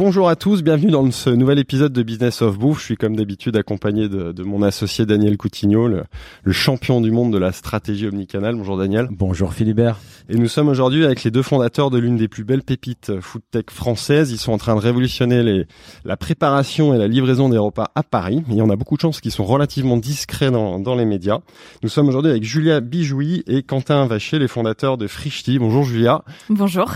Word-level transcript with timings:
Bonjour 0.00 0.30
à 0.30 0.34
tous, 0.34 0.62
bienvenue 0.62 0.90
dans 0.90 1.10
ce 1.10 1.28
nouvel 1.28 1.58
épisode 1.58 1.92
de 1.92 2.02
Business 2.02 2.40
of 2.40 2.58
Bouffe. 2.58 2.78
Je 2.78 2.84
suis 2.86 2.96
comme 2.96 3.16
d'habitude 3.16 3.54
accompagné 3.54 4.08
de, 4.08 4.32
de 4.32 4.42
mon 4.42 4.62
associé 4.62 5.04
Daniel 5.04 5.36
Coutinho, 5.36 5.88
le, 5.88 6.04
le 6.42 6.52
champion 6.52 7.02
du 7.02 7.10
monde 7.10 7.30
de 7.30 7.36
la 7.36 7.52
stratégie 7.52 8.06
omnicanal. 8.06 8.56
Bonjour 8.56 8.78
Daniel. 8.78 9.08
Bonjour 9.10 9.52
Philibert. 9.52 9.98
Et 10.30 10.36
nous 10.36 10.48
sommes 10.48 10.68
aujourd'hui 10.68 11.04
avec 11.04 11.22
les 11.22 11.30
deux 11.30 11.42
fondateurs 11.42 11.90
de 11.90 11.98
l'une 11.98 12.16
des 12.16 12.28
plus 12.28 12.44
belles 12.44 12.62
pépites 12.62 13.20
foodtech 13.20 13.70
françaises. 13.70 14.32
Ils 14.32 14.38
sont 14.38 14.52
en 14.52 14.56
train 14.56 14.74
de 14.74 14.80
révolutionner 14.80 15.42
les, 15.42 15.66
la 16.06 16.16
préparation 16.16 16.94
et 16.94 16.98
la 16.98 17.06
livraison 17.06 17.50
des 17.50 17.58
repas 17.58 17.90
à 17.94 18.02
Paris. 18.02 18.42
Il 18.48 18.54
y 18.54 18.62
en 18.62 18.70
a 18.70 18.76
beaucoup 18.76 18.96
de 18.96 19.02
chances 19.02 19.20
qu'ils 19.20 19.32
sont 19.32 19.44
relativement 19.44 19.98
discrets 19.98 20.50
dans, 20.50 20.78
dans 20.78 20.94
les 20.94 21.04
médias. 21.04 21.40
Nous 21.82 21.90
sommes 21.90 22.08
aujourd'hui 22.08 22.30
avec 22.30 22.42
Julia 22.42 22.80
Bijouy 22.80 23.44
et 23.46 23.62
Quentin 23.62 24.06
Vacher, 24.06 24.38
les 24.38 24.48
fondateurs 24.48 24.96
de 24.96 25.06
Frichti. 25.06 25.58
Bonjour 25.58 25.84
Julia. 25.84 26.24
Bonjour. 26.48 26.90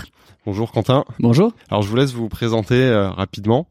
Bonjour 0.45 0.71
Quentin. 0.71 1.05
Bonjour. 1.19 1.53
Alors 1.69 1.81
je 1.81 1.89
vous 1.89 1.95
laisse 1.95 2.13
vous 2.13 2.29
présenter 2.29 2.75
euh, 2.75 3.09
rapidement. 3.09 3.67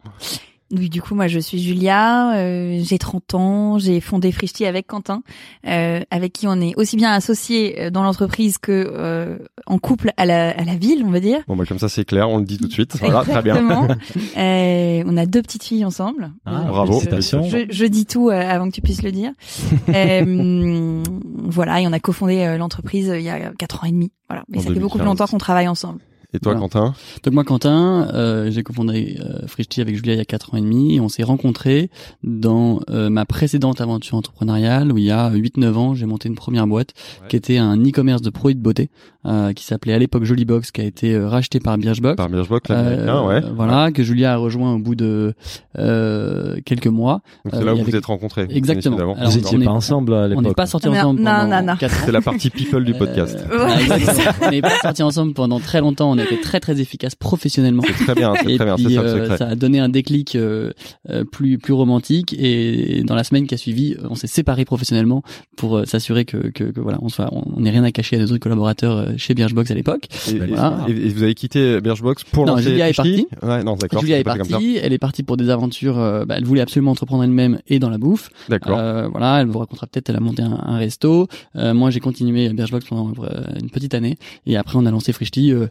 Oui, 0.72 0.88
du 0.88 1.00
coup, 1.00 1.14
moi, 1.14 1.28
je 1.28 1.38
suis 1.38 1.62
Julia, 1.62 2.34
euh, 2.36 2.80
j'ai 2.82 2.98
30 2.98 3.34
ans, 3.34 3.78
j'ai 3.78 4.00
fondé 4.00 4.32
Frichti 4.32 4.64
avec 4.64 4.88
Quentin, 4.88 5.22
euh, 5.68 6.00
avec 6.10 6.32
qui 6.32 6.48
on 6.48 6.60
est 6.60 6.74
aussi 6.76 6.96
bien 6.96 7.12
associé 7.12 7.80
euh, 7.80 7.90
dans 7.90 8.02
l'entreprise 8.02 8.58
que 8.58 8.72
euh, 8.92 9.38
en 9.66 9.78
couple 9.78 10.10
à 10.16 10.24
la, 10.26 10.50
à 10.50 10.64
la 10.64 10.74
ville, 10.74 11.04
on 11.06 11.10
va 11.10 11.20
dire. 11.20 11.40
Bon 11.46 11.54
bah 11.54 11.64
comme 11.68 11.78
ça 11.78 11.88
c'est 11.88 12.04
clair, 12.04 12.28
on 12.28 12.38
le 12.38 12.44
dit 12.44 12.58
tout 12.58 12.66
de 12.66 12.72
suite. 12.72 12.96
Voilà, 13.00 13.22
très 13.22 13.42
bien. 13.42 13.88
Euh, 14.36 15.04
on 15.06 15.16
a 15.16 15.26
deux 15.26 15.42
petites 15.42 15.62
filles 15.64 15.84
ensemble. 15.84 16.32
Ah, 16.44 16.64
bravo. 16.66 16.94
Félicitations. 16.98 17.44
Je, 17.44 17.66
je 17.70 17.84
dis 17.84 18.06
tout 18.06 18.30
euh, 18.30 18.32
avant 18.32 18.66
que 18.68 18.74
tu 18.74 18.80
puisses 18.80 19.02
le 19.02 19.12
dire. 19.12 19.30
Euh, 19.94 21.02
voilà, 21.44 21.80
et 21.82 21.86
on 21.86 21.92
a 21.92 22.00
cofondé 22.00 22.38
euh, 22.44 22.56
l'entreprise 22.56 23.10
euh, 23.10 23.18
il 23.18 23.24
y 23.24 23.28
a 23.28 23.52
quatre 23.58 23.84
ans 23.84 23.86
et 23.86 23.92
demi. 23.92 24.10
Voilà, 24.28 24.44
mais 24.48 24.58
En 24.58 24.60
ça 24.62 24.68
fait 24.68 24.80
beaucoup 24.80 24.98
plus 24.98 25.04
2015. 25.04 25.06
longtemps 25.06 25.30
qu'on 25.30 25.38
travaille 25.38 25.68
ensemble. 25.68 26.00
Et 26.34 26.40
toi 26.40 26.52
Voilà. 26.52 26.60
Quentin? 26.60 26.94
Donc 27.22 27.32
moi 27.34 27.44
Quentin, 27.44 28.08
euh, 28.12 28.50
j'ai 28.50 28.62
cofondé 28.64 29.18
euh, 29.20 29.46
Frichti 29.46 29.80
avec 29.80 29.94
Julia 29.96 30.14
il 30.14 30.18
y 30.18 30.20
a 30.20 30.24
quatre 30.24 30.52
ans 30.52 30.56
et 30.56 30.60
demi 30.60 30.96
et 30.96 31.00
on 31.00 31.08
s'est 31.08 31.22
rencontrés 31.22 31.90
dans 32.24 32.80
euh, 32.90 33.08
ma 33.08 33.24
précédente 33.24 33.80
aventure 33.80 34.16
entrepreneuriale 34.16 34.90
où 34.92 34.98
il 34.98 35.04
y 35.04 35.10
a 35.12 35.30
8-9 35.30 35.72
ans 35.74 35.94
j'ai 35.94 36.06
monté 36.06 36.28
une 36.28 36.34
première 36.34 36.66
boîte 36.66 36.90
Ouais. 37.22 37.28
qui 37.28 37.36
était 37.36 37.58
un 37.58 37.76
e-commerce 37.82 38.20
de 38.20 38.30
produits 38.30 38.56
de 38.56 38.60
beauté 38.62 38.90
euh, 39.26 39.52
qui 39.52 39.64
s'appelait 39.64 39.94
à 39.94 39.98
l'époque 39.98 40.24
Jollybox 40.24 40.70
qui 40.72 40.80
a 40.80 40.84
été 40.84 41.14
euh, 41.14 41.28
racheté 41.28 41.60
par 41.60 41.78
Birchbox. 41.78 42.16
Par 42.16 42.28
Birchbox, 42.28 42.68
l'américain, 42.68 43.16
Euh, 43.16 43.26
ouais. 43.26 43.40
Voilà, 43.54 43.90
que 43.92 44.02
Julia 44.02 44.34
a 44.34 44.36
rejoint 44.36 44.74
au 44.74 44.78
bout 44.78 44.94
de 44.96 45.34
euh, 45.78 46.56
quelques 46.64 46.86
mois. 46.88 47.20
Donc 47.44 47.54
c'est 47.54 47.60
euh, 47.60 47.64
là 47.64 47.74
où 47.74 47.76
vous 47.78 47.82
avait- 47.88 47.98
êtes 47.98 48.06
rencontrés. 48.06 48.46
Exactement. 48.50 48.96
Alors, 48.96 49.14
Vous 49.16 49.36
on 49.36 49.40
étiez 49.40 49.60
est- 49.60 49.64
pas 49.64 49.70
ensemble 49.70 50.14
à 50.14 50.24
On 50.24 50.26
l'époque 50.28 50.44
n'est 50.44 50.54
pas 50.54 50.66
sortis 50.66 50.88
ensemble 50.88 51.20
non, 51.20 51.30
pendant 51.30 51.60
non, 51.60 51.66
non. 51.66 51.76
quatre 51.76 51.94
ans. 51.94 52.02
C'est 52.06 52.12
la 52.12 52.20
partie 52.20 52.50
people 52.50 52.84
du 52.84 52.94
podcast. 52.94 53.38
Euh, 53.50 53.64
Ouais, 53.66 53.72
on 54.46 54.50
n'est 54.50 54.60
pas 54.62 54.78
sortis 54.82 55.02
ensemble 55.02 55.32
pendant 55.34 55.60
très 55.60 55.80
longtemps. 55.80 56.10
On 56.10 56.18
a 56.24 56.32
été 56.32 56.40
très 56.40 56.60
très 56.60 56.80
efficaces 56.80 57.14
professionnellement. 57.14 57.82
C'est 57.86 58.04
très 58.04 58.14
bien, 58.14 58.32
c'est 58.36 58.56
très 58.56 58.64
bien, 58.64 58.76
puis 58.76 58.94
ça 58.94 59.02
le 59.02 59.08
euh, 59.08 59.22
secret. 59.24 59.36
ça 59.38 59.48
a 59.48 59.54
donné 59.54 59.78
un 59.80 59.88
déclic 59.88 60.36
euh, 60.36 60.72
euh, 61.10 61.24
plus 61.24 61.58
plus 61.58 61.72
romantique. 61.72 62.34
Et 62.38 63.02
dans 63.04 63.14
la 63.14 63.24
semaine 63.24 63.46
qui 63.46 63.54
a 63.54 63.58
suivi, 63.58 63.96
on 64.08 64.14
s'est 64.14 64.26
séparés 64.26 64.64
professionnellement 64.64 65.22
pour 65.56 65.82
s'assurer 65.86 66.24
que, 66.24 66.36
que, 66.36 66.64
que 66.64 66.80
voilà, 66.80 66.98
on 67.02 67.08
soit, 67.08 67.28
on 67.32 67.60
n'ait 67.60 67.70
rien 67.70 67.84
à 67.84 67.90
cacher 67.92 68.16
à 68.16 68.18
nos 68.20 68.26
autres 68.26 68.38
collaborateurs 68.38 69.08
chez 69.16 69.34
Birchbox 69.34 69.70
à 69.70 69.74
l'époque. 69.74 70.08
Et, 70.28 70.38
Voilà. 70.38 70.84
et- 70.88 70.92
et 70.92 71.08
vous 71.08 71.22
avez 71.22 71.34
quitté 71.34 71.80
Birchbox 71.80 72.24
pour 72.24 72.46
Non, 72.46 72.56
Julia 72.58 72.88
est 72.88 72.92
Frichti 72.92 73.26
Ouais, 73.42 73.62
non, 73.64 73.76
d'accord. 73.76 74.00
Julia 74.00 74.18
est 74.18 74.24
partie, 74.24 74.78
elle 74.82 74.92
est 74.92 74.98
partie 74.98 75.22
pour 75.22 75.36
des 75.36 75.50
aventures. 75.50 75.98
euh, 75.98 76.24
bah, 76.24 76.34
elle 76.38 76.44
voulait 76.44 76.60
absolument 76.60 76.92
entreprendre 76.92 77.24
elle-même 77.24 77.58
et 77.68 77.78
dans 77.78 77.90
la 77.90 77.98
bouffe. 77.98 78.30
D'accord. 78.48 78.78
Euh, 78.78 79.08
voilà, 79.08 79.40
elle 79.40 79.46
vous 79.48 79.58
racontera 79.58 79.86
peut-être. 79.86 80.08
Elle 80.10 80.16
a 80.16 80.20
monté 80.20 80.42
un, 80.42 80.52
un 80.64 80.78
resto. 80.78 81.28
Euh, 81.56 81.74
moi, 81.74 81.90
j'ai 81.90 82.00
continué 82.00 82.48
Birchbox 82.50 82.86
pendant 82.86 83.12
une 83.60 83.70
petite 83.70 83.94
année 83.94 84.16
et 84.46 84.56
après 84.56 84.76
on 84.76 84.86
a 84.86 84.90
lancé 84.90 85.12
Frichti. 85.12 85.52
Euh, 85.52 85.66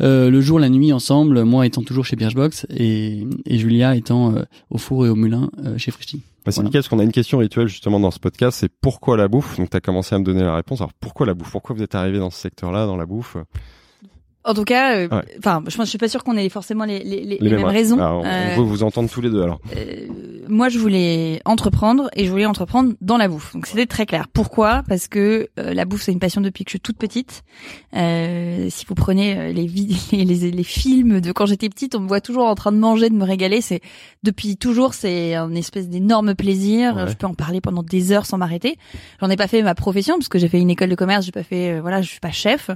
euh, 0.00 0.30
le 0.30 0.40
jour, 0.40 0.58
la 0.58 0.68
nuit, 0.68 0.92
ensemble. 0.92 1.44
Moi 1.44 1.66
étant 1.66 1.82
toujours 1.82 2.04
chez 2.04 2.16
Birchbox 2.16 2.66
et, 2.70 3.26
et 3.46 3.58
Julia 3.58 3.96
étant 3.96 4.34
euh, 4.34 4.42
au 4.70 4.78
four 4.78 5.06
et 5.06 5.08
au 5.08 5.14
moulin 5.14 5.50
euh, 5.64 5.76
chez 5.78 5.90
Frichti. 5.90 6.22
Bah, 6.44 6.52
c'est 6.52 6.56
Voilà. 6.56 6.68
nickel, 6.68 6.80
parce 6.80 6.88
qu'on 6.88 6.98
a 6.98 7.02
une 7.04 7.12
question 7.12 7.38
rituelle 7.38 7.68
justement 7.68 8.00
dans 8.00 8.10
ce 8.10 8.18
podcast, 8.18 8.58
c'est 8.60 8.70
pourquoi 8.80 9.16
la 9.16 9.28
bouffe? 9.28 9.58
Donc 9.58 9.70
tu 9.70 9.76
as 9.76 9.80
commencé 9.80 10.14
à 10.14 10.18
me 10.18 10.24
donner 10.24 10.42
la 10.42 10.54
réponse. 10.54 10.80
Alors 10.80 10.92
pourquoi 10.98 11.26
la 11.26 11.34
bouffe? 11.34 11.50
Pourquoi 11.50 11.76
vous 11.76 11.82
êtes 11.82 11.94
arrivé 11.94 12.18
dans 12.18 12.30
ce 12.30 12.38
secteur-là, 12.40 12.86
dans 12.86 12.96
la 12.96 13.04
bouffe? 13.06 13.36
En 14.44 14.54
tout 14.54 14.64
cas, 14.64 14.94
euh, 14.96 15.08
Ouais. 15.08 15.22
enfin, 15.38 15.62
je 15.68 15.76
pense, 15.76 15.84
je 15.86 15.90
suis 15.90 15.98
pas 15.98 16.08
sûre 16.08 16.24
qu'on 16.24 16.36
ait 16.36 16.48
forcément 16.48 16.84
les, 16.84 17.00
les, 17.00 17.24
les, 17.24 17.36
Les 17.38 17.50
mêmes 17.50 17.64
ouais. 17.64 17.70
raisons. 17.70 17.98
Alors, 17.98 18.22
on 18.22 18.26
Euh, 18.26 18.54
veut 18.56 18.62
vous 18.62 18.82
entendre 18.82 19.10
tous 19.10 19.20
les 19.20 19.28
deux 19.30 19.42
alors. 19.42 19.60
euh, 19.76 20.06
moi, 20.48 20.68
je 20.70 20.78
voulais 20.78 21.40
entreprendre 21.44 22.08
et 22.16 22.24
je 22.24 22.30
voulais 22.30 22.46
entreprendre 22.46 22.94
dans 23.02 23.18
la 23.18 23.28
bouffe. 23.28 23.52
Donc 23.52 23.66
c'était 23.66 23.86
très 23.86 24.06
clair. 24.06 24.26
Pourquoi? 24.32 24.82
Parce 24.88 25.06
que 25.08 25.48
euh, 25.58 25.74
la 25.74 25.84
bouffe 25.84 26.02
c'est 26.02 26.12
une 26.12 26.18
passion 26.18 26.40
depuis 26.40 26.64
que 26.64 26.70
je 26.70 26.72
suis 26.72 26.80
toute 26.80 26.96
petite. 26.96 27.42
Euh, 27.94 28.66
si 28.70 28.86
vous 28.86 28.94
prenez 28.94 29.36
euh, 29.38 29.52
les, 29.52 29.66
les, 30.12 30.24
les, 30.24 30.50
les 30.50 30.64
films 30.64 31.20
de 31.20 31.32
quand 31.32 31.46
j'étais 31.46 31.68
petite, 31.68 31.94
on 31.94 32.00
me 32.00 32.08
voit 32.08 32.20
toujours 32.22 32.46
en 32.46 32.54
train 32.54 32.72
de 32.72 32.78
manger, 32.78 33.10
de 33.10 33.14
me 33.14 33.24
régaler. 33.24 33.60
C'est 33.60 33.80
depuis 34.22 34.56
toujours, 34.56 34.94
c'est 34.94 35.34
un 35.34 35.54
espèce 35.54 35.88
d'énorme 35.88 36.34
plaisir. 36.34 36.96
Ouais. 36.96 37.08
Je 37.08 37.14
peux 37.14 37.26
en 37.26 37.34
parler 37.34 37.60
pendant 37.60 37.82
des 37.82 38.10
heures 38.12 38.26
sans 38.26 38.38
m'arrêter. 38.38 38.76
J'en 39.20 39.28
ai 39.30 39.36
pas 39.36 39.48
fait 39.48 39.62
ma 39.62 39.74
profession 39.74 40.16
parce 40.16 40.28
que 40.28 40.38
j'ai 40.38 40.48
fait 40.48 40.60
une 40.60 40.70
école 40.70 40.88
de 40.88 40.94
commerce. 40.94 41.26
J'ai 41.26 41.32
pas 41.32 41.42
fait, 41.42 41.74
euh, 41.74 41.80
voilà, 41.82 42.00
je 42.02 42.08
suis 42.08 42.20
pas 42.20 42.30
chef. 42.32 42.70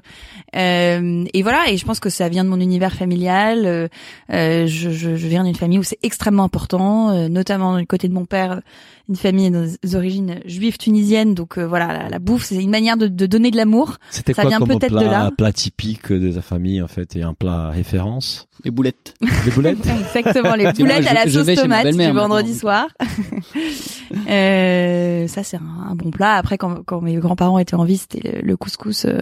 Euh, 0.57 1.25
et 1.33 1.43
voilà. 1.43 1.54
Et 1.69 1.77
je 1.77 1.85
pense 1.85 2.01
que 2.01 2.11
ça 2.11 2.29
vient 2.29 2.45
de 2.45 2.49
mon 2.49 2.61
univers 2.61 2.93
familial. 2.93 3.65
Euh, 3.65 3.89
euh, 4.33 4.67
je, 4.67 4.91
je, 4.91 5.17
je 5.17 5.27
viens 5.29 5.45
d'une 5.45 5.55
famille 5.55 5.79
où 5.79 5.83
c'est 5.83 5.99
extrêmement 6.03 6.45
important, 6.45 7.11
euh, 7.11 7.29
notamment 7.29 7.79
du 7.79 7.87
côté 7.87 8.09
de 8.09 8.15
mon 8.15 8.25
père, 8.25 8.61
une 9.09 9.17
famille 9.17 9.51
des 9.51 9.95
origines 9.97 10.41
juives 10.47 10.79
tunisiennes. 10.79 11.35
Donc 11.35 11.59
euh, 11.59 11.67
voilà, 11.67 11.89
la, 11.93 12.09
la 12.09 12.19
bouffe, 12.19 12.45
c'est 12.45 12.63
une 12.63 12.71
manière 12.71 12.97
de, 12.97 13.07
de 13.09 13.27
donner 13.27 13.51
de 13.51 13.57
l'amour. 13.57 13.97
C'était 14.11 14.33
Ça 14.33 14.43
quoi 14.43 14.49
vient 14.51 14.59
comme 14.59 14.69
peut-être 14.69 14.93
de 14.93 14.99
plat, 14.99 15.11
là. 15.11 15.31
plat 15.37 15.53
typique 15.53 16.11
de 16.13 16.33
ta 16.33 16.43
famille 16.43 16.81
en 16.81 16.89
fait 16.89 17.15
et 17.17 17.23
un 17.23 17.35
plat 17.35 17.69
référence 17.71 18.47
Les 18.65 18.71
boulettes. 18.71 19.15
Des 19.45 19.51
boulettes 19.51 19.79
Exactement, 20.17 20.55
les 20.55 20.73
boulettes 20.73 21.07
à 21.07 21.15
la 21.15 21.29
sauce 21.31 21.55
tomate 21.55 21.87
du 21.89 22.11
vendredi 22.13 22.51
maintenant. 22.51 22.61
soir. 22.61 22.89
euh, 24.29 25.27
ça 25.29 25.43
c'est 25.43 25.57
un, 25.57 25.91
un 25.91 25.95
bon 25.95 26.11
plat. 26.11 26.35
Après, 26.35 26.59
quand, 26.59 26.83
quand 26.85 27.01
mes 27.01 27.17
grands-parents 27.17 27.59
étaient 27.59 27.75
en 27.75 27.85
vie, 27.85 27.99
c'était 27.99 28.37
le, 28.37 28.41
le 28.43 28.57
couscous 28.57 29.05
euh, 29.05 29.21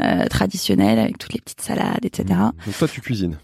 euh, 0.00 0.26
traditionnel 0.28 0.98
avec 0.98 1.18
toutes 1.18 1.32
les 1.34 1.40
petites 1.40 1.60
salades, 1.60 2.04
etc. 2.04 2.24
Donc 2.66 2.78
toi 2.78 2.88
tu 2.88 3.00
cuisines. 3.00 3.36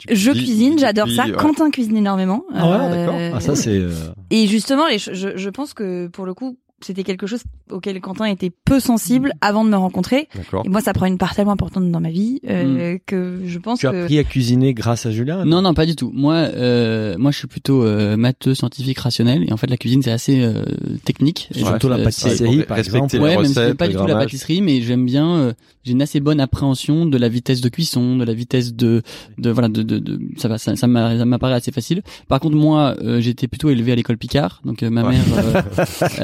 Tu 0.00 0.16
Je 0.16 0.30
cuisine, 0.32 0.78
j'adore 0.78 1.08
ça. 1.08 1.26
ouais. 1.26 1.32
Quentin 1.32 1.70
cuisine 1.70 1.96
énormément. 1.96 2.44
Ah 2.54 2.68
ouais, 2.70 2.76
Euh, 2.86 3.06
d'accord. 3.06 3.36
Ah 3.36 3.40
ça 3.40 3.54
c'est 3.54 3.76
euh, 3.78 3.92
Et 4.30 4.46
justement, 4.46 4.86
les, 4.88 4.98
je, 4.98 5.36
je 5.36 5.48
pense 5.50 5.74
que 5.74 6.08
pour 6.08 6.26
le 6.26 6.34
coup, 6.34 6.56
c'était 6.82 7.04
quelque 7.04 7.26
chose 7.26 7.42
auquel 7.70 8.00
Quentin 8.00 8.24
était 8.26 8.50
peu 8.50 8.80
sensible 8.80 9.32
avant 9.40 9.64
de 9.64 9.70
me 9.70 9.76
rencontrer. 9.76 10.28
D'accord. 10.34 10.62
Et 10.64 10.68
moi, 10.68 10.80
ça 10.80 10.92
prend 10.92 11.06
une 11.06 11.18
part 11.18 11.34
tellement 11.34 11.52
importante 11.52 11.90
dans 11.90 12.00
ma 12.00 12.10
vie 12.10 12.40
euh, 12.48 12.98
que 13.06 13.40
je 13.46 13.58
pense 13.58 13.78
tu 13.80 13.86
as 13.86 13.92
que 13.92 14.02
appris 14.04 14.18
à 14.18 14.24
cuisiner 14.24 14.74
grâce 14.74 15.06
à 15.06 15.10
Julien 15.10 15.44
Non, 15.44 15.62
non, 15.62 15.74
pas 15.74 15.86
du 15.86 15.96
tout. 15.96 16.10
Moi, 16.14 16.34
euh, 16.34 17.16
moi, 17.18 17.30
je 17.30 17.38
suis 17.38 17.48
plutôt 17.48 17.84
euh, 17.84 18.16
matheux, 18.16 18.54
scientifique, 18.54 18.98
rationnel. 18.98 19.44
Et 19.48 19.52
en 19.52 19.56
fait, 19.56 19.68
la 19.68 19.76
cuisine, 19.76 20.02
c'est 20.02 20.10
assez 20.10 20.42
euh, 20.42 20.64
technique. 21.04 21.48
Et 21.54 21.58
Surtout 21.60 21.88
donc, 21.88 21.96
la 21.96 22.02
euh, 22.02 22.04
pâtisserie, 22.04 22.62
par 22.64 22.78
exemple. 22.78 23.16
Ouais, 23.18 23.36
même 23.36 23.44
si 23.44 23.58
recettes, 23.58 23.76
pas 23.76 23.88
du 23.88 23.94
tout 23.96 24.06
la 24.06 24.16
pâtisserie, 24.16 24.60
mais 24.62 24.80
j'aime 24.82 25.04
bien. 25.06 25.36
euh, 25.36 25.52
j'ai 25.82 25.92
une 25.92 26.02
assez 26.02 26.20
bonne 26.20 26.40
appréhension 26.40 27.06
de 27.06 27.16
la 27.16 27.28
vitesse 27.30 27.62
de 27.62 27.68
cuisson, 27.70 28.16
de 28.16 28.24
la 28.24 28.34
vitesse 28.34 28.74
de, 28.74 29.00
de 29.38 29.48
voilà, 29.50 29.68
de, 29.70 29.82
de, 29.82 29.98
de 29.98 30.20
ça 30.36 30.46
va, 30.48 30.58
ça, 30.58 30.76
ça 30.76 30.86
m'a- 30.86 31.16
ça 31.16 31.24
m'apparaît 31.24 31.54
assez 31.54 31.72
facile. 31.72 32.02
Par 32.28 32.38
contre, 32.38 32.54
moi, 32.56 32.96
euh, 33.02 33.18
été 33.20 33.48
plutôt 33.48 33.70
élevé 33.70 33.92
à 33.92 33.94
l'école 33.94 34.18
Picard, 34.18 34.60
donc 34.66 34.82
euh, 34.82 34.90
ma 34.90 35.04
Ouais. 35.04 35.14
mère, 35.14 35.64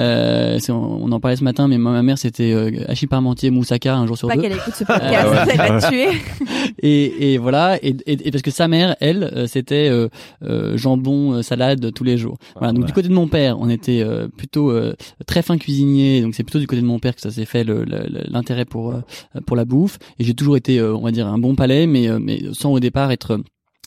euh, 0.47 0.59
c'est- 0.59 0.73
on, 0.73 1.05
on 1.05 1.13
en 1.13 1.21
parlait 1.21 1.37
ce 1.37 1.45
matin, 1.45 1.69
mais 1.69 1.79
moi, 1.79 1.93
ma 1.93 2.03
mère, 2.03 2.19
c'était 2.19 2.53
euh, 2.53 2.71
Achille 2.89 3.09
Parmentier, 3.09 3.51
Moussaka, 3.51 3.95
un 3.97 4.07
jour 4.07 4.17
sur 4.17 4.29
pas 4.29 4.37
deux. 4.37 4.43
qu'elle 4.43 4.53
écoute 4.53 4.75
ce 4.75 4.85
podcast, 4.85 5.27
Euh, 5.27 5.45
ouais. 5.45 5.53
elle 5.53 5.57
va 5.59 5.81
te 5.81 5.89
tuer. 5.89 6.09
Et, 6.83 7.33
et 7.33 7.39
voilà, 7.39 7.79
et, 7.83 7.97
et, 8.07 8.29
et 8.29 8.31
parce 8.31 8.43
que 8.43 8.51
sa 8.51 8.69
mère, 8.69 8.97
elle, 9.01 9.31
euh, 9.35 9.47
c'était 9.47 9.89
euh, 9.89 10.09
euh, 10.43 10.77
jambon, 10.77 11.43
salade 11.43 11.93
tous 11.95 12.05
les 12.05 12.19
jours. 12.19 12.37
Voilà. 12.57 12.73
Donc 12.73 12.83
ouais. 12.83 12.87
du 12.87 12.93
côté 12.93 13.09
de 13.09 13.15
mon 13.15 13.29
père, 13.29 13.57
on 13.61 13.69
était 13.71 14.03
euh, 14.03 14.29
plutôt 14.29 14.71
euh, 14.71 14.95
très 15.27 15.43
fin 15.43 15.57
cuisinier. 15.59 16.21
Donc 16.21 16.35
c'est 16.35 16.43
plutôt 16.43 16.59
du 16.59 16.67
côté 16.67 16.83
de 16.83 16.87
mon 16.87 16.99
père 16.99 17.15
que 17.15 17.21
ça 17.21 17.31
s'est 17.31 17.45
fait 17.47 17.65
le- 17.65 17.85
le- 17.85 18.07
le- 18.09 18.25
l'intérêt 18.29 18.65
pour 18.67 18.91
euh, 18.93 19.01
pour 19.47 19.57
la 19.57 19.65
bouffe. 19.65 19.99
Et 20.19 20.25
j'ai 20.25 20.35
toujours 20.35 20.57
été, 20.57 20.79
euh, 20.79 20.95
on 20.95 21.03
va 21.03 21.13
dire, 21.13 21.27
un 21.29 21.39
bon 21.39 21.55
palais, 21.55 21.87
mais 21.87 22.09
euh, 22.09 22.19
mais 22.21 22.43
sans 22.53 22.73
au 22.73 22.81
départ 22.81 23.11
être 23.11 23.41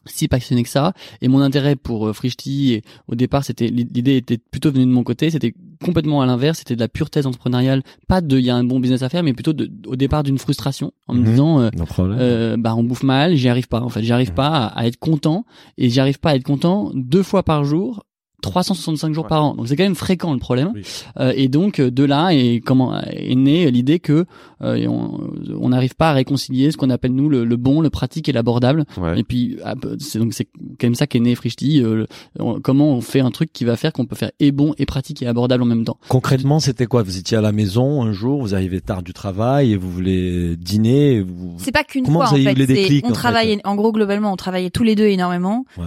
si 0.05 0.27
passionné 0.27 0.63
que 0.63 0.69
ça. 0.69 0.93
Et 1.21 1.27
mon 1.27 1.41
intérêt 1.41 1.75
pour 1.75 2.07
euh, 2.07 2.13
Frishti 2.13 2.81
au 3.07 3.15
départ 3.15 3.43
c'était 3.43 3.67
l'idée 3.67 4.17
était 4.17 4.37
plutôt 4.37 4.71
venue 4.71 4.85
de 4.85 4.91
mon 4.91 5.03
côté. 5.03 5.29
C'était 5.29 5.53
complètement 5.83 6.21
à 6.21 6.25
l'inverse. 6.25 6.59
C'était 6.59 6.75
de 6.75 6.79
la 6.79 6.87
pure 6.87 7.09
thèse 7.09 7.25
entrepreneuriale. 7.25 7.83
Pas 8.07 8.21
de 8.21 8.37
il 8.39 8.45
y 8.45 8.49
a 8.49 8.55
un 8.55 8.63
bon 8.63 8.79
business 8.79 9.01
à 9.01 9.09
faire 9.09 9.23
mais 9.23 9.33
plutôt 9.33 9.53
de, 9.53 9.69
au 9.87 9.95
départ 9.95 10.23
d'une 10.23 10.37
frustration 10.37 10.91
en 11.07 11.13
me 11.13 11.19
Mhm. 11.19 11.25
disant 11.25 11.59
euh, 11.61 11.69
euh, 12.01 12.57
bah 12.57 12.75
on 12.75 12.83
bouffe 12.83 13.03
mal 13.03 13.35
j'y 13.35 13.49
arrive 13.49 13.67
pas 13.67 13.81
en 13.81 13.89
fait. 13.89 14.01
J'y 14.03 14.11
arrive 14.13 14.33
pas 14.33 14.47
à, 14.47 14.65
à 14.79 14.85
être 14.87 14.97
content. 14.97 15.45
Et 15.77 15.89
j'y 15.89 15.99
arrive 15.99 16.19
pas 16.19 16.31
à 16.31 16.35
être 16.35 16.43
content 16.43 16.91
deux 16.93 17.23
fois 17.23 17.43
par 17.43 17.63
jour 17.65 18.03
365 18.41 19.13
jours 19.13 19.25
Ouais. 19.25 19.29
par 19.29 19.43
an 19.45 19.55
donc 19.55 19.67
c'est 19.67 19.75
quand 19.75 19.83
même 19.83 19.95
fréquent 19.95 20.33
le 20.33 20.39
problème 20.39 20.71
Oui. 20.75 20.81
Euh, 21.19 21.33
et 21.35 21.47
donc 21.47 21.79
euh, 21.79 21.91
de 21.91 22.03
là 22.03 22.29
et 22.31 22.61
comment 22.63 22.99
est 23.01 23.35
née 23.35 23.69
l'idée 23.71 23.99
que 23.99 24.25
euh, 24.61 24.87
on 24.87 25.19
on 25.59 25.69
n'arrive 25.69 25.95
pas 25.95 26.09
à 26.11 26.13
réconcilier 26.13 26.71
ce 26.71 26.77
qu'on 26.77 26.89
appelle 26.89 27.13
nous 27.13 27.29
le, 27.29 27.43
le 27.45 27.55
bon 27.57 27.81
le 27.81 27.89
pratique 27.89 28.29
et 28.29 28.31
l'abordable 28.31 28.85
Ouais. 28.97 29.19
et 29.19 29.23
puis 29.23 29.57
ah, 29.63 29.75
bah, 29.75 29.89
c'est 29.99 30.19
donc 30.19 30.33
c'est 30.33 30.45
quand 30.79 30.83
même 30.87 30.95
ça 30.95 31.07
qu'est 31.07 31.19
né 31.19 31.35
Frishti 31.35 31.81
euh, 31.83 32.05
comment 32.63 32.89
on 32.93 33.01
fait 33.01 33.19
un 33.19 33.31
truc 33.31 33.51
qui 33.53 33.65
va 33.65 33.75
faire 33.75 33.93
qu'on 33.93 34.05
peut 34.05 34.15
faire 34.15 34.31
et 34.39 34.51
bon 34.51 34.73
et 34.77 34.85
pratique 34.85 35.21
et 35.21 35.27
abordable 35.27 35.63
en 35.63 35.67
même 35.67 35.83
temps 35.85 35.97
Concrètement, 36.07 36.59
c'était 36.59 36.85
quoi? 36.85 37.03
Vous 37.03 37.17
étiez 37.17 37.37
à 37.37 37.41
la 37.41 37.51
maison 37.51 38.01
un 38.03 38.11
jour, 38.11 38.41
vous 38.41 38.55
arrivez 38.55 38.81
tard 38.81 39.03
du 39.03 39.13
travail 39.13 39.71
et 39.73 39.77
vous 39.77 39.89
voulez 39.91 40.55
dîner. 40.57 41.15
et 41.15 41.21
Vous... 41.21 41.53
C'est 41.57 41.71
pas 41.71 41.83
qu'une 41.83 42.03
Comment 42.05 42.19
fois 42.21 42.29
vous 42.29 42.35
avez 42.35 42.47
en 42.47 42.51
eu 42.51 42.55
fait. 42.55 42.59
les 42.59 42.65
c'est- 42.67 42.73
déclics, 42.73 43.05
on 43.05 43.07
en 43.07 43.09
fait 43.11 43.15
travaillait, 43.15 43.59
en 43.65 43.75
gros 43.75 43.91
globalement, 43.91 44.31
on 44.31 44.35
travaillait 44.35 44.69
tous 44.69 44.83
les 44.83 44.95
deux 44.95 45.05
énormément. 45.07 45.65
Ouais. 45.77 45.85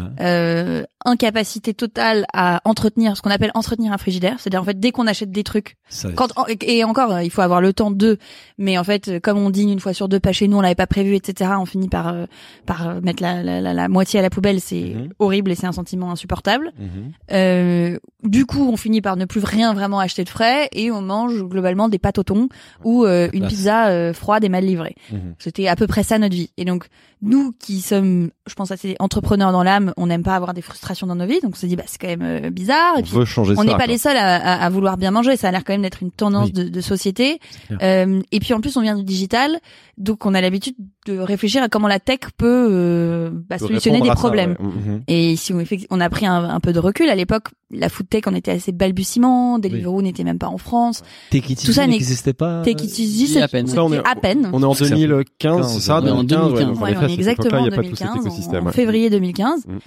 Incapacité 1.04 1.74
totale 1.74 2.26
à 2.32 2.60
entretenir 2.64 3.16
ce 3.16 3.22
qu'on 3.22 3.30
appelle 3.30 3.50
entretenir 3.54 3.92
un 3.92 3.98
frigidaire, 3.98 4.36
c'est-à-dire 4.38 4.60
en 4.62 4.64
fait 4.64 4.78
dès 4.78 4.92
qu'on 4.92 5.06
achète 5.06 5.30
des 5.30 5.42
trucs, 5.44 5.76
quand 6.14 6.28
et 6.60 6.84
encore 6.84 7.12
euh, 7.12 7.22
il 7.22 7.30
faut 7.30 7.42
avoir 7.42 7.60
le 7.60 7.72
temps 7.72 7.90
de, 7.90 8.18
mais 8.58 8.78
en 8.78 8.84
fait 8.84 9.20
comme 9.20 9.38
on 9.38 9.50
dîne 9.50 9.70
une 9.70 9.80
fois 9.80 9.92
sur 9.94 10.08
deux, 10.08 10.20
pas 10.20 10.32
chez 10.32 10.48
nous, 10.48 10.58
on 10.58 10.60
l'avait 10.60 10.74
pas 10.74 10.86
prévu, 10.86 11.14
etc. 11.16 11.50
On 11.58 11.66
finit 11.66 11.88
par 11.88 12.08
euh, 12.08 12.26
par 12.66 12.88
euh, 12.88 13.00
mettre 13.00 13.22
la, 13.22 13.42
la, 13.42 13.60
la, 13.60 13.74
la 13.74 13.88
moitié 13.88 14.18
à 14.20 14.22
la 14.22 14.30
poubelle, 14.30 14.60
c'est 14.60 14.82
Mhm. 14.92 15.08
horrible 15.18 15.50
et 15.50 15.54
c'est 15.54 15.66
un 15.66 15.72
sentiment 15.72 16.10
insupportable. 16.10 16.72
Mhm. 16.78 17.12
Euh, 17.32 17.98
du 18.22 18.46
coup, 18.46 18.68
on 18.68 18.76
finit 18.76 19.00
par 19.00 19.16
ne 19.16 19.24
plus 19.24 19.42
rien 19.44 19.74
vraiment 19.74 19.98
acheter 19.98 20.24
de 20.24 20.28
frais 20.28 20.68
et 20.72 20.90
on 20.90 21.00
mange 21.00 21.42
globalement 21.44 21.88
des 21.88 21.98
pâtes 21.98 22.18
au 22.18 22.22
thon 22.22 22.48
ou 22.84 23.04
euh, 23.04 23.28
une 23.32 23.46
pizza 23.46 23.88
euh, 23.88 24.12
froide 24.12 24.44
et 24.44 24.48
mal 24.48 24.64
livrée. 24.64 24.94
Mhm. 25.10 25.34
C'était 25.38 25.68
à 25.68 25.76
peu 25.76 25.86
près 25.86 26.02
ça 26.02 26.18
notre 26.18 26.34
vie. 26.34 26.50
Et 26.56 26.64
donc, 26.64 26.86
nous 27.22 27.52
qui 27.58 27.80
sommes, 27.80 28.30
je 28.46 28.54
pense, 28.54 28.70
assez 28.70 28.96
entrepreneurs 28.98 29.52
dans 29.52 29.62
l'âme, 29.62 29.92
on 29.96 30.06
n'aime 30.08 30.22
pas 30.24 30.34
avoir 30.36 30.54
des 30.54 30.62
frustrations 30.62 30.91
dans 31.06 31.14
nos 31.16 31.26
vies. 31.26 31.40
Donc, 31.42 31.52
on 31.54 31.56
s'est 31.56 31.66
dit, 31.66 31.76
bah, 31.76 31.82
c'est 31.86 31.98
quand 32.00 32.08
même 32.08 32.22
euh, 32.22 32.50
bizarre. 32.50 32.98
Et 32.98 33.02
On 33.02 33.18
veut 33.18 33.24
changer 33.24 33.54
on 33.56 33.64
n'est 33.64 33.72
pas 33.72 33.78
quoi. 33.78 33.86
les 33.86 33.98
seuls 33.98 34.16
à, 34.16 34.36
à- 34.36 34.64
à 34.64 34.70
vouloir 34.70 34.96
bien 34.96 35.10
manger. 35.10 35.36
Ça 35.36 35.48
a 35.48 35.50
l'air 35.50 35.64
quand 35.64 35.72
même 35.72 35.82
d'être 35.82 36.02
une 36.02 36.10
tendance 36.10 36.46
Oui. 36.46 36.52
de, 36.52 36.68
de 36.68 36.80
société. 36.80 37.40
Euh, 37.82 38.20
et 38.32 38.40
puis, 38.40 38.54
en 38.54 38.60
plus, 38.60 38.76
on 38.76 38.80
vient 38.82 38.96
du 38.96 39.04
digital. 39.04 39.58
Donc, 39.98 40.24
on 40.26 40.34
a 40.34 40.40
l'habitude 40.40 40.74
de 41.06 41.18
réfléchir 41.18 41.62
à 41.62 41.68
comment 41.68 41.88
la 41.88 41.98
tech 42.00 42.20
peut 42.36 42.68
euh, 42.70 43.30
bah, 43.32 43.58
solutionner 43.58 44.00
des 44.00 44.08
ça, 44.08 44.14
problèmes. 44.14 44.56
ouais. 44.60 44.66
Mhm. 44.66 45.02
Et 45.08 45.36
si 45.36 45.52
on, 45.90 46.00
a 46.00 46.08
pris 46.10 46.26
un, 46.26 46.44
un 46.48 46.60
peu 46.60 46.72
de 46.72 46.78
recul, 46.78 47.08
à 47.08 47.14
l'époque, 47.14 47.48
la 47.70 47.88
food 47.88 48.08
tech, 48.08 48.22
on 48.26 48.34
était 48.34 48.52
assez 48.52 48.72
balbutiement. 48.72 49.58
Deliveroo 49.58 50.00
n'était 50.02 50.24
même 50.24 50.38
pas 50.38 50.48
en 50.48 50.58
France. 50.58 51.02
Tout 51.30 51.72
ça 51.72 51.86
n'existait 51.86 52.32
pas. 52.32 52.62
Easy, 52.66 53.26
si, 53.26 53.38
à 53.40 53.48
peine. 53.48 53.66
on 53.78 53.92
est- 53.92 53.98
à 53.98 54.14
peine. 54.14 54.50
On 54.52 54.62
est 54.62 54.64
en 54.66 54.74
C'est 54.74 54.90
2015, 54.90 55.72
c'est 55.74 55.80
ça 55.80 56.00
Ouais, 56.00 56.10
en 56.10 56.22
2015, 56.24 56.52
ouais, 56.52 56.64
2015. 56.64 56.66
donc 56.68 56.76
en 56.78 56.82
Ouais, 56.82 56.90
effet, 56.92 57.00
on 57.04 57.08
est 57.08 57.12
exactement 57.14 57.56
en 57.56 57.58
il 57.60 57.68
n'y 57.68 57.68
a 57.68 57.76
pas 57.76 57.82
tout 57.82 57.96
cet 57.96 58.06
2015, 58.08 58.26
écosystème. 58.26 58.66
en 58.66 58.72
février 58.72 59.10
2015. 59.10 59.66
Mm. 59.66 59.78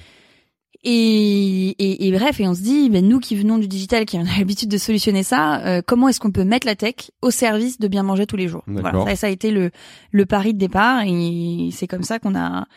Et, 0.87 1.69
et, 1.79 2.07
et 2.07 2.11
bref, 2.11 2.39
et 2.39 2.47
on 2.47 2.53
se 2.53 2.61
dit, 2.61 2.91
ben 2.91 3.03
nous 3.05 3.19
qui 3.19 3.35
venons 3.35 3.57
du 3.57 3.67
digital, 3.67 4.05
qui 4.05 4.17
avons 4.17 4.27
l'habitude 4.37 4.69
de 4.69 4.77
solutionner 4.77 5.23
ça, 5.23 5.65
euh, 5.65 5.81
comment 5.85 6.07
est-ce 6.07 6.19
qu'on 6.19 6.31
peut 6.31 6.43
mettre 6.43 6.67
la 6.67 6.75
tech 6.75 7.11
au 7.23 7.31
service 7.31 7.79
de 7.79 7.87
bien 7.87 8.03
manger 8.03 8.27
tous 8.27 8.37
les 8.37 8.47
jours? 8.47 8.63
Voilà, 8.67 9.03
ça, 9.05 9.15
ça 9.15 9.27
a 9.27 9.29
été 9.31 9.49
le, 9.49 9.71
le 10.11 10.25
pari 10.27 10.53
de 10.53 10.59
départ, 10.59 11.01
et 11.03 11.69
c'est 11.71 11.87
comme 11.87 12.03
ça 12.03 12.19
qu'on 12.19 12.35
a 12.35 12.67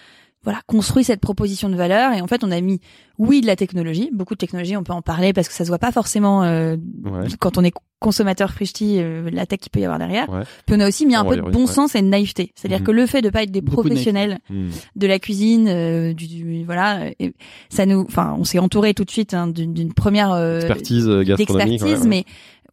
voilà 0.48 0.62
construit 0.66 1.04
cette 1.04 1.20
proposition 1.20 1.68
de 1.68 1.76
valeur. 1.76 2.12
Et 2.14 2.22
en 2.22 2.26
fait, 2.26 2.42
on 2.42 2.50
a 2.50 2.60
mis 2.60 2.80
oui 3.18 3.40
de 3.42 3.46
la 3.46 3.54
technologie, 3.56 4.08
beaucoup 4.14 4.34
de 4.34 4.38
technologie, 4.38 4.76
on 4.78 4.82
peut 4.82 4.92
en 4.94 5.02
parler 5.02 5.32
parce 5.34 5.46
que 5.48 5.52
ça 5.54 5.64
se 5.64 5.68
voit 5.68 5.78
pas 5.78 5.92
forcément 5.92 6.42
euh, 6.44 6.76
Ouais. 7.04 7.26
quand 7.38 7.58
on 7.58 7.64
est 7.64 7.72
consommateur 8.00 8.50
frishti, 8.52 8.98
euh, 9.00 9.28
la 9.32 9.44
tech 9.44 9.58
qu'il 9.58 9.70
peut 9.70 9.80
y 9.80 9.84
avoir 9.84 9.98
derrière. 9.98 10.28
Ouais. 10.30 10.42
Puis 10.66 10.76
on 10.76 10.80
a 10.80 10.86
aussi 10.88 11.04
mis 11.04 11.16
un 11.16 11.24
On 11.24 11.28
peu 11.28 11.36
de 11.36 11.42
bon 11.42 11.62
ouais. 11.62 11.66
sens 11.66 11.94
et 11.96 12.00
de 12.00 12.06
naïveté. 12.06 12.52
C'est-à-dire 12.54 12.78
Mhm. 12.78 12.84
que 12.86 12.90
le 12.92 13.06
fait 13.06 13.22
de 13.22 13.28
pas 13.30 13.42
être 13.42 13.50
des 13.50 13.60
Beaucoup 13.60 13.82
de 13.82 13.88
naïveté. 13.94 14.10
professionnels 14.12 14.38
Mhm. 14.48 14.70
de 14.96 15.06
la 15.08 15.18
cuisine, 15.18 15.68
euh, 15.68 16.14
du, 16.14 16.28
du- 16.28 16.64
voilà, 16.64 17.08
et 17.18 17.32
ça 17.68 17.86
nous, 17.86 18.04
enfin, 18.06 18.36
on 18.38 18.44
s'est 18.44 18.60
entouré 18.60 18.94
tout 18.94 19.04
de 19.04 19.10
suite 19.10 19.34
hein, 19.34 19.48
d'une 19.48 19.92
première 19.92 20.30
euh, 20.32 20.58
Expertise 20.60 21.08
euh, 21.08 21.24
gastronomique. 21.24 21.80
d'expertise, 21.80 21.82
ouais, 21.82 22.02
ouais. 22.02 22.08
mais 22.08 22.24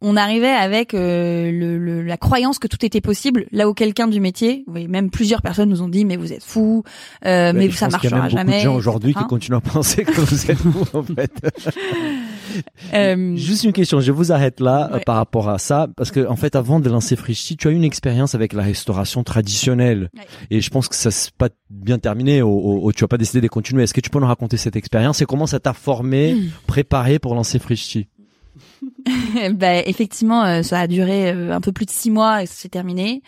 on 0.02 0.16
arrivait 0.16 0.48
avec 0.48 0.92
euh, 0.94 1.50
le, 1.50 1.78
le- 1.78 2.02
la 2.02 2.16
croyance 2.16 2.58
que 2.58 2.66
tout 2.68 2.84
était 2.84 3.00
possible. 3.00 3.46
Là 3.52 3.68
où 3.68 3.74
quelqu'un 3.74 4.08
du 4.08 4.20
métier, 4.20 4.64
oui, 4.66 4.88
même 4.88 5.10
plusieurs 5.10 5.40
personnes 5.42 5.70
nous 5.70 5.80
ont 5.82 5.88
dit 5.88 6.04
mais 6.04 6.16
vous 6.16 6.32
êtes 6.32 6.42
fous, 6.44 6.84
euh, 7.24 7.52
mais, 7.54 7.70
ça 7.70 7.88
pense 7.88 8.00
qu'il 8.00 8.10
y 8.10 8.12
a 8.12 8.16
marchera 8.16 8.36
même 8.44 8.46
beaucoup 8.46 8.52
jamais. 8.52 8.58
de 8.58 8.64
gens 8.64 8.74
aujourd'hui 8.76 9.14
qui 9.14 9.24
continuent 9.24 9.56
à 9.56 9.60
penser 9.60 10.04
que 10.04 10.20
vous 10.20 10.50
êtes 10.50 10.58
vous 10.60 10.84
en 10.92 11.02
fait. 11.02 11.32
Euh, 12.94 13.36
Juste 13.36 13.64
une 13.64 13.72
question, 13.72 14.00
je 14.00 14.12
vous 14.12 14.32
arrête 14.32 14.60
là 14.60 14.88
euh, 14.90 14.94
Ouais. 14.96 15.02
par 15.04 15.16
rapport 15.16 15.48
à 15.50 15.58
ça 15.58 15.88
parce 15.94 16.10
que 16.10 16.26
en 16.26 16.36
fait 16.36 16.56
avant 16.56 16.80
de 16.80 16.88
lancer 16.88 17.14
Frishti, 17.16 17.56
tu 17.56 17.68
as 17.68 17.70
eu 17.70 17.74
une 17.74 17.84
expérience 17.84 18.34
avec 18.34 18.52
la 18.54 18.62
restauration 18.62 19.22
traditionnelle 19.24 20.08
Ouais. 20.16 20.22
et 20.50 20.60
je 20.62 20.70
pense 20.70 20.88
que 20.88 20.94
ça 20.94 21.10
s'est 21.10 21.30
pas 21.36 21.48
bien 21.68 21.98
terminé 21.98 22.40
au- 22.42 22.48
au- 22.82 22.92
tu 22.92 23.04
as 23.04 23.08
pas 23.08 23.18
décidé 23.18 23.40
de 23.42 23.48
continuer. 23.48 23.82
Est-ce 23.82 23.92
que 23.92 24.00
tu 24.00 24.08
peux 24.10 24.20
nous 24.20 24.26
raconter 24.26 24.56
cette 24.56 24.76
expérience 24.76 25.20
et 25.20 25.26
comment 25.26 25.46
ça 25.46 25.60
t'a 25.60 25.72
formé, 25.74 26.34
Hmm. 26.34 26.48
préparé 26.66 27.18
pour 27.18 27.34
lancer 27.34 27.58
Frishti? 27.58 28.06
bah, 29.54 29.78
effectivement, 29.86 30.44
euh, 30.44 30.62
ça 30.62 30.80
a 30.80 30.86
duré 30.86 31.30
euh, 31.30 31.52
un 31.54 31.60
peu 31.60 31.72
plus 31.72 31.86
de 31.86 31.90
six 31.90 32.10
mois 32.10 32.42
et 32.42 32.46
ça 32.46 32.54
s'est 32.54 32.68
terminé. 32.68 33.22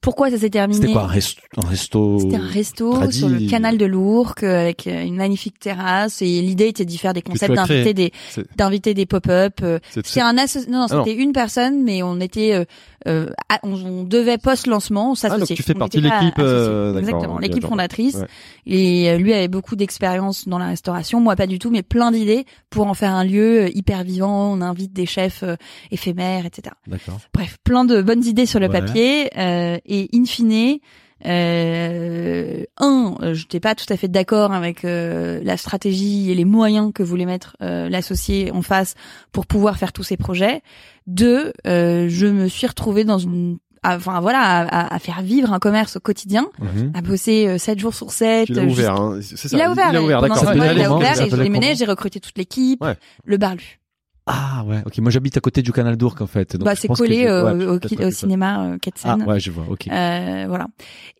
Pourquoi 0.00 0.30
ça 0.30 0.38
s'est 0.38 0.50
terminé 0.50 0.80
C'était 0.80 0.92
quoi 0.92 1.02
un 1.02 1.06
resto, 1.06 1.40
un 1.56 1.66
resto 1.66 2.18
C'était 2.20 2.36
un 2.36 2.46
resto 2.46 2.92
Tradi- 2.94 3.12
sur 3.18 3.28
le 3.28 3.48
canal 3.48 3.78
de 3.78 3.86
l'Ourcq 3.86 4.42
euh, 4.42 4.60
avec 4.60 4.86
euh, 4.86 5.02
une 5.04 5.16
magnifique 5.16 5.58
terrasse 5.58 6.22
et 6.22 6.26
l'idée 6.42 6.68
était 6.68 6.84
d'y 6.84 6.98
faire 6.98 7.12
des 7.14 7.22
concepts, 7.22 7.54
d'inviter 7.54 7.94
des 7.94 8.12
d'inviter 8.56 8.94
des 8.94 9.06
pop-up. 9.06 9.60
euh, 9.62 9.78
C'était 9.90 10.20
un 10.20 10.36
asso- 10.36 10.68
non, 10.68 10.80
non, 10.80 10.86
Ah 10.90 10.94
non. 10.96 11.04
c'était 11.04 11.20
une 11.20 11.32
personne, 11.32 11.82
mais 11.82 12.02
on 12.02 12.20
était, 12.20 12.64
euh, 13.06 13.26
à- 13.48 13.60
on, 13.62 13.74
on 13.74 14.04
devait 14.04 14.38
post 14.38 14.66
lancement 14.66 15.14
Ah, 15.22 15.38
donc 15.38 15.48
tu 15.48 15.62
fais 15.62 15.74
On 15.76 15.78
partie 15.78 15.98
de 15.98 16.04
l'équipe, 16.04 16.38
euh, 16.38 16.98
Exactement, 16.98 17.38
l'équipe 17.38 17.66
fondatrice. 17.66 18.14
Ouais. 18.16 18.26
Et 18.66 19.16
lui 19.18 19.32
avait 19.32 19.48
beaucoup 19.48 19.76
d'expérience 19.76 20.48
dans 20.48 20.58
la 20.58 20.66
restauration, 20.68 21.20
moi 21.20 21.36
pas 21.36 21.46
du 21.46 21.58
tout, 21.58 21.70
mais 21.70 21.82
plein 21.82 22.10
d'idées 22.10 22.44
pour 22.70 22.86
en 22.86 22.94
faire 22.94 23.12
un 23.14 23.24
lieu 23.24 23.74
hyper 23.76 24.04
vivant. 24.04 24.52
On 24.52 24.60
invite 24.60 24.92
des 24.94 25.06
chefs 25.06 25.42
euh, 25.42 25.56
éphémères, 25.90 26.46
etc. 26.46 26.74
D'accord. 26.86 27.18
Bref, 27.34 27.58
plein 27.64 27.84
de 27.84 28.00
bonnes 28.00 28.24
idées 28.24 28.46
sur 28.46 28.60
le 28.60 28.66
Ouais. 28.68 28.80
papier. 28.80 29.30
euh, 29.38 29.76
et 29.84 30.08
in 30.14 30.24
fine, 30.24 30.78
euh, 31.26 32.64
un, 32.78 33.14
euh, 33.22 33.34
j'étais 33.34 33.60
pas 33.60 33.74
tout 33.74 33.86
à 33.90 33.96
fait 33.96 34.08
d'accord 34.08 34.52
avec 34.52 34.84
euh, 34.84 35.40
la 35.42 35.56
stratégie 35.56 36.30
et 36.30 36.34
les 36.34 36.44
moyens 36.44 36.92
que 36.94 37.02
voulait 37.02 37.26
mettre 37.26 37.56
euh, 37.62 37.88
l'associé 37.88 38.50
en 38.52 38.62
face 38.62 38.94
pour 39.32 39.46
pouvoir 39.46 39.76
faire 39.76 39.92
tous 39.92 40.02
ces 40.02 40.16
projets. 40.16 40.62
Deux, 41.06 41.52
euh, 41.66 42.06
je 42.08 42.26
me 42.26 42.48
suis 42.48 42.66
retrouvée 42.66 43.04
dans 43.04 43.18
une 43.18 43.58
à- 43.82 43.96
Enfin 43.96 44.18
voilà, 44.22 44.40
à, 44.40 44.62
à- 44.62 44.94
à 44.94 44.98
faire 44.98 45.20
vivre 45.20 45.52
un 45.52 45.58
commerce 45.58 45.96
au 45.96 46.00
quotidien, 46.00 46.46
Mhm. 46.58 46.92
à 46.94 47.02
bosser 47.02 47.46
euh, 47.46 47.58
7 47.58 47.78
jours 47.78 47.92
sur 47.94 48.10
7. 48.12 48.46
Tu 48.46 48.54
l'as 48.54 48.62
ouvert, 48.64 48.94
hein. 48.96 49.18
c'est 49.20 49.36
ça. 49.36 49.48
Il 49.52 49.60
a 49.60 49.70
ouvert, 49.70 49.88
Il 49.90 49.96
a 49.96 50.02
ouvert, 50.02 50.22
d'accord. 50.22 50.38
il 50.54 50.62
a 50.82 50.94
ouvert 50.94 51.20
et 51.20 51.28
je 51.28 51.36
l'ai 51.36 51.50
mené, 51.50 51.74
j'ai 51.74 51.84
recruté 51.84 52.18
toute 52.18 52.38
l'équipe, 52.38 52.82
Ouais. 52.82 52.94
le 53.26 53.36
Barlu. 53.36 53.78
Ah 54.26 54.64
ouais, 54.66 54.78
ok. 54.86 54.96
Moi 54.98 55.10
j'habite 55.10 55.36
à 55.36 55.40
côté 55.40 55.60
du 55.60 55.70
canal 55.70 55.96
d'Ourcq 55.98 56.22
en 56.22 56.26
fait. 56.26 56.56
donc 56.56 56.64
Bah 56.64 56.74
c'est 56.74 56.88
collé 56.88 57.26
euh, 57.26 57.54
ouais, 57.56 57.66
au, 58.06 58.10
cinéma 58.10 58.64
euh, 58.64 58.78
Ah 59.04 59.16
ouais, 59.18 59.38
je 59.38 59.50
vois. 59.50 59.64
Ok. 59.68 59.86
Euh, 59.88 60.46
voilà. 60.48 60.66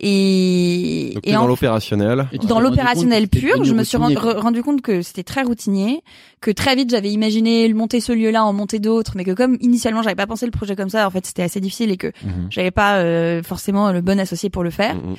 Et, 0.01 1.11
Donc 1.15 1.27
et 1.27 1.37
en- 1.37 1.41
dans 1.43 1.47
l'opérationnel. 1.47 2.29
Dans 2.49 2.61
l'opérationnel 2.61 3.29
pur, 3.29 3.63
je 3.65 3.75
me 3.75 3.85
suis 3.85 3.97
rendu, 3.99 4.63
compte 4.63 4.81
que 4.81 5.03
c'était 5.03 5.23
très 5.23 5.43
routinier, 5.43 6.01
que 6.41 6.51
très 6.51 6.75
vite 6.77 6.91
j'avais 6.91 7.11
imaginé 7.11 7.69
le 7.69 7.75
monter 7.75 8.01
ce 8.01 8.13
lieu-là, 8.13 8.45
en 8.45 8.53
monter 8.53 8.79
d'autres, 8.79 9.13
mais 9.17 9.25
que 9.25 9.33
comme 9.33 9.59
initialement 9.61 10.03
j'avais 10.03 10.15
pas 10.15 10.27
pensé 10.27 10.47
le 10.47 10.53
projet 10.53 10.75
comme 10.77 10.89
ça, 10.91 11.07
en 11.07 11.11
fait 11.11 11.27
c'était 11.27 11.43
assez 11.43 11.61
difficile 11.61 11.91
et 11.91 11.97
que 11.97 12.09
Mhm. 12.25 12.47
j'avais 12.51 12.71
pas 12.71 12.97
euh, 12.99 13.43
forcément 13.43 13.93
le 13.93 14.01
bon 14.01 14.19
associé 14.19 14.49
pour 14.51 14.63
le 14.65 14.71
faire. 14.71 14.95
Mhm. 14.95 15.17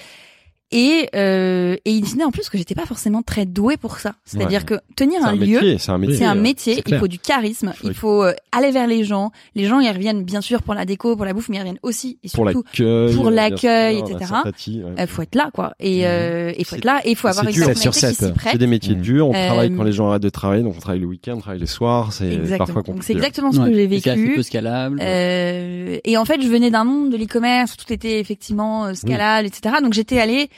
Et 0.72 1.07
euh, 1.15 1.75
et 1.86 1.98
in 2.00 2.03
fine, 2.03 2.24
en 2.24 2.31
plus 2.31 2.50
que 2.50 2.57
j'étais 2.57 2.74
pas 2.74 2.86
forcément 2.88 3.22
très 3.22 3.45
douée 3.45 3.77
pour 3.77 4.00
ça. 4.00 4.15
C'est-à-dire 4.25 4.62
Ouais. 4.62 4.77
que 4.79 4.95
tenir 4.95 5.19
C'est 5.22 5.27
un, 5.27 5.29
un 5.29 5.36
lieu, 5.36 5.60
métier, 5.62 5.77
c'est 5.77 5.91
un 5.91 5.98
métier. 6.00 6.15
c'est 6.17 6.25
un 6.25 6.36
euh, 6.36 6.41
métier, 6.41 6.84
il 6.88 6.98
faut 6.98 7.07
du 7.07 7.19
charisme, 7.19 7.74
il 7.84 7.93
faut 7.93 8.24
euh, 8.24 8.34
aller 8.51 8.72
vers 8.72 8.88
les 8.88 9.03
gens. 9.03 9.31
Les 9.53 9.65
gens, 9.65 9.79
ils 9.79 9.89
reviennent 9.91 10.24
bien 10.24 10.41
sûr 10.41 10.63
pour 10.63 10.74
la 10.74 10.86
déco, 10.86 11.15
pour 11.15 11.24
la 11.25 11.34
bouffe, 11.34 11.50
mais 11.50 11.57
ils 11.57 11.60
reviennent 11.60 11.79
aussi 11.84 12.17
et 12.24 12.29
Pour 12.34 12.50
surtout 12.50 12.63
l'accueil. 12.65 13.15
pour 13.15 13.27
euh, 13.27 13.31
l'accueil, 13.31 14.00
etc. 14.00 14.17
sympathie, 14.25 14.81
ouais. 14.84 15.01
euh, 15.03 15.07
faut 15.07 15.22
être 15.22 15.36
là 15.36 15.50
quoi. 15.53 15.75
Et 15.79 16.00
Mhm. 16.00 16.03
euh, 16.07 16.53
il 16.57 16.65
faut 16.65 16.75
être 16.77 16.86
là 16.86 17.00
et 17.05 17.12
il 17.12 17.15
faut 17.15 17.27
avoir 17.27 17.45
une 17.48 17.53
personnalité 17.53 17.89
qui 17.91 18.00
sept. 18.00 18.15
s'y 18.15 18.31
prête. 18.34 18.51
C'est 18.53 18.57
des 18.57 18.67
métiers 18.67 18.95
Mhm. 18.95 19.01
durs. 19.01 19.27
On 19.29 19.34
Euh, 19.36 19.48
travaille 19.48 19.75
quand 19.75 19.84
les 19.84 19.91
gens 19.91 20.10
arrêtent 20.10 20.24
de 20.24 20.29
travailler, 20.29 20.63
donc 20.63 20.74
on 20.75 20.79
travaille 20.79 21.00
le 21.01 21.05
week-end, 21.07 21.34
on 21.36 21.41
travaille 21.41 21.60
les 21.60 21.67
soirs. 21.67 22.12
C'est 22.12 22.57
parfois 22.57 22.81
compliqué. 22.81 23.05
c'est 23.05 23.13
exactement 23.13 23.51
ce 23.51 23.60
Ouais. 23.60 23.69
que 23.69 23.75
j'ai 23.75 23.84
Et 23.84 24.00
C'est 24.01 24.15
vécu. 24.15 24.43
scalable. 24.43 25.00
Euh, 25.01 26.00
et 26.03 26.17
en 26.17 26.25
fait, 26.25 26.41
je 26.41 26.48
venais 26.48 26.72
d'un 26.72 26.84
monde 26.86 27.12
de 27.12 27.17
l'e-commerce 27.17 27.74
où 27.74 27.77
tout 27.77 27.93
était 27.93 28.19
effectivement 28.19 28.93
scalable, 28.95 29.48
etc. 29.48 29.75
Donc 29.84 29.93
j'étais 29.93 30.19
allée, 30.19 30.50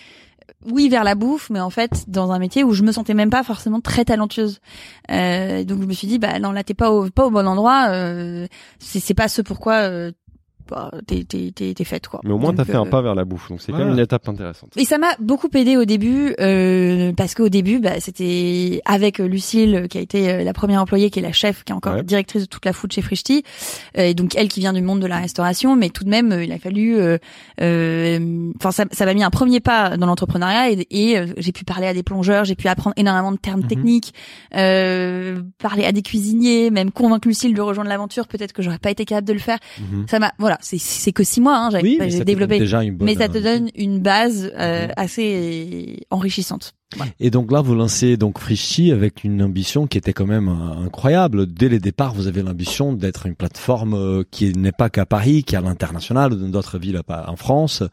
oui, 0.65 0.89
vers 0.89 1.03
la 1.03 1.15
bouffe, 1.15 1.49
mais 1.49 1.59
en 1.59 1.69
fait 1.69 2.05
dans 2.07 2.31
un 2.31 2.39
métier 2.39 2.63
où 2.63 2.73
je 2.73 2.83
me 2.83 2.91
sentais 2.91 3.13
même 3.13 3.29
pas 3.29 3.43
forcément 3.43 3.79
très 3.79 4.05
talentueuse. 4.05 4.59
Euh, 5.11 5.63
donc 5.63 5.81
je 5.81 5.85
me 5.85 5.93
suis 5.93 6.07
dit, 6.07 6.17
bah 6.17 6.39
non, 6.39 6.51
là 6.51 6.63
t'es 6.63 6.73
pas 6.73 6.91
au 6.91 7.09
pas 7.09 7.27
au 7.27 7.31
bon 7.31 7.47
endroit. 7.47 7.87
Euh, 7.89 8.47
c'est 8.79 9.13
pas 9.13 9.27
ce 9.27 9.41
pourquoi 9.41 9.73
euh, 9.89 10.11
bah, 10.69 10.91
t'es 11.07 11.83
faite 11.83 12.07
quoi. 12.07 12.21
Mais 12.23 12.31
au 12.31 12.37
moins, 12.37 12.53
t'as 12.53 12.65
fait 12.65 12.75
un 12.75 12.85
euh, 12.85 12.89
pas 12.89 13.01
vers 13.01 13.15
la 13.15 13.25
bouffe, 13.25 13.49
donc 13.49 13.61
c'est 13.61 13.71
quand 13.71 13.77
même 13.79 13.89
une 13.93 13.99
étape 13.99 14.27
intéressante. 14.29 14.69
Et 14.75 14.85
ça 14.85 14.97
m'a 14.97 15.09
beaucoup 15.19 15.47
aidé 15.55 15.77
au 15.77 15.85
début 15.85 16.35
euh, 16.39 17.13
parce 17.15 17.33
qu'au 17.35 17.49
début, 17.49 17.79
bah, 17.79 17.99
c'était 17.99 18.81
avec 18.85 19.19
Lucille 19.19 19.87
qui 19.89 19.97
a 19.97 20.01
été 20.01 20.29
euh, 20.29 20.43
la 20.43 20.53
première 20.53 20.81
employée, 20.81 21.09
qui 21.09 21.19
est 21.19 21.23
la 21.23 21.31
chef, 21.31 21.63
qui 21.63 21.71
est 21.71 21.75
encore 21.75 21.93
Ouais. 21.95 22.03
directrice 22.03 22.41
de 22.43 22.47
toute 22.47 22.65
la 22.65 22.73
food 22.73 22.91
chez 22.91 23.01
Frischti, 23.01 23.43
euh, 23.97 24.01
et 24.03 24.13
donc 24.13 24.35
elle 24.35 24.49
qui 24.49 24.59
vient 24.59 24.73
du 24.73 24.81
monde 24.81 24.99
de 25.01 25.07
la 25.07 25.17
restauration, 25.19 25.75
mais 25.75 25.89
tout 25.89 26.03
de 26.03 26.09
même, 26.09 26.31
il 26.43 26.51
a 26.51 26.59
fallu, 26.59 26.97
euh, 26.97 27.17
euh, 27.61 28.51
enfin, 28.57 28.71
ça 28.71 28.85
ça 28.91 29.05
m'a 29.05 29.13
mis 29.13 29.23
un 29.23 29.29
premier 29.29 29.59
pas 29.59 29.97
dans 29.97 30.05
l'entrepreneuriat 30.05 30.71
et, 30.71 30.87
et, 30.91 31.25
j'ai 31.37 31.51
pu 31.51 31.63
parler 31.63 31.87
à 31.87 31.93
des 31.93 32.03
plongeurs, 32.03 32.45
j'ai 32.45 32.55
pu 32.55 32.67
apprendre 32.67 32.93
énormément 32.97 33.31
de 33.31 33.37
termes 33.37 33.61
Mhm. 33.61 33.67
techniques, 33.67 34.13
euh, 34.55 35.41
parler 35.59 35.85
à 35.85 35.91
des 35.91 36.01
cuisiniers, 36.01 36.69
même 36.71 36.91
convaincre 36.91 37.27
Lucille 37.27 37.53
de 37.53 37.61
rejoindre 37.61 37.89
l'aventure. 37.89 38.27
Peut-être 38.27 38.53
que 38.53 38.61
j'aurais 38.61 38.77
pas 38.79 38.91
été 38.91 39.05
capable 39.05 39.27
de 39.27 39.33
le 39.33 39.39
faire. 39.39 39.57
Ça 40.09 40.19
m'a, 40.19 40.31
voilà, 40.39 40.56
c'est 40.61 40.77
c'est 40.79 41.11
que 41.11 41.23
six 41.23 41.41
mois, 41.41 41.57
hein, 41.57 41.69
Oui, 41.81 41.97
j'ai 42.01 42.09
te 42.09 42.15
donne 42.17 42.23
développé 42.25 42.59
déjà 42.59 42.83
une 42.83 42.95
bonne, 42.95 43.05
mais 43.05 43.15
ça 43.15 43.27
te 43.29 43.37
euh, 43.37 43.41
donne 43.41 43.69
une 43.75 43.99
base 43.99 44.51
euh, 44.57 44.87
Mhm. 44.87 44.93
assez 44.97 45.99
enrichissante. 46.09 46.73
Et 47.19 47.31
donc 47.31 47.51
là, 47.51 47.59
vous 47.61 47.75
lancez 47.75 48.15
donc 48.15 48.39
Frischti 48.39 48.91
avec 48.93 49.25
une 49.25 49.43
ambition 49.43 49.87
qui 49.87 49.97
était 49.97 50.13
quand 50.13 50.25
même 50.25 50.47
euh, 50.47 50.85
incroyable. 50.85 51.45
Dès 51.45 51.67
les 51.67 51.79
départs, 51.79 52.13
vous 52.13 52.27
avez 52.27 52.41
l'ambition 52.41 52.93
d'être 52.93 53.25
une 53.25 53.35
plateforme 53.35 53.93
euh, 53.93 54.23
qui 54.31 54.53
n'est 54.53 54.71
pas 54.71 54.89
qu'à 54.89 55.05
Paris, 55.05 55.43
qui 55.43 55.55
est 55.55 55.57
à 55.57 55.61
l'international, 55.61 56.31
dans 56.39 56.47
d'autres 56.47 56.79
villes 56.79 57.01
en 57.09 57.35
France. 57.35 57.83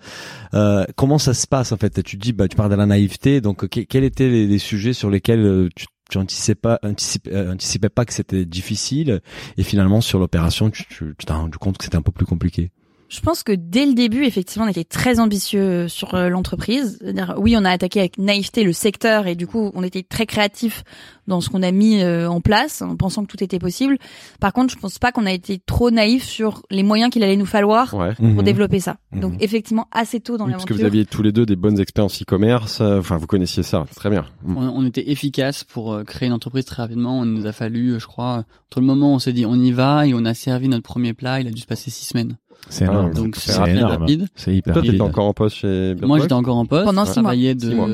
Euh, 0.54 0.84
comment 0.94 1.18
ça 1.18 1.34
se 1.34 1.46
passe 1.48 1.72
en 1.72 1.76
fait? 1.76 2.02
Tu 2.04 2.16
dis, 2.16 2.32
bah, 2.32 2.46
tu 2.46 2.54
parles 2.56 2.70
de 2.70 2.76
la 2.76 2.86
naïveté. 2.86 3.40
Donc, 3.40 3.66
que- 3.66 3.80
quels 3.80 4.04
étaient 4.04 4.28
les, 4.28 4.46
les 4.46 4.58
sujets 4.58 4.92
sur 4.92 5.10
lesquels 5.10 5.68
tu 5.74 5.86
tu 6.10 6.18
anticipais 6.18 6.54
pas, 6.54 6.78
anticipais, 6.82 7.32
euh, 7.32 7.52
anticipais 7.52 7.88
pas 7.88 8.04
que 8.04 8.12
c'était 8.12 8.44
difficile 8.44 9.20
et 9.56 9.62
finalement 9.62 10.00
sur 10.00 10.18
l'opération 10.18 10.70
tu 10.70 11.14
t'es 11.16 11.32
rendu 11.32 11.58
compte 11.58 11.78
que 11.78 11.84
c'était 11.84 11.96
un 11.96 12.02
peu 12.02 12.12
plus 12.12 12.26
compliqué. 12.26 12.70
Je 13.08 13.20
pense 13.20 13.42
que 13.42 13.52
dès 13.52 13.86
le 13.86 13.94
début, 13.94 14.24
effectivement, 14.24 14.64
on 14.66 14.68
était 14.68 14.84
très 14.84 15.20
ambitieux 15.20 15.88
sur 15.88 16.14
euh, 16.14 16.28
l'entreprise. 16.28 16.98
C'est-à-dire, 17.00 17.34
oui, 17.38 17.54
on 17.56 17.64
a 17.64 17.70
attaqué 17.70 18.00
avec 18.00 18.18
naïveté 18.18 18.64
le 18.64 18.72
secteur 18.72 19.26
et 19.26 19.34
du 19.36 19.46
coup, 19.46 19.70
on 19.74 19.82
était 19.82 20.02
très 20.02 20.26
créatif 20.26 20.82
dans 21.26 21.40
ce 21.40 21.48
qu'on 21.48 21.62
a 21.62 21.70
mis 21.70 22.02
euh, 22.02 22.28
en 22.28 22.40
place, 22.40 22.82
en 22.82 22.96
pensant 22.96 23.24
que 23.24 23.28
tout 23.30 23.42
était 23.42 23.58
possible. 23.58 23.98
Par 24.40 24.52
contre, 24.52 24.74
je 24.74 24.78
pense 24.78 24.98
pas 24.98 25.12
qu'on 25.12 25.26
a 25.26 25.32
été 25.32 25.58
trop 25.64 25.90
naïf 25.90 26.24
sur 26.24 26.62
les 26.70 26.82
moyens 26.82 27.10
qu'il 27.10 27.22
allait 27.22 27.36
nous 27.36 27.46
falloir 27.46 27.94
Ouais. 27.94 28.14
pour 28.14 28.24
Mhm. 28.26 28.42
développer 28.42 28.80
ça. 28.80 28.96
Mhm. 29.12 29.20
Donc, 29.20 29.34
effectivement, 29.42 29.86
assez 29.92 30.20
tôt 30.20 30.36
dans 30.36 30.46
Oui, 30.46 30.52
parce 30.52 30.64
que 30.64 30.70
l'aventure. 30.74 30.84
vous 30.90 30.94
aviez 30.94 31.04
tous 31.06 31.22
les 31.22 31.32
deux 31.32 31.46
des 31.46 31.56
bonnes 31.56 31.78
expériences 31.80 32.20
e-commerce. 32.22 32.80
euh, 32.80 32.98
Enfin, 32.98 33.16
vous 33.16 33.26
connaissiez 33.26 33.62
ça. 33.62 33.84
Très 33.94 34.10
bien. 34.10 34.26
Mm. 34.44 34.56
On, 34.56 34.68
on 34.78 34.86
était 34.86 35.10
efficace 35.10 35.62
pour 35.64 35.92
euh, 35.92 36.04
créer 36.04 36.26
une 36.26 36.34
entreprise 36.34 36.64
très 36.64 36.82
rapidement. 36.82 37.20
On 37.20 37.24
nous 37.24 37.46
a 37.46 37.52
fallu, 37.52 37.90
euh, 37.92 37.98
je 37.98 38.06
crois, 38.06 38.44
entre 38.68 38.80
le 38.80 38.86
moment 38.86 39.12
où 39.12 39.14
on 39.14 39.18
s'est 39.18 39.32
dit 39.32 39.46
on 39.46 39.54
y 39.54 39.72
va 39.72 40.06
et 40.06 40.14
on 40.14 40.24
a 40.24 40.34
servi 40.34 40.68
notre 40.68 40.82
premier 40.82 41.12
plat, 41.14 41.40
il 41.40 41.46
a 41.46 41.50
dû 41.50 41.60
se 41.60 41.66
passer 41.66 41.90
six 41.90 42.06
semaines. 42.06 42.36
C'est 42.68 42.86
Ah, 42.86 42.92
énorme. 42.92 43.12
Donc 43.14 43.36
c'est 43.36 43.52
rapide, 43.56 43.82
rapide, 43.82 44.00
rapide. 44.00 44.28
C'est 44.34 44.54
hyper 44.54 44.72
Toi, 44.72 44.80
rapide. 44.80 44.92
t'étais 44.92 45.02
encore 45.02 45.26
en 45.26 45.32
poste 45.34 45.56
chez 45.56 45.94
Moi, 46.02 46.18
j'étais 46.18 46.32
encore 46.32 46.56
en 46.56 46.66
poste. 46.66 46.84
Pendant 46.86 47.04
six 47.04 47.10
mois. 47.20 47.22
travaillais 47.22 47.54
de, 47.54 47.60
Six 47.70 47.74
mois. 47.74 47.88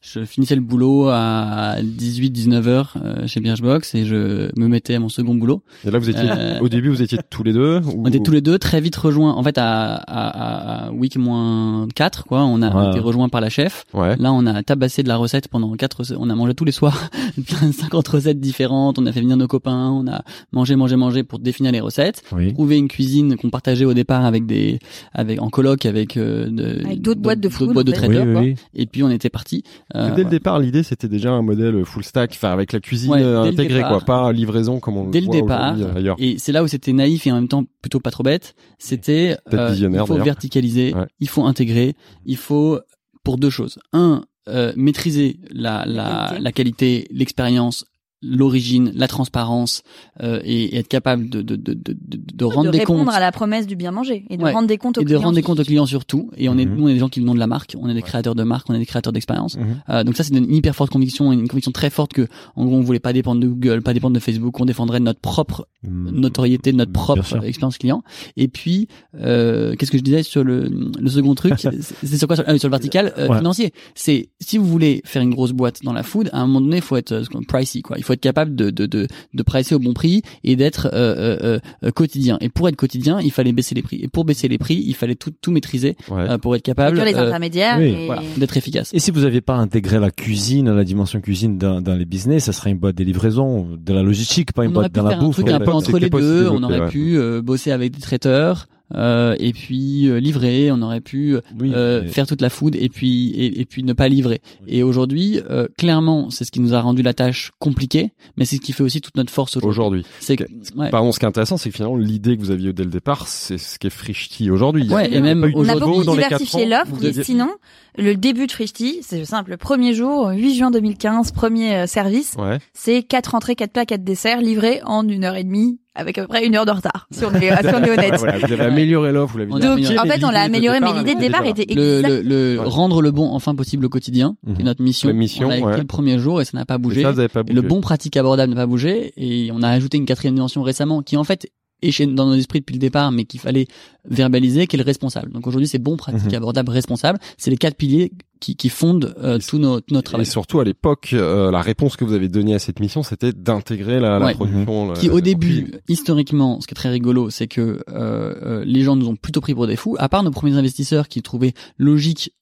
Je 0.00 0.24
finissais 0.24 0.54
le 0.54 0.60
boulot 0.60 1.08
à 1.08 1.76
18-19 1.82 2.66
heures 2.68 2.94
euh, 3.04 3.26
chez 3.26 3.40
Birchbox 3.40 3.94
et 3.94 4.04
je 4.04 4.50
me 4.58 4.66
mettais 4.68 4.94
à 4.94 5.00
mon 5.00 5.08
second 5.08 5.34
boulot. 5.34 5.62
Et 5.86 5.90
là, 5.90 5.98
vous 5.98 6.08
étiez, 6.10 6.28
Euh, 6.30 6.60
au 6.60 6.68
début, 6.68 6.88
vous 6.88 7.02
étiez 7.02 7.18
tous 7.30 7.42
les 7.42 7.52
deux. 7.52 7.80
ou- 7.80 8.02
On 8.04 8.06
était 8.06 8.20
tous 8.20 8.32
les 8.32 8.40
deux 8.40 8.58
très 8.58 8.80
vite 8.80 8.96
rejoints. 8.96 9.32
En 9.34 9.42
fait, 9.42 9.58
à, 9.58 9.94
à, 9.96 10.86
à 10.86 10.90
week 10.92 11.16
moins 11.16 11.86
4, 11.94 12.24
quoi, 12.24 12.44
on 12.44 12.62
a 12.62 12.68
Ouais. 12.74 12.90
été 12.90 12.98
rejoints 13.00 13.28
par 13.28 13.40
la 13.40 13.48
chef. 13.50 13.84
Ouais. 13.94 14.16
Là, 14.16 14.32
on 14.32 14.46
a 14.46 14.62
tabassé 14.62 15.02
de 15.02 15.08
la 15.08 15.16
recette 15.16 15.48
pendant 15.48 15.72
quatre, 15.74 16.02
on 16.18 16.30
a 16.30 16.34
mangé 16.34 16.54
tous 16.54 16.64
les 16.64 16.72
soirs 16.72 17.10
50 17.72 18.06
recettes 18.08 18.40
différentes, 18.40 18.98
on 18.98 19.06
a 19.06 19.12
fait 19.12 19.20
venir 19.20 19.36
nos 19.36 19.46
copains, 19.46 19.90
on 19.90 20.06
a 20.08 20.22
mangé, 20.52 20.76
mangé, 20.76 20.96
mangé 20.96 21.22
pour 21.22 21.38
définir 21.38 21.72
les 21.72 21.80
recettes, 21.80 22.22
Oui. 22.32 22.52
trouver 22.52 22.78
une 22.78 22.88
cuisine 22.88 23.36
qu'on 23.36 23.50
partageait 23.50 23.84
au 23.88 23.94
départ 23.94 24.24
avec 24.24 24.46
des, 24.46 24.78
avec, 25.12 25.40
en 25.42 25.48
coloc 25.50 25.86
avec, 25.86 26.16
euh, 26.16 26.48
de, 26.50 26.84
Avec 26.84 27.00
d'autres 27.00 27.20
boîtes 27.20 27.40
de 27.40 27.48
food, 27.48 27.72
boîtes 27.72 27.86
de 27.86 27.92
Oui, 27.92 28.38
oui, 28.48 28.54
Et 28.74 28.86
puis, 28.86 29.02
on 29.02 29.10
était 29.10 29.30
parti. 29.30 29.62
Que 29.92 30.14
Dès 30.14 30.24
le 30.24 30.30
départ, 30.30 30.58
l'idée, 30.58 30.82
c'était 30.82 31.08
déjà 31.08 31.30
un 31.32 31.42
modèle 31.42 31.84
full 31.84 32.04
stack, 32.04 32.30
enfin, 32.32 32.50
avec 32.52 32.72
la 32.72 32.80
cuisine 32.80 33.10
Ouais, 33.12 33.22
euh, 33.22 33.42
intégrée, 33.42 33.76
départ. 33.78 33.90
quoi, 33.90 34.00
pas 34.00 34.32
livraison 34.32 34.80
comme 34.80 34.96
on 34.96 35.08
Dès 35.10 35.20
le 35.20 35.26
voit 35.26 35.34
départ, 35.34 35.76
euh, 35.78 35.94
ailleurs. 35.96 36.16
Et 36.18 36.36
c'est 36.38 36.52
là 36.52 36.62
où 36.62 36.68
c'était 36.68 36.92
naïf 36.92 37.26
et 37.26 37.32
en 37.32 37.36
même 37.36 37.48
temps 37.48 37.64
plutôt 37.82 38.00
pas 38.00 38.10
trop 38.10 38.22
bête. 38.22 38.54
C'était 38.78 39.36
euh, 39.52 39.74
il 39.78 39.98
faut 40.06 40.14
verticaliser, 40.16 40.94
Ouais. 40.94 41.06
il 41.20 41.28
faut 41.28 41.44
intégrer, 41.44 41.94
il 42.24 42.36
faut 42.36 42.78
pour 43.24 43.38
deux 43.38 43.50
choses. 43.50 43.78
Un, 43.92 44.22
euh, 44.48 44.72
maîtriser 44.76 45.40
la 45.50 45.84
la, 45.86 46.36
la 46.40 46.52
qualité, 46.52 47.06
l'expérience, 47.10 47.84
l'origine, 48.22 48.92
la 48.94 49.06
transparence 49.08 49.82
euh, 50.22 50.40
et, 50.44 50.74
et 50.74 50.78
être 50.78 50.88
capable 50.88 51.28
de 51.30 51.40
de 51.42 51.56
de 51.56 51.74
de, 51.74 51.92
de, 51.92 52.18
de 52.34 52.44
rendre 52.44 52.66
de 52.66 52.70
des 52.72 52.78
répondre 52.80 53.04
comptes 53.04 53.14
à 53.14 53.20
la 53.20 53.30
promesse 53.32 53.66
du 53.66 53.76
bien 53.76 53.90
manger 53.92 54.24
et 54.30 54.36
de 54.36 54.42
Ouais. 54.42 54.52
rendre 54.52 54.66
des 54.68 54.76
comptes 54.78 54.98
aux 54.98 55.02
et 55.02 55.04
de 55.04 55.08
clients. 55.10 55.20
rendre 55.20 55.34
des 55.36 55.42
comptes 55.42 55.60
aux 55.60 55.64
clients 55.64 55.86
surtout. 55.86 56.30
Et 56.36 56.48
on 56.48 56.58
est 56.58 56.66
Mhm. 56.66 56.74
nous 56.76 56.84
on 56.84 56.88
est 56.88 56.94
des 56.94 56.98
gens 56.98 57.08
qui 57.08 57.20
le 57.20 57.26
nom 57.26 57.34
de 57.34 57.38
la 57.38 57.46
marque, 57.46 57.76
on 57.78 57.88
est 57.88 57.94
des 57.94 58.00
Ouais. 58.00 58.02
créateurs 58.02 58.34
de 58.34 58.42
marque, 58.42 58.68
on 58.70 58.74
est 58.74 58.78
des 58.78 58.86
créateurs 58.86 59.12
d'expérience. 59.12 59.56
Mhm. 59.56 59.64
Euh, 59.88 60.04
donc 60.04 60.16
ça 60.16 60.24
c'est 60.24 60.34
une 60.36 60.52
hyper 60.52 60.74
forte 60.74 60.90
conviction, 60.90 61.32
une 61.32 61.46
conviction 61.48 61.70
très 61.72 61.90
forte 61.90 62.12
que 62.12 62.26
en 62.56 62.64
gros 62.66 62.76
on 62.76 62.80
voulait 62.80 62.98
pas 62.98 63.12
dépendre 63.12 63.40
de 63.40 63.46
Google, 63.48 63.82
pas 63.82 63.94
dépendre 63.94 64.14
de 64.14 64.20
Facebook, 64.20 64.58
on 64.60 64.64
défendrait 64.64 65.00
notre 65.00 65.20
propre 65.20 65.66
Mm. 65.84 66.10
notoriété 66.10 66.72
de 66.72 66.76
notre 66.76 66.90
propre 66.90 67.44
expérience 67.44 67.78
client. 67.78 68.02
Et 68.36 68.48
puis, 68.48 68.88
euh, 69.20 69.76
qu'est-ce 69.76 69.92
que 69.92 69.98
je 69.98 70.02
disais 70.02 70.24
sur 70.24 70.42
le, 70.42 70.68
le 70.98 71.08
second 71.08 71.36
truc? 71.36 71.54
C'est 72.02 72.16
sur 72.16 72.26
quoi? 72.26 72.34
Sur, 72.34 72.44
ah 72.48 72.52
oui, 72.52 72.58
sur 72.58 72.66
le 72.68 72.72
vertical 72.72 73.12
euh, 73.16 73.28
Ouais. 73.28 73.36
financier. 73.38 73.72
C'est 73.94 74.28
si 74.40 74.58
vous 74.58 74.64
voulez 74.66 75.02
faire 75.04 75.22
une 75.22 75.30
grosse 75.32 75.52
boîte 75.52 75.84
dans 75.84 75.92
la 75.92 76.02
food, 76.02 76.30
à 76.32 76.40
un 76.40 76.46
moment 76.48 76.60
donné, 76.62 76.76
il 76.78 76.82
faut 76.82 76.96
être 76.96 77.12
euh, 77.12 77.22
pricey 77.46 77.80
quoi. 77.82 77.96
Il 77.96 78.02
faut 78.08 78.12
être 78.14 78.20
capable 78.20 78.56
de 78.56 78.70
de 78.70 78.86
de, 78.86 79.06
de 79.34 79.42
pricer 79.44 79.74
au 79.74 79.78
bon 79.78 79.92
prix 79.92 80.22
et 80.42 80.56
d'être 80.56 80.88
euh, 80.92 81.36
euh, 81.42 81.58
euh, 81.84 81.90
quotidien. 81.92 82.36
Et 82.40 82.48
pour 82.48 82.68
être 82.68 82.76
quotidien, 82.76 83.20
il 83.20 83.30
fallait 83.30 83.52
baisser 83.52 83.74
les 83.74 83.82
prix. 83.82 84.00
Et 84.02 84.08
pour 84.08 84.24
baisser 84.24 84.48
les 84.48 84.58
prix, 84.58 84.82
il 84.84 84.94
fallait 84.94 85.14
tout 85.14 85.32
tout 85.40 85.50
maîtriser 85.52 85.96
Ouais. 86.10 86.22
euh, 86.30 86.38
pour 86.38 86.56
être 86.56 86.62
capable 86.62 86.98
les 87.00 87.14
euh, 87.14 87.26
intermédiaires. 87.26 87.78
oui, 87.78 87.86
et- 87.90 88.06
voilà, 88.06 88.22
d'être 88.36 88.56
efficace. 88.56 88.90
Et 88.94 88.98
si 88.98 89.10
vous 89.12 89.20
n'aviez 89.20 89.40
pas 89.40 89.54
intégré 89.56 89.98
la 90.00 90.10
cuisine, 90.10 90.70
la 90.70 90.84
dimension 90.84 91.20
cuisine 91.20 91.58
dans, 91.58 91.80
dans 91.80 91.94
les 91.94 92.04
business, 92.04 92.44
ça 92.44 92.52
serait 92.52 92.70
une 92.70 92.78
boîte 92.78 92.96
de 92.96 93.04
livraison, 93.04 93.68
de 93.78 93.92
la 93.92 94.02
logistique, 94.02 94.52
pas 94.52 94.64
une 94.64 94.70
on 94.70 94.74
boîte 94.74 94.92
dans 94.94 95.02
la 95.04 95.10
faire 95.10 95.20
un 95.20 95.22
bouffe. 95.24 95.36
truc 95.36 95.50
un 95.50 95.60
peu 95.60 95.70
entre 95.72 95.98
les 95.98 96.10
deux. 96.10 96.48
On 96.48 96.62
aurait 96.62 96.80
ouais. 96.80 96.88
pu 96.88 97.18
euh, 97.18 97.42
bosser 97.42 97.70
avec 97.70 97.92
des 97.94 98.00
traiteurs. 98.00 98.66
Euh, 98.94 99.36
et 99.38 99.52
puis 99.52 100.08
euh, 100.08 100.18
livrer, 100.20 100.70
on 100.72 100.80
aurait 100.82 101.00
pu 101.00 101.36
Oui, 101.60 101.72
euh, 101.74 102.02
mais- 102.02 102.08
faire 102.08 102.26
toute 102.26 102.40
la 102.40 102.50
food 102.50 102.74
et 102.76 102.88
puis 102.88 103.30
et, 103.30 103.60
et 103.60 103.64
puis 103.64 103.82
ne 103.82 103.92
pas 103.92 104.08
livrer. 104.08 104.40
Et 104.66 104.82
aujourd'hui, 104.82 105.40
euh, 105.50 105.68
clairement, 105.76 106.30
c'est 106.30 106.44
ce 106.44 106.50
qui 106.50 106.60
nous 106.60 106.74
a 106.74 106.80
rendu 106.80 107.02
la 107.02 107.14
tâche 107.14 107.52
compliquée, 107.58 108.12
mais 108.36 108.44
c'est 108.44 108.56
ce 108.56 108.60
qui 108.60 108.72
fait 108.72 108.82
aussi 108.82 109.00
toute 109.00 109.16
notre 109.16 109.32
force 109.32 109.56
aujourd'hui. 109.56 109.68
Aujourd'hui. 109.68 110.04
C'est 110.20 110.36
que, 110.36 110.44
ouais. 110.76 110.90
Pardon, 110.90 111.12
ce 111.12 111.18
qui 111.18 111.24
est 111.24 111.28
intéressant, 111.28 111.56
c'est 111.58 111.68
que 111.70 111.76
finalement, 111.76 111.96
l'idée 111.96 112.36
que 112.36 112.40
vous 112.42 112.50
aviez 112.50 112.72
dès 112.72 112.84
le 112.84 112.90
départ, 112.90 113.28
c'est 113.28 113.58
ce 113.58 113.78
qui 113.78 113.86
est 113.86 113.90
Frischti 113.90 114.50
aujourd'hui. 114.50 114.88
Ouais, 114.88 115.12
et 115.12 115.20
même 115.20 115.50
On 115.54 115.68
a 115.68 115.76
beaucoup 115.76 116.02
diversifié 116.04 116.64
l'offre, 116.66 116.94
aviez- 116.96 117.22
sinon, 117.22 117.48
le 117.96 118.14
début 118.14 118.46
de 118.46 118.52
Frischti, 118.52 118.98
c'est 119.02 119.24
simple. 119.24 119.50
Le 119.50 119.56
premier 119.58 119.92
jour, 119.94 120.28
8 120.30 120.54
juin 120.54 120.70
2015, 120.70 121.32
premier 121.32 121.74
euh, 121.74 121.86
service, 121.86 122.34
Ouais. 122.38 122.58
c'est 122.72 123.02
quatre 123.02 123.34
entrées, 123.34 123.56
quatre 123.56 123.72
plats, 123.72 123.84
quatre 123.86 124.04
desserts 124.04 124.40
livrés 124.40 124.80
en 124.84 125.06
une 125.06 125.24
heure 125.24 125.36
et 125.36 125.44
demie, 125.44 125.78
avec 125.98 126.16
à 126.18 126.22
peu 126.22 126.28
près 126.28 126.46
une 126.46 126.54
heure 126.56 126.64
de 126.66 126.70
retard, 126.70 127.06
si 127.10 127.24
on 127.24 127.34
est, 127.34 127.50
si 127.50 127.74
on 127.74 127.82
est 127.82 127.90
honnête. 127.90 128.14
Voilà, 128.18 128.38
vous 128.38 128.52
avez 128.52 128.64
amélioré 128.64 129.12
l'offre, 129.12 129.32
vous 129.32 129.38
l'avez 129.38 129.52
On 129.52 129.56
a 129.56 129.60
dit. 129.60 129.66
Donc, 129.66 129.78
amélioré. 129.78 129.98
en 129.98 130.12
fait, 130.12 130.24
on 130.24 130.30
l'a 130.30 130.40
amélioré, 130.42 130.80
mais 130.80 130.92
l'idée 130.94 131.14
de 131.14 131.20
départ 131.20 131.44
était 131.44 131.66
le, 131.74 132.00
le, 132.02 132.22
le 132.22 132.58
Ouais. 132.60 132.64
rendre 132.66 133.02
le 133.02 133.10
bon 133.10 133.28
enfin 133.32 133.54
possible 133.54 133.84
au 133.86 133.88
quotidien, 133.88 134.36
Mhm. 134.46 134.54
c'est 134.56 134.62
notre 134.62 134.82
mission. 134.82 135.08
La 135.08 135.14
mission, 135.14 135.46
on 135.46 135.50
l'a 135.50 135.58
écrit 135.58 135.70
ouais. 135.72 135.78
le 135.78 135.84
premier 135.84 136.18
jour 136.18 136.40
et 136.40 136.44
ça 136.44 136.56
n'a 136.56 136.64
pas 136.64 136.78
bougé. 136.78 137.00
Et 137.00 137.02
ça, 137.04 137.12
vous 137.12 137.18
avez 137.18 137.28
pas 137.28 137.42
bougé. 137.42 137.54
le 137.54 137.62
bon 137.62 137.80
pratique 137.80 138.16
abordable 138.16 138.50
n'a 138.54 138.60
pas 138.60 138.66
bougé 138.66 139.12
et 139.16 139.50
on 139.52 139.62
a 139.62 139.68
ajouté 139.68 139.98
une 139.98 140.06
quatrième 140.06 140.34
dimension 140.34 140.62
récemment 140.62 141.02
qui 141.02 141.16
en 141.16 141.24
fait 141.24 141.48
chez- 141.82 142.06
dans 142.06 142.26
nos 142.26 142.34
esprits 142.34 142.60
depuis 142.60 142.74
le 142.74 142.78
départ 142.80 143.12
mais 143.12 143.24
qu'il 143.24 143.40
fallait 143.40 143.66
verbaliser 144.08 144.66
qui 144.66 144.76
est 144.76 144.78
le 144.78 144.84
responsable. 144.84 145.32
Donc 145.32 145.46
aujourd'hui 145.46 145.68
c'est 145.68 145.78
bon 145.78 145.96
pratique 145.96 146.26
Mhm. 146.30 146.34
abordable 146.34 146.70
responsable, 146.70 147.18
c'est 147.36 147.50
les 147.50 147.56
quatre 147.56 147.76
piliers 147.76 148.12
qui, 148.40 148.54
qui 148.56 148.68
fondent 148.68 149.14
euh, 149.22 149.38
tout, 149.38 149.58
nos, 149.58 149.80
tout 149.80 149.92
notre 149.94 150.10
Et 150.10 150.12
travail. 150.12 150.26
surtout 150.26 150.60
à 150.60 150.64
l'époque, 150.64 151.10
euh, 151.12 151.50
la 151.50 151.60
réponse 151.60 151.96
que 151.96 152.04
vous 152.04 152.12
avez 152.12 152.28
donnée 152.28 152.54
à 152.54 152.58
cette 152.60 152.78
mission, 152.80 153.02
c'était 153.02 153.32
d'intégrer 153.32 153.98
la, 154.00 154.18
la 154.20 154.26
Ouais. 154.26 154.34
production. 154.34 154.92
qui 154.94 155.06
la- 155.08 155.12
au 155.12 155.16
la 155.16 155.22
début, 155.22 155.72
historiquement, 155.88 156.60
ce 156.60 156.66
qui 156.68 156.72
est 156.72 156.76
très 156.76 156.88
rigolo, 156.90 157.30
c'est 157.30 157.48
que 157.48 157.60
euh, 157.60 157.80
euh, 157.90 158.64
les 158.64 158.82
gens 158.82 158.94
nous 158.96 159.08
ont 159.08 159.16
plutôt 159.16 159.40
pris 159.40 159.54
pour 159.54 159.66
des 159.66 159.76
fous. 159.76 159.96
À 159.98 160.08
part 160.08 160.22
nos 160.22 160.30
premiers 160.30 160.56
investisseurs 160.56 161.08
qui 161.08 161.20
trouvaient 161.22 161.52
logique, 161.78 162.32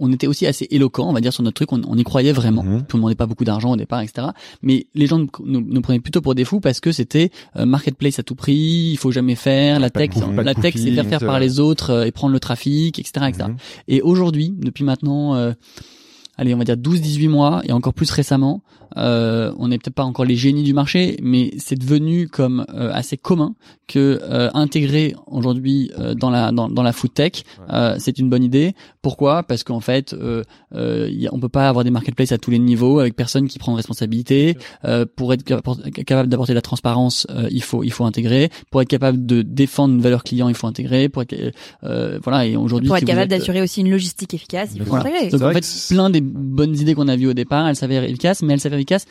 on 0.00 0.12
était 0.12 0.26
aussi 0.26 0.46
assez 0.46 0.66
éloquent, 0.70 1.08
on 1.08 1.12
va 1.12 1.20
dire, 1.20 1.32
sur 1.32 1.42
notre 1.42 1.54
truc. 1.54 1.72
On, 1.72 1.80
on 1.86 1.96
y 1.96 2.04
croyait 2.04 2.32
vraiment. 2.32 2.64
Mhm. 2.64 2.84
On 2.92 2.96
demandait 2.96 3.14
pas 3.14 3.26
beaucoup 3.26 3.44
d'argent 3.44 3.72
au 3.72 3.76
départ, 3.76 4.00
etc. 4.00 4.28
Mais 4.62 4.86
les 4.94 5.06
gens 5.06 5.18
nous, 5.18 5.28
nous, 5.44 5.60
nous 5.60 5.80
prenaient 5.80 6.00
plutôt 6.00 6.20
pour 6.20 6.34
des 6.34 6.44
fous 6.44 6.60
parce 6.60 6.80
que 6.80 6.92
c'était 6.92 7.30
euh, 7.56 7.64
marketplace 7.64 8.18
à 8.18 8.22
tout 8.22 8.34
prix, 8.34 8.90
il 8.92 8.96
faut 8.96 9.12
jamais 9.12 9.36
faire, 9.36 9.78
la 9.78 9.90
tech, 9.90 10.10
de 10.10 10.40
la 10.40 10.54
tech, 10.54 10.74
c'est 10.76 10.90
faire 10.92 11.06
faire 11.06 11.20
par 11.20 11.36
euh. 11.36 11.40
les 11.40 11.60
autres 11.60 11.90
euh, 11.90 12.04
et 12.04 12.12
prendre 12.12 12.32
le 12.32 12.40
trafic, 12.40 12.98
etc., 12.98 13.26
etc. 13.28 13.44
Mhm. 13.48 13.56
Et 13.88 14.02
aujourd'hui, 14.02 14.54
depuis 14.58 14.84
maintenant, 14.84 15.34
euh, 15.36 15.52
allez, 16.36 16.54
on 16.54 16.58
va 16.58 16.64
dire 16.64 16.76
12-18 16.76 17.28
mois, 17.28 17.62
et 17.64 17.72
encore 17.72 17.94
plus 17.94 18.10
récemment, 18.10 18.62
euh, 18.96 19.52
on 19.58 19.68
n'est 19.68 19.78
peut-être 19.78 19.94
pas 19.94 20.04
encore 20.04 20.24
les 20.24 20.36
génies 20.36 20.62
du 20.62 20.72
marché, 20.72 21.16
mais 21.22 21.52
c'est 21.58 21.78
devenu 21.78 22.28
comme 22.28 22.64
euh, 22.74 22.92
assez 22.92 23.16
commun 23.16 23.54
que 23.88 24.20
euh, 24.22 24.50
intégrer 24.54 25.14
aujourd'hui 25.26 25.90
euh, 25.98 26.14
dans 26.14 26.30
la 26.30 26.52
dans, 26.52 26.68
dans 26.68 26.82
la 26.82 26.92
food 26.92 27.12
tech, 27.12 27.44
euh, 27.70 27.96
c'est 27.98 28.18
une 28.18 28.28
bonne 28.28 28.44
idée 28.44 28.74
Pourquoi? 29.04 29.42
Parce 29.42 29.62
qu'en 29.64 29.80
fait, 29.80 30.14
euh, 30.14 30.42
euh, 30.74 31.08
y 31.12 31.26
a- 31.26 31.30
on 31.34 31.38
peut 31.38 31.50
pas 31.50 31.68
avoir 31.68 31.84
des 31.84 31.90
marketplaces 31.90 32.32
à 32.32 32.38
tous 32.38 32.50
les 32.50 32.58
niveaux 32.58 32.98
avec 33.00 33.14
personne 33.14 33.46
qui 33.48 33.58
prend 33.58 33.74
responsabilité. 33.74 34.56
Euh, 34.86 35.04
pour 35.14 35.32
être 35.34 35.44
capa- 35.44 35.76
capable 36.06 36.30
d'apporter 36.30 36.52
de 36.52 36.56
la 36.56 36.62
transparence, 36.62 37.26
euh, 37.28 37.46
il 37.50 37.62
faut 37.62 37.84
il 37.84 37.92
faut 37.92 38.04
intégrer. 38.06 38.48
Pour 38.70 38.80
être 38.80 38.88
capable 38.88 39.26
de 39.26 39.42
défendre 39.42 39.92
une 39.94 40.00
valeur 40.00 40.24
client, 40.24 40.48
il 40.48 40.54
faut 40.54 40.66
intégrer. 40.66 41.08
Pour 41.10 41.20
être 41.22 41.34
euh, 41.84 42.18
voilà 42.24 42.46
et 42.46 42.56
aujourd'hui 42.56 42.88
Pour 42.88 42.96
si 42.96 43.02
être 43.04 43.08
capable 43.08 43.24
êtes- 43.32 43.38
d'assurer 43.38 43.60
aussi 43.60 43.82
une 43.82 43.90
logistique 43.90 44.32
efficace, 44.32 44.70
il 44.74 44.80
faut 44.82 44.88
Voilà. 44.90 45.04
intégrer. 45.10 45.28
Donc 45.28 45.42
en 45.42 45.52
fait, 45.52 45.66
plein 45.90 46.08
des 46.08 46.22
bonnes 46.22 46.74
idées 46.76 46.94
qu'on 46.94 47.08
a 47.08 47.16
vues 47.16 47.28
au 47.28 47.34
départ, 47.34 47.68
elles 47.68 47.76
s'avèrent 47.76 48.04
efficaces, 48.04 48.42
mais 48.42 48.54
elles 48.54 48.60
s'avèrent 48.60 48.78
efficaces 48.78 49.04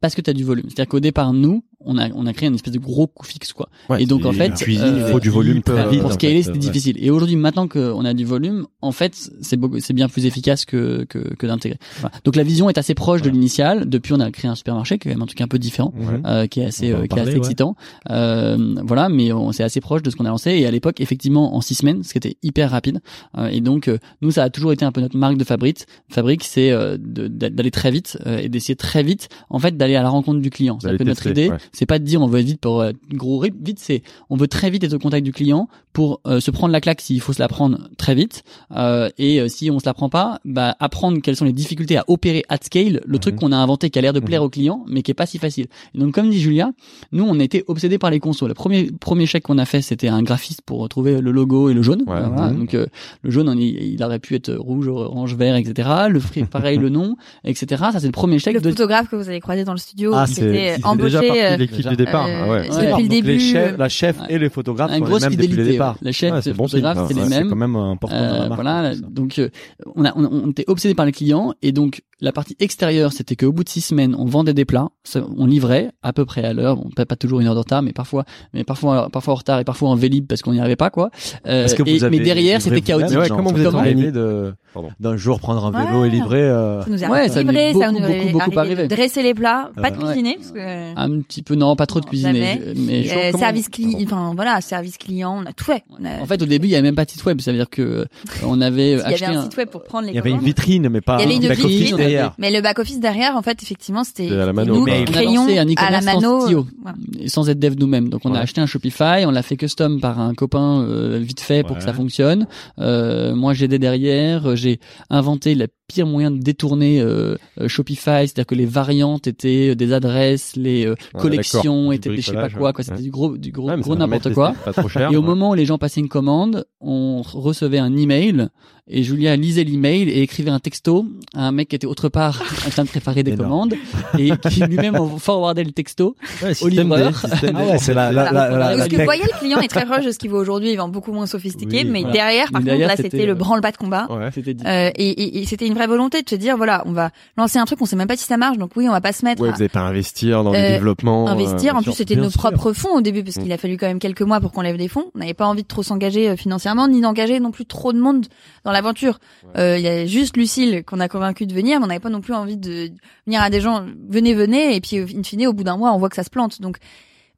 parce 0.00 0.14
que 0.14 0.22
tu 0.22 0.30
as 0.30 0.34
du 0.34 0.44
volume. 0.44 0.64
C'est-à-dire 0.68 0.88
qu'au 0.88 1.00
départ, 1.00 1.32
nous, 1.34 1.64
on 1.84 1.98
a, 1.98 2.08
on 2.14 2.26
a 2.26 2.32
créé 2.32 2.48
une 2.48 2.54
espèce 2.54 2.72
de 2.74 2.78
gros 2.78 3.06
coût 3.06 3.24
fixe, 3.26 3.52
quoi. 3.52 3.68
et 3.98 4.06
donc, 4.06 4.24
en 4.24 4.32
fait, 4.32 4.54
cuisine, 4.54 4.84
euh, 4.84 5.04
il 5.06 5.12
faut 5.12 5.20
du 5.20 5.30
volume 5.30 5.62
très 5.62 5.88
vite. 5.88 6.00
pour 6.00 6.12
scaler, 6.12 6.42
c'était 6.42 6.54
ouais. 6.54 6.58
difficile. 6.60 6.96
Et 6.98 7.10
aujourd'hui, 7.10 7.36
maintenant 7.36 7.68
qu'on 7.68 8.04
a 8.04 8.14
du 8.14 8.24
volume, 8.24 8.66
en 8.82 8.92
fait, 8.92 9.14
c'est 9.40 9.56
beaucoup, 9.56 9.78
c'est 9.80 9.92
bien 9.92 10.08
plus 10.08 10.26
efficace 10.26 10.64
que, 10.64 11.04
que, 11.08 11.18
que 11.34 11.46
d'intégrer. 11.46 11.78
Voilà. 12.00 12.14
Donc 12.24 12.36
la 12.36 12.42
vision 12.42 12.68
est 12.70 12.78
assez 12.78 12.94
proche 12.94 13.22
de 13.22 13.30
l'initiale. 13.30 13.88
Depuis, 13.88 14.12
on 14.12 14.20
a 14.20 14.30
créé 14.30 14.50
un 14.50 14.54
supermarché 14.54 14.98
qui 14.98 15.08
est 15.08 15.12
quand 15.12 15.16
même 15.18 15.22
un 15.22 15.26
truc 15.26 15.40
un 15.40 15.48
peu 15.48 15.58
différent, 15.58 15.92
euh, 16.26 16.46
qui 16.46 16.60
est 16.60 16.64
assez, 16.66 16.92
euh, 16.92 17.06
qui 17.06 17.16
est 17.18 17.20
assez 17.22 17.32
ouais. 17.32 17.36
excitant. 17.38 17.76
Euh, 18.10 18.74
voilà, 18.84 19.08
mais 19.08 19.32
on- 19.32 19.52
c'est 19.52 19.62
assez 19.64 19.80
proche 19.80 20.02
de 20.02 20.10
ce 20.10 20.16
qu'on 20.16 20.24
a 20.24 20.28
lancé. 20.30 20.50
Et 20.52 20.66
à 20.66 20.70
l'époque, 20.70 21.00
effectivement, 21.00 21.54
en 21.56 21.60
six 21.60 21.74
semaines, 21.74 22.02
ce 22.02 22.12
qui 22.12 22.18
était 22.18 22.36
hyper 22.42 22.70
rapide. 22.70 23.00
Euh, 23.38 23.48
et 23.48 23.60
donc, 23.60 23.88
euh, 23.88 23.98
nous, 24.22 24.30
ça 24.30 24.42
a 24.44 24.50
toujours 24.50 24.72
été 24.72 24.84
un 24.84 24.92
peu 24.92 25.00
notre 25.00 25.16
marque 25.16 25.36
de 25.36 25.44
fabrique. 25.44 25.86
Fabrique, 26.08 26.44
c'est 26.44 26.70
euh, 26.70 26.96
de- 27.00 27.28
d'aller 27.28 27.70
très 27.70 27.90
vite 27.90 28.18
euh, 28.26 28.38
et 28.38 28.48
d'essayer 28.48 28.76
très 28.76 29.02
vite, 29.02 29.28
en 29.50 29.58
fait, 29.58 29.76
d'aller 29.76 29.96
à 29.96 30.02
la 30.02 30.08
rencontre 30.08 30.40
du 30.40 30.50
client. 30.50 30.78
C'est 30.80 30.86
un 30.86 30.90
D'aller 30.90 30.98
peu 30.98 31.04
notre 31.04 31.26
idée. 31.26 31.48
ouais. 31.50 31.56
C'est 31.74 31.86
pas 31.86 31.98
de 31.98 32.04
dire 32.04 32.22
on 32.22 32.26
veut 32.26 32.40
être 32.40 32.46
vite 32.46 32.60
pour 32.60 32.80
euh, 32.80 32.92
gros 33.12 33.38
rip. 33.38 33.54
Vite, 33.60 33.78
c'est 33.80 34.02
on 34.30 34.36
veut 34.36 34.48
très 34.48 34.70
vite 34.70 34.84
être 34.84 34.94
au 34.94 34.98
contact 34.98 35.24
du 35.24 35.32
client 35.32 35.68
pour 35.92 36.20
euh, 36.26 36.40
se 36.40 36.50
prendre 36.50 36.72
la 36.72 36.80
claque 36.80 37.00
s'il 37.00 37.20
faut 37.20 37.32
se 37.32 37.40
la 37.40 37.48
prendre 37.48 37.78
très 37.98 38.14
vite. 38.14 38.42
Euh, 38.76 39.08
et 39.18 39.40
euh, 39.40 39.48
si 39.48 39.70
on 39.70 39.78
se 39.78 39.86
la 39.86 39.94
prend 39.94 40.08
pas, 40.08 40.40
bah 40.44 40.74
apprendre 40.80 41.20
quelles 41.20 41.36
sont 41.36 41.44
les 41.44 41.52
difficultés 41.52 41.96
à 41.96 42.04
opérer 42.08 42.44
at 42.48 42.58
scale, 42.62 43.00
le 43.04 43.18
truc 43.18 43.34
Mhm. 43.34 43.40
qu'on 43.40 43.52
a 43.52 43.56
inventé 43.56 43.90
qui 43.90 43.98
a 43.98 44.02
l'air 44.02 44.12
de 44.12 44.20
plaire 44.20 44.42
au 44.42 44.48
client, 44.48 44.84
mais 44.88 45.02
qui 45.02 45.10
est 45.10 45.14
pas 45.14 45.26
si 45.26 45.38
facile. 45.38 45.66
Et 45.94 45.98
donc 45.98 46.12
comme 46.14 46.30
dit 46.30 46.40
Julia, 46.40 46.70
nous 47.12 47.24
on 47.24 47.38
était 47.38 47.64
obsédés 47.68 47.98
par 47.98 48.10
les 48.10 48.20
consos. 48.20 48.48
Le 48.48 48.54
premier 48.54 48.90
premier 49.00 49.26
chèque 49.26 49.44
qu'on 49.44 49.58
a 49.58 49.64
fait, 49.64 49.82
c'était 49.82 50.08
un 50.08 50.22
graphiste 50.22 50.62
pour 50.62 50.80
retrouver 50.80 51.20
le 51.20 51.30
logo 51.32 51.68
et 51.70 51.74
le 51.74 51.82
jaune. 51.82 52.02
Ouais. 52.06 52.16
Euh, 52.16 52.28
voilà. 52.28 52.50
Donc 52.52 52.74
euh, 52.74 52.86
le 53.22 53.30
jaune, 53.30 53.48
on 53.48 53.56
y- 53.56 53.92
il 53.94 54.02
aurait 54.02 54.18
pu 54.18 54.34
être 54.34 54.52
rouge, 54.54 54.88
orange, 54.88 55.34
vert, 55.36 55.56
etc. 55.56 55.88
Le 56.08 56.20
free, 56.20 56.44
pareil, 56.44 56.78
le 56.78 56.88
nom, 56.90 57.16
etc. 57.44 57.66
Ça 57.92 58.00
c'est 58.00 58.06
le 58.06 58.12
premier 58.12 58.38
chèque. 58.38 58.54
Le 58.54 58.60
de- 58.60 58.70
photographe 58.70 59.08
que 59.08 59.16
vous 59.16 59.28
avez 59.28 59.40
croisé 59.40 59.64
dans 59.64 59.72
le 59.72 59.78
studio, 59.78 60.12
Ah, 60.14 60.24
qui 60.26 60.34
c'est- 60.34 60.42
était 60.42 60.54
Il 60.54 60.58
fait 60.60 60.76
déjà 60.76 60.88
embauché 60.88 61.44
euh, 61.44 61.56
l'équipe 61.70 61.88
du 61.88 61.96
départ. 61.96 62.26
Euh, 62.26 62.40
Ah 62.44 62.48
ouais. 62.48 62.66
c'est 62.70 62.76
Ouais. 62.76 62.84
depuis 62.86 62.86
le 62.86 62.92
Donc, 62.92 63.00
les 63.00 63.08
début. 63.22 63.40
chefs, 63.40 63.72
euh, 63.72 63.76
la 63.76 63.88
chef 63.88 64.20
Ouais. 64.20 64.26
et 64.30 64.38
les 64.38 64.48
photographes 64.48 64.90
une 64.96 65.06
sont 65.06 65.14
les 65.14 65.20
mêmes 65.20 65.30
depuis 65.36 65.46
le 65.56 65.64
départ. 65.64 65.96
La 66.02 66.12
chef, 66.12 66.32
Ouais, 66.32 66.42
c'est 66.42 66.50
le 66.50 66.56
bon 66.56 66.68
signe, 66.68 66.80
photographe, 66.80 66.98
ça. 66.98 67.04
c'est 67.08 67.14
les 67.14 67.22
Ouais, 67.22 67.28
mêmes. 67.28 67.42
C'est 67.44 67.48
quand 67.50 67.56
même 67.56 67.76
important 67.76 68.16
dans 68.16 68.22
Euh, 68.22 68.38
la 68.40 68.48
marque. 68.48 68.62
voilà, 68.62 68.94
donc 68.96 69.38
euh, 69.38 69.48
on, 69.96 70.04
a, 70.04 70.12
on, 70.16 70.24
on 70.46 70.50
était 70.50 70.64
obsédé 70.68 70.94
par 70.94 71.06
les 71.06 71.12
clients 71.12 71.54
et 71.62 71.72
donc 71.72 72.02
la 72.20 72.32
partie 72.32 72.56
extérieure, 72.60 73.12
c'était 73.12 73.36
qu'au 73.36 73.52
bout 73.52 73.64
de 73.64 73.68
six 73.68 73.80
semaines, 73.82 74.14
on 74.18 74.24
vendait 74.24 74.54
des 74.54 74.64
plats, 74.64 74.88
on 75.36 75.46
livrait 75.46 75.90
à 76.02 76.12
peu 76.12 76.24
près 76.24 76.42
à 76.44 76.52
l'heure, 76.54 76.76
bon, 76.76 76.88
pas, 76.94 77.04
pas 77.04 77.16
toujours 77.16 77.40
une 77.40 77.46
heure 77.48 77.54
de 77.54 77.58
retard, 77.58 77.82
mais 77.82 77.92
parfois, 77.92 78.24
mais 78.54 78.64
parfois, 78.64 79.08
parfois 79.10 79.34
en 79.34 79.36
retard 79.36 79.60
et 79.60 79.64
parfois 79.64 79.90
en 79.90 79.94
vélib 79.96 80.26
parce 80.26 80.40
qu'on 80.40 80.52
n'y 80.52 80.60
arrivait 80.60 80.76
pas 80.76 80.90
quoi. 80.90 81.10
Euh, 81.46 81.66
que 81.68 81.82
et- 81.86 81.96
vous 81.98 82.04
avez 82.04 82.18
mais 82.18 82.24
derrière, 82.24 82.62
c'était 82.62 82.80
chaotique. 82.80 83.18
Ouais, 83.18 83.28
comment 83.28 83.52
vous 83.52 83.60
êtes 83.60 83.74
arriver 83.74 84.10
de 84.12 84.54
d'un 85.00 85.16
jour 85.16 85.38
prendre 85.38 85.64
un 85.66 85.70
vélo 85.84 86.00
Ouais. 86.02 86.08
et 86.08 86.10
livrer 86.10 86.40
euh, 86.42 86.82
Ça 86.82 86.90
nous 86.90 87.02
est 87.04 87.06
Ouais, 87.08 87.18
arrivé 87.20 87.32
ça 87.34 87.40
livrer, 87.42 87.72
ça 87.72 87.78
beaucoup, 87.90 87.92
nous 87.92 88.00
beaucoup, 88.00 88.12
est 88.28 88.32
beaucoup 88.32 88.58
arrivé 88.60 88.72
arrivé. 88.74 88.88
dresser 88.88 89.22
les 89.22 89.34
plats, 89.34 89.70
pas 89.80 89.90
de 89.92 89.98
Ouais. 89.98 90.04
cuisiner, 90.04 90.34
parce 90.36 90.50
que 90.52 90.98
Un 90.98 91.20
petit 91.20 91.42
peu 91.44 91.54
non, 91.54 91.76
pas 91.76 91.86
trop 91.86 92.00
de 92.00 92.06
cuisiner, 92.06 92.40
jamais. 92.40 92.60
mais 92.76 93.10
euh, 93.34 93.38
service 93.38 93.68
client, 93.68 93.98
enfin 94.04 94.32
voilà, 94.34 94.60
service 94.60 94.96
client, 94.98 95.42
on 95.42 95.46
a 95.46 95.52
tout 95.52 95.64
fait. 95.64 95.82
On 95.90 96.04
a- 96.04 96.20
en 96.22 96.26
fait 96.26 96.40
au 96.42 96.46
début 96.46 96.66
il 96.68 96.70
y 96.70 96.74
avait 96.74 96.82
même 96.82 96.94
pas 96.94 97.04
de 97.04 97.10
site 97.10 97.24
web, 97.24 97.40
ça 97.40 97.52
veut 97.52 97.58
dire 97.58 97.70
que 97.70 97.82
euh, 97.82 98.04
on 98.44 98.60
avait 98.60 98.92
il 98.92 98.98
y 98.98 99.00
acheté 99.02 99.24
avait 99.26 99.36
un 99.36 99.40
un, 99.40 99.42
site 99.44 99.56
web 99.56 99.68
pour 99.68 99.84
prendre 99.84 100.06
les 100.06 100.12
il 100.12 100.16
y 100.16 100.18
avait 100.18 100.30
une 100.30 100.40
vitrine 100.40 100.88
mais 100.88 101.00
pas 101.00 101.18
Il 101.18 101.20
y 101.20 101.24
avait 101.24 101.34
un 101.34 101.40
une 101.42 101.48
back 101.48 101.58
office 101.64 101.78
vitrine, 101.78 101.96
derrière. 101.96 102.34
Mais 102.38 102.50
le 102.50 102.60
back 102.60 102.78
office 102.78 103.00
derrière, 103.00 103.36
en 103.36 103.42
fait, 103.42 103.62
effectivement, 103.62 104.04
c'était 104.04 104.24
C'était 104.24 104.34
à 104.34 104.38
la 104.38 104.44
c'était 104.46 104.52
mano, 104.54 104.74
nous 104.74 104.84
quoi. 104.86 104.94
qui 104.94 104.98
On 104.98 105.02
on 105.02 105.02
a 105.02 105.12
créions 105.12 105.42
lancé 105.46 105.58
un 105.58 105.66
à 105.76 105.90
la 105.90 106.00
sans 106.00 106.14
mano. 106.20 106.46
Voilà. 106.82 106.96
et 107.20 107.28
sans 107.28 107.48
être 107.48 107.58
dev 107.58 107.74
nous-mêmes. 107.78 108.08
Donc 108.08 108.22
on 108.24 108.32
Ouais. 108.32 108.38
a 108.38 108.40
acheté 108.40 108.60
un 108.60 108.66
Shopify, 108.66 109.24
on 109.26 109.30
l'a 109.30 109.42
fait 109.42 109.56
custom 109.56 110.00
par 110.00 110.18
un 110.20 110.34
copain 110.34 110.80
euh, 110.82 111.18
vite 111.22 111.40
fait 111.40 111.62
pour 111.62 111.72
Ouais. 111.72 111.78
que 111.78 111.84
ça 111.84 111.92
fonctionne. 111.92 112.46
Euh, 112.78 113.34
moi 113.34 113.52
j'ai 113.54 113.66
aidé 113.66 113.78
derrière, 113.78 114.50
euh, 114.50 114.56
j'ai 114.56 114.80
inventé 115.10 115.54
le 115.54 115.66
pire 115.86 116.06
moyen 116.06 116.30
de 116.30 116.38
détourner 116.38 117.00
euh, 117.00 117.36
euh, 117.60 117.68
Shopify, 117.68 118.26
c'est-à-dire 118.26 118.46
que 118.46 118.54
les 118.54 118.64
variantes 118.66 119.26
étaient 119.26 119.74
des 119.74 119.92
adresses, 119.92 120.56
les 120.56 120.86
euh, 120.86 120.94
Ouais, 121.14 121.20
collections 121.20 121.92
étaient 121.92 122.10
des 122.10 122.16
je 122.16 122.22
sais 122.30 122.32
pas 122.32 122.48
quoi, 122.48 122.68
ouais. 122.68 122.72
quoi. 122.72 122.82
C'était 122.84 122.96
Ouais. 122.96 123.02
du 123.02 123.10
gros, 123.10 123.36
du 123.36 123.50
gros, 123.52 123.68
Ouais, 123.68 123.78
gros 123.80 123.94
n'importe 123.96 124.32
quoi. 124.32 124.50
tester, 124.52 124.64
Pas 124.64 124.72
trop 124.72 124.88
cher. 124.88 125.10
Et 125.12 125.16
au 125.16 125.20
ouais. 125.20 125.26
moment 125.26 125.50
où 125.50 125.54
les 125.54 125.66
gens 125.66 125.78
passaient 125.78 126.00
une 126.00 126.08
commande, 126.08 126.64
on 126.80 127.22
recevait 127.22 127.78
un 127.78 127.94
email 127.96 128.48
et 128.86 129.02
Julia 129.02 129.34
lisait 129.36 129.64
l'email 129.64 130.10
et 130.10 130.20
écrivait 130.22 130.50
un 130.50 130.58
texto 130.58 131.06
à 131.34 131.46
un 131.48 131.52
mec 131.52 131.68
qui 131.68 131.76
était 131.76 131.86
autre 131.86 132.10
part 132.10 132.42
en 132.66 132.70
train 132.70 132.84
de 132.84 132.88
préparer 132.88 133.22
des 133.22 133.34
commandes 133.36 133.74
et 134.18 134.30
qui 134.50 134.60
lui-même 134.60 134.96
forwardait 135.18 135.64
le 135.64 135.72
texto 135.72 136.16
Ouais, 136.42 136.52
au 136.62 136.68
livreur. 136.68 137.24
Ah 137.24 137.64
ouais, 137.66 137.78
c'est 137.78 137.94
la 137.94 138.12
la 138.12 138.30
la, 138.30 138.50
la, 138.50 138.68
Donc, 138.70 138.78
la 138.78 138.84
ce 138.84 138.88
que 138.90 138.96
vous 138.96 139.04
voyez, 139.04 139.22
le 139.22 139.38
client 139.38 139.60
est 139.60 139.68
très 139.68 139.86
proche 139.86 140.04
de 140.04 140.10
ce 140.10 140.18
qu'il 140.18 140.30
vaut 140.30 140.38
aujourd'hui. 140.40 140.70
Il 140.72 140.76
vend 140.76 140.88
beaucoup 140.88 141.12
moins 141.12 141.26
sophistiqué, 141.26 141.78
Oui, 141.78 141.84
mais 141.90 142.00
voilà. 142.00 142.12
derrière, 142.14 142.52
par 142.52 142.60
Mais 142.62 142.72
contre, 142.72 142.86
là, 142.86 142.96
c'était, 142.96 143.24
le 143.26 143.32
euh, 143.32 143.34
branle-bas 143.34 143.72
de 143.72 143.76
combat. 143.78 144.06
Ouais. 144.10 144.30
C'était 144.34 144.54
dit. 144.54 144.64
Euh, 144.66 144.90
et 144.96 145.44
c'était 145.46 145.66
une 145.66 145.73
vraie 145.74 145.86
volonté 145.86 146.22
de 146.22 146.28
se 146.30 146.34
dire, 146.36 146.56
voilà, 146.56 146.82
on 146.86 146.92
va 146.92 147.10
lancer 147.36 147.58
un 147.58 147.64
truc, 147.66 147.80
on 147.82 147.86
sait 147.86 147.96
même 147.96 148.08
pas 148.08 148.16
si 148.16 148.24
ça 148.24 148.36
marche, 148.36 148.56
donc 148.58 148.70
oui, 148.76 148.88
on 148.88 148.92
va 148.92 149.00
pas 149.00 149.12
se 149.12 149.24
mettre 149.24 149.42
Ouais, 149.42 149.48
à 149.48 149.52
vous 149.52 149.58
n'allez 149.58 149.68
pas 149.68 149.80
investir 149.80 150.42
dans 150.44 150.52
le 150.52 150.58
Euh, 150.58 150.68
développement. 150.70 151.28
investir. 151.28 151.74
euh, 151.74 151.78
en 151.78 151.82
plus, 151.82 151.92
c'était 151.92 152.16
nos 152.16 152.30
sûr. 152.30 152.40
propres 152.40 152.72
fonds 152.72 152.96
au 152.96 153.00
début, 153.00 153.22
parce 153.22 153.36
qu'il 153.36 153.52
a 153.52 153.58
fallu 153.58 153.76
quand 153.76 153.86
même 153.86 153.98
quelques 153.98 154.22
mois 154.22 154.40
pour 154.40 154.52
qu'on 154.52 154.62
lève 154.62 154.76
des 154.76 154.88
fonds. 154.88 155.10
On 155.14 155.18
n'avait 155.18 155.34
pas 155.34 155.46
envie 155.46 155.62
de 155.62 155.68
trop 155.68 155.82
s'engager 155.82 156.30
euh, 156.30 156.36
financièrement, 156.36 156.88
ni 156.88 157.00
d'engager 157.00 157.40
non 157.40 157.50
plus 157.50 157.66
trop 157.66 157.92
de 157.92 157.98
monde 158.00 158.26
dans 158.64 158.72
l'aventure. 158.72 159.18
Euh, 159.58 159.76
Il 159.78 159.84
y 159.84 159.88
a 159.88 160.06
juste 160.06 160.36
Lucille 160.36 160.84
qu'on 160.86 161.00
a 161.00 161.08
convaincu 161.08 161.46
de 161.46 161.52
venir, 161.54 161.78
mais 161.80 161.84
on 161.84 161.88
n'avait 161.88 162.00
pas 162.00 162.08
non 162.10 162.20
plus 162.20 162.32
envie 162.34 162.56
de 162.56 162.90
venir 163.26 163.42
à 163.42 163.50
des 163.50 163.60
gens, 163.60 163.84
venez, 164.08 164.34
venez, 164.34 164.76
et 164.76 164.80
puis 164.80 164.98
euh, 164.98 165.06
in 165.16 165.22
fine, 165.22 165.46
au 165.46 165.52
bout 165.52 165.64
d'un 165.64 165.76
mois, 165.76 165.92
on 165.92 165.98
voit 165.98 166.08
que 166.08 166.16
ça 166.16 166.22
se 166.24 166.30
plante. 166.30 166.60
Donc 166.60 166.78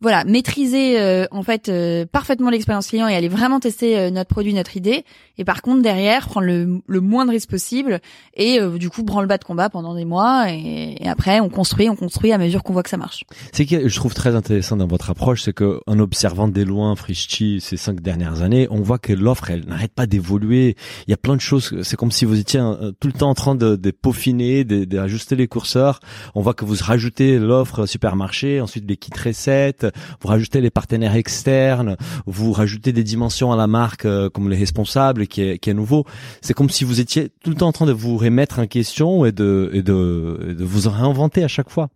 voilà, 0.00 0.24
maîtriser 0.24 1.00
euh, 1.00 1.26
en 1.30 1.42
fait 1.42 1.68
euh, 1.68 2.04
parfaitement 2.04 2.50
l'expérience 2.50 2.88
client 2.88 3.08
et 3.08 3.14
aller 3.14 3.28
vraiment 3.28 3.60
tester 3.60 3.98
euh, 3.98 4.10
notre 4.10 4.28
produit, 4.28 4.52
notre 4.52 4.76
idée. 4.76 5.04
Et 5.38 5.44
par 5.44 5.62
contre 5.62 5.82
derrière, 5.82 6.26
prendre 6.28 6.46
le, 6.46 6.80
le 6.86 7.00
moins 7.00 7.24
de 7.24 7.30
risques 7.30 7.50
possible 7.50 8.00
et 8.34 8.60
euh, 8.60 8.78
du 8.78 8.90
coup 8.90 9.02
branle 9.02 9.26
bas 9.26 9.38
de 9.38 9.44
combat 9.44 9.70
pendant 9.70 9.94
des 9.94 10.04
mois. 10.04 10.50
Et, 10.50 10.96
après, 11.06 11.40
on 11.40 11.48
construit, 11.48 11.88
on 11.88 11.96
construit 11.96 12.32
à 12.32 12.38
mesure 12.38 12.62
qu'on 12.62 12.72
voit 12.72 12.82
que 12.82 12.90
ça 12.90 12.96
marche. 12.96 13.24
C'est 13.52 13.64
que 13.64 13.88
je 13.88 13.96
trouve 13.96 14.12
très 14.12 14.34
intéressant 14.34 14.76
dans 14.76 14.86
votre 14.86 15.10
approche, 15.10 15.42
c'est 15.42 15.52
que 15.52 15.80
en 15.86 15.98
observant 15.98 16.48
des 16.48 16.64
loin 16.64 16.94
Frischti 16.96 17.60
ces 17.60 17.76
cinq 17.76 18.00
dernières 18.00 18.42
années, 18.42 18.66
on 18.70 18.82
voit 18.82 18.98
que 18.98 19.12
l'offre 19.12 19.50
elle 19.50 19.64
n'arrête 19.66 19.92
pas 19.92 20.06
d'évoluer. 20.06 20.76
Il 21.06 21.10
y 21.10 21.14
a 21.14 21.18
plein 21.18 21.36
de 21.36 21.40
choses. 21.40 21.74
C'est 21.82 21.96
comme 21.96 22.10
si 22.10 22.24
vous 22.24 22.38
étiez 22.38 22.60
euh, 22.60 22.92
tout 23.00 23.08
le 23.08 23.14
temps 23.14 23.30
en 23.30 23.34
train 23.34 23.54
de, 23.54 23.76
de 23.76 23.90
peaufiner, 23.90 24.64
d'ajuster 24.64 25.36
les 25.36 25.48
curseurs. 25.48 26.00
On 26.34 26.42
voit 26.42 26.54
que 26.54 26.64
vous 26.64 26.76
rajoutez 26.80 27.38
l'offre 27.38 27.86
supermarché, 27.86 28.60
ensuite 28.60 28.84
les 28.88 28.96
kits 28.96 29.12
recettes, 29.24 29.85
vous 30.20 30.28
rajoutez 30.28 30.60
les 30.60 30.70
partenaires 30.70 31.14
externes, 31.14 31.96
vous 32.26 32.52
rajoutez 32.52 32.92
des 32.92 33.04
dimensions 33.04 33.52
à 33.52 33.56
la 33.56 33.66
marque 33.66 34.04
euh, 34.04 34.30
comme 34.30 34.48
les 34.48 34.56
responsables 34.56 35.26
qui 35.26 35.42
est, 35.42 35.58
qui 35.58 35.70
est 35.70 35.74
nouveau. 35.74 36.04
C'est 36.40 36.54
comme 36.54 36.70
si 36.70 36.84
vous 36.84 37.00
étiez 37.00 37.30
tout 37.42 37.50
le 37.50 37.56
temps 37.56 37.68
en 37.68 37.72
train 37.72 37.86
de 37.86 37.92
vous 37.92 38.16
remettre 38.16 38.58
en 38.58 38.66
question 38.66 39.24
et 39.24 39.32
de, 39.32 39.70
et 39.72 39.82
de, 39.82 40.48
et 40.50 40.54
de 40.54 40.64
vous 40.64 40.88
réinventer 40.88 41.44
à 41.44 41.48
chaque 41.48 41.70
fois. 41.70 41.88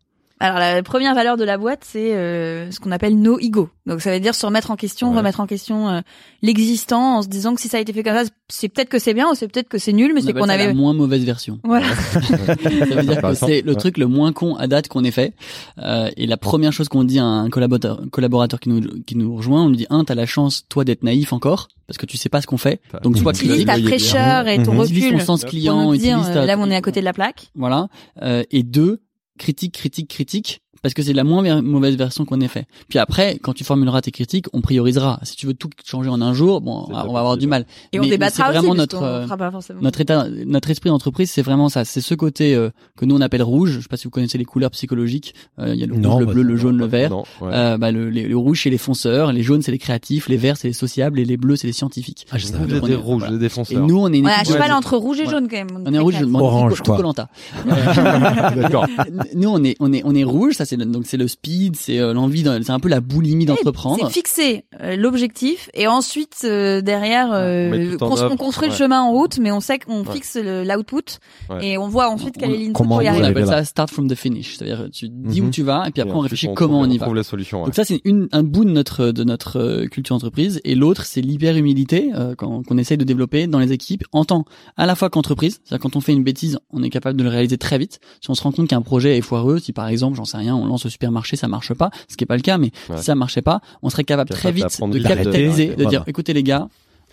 Alors 0.42 0.59
la 0.59 0.83
première 0.83 1.14
valeur 1.14 1.37
de 1.37 1.44
la 1.44 1.59
boîte, 1.59 1.81
c'est 1.85 2.14
euh, 2.14 2.70
ce 2.70 2.81
qu'on 2.81 2.90
appelle 2.92 3.18
no 3.20 3.38
ego. 3.38 3.68
Donc 3.87 4.00
ça 4.00 4.11
veut 4.12 4.20
dire 4.20 4.35
se 4.35 4.46
remettre 4.46 4.70
en 4.70 4.76
question, 4.76 5.11
Ouais. 5.11 5.18
remettre 5.18 5.40
en 5.40 5.46
question 5.46 5.88
euh, 5.90 6.00
l'existant, 6.40 7.18
en 7.18 7.22
se 7.22 7.29
disant 7.29 7.55
que 7.55 7.61
si 7.61 7.68
ça 7.68 7.76
a 7.76 7.81
été 7.81 7.92
fait 7.92 8.03
comme 8.03 8.14
ça, 8.14 8.24
c'est 8.48 8.68
peut-être 8.68 8.88
que 8.88 8.98
c'est 8.98 9.12
bien 9.14 9.29
ou 9.31 9.35
c'est 9.35 9.48
peut-être 9.48 9.68
que 9.68 9.79
c'est 9.79 9.92
nul, 9.92 10.12
mais 10.14 10.22
c'est 10.22 10.33
qu'on 10.33 10.48
avait. 10.48 10.68
la 10.68 10.74
moins 10.74 10.94
mauvaise 10.94 11.24
version. 11.24 11.59
Voilà. 11.62 11.87
Ça 12.12 12.55
veut 12.57 13.03
dire 13.03 13.20
que 13.22 13.35
c'est 13.35 13.62
le 13.62 13.74
truc 13.74 13.98
le 13.98 14.07
moins 14.07 14.33
con 14.33 14.57
à 14.57 14.66
date 14.66 14.88
qu'on 14.88 15.05
ait 15.05 15.11
fait. 15.11 15.35
Euh, 15.79 16.09
et 16.16 16.26
la 16.26 16.37
première 16.37 16.72
chose 16.72 16.88
qu'on 16.88 17.05
dit 17.05 17.18
à 17.18 17.24
un 17.24 17.50
collaborateur, 17.50 18.00
collaborateur 18.11 18.61
qui 18.61 18.68
nous 18.70 18.81
qui 19.07 19.16
nous 19.16 19.37
rejoint, 19.37 19.64
on 19.64 19.68
lui 19.68 19.76
dit 19.76 19.87
un, 19.90 20.05
t'as 20.05 20.14
la 20.14 20.26
chance 20.26 20.64
toi 20.68 20.85
d'être 20.85 21.03
naïf 21.03 21.33
encore 21.33 21.68
parce 21.87 21.98
que 21.98 22.07
tu 22.07 22.16
sais 22.16 22.29
pas 22.29 22.40
ce 22.40 22.46
qu'on 22.46 22.57
fait. 22.59 22.81
Donc 23.03 23.18
sois 23.18 23.33
Utilise 23.33 23.66
ta 23.66 23.76
fraîcheur 23.79 24.48
et 24.48 24.62
ton 24.62 24.83
utilise 24.85 25.05
recul 25.05 25.18
ton 25.18 25.24
sens 25.24 25.44
client, 25.44 25.85
nous 25.90 25.96
dire 25.96 26.16
utilise 26.18 26.31
euh, 26.37 26.40
ta- 26.40 26.46
là 26.46 26.57
où 26.57 26.61
on 26.62 26.70
est 26.70 26.76
à 26.76 26.81
côté 26.83 27.00
de 27.00 27.05
la 27.05 27.12
plaque. 27.12 27.48
Voilà. 27.55 27.88
Euh, 28.22 28.42
et 28.50 28.62
deux, 28.62 29.00
critique, 29.40 29.74
critique, 29.74 30.11
critique, 30.11 30.62
parce 30.82 30.94
que 30.94 31.02
c'est 31.02 31.12
la 31.12 31.24
moins 31.24 31.42
ver- 31.42 31.62
mauvaise 31.62 31.96
version 31.96 32.24
qu'on 32.24 32.40
ait 32.40 32.48
fait. 32.48 32.66
Puis 32.88 32.98
après, 32.98 33.38
quand 33.42 33.52
tu 33.52 33.64
formuleras 33.64 34.00
tes 34.02 34.10
critiques, 34.10 34.46
on 34.52 34.60
priorisera. 34.60 35.18
Si 35.22 35.36
tu 35.36 35.46
veux 35.46 35.54
tout 35.54 35.68
changer 35.84 36.08
en 36.10 36.20
un 36.22 36.32
jour, 36.32 36.60
bon, 36.60 36.86
on 36.88 36.92
va 36.92 37.00
avoir 37.20 37.36
du 37.36 37.46
mal. 37.46 37.66
Et 37.92 37.98
on 37.98 38.02
Mais- 38.02 38.06
mais 38.08 38.10
débattra 38.12 38.44
c'est 38.44 38.50
aussi, 38.58 38.66
vraiment 38.66 38.74
parce 38.76 38.78
notre, 38.92 39.02
euh, 39.02 39.36
pas 39.36 39.50
forcément. 39.50 39.80
Notre 39.82 40.00
état, 40.00 40.26
notre 40.46 40.70
esprit 40.70 40.90
d'entreprise, 40.90 41.30
c'est 41.30 41.42
vraiment 41.42 41.68
ça. 41.68 41.84
C'est 41.84 42.00
ce 42.00 42.14
côté 42.14 42.54
euh, 42.54 42.70
que 42.96 43.04
nous 43.04 43.16
on 43.16 43.20
appelle 43.20 43.42
rouge. 43.42 43.72
Je 43.72 43.80
sais 43.80 43.88
pas 43.88 43.96
si 43.96 44.04
vous 44.04 44.10
connaissez 44.10 44.38
les 44.38 44.44
couleurs 44.44 44.70
psychologiques. 44.70 45.34
Euh, 45.58 45.74
Il 45.74 45.80
y 45.80 45.84
a 45.84 45.86
le 45.86 45.96
Non, 45.96 46.10
rouge, 46.12 46.20
le 46.20 46.26
bah, 46.26 46.32
bleu, 46.32 46.42
le 46.42 46.56
jaune, 46.56 46.76
le 46.78 46.86
vert. 46.86 47.10
non, 47.10 47.24
ouais. 47.40 47.50
Euh, 47.52 47.78
bah, 47.78 47.90
le, 47.92 48.10
les- 48.10 48.26
le 48.26 48.36
rouge 48.36 48.62
c'est 48.62 48.70
les 48.70 48.78
fonceurs, 48.78 49.32
les 49.32 49.42
jaunes 49.42 49.62
c'est 49.62 49.72
les 49.72 49.78
créatifs, 49.78 50.28
les 50.28 50.36
verts 50.36 50.56
c'est 50.56 50.68
les 50.68 50.74
sociables 50.74 51.18
et 51.18 51.24
les 51.24 51.36
bleus 51.36 51.56
c'est 51.56 51.66
les 51.66 51.72
scientifiques. 51.72 52.26
Ah, 52.30 52.38
je 52.38 52.46
savais 52.46 52.58
Vous 52.58 52.66
Donc, 52.66 52.76
êtes 52.76 52.82
on 52.82 52.86
des 52.86 52.92
est- 52.92 52.96
rouges, 52.96 53.18
voilà. 53.22 53.30
des 53.30 53.36
Et 53.36 53.38
défenseurs. 53.40 53.86
nous 53.86 53.98
on 53.98 54.12
est 54.12 54.18
une 54.18 54.26
Ouais, 54.26 54.32
à 54.32 54.40
équipe- 54.40 54.54
cheval 54.54 54.72
entre 54.72 54.96
rouge 54.96 55.20
et 55.20 55.26
jaune 55.26 55.48
quand 55.48 55.56
même. 55.56 55.68
on 55.86 55.92
est 55.92 55.98
rouge, 55.98 56.14
je 56.18 56.24
Orange, 56.24 56.80
quoi. 56.82 56.96
D'accord. 58.56 58.86
Nous 59.34 59.48
on 59.48 59.62
est 59.64 59.76
on 59.80 59.92
est 59.92 60.02
on 60.04 60.14
est 60.14 60.24
rouge, 60.24 60.54
ça 60.54 60.64
c'est 60.70 60.76
le- 60.76 60.87
donc 60.87 61.04
c'est 61.06 61.16
le 61.16 61.28
speed, 61.28 61.76
c'est 61.76 61.98
euh, 61.98 62.12
l'envie, 62.14 62.42
d'un- 62.42 62.62
c'est 62.62 62.70
un 62.72 62.80
peu 62.80 62.88
la 62.88 63.00
boulimie 63.00 63.44
d'entreprendre. 63.46 63.98
C'est 64.09 64.12
fixer 64.12 64.64
euh, 64.80 64.96
l'objectif 64.96 65.68
et 65.74 65.87
ensuite 65.87 66.38
euh, 66.44 66.80
derrière 66.80 67.30
euh, 67.33 67.96
on 68.00 68.06
on 68.06 68.16
œuvre, 68.16 68.37
construit 68.37 68.68
le 68.68 68.72
ouais. 68.72 68.78
chemin 68.78 69.02
en 69.02 69.12
route, 69.12 69.38
mais 69.38 69.52
on 69.52 69.61
sait 69.61 69.78
qu'on 69.78 70.04
Ouais. 70.04 70.12
fixe 70.14 70.37
le- 70.37 70.64
l'output 70.64 71.18
Ouais. 71.50 71.66
et 71.66 71.78
on 71.78 71.88
voit 71.88 72.09
ensuite 72.09 72.37
quelle 72.38 72.52
est 72.52 72.59
l'input 72.59 72.72
comment 72.72 72.96
pour 72.96 73.02
y 73.02 73.06
on 73.06 73.11
arriver. 73.11 73.24
arrivez 73.24 73.40
appelle 73.42 73.52
ça 73.52 73.64
start 73.64 73.90
from 73.90 74.09
the 74.09 74.14
finish, 74.14 74.56
c'est-à-dire 74.56 74.88
tu 74.92 75.09
dis 75.09 75.40
Mhm. 75.42 75.48
où 75.48 75.50
tu 75.50 75.62
vas 75.62 75.85
et 75.87 75.90
puis 75.90 76.00
après 76.02 76.14
Et 76.14 76.16
on 76.16 76.20
réfléchit 76.20 76.48
comment 76.54 76.78
trouve- 76.80 76.88
on 76.88 76.90
y 76.90 76.98
va. 76.98 77.04
trouve 77.06 77.16
les 77.16 77.22
solutions. 77.22 77.61
ouais. 77.61 77.66
Donc 77.66 77.74
ça 77.74 77.85
c'est 77.85 78.00
une 78.04 78.28
un 78.33 78.42
bout 78.42 78.64
de 78.64 78.70
notre 78.70 79.11
de 79.12 79.24
notre 79.24 79.59
euh, 79.59 79.87
culture 79.87 80.14
entreprise 80.16 80.61
et 80.64 80.74
l'autre 80.74 81.04
c'est 81.04 81.20
l'hyper 81.20 81.56
humilité 81.56 82.11
euh, 82.14 82.35
qu'on 82.35 82.62
qu'on 82.62 82.78
essaye 82.78 82.96
de 82.96 83.04
développer 83.04 83.46
dans 83.46 83.59
les 83.59 83.72
équipes 83.72 84.04
en 84.12 84.24
tant 84.24 84.44
à 84.76 84.87
la 84.87 84.94
fois 84.94 85.11
qu'entreprise, 85.11 85.61
c'est-à-dire 85.64 85.83
quand 85.83 85.96
on 85.96 86.00
fait 86.00 86.12
une 86.12 86.22
bêtise, 86.24 86.59
on 86.70 86.83
est 86.83 86.90
capable 86.90 87.18
de 87.18 87.24
le 87.24 87.30
réaliser 87.30 87.59
très 87.59 87.78
vite. 87.78 87.98
Si 88.20 88.30
on 88.30 88.35
se 88.35 88.42
rend 88.42 88.52
compte 88.52 88.68
qu'un 88.68 88.83
projet 88.83 89.16
est 89.18 89.22
foireux, 89.22 89.59
si 89.59 89.72
par 89.72 89.88
exemple, 89.88 90.16
j'en 90.16 90.24
sais 90.24 90.37
rien, 90.37 90.54
on 90.61 90.66
lance 90.66 90.87
au 90.87 90.88
supermarché, 90.88 91.37
ça 91.37 91.49
marche 91.49 91.75
pas, 91.75 91.90
ce 92.09 92.16
qui 92.16 92.25
est 92.25 92.27
pas 92.27 92.37
le 92.37 92.42
cas, 92.42 92.59
mais 92.59 92.70
Ouais. 92.88 92.96
si 92.99 93.05
ça 93.05 93.14
marchait 93.14 93.42
pas, 93.42 93.61
on 93.83 93.90
serait 93.90 94.05
capable 94.05 94.31
très 94.31 94.53
vite 94.53 94.64
de 94.81 94.99
capitaliser, 94.99 95.66
de- 95.68 95.75
de 95.75 95.77
dire 95.85 95.88
voilà. 95.90 96.05
écoutez 96.07 96.33
les 96.33 96.42
gars, 96.42 96.68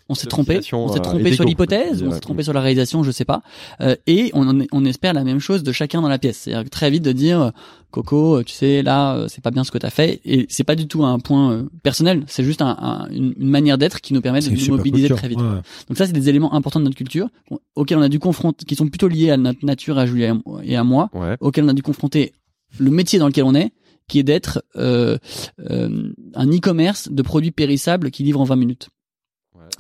on 0.09 0.15
s'est 0.15 0.27
trompé, 0.27 0.61
on 0.71 0.87
s'est 0.93 0.99
trompé 1.01 1.33
sur 1.33 1.43
l'hypothèse, 1.43 2.01
on 2.01 2.11
s'est 2.11 2.21
trompé 2.21 2.41
sur 2.41 2.53
la 2.53 2.61
réalisation, 2.61 3.03
je 3.03 3.11
sais 3.11 3.25
pas, 3.25 3.41
Euh, 3.81 3.95
et 4.07 4.31
on, 4.33 4.85
espère 4.85 5.13
la 5.13 5.25
même 5.25 5.39
chose 5.39 5.63
de 5.63 5.71
chacun 5.73 6.01
dans 6.01 6.07
la 6.07 6.17
pièce. 6.17 6.37
C'est-à-dire 6.37 6.63
que 6.63 6.69
très 6.69 6.89
vite 6.89 7.03
de 7.03 7.11
dire 7.11 7.41
euh, 7.41 7.49
Coco, 7.91 8.37
euh, 8.37 8.43
tu 8.43 8.53
sais 8.53 8.83
là, 8.83 9.15
euh, 9.15 9.27
c'est 9.27 9.41
pas 9.43 9.51
bien 9.51 9.65
ce 9.65 9.71
que 9.71 9.77
t'as 9.77 9.89
fait, 9.89 10.21
et 10.23 10.45
c'est 10.49 10.63
pas 10.63 10.75
du 10.75 10.87
tout 10.87 11.03
un 11.03 11.19
point 11.19 11.65
personnel, 11.83 12.23
c'est 12.27 12.45
juste 12.45 12.61
un, 12.61 12.77
un- 12.79 13.09
une, 13.11 13.33
manière 13.37 13.77
d'être 13.77 13.99
qui 13.99 14.13
nous 14.13 14.21
permet 14.21 14.39
de 14.39 14.49
nous 14.49 14.77
mobiliser 14.77 15.07
culture. 15.07 15.17
très 15.17 15.27
vite. 15.27 15.39
Ouais. 15.41 15.61
Donc 15.89 15.97
ça, 15.97 16.05
c'est 16.05 16.13
des 16.13 16.29
éléments 16.29 16.53
importants 16.53 16.79
de 16.79 16.85
notre 16.85 16.95
culture 16.97 17.27
auxquels 17.75 17.97
on 17.97 18.01
a 18.01 18.07
dû 18.09 18.19
confronter, 18.19 18.63
qui 18.65 18.75
sont 18.75 18.87
plutôt 18.87 19.09
liés 19.09 19.31
à 19.31 19.35
notre 19.37 19.65
nature, 19.65 19.97
à 19.97 20.05
Julia 20.05 20.33
et 20.63 20.77
à 20.77 20.83
moi, 20.85 21.09
Ouais. 21.13 21.35
auxquels 21.41 21.65
on 21.65 21.69
a 21.69 21.73
dû 21.73 21.83
confronter 21.83 22.31
le 22.79 22.91
métier 22.91 23.19
dans 23.19 23.27
lequel 23.27 23.43
on 23.43 23.55
est, 23.55 23.71
qui 24.07 24.19
est 24.19 24.23
d'être 24.23 24.63
euh, 24.75 25.17
euh, 25.69 26.13
un 26.33 26.47
e-commerce 26.47 27.09
de 27.11 27.21
produits 27.21 27.51
périssables 27.51 28.11
qui 28.11 28.23
livre 28.23 28.39
en 28.39 28.45
20 28.45 28.55
minutes. 28.55 28.89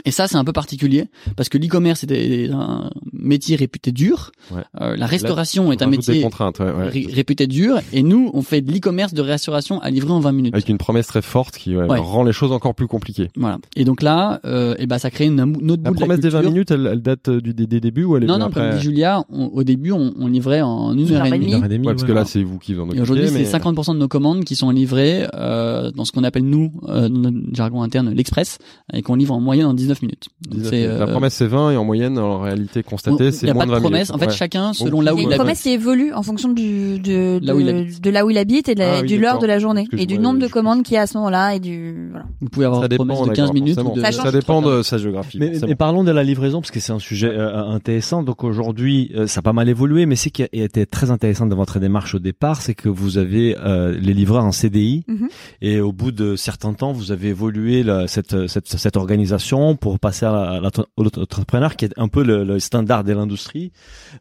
Et 0.05 0.11
ça, 0.11 0.27
c'est 0.27 0.37
un 0.37 0.43
peu 0.45 0.53
particulier 0.53 1.05
parce 1.35 1.49
que 1.49 1.57
l'e-commerce 1.57 2.03
est 2.09 2.49
un 2.51 2.89
métier 3.13 3.55
réputé 3.55 3.91
dur. 3.91 4.31
Ouais. 4.51 4.61
Euh, 4.81 4.95
la 4.95 5.05
restauration 5.05 5.71
est 5.71 5.81
un 5.81 5.87
métier 5.87 6.23
ouais, 6.23 6.29
ouais. 6.59 6.89
ré- 6.89 7.07
réputé 7.11 7.47
dur. 7.47 7.79
Et 7.93 8.03
nous, 8.03 8.29
on 8.33 8.41
fait 8.41 8.61
de 8.61 8.71
l'e-commerce 8.71 9.13
de 9.13 9.21
restauration 9.21 9.81
à 9.81 9.89
livrer 9.89 10.11
en 10.11 10.19
20 10.19 10.31
minutes. 10.31 10.53
Avec 10.53 10.69
une 10.69 10.77
promesse 10.77 11.07
très 11.07 11.21
forte 11.21 11.57
qui 11.57 11.75
ouais, 11.75 11.85
Ouais. 11.87 11.99
rend 11.99 12.23
les 12.23 12.33
choses 12.33 12.51
encore 12.51 12.75
plus 12.75 12.87
compliquées. 12.87 13.29
Voilà. 13.35 13.57
Et 13.75 13.83
donc 13.85 14.01
là, 14.01 14.39
euh, 14.45 14.75
et 14.77 14.85
ben 14.87 14.97
ça 14.97 15.09
crée 15.09 15.25
une, 15.25 15.39
une 15.39 15.71
autre 15.71 15.81
La 15.83 15.89
bout 15.91 15.95
de 15.95 15.99
promesse 16.01 16.19
des 16.19 16.29
20 16.29 16.39
culture. 16.39 16.51
minutes, 16.53 16.71
elle, 16.71 16.89
elle 16.91 17.01
date 17.01 17.27
euh, 17.29 17.41
du, 17.41 17.53
des, 17.53 17.67
des 17.67 17.79
débuts 17.79 18.03
ou 18.03 18.17
elle 18.17 18.23
est 18.23 18.27
Non, 18.27 18.37
non, 18.37 18.45
après 18.45 18.69
comme 18.69 18.77
dit 18.77 18.83
Julia, 18.83 19.23
on- 19.29 19.47
au 19.47 19.63
début, 19.63 19.91
on, 19.91 20.13
on 20.17 20.27
livrait 20.27 20.61
en 20.61 20.93
une 20.97 21.11
heure 21.13 21.25
et 21.25 21.31
demie. 21.31 21.47
Une 21.47 21.53
heure 21.55 21.65
et 21.65 21.69
demie, 21.69 21.87
Ouais, 21.87 21.93
parce 21.93 22.03
que 22.05 22.11
là, 22.11 22.25
c'est 22.25 22.43
vous 22.43 22.59
qui 22.59 22.73
vous 22.73 22.81
en 22.81 22.85
Et 22.85 22.87
occupez. 22.89 23.01
aujourd'hui, 23.01 23.25
mais- 23.33 23.45
c'est 23.45 23.57
50% 23.57 23.93
de 23.93 23.99
nos 23.99 24.07
commandes 24.07 24.43
qui 24.43 24.55
sont 24.55 24.69
livrées 24.69 25.27
euh, 25.33 25.91
dans 25.91 26.05
ce 26.05 26.11
qu'on 26.11 26.23
appelle 26.23 26.45
nous, 26.45 26.71
euh, 26.87 27.09
dans 27.09 27.19
notre 27.31 27.37
jargon 27.53 27.81
interne, 27.81 28.13
l'express, 28.13 28.57
et 28.93 29.01
qu'on 29.01 29.15
livre 29.15 29.33
en 29.33 29.39
moyenne 29.41 29.65
en 29.67 29.73
19 29.77 30.01
minutes. 30.01 30.27
Donc 30.41 30.53
19 30.55 30.69
c'est, 30.69 30.75
minutes. 30.77 30.99
La 30.99 31.05
euh, 31.05 31.11
promesse 31.11 31.33
c'est 31.33 31.47
20 31.47 31.71
et 31.71 31.77
en 31.77 31.85
moyenne, 31.85 32.17
en 32.19 32.39
réalité 32.41 32.83
constatée, 32.83 33.27
il 33.27 33.33
c'est 33.33 33.45
n'y 33.45 33.51
a 33.51 33.53
moins 33.53 33.63
pas 33.65 33.67
de 33.67 33.71
de 33.71 33.75
20 33.75 33.81
promesse. 33.81 34.09
minutes. 34.09 34.15
En 34.15 34.17
fait, 34.17 34.31
Ouais. 34.31 34.37
chacun, 34.37 34.73
selon 34.73 35.01
là 35.01 35.11
il 35.11 35.15
où 35.15 35.17
Il 35.17 35.21
y 35.21 35.23
il 35.23 35.25
a 35.25 35.27
une 35.27 35.33
habite. 35.33 35.37
promesse 35.39 35.61
qui 35.61 35.69
évolue 35.69 36.13
en 36.13 36.23
fonction 36.23 36.49
du, 36.51 36.99
de, 36.99 37.39
Là 37.41 37.55
où 37.55 37.59
il 37.59 37.65
de, 37.67 37.71
habite. 37.71 38.01
de 38.03 38.09
là 38.09 38.25
où 38.25 38.29
il 38.29 38.37
habite 38.37 38.69
et 38.69 38.75
de 38.75 38.79
la- 38.79 38.97
Ah 38.97 39.01
oui, 39.01 39.07
du 39.07 39.17
l'heure 39.19 39.39
de 39.39 39.47
la 39.47 39.59
journée 39.59 39.87
et 39.97 40.05
du 40.05 40.19
nombre 40.19 40.39
de 40.39 40.47
commandes 40.47 40.83
qu'il 40.83 40.95
y 40.95 40.97
a 40.97 41.01
à 41.03 41.07
ce 41.07 41.17
moment-là 41.17 41.55
et 41.55 41.59
du 41.59 42.09
voilà. 42.11 42.25
Vous 42.41 42.49
pouvez 42.49 42.65
avoir 42.65 42.81
Ça 42.81 42.85
une 42.85 42.89
dépend, 42.89 43.05
promesse 43.05 43.21
de 43.23 43.27
15 43.27 43.35
d'accord, 43.37 43.53
minutes 43.53 43.79
ou 43.79 43.95
de... 43.95 44.11
Ça 44.11 44.31
dépend 44.31 44.61
de 44.61 44.81
sa 44.81 44.97
géographie. 44.97 45.37
Mais, 45.39 45.75
parlons 45.75 46.03
de 46.03 46.11
la 46.11 46.23
livraison 46.23 46.59
parce 46.61 46.71
que 46.71 46.79
c'est 46.79 46.91
un 46.93 46.99
sujet 46.99 47.29
euh, 47.29 47.63
intéressant. 47.65 48.23
Donc 48.23 48.43
aujourd'hui, 48.43 49.11
euh, 49.15 49.27
ça 49.27 49.39
a 49.39 49.41
pas 49.43 49.53
mal 49.53 49.69
évolué, 49.69 50.05
mais 50.05 50.15
ce 50.15 50.29
qui 50.29 50.43
a 50.43 50.47
été 50.51 50.85
très 50.85 51.11
intéressant 51.11 51.45
dans 51.45 51.55
votre 51.55 51.79
démarche 51.79 52.15
au 52.15 52.19
départ, 52.19 52.61
c'est 52.61 52.73
que 52.73 52.89
vous 52.89 53.17
avez 53.17 53.55
euh, 53.63 53.97
les 53.99 54.13
livreurs 54.13 54.43
en 54.45 54.51
CDI 54.51 55.03
Mhm. 55.07 55.27
et 55.61 55.79
au 55.79 55.91
bout 55.91 56.11
de 56.11 56.35
certains 56.35 56.73
temps, 56.73 56.91
vous 56.91 57.11
avez 57.11 57.29
évolué 57.29 57.83
la- 57.83 58.07
cette, 58.07 58.47
cette, 58.47 58.67
cette 58.67 58.97
organisation 58.97 59.66
pour 59.75 59.99
passer 59.99 60.25
à 60.25 60.59
l'auto-entrepreneur 60.97 61.75
qui 61.75 61.85
est 61.85 61.93
un 61.97 62.07
peu 62.07 62.23
le, 62.23 62.59
standard 62.59 63.03
de 63.03 63.13
l'industrie. 63.13 63.71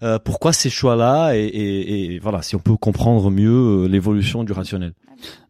Euh, 0.02 0.18
pourquoi 0.18 0.52
ces 0.52 0.70
choix-là 0.70 1.32
et 1.34 2.18
voilà, 2.22 2.42
si 2.42 2.56
on 2.56 2.58
peut 2.60 2.76
comprendre 2.76 3.30
mieux 3.30 3.84
euh, 3.84 3.88
l'évolution 3.88 4.44
du 4.44 4.52
rationnel? 4.52 4.92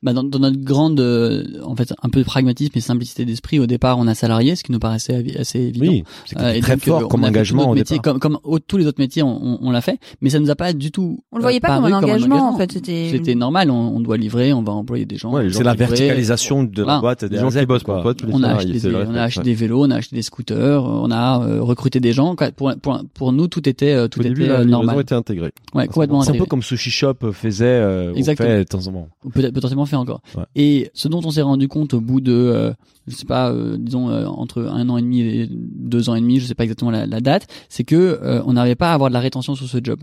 Bah, 0.06 0.12
dans, 0.12 0.22
dans 0.22 0.38
notre 0.38 0.58
grande, 0.62 1.00
euh, 1.00 1.42
en 1.64 1.74
fait, 1.74 1.92
un 2.00 2.08
peu 2.08 2.20
de 2.20 2.24
pragmatisme 2.24 2.70
et 2.76 2.80
simplicité 2.80 3.24
d'esprit, 3.24 3.58
au 3.58 3.66
départ, 3.66 3.98
on 3.98 4.06
a 4.06 4.14
salarié, 4.14 4.54
ce 4.54 4.62
qui 4.62 4.70
nous 4.70 4.78
paraissait 4.78 5.36
assez 5.36 5.58
évident. 5.58 5.90
Oui, 5.90 6.04
c'est 6.26 6.38
Euh, 6.40 6.60
très 6.60 6.74
donc, 6.76 6.84
fort 6.84 7.08
comme 7.08 7.24
engagement 7.24 7.70
au 7.70 7.74
départ. 7.74 8.00
comme, 8.02 8.20
comme 8.20 8.38
au- 8.44 8.60
tous 8.60 8.76
les 8.76 8.86
autres 8.86 9.00
métiers, 9.00 9.24
on, 9.24 9.36
on, 9.44 9.58
on 9.62 9.70
l'a 9.72 9.80
fait, 9.80 9.98
mais 10.20 10.30
ça 10.30 10.38
nous 10.38 10.48
a 10.50 10.54
pas 10.54 10.72
du 10.72 10.92
tout. 10.92 11.18
On 11.32 11.38
le 11.38 11.42
voyait 11.42 11.58
euh, 11.58 11.60
pas 11.60 11.74
comme 11.76 11.86
un 11.86 11.92
engagement, 11.92 12.54
en 12.54 12.56
fait, 12.56 12.70
c'était 12.70 13.08
C'était 13.10 13.34
normal, 13.34 13.70
on, 13.70 13.96
on 13.96 13.98
doit 14.00 14.16
livrer, 14.16 14.52
on 14.52 14.62
va 14.62 14.72
employer 14.72 15.06
des 15.06 15.16
gens. 15.16 15.32
Ouais, 15.32 15.48
C'est 15.50 15.64
la 15.64 15.74
verticalisation 15.74 16.62
de 16.62 16.82
la 16.84 17.00
boîte. 17.00 17.24
Des 17.24 17.38
gens 17.38 17.50
qui 17.50 17.66
bossent 17.66 17.82
quoi. 17.82 18.02
toi, 18.02 18.14
tous 18.14 18.26
les 18.26 18.32
on 18.34 18.42
a, 18.44 18.54
acheté 18.54 18.78
des, 18.78 18.94
on 18.94 19.14
a 19.14 19.22
acheté 19.22 19.40
ouais. 19.40 19.44
des 19.44 19.54
vélos, 19.54 19.84
on 19.86 19.90
a 19.90 19.96
acheté 19.96 20.14
des 20.14 20.22
scooters, 20.22 20.84
on 20.84 21.10
a 21.10 21.42
euh, 21.44 21.62
recruté 21.62 21.98
des 22.00 22.12
gens. 22.12 22.36
quoi. 22.36 22.50
Pour, 22.52 22.72
pour, 22.80 23.00
pour 23.12 23.32
nous, 23.32 23.48
tout 23.48 23.68
était, 23.68 23.92
euh, 23.92 24.06
tout 24.08 24.20
Au 24.20 24.22
début, 24.22 24.42
était 24.44 24.52
la 24.52 24.64
normal. 24.64 25.00
était 25.00 25.14
intégrée. 25.14 25.52
Ouais, 25.74 25.86
complètement 25.88 26.22
C'est 26.22 26.30
un 26.30 26.38
peu 26.38 26.44
comme 26.46 26.62
Sushi 26.62 26.90
Shop 26.90 27.14
faisait 27.32 27.64
euh, 27.66 28.14
Exactement. 28.14 28.48
fait 28.48 28.58
de 28.58 28.62
temps 28.64 28.86
en 28.86 28.92
temps. 28.92 29.08
Ou 29.24 29.30
peut-être 29.30 29.54
potentiellement 29.54 29.86
fait 29.96 30.00
encore. 30.02 30.20
Ouais. 30.36 30.44
Et 30.54 30.90
ce 30.94 31.08
dont 31.08 31.20
on 31.24 31.30
s'est 31.30 31.42
rendu 31.42 31.68
compte 31.68 31.94
au 31.94 32.00
bout 32.00 32.20
de, 32.20 32.32
euh, 32.32 32.72
je 33.06 33.14
sais 33.16 33.24
pas, 33.24 33.50
euh, 33.50 33.76
disons 33.78 34.10
euh, 34.10 34.26
entre 34.26 34.62
un 34.62 34.88
an 34.88 34.96
et 34.98 35.02
demi 35.02 35.20
et 35.20 35.48
deux 35.50 36.08
ans 36.08 36.14
et 36.14 36.20
demi, 36.20 36.38
je 36.40 36.46
sais 36.46 36.54
pas 36.54 36.64
exactement 36.64 36.90
la, 36.90 37.06
la 37.06 37.20
date, 37.20 37.46
c'est 37.68 37.84
que 37.84 37.94
euh, 38.22 38.42
on 38.46 38.52
n'arrivait 38.54 38.74
pas 38.74 38.90
à 38.90 38.94
avoir 38.94 39.10
de 39.10 39.14
la 39.14 39.20
rétention 39.20 39.54
sur 39.54 39.66
ce 39.66 39.78
job. 39.82 40.00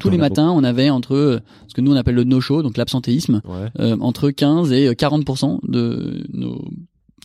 Tous 0.00 0.10
les 0.10 0.18
matins, 0.18 0.50
on 0.50 0.64
avait 0.64 0.90
entre 0.90 1.40
ce 1.68 1.74
que 1.74 1.80
nous 1.80 1.92
on 1.92 1.96
appelle 1.96 2.14
le 2.14 2.24
no-show, 2.24 2.62
donc 2.62 2.76
l'absentéisme, 2.76 3.40
Ouais. 3.44 3.92
entre 4.00 4.30
15 4.30 4.72
et 4.72 4.94
40 4.94 5.60
de 5.68 6.24
nos 6.32 6.64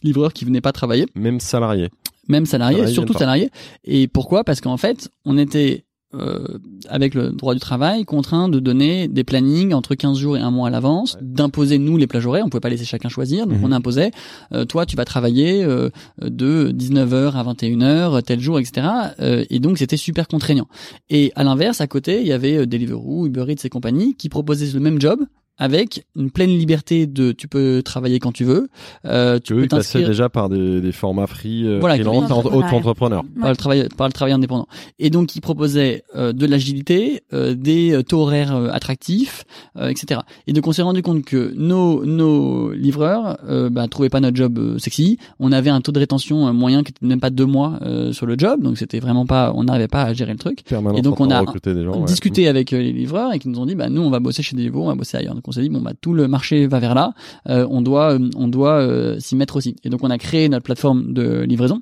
livreurs 0.04 0.34
qui 0.34 0.46
venaient 0.46 0.62
pas 0.62 0.72
travailler. 0.72 1.06
Même 1.16 1.40
salarié. 1.40 1.90
même 2.28 2.46
salariés, 2.46 2.78
Salariés 2.78 2.94
surtout 2.94 3.14
salariés. 3.14 3.50
Et 3.84 4.08
pourquoi? 4.08 4.44
Parce 4.44 4.60
qu'en 4.62 4.78
fait, 4.78 5.10
on 5.26 5.38
était 5.38 5.85
euh, 6.20 6.58
avec 6.90 7.14
le 7.14 7.30
droit 7.32 7.54
du 7.54 7.60
travail 7.60 8.06
contraint 8.06 8.50
de 8.50 8.60
donner 8.60 9.08
des 9.08 9.24
plannings 9.24 9.74
entre 9.74 9.96
15 9.96 10.18
jours 10.18 10.38
et 10.38 10.40
un 10.40 10.52
mois 10.52 10.68
à 10.68 10.72
l'avance, 10.72 11.18
d'imposer 11.22 11.78
nous 11.78 11.98
les 11.98 12.08
plages 12.08 12.26
horaires, 12.26 12.44
on 12.46 12.50
pouvait 12.50 12.62
pas 12.62 12.70
laisser 12.70 12.86
chacun 12.86 13.10
choisir, 13.10 13.48
donc 13.48 13.60
Mhm. 13.60 13.66
on 13.66 13.72
imposait 13.72 14.12
euh, 14.54 14.66
toi 14.66 14.86
tu 14.86 14.96
vas 14.96 15.06
travailler 15.06 15.64
euh, 15.64 15.90
de 16.22 16.72
19h 16.72 17.34
à 17.36 17.44
21h 17.44 18.22
tel 18.24 18.40
jour 18.40 18.60
etc. 18.60 18.88
Euh, 19.20 19.46
et 19.50 19.60
donc 19.60 19.78
c'était 19.78 19.98
super 19.98 20.28
contraignant. 20.28 20.68
Et 21.10 21.32
à 21.36 21.44
l'inverse, 21.44 21.82
à 21.82 21.88
côté, 21.88 22.22
il 22.22 22.28
y 22.28 22.32
avait 22.34 22.58
euh, 22.58 22.66
Deliveroo, 22.66 23.26
Uber 23.28 23.46
Eats 23.50 23.66
et 23.66 23.70
compagnie 23.70 24.16
qui 24.16 24.30
proposaient 24.30 24.72
le 24.74 24.80
même 24.80 25.00
job 25.02 25.20
avec 25.58 26.06
une 26.16 26.32
pleine 26.32 26.50
liberté 26.50 27.08
de 27.08 27.32
tu 27.32 27.48
peux 27.48 27.82
travailler 27.84 28.20
quand 28.20 28.32
tu 28.34 28.44
veux, 28.44 28.68
euh, 29.06 29.40
tu 29.44 29.54
Eux, 29.54 29.62
peux 29.62 29.68
t'inscrire 29.68 30.08
déjà 30.08 30.28
par 30.30 30.50
des, 30.50 30.82
des 30.82 30.92
formats 30.92 31.28
free, 31.28 31.66
euh, 31.66 31.80
Voilà, 31.80 31.96
freelance, 31.96 32.26
qui- 32.26 32.34
auto-entrepreneur. 32.34 33.24
par 33.40 33.50
le 33.52 33.56
travail 33.56 33.88
par 33.98 34.08
le 34.08 34.14
travail 34.14 34.34
indépendant. 34.34 34.68
Et 35.00 35.10
donc 35.10 35.36
il 35.36 35.42
proposait 35.42 36.04
euh, 36.16 36.34
de 36.34 36.46
l'agilité 36.46 37.22
euh, 37.34 37.54
des 37.56 37.94
euh, 37.94 38.04
taux 38.04 38.22
horaires 38.22 38.56
euh, 38.56 38.70
attractifs 38.72 39.46
euh, 39.78 39.90
etc 39.90 40.22
et 40.48 40.54
donc 40.54 40.68
on 40.68 40.72
s'est 40.72 40.82
rendu 40.82 41.02
compte 41.02 41.24
que 41.24 41.54
nos 41.56 42.06
nos 42.06 42.72
livreurs 42.74 43.38
euh, 43.48 43.70
bah, 43.70 43.88
trouvaient 43.88 44.10
pas 44.10 44.20
notre 44.20 44.36
job 44.36 44.58
euh, 44.58 44.78
sexy. 44.78 45.18
On 45.40 45.52
avait 45.52 45.70
un 45.70 45.82
taux 45.82 45.92
de 45.92 46.00
rétention 46.00 46.48
euh, 46.48 46.52
moyen 46.54 46.84
qui 46.84 46.92
était 46.92 47.06
même 47.06 47.20
pas 47.20 47.30
deux 47.30 47.46
mois 47.46 47.80
euh, 47.82 48.12
sur 48.12 48.26
le 48.26 48.36
job. 48.38 48.62
Donc 48.62 48.78
c'était 48.78 49.00
vraiment 49.00 49.26
pas 49.26 49.54
on 49.56 49.64
n'arrivait 49.64 49.88
pas 49.88 50.04
à 50.04 50.14
gérer 50.14 50.32
le 50.34 50.38
truc. 50.40 50.64
Permanence 50.64 51.00
Et 51.00 51.02
donc, 51.02 51.20
on 51.20 51.30
a 51.32 51.44
des 51.44 51.86
ouais. 51.88 52.06
discuté 52.06 52.48
avec 52.48 52.74
euh, 52.74 52.78
les 52.80 52.92
livreurs 52.92 53.34
et 53.34 53.40
qui 53.40 53.48
nous 53.50 53.60
ont 53.60 53.66
dit 53.66 53.76
bah 53.76 53.90
nous 53.90 54.02
on 54.02 54.10
va 54.10 54.20
bosser 54.20 54.44
chez 54.44 54.56
Deliveroo 54.56 54.84
on 54.84 54.88
va 54.88 54.96
bosser 54.96 55.18
ailleurs. 55.18 55.36
donc 55.36 55.45
on 55.48 55.52
s'est 55.52 55.62
dit 55.62 55.70
bon 55.70 55.82
bah 55.82 55.94
tout 56.00 56.14
le 56.14 56.28
marché 56.28 56.68
va 56.68 56.80
vers 56.80 56.96
là 56.96 57.14
euh, 57.50 57.68
on 57.70 57.82
doit 57.82 58.14
euh, 58.14 58.30
on 58.36 58.48
doit 58.48 58.80
euh, 58.80 59.20
s'y 59.20 59.36
mettre 59.36 59.56
aussi. 59.56 59.76
Et 59.84 59.90
donc 59.90 60.04
on 60.04 60.10
a 60.10 60.18
créé 60.18 60.50
notre 60.50 60.64
plateforme 60.64 61.14
de 61.14 61.42
livraison 61.42 61.82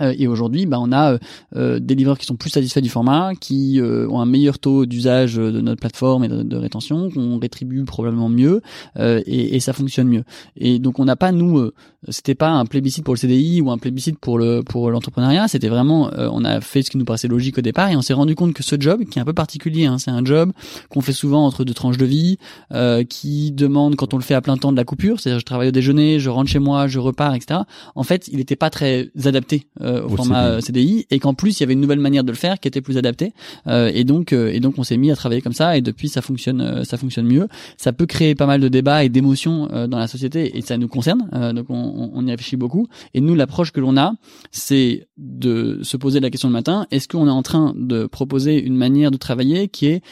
et 0.00 0.26
aujourd'hui, 0.26 0.66
bah, 0.66 0.78
on 0.80 0.92
a 0.92 1.12
euh, 1.12 1.18
euh, 1.56 1.78
des 1.78 1.94
livreurs 1.94 2.18
qui 2.18 2.26
sont 2.26 2.36
plus 2.36 2.50
satisfaits 2.50 2.80
du 2.80 2.88
format, 2.88 3.32
qui 3.34 3.80
euh, 3.80 4.08
ont 4.08 4.20
un 4.20 4.26
meilleur 4.26 4.58
taux 4.58 4.86
d'usage 4.86 5.38
euh, 5.38 5.52
de 5.52 5.60
notre 5.60 5.80
plateforme 5.80 6.24
et 6.24 6.28
de, 6.28 6.56
rétention, 6.56 7.10
qu'on 7.10 7.38
rétribue 7.38 7.84
probablement 7.84 8.28
mieux, 8.28 8.60
euh, 8.98 9.22
et, 9.26 9.56
et 9.56 9.60
ça 9.60 9.72
fonctionne 9.72 10.08
mieux. 10.08 10.24
Et 10.56 10.78
donc 10.78 10.98
on 10.98 11.04
n'a 11.04 11.16
pas 11.16 11.32
nous, 11.32 11.58
euh, 11.58 11.72
c'était 12.08 12.34
pas 12.34 12.50
un 12.50 12.64
plébiscite 12.66 13.04
pour 13.04 13.14
le 13.14 13.18
CDI 13.18 13.60
ou 13.60 13.70
un 13.70 13.78
plébiscite 13.78 14.18
pour 14.18 14.38
le 14.38 14.62
pour 14.62 14.90
l'entrepreneuriat, 14.90 15.48
c'était 15.48 15.68
vraiment, 15.68 16.12
euh, 16.14 16.28
on 16.32 16.44
a 16.44 16.60
fait 16.60 16.82
ce 16.82 16.90
qui 16.90 16.98
nous 16.98 17.04
paraissait 17.04 17.28
logique 17.28 17.58
au 17.58 17.62
départ, 17.62 17.90
et 17.90 17.96
on 17.96 18.02
s'est 18.02 18.14
rendu 18.14 18.34
compte 18.34 18.54
que 18.54 18.62
ce 18.62 18.76
job, 18.78 19.04
qui 19.04 19.18
est 19.18 19.22
un 19.22 19.24
peu 19.24 19.32
particulier, 19.32 19.86
hein, 19.86 19.98
c'est 19.98 20.10
un 20.10 20.24
job 20.24 20.52
qu'on 20.88 21.00
fait 21.00 21.12
souvent 21.12 21.44
entre 21.44 21.64
deux 21.64 21.74
tranches 21.74 21.98
de 21.98 22.06
vie, 22.06 22.38
euh, 22.72 23.04
qui 23.04 23.52
demande 23.52 23.96
quand 23.96 24.14
on 24.14 24.16
le 24.16 24.22
fait 24.22 24.34
à 24.34 24.40
plein 24.40 24.56
temps 24.56 24.72
de 24.72 24.76
la 24.76 24.84
coupure, 24.84 25.20
c'est-à-dire 25.20 25.40
je 25.40 25.44
travaille 25.44 25.68
au 25.68 25.72
déjeuner, 25.72 26.20
je 26.20 26.30
rentre 26.30 26.50
chez 26.50 26.58
moi, 26.58 26.86
je 26.86 26.98
repars, 26.98 27.34
etc. 27.34 27.60
En 27.94 28.02
fait, 28.02 28.28
il 28.28 28.36
n'était 28.36 28.56
pas 28.56 28.70
très 28.70 29.10
adapté 29.24 29.66
euh, 29.80 29.89
euh, 29.90 30.02
au, 30.02 30.12
Au 30.12 30.16
format 30.16 30.44
CDI. 30.44 30.56
euh, 30.56 30.60
CDI 30.60 31.06
et 31.10 31.18
qu'en 31.18 31.34
plus 31.34 31.58
il 31.58 31.62
y 31.62 31.64
avait 31.64 31.72
une 31.72 31.80
nouvelle 31.80 31.98
manière 32.00 32.24
de 32.24 32.30
le 32.30 32.36
faire 32.36 32.60
qui 32.60 32.68
était 32.68 32.80
plus 32.80 32.96
adaptée. 32.96 33.32
Euh, 33.66 33.90
et 33.92 34.04
donc 34.04 34.32
et 34.32 34.60
donc 34.60 34.74
on 34.78 34.84
s'est 34.84 34.96
mis 34.96 35.10
à 35.10 35.16
travailler 35.16 35.42
comme 35.42 35.52
ça 35.52 35.76
et 35.76 35.80
depuis 35.80 36.08
ça 36.08 36.22
fonctionne 36.22 36.84
ça 36.84 36.96
fonctionne 36.96 37.26
mieux. 37.26 37.48
Ça 37.76 37.92
peut 37.92 38.06
créer 38.06 38.34
pas 38.34 38.46
mal 38.46 38.60
de 38.60 38.68
débats 38.68 39.04
et 39.04 39.08
d'émotions 39.08 39.66
dans 39.88 39.98
la 39.98 40.06
société 40.06 40.56
et 40.56 40.62
ça 40.62 40.76
nous 40.76 40.88
concerne 40.88 41.28
donc 41.54 41.66
on, 41.68 42.26
y 42.26 42.30
réfléchit 42.30 42.56
beaucoup. 42.56 42.86
Et 43.14 43.20
nous 43.20 43.34
l'approche 43.34 43.72
que 43.72 43.80
l'on 43.80 43.96
a 43.96 44.14
c'est 44.50 45.08
de 45.16 45.80
se 45.82 45.96
poser 45.96 46.20
la 46.20 46.30
question 46.30 46.48
le 46.48 46.52
matin 46.52 46.86
est-ce 46.90 47.08
qu'on 47.08 47.26
est 47.26 47.30
en 47.30 47.42
train 47.42 47.74
de 47.76 48.06
proposer 48.06 48.62
une 48.62 48.76
manière 48.76 49.10
de 49.10 49.16
travailler 49.16 49.68
qui 49.68 49.86
est 49.86 50.02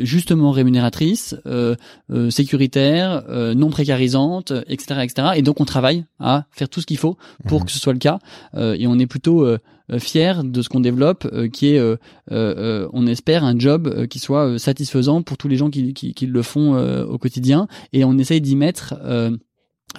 justement 0.00 0.50
rémunératrice 0.50 1.34
sécuritaire 2.30 3.24
non 3.56 3.70
précarisante 3.70 4.52
etc 4.68 5.00
etc 5.02 5.28
et 5.36 5.42
donc 5.42 5.60
on 5.60 5.64
travaille 5.64 6.04
à 6.20 6.44
faire 6.50 6.68
tout 6.68 6.80
ce 6.80 6.86
qu'il 6.86 6.98
faut 6.98 7.16
pour 7.46 7.60
Mhm. 7.60 7.66
que 7.66 7.72
ce 7.72 7.78
soit 7.78 7.92
le 7.92 7.98
cas. 7.98 8.18
Euh, 8.54 8.76
et 8.84 8.86
on 8.86 8.98
est 8.98 9.06
plutôt 9.06 9.44
euh, 9.44 9.58
euh, 9.90 9.98
fier 9.98 10.44
de 10.44 10.60
ce 10.60 10.68
qu'on 10.68 10.80
développe 10.80 11.26
euh, 11.32 11.48
qui 11.48 11.74
est 11.74 11.80
on 12.30 13.06
espère 13.06 13.44
un 13.44 13.58
job 13.58 14.06
qui 14.06 14.18
soit 14.18 14.58
satisfaisant 14.58 15.22
pour 15.22 15.38
tous 15.38 15.48
les 15.48 15.56
gens 15.56 15.70
qui, 15.70 15.94
qui, 15.94 16.26
le 16.26 16.42
font 16.42 16.76
au 17.04 17.18
quotidien. 17.18 17.66
Et 17.92 18.04
on 18.04 18.18
essaye 18.18 18.40
d'y 18.40 18.56
mettre 18.56 18.94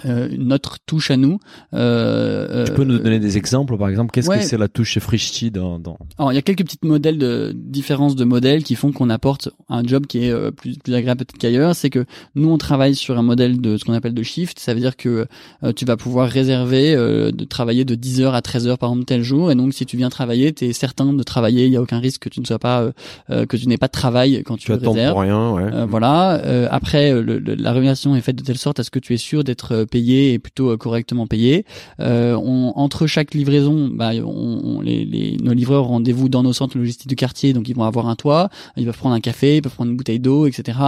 euh, 0.04 0.28
euh, 0.28 0.28
notre 0.38 0.76
touche 0.84 1.10
à 1.10 1.16
nous. 1.16 1.38
Euh, 1.74 2.64
Tu 2.66 2.72
peux 2.72 2.82
euh, 2.82 2.84
nous 2.84 2.98
donner 2.98 3.18
des 3.18 3.36
exemples, 3.38 3.76
par 3.78 3.88
exemple 3.88 4.10
Qu'est-ce 4.12 4.28
ouais. 4.28 4.38
que 4.38 4.44
c'est 4.44 4.58
la 4.58 4.68
touche 4.68 4.90
chez 4.90 5.00
Frishti 5.00 5.50
dans, 5.50 5.78
dans... 5.78 5.96
alors, 6.18 6.32
il 6.32 6.34
y 6.34 6.38
a 6.38 6.42
quelques 6.42 6.64
petites 6.64 6.84
modèles 6.84 7.18
de 7.18 7.52
différences 7.54 8.16
de 8.16 8.24
modèles 8.24 8.62
qui 8.62 8.74
font 8.74 8.92
qu'on 8.92 9.10
apporte 9.10 9.48
un 9.68 9.82
job 9.84 10.06
qui 10.06 10.24
est 10.24 10.30
euh, 10.30 10.50
plus, 10.50 10.76
plus 10.78 10.94
agréable 10.94 11.18
peut-être 11.24 11.38
qu'ailleurs. 11.38 11.74
C'est 11.74 11.90
que 11.90 12.04
nous, 12.34 12.48
on 12.50 12.58
travaille 12.58 12.94
sur 12.94 13.18
un 13.18 13.22
modèle 13.22 13.60
de 13.60 13.76
ce 13.76 13.84
qu'on 13.84 13.92
appelle 13.94 14.14
de 14.14 14.22
shift. 14.22 14.58
Ça 14.58 14.74
veut 14.74 14.80
dire 14.80 14.96
que 14.96 15.26
euh, 15.64 15.72
tu 15.72 15.84
vas 15.84 15.96
pouvoir 15.96 16.28
réserver 16.28 16.94
euh, 16.94 17.30
de 17.30 17.44
travailler 17.44 17.84
de 17.84 17.94
10h 17.94 18.30
à 18.32 18.40
13h 18.40 18.76
par 18.76 18.90
exemple 18.90 19.06
tel 19.06 19.22
jour. 19.22 19.50
Et 19.50 19.54
donc, 19.54 19.72
si 19.74 19.86
tu 19.86 19.96
viens 19.96 20.10
travailler, 20.10 20.52
tu 20.52 20.66
es 20.66 20.72
certain 20.72 21.12
de 21.12 21.22
travailler. 21.22 21.64
Il 21.66 21.70
n'y 21.70 21.76
a 21.76 21.82
aucun 21.82 21.98
risque 22.00 22.22
que 22.22 22.28
tu 22.28 22.40
ne 22.40 22.46
sois 22.46 22.58
pas, 22.58 22.82
euh, 22.82 22.92
euh, 23.30 23.46
que 23.46 23.56
tu 23.56 23.66
n'aies 23.68 23.78
pas 23.78 23.86
de 23.88 23.92
travail 23.92 24.42
quand 24.44 24.56
tu, 24.56 24.66
Tu 24.66 24.72
attends 24.72 24.92
réserves. 24.92 25.12
pour 25.12 25.22
rien, 25.22 25.50
ouais. 25.52 25.62
Euh, 25.72 25.86
voilà. 25.86 26.34
Euh, 26.44 26.68
après, 26.70 27.12
euh, 27.12 27.22
le- 27.22 27.38
le- 27.38 27.54
la 27.54 27.72
rémunération 27.72 28.14
est 28.14 28.20
faite 28.20 28.36
de 28.36 28.42
telle 28.42 28.58
sorte 28.58 28.78
à 28.80 28.84
ce 28.84 28.90
que 28.90 28.98
tu 28.98 29.14
es 29.14 29.16
sûr 29.16 29.42
d'être 29.44 29.72
euh, 29.72 29.75
payé 29.84 30.32
et 30.32 30.38
plutôt 30.38 30.70
euh, 30.70 30.76
correctement 30.76 31.26
payé. 31.26 31.64
Euh, 32.00 32.34
on, 32.36 32.72
entre 32.76 33.06
chaque 33.06 33.34
livraison, 33.34 33.88
bah, 33.92 34.12
on, 34.24 34.60
on- 34.64 34.80
les, 34.80 35.04
les- 35.04 35.36
nos 35.42 35.52
livreurs 35.52 35.84
ont 35.86 35.88
rendez-vous 35.96 36.28
dans 36.28 36.42
nos 36.42 36.52
centres 36.52 36.78
logistiques 36.78 37.08
du 37.08 37.16
quartier, 37.16 37.52
donc 37.52 37.68
ils 37.68 37.74
vont 37.76 37.82
avoir 37.84 38.08
un 38.08 38.14
toit, 38.16 38.48
ils 38.76 38.84
peuvent 38.86 38.96
prendre 38.96 39.14
un 39.14 39.20
café, 39.20 39.56
ils 39.56 39.62
peuvent 39.62 39.74
prendre 39.74 39.90
une 39.90 39.96
bouteille 39.96 40.20
d'eau, 40.20 40.46
etc. 40.46 40.78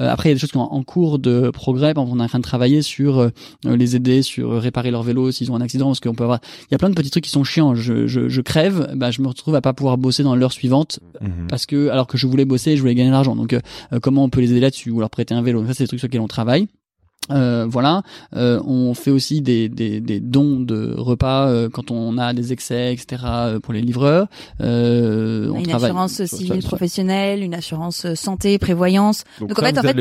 Euh, 0.00 0.08
après, 0.10 0.28
il 0.28 0.30
y 0.30 0.32
a 0.32 0.34
des 0.36 0.40
choses 0.40 0.50
qui 0.50 0.58
sont 0.58 0.60
en 0.60 0.82
cours 0.82 1.18
de 1.18 1.50
progrès. 1.50 1.94
Par 1.94 2.04
exemple, 2.04 2.18
on 2.18 2.20
est 2.22 2.24
en 2.24 2.28
train 2.28 2.38
de 2.38 2.44
travailler 2.44 2.82
sur 2.82 3.18
euh, 3.18 3.28
les 3.64 3.94
aider, 3.96 4.22
sur 4.22 4.50
réparer 4.60 4.90
leur 4.90 5.02
vélo 5.02 5.30
s'ils 5.30 5.52
ont 5.52 5.56
un 5.56 5.60
accident, 5.60 5.86
parce 5.88 6.00
qu'on 6.00 6.14
peut 6.14 6.24
avoir. 6.24 6.40
Il 6.62 6.72
y 6.72 6.74
a 6.74 6.78
plein 6.78 6.90
de 6.90 6.94
petits 6.94 7.10
trucs 7.10 7.24
qui 7.24 7.30
sont 7.30 7.44
chiants. 7.44 7.74
Je, 7.74 8.06
je, 8.06 8.28
je 8.28 8.40
crève, 8.40 8.92
bah, 8.96 9.10
je 9.10 9.20
me 9.22 9.28
retrouve 9.28 9.54
à 9.54 9.60
pas 9.60 9.72
pouvoir 9.72 9.98
bosser 9.98 10.22
dans 10.22 10.34
l'heure 10.34 10.52
suivante 10.52 10.98
Mhm. 11.20 11.46
parce 11.48 11.66
que 11.66 11.88
alors 11.90 12.06
que 12.06 12.16
je 12.18 12.26
voulais 12.26 12.44
bosser, 12.44 12.76
je 12.76 12.80
voulais 12.80 12.94
gagner 12.94 13.10
de 13.10 13.14
l'argent. 13.14 13.36
Donc 13.36 13.52
euh, 13.52 13.60
euh, 13.92 14.00
comment 14.00 14.24
on 14.24 14.28
peut 14.28 14.40
les 14.40 14.50
aider 14.50 14.60
là-dessus 14.60 14.90
ou 14.90 14.98
leur 15.00 15.10
prêter 15.10 15.34
un 15.34 15.42
vélo? 15.42 15.64
Ça 15.66 15.74
c'est 15.74 15.84
des 15.84 15.88
trucs 15.88 16.00
sur 16.00 16.06
lesquels 16.08 16.20
on 16.20 16.26
travaille. 16.28 16.66
Euh, 17.30 17.66
voilà, 17.68 18.02
Euh, 18.34 18.60
on 18.66 18.94
fait 18.94 19.12
aussi 19.12 19.42
des, 19.42 19.68
des, 19.68 20.00
des 20.00 20.18
dons 20.18 20.58
de 20.58 20.92
repas 20.96 21.46
euh, 21.48 21.68
quand 21.68 21.90
on 21.92 22.18
a 22.18 22.32
des 22.32 22.52
excès, 22.52 22.92
etc. 22.92 23.22
euh, 23.26 23.60
pour 23.60 23.72
les 23.72 23.80
livreurs. 23.80 24.26
Euh, 24.60 25.48
On 25.52 25.56
a 25.56 25.58
une 25.58 25.66
travaille 25.66 25.90
assurance 25.90 26.24
sur- 26.24 26.26
civile 26.38 26.62
professionnelle, 26.64 27.42
une 27.42 27.54
assurance 27.54 28.06
euh, 28.06 28.14
santé, 28.16 28.58
prévoyance. 28.58 29.24
donc, 29.40 29.52
en 29.58 29.62
fait, 29.62 29.78
en 29.78 29.82
fait, 29.82 30.00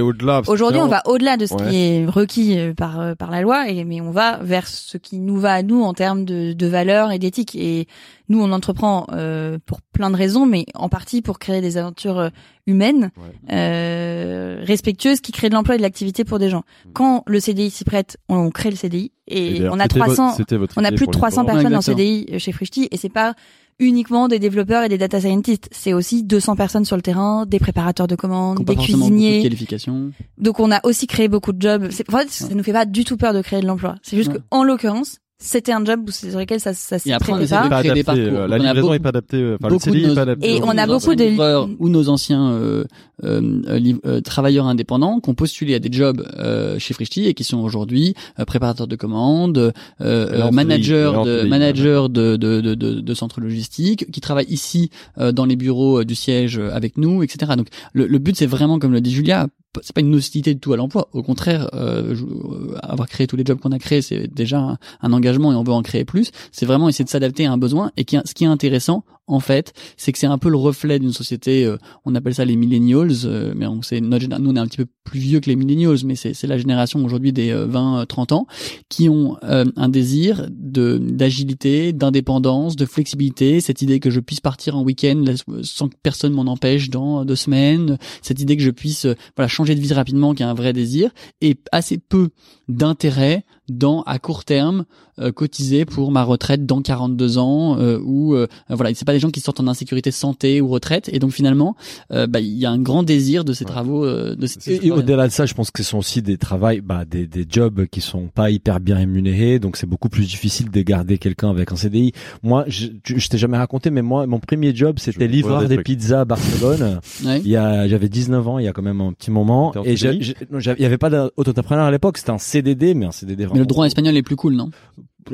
Aujourd'hui, 0.49 0.79
on 0.81 0.87
va 0.87 1.03
au-delà 1.05 1.37
de 1.37 1.45
ce 1.45 1.53
Ouais. 1.53 1.69
qui 1.69 1.75
est 1.75 2.05
requis 2.07 2.57
euh, 2.57 2.73
par 2.73 3.15
par 3.17 3.29
la 3.29 3.41
loi, 3.41 3.69
et, 3.69 3.83
mais 3.83 4.01
on 4.01 4.11
va 4.11 4.37
vers 4.41 4.67
ce 4.67 4.97
qui 4.97 5.17
nous 5.19 5.37
va 5.37 5.53
à 5.53 5.61
nous 5.63 5.83
en 5.83 5.93
termes 5.93 6.25
de, 6.25 6.53
de 6.53 6.67
valeurs 6.67 7.11
et 7.11 7.19
d'éthique. 7.19 7.55
Et 7.55 7.87
nous, 8.31 8.41
on 8.41 8.51
entreprend 8.51 9.05
euh, 9.11 9.57
pour 9.65 9.81
plein 9.81 10.09
de 10.09 10.15
raisons, 10.15 10.45
mais 10.45 10.65
en 10.75 10.89
partie 10.89 11.21
pour 11.21 11.37
créer 11.39 11.61
des 11.61 11.77
aventures 11.77 12.17
euh, 12.19 12.29
humaines, 12.67 13.11
Ouais. 13.17 13.55
euh, 13.81 14.61
respectueuses, 14.63 15.21
qui 15.21 15.31
créent 15.31 15.49
de 15.49 15.53
l'emploi 15.55 15.75
et 15.75 15.77
de 15.77 15.83
l'activité 15.83 16.23
pour 16.23 16.39
des 16.39 16.49
gens. 16.49 16.63
Quand 16.93 17.23
le 17.27 17.39
CDI 17.39 17.69
s'y 17.69 17.83
prête, 17.83 18.17
on, 18.29 18.35
on 18.37 18.49
crée 18.51 18.69
le 18.69 18.75
CDI, 18.75 19.11
et, 19.27 19.53
d'ailleurs, 19.59 19.73
on 19.75 19.79
a 19.79 19.83
c'était 19.83 19.99
votre- 19.99 20.13
300, 20.15 20.33
c'était 20.37 20.57
votre 20.57 20.73
on 20.77 20.83
a 20.83 20.89
plus 20.91 21.05
de 21.07 21.11
pour 21.11 21.13
les 21.13 21.17
300 21.17 21.41
pauvres. 21.45 21.53
personnes 21.57 21.75
en. 21.77 21.81
CDI 21.81 22.39
chez 22.39 22.51
Frishti, 22.51 22.87
et 22.91 22.97
c'est 22.97 23.09
pas 23.09 23.33
uniquement 23.79 24.27
des 24.27 24.37
développeurs 24.37 24.83
et 24.83 24.89
des 24.89 24.97
data 24.99 25.19
scientists, 25.19 25.67
c'est 25.71 25.93
aussi 25.93 26.23
200 26.23 26.55
personnes 26.55 26.85
sur 26.85 26.95
le 26.95 27.01
terrain, 27.01 27.45
des 27.47 27.57
préparateurs 27.59 28.07
de 28.07 28.15
commandes, 28.15 28.59
des 28.59 28.63
beaucoup 28.63 28.79
de 28.81 28.85
cuisiniers, 28.85 29.41
qualifications. 29.41 30.11
donc 30.37 30.59
on 30.59 30.71
a 30.71 30.79
aussi 30.83 31.07
créé 31.07 31.27
beaucoup 31.27 31.51
de 31.51 31.59
jobs. 31.61 31.85
En 31.85 32.17
fait, 32.17 32.29
ça 32.29 32.53
nous 32.53 32.63
fait 32.63 32.73
pas 32.73 32.85
du 32.85 33.03
tout 33.05 33.17
peur 33.17 33.33
de 33.33 33.41
créer 33.41 33.59
de 33.61 33.65
l'emploi. 33.65 33.95
C'est 34.03 34.17
juste 34.17 34.29
Ouais. 34.31 34.37
que 34.37 34.41
en 34.51 34.63
l'occurrence, 34.63 35.17
c'était 35.41 35.71
un 35.73 35.83
job 35.83 36.09
sur 36.11 36.37
lequel 36.39 36.59
ça, 36.59 36.73
ça 36.73 36.99
s'y 36.99 37.09
prêtait 37.19 37.47
pas. 37.47 37.67
pas 37.67 37.81
des 37.81 37.89
adapté, 37.89 38.03
parcours. 38.03 38.23
euh, 38.23 38.47
La 38.47 38.57
livraison 38.57 38.81
beaucoup- 38.81 38.93
est 38.93 38.99
pas 38.99 39.09
adaptée. 39.09 39.37
euh, 39.37 39.55
Enfin, 39.59 39.67
le 39.67 39.73
beaucoup 39.73 39.89
de 39.89 39.93
CDI 39.93 40.03
est 40.03 40.07
nos- 40.07 40.15
pas 40.15 40.21
adapté. 40.21 40.55
Et 40.55 40.61
aux- 40.61 40.65
on 40.65 40.77
a 40.77 40.85
beaucoup 40.85 40.95
anciens 40.95 41.15
de- 41.15 41.23
livreurs 41.23 41.69
ou 41.79 41.89
nos 41.89 42.09
anciens 42.09 42.49
euh, 42.51 42.83
euh, 43.23 43.61
euh, 43.67 43.93
euh, 44.05 44.21
travailleurs 44.21 44.67
indépendants 44.67 45.19
qui 45.19 45.29
ont 45.29 45.33
postulé 45.35 45.75
à 45.75 45.79
des 45.79 45.91
jobs 45.91 46.25
euh, 46.37 46.77
chez 46.79 46.93
Frishti 46.93 47.25
et 47.25 47.33
qui 47.33 47.43
sont 47.43 47.59
aujourd'hui 47.59 48.13
euh, 48.39 48.45
préparateurs 48.45 48.87
de 48.87 48.95
commandes, 48.95 49.57
euh, 49.57 49.71
euh, 50.01 50.51
managers 50.51 51.11
de 51.25 51.43
managers 51.47 52.03
de 52.09 52.35
de, 52.37 52.61
de, 52.61 52.75
de, 52.75 52.99
de 53.01 53.13
centres 53.13 53.41
logistiques, 53.41 54.09
qui 54.11 54.21
travaillent 54.21 54.45
ici 54.49 54.89
euh, 55.17 55.31
dans 55.31 55.45
les 55.45 55.55
bureaux 55.55 55.99
euh, 56.01 56.05
du 56.05 56.15
siège 56.15 56.57
euh, 56.59 56.69
avec 56.73 56.97
nous, 56.97 57.23
etc. 57.23 57.53
Donc 57.57 57.67
le, 57.93 58.05
le 58.07 58.17
but 58.19 58.35
c'est 58.35 58.45
vraiment, 58.45 58.79
comme 58.79 58.93
le 58.93 59.01
dit 59.01 59.11
Julia, 59.11 59.47
c'est 59.81 59.93
pas 59.95 60.01
une 60.01 60.13
hostilité 60.15 60.53
de 60.53 60.59
tout 60.59 60.73
à 60.73 60.77
l'emploi. 60.77 61.07
Au 61.13 61.23
contraire, 61.23 61.69
euh, 61.73 62.13
euh, 62.13 62.75
avoir 62.83 63.07
créé 63.07 63.25
tous 63.25 63.37
les 63.37 63.45
jobs 63.45 63.57
qu'on 63.59 63.71
a 63.71 63.79
créés, 63.79 64.01
c'est 64.01 64.27
déjà 64.27 64.59
un, 64.59 64.77
un 65.01 65.13
engagement 65.13 65.30
et 65.31 65.55
on 65.55 65.63
veut 65.63 65.73
en 65.73 65.81
créer 65.81 66.05
plus. 66.05 66.31
C'est 66.51 66.65
vraiment 66.65 66.89
essayer 66.89 67.05
de 67.05 67.09
s'adapter 67.09 67.45
à 67.45 67.51
un 67.51 67.57
besoin. 67.57 67.91
Et 67.97 68.05
ce 68.09 68.33
qui 68.33 68.43
est 68.43 68.47
intéressant, 68.47 69.03
en 69.27 69.39
fait, 69.39 69.73
c'est 69.97 70.11
que 70.11 70.17
c'est 70.17 70.27
un 70.27 70.37
peu 70.37 70.49
le 70.49 70.57
reflet 70.57 70.99
d'une 70.99 71.13
société. 71.13 71.63
euh, 71.65 71.77
on 72.05 72.15
appelle 72.15 72.35
ça 72.35 72.43
les 72.43 72.55
millennials, 72.55 73.11
euh, 73.25 73.53
mais 73.55 73.65
on 73.65 73.81
sait 73.81 74.01
notre 74.01 74.27
nous 74.39 74.51
on 74.51 74.55
est 74.55 74.59
un 74.59 74.67
petit 74.67 74.77
peu 74.77 74.87
plus 75.03 75.19
vieux 75.19 75.39
que 75.39 75.49
les 75.49 75.55
millennials, 75.55 75.97
mais 76.05 76.15
c'est 76.15 76.33
c'est 76.33 76.47
la 76.47 76.57
génération 76.57 77.03
aujourd'hui 77.03 77.31
des 77.31 77.53
20-30 77.53 78.33
ans 78.33 78.47
qui 78.89 79.09
ont 79.09 79.37
euh, 79.43 79.65
un 79.75 79.89
désir 79.89 80.47
de 80.49 80.97
d'agilité, 80.97 81.93
d'indépendance, 81.93 82.75
de 82.75 82.85
flexibilité. 82.85 83.61
Cette 83.61 83.81
idée 83.81 83.99
que 83.99 84.09
je 84.09 84.19
puisse 84.19 84.41
partir 84.41 84.75
en 84.75 84.83
week-end 84.83 85.23
sans 85.63 85.87
que 85.87 85.95
personne 86.03 86.33
m'en 86.33 86.51
empêche 86.51 86.89
dans 86.89 87.23
deux 87.23 87.35
semaines. 87.35 87.97
Cette 88.21 88.41
idée 88.41 88.57
que 88.57 88.63
je 88.63 88.71
puisse 88.71 89.05
euh, 89.05 89.15
voilà 89.37 89.47
changer 89.47 89.75
de 89.75 89.79
vie 89.79 89.93
rapidement, 89.93 90.33
qui 90.33 90.43
est 90.43 90.45
un 90.45 90.53
vrai 90.53 90.73
désir, 90.73 91.11
et 91.41 91.57
assez 91.71 91.97
peu 91.97 92.29
d'intérêt 92.67 93.45
dans 93.77 94.03
à 94.03 94.19
court 94.19 94.43
terme 94.43 94.85
euh, 95.19 95.31
cotiser 95.31 95.85
pour 95.85 96.11
ma 96.11 96.23
retraite 96.23 96.65
dans 96.65 96.81
42 96.81 97.37
ans 97.37 97.77
euh, 97.79 97.99
ou 98.03 98.35
euh, 98.35 98.47
voilà 98.69 98.93
c'est 98.93 99.05
pas 99.05 99.13
des 99.13 99.19
gens 99.19 99.29
qui 99.29 99.39
sortent 99.41 99.59
en 99.59 99.67
insécurité 99.67 100.11
santé 100.11 100.61
ou 100.61 100.67
retraite 100.69 101.09
et 101.13 101.19
donc 101.19 101.31
finalement 101.31 101.75
euh, 102.11 102.27
bah, 102.27 102.39
il 102.39 102.57
y 102.57 102.65
a 102.65 102.71
un 102.71 102.79
grand 102.79 103.03
désir 103.03 103.43
de 103.43 103.53
ces 103.53 103.65
Ouais. 103.65 103.71
travaux 103.71 104.05
euh, 104.05 104.35
de 104.35 104.47
ces 104.47 104.71
Et, 104.71 104.87
et 104.87 104.91
au-delà 104.91 105.27
de 105.27 105.31
ça, 105.31 105.45
je 105.45 105.53
pense 105.53 105.71
que 105.71 105.83
ce 105.83 105.89
sont 105.91 105.99
aussi 105.99 106.21
des 106.21 106.37
travails, 106.37 106.81
bah, 106.81 107.05
des, 107.09 107.27
des 107.27 107.45
jobs 107.47 107.85
qui 107.85 108.01
sont 108.01 108.27
pas 108.33 108.49
hyper 108.49 108.79
bien 108.79 108.95
rémunérés, 108.97 109.59
donc 109.59 109.77
c'est 109.77 109.85
beaucoup 109.87 110.09
plus 110.09 110.27
difficile 110.27 110.71
de 110.71 110.81
garder 110.81 111.17
quelqu'un 111.17 111.49
avec 111.51 111.71
un 111.71 111.75
CDI. 111.75 112.11
Moi, 112.43 112.65
je, 112.67 112.87
je, 113.05 113.27
t'ai 113.27 113.37
jamais 113.37 113.57
raconté, 113.57 113.89
mais 113.91 114.01
moi, 114.01 114.25
mon 114.27 114.39
premier 114.39 114.75
job, 114.75 114.97
c'était 114.99 115.25
Je 115.27 115.31
livreur 115.31 115.67
des 115.67 115.77
pizzas 115.77 116.21
à 116.21 116.25
Barcelone. 116.25 116.99
Ouais. 117.25 117.39
Il 117.43 117.51
y 117.51 117.55
a, 117.55 117.87
j'avais 117.87 118.09
19 118.09 118.47
ans, 118.47 118.57
il 118.57 118.65
y 118.65 118.67
a 118.67 118.73
quand 118.73 118.81
même 118.81 118.99
un 119.01 119.13
petit 119.13 119.29
moment, 119.31 119.73
et 119.85 119.93
il 119.93 120.81
y 120.81 120.85
avait 120.85 120.97
pas 120.97 121.09
d'auto-entrepreneur 121.09 121.85
à 121.85 121.91
l'époque, 121.91 122.17
c'était 122.17 122.31
un 122.31 122.39
CDD, 122.39 122.93
mais 122.95 123.05
un 123.05 123.11
CDD 123.11 123.45
vraiment. 123.45 123.60
Le 123.61 123.67
droit 123.67 123.85
espagnol 123.85 124.17
est 124.17 124.23
plus 124.23 124.35
cool 124.35 124.55
non? 124.55 124.71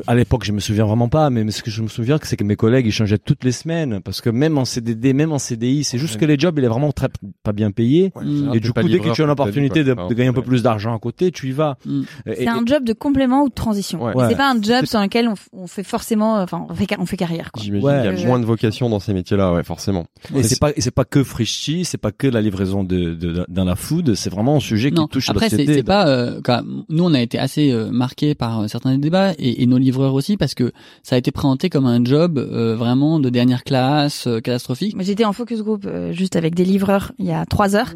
À 0.06 0.16
l'époque, 0.16 0.44
je 0.44 0.52
me 0.52 0.60
souviens 0.60 0.86
vraiment 0.86 1.08
pas, 1.10 1.30
mais 1.30 1.50
ce 1.52 1.64
que 1.64 1.72
je 1.72 1.82
me 1.82 1.88
souviens, 1.88 2.20
c'est 2.22 2.36
que 2.38 2.44
mes 2.44 2.56
collègues, 2.56 2.86
ils 2.88 2.92
changeaient 2.92 3.18
toutes 3.18 3.44
les 3.44 3.52
semaines, 3.52 4.02
parce 4.04 4.22
que 4.22 4.30
même 4.30 4.58
en 4.58 4.66
CDD, 4.66 5.14
même 5.14 5.32
en 5.32 5.40
CDI, 5.40 5.84
c'est 5.84 5.98
juste 5.98 6.16
Ouais. 6.16 6.20
que 6.22 6.26
les 6.26 6.38
jobs, 6.38 6.58
il 6.60 6.66
est 6.66 6.68
vraiment 6.68 6.92
très, 6.92 7.08
pas 7.44 7.54
bien 7.54 7.72
payé. 7.72 8.12
Ouais, 8.16 8.24
Et 8.56 8.60
du 8.60 8.72
coup, 8.74 8.84
dès 8.84 9.00
que 9.00 9.14
tu 9.14 9.22
as 9.24 9.26
l'opportunité 9.26 9.84
de, 9.84 9.94
quoi. 9.94 10.08
de 10.08 10.14
gagner 10.14 10.30
un 10.30 10.34
peu 10.34 10.42
plus 10.42 10.62
d'argent 10.64 10.94
à 10.96 11.00
côté, 11.00 11.32
tu 11.32 11.48
y 11.50 11.52
vas. 11.52 11.78
Mm. 11.86 12.02
C'est 12.26 12.48
un 12.48 12.66
job 12.66 12.84
de 12.84 12.94
complément 12.94 13.44
ou 13.44 13.50
de 13.50 13.54
transition. 13.54 14.04
Ouais. 14.04 14.14
C'est 14.30 14.36
pas 14.38 14.52
un 14.52 14.62
job 14.62 14.86
sur 14.86 15.00
lequel 15.00 15.30
on, 15.54 15.68
fait 15.68 15.84
forcément, 15.84 16.42
enfin, 16.42 16.66
on 16.70 16.74
fait, 16.76 16.86
ca- 16.90 16.98
on 17.00 17.06
fait 17.06 17.18
carrière. 17.18 17.52
Quoi. 17.52 17.64
J'imagine 17.64 17.86
Ouais. 17.88 18.10
qu'il 18.14 18.20
y 18.20 18.24
a 18.24 18.28
moins 18.28 18.40
de 18.40 18.46
vocation 18.46 18.90
dans 18.90 19.00
ces 19.00 19.14
métiers-là, 19.14 19.54
ouais, 19.54 19.64
forcément. 19.64 20.06
Et 20.36 20.44
c'est 20.44 20.60
pas, 20.60 20.72
et 20.76 20.82
c'est 20.82 20.92
pas 20.92 21.06
que 21.06 21.24
Frishti, 21.24 21.86
c'est 21.86 21.98
pas 21.98 22.12
que 22.12 22.28
la 22.28 22.42
livraison 22.42 22.84
de, 22.84 23.14
de, 23.14 23.46
dans 23.48 23.64
la 23.66 23.76
food, 23.76 24.16
c'est 24.16 24.30
vraiment 24.30 24.58
un 24.58 24.60
sujet 24.60 24.92
non 24.92 25.06
qui 25.08 25.14
touche 25.14 25.30
après 25.30 25.46
la 25.46 25.50
société. 25.50 25.74
c'est 25.76 25.84
pas 25.84 26.08
euh, 26.08 26.42
quand- 26.44 26.64
nous 26.90 27.04
on 27.04 27.14
a 27.14 27.22
été 27.22 27.40
assez 27.40 27.72
euh, 27.72 27.90
marqués 27.92 28.36
par 28.36 28.62
euh, 28.62 28.68
certains 28.68 28.92
des 28.92 28.98
débats 28.98 29.34
et, 29.40 29.64
et 29.64 29.66
nos 29.66 29.77
livreurs 29.78 30.14
aussi 30.14 30.38
parce 30.38 30.54
que 30.54 30.72
ça 31.04 31.16
a 31.16 31.18
été 31.20 31.32
présenté 31.32 31.70
comme 31.70 31.86
un 31.86 32.04
job 32.04 32.38
euh, 32.38 32.76
vraiment 32.76 33.20
de 33.20 33.30
dernière 33.30 33.64
classe 33.64 34.28
euh, 34.28 34.40
catastrophique 34.40 34.96
J'étais 35.00 35.26
en 35.26 35.34
focus 35.34 35.62
group 35.62 35.86
euh, 35.86 36.12
juste 36.12 36.36
avec 36.36 36.56
des 36.56 36.66
livreurs 36.66 37.12
il 37.20 37.26
y 37.26 37.32
a 37.32 37.46
trois 37.46 37.76
heures, 37.76 37.94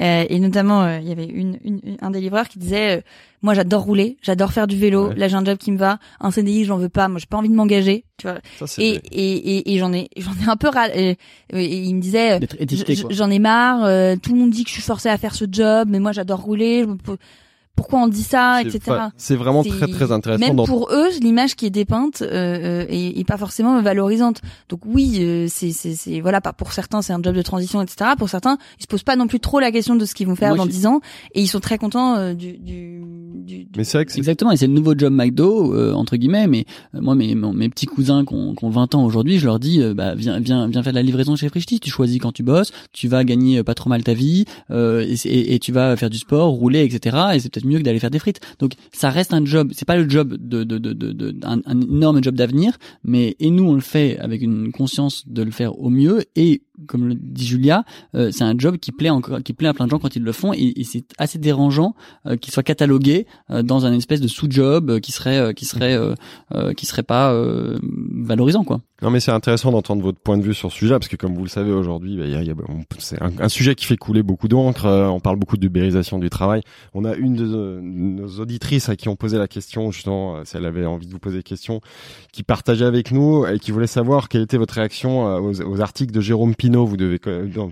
Euh, 0.00 0.24
et 0.28 0.38
notamment 0.40 0.82
euh, 0.84 0.98
il 1.00 1.08
y 1.08 1.12
avait 1.12 1.26
une, 1.26 1.58
une- 1.64 1.80
une- 1.82 1.96
un 2.00 2.10
des 2.10 2.20
livreurs 2.20 2.48
qui 2.48 2.58
disait 2.58 2.98
euh, 2.98 3.00
moi 3.42 3.54
j'adore 3.54 3.82
rouler, 3.82 4.16
j'adore 4.22 4.52
faire 4.52 4.66
du 4.66 4.76
vélo, 4.76 5.08
Ouais. 5.08 5.14
là 5.16 5.28
j'ai 5.28 5.36
un 5.36 5.44
job 5.44 5.56
qui 5.58 5.72
me 5.72 5.78
va, 5.78 5.98
un 6.20 6.30
CDI 6.30 6.64
j'en 6.64 6.76
veux 6.76 6.88
pas, 6.90 7.08
moi 7.08 7.18
j'ai 7.18 7.26
pas 7.26 7.38
envie 7.38 7.48
de 7.48 7.54
m'engager, 7.54 8.04
tu 8.18 8.26
vois. 8.26 8.38
Ça, 8.58 8.66
c'est 8.66 8.82
Et, 8.82 9.00
et, 9.12 9.56
et, 9.56 9.74
et 9.74 9.78
j'en 9.78 9.92
ai 9.92 10.08
j'en 10.16 10.32
ai 10.32 10.48
un 10.48 10.56
peu 10.56 10.68
ras. 10.68 10.88
Et, 10.94 11.16
et 11.52 11.76
il 11.84 11.94
me 11.96 12.00
disait 12.00 12.32
euh. 12.40 13.06
J'en 13.10 13.30
ai 13.30 13.38
marre. 13.38 13.84
euh, 13.84 14.16
tout 14.22 14.32
le 14.34 14.38
monde 14.40 14.50
dit 14.50 14.64
que 14.64 14.68
je 14.68 14.74
suis 14.74 14.82
forcée 14.82 15.08
à 15.08 15.16
faire 15.16 15.34
ce 15.34 15.46
job, 15.50 15.88
mais 15.90 16.00
moi 16.00 16.12
j'adore 16.12 16.40
rouler. 16.40 16.82
je 16.82 16.88
me 16.88 16.96
pourquoi 17.80 18.00
on 18.00 18.08
dit 18.08 18.22
ça, 18.22 18.60
etc. 18.62 18.78
C'est 19.16 19.36
vraiment 19.36 19.62
très 19.64 19.86
très 19.88 20.12
intéressant. 20.12 20.44
Même 20.46 20.56
dans- 20.56 20.66
pour 20.66 20.90
eux, 20.92 21.08
l'image 21.22 21.56
qui 21.56 21.64
est 21.64 21.70
dépeinte 21.70 22.20
euh, 22.20 22.26
euh, 22.82 22.86
est, 22.90 23.18
est 23.18 23.24
pas 23.24 23.38
forcément 23.38 23.80
valorisante. 23.80 24.42
Donc 24.68 24.80
oui, 24.84 25.16
euh, 25.20 25.46
c'est 25.48 25.72
c'est 25.72 25.94
c'est 25.94 26.20
voilà, 26.20 26.40
pas 26.42 26.52
pour 26.52 26.72
certains 26.72 27.00
c'est 27.00 27.12
un 27.14 27.22
job 27.22 27.34
de 27.34 27.42
transition, 27.42 27.80
etc. 27.80 28.10
Pour 28.18 28.28
certains, 28.28 28.58
ils 28.78 28.82
se 28.82 28.86
posent 28.86 29.02
pas 29.02 29.16
non 29.16 29.26
plus 29.26 29.40
trop 29.40 29.60
la 29.60 29.72
question 29.72 29.96
de 29.96 30.04
ce 30.04 30.14
qu'ils 30.14 30.26
vont 30.26 30.36
faire 30.36 30.48
Moi, 30.50 30.58
dans 30.58 30.64
je- 30.64 30.70
10 30.70 30.86
ans 30.86 31.00
et 31.34 31.40
ils 31.40 31.46
sont 31.46 31.60
très 31.60 31.78
contents 31.78 32.16
euh, 32.16 32.34
du, 32.34 32.58
du, 32.58 33.00
du, 33.34 33.64
du- 33.64 33.68
Mais 33.76 33.84
c'est 33.84 33.96
vrai 33.98 34.04
que 34.04 34.12
c'est 34.12 34.18
Exactement, 34.18 34.50
et 34.52 34.56
c'est 34.58 34.66
le 34.66 34.74
nouveau 34.74 34.94
job 34.96 35.12
McDo 35.12 35.74
euh, 35.74 35.94
entre 35.94 36.16
guillemets. 36.16 36.46
Mais 36.46 36.66
euh, 36.94 37.00
moi, 37.00 37.14
mes, 37.14 37.34
mon- 37.34 37.54
mes 37.54 37.68
petits 37.70 37.86
cousins 37.86 38.24
qui 38.26 38.34
ont, 38.34 38.54
qui 38.54 38.64
ont 38.64 38.70
20 38.70 38.94
ans 38.94 39.04
aujourd'hui, 39.04 39.38
je 39.38 39.46
leur 39.46 39.58
dis, 39.58 39.80
euh, 39.80 39.94
bah 39.94 40.14
viens, 40.14 40.38
viens, 40.40 40.68
viens 40.68 40.82
faire 40.82 40.92
de 40.92 40.98
la 40.98 41.02
livraison 41.02 41.34
chez 41.36 41.48
Frischti. 41.48 41.80
Tu 41.80 41.88
choisis 41.90 42.18
quand 42.18 42.32
tu 42.32 42.42
bosses, 42.42 42.72
tu 42.92 43.08
vas 43.08 43.24
gagner 43.24 43.62
pas 43.62 43.74
trop 43.74 43.88
mal 43.88 44.02
ta 44.04 44.12
vie, 44.12 44.44
euh, 44.70 45.00
et, 45.08 45.14
et, 45.28 45.54
et 45.54 45.58
tu 45.58 45.72
vas 45.72 45.96
faire 45.96 46.10
du 46.10 46.18
sport, 46.18 46.48
rouler, 46.50 46.84
etc. 46.84 47.16
Et 47.34 47.40
c'est 47.40 47.48
peut-être 47.50 47.64
mieux 47.70 47.78
que 47.78 47.84
d'aller 47.84 48.00
faire 48.00 48.10
des 48.10 48.18
frites. 48.18 48.40
Donc 48.58 48.72
ça 48.92 49.10
reste 49.10 49.32
un 49.32 49.44
job. 49.44 49.72
C'est 49.74 49.86
pas 49.86 49.96
le 49.96 50.08
job 50.08 50.36
de, 50.38 50.64
de, 50.64 50.78
de, 50.78 50.92
de, 50.92 51.36
un 51.44 51.80
énorme 51.80 52.22
job 52.22 52.34
d'avenir, 52.34 52.78
mais 53.04 53.36
et 53.40 53.50
nous 53.50 53.64
on 53.64 53.74
le 53.74 53.80
fait 53.80 54.18
avec 54.18 54.42
une 54.42 54.72
conscience 54.72 55.26
de 55.28 55.42
le 55.42 55.50
faire 55.50 55.78
au 55.78 55.90
mieux 55.90 56.24
et 56.36 56.62
comme 56.86 57.08
le 57.08 57.14
dit 57.14 57.46
Julia, 57.46 57.84
euh, 58.14 58.30
c'est 58.32 58.44
un 58.44 58.54
job 58.56 58.76
qui 58.78 58.92
plaît 58.92 59.10
encore, 59.10 59.42
qui 59.42 59.52
plaît 59.52 59.68
à 59.68 59.74
plein 59.74 59.86
de 59.86 59.90
gens 59.90 59.98
quand 59.98 60.16
ils 60.16 60.22
le 60.22 60.32
font, 60.32 60.52
et, 60.52 60.74
c'est 60.84 61.04
assez 61.18 61.38
dérangeant 61.38 61.94
euh, 62.26 62.36
qu'il 62.36 62.52
soit 62.52 62.62
catalogué 62.62 63.26
euh, 63.50 63.62
dans 63.62 63.86
un 63.86 63.92
espèce 63.92 64.20
de 64.20 64.28
sous-job 64.28 64.90
euh, 64.90 64.98
qui 65.00 65.12
serait, 65.12 65.38
euh, 65.38 65.52
qui 65.52 65.64
serait, 65.64 65.96
euh, 65.96 66.72
qui 66.74 66.86
serait 66.86 67.02
pas 67.02 67.34
valorisant, 67.82 68.64
quoi. 68.64 68.80
Non, 69.02 69.08
mais 69.10 69.20
c'est 69.20 69.30
intéressant 69.30 69.70
d'entendre 69.72 70.02
votre 70.02 70.18
point 70.18 70.36
de 70.36 70.42
vue 70.42 70.52
sur 70.52 70.70
ce 70.70 70.76
sujet, 70.76 70.92
parce 70.94 71.08
que 71.08 71.16
comme 71.16 71.34
vous 71.34 71.42
le 71.44 71.48
savez 71.48 71.72
aujourd'hui, 71.72 72.18
bah, 72.18 72.26
y 72.26 72.34
a- 72.34 72.42
y 72.42 72.50
a- 72.50 72.54
c'est 72.98 73.18
un, 73.22 73.48
sujet 73.48 73.74
qui 73.74 73.86
fait 73.86 73.96
couler 73.96 74.22
beaucoup 74.22 74.46
d'encre. 74.48 74.84
on 74.86 75.20
parle 75.20 75.36
beaucoup 75.36 75.56
d'ubérisation 75.56 76.18
du 76.18 76.28
travail. 76.28 76.60
On 76.92 77.04
a 77.06 77.14
une 77.14 77.34
de 77.34 77.80
nos 77.82 78.28
auditrices 78.40 78.88
à 78.90 78.96
qui 78.96 79.08
on 79.08 79.16
posait 79.16 79.38
la 79.38 79.48
question, 79.48 79.90
justement, 79.90 80.44
si 80.44 80.56
elle 80.56 80.66
avait 80.66 80.84
envie 80.84 81.06
de 81.06 81.12
vous 81.12 81.18
poser 81.18 81.38
des 81.38 81.42
questions, 81.42 81.80
qui 82.32 82.42
partageait 82.42 82.84
avec 82.84 83.10
nous 83.10 83.46
et 83.46 83.58
qui 83.58 83.70
voulait 83.70 83.86
savoir 83.86 84.28
quelle 84.28 84.42
était 84.42 84.58
votre 84.58 84.74
réaction 84.74 85.24
aux, 85.36 85.62
aux 85.62 85.80
articles 85.80 86.12
de 86.12 86.20
Jérôme 86.20 86.54
Pinault, 86.70 86.86
vous 86.86 86.96
devez, 86.96 87.18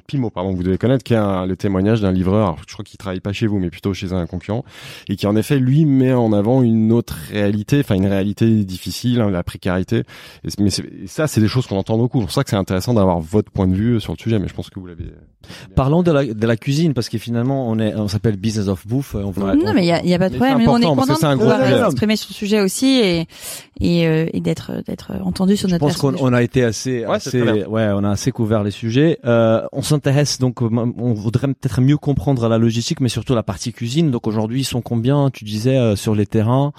Pimo, 0.06 0.30
pardon, 0.30 0.52
vous 0.52 0.62
devez 0.62 0.76
connaître, 0.78 1.04
qui 1.04 1.14
est 1.14 1.16
un- 1.16 1.46
le 1.46 1.56
témoignage 1.56 2.00
d'un 2.00 2.10
livreur. 2.12 2.46
Alors, 2.48 2.58
je 2.66 2.72
crois 2.72 2.84
qu'il 2.84 2.98
travaille 2.98 3.20
pas 3.20 3.32
chez 3.32 3.46
vous, 3.46 3.58
mais 3.58 3.70
plutôt 3.70 3.94
chez 3.94 4.12
un 4.12 4.26
concurrent, 4.26 4.64
et 5.08 5.16
qui 5.16 5.26
en 5.26 5.36
effet 5.36 5.58
lui 5.58 5.84
met 5.84 6.12
en 6.12 6.32
avant 6.32 6.62
une 6.62 6.90
autre 6.92 7.16
réalité, 7.30 7.80
enfin 7.80 7.94
une 7.94 8.06
réalité 8.06 8.64
difficile, 8.64 9.20
hein, 9.20 9.30
la 9.30 9.42
précarité. 9.42 10.02
Et, 10.44 10.48
mais 10.58 10.68
et 10.70 11.06
ça, 11.06 11.26
c'est 11.26 11.40
des 11.40 11.48
choses 11.48 11.66
qu'on 11.66 11.76
entend 11.78 11.96
beaucoup. 11.96 12.18
C'est 12.20 12.24
pour 12.26 12.32
ça 12.32 12.44
que 12.44 12.50
c'est 12.50 12.56
intéressant 12.56 12.94
d'avoir 12.94 13.20
votre 13.20 13.50
point 13.52 13.68
de 13.68 13.74
vue 13.74 14.00
sur 14.00 14.12
le 14.12 14.18
sujet. 14.18 14.38
Mais 14.38 14.48
je 14.48 14.54
pense 14.54 14.68
que 14.70 14.80
vous 14.80 14.86
l'avez. 14.86 15.04
Parlons 15.76 16.02
de 16.02 16.10
la, 16.10 16.24
de 16.26 16.46
la 16.46 16.56
cuisine 16.56 16.92
parce 16.94 17.08
que 17.08 17.16
finalement 17.16 17.68
on 17.70 17.78
est 17.78 17.94
on 17.94 18.08
s'appelle 18.08 18.36
business 18.36 18.66
of 18.68 18.86
bouffe. 18.86 19.14
On 19.14 19.30
va, 19.30 19.54
Non, 19.54 19.72
mais 19.72 19.82
il 19.84 19.86
y 19.86 19.92
a, 19.92 20.04
y 20.04 20.12
a 20.12 20.18
pas 20.18 20.28
de 20.28 20.34
problème. 20.36 20.56
on 20.56 20.60
est 20.78 20.84
content 20.84 20.96
de 20.96 21.38
pouvoir 21.38 21.60
s'exprimer 21.84 22.16
sur 22.16 22.28
le 22.30 22.34
sujet 22.34 22.60
aussi 22.60 22.98
et 23.00 23.26
et, 23.80 24.06
euh, 24.08 24.26
et 24.32 24.40
d'être 24.40 24.82
d'être 24.84 25.12
entendu 25.24 25.56
sur 25.56 25.68
Je 25.68 25.74
notre 25.74 25.86
pense 25.86 25.96
qu'on 25.96 26.32
a 26.32 26.42
été 26.42 26.64
assez, 26.64 27.06
Ouais, 27.06 27.14
assez 27.16 27.40
ouais, 27.64 27.88
on 27.94 28.02
a 28.04 28.10
assez 28.10 28.32
couvert 28.32 28.64
les 28.64 28.72
sujets. 28.72 28.87
Euh, 29.24 29.62
on 29.72 29.82
s'intéresse 29.82 30.38
donc, 30.38 30.62
euh, 30.62 30.68
on 30.70 31.12
voudrait 31.14 31.48
peut-être 31.48 31.80
mieux 31.80 31.96
comprendre 31.96 32.48
la 32.48 32.58
logistique, 32.58 33.00
mais 33.00 33.08
surtout 33.08 33.34
la 33.34 33.42
partie 33.42 33.72
cuisine. 33.72 34.10
Donc 34.10 34.26
aujourd'hui, 34.26 34.60
ils 34.60 34.64
sont 34.64 34.80
combien 34.80 35.30
Tu 35.30 35.44
disais 35.44 35.76
euh, 35.76 35.96
sur 35.96 36.14
les 36.14 36.26
terrains 36.26 36.72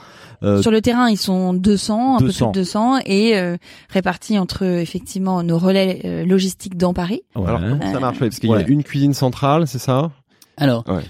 euh, 0.44 0.62
Sur 0.62 0.72
le 0.72 0.82
terrain, 0.82 1.10
ils 1.10 1.18
sont 1.18 1.54
200, 1.54 2.18
un 2.18 2.20
200. 2.20 2.46
peu 2.48 2.52
plus 2.52 2.60
de 2.60 2.64
200, 2.66 3.00
et 3.06 3.38
euh, 3.38 3.58
répartis 3.90 4.38
entre 4.40 4.64
effectivement 4.64 5.44
nos 5.44 5.58
relais 5.58 6.02
euh, 6.06 6.26
logistiques 6.26 6.78
dans 6.78 6.94
Paris. 6.94 7.22
ouais. 7.36 7.46
Alors 7.48 7.60
comment 7.62 7.92
ça 7.94 8.00
marche? 8.00 8.20
Parce 8.20 8.40
qu'il 8.40 8.50
y 8.50 8.54
Ouais. 8.54 8.64
a 8.64 8.68
une 8.68 8.84
cuisine 8.84 9.14
centrale, 9.14 9.68
c'est 9.68 9.80
ça? 9.80 10.12
Alors, 10.58 10.84
Ouais. 10.88 11.04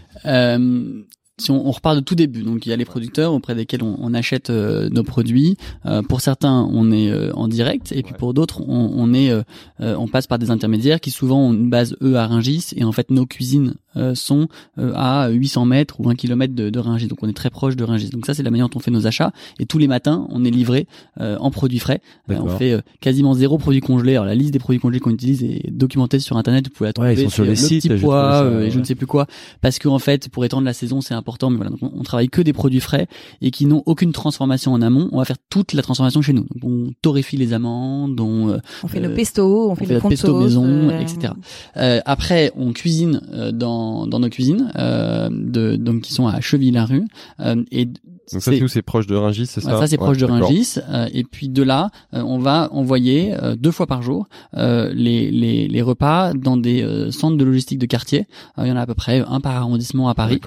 Si 1.40 1.52
on, 1.52 1.68
on 1.68 1.72
repart 1.72 1.96
de 1.96 2.02
tout 2.02 2.16
début, 2.16 2.44
donc 2.44 2.66
il 2.66 2.70
y 2.70 2.74
a 2.74 2.76
les 2.76 2.86
producteurs 2.86 3.34
auprès 3.34 3.56
desquels 3.56 3.84
on, 3.84 3.96
on 4.00 4.14
achète 4.14 4.50
euh, 4.50 4.90
nos 4.90 5.04
produits. 5.04 5.58
Euh, 5.86 6.02
pour 6.02 6.22
certains, 6.22 6.68
on 6.72 6.92
est 6.92 7.10
euh, 7.10 7.32
en 7.34 7.48
direct, 7.48 7.92
et 7.92 8.04
puis 8.04 8.12
Ouais. 8.14 8.18
pour 8.18 8.34
d'autres, 8.34 8.62
on, 8.68 8.92
on 8.96 9.14
est, 9.14 9.30
euh, 9.32 9.42
euh, 9.82 9.96
on 9.98 10.08
passe 10.08 10.28
par 10.28 10.40
des 10.40 10.52
intermédiaires 10.52 11.00
qui 11.00 11.12
souvent 11.12 11.40
ont 11.48 11.54
une 11.54 11.70
base 11.70 11.96
eux 12.02 12.16
à 12.18 12.28
Rungis, 12.28 12.68
et 12.76 12.84
en 12.84 12.92
fait 12.92 13.10
nos 13.12 13.26
cuisines 13.26 13.76
euh, 13.96 14.16
sont 14.16 14.48
euh, 14.78 14.92
à 14.96 15.30
800 15.30 15.66
mètres 15.66 16.00
ou 16.00 16.10
1 16.10 16.16
km 16.16 16.54
de, 16.54 16.70
de 16.70 16.80
Rungis, 16.80 17.08
donc 17.08 17.20
on 17.22 17.30
est 17.30 17.34
très 17.34 17.50
proche 17.50 17.76
de 17.76 17.84
Rungis. 17.84 18.10
Donc 18.10 18.26
ça, 18.26 18.34
c'est 18.34 18.44
la 18.44 18.52
manière 18.52 18.70
dont 18.70 18.78
on 18.78 18.82
fait 18.82 18.92
nos 18.92 19.08
achats, 19.08 19.32
et 19.60 19.66
tous 19.66 19.78
les 19.78 19.88
matins, 19.88 20.28
on 20.30 20.44
est 20.46 20.52
livré 20.52 20.88
euh, 21.20 21.38
en 21.40 21.52
produits 21.52 21.80
frais. 21.80 22.02
Euh, 22.30 22.38
on 22.42 22.50
fait 22.58 22.72
euh, 22.74 22.82
quasiment 23.02 23.34
zéro 23.34 23.58
produit 23.58 23.82
congelé. 23.82 24.14
Alors 24.14 24.26
la 24.26 24.36
liste 24.36 24.52
des 24.52 24.60
produits 24.60 24.80
congelés 24.80 25.00
qu'on 25.00 25.12
utilise 25.12 25.44
est 25.44 25.70
documentée 25.72 26.20
sur 26.20 26.38
internet, 26.38 26.66
vous 26.68 26.74
pouvez 26.74 26.90
la 26.90 26.94
trouver. 26.94 27.10
Ouais, 27.10 27.16
ils 27.16 27.24
sont 27.24 27.30
sur 27.30 27.44
les 27.44 27.50
le 27.52 27.56
sites, 27.56 27.88
petit 27.88 28.02
pois, 28.02 28.32
ça, 28.32 28.44
euh, 28.44 28.62
et 28.66 28.72
je 28.72 28.80
ne 28.80 28.84
sais 28.84 28.96
plus 28.96 29.08
quoi 29.08 29.26
parce 29.62 29.80
qu'en 29.80 30.00
fait 30.00 30.30
pour 30.30 30.46
étendre 30.46 30.66
la 30.66 30.74
saison 30.74 31.02
c'est 31.02 31.14
important 31.14 31.50
mais 31.50 31.58
voilà 31.58 31.72
donc 31.72 31.80
on, 31.82 31.92
on 31.96 32.04
travaille 32.04 32.30
que 32.30 32.42
des 32.42 32.54
produits 32.54 32.80
frais 32.80 33.08
et 33.42 33.52
qui 33.52 33.66
n'ont 33.66 33.84
aucune 33.86 34.12
transformation 34.12 34.74
en 34.74 34.82
amont 34.82 35.10
on 35.12 35.18
va 35.18 35.26
faire 35.26 35.38
toute 35.50 35.74
la 35.74 35.82
transformation 35.82 36.22
chez 36.22 36.34
nous 36.34 36.46
donc 36.56 36.64
on 36.64 36.92
torréfie 37.02 37.38
les 37.38 37.54
amandes 37.54 38.20
on, 38.20 38.50
euh, 38.50 38.58
On 38.84 38.88
fait 38.88 39.00
Euh, 39.00 39.10
nos 39.10 39.16
pesto, 39.16 39.72
on, 39.72 39.76
fait 39.76 39.88
notre 39.88 40.10
pesto 40.10 40.40
maison, 40.40 40.90
euh, 40.90 41.00
etc. 41.00 41.34
euh, 41.78 42.00
après 42.06 42.52
on 42.56 42.72
cuisine 42.74 43.22
euh, 43.34 43.52
dans 43.80 44.08
dans 44.08 44.20
nos 44.20 44.30
cuisines 44.30 44.72
euh, 44.78 45.30
de 45.32 45.76
donc 45.76 46.02
qui 46.02 46.14
sont 46.14 46.28
à 46.28 46.42
Cheville-la-Rue 46.42 47.06
euh, 47.40 47.64
et 47.72 47.86
Donc 47.86 47.96
ça, 48.28 48.40
c'est- 48.52 48.58
c'est 48.58 48.64
où? 48.64 48.68
C'est 48.68 48.82
proche 48.84 49.08
de 49.08 49.16
Rungis, 49.16 49.48
c'est 49.48 49.62
ça? 49.62 49.72
ça 49.80 49.88
c'est 49.88 49.98
Ouais, 50.00 50.06
proche 50.06 50.18
de. 50.18 50.26
Rungis 50.26 50.76
euh, 50.90 51.08
et 51.14 51.24
puis 51.24 51.50
de 51.50 51.64
là 51.64 51.90
euh, 52.14 52.22
on 52.22 52.38
va 52.40 52.70
envoyer 52.72 53.34
euh, 53.34 53.56
deux 53.56 53.72
fois 53.72 53.88
par 53.88 54.02
jour 54.04 54.28
euh, 54.58 54.92
les, 54.94 55.32
les 55.32 55.68
les 55.68 55.82
repas 55.82 56.34
dans 56.34 56.58
des 56.58 56.86
centres 57.12 57.38
de 57.38 57.44
logistique 57.44 57.80
de 57.80 57.86
quartier. 57.86 58.28
Il 58.58 58.68
y 58.68 58.72
en 58.72 58.76
a 58.76 58.82
à 58.82 58.86
peu 58.86 58.94
près 58.96 59.24
un 59.28 59.40
par 59.40 59.56
arrondissement 59.56 60.10
à 60.10 60.16
Paris. 60.16 60.40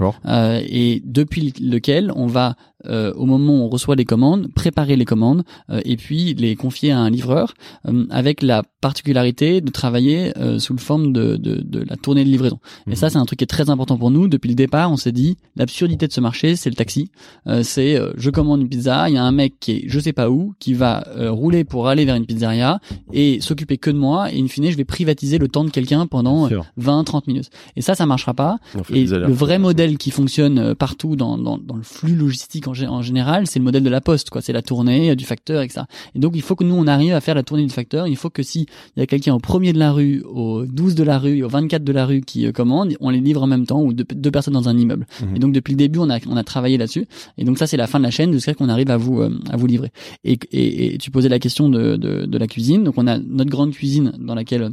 Et 0.68 1.02
depuis 1.04 1.52
lequel 1.60 2.12
on 2.14 2.26
va 2.26 2.54
euh, 2.86 3.12
au 3.14 3.26
moment 3.26 3.54
où 3.54 3.62
on 3.62 3.68
reçoit 3.68 3.96
les 3.96 4.04
commandes 4.04 4.52
préparer 4.54 4.96
les 4.96 5.04
commandes 5.04 5.44
euh, 5.70 5.80
et 5.84 5.96
puis 5.96 6.34
les 6.34 6.56
confier 6.56 6.92
à 6.92 6.98
un 6.98 7.10
livreur 7.10 7.54
euh, 7.86 8.06
avec 8.10 8.42
la 8.42 8.62
particularité 8.80 9.60
de 9.60 9.70
travailler 9.70 10.36
euh, 10.38 10.58
sous 10.58 10.72
le 10.72 10.80
forme 10.80 11.12
de, 11.12 11.36
de, 11.36 11.60
de 11.60 11.84
la 11.88 11.96
tournée 11.96 12.24
de 12.24 12.28
livraison 12.28 12.58
et 12.90 12.96
ça 12.96 13.10
c'est 13.10 13.18
un 13.18 13.24
truc 13.24 13.38
qui 13.38 13.44
est 13.44 13.46
très 13.46 13.70
important 13.70 13.96
pour 13.96 14.10
nous 14.10 14.28
depuis 14.28 14.48
le 14.48 14.54
départ 14.54 14.90
on 14.90 14.96
s'est 14.96 15.12
dit 15.12 15.36
l'absurdité 15.56 16.06
de 16.06 16.12
ce 16.12 16.20
marché 16.20 16.56
c'est 16.56 16.70
le 16.70 16.76
taxi 16.76 17.10
euh, 17.46 17.62
c'est 17.62 17.96
euh, 17.96 18.12
je 18.16 18.30
commande 18.30 18.60
une 18.60 18.68
pizza, 18.68 19.08
il 19.08 19.14
y 19.14 19.18
a 19.18 19.24
un 19.24 19.32
mec 19.32 19.54
qui 19.60 19.72
est 19.72 19.84
je 19.86 19.98
sais 19.98 20.12
pas 20.12 20.30
où, 20.30 20.54
qui 20.58 20.74
va 20.74 21.04
euh, 21.16 21.30
rouler 21.30 21.64
pour 21.64 21.88
aller 21.88 22.04
vers 22.04 22.16
une 22.16 22.26
pizzeria 22.26 22.80
et 23.12 23.40
s'occuper 23.40 23.78
que 23.78 23.90
de 23.90 23.96
moi 23.96 24.32
et 24.32 24.40
in 24.40 24.48
fine 24.48 24.70
je 24.70 24.76
vais 24.76 24.84
privatiser 24.84 25.38
le 25.38 25.48
temps 25.48 25.64
de 25.64 25.70
quelqu'un 25.70 26.06
pendant 26.06 26.46
Bien 26.46 26.58
euh, 26.58 26.62
sûr. 26.62 27.04
20-30 27.04 27.22
minutes. 27.26 27.50
Et 27.76 27.82
ça, 27.82 27.94
ça 27.94 28.06
marchera 28.06 28.34
pas. 28.34 28.58
Et 28.90 29.06
le 29.06 29.32
vrai 29.32 29.58
modèle 29.58 29.98
qui 29.98 30.10
fonctionne 30.10 30.74
partout 30.74 31.16
dans, 31.16 31.38
dans, 31.38 31.58
dans 31.58 31.76
le 31.76 31.82
flux 31.82 32.14
logistique 32.14 32.68
en, 32.68 32.71
en 32.88 33.02
général, 33.02 33.46
c'est 33.46 33.58
le 33.58 33.64
modèle 33.64 33.82
de 33.82 33.90
la 33.90 34.00
poste, 34.00 34.30
quoi. 34.30 34.40
C'est 34.40 34.52
la 34.52 34.62
tournée 34.62 35.10
euh, 35.10 35.14
du 35.14 35.24
facteur, 35.24 35.62
etc. 35.62 35.82
Et 36.14 36.18
donc, 36.18 36.32
il 36.34 36.42
faut 36.42 36.56
que 36.56 36.64
nous, 36.64 36.74
on 36.74 36.86
arrive 36.86 37.14
à 37.14 37.20
faire 37.20 37.34
la 37.34 37.42
tournée 37.42 37.64
du 37.64 37.72
facteur. 37.72 38.06
Il 38.06 38.16
faut 38.16 38.30
que 38.30 38.42
si 38.42 38.66
il 38.96 39.00
y 39.00 39.02
a 39.02 39.06
quelqu'un 39.06 39.34
au 39.34 39.38
premier 39.38 39.72
de 39.72 39.78
la 39.78 39.92
rue, 39.92 40.22
au 40.22 40.64
12 40.66 40.94
de 40.94 41.02
la 41.02 41.18
rue, 41.18 41.38
et 41.38 41.42
au 41.42 41.48
24 41.48 41.84
de 41.84 41.92
la 41.92 42.06
rue 42.06 42.20
qui 42.20 42.46
euh, 42.46 42.52
commande, 42.52 42.94
on 43.00 43.10
les 43.10 43.20
livre 43.20 43.42
en 43.42 43.46
même 43.46 43.66
temps 43.66 43.82
ou 43.82 43.92
deux, 43.92 44.04
deux 44.14 44.30
personnes 44.30 44.54
dans 44.54 44.68
un 44.68 44.76
immeuble. 44.76 45.06
Mhm. 45.20 45.36
Et 45.36 45.38
donc, 45.38 45.52
depuis 45.52 45.72
le 45.72 45.78
début, 45.78 45.98
on 45.98 46.10
a, 46.10 46.18
on 46.28 46.36
a 46.36 46.44
travaillé 46.44 46.78
là-dessus. 46.78 47.06
Et 47.38 47.44
donc, 47.44 47.58
ça, 47.58 47.66
c'est 47.66 47.76
la 47.76 47.86
fin 47.86 47.98
de 47.98 48.04
la 48.04 48.10
chaîne 48.10 48.32
jusqu'à 48.32 48.52
ce 48.52 48.58
qu'on 48.58 48.68
arrive 48.68 48.90
à 48.90 48.96
vous, 48.96 49.20
euh, 49.20 49.30
à 49.50 49.56
vous 49.56 49.66
livrer. 49.66 49.90
Et, 50.24 50.38
et, 50.52 50.94
et 50.94 50.98
tu 50.98 51.10
posais 51.10 51.28
la 51.28 51.38
question 51.38 51.68
de, 51.68 51.96
de, 51.96 52.26
de 52.26 52.38
la 52.38 52.46
cuisine. 52.46 52.84
Donc, 52.84 52.94
on 52.96 53.06
a 53.06 53.18
notre 53.18 53.50
grande 53.50 53.72
cuisine 53.72 54.12
dans 54.18 54.34
laquelle 54.34 54.72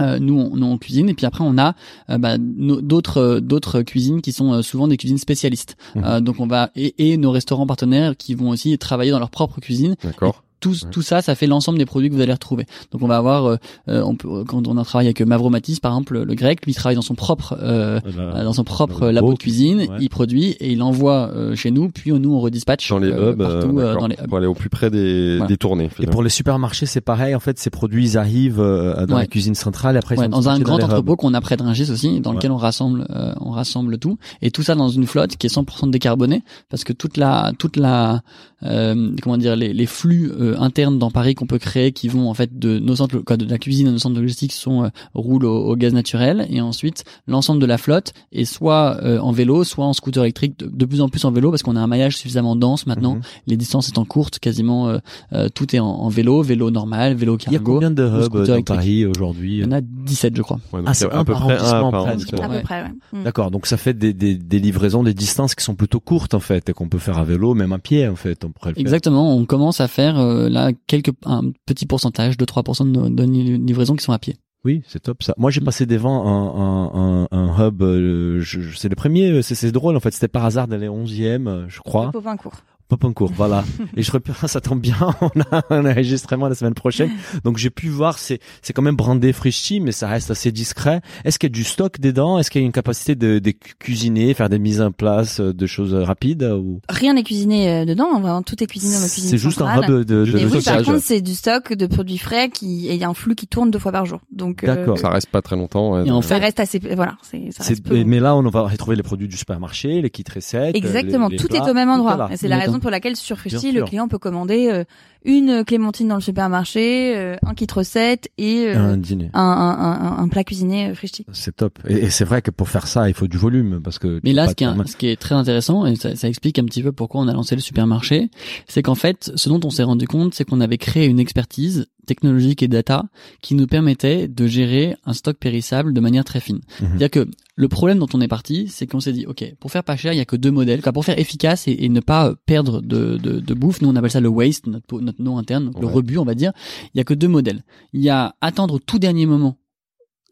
euh, 0.00 0.18
nous, 0.18 0.38
on, 0.38 0.56
nous 0.56 0.66
on 0.66 0.78
cuisine 0.78 1.08
et 1.08 1.14
puis 1.14 1.26
après 1.26 1.44
on 1.44 1.56
a 1.58 1.74
euh, 2.10 2.18
bah, 2.18 2.36
d'autres 2.38 3.18
euh, 3.18 3.40
d'autres 3.40 3.82
cuisines 3.82 4.22
qui 4.22 4.32
sont 4.32 4.52
euh, 4.52 4.62
souvent 4.62 4.88
des 4.88 4.96
cuisines 4.96 5.18
spécialistes. 5.18 5.76
Euh, 5.96 6.20
donc 6.20 6.40
on 6.40 6.46
va 6.46 6.70
et, 6.74 7.12
et 7.12 7.16
nos 7.16 7.30
restaurants 7.30 7.66
partenaires 7.66 8.16
qui 8.16 8.34
vont 8.34 8.50
aussi 8.50 8.76
travailler 8.78 9.10
dans 9.10 9.18
leur 9.18 9.30
propre 9.30 9.60
cuisine. 9.60 9.96
D'accord. 10.02 10.42
Tout, 10.60 10.70
Ouais. 10.70 10.90
tout 10.90 11.02
ça, 11.02 11.20
ça 11.20 11.34
fait 11.34 11.46
l'ensemble 11.46 11.76
des 11.78 11.84
produits 11.84 12.08
que 12.08 12.14
vous 12.14 12.22
allez 12.22 12.32
retrouver. 12.32 12.64
Donc 12.90 13.02
on 13.02 13.06
va 13.06 13.18
avoir, 13.18 13.44
euh, 13.44 13.56
euh, 13.88 14.02
on 14.02 14.14
peut, 14.16 14.44
quand 14.44 14.66
on 14.66 14.78
a 14.78 14.84
travaillé 14.84 15.08
avec 15.08 15.20
Mavromatis 15.20 15.78
par 15.78 15.92
exemple, 15.92 16.22
le 16.22 16.34
grec, 16.34 16.64
lui 16.64 16.72
il 16.72 16.74
travaille 16.74 16.96
dans 16.96 17.02
son 17.02 17.14
propre 17.14 17.56
euh, 17.60 18.00
Euh, 18.18 18.44
dans 18.44 18.52
son 18.54 18.64
propre 18.64 19.08
labo 19.10 19.34
de 19.34 19.38
cuisine, 19.38 19.80
ouais. 19.80 19.88
il 20.00 20.08
produit 20.08 20.50
et 20.60 20.72
il 20.72 20.82
envoie 20.82 21.30
euh, 21.34 21.54
chez 21.54 21.70
nous, 21.70 21.90
puis 21.90 22.12
nous 22.12 22.32
on 22.34 22.40
redispatche 22.40 22.88
Dans 22.88 22.98
les 22.98 23.10
euh, 23.10 23.32
hubs, 23.32 23.40
euh, 23.42 23.60
partout 23.60 23.78
euh, 23.78 23.94
dans 23.94 24.06
les 24.06 24.14
hubs. 24.16 24.26
pour 24.28 24.38
aller 24.38 24.46
au 24.46 24.54
plus 24.54 24.70
près 24.70 24.88
des, 24.90 25.36
Voilà. 25.36 25.48
des 25.48 25.56
tournées. 25.58 25.90
Et 26.00 26.06
pour 26.06 26.22
les 26.22 26.30
supermarchés, 26.30 26.86
c'est 26.86 27.00
pareil. 27.02 27.34
En 27.34 27.40
fait, 27.40 27.58
ces 27.58 27.68
produits 27.70 28.04
ils 28.12 28.16
arrivent 28.18 28.60
euh, 28.60 29.04
dans 29.06 29.16
Ouais. 29.16 29.22
la 29.22 29.26
cuisine 29.26 29.54
centrale 29.54 29.96
et 29.96 29.98
après 29.98 30.14
ils 30.14 30.18
Ouais, 30.18 30.24
sont 30.26 30.30
dans 30.30 30.48
un 30.48 30.58
grand 30.60 30.82
entrepôt 30.82 31.16
qu'on 31.16 31.34
a 31.34 31.40
près 31.42 31.56
de 31.58 31.62
Rungis 31.62 31.90
aussi, 31.90 32.20
dans 32.20 32.30
Ouais. 32.30 32.36
lequel 32.36 32.52
on 32.52 32.56
rassemble, 32.56 33.06
euh, 33.10 33.34
on 33.40 33.50
rassemble 33.50 33.98
tout, 33.98 34.16
et 34.40 34.50
tout 34.50 34.62
ça 34.62 34.74
dans 34.74 34.88
une 34.88 35.06
flotte 35.06 35.36
qui 35.36 35.46
est 35.46 35.50
100% 35.54 35.88
décarbonée, 35.90 36.42
parce 36.70 36.84
que 36.84 36.92
toute 36.94 37.16
la, 37.18 37.52
toute 37.58 37.76
la, 37.76 38.22
euh, 38.62 39.10
comment 39.22 39.36
dire, 39.36 39.56
les, 39.56 39.72
les 39.74 39.86
flux 39.86 40.30
euh, 40.54 40.60
internes 40.60 40.98
dans 40.98 41.10
Paris 41.10 41.34
qu'on 41.34 41.46
peut 41.46 41.58
créer 41.58 41.92
qui 41.92 42.08
vont 42.08 42.28
en 42.30 42.34
fait 42.34 42.58
de 42.58 42.78
nos 42.78 42.96
centres 42.96 43.18
quoi, 43.18 43.36
de 43.36 43.48
la 43.48 43.58
cuisine 43.58 43.88
à 43.88 43.90
nos 43.90 43.98
centres 43.98 44.20
logistiques 44.20 44.52
sont 44.52 44.84
euh, 44.84 44.88
roulent 45.14 45.44
au, 45.44 45.70
au, 45.70 45.76
gaz 45.76 45.92
naturel 45.92 46.46
et 46.50 46.60
ensuite 46.60 47.04
l'ensemble 47.26 47.60
de 47.60 47.66
la 47.66 47.78
flotte 47.78 48.12
est 48.32 48.44
soit 48.44 48.98
euh, 49.02 49.18
en 49.18 49.32
vélo 49.32 49.64
soit 49.64 49.84
en 49.86 49.92
scooter 49.92 50.22
électrique 50.24 50.58
de, 50.58 50.66
de, 50.68 50.84
plus 50.84 51.00
en 51.00 51.08
plus 51.08 51.24
en 51.24 51.30
vélo 51.32 51.50
parce 51.50 51.62
qu'on 51.62 51.76
a 51.76 51.80
un 51.80 51.86
maillage 51.86 52.16
suffisamment 52.16 52.56
dense 52.56 52.86
maintenant 52.86 53.14
Mhm. 53.16 53.20
les 53.48 53.56
distances 53.56 53.88
étant 53.88 54.04
courtes 54.04 54.38
quasiment 54.38 54.88
euh, 54.88 54.98
euh, 55.32 55.48
tout 55.54 55.74
est 55.74 55.78
en, 55.80 55.86
en 55.86 56.08
vélo 56.08 56.42
vélo 56.42 56.70
normal 56.70 57.14
vélo 57.14 57.36
Il 57.46 57.52
y 57.52 57.56
a 57.56 57.58
cargo 57.58 57.74
combien 57.74 57.90
de 57.90 58.04
hubs 58.04 58.32
dans 58.32 58.44
électrique. 58.44 58.66
Paris 58.66 59.06
aujourd'hui? 59.06 59.58
Il 59.58 59.60
y 59.60 59.64
en 59.64 59.72
a 59.72 59.80
17 59.80 60.36
je 60.36 60.42
crois 60.42 60.58
Ouais, 60.72 60.80
Ah, 60.86 60.94
c'est 60.94 61.10
à 61.10 61.18
un 61.18 61.24
peu 61.24 61.32
près 61.34 61.56
un 61.58 61.90
par. 61.90 62.06
À 62.06 62.12
peu 62.14 62.62
près, 62.62 62.82
ouais. 62.82 62.88
Mm. 63.12 63.24
D'accord, 63.24 63.50
donc 63.50 63.66
ça 63.66 63.76
fait 63.76 63.94
des, 63.94 64.12
des, 64.12 64.34
des 64.36 64.58
livraisons, 64.58 65.02
des 65.02 65.14
distances 65.14 65.54
qui 65.54 65.64
sont 65.64 65.74
plutôt 65.74 66.00
courtes 66.00 66.34
en 66.34 66.40
fait, 66.40 66.68
et 66.68 66.72
qu'on 66.72 66.88
peut 66.88 66.98
faire 66.98 67.18
à 67.18 67.24
vélo, 67.24 67.54
même 67.54 67.72
à 67.72 67.78
pied 67.78 68.06
en 68.08 68.16
fait. 68.16 68.44
On 68.44 68.50
pourrait 68.50 68.70
le 68.70 68.74
faire. 68.74 68.80
Exactement, 68.80 69.34
on 69.36 69.44
commence 69.44 69.80
à 69.80 69.88
faire 69.88 70.18
euh, 70.18 70.33
là 70.48 70.72
quelques 70.86 71.12
un 71.24 71.52
petit 71.66 71.86
pourcentage, 71.86 72.36
2-3% 72.36 72.90
de 72.90 73.08
de 73.08 73.22
livraisons 73.66 73.94
qui 73.96 74.04
sont 74.04 74.12
à 74.12 74.18
pied. 74.18 74.36
Oui, 74.64 74.82
c'est 74.88 75.00
top 75.02 75.22
ça. 75.22 75.34
Moi, 75.36 75.50
j'ai 75.50 75.60
Mm. 75.60 75.64
passé 75.64 75.84
devant 75.84 76.26
un, 76.26 77.26
un, 77.28 77.28
un, 77.30 77.48
un 77.50 77.68
hub. 77.68 77.82
euh, 77.82 78.40
je, 78.40 78.60
je- 78.62 78.76
c'est 78.78 78.88
le 78.88 78.96
premier. 78.96 79.30
euh, 79.30 79.42
C'est, 79.42 79.70
drôle 79.72 79.94
en 79.94 80.00
fait. 80.00 80.10
C'était 80.12 80.26
par 80.28 80.44
hasard 80.46 80.68
d'aller 80.68 80.88
11e, 80.88 81.46
euh, 81.48 81.64
je 81.68 81.80
crois. 81.80 82.10
Popincourt. 82.12 82.54
Popincourt, 82.88 83.32
voilà. 83.34 83.64
Et 83.96 84.02
je 84.02 84.12
repère, 84.12 84.36
ça 84.48 84.60
tombe 84.60 84.80
bien. 84.80 84.96
On 85.20 85.28
a 85.50 85.62
un 85.70 85.84
enregistrement 85.90 86.48
la 86.48 86.54
semaine 86.54 86.74
prochaine, 86.74 87.10
donc 87.44 87.56
j'ai 87.56 87.70
pu 87.70 87.88
voir. 87.88 88.18
C'est, 88.18 88.40
c'est 88.62 88.72
quand 88.72 88.82
même 88.82 88.96
brandé 88.96 89.32
Frischti, 89.32 89.80
mais 89.80 89.90
ça 89.92 90.06
reste 90.08 90.30
assez 90.30 90.52
discret. 90.52 91.00
Est-ce 91.24 91.38
qu'il 91.38 91.48
y 91.48 91.52
a 91.52 91.54
du 91.54 91.64
stock 91.64 91.98
dedans? 92.00 92.38
Est-ce 92.38 92.50
qu'il 92.50 92.60
y 92.60 92.64
a 92.64 92.66
une 92.66 92.72
capacité 92.72 93.14
de, 93.14 93.38
de 93.38 93.50
cu- 93.52 93.74
cuisiner, 93.78 94.34
faire 94.34 94.48
des 94.48 94.58
mises 94.58 94.80
en 94.82 94.92
place 94.92 95.40
euh, 95.40 95.52
de 95.54 95.66
choses 95.66 95.94
rapides 95.94 96.42
euh, 96.42 96.56
ou? 96.58 96.80
Rien 96.88 97.14
n'est 97.14 97.22
cuisiné 97.22 97.70
euh, 97.70 97.84
dedans, 97.84 98.08
hein, 98.14 98.20
vraiment 98.20 98.42
tout 98.42 98.62
est 98.62 98.66
cuisiné 98.66 98.94
dans 98.94 99.00
cuisines 99.08 99.30
C'est 99.30 99.38
juste 99.38 99.62
un 99.62 99.80
hub 99.80 99.86
de, 99.86 100.02
de, 100.04 100.14
le 100.16 100.44
oui, 100.46 100.62
par 100.62 100.82
contre, 100.82 101.00
c'est 101.00 101.20
du 101.22 101.34
stock 101.34 101.72
de 101.72 101.86
produits 101.86 102.18
frais 102.18 102.50
qui 102.50 102.86
et 102.88 102.94
il 102.94 103.00
y 103.00 103.04
a 103.04 103.08
un 103.08 103.14
flux 103.14 103.34
qui 103.34 103.46
tourne 103.46 103.70
deux 103.70 103.78
fois 103.78 103.92
par 103.92 104.04
jour. 104.06 104.20
Donc 104.30 104.62
euh, 104.64 104.66
D'accord. 104.74 104.98
Ça 104.98 105.08
reste 105.10 105.28
pas 105.30 105.42
très 105.42 105.56
longtemps. 105.56 105.92
ouais, 105.94 106.06
Et 106.06 106.10
en 106.10 106.14
donc, 106.16 106.24
ça 106.24 106.36
fait- 106.36 106.42
reste 106.44 106.60
assez 106.60 106.78
voilà, 106.94 107.16
c'est 107.22 107.50
ça 107.50 107.62
C'est- 107.64 107.70
reste 107.70 107.84
peu. 107.84 108.04
mais 108.04 108.20
là, 108.20 108.36
on 108.36 108.42
va 108.48 108.62
retrouver 108.62 108.96
les 108.96 109.02
produits 109.02 109.28
du 109.28 109.36
supermarché, 109.36 110.02
les 110.02 110.10
kits 110.10 110.24
recettes. 110.34 110.76
Exactement, 110.76 111.28
les- 111.28 111.36
les 111.36 111.42
tout 111.42 111.48
plats, 111.48 111.64
est 111.66 111.70
au 111.70 111.74
même 111.74 111.88
endroit. 111.88 112.28
Et 112.30 112.36
c'est 112.36 112.48
la. 112.48 112.73
Raison 112.74 112.80
pour 112.80 112.90
laquelle 112.90 113.16
sur 113.16 113.38
Frischti, 113.38 113.72
Bien 113.72 113.80
le 113.80 113.86
client 113.86 114.08
peut 114.08 114.18
commander 114.18 114.68
euh, 114.70 114.84
une 115.24 115.64
clémentine 115.64 116.08
dans 116.08 116.16
le 116.16 116.20
supermarché, 116.20 117.16
euh, 117.16 117.36
un 117.46 117.54
kit 117.54 117.66
recette 117.72 118.28
et 118.36 118.66
euh, 118.68 118.76
Un 118.92 118.96
dîner. 118.98 119.30
un, 119.32 119.40
un, 119.42 120.18
un, 120.18 120.22
un 120.22 120.28
plat 120.28 120.44
cuisiné 120.44 120.90
euh, 120.90 120.94
Frischti. 120.94 121.24
C'est 121.32 121.56
top. 121.56 121.78
Et, 121.88 121.94
et 121.94 122.10
c'est 122.10 122.24
vrai 122.24 122.42
que 122.42 122.50
pour 122.50 122.68
faire 122.68 122.86
ça, 122.86 123.08
il 123.08 123.14
faut 123.14 123.26
du 123.26 123.38
volume 123.38 123.80
parce 123.82 123.98
que. 123.98 124.20
Mais 124.22 124.32
là, 124.32 124.48
ce 124.48 124.54
qui, 124.54 124.64
est, 124.64 124.86
ce 124.86 124.96
qui 124.96 125.06
est 125.08 125.16
très 125.16 125.34
intéressant, 125.34 125.86
et 125.86 125.96
ça, 125.96 126.14
ça 126.14 126.28
explique 126.28 126.58
un 126.58 126.64
petit 126.64 126.82
peu 126.82 126.92
pourquoi 126.92 127.20
on 127.22 127.28
a 127.28 127.32
lancé 127.32 127.54
le 127.54 127.60
supermarché, 127.62 128.28
c'est 128.68 128.82
qu'en 128.82 128.94
fait, 128.94 129.32
ce 129.34 129.48
dont 129.48 129.60
on 129.64 129.70
s'est 129.70 129.82
rendu 129.84 130.06
compte, 130.06 130.34
c'est 130.34 130.44
qu'on 130.44 130.60
avait 130.60 130.78
créé 130.78 131.06
une 131.06 131.18
expertise 131.20 131.86
technologique 132.06 132.62
et 132.62 132.68
data 132.68 133.04
qui 133.40 133.54
nous 133.54 133.66
permettait 133.66 134.28
de 134.28 134.46
gérer 134.46 134.94
un 135.06 135.14
stock 135.14 135.38
périssable 135.38 135.94
de 135.94 136.00
manière 136.00 136.24
très 136.24 136.40
fine. 136.40 136.60
Mhm. 136.80 136.88
C'est-à-dire 136.88 137.10
que 137.10 137.28
le 137.56 137.68
problème 137.68 137.98
dont 138.00 138.08
on 138.14 138.20
est 138.20 138.28
parti, 138.28 138.66
c'est 138.68 138.86
qu'on 138.86 138.98
s'est 139.00 139.12
dit, 139.12 139.26
ok, 139.26 139.54
pour 139.60 139.70
faire 139.70 139.84
pas 139.84 139.96
cher, 139.96 140.12
il 140.12 140.16
y 140.16 140.20
a 140.20 140.24
que 140.24 140.34
deux 140.36 140.50
modèles. 140.50 140.82
Quoi, 140.82 140.92
pour 140.92 141.04
faire 141.04 141.18
efficace 141.18 141.68
et, 141.68 141.76
et 141.84 141.88
ne 141.88 142.00
pas 142.00 142.34
perdre 142.46 142.80
de, 142.80 143.16
de, 143.16 143.38
de 143.38 143.54
bouffe, 143.54 143.80
nous 143.80 143.88
on 143.88 143.94
appelle 143.96 144.10
ça 144.10 144.20
le 144.20 144.28
waste, 144.28 144.66
notre, 144.66 145.00
notre 145.00 145.22
nom 145.22 145.38
interne, 145.38 145.70
le 145.80 145.86
Ouais. 145.86 145.92
rebut, 145.92 146.18
on 146.18 146.24
va 146.24 146.34
dire. 146.34 146.52
Il 146.94 146.98
y 146.98 147.00
a 147.00 147.04
que 147.04 147.14
deux 147.14 147.28
modèles. 147.28 147.62
Il 147.92 148.00
y 148.02 148.10
a 148.10 148.34
attendre 148.40 148.74
au 148.74 148.78
tout 148.80 148.98
dernier 148.98 149.26
moment 149.26 149.56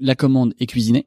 la 0.01 0.15
commande 0.17 0.53
et 0.59 0.67
cuisiner. 0.67 1.07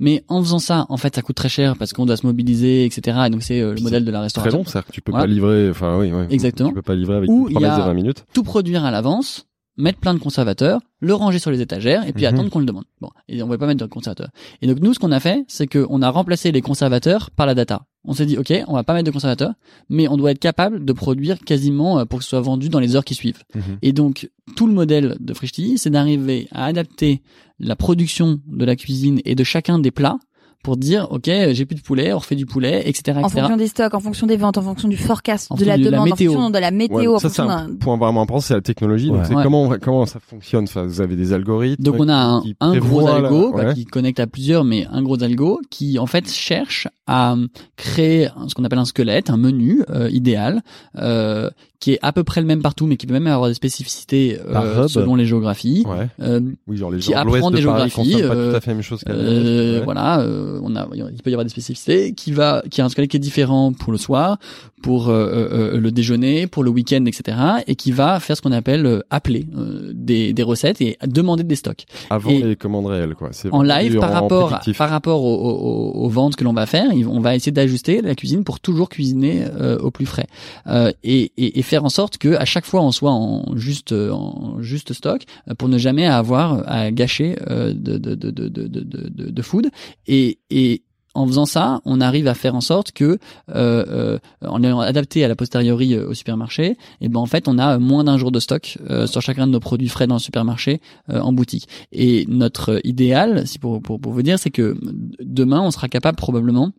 Mais 0.00 0.24
en 0.28 0.42
faisant 0.42 0.58
ça, 0.58 0.86
en 0.88 0.96
fait, 0.96 1.14
ça 1.14 1.22
coûte 1.22 1.36
très 1.36 1.48
cher 1.48 1.76
parce 1.76 1.92
qu'on 1.92 2.04
doit 2.06 2.16
se 2.16 2.26
mobiliser, 2.26 2.84
etc. 2.84 3.18
Et 3.26 3.30
donc 3.30 3.42
c'est 3.42 3.60
euh, 3.60 3.74
le 3.74 3.80
modèle 3.80 4.04
de 4.04 4.10
la 4.10 4.18
Très 4.18 4.24
restauration. 4.24 4.58
long, 4.58 4.64
c'est-à-dire 4.64 4.86
que 4.88 4.92
tu 4.92 5.00
peux 5.00 5.12
Voilà. 5.12 5.26
pas 5.26 5.32
livrer. 5.32 5.70
Enfin, 5.70 5.96
oui, 5.98 6.10
oui. 6.12 6.24
Exactement. 6.30 6.68
Tu 6.70 6.74
peux 6.76 6.82
pas 6.82 6.94
livrer 6.96 7.16
avec 7.16 7.30
Ou 7.30 7.48
une 7.48 7.56
il 7.56 7.60
y 7.60 7.64
a- 7.64 7.76
de 7.78 7.82
20 7.82 7.94
minutes. 7.94 8.24
Tout 8.34 8.42
produire 8.42 8.84
à 8.84 8.90
l'avance, 8.90 9.46
mettre 9.76 9.98
plein 9.98 10.12
de 10.14 10.18
conservateurs, 10.18 10.80
le 11.00 11.14
ranger 11.14 11.38
sur 11.38 11.50
les 11.50 11.60
étagères 11.60 12.06
et 12.06 12.12
puis 12.12 12.24
Mhm. 12.26 12.34
attendre 12.34 12.50
qu'on 12.50 12.58
le 12.58 12.66
demande. 12.66 12.84
Bon, 13.00 13.08
et 13.28 13.42
on 13.42 13.46
va 13.46 13.56
pas 13.56 13.66
mettre 13.66 13.80
de 13.84 13.90
conservateurs. 13.90 14.28
Et 14.60 14.66
donc 14.66 14.80
nous, 14.80 14.92
ce 14.92 14.98
qu'on 14.98 15.12
a 15.12 15.20
fait, 15.20 15.44
c'est 15.48 15.66
qu'on 15.66 16.02
a 16.02 16.10
remplacé 16.10 16.52
les 16.52 16.60
conservateurs 16.60 17.30
par 17.30 17.46
la 17.46 17.54
data. 17.54 17.82
On 18.04 18.12
s'est 18.12 18.26
dit, 18.26 18.36
ok, 18.36 18.52
on 18.66 18.74
va 18.74 18.82
pas 18.84 18.94
mettre 18.94 19.06
de 19.06 19.10
conservateurs, 19.10 19.54
mais 19.88 20.08
on 20.08 20.16
doit 20.16 20.30
être 20.32 20.38
capable 20.38 20.84
de 20.84 20.92
produire 20.92 21.38
quasiment 21.40 21.98
euh, 22.00 22.04
pour 22.04 22.18
que 22.18 22.24
ce 22.24 22.30
soit 22.30 22.40
vendu 22.40 22.68
dans 22.68 22.80
les 22.80 22.96
heures 22.96 23.04
qui 23.04 23.14
suivent. 23.14 23.42
Mhm. 23.54 23.62
Et 23.82 23.92
donc, 23.92 24.30
tout 24.56 24.66
le 24.66 24.72
modèle 24.72 25.16
de 25.20 25.34
Frischti, 25.34 25.78
c'est 25.78 25.90
d'arriver 25.90 26.48
à 26.52 26.64
adapter 26.66 27.22
la 27.58 27.76
production 27.76 28.40
de 28.46 28.64
la 28.64 28.76
cuisine 28.76 29.20
et 29.24 29.34
de 29.34 29.44
chacun 29.44 29.78
des 29.78 29.90
plats 29.90 30.18
pour 30.62 30.76
dire, 30.76 31.06
ok, 31.10 31.24
j'ai 31.52 31.64
plus 31.64 31.76
de 31.76 31.80
poulet, 31.80 32.12
on 32.12 32.18
refait 32.18 32.34
du 32.36 32.44
poulet, 32.44 32.82
etc., 32.86 33.16
En 33.16 33.20
etc. 33.26 33.40
fonction 33.40 33.56
des 33.56 33.66
stocks, 33.66 33.94
en 33.94 34.00
fonction 34.00 34.26
des 34.26 34.36
ventes, 34.36 34.58
en 34.58 34.62
fonction 34.62 34.88
du 34.88 34.96
forecast, 34.98 35.50
En 35.50 35.54
de 35.54 35.64
la 35.64 35.78
de 35.78 35.84
la 35.84 35.90
demande, 35.92 36.00
en 36.00 36.10
météo. 36.10 36.32
fonction 36.32 36.50
de 36.50 36.58
la 36.58 36.70
météo, 36.70 36.96
Ouais, 36.98 37.06
en 37.08 37.18
ça, 37.18 37.28
c'est 37.30 37.40
un 37.40 37.70
point 37.80 37.96
vraiment 37.96 38.22
important, 38.22 38.40
c'est 38.40 38.54
la 38.54 38.60
technologie. 38.60 39.08
Donc, 39.08 39.18
Ouais. 39.18 39.24
c'est 39.26 39.34
Ouais. 39.34 39.42
comment, 39.42 39.70
comment 39.80 40.04
ça 40.06 40.20
fonctionne. 40.20 40.64
Enfin, 40.64 40.84
vous 40.84 41.00
avez 41.00 41.16
des 41.16 41.32
algorithmes. 41.32 41.82
Donc 41.82 41.96
on 41.98 42.08
a 42.10 42.42
un, 42.60 42.76
gros 42.78 43.06
la- 43.06 43.14
algo 43.14 43.52
ouais. 43.54 43.72
qui 43.74 43.84
connecte 43.86 44.20
à 44.20 44.26
plusieurs, 44.26 44.64
mais 44.64 44.86
un 44.90 45.02
gros 45.02 45.22
algo 45.22 45.60
qui 45.70 45.98
en 45.98 46.06
fait 46.06 46.28
cherche 46.30 46.86
à 47.06 47.34
créer 47.76 48.28
ce 48.46 48.54
qu'on 48.54 48.64
appelle 48.64 48.78
un 48.78 48.84
squelette, 48.84 49.30
un 49.30 49.36
menu 49.36 49.82
euh, 49.90 50.08
idéal, 50.10 50.62
euh, 50.96 51.50
qui 51.80 51.94
est 51.94 51.98
à 52.02 52.12
peu 52.12 52.24
près 52.24 52.42
le 52.42 52.46
même 52.46 52.60
partout, 52.60 52.86
mais 52.86 52.98
qui 52.98 53.06
peut 53.06 53.14
même 53.14 53.26
avoir 53.26 53.48
des 53.48 53.54
spécificités 53.54 54.38
euh, 54.46 54.86
selon 54.86 55.14
les 55.16 55.24
géographies. 55.24 55.82
Ouais. 55.86 56.08
Euh, 56.20 56.40
Oui, 56.66 56.76
genre 56.76 56.90
les 56.90 56.98
Qui 56.98 57.12
gens 57.12 57.18
apprend 57.18 57.50
de 57.50 57.56
des 57.56 57.62
Paris 57.62 57.90
géographies, 57.90 58.22
pas 58.22 58.34
euh, 58.34 58.50
tout 58.50 58.56
à 58.56 58.60
fait 58.60 58.70
la 58.70 58.74
même 58.74 58.82
chose 58.82 59.00
euh. 59.08 59.78
Ouais. 59.78 59.84
Voilà, 59.84 60.20
euh, 60.20 60.60
on 60.62 60.76
a, 60.76 60.86
il 60.92 61.22
peut 61.22 61.30
y 61.30 61.32
avoir 61.32 61.44
des 61.44 61.50
spécificités 61.50 62.12
qui 62.12 62.32
va, 62.32 62.62
qui 62.70 62.82
a 62.82 62.84
un 62.84 62.90
squelette 62.90 63.10
qui 63.10 63.16
est 63.16 63.20
différent 63.20 63.72
pour 63.72 63.92
le 63.92 63.98
soir, 63.98 64.38
pour 64.82 65.08
euh, 65.08 65.12
euh, 65.26 65.74
euh, 65.74 65.80
le 65.80 65.90
déjeuner, 65.92 66.46
pour 66.46 66.62
le 66.64 66.70
week-end, 66.70 67.04
etc. 67.06 67.36
Et 67.66 67.74
qui 67.76 67.92
va 67.92 68.18
faire 68.20 68.36
ce 68.36 68.42
qu'on 68.42 68.52
appelle 68.52 68.86
euh, 68.86 69.00
appeler 69.10 69.46
euh, 69.56 69.92
des, 69.94 70.32
des 70.32 70.42
recettes 70.42 70.80
et 70.80 70.96
demander 71.06 71.44
des 71.44 71.56
stocks. 71.56 71.84
Avant 72.10 72.30
et- 72.30 72.42
les 72.42 72.56
commandes 72.56 72.86
réelles, 72.86 73.14
quoi. 73.14 73.30
En 73.52 73.62
live 73.62 73.92
par 74.00 74.10
en 74.10 74.14
rapport 74.14 74.48
par 74.74 74.90
rapport 74.90 75.22
aux, 75.24 75.36
aux- 75.36 76.04
aux 76.04 76.08
ventes 76.08 76.36
que 76.36 76.44
l'on 76.44 76.52
va 76.52 76.66
faire 76.66 76.90
on 77.08 77.20
va 77.20 77.34
essayer 77.36 77.52
d'ajuster 77.52 78.00
la 78.02 78.14
cuisine 78.14 78.44
pour 78.44 78.60
toujours 78.60 78.88
cuisiner 78.88 79.44
euh, 79.60 79.78
au 79.78 79.90
plus 79.90 80.06
frais 80.06 80.26
Euh, 80.66 80.92
et, 81.02 81.32
et, 81.36 81.58
et 81.58 81.62
faire 81.62 81.84
en 81.84 81.88
sorte 81.88 82.18
que 82.18 82.34
à 82.36 82.44
chaque 82.44 82.64
fois 82.66 82.82
on 82.82 82.92
soit 82.92 83.12
en 83.12 83.56
juste 83.56 83.92
en 83.92 84.56
juste 84.60 84.92
stock 84.92 85.22
pour 85.58 85.68
ne 85.68 85.78
jamais 85.78 86.06
avoir 86.06 86.62
à 86.66 86.90
gâcher 86.90 87.36
euh, 87.50 87.72
de, 87.74 87.98
de, 87.98 88.14
de, 88.14 88.30
de, 88.30 88.48
de, 88.48 88.66
de, 88.68 88.82
de- 88.84 89.30
de 89.30 89.42
food 89.42 89.68
et, 90.06 90.38
et 90.50 90.82
en 91.14 91.26
faisant 91.26 91.46
ça, 91.46 91.80
on 91.84 92.00
arrive 92.00 92.28
à 92.28 92.34
faire 92.34 92.54
en 92.54 92.60
sorte 92.60 92.92
que, 92.92 93.04
euh, 93.04 93.18
euh, 93.54 94.18
en 94.42 94.62
ayant 94.62 94.80
adapté 94.80 95.24
à 95.24 95.28
la 95.28 95.34
posteriori 95.34 95.94
euh, 95.94 96.08
au 96.08 96.14
supermarché, 96.14 96.76
et 97.00 97.08
ben 97.08 97.20
en 97.20 97.26
fait, 97.26 97.48
on 97.48 97.58
a 97.58 97.78
moins 97.78 98.04
d'un 98.04 98.16
jour 98.16 98.30
de 98.30 98.38
stock 98.38 98.78
euh, 98.88 99.06
sur 99.06 99.20
chacun 99.20 99.46
de 99.46 99.52
nos 99.52 99.60
produits 99.60 99.88
frais 99.88 100.06
dans 100.06 100.16
le 100.16 100.20
supermarché 100.20 100.80
euh, 101.10 101.20
en 101.20 101.32
boutique. 101.32 101.68
Et 101.92 102.26
notre 102.28 102.80
idéal, 102.84 103.46
si 103.46 103.58
pour, 103.58 103.82
pour, 103.82 104.00
pour 104.00 104.12
vous 104.12 104.22
dire, 104.22 104.38
c'est 104.38 104.50
que 104.50 104.76
demain, 105.20 105.60
on 105.60 105.70
sera 105.70 105.88
capable 105.88 106.16
probablement 106.16 106.72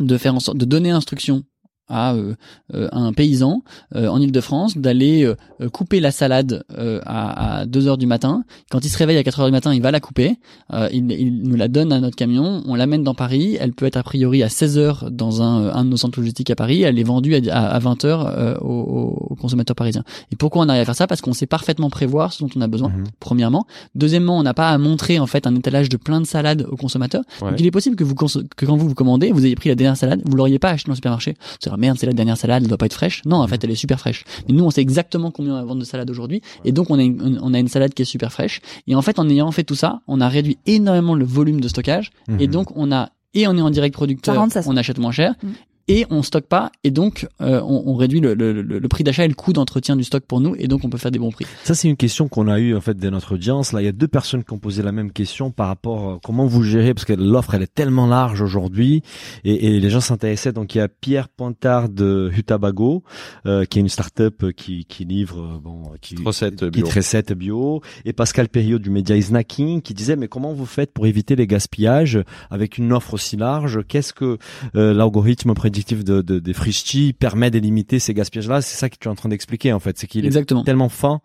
de 0.00 0.16
faire 0.18 0.34
en 0.34 0.40
sorte 0.40 0.58
de 0.58 0.64
donner 0.64 0.90
instruction 0.90 1.44
à 1.88 2.14
euh, 2.14 2.34
euh, 2.74 2.88
un 2.92 3.12
paysan 3.12 3.62
euh, 3.94 4.08
en 4.08 4.20
Ile-de-France 4.20 4.76
d'aller 4.78 5.24
euh, 5.24 5.36
euh, 5.60 5.68
couper 5.68 6.00
la 6.00 6.10
salade 6.10 6.64
euh, 6.76 7.00
à, 7.06 7.58
à 7.60 7.66
2 7.66 7.86
heures 7.88 7.98
du 7.98 8.06
matin. 8.06 8.44
Quand 8.70 8.84
il 8.84 8.88
se 8.88 8.98
réveille 8.98 9.18
à 9.18 9.22
4 9.22 9.40
heures 9.40 9.46
du 9.46 9.52
matin, 9.52 9.72
il 9.74 9.82
va 9.82 9.90
la 9.90 10.00
couper. 10.00 10.36
Euh, 10.72 10.88
il, 10.92 11.10
il 11.12 11.42
nous 11.42 11.56
la 11.56 11.68
donne 11.68 11.92
à 11.92 12.00
notre 12.00 12.16
camion. 12.16 12.62
On 12.66 12.74
l'amène 12.74 13.02
dans 13.02 13.14
Paris. 13.14 13.56
Elle 13.60 13.72
peut 13.72 13.86
être 13.86 13.96
a 13.96 14.02
priori 14.02 14.42
à 14.42 14.48
16 14.48 14.78
heures 14.78 15.10
dans 15.10 15.42
un, 15.42 15.68
un 15.74 15.84
de 15.84 15.90
nos 15.90 15.96
centres 15.96 16.18
logistiques 16.18 16.50
à 16.50 16.56
Paris. 16.56 16.82
Elle 16.82 16.98
est 16.98 17.04
vendue 17.04 17.34
à, 17.36 17.40
à, 17.52 17.66
à 17.68 17.78
20 17.78 18.04
heures 18.04 18.26
euh, 18.26 18.56
aux, 18.60 19.28
aux 19.30 19.34
consommateurs 19.36 19.76
parisiens. 19.76 20.04
Et 20.32 20.36
pourquoi 20.36 20.64
on 20.64 20.68
arrive 20.68 20.82
à 20.82 20.84
faire 20.86 20.96
ça? 20.96 21.06
Parce 21.06 21.20
qu'on 21.20 21.32
sait 21.32 21.46
parfaitement 21.46 21.90
prévoir 21.90 22.32
ce 22.32 22.42
dont 22.42 22.50
on 22.56 22.60
a 22.60 22.66
besoin. 22.66 22.88
Mhm. 22.88 23.04
Premièrement. 23.20 23.66
Deuxièmement, 23.94 24.38
on 24.38 24.42
n'a 24.42 24.54
pas 24.54 24.70
à 24.70 24.78
montrer 24.78 25.18
en 25.18 25.26
fait 25.26 25.46
un 25.46 25.54
étalage 25.54 25.88
de 25.88 25.96
plein 25.96 26.20
de 26.20 26.26
salades 26.26 26.66
aux 26.68 26.76
consommateurs. 26.76 27.22
Ouais. 27.42 27.50
Donc 27.50 27.60
il 27.60 27.66
est 27.66 27.70
possible 27.70 27.96
que 27.96 28.04
vous 28.04 28.14
que 28.14 28.66
quand 28.66 28.76
vous 28.76 28.88
vous 28.88 28.94
commandez, 28.94 29.30
vous 29.32 29.44
ayez 29.46 29.54
pris 29.54 29.68
la 29.68 29.74
dernière 29.74 29.96
salade, 29.96 30.22
vous 30.24 30.36
l'auriez 30.36 30.58
pas 30.58 30.70
acheté 30.70 30.88
dans 30.88 30.92
le 30.92 30.96
supermarché. 30.96 31.34
Direz, 31.76 31.86
merde, 31.86 31.98
c'est 31.98 32.06
la 32.06 32.12
dernière 32.12 32.36
salade, 32.36 32.62
elle 32.62 32.68
doit 32.68 32.78
pas 32.78 32.86
être 32.86 32.94
fraîche. 32.94 33.22
Non, 33.24 33.36
en 33.36 33.46
fait, 33.48 33.62
elle 33.64 33.70
est 33.70 33.74
super 33.76 33.98
fraîche. 34.00 34.24
Mais 34.48 34.54
nous, 34.54 34.64
on 34.64 34.70
sait 34.70 34.80
exactement 34.82 35.30
combien 35.30 35.54
on 35.54 35.56
va 35.58 35.64
vendre 35.64 35.80
de 35.80 35.84
salade 35.84 36.10
aujourd'hui, 36.10 36.42
et 36.64 36.72
donc 36.72 36.90
on 36.90 36.98
a 36.98 37.02
une, 37.02 37.38
on 37.42 37.54
a 37.54 37.58
une 37.58 37.68
salade 37.68 37.94
qui 37.94 38.02
est 38.02 38.06
super 38.06 38.32
fraîche. 38.32 38.60
Et 38.86 38.94
en 38.94 39.02
fait, 39.02 39.18
en 39.18 39.28
ayant 39.28 39.50
fait 39.52 39.64
tout 39.64 39.74
ça, 39.76 40.00
on 40.08 40.20
a 40.20 40.28
réduit 40.28 40.58
énormément 40.66 41.14
le 41.14 41.24
volume 41.24 41.60
de 41.60 41.68
stockage, 41.68 42.10
et 42.38 42.46
Mhm. 42.46 42.52
donc 42.52 42.76
on 42.76 42.90
a 42.92 43.10
et 43.34 43.46
on 43.46 43.56
est 43.58 43.60
en 43.60 43.68
direct 43.70 43.92
producteur, 43.94 44.34
on 44.66 44.76
achète 44.78 44.98
moins 44.98 45.12
cher. 45.12 45.34
Mhm. 45.42 45.52
Et 45.88 46.04
on 46.10 46.24
stocke 46.24 46.46
pas, 46.46 46.72
et 46.82 46.90
donc 46.90 47.28
euh, 47.40 47.60
on, 47.62 47.84
on 47.86 47.94
réduit 47.94 48.18
le, 48.18 48.34
le, 48.34 48.52
le, 48.60 48.80
le 48.80 48.88
prix 48.88 49.04
d'achat 49.04 49.24
et 49.24 49.28
le 49.28 49.34
coût 49.34 49.52
d'entretien 49.52 49.94
du 49.94 50.02
stock 50.02 50.24
pour 50.24 50.40
nous, 50.40 50.56
et 50.58 50.66
donc 50.66 50.84
on 50.84 50.90
peut 50.90 50.98
faire 50.98 51.12
des 51.12 51.20
bons 51.20 51.30
prix. 51.30 51.46
Ça, 51.62 51.76
c'est 51.76 51.88
une 51.88 51.96
question 51.96 52.26
qu'on 52.26 52.48
a 52.48 52.58
eue 52.58 52.74
en 52.74 52.80
fait 52.80 52.96
de 52.98 53.08
notre 53.08 53.34
audience. 53.34 53.72
Là, 53.72 53.82
il 53.82 53.84
y 53.84 53.88
a 53.88 53.92
deux 53.92 54.08
personnes 54.08 54.42
qui 54.42 54.52
ont 54.52 54.58
posé 54.58 54.82
la 54.82 54.90
même 54.90 55.12
question 55.12 55.52
par 55.52 55.68
rapport 55.68 56.10
à 56.10 56.18
comment 56.24 56.46
vous 56.46 56.64
gérez, 56.64 56.92
parce 56.92 57.04
que 57.04 57.12
l'offre 57.12 57.54
elle 57.54 57.62
est 57.62 57.72
tellement 57.72 58.08
large 58.08 58.40
aujourd'hui, 58.40 59.02
et, 59.44 59.76
et 59.76 59.78
les 59.78 59.90
gens 59.90 60.00
s'intéressaient. 60.00 60.52
Donc, 60.52 60.74
il 60.74 60.78
y 60.78 60.80
a 60.80 60.88
Pierre 60.88 61.28
Pointard 61.28 61.88
de 61.88 62.32
Hutabago, 62.36 63.04
euh, 63.46 63.64
qui 63.64 63.78
est 63.78 63.82
une 63.82 63.88
start-up 63.88 64.44
qui, 64.56 64.86
qui 64.86 65.04
livre 65.04 65.40
euh, 65.40 65.60
bon, 65.62 65.82
qui 66.00 66.16
Recette 66.24 66.68
qui 66.70 66.82
bio. 66.82 66.88
recette 66.88 67.32
bio, 67.32 67.80
et 68.04 68.12
Pascal 68.12 68.48
Perriot 68.48 68.80
du 68.80 68.90
média 68.90 69.20
Snacking 69.22 69.82
qui 69.82 69.94
disait 69.94 70.16
mais 70.16 70.26
comment 70.26 70.52
vous 70.52 70.66
faites 70.66 70.92
pour 70.92 71.06
éviter 71.06 71.36
les 71.36 71.46
gaspillages 71.46 72.18
avec 72.50 72.76
une 72.76 72.92
offre 72.92 73.14
aussi 73.14 73.36
large? 73.36 73.80
Qu'est-ce 73.86 74.12
que 74.12 74.38
euh, 74.74 74.92
l'algorithme 74.92 75.54
prédit 75.54 75.75
l'objectif 75.76 76.04
de, 76.04 76.22
de, 76.22 76.38
des 76.38 76.52
Frischti 76.54 77.12
permet 77.12 77.50
de 77.50 77.58
limiter 77.58 77.98
ces 77.98 78.14
gaspillages-là. 78.14 78.62
C'est 78.62 78.76
ça 78.76 78.88
que 78.88 78.96
tu 78.98 79.08
es 79.08 79.10
en 79.10 79.14
train 79.14 79.28
d'expliquer 79.28 79.72
en 79.72 79.80
fait, 79.80 79.98
c'est 79.98 80.06
qu'il 80.06 80.24
est 80.24 80.64
tellement 80.64 80.88
fin 80.88 81.20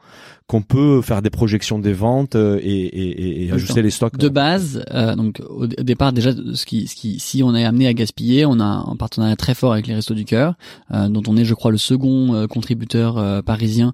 qu'on 0.48 0.62
peut 0.62 1.02
faire 1.02 1.22
des 1.22 1.30
projections 1.30 1.80
des 1.80 1.94
ventes 1.94 2.36
euh, 2.36 2.60
et, 2.62 2.68
et, 2.68 3.46
et 3.46 3.52
ajuster 3.54 3.82
les 3.82 3.90
stocks. 3.90 4.18
De 4.18 4.28
base, 4.28 4.84
euh, 4.92 5.16
donc 5.16 5.40
au, 5.48 5.64
au 5.64 5.68
départ 5.68 6.12
déjà, 6.12 6.34
ce 6.34 6.66
qui, 6.66 6.88
ce 6.88 6.96
qui, 6.96 7.20
si 7.20 7.42
on 7.42 7.56
est 7.56 7.64
amené 7.64 7.88
à 7.88 7.94
gaspiller, 7.94 8.46
on 8.46 8.60
a 8.60 8.66
un 8.66 8.96
partenariat 8.98 9.38
très 9.38 9.54
fort 9.54 9.72
avec 9.72 9.88
les 9.88 9.96
Restos 9.96 10.14
du 10.14 10.26
Cœur, 10.26 10.56
euh, 10.92 11.08
dont 11.08 11.24
on 11.28 11.38
est, 11.38 11.46
je 11.46 11.54
crois, 11.54 11.72
le 11.72 11.78
second 11.78 12.34
euh, 12.34 12.48
contributeur 12.48 13.18
euh, 13.18 13.42
parisien, 13.42 13.94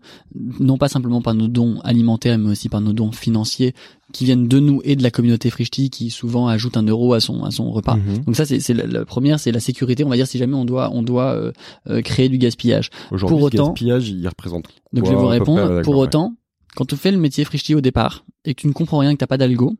non 0.59 0.79
pas 0.79 0.87
simplement 0.87 1.21
par 1.21 1.35
nos 1.35 1.47
dons 1.47 1.79
alimentaires, 1.83 2.39
mais 2.39 2.49
aussi 2.49 2.69
par 2.69 2.81
nos 2.81 2.93
dons 2.93 3.11
financiers 3.11 3.75
qui 4.13 4.23
viennent 4.25 4.47
de 4.47 4.59
nous 4.59 4.81
et 4.85 4.95
de 4.95 5.03
la 5.03 5.11
communauté 5.11 5.49
Frichti, 5.49 5.89
qui 5.89 6.09
souvent 6.09 6.47
ajoute 6.47 6.77
un 6.77 6.83
euro 6.83 7.13
à 7.13 7.19
son 7.19 7.43
à 7.43 7.51
son 7.51 7.71
repas. 7.71 7.95
Mhm. 7.95 8.23
Donc 8.25 8.35
ça, 8.35 8.45
c'est 8.45 8.59
c'est 8.59 8.73
la, 8.73 8.85
la 8.87 9.03
première, 9.05 9.39
c'est 9.39 9.51
la 9.51 9.59
sécurité. 9.59 10.03
On 10.05 10.09
va 10.09 10.15
dire 10.15 10.27
si 10.27 10.37
jamais 10.37 10.55
on 10.55 10.65
doit 10.65 10.89
on 10.93 11.03
doit 11.03 11.33
euh, 11.35 11.51
euh, 11.89 12.01
créer 12.01 12.29
du 12.29 12.37
gaspillage. 12.37 12.89
Aujourd'hui, 13.11 13.29
Pour 13.37 13.39
le 13.39 13.45
autant- 13.55 13.67
gaspillage, 13.73 14.09
il 14.09 14.27
représente. 14.27 14.65
Donc 14.93 15.03
quoi, 15.03 15.11
je 15.11 15.15
vais 15.17 15.21
vous 15.21 15.27
répondre. 15.27 15.81
Pour 15.81 15.95
ouais. 15.97 16.01
autant, 16.03 16.33
quand 16.75 16.85
tu 16.85 16.95
fais 16.95 17.11
le 17.11 17.17
métier 17.17 17.43
Frichti 17.43 17.75
au 17.75 17.81
départ 17.81 18.23
et 18.45 18.53
que 18.55 18.61
tu 18.61 18.67
ne 18.67 18.73
comprends 18.73 18.99
rien, 18.99 19.11
que 19.13 19.17
t'as 19.17 19.27
pas 19.27 19.37
d'algo, 19.37 19.75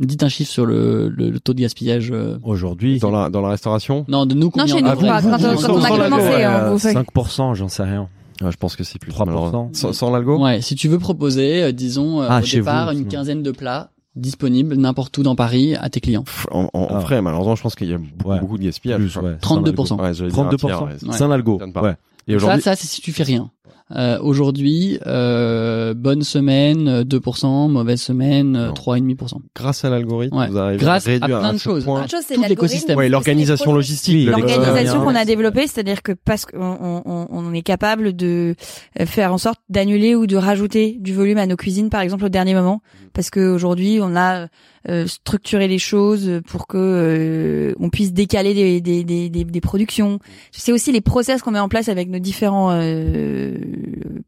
dites 0.00 0.22
un 0.22 0.28
chiffre 0.28 0.50
sur 0.52 0.64
le, 0.66 1.08
le, 1.08 1.30
le 1.30 1.40
taux 1.40 1.54
de 1.54 1.60
gaspillage. 1.60 2.10
euh, 2.12 2.38
Aujourd'hui, 2.44 2.98
Dans 3.00 3.10
la, 3.10 3.30
dans 3.30 3.40
la 3.40 3.48
restauration? 3.48 4.04
Non, 4.08 4.26
de 4.26 4.34
nous 4.34 4.50
combien 4.50 4.66
chez 4.66 4.74
on 4.74 4.80
nous, 4.82 4.94
vous- 4.94 5.06
Quand, 5.06 5.20
vous- 5.20 5.28
on- 5.28 5.54
vous- 5.54 5.62
quand 5.66 5.72
on 5.74 5.82
a 5.82 5.88
commencé, 5.88 6.28
ouais, 6.28 6.44
hein, 6.44 6.70
vous 6.70 6.78
faites- 6.78 6.94
5%, 6.96 7.54
j'en 7.54 7.68
sais 7.68 7.82
rien. 7.82 8.08
Ah, 8.42 8.50
Je 8.50 8.56
pense 8.56 8.76
que 8.76 8.84
c'est 8.84 8.98
plus. 8.98 9.12
3%. 9.12 9.26
malheureusement. 9.26 9.70
Sans, 9.72 9.92
sans 9.92 10.10
l'algo? 10.10 10.42
Ouais, 10.42 10.60
si 10.62 10.74
tu 10.74 10.88
veux 10.88 10.98
proposer, 10.98 11.62
euh, 11.64 11.72
disons, 11.72 12.22
euh, 12.22 12.26
Ah, 12.28 12.40
au 12.40 12.44
chez 12.44 12.58
départ, 12.58 12.92
vous, 12.92 12.98
une 13.00 13.08
quinzaine 13.08 13.42
de 13.42 13.50
plats 13.50 13.90
disponibles 14.16 14.74
n'importe 14.76 15.16
où 15.18 15.22
dans 15.22 15.36
Paris 15.36 15.74
à 15.76 15.88
tes 15.90 16.00
clients. 16.00 16.24
En, 16.50 16.68
en, 16.72 16.80
en 16.80 16.86
Ah. 16.90 16.98
vrai, 17.00 17.22
malheureusement, 17.22 17.54
je 17.56 17.62
pense 17.62 17.74
qu'il 17.74 17.88
y 17.88 17.94
a 17.94 17.98
beaucoup, 17.98 18.30
Ouais. 18.30 18.40
beaucoup 18.40 18.58
de 18.58 18.64
gaspillage. 18.64 18.98
Plus, 19.00 19.16
ouais. 19.16 19.36
32%. 19.40 20.00
Ouais, 20.00 20.14
j'allais 20.14 20.30
dire 20.30 20.38
un 20.40 20.48
32%. 20.50 20.56
tiers, 20.66 20.82
ouais. 20.82 21.08
Ouais. 21.08 21.16
Sans 21.16 21.28
l'algo. 21.28 21.58
Ouais. 21.60 21.94
Et 22.30 22.38
Ça, 22.38 22.60
ça, 22.60 22.76
c'est 22.76 22.86
si 22.86 23.00
tu 23.00 23.12
fais 23.12 23.22
rien. 23.22 23.50
Euh, 23.96 24.18
Aujourd'hui, 24.20 24.98
euh, 25.06 25.94
bonne 25.94 26.22
semaine, 26.22 26.88
euh, 26.88 27.04
2%, 27.04 27.68
mauvaise 27.68 28.02
semaine, 28.02 28.54
euh, 28.54 28.66
Non. 28.68 28.74
3,5%. 28.74 29.40
grâce 29.56 29.82
à 29.84 29.88
l'algorithme, 29.90 30.36
Ouais. 30.36 30.48
vous 30.48 30.58
arrivez 30.58 30.78
Grâce 30.78 31.06
à 31.06 31.10
à 31.10 31.12
réduire 31.14 31.38
plein 31.38 31.48
à 31.48 31.52
de 31.54 31.58
ce 31.58 31.62
choses. 31.64 31.84
point. 31.84 32.06
Chose, 32.06 32.20
c'est 32.26 32.34
Tout 32.34 32.42
l'écosystème. 32.46 32.98
Ouais, 32.98 33.08
l'organisation 33.08 33.72
logistique. 33.72 34.28
L'organisation 34.28 35.00
Euh, 35.00 35.04
qu'on 35.04 35.14
a 35.14 35.24
développée, 35.24 35.66
c'est-à-dire 35.66 36.02
que 36.02 36.12
parce 36.12 36.44
qu'on 36.44 36.58
on, 36.60 37.02
on- 37.06 37.26
on 37.30 37.54
est 37.54 37.62
capable 37.62 38.14
de 38.14 38.54
euh, 39.00 39.06
faire 39.06 39.32
en 39.32 39.38
sorte 39.38 39.60
d'annuler 39.70 40.14
ou 40.14 40.26
de 40.26 40.36
rajouter 40.36 40.98
du 41.00 41.14
volume 41.14 41.38
à 41.38 41.46
nos 41.46 41.56
cuisines, 41.56 41.88
par 41.88 42.02
exemple 42.02 42.26
au 42.26 42.28
dernier 42.28 42.52
moment, 42.54 42.82
parce 43.18 43.30
que 43.30 43.40
aujourd'hui 43.50 43.98
on 44.00 44.14
a 44.14 44.46
euh, 44.88 45.08
structuré 45.08 45.66
les 45.66 45.80
choses 45.80 46.40
pour 46.46 46.68
que 46.68 46.78
euh, 46.78 47.74
on 47.80 47.90
puisse 47.90 48.12
décaler 48.12 48.54
des, 48.54 48.80
des, 48.80 49.02
des, 49.02 49.28
des, 49.28 49.42
des 49.42 49.60
productions. 49.60 50.20
C'est 50.52 50.70
aussi 50.70 50.92
les 50.92 51.00
process 51.00 51.42
qu'on 51.42 51.50
met 51.50 51.58
en 51.58 51.68
place 51.68 51.88
avec 51.88 52.08
nos 52.10 52.20
différents 52.20 52.70
euh, 52.70 53.58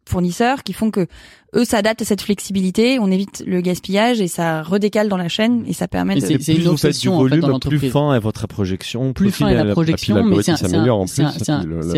fournisseurs 0.08 0.64
qui 0.64 0.72
font 0.72 0.90
que 0.90 1.06
eux 1.56 1.64
s'adaptent 1.64 2.02
à 2.02 2.04
cette 2.04 2.20
flexibilité, 2.20 2.98
on 3.00 3.10
évite 3.10 3.42
le 3.46 3.60
gaspillage 3.60 4.20
et 4.20 4.28
ça 4.28 4.62
redécale 4.62 5.08
dans 5.08 5.16
la 5.16 5.28
chaîne 5.28 5.64
et 5.66 5.72
ça 5.72 5.88
permet 5.88 6.12
Et 6.16 6.20
de 6.20 6.26
c'est- 6.26 6.32
une 6.34 6.38
vous 6.38 6.44
faites 6.44 6.56
du 6.62 6.68
obsession, 6.68 7.12
en 7.14 7.16
fait, 7.16 7.22
volume, 7.22 7.40
dans 7.40 7.48
l'entreprise. 7.48 7.80
plus 7.80 7.90
fin 7.90 8.14
est 8.14 8.20
votre 8.20 8.46
projection, 8.46 9.12
plus 9.12 9.30
fin 9.30 9.48
est 9.48 9.54
la 9.54 9.72
projection, 9.72 10.22
mais 10.24 10.42
c'est 10.42 10.52
un, 10.52 10.54
un- 10.54 10.56
s'améliore 10.56 11.00
en 11.00 11.06
c'est 11.06 11.22
un- 11.22 11.32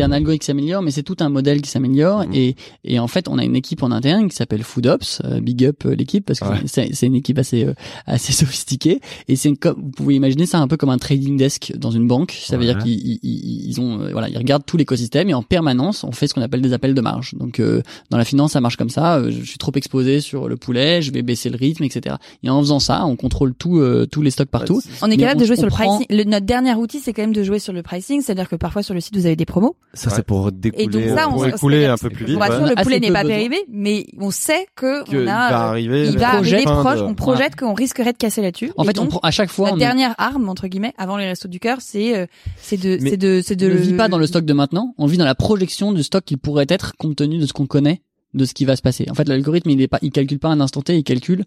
un- 0.05 0.11
algorithme 0.11 0.39
qui 0.41 0.45
s'améliore, 0.45 0.81
mais 0.81 0.91
c'est 0.91 1.03
tout 1.03 1.17
un 1.19 1.29
modèle 1.29 1.61
qui 1.61 1.69
s'améliore. 1.69 2.25
Mhm. 2.27 2.33
Et, 2.33 2.55
et 2.83 2.99
en 2.99 3.07
fait, 3.07 3.27
on 3.27 3.37
a 3.37 3.43
une 3.43 3.55
équipe 3.55 3.83
en 3.83 3.91
interne 3.91 4.27
qui 4.27 4.35
s'appelle 4.35 4.63
FoodOps, 4.63 5.21
euh, 5.23 5.39
big 5.39 5.65
up 5.65 5.83
euh, 5.85 5.95
l'équipe 5.95 6.25
parce 6.25 6.39
que 6.39 6.45
Ouais. 6.47 6.89
c'est 6.91 7.05
une 7.05 7.15
équipe 7.15 7.37
assez 7.39 7.63
euh, 7.65 7.73
assez 8.07 8.31
sophistiquée. 8.57 9.01
Et 9.27 9.35
c'est 9.35 9.49
vous 9.49 9.91
pouvez 9.95 10.15
imaginer 10.15 10.45
ça 10.45 10.59
un 10.59 10.67
peu 10.67 10.77
comme 10.77 10.89
un 10.89 10.97
trading 10.97 11.37
desk 11.37 11.73
dans 11.77 11.91
une 11.91 12.07
banque. 12.07 12.31
Ça 12.43 12.57
veut 12.57 12.65
Ouais. 12.65 12.73
dire 12.73 12.83
qu'ils 12.83 13.19
ils, 13.23 13.69
ils- 13.69 13.79
ont 13.79 14.01
euh, 14.01 14.09
voilà, 14.11 14.29
ils 14.29 14.37
regardent 14.37 14.65
tout 14.65 14.77
l'écosystème 14.77 15.29
et 15.29 15.33
en 15.33 15.43
permanence, 15.43 16.03
on 16.03 16.11
fait 16.11 16.27
ce 16.27 16.33
qu'on 16.33 16.41
appelle 16.41 16.61
des 16.61 16.73
appels 16.73 16.93
de 16.95 17.01
marge. 17.01 17.33
Donc 17.35 17.61
dans 18.09 18.17
la 18.17 18.25
finance, 18.25 18.53
ça 18.53 18.61
marche 18.61 18.77
comme 18.77 18.89
ça. 18.89 19.21
Je 19.43 19.49
suis 19.49 19.57
trop 19.57 19.71
exposé 19.75 20.19
sur 20.21 20.47
le 20.47 20.55
poulet, 20.57 21.01
je 21.01 21.11
vais 21.11 21.21
baisser 21.21 21.49
le 21.49 21.57
rythme, 21.57 21.83
etc. 21.83 22.15
Et 22.43 22.49
en 22.49 22.59
faisant 22.61 22.79
ça, 22.79 23.05
on 23.05 23.15
contrôle 23.15 23.53
tout 23.53 23.79
euh, 23.79 24.05
tous 24.05 24.21
les 24.21 24.31
stocks 24.31 24.49
partout. 24.49 24.81
On 25.01 25.11
est 25.11 25.17
capable 25.17 25.37
on- 25.37 25.41
de 25.41 25.45
jouer 25.45 25.55
on 25.57 25.59
sur 25.59 25.65
le 25.67 25.71
prend- 25.71 25.97
pricing. 25.99 26.17
Le- 26.17 26.23
notre 26.23 26.45
dernier 26.45 26.73
outil, 26.75 26.99
c'est 26.99 27.13
quand 27.13 27.21
même 27.23 27.33
de 27.33 27.43
jouer 27.43 27.59
sur 27.59 27.73
le 27.73 27.83
pricing, 27.83 28.21
c'est-à-dire 28.21 28.49
que 28.49 28.55
parfois 28.55 28.83
sur 28.83 28.93
le 28.93 29.01
site 29.01 29.15
vous 29.15 29.25
avez 29.25 29.35
des 29.35 29.45
promos. 29.45 29.75
Ça, 29.93 30.09
Ouais. 30.09 30.15
c'est 30.15 30.25
pour 30.25 30.47
Et 30.47 30.51
découler. 30.51 30.87
donc 30.87 31.03
ça, 31.17 31.23
euh, 31.25 31.27
on 31.27 31.31
pour 31.33 31.43
un 31.43 31.97
peu 31.97 32.09
plus 32.09 32.25
vite. 32.25 32.37
ouais. 32.37 32.49
le 32.49 32.81
poulet 32.83 32.99
n'est 32.99 33.11
pas 33.11 33.23
périmé, 33.23 33.57
mais 33.69 34.05
on 34.19 34.31
sait 34.31 34.65
que 34.75 35.03
que 35.03 35.15
on 35.17 35.21
il 35.21 35.27
a, 35.27 35.49
va 35.49 35.65
euh, 35.65 35.69
arriver. 35.69 36.07
il 36.07 36.17
va 36.17 36.35
arriver 36.35 36.63
proche, 36.63 36.99
de- 36.99 37.03
on 37.03 37.13
projette 37.13 37.55
qu'on 37.55 37.73
risquerait 37.73 38.13
de 38.13 38.17
casser 38.17 38.41
là-dessus. 38.41 38.71
En 38.77 38.83
Et 38.83 38.87
fait, 38.87 38.97
on 38.99 39.03
donc, 39.03 39.09
prend 39.11 39.19
à 39.23 39.31
chaque 39.31 39.49
fois. 39.51 39.67
la 39.69 39.73
on- 39.73 39.77
dernière 39.77 40.15
arme 40.17 40.49
entre 40.49 40.67
guillemets 40.67 40.93
avant 40.97 41.17
les 41.17 41.25
restos 41.25 41.47
du 41.47 41.59
cœur, 41.59 41.77
c'est 41.81 42.15
euh, 42.17 42.25
c'est 42.57 42.77
de 42.77 42.97
c'est 43.01 43.17
de 43.17 43.41
c'est 43.43 43.55
de 43.55 43.67
ne 43.67 43.73
vit 43.75 43.93
pas 43.93 44.07
dans 44.07 44.17
le 44.17 44.27
stock 44.27 44.45
de 44.45 44.53
maintenant, 44.53 44.93
on 44.97 45.05
vit 45.05 45.17
dans 45.17 45.25
la 45.25 45.35
projection 45.35 45.91
du 45.91 46.03
stock 46.03 46.23
qu'il 46.23 46.37
pourrait 46.37 46.65
être 46.69 46.93
compte 46.97 47.15
tenu 47.15 47.37
de 47.39 47.45
ce 47.45 47.53
qu'on 47.53 47.65
connaît, 47.67 48.01
de 48.33 48.45
ce 48.45 48.53
qui 48.53 48.65
va 48.65 48.75
se 48.75 48.81
passer. 48.81 49.05
En 49.09 49.13
fait, 49.13 49.27
l'algorithme, 49.27 49.69
il 49.69 49.81
est 49.81 49.87
pas, 49.87 49.99
il 50.01 50.11
calcule 50.11 50.39
pas 50.39 50.49
un 50.49 50.59
instant 50.59 50.81
T, 50.81 50.97
il 50.97 51.03
calcule 51.03 51.45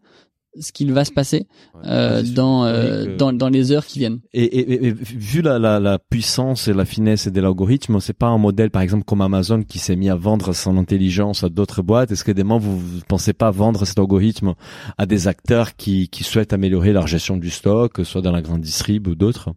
ce 0.59 0.73
qu'il 0.73 0.91
va 0.91 1.05
se 1.05 1.13
passer 1.13 1.47
euh, 1.85 2.23
Ouais, 2.23 2.31
dans, 2.31 2.65
euh, 2.65 3.15
dans 3.19 3.31
dans 3.35 3.51
les 3.51 3.73
heures 3.73 3.85
qui 3.85 3.99
viennent. 3.99 4.21
Et, 4.33 4.45
et, 4.45 4.87
et 4.87 4.91
vu 4.91 5.43
la, 5.43 5.59
la, 5.59 5.79
la 5.81 5.99
puissance 5.99 6.67
et 6.67 6.73
la 6.73 6.87
finesse 6.87 7.29
de 7.29 7.41
l'algorithme, 7.43 8.01
c'est 8.01 8.17
pas 8.17 8.29
un 8.29 8.39
modèle, 8.39 8.71
par 8.71 8.81
exemple, 8.81 9.05
comme 9.05 9.21
Amazon 9.21 9.63
qui 9.63 9.79
s'est 9.79 9.97
mis 9.97 10.09
à 10.09 10.15
vendre 10.17 10.55
son 10.55 10.79
intelligence 10.79 11.45
à 11.45 11.51
d'autres 11.51 11.83
boîtes. 11.83 12.11
Est-ce 12.11 12.25
que 12.25 12.33
demain 12.33 12.57
vous, 12.57 12.79
vous 12.79 13.01
pensez 13.07 13.35
pas 13.35 13.51
vendre 13.51 13.85
cet 13.85 13.99
algorithme 13.99 14.55
à 14.97 15.05
des 15.05 15.29
acteurs 15.29 15.77
qui, 15.77 16.09
qui 16.09 16.25
souhaitent 16.25 16.55
améliorer 16.55 16.95
leur 16.95 17.07
gestion 17.07 17.37
du 17.37 17.51
stock, 17.51 18.01
soit 18.05 18.23
dans 18.23 18.33
la 18.33 18.41
grande 18.41 18.63
distrib 18.63 19.09
ou 19.09 19.15
d'autres? 19.15 19.51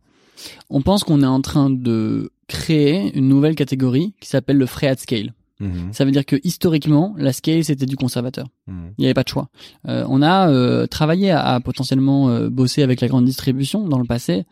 On 0.69 0.81
pense 0.81 1.05
qu'on 1.05 1.21
est 1.23 1.25
en 1.25 1.41
train 1.41 1.69
de 1.69 2.31
créer 2.47 3.17
une 3.17 3.29
nouvelle 3.29 3.55
catégorie 3.55 4.15
qui 4.19 4.27
s'appelle 4.27 4.57
le 4.57 4.65
frais 4.65 4.87
at 4.87 4.97
scale. 4.97 5.33
Mhm. 5.59 5.89
Ça 5.91 6.05
veut 6.05 6.11
dire 6.11 6.25
que 6.25 6.37
historiquement, 6.43 7.15
la 7.17 7.33
scale 7.33 7.63
c'était 7.65 7.85
du 7.85 7.95
conservateur. 7.97 8.47
Mhm. 8.67 8.91
Il 8.97 9.01
n'y 9.01 9.05
avait 9.07 9.13
pas 9.13 9.23
de 9.23 9.29
choix. 9.29 9.49
Euh, 9.87 10.05
on 10.09 10.21
a 10.21 10.49
euh, 10.49 10.87
travaillé 10.87 11.31
à, 11.31 11.43
à 11.55 11.59
potentiellement 11.59 12.29
euh, 12.29 12.49
bosser 12.49 12.81
avec 12.83 13.01
la 13.01 13.07
grande 13.07 13.25
distribution 13.25 13.87
dans 13.87 13.99
le 13.99 14.05
passé. 14.05 14.45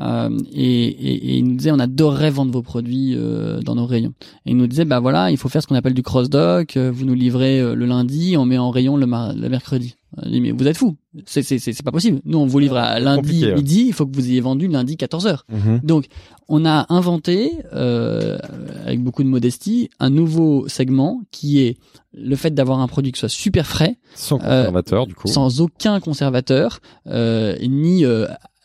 Euh, 0.00 0.30
et, 0.52 0.84
et, 0.86 1.14
et 1.30 1.36
il 1.38 1.44
nous 1.48 1.56
disait 1.56 1.72
on 1.72 1.78
adorerait 1.80 2.30
vendre 2.30 2.52
vos 2.52 2.62
produits 2.62 3.14
euh, 3.16 3.60
dans 3.62 3.74
nos 3.74 3.84
rayons. 3.86 4.14
Et 4.46 4.50
il 4.52 4.56
nous 4.56 4.68
disait 4.68 4.84
bah 4.84 5.00
voilà 5.00 5.30
il 5.32 5.36
faut 5.36 5.48
faire 5.48 5.60
ce 5.62 5.66
qu'on 5.66 5.74
appelle 5.74 5.94
du 5.94 6.02
cross 6.04 6.30
dock. 6.30 6.76
euh, 6.76 6.90
vous 6.92 7.04
nous 7.04 7.14
livrez 7.14 7.60
euh, 7.60 7.74
le 7.74 7.84
lundi, 7.86 8.36
on 8.36 8.44
met 8.44 8.58
en 8.58 8.70
rayon 8.70 8.96
le, 8.96 9.06
mar- 9.06 9.34
le 9.34 9.48
mercredi. 9.48 9.96
Mais 10.26 10.52
vous 10.52 10.66
êtes 10.66 10.76
fous, 10.76 10.96
c'est 11.26 11.42
c'est 11.42 11.58
c'est 11.58 11.72
c'est 11.74 11.82
pas 11.82 11.92
possible. 11.92 12.20
Nous 12.24 12.38
on 12.38 12.46
vous 12.46 12.58
livre 12.58 12.76
à 12.78 12.98
lundi 12.98 13.44
ouais. 13.44 13.54
midi, 13.54 13.84
il 13.88 13.92
faut 13.92 14.06
que 14.06 14.14
vous 14.14 14.26
ayez 14.26 14.40
vendu 14.40 14.66
lundi 14.66 14.96
14 14.96 15.26
heures. 15.26 15.44
Mhm. 15.50 15.80
Donc, 15.84 16.06
on 16.48 16.64
a 16.64 16.86
inventé, 16.88 17.52
euh, 17.74 18.38
avec 18.86 19.02
beaucoup 19.02 19.22
de 19.22 19.28
modestie, 19.28 19.90
un 20.00 20.08
nouveau 20.08 20.66
segment 20.66 21.20
qui 21.30 21.60
est 21.60 21.76
le 22.14 22.36
fait 22.36 22.52
d'avoir 22.52 22.80
un 22.80 22.88
produit 22.88 23.12
qui 23.12 23.20
soit 23.20 23.28
super 23.28 23.66
frais, 23.66 23.98
Sans 24.14 24.38
conservateur, 24.38 25.06
du 25.06 25.14
coup. 25.14 25.28
sans 25.28 25.60
aucun 25.60 26.00
conservateur, 26.00 26.80
euh, 27.06 27.54
ni 27.60 28.04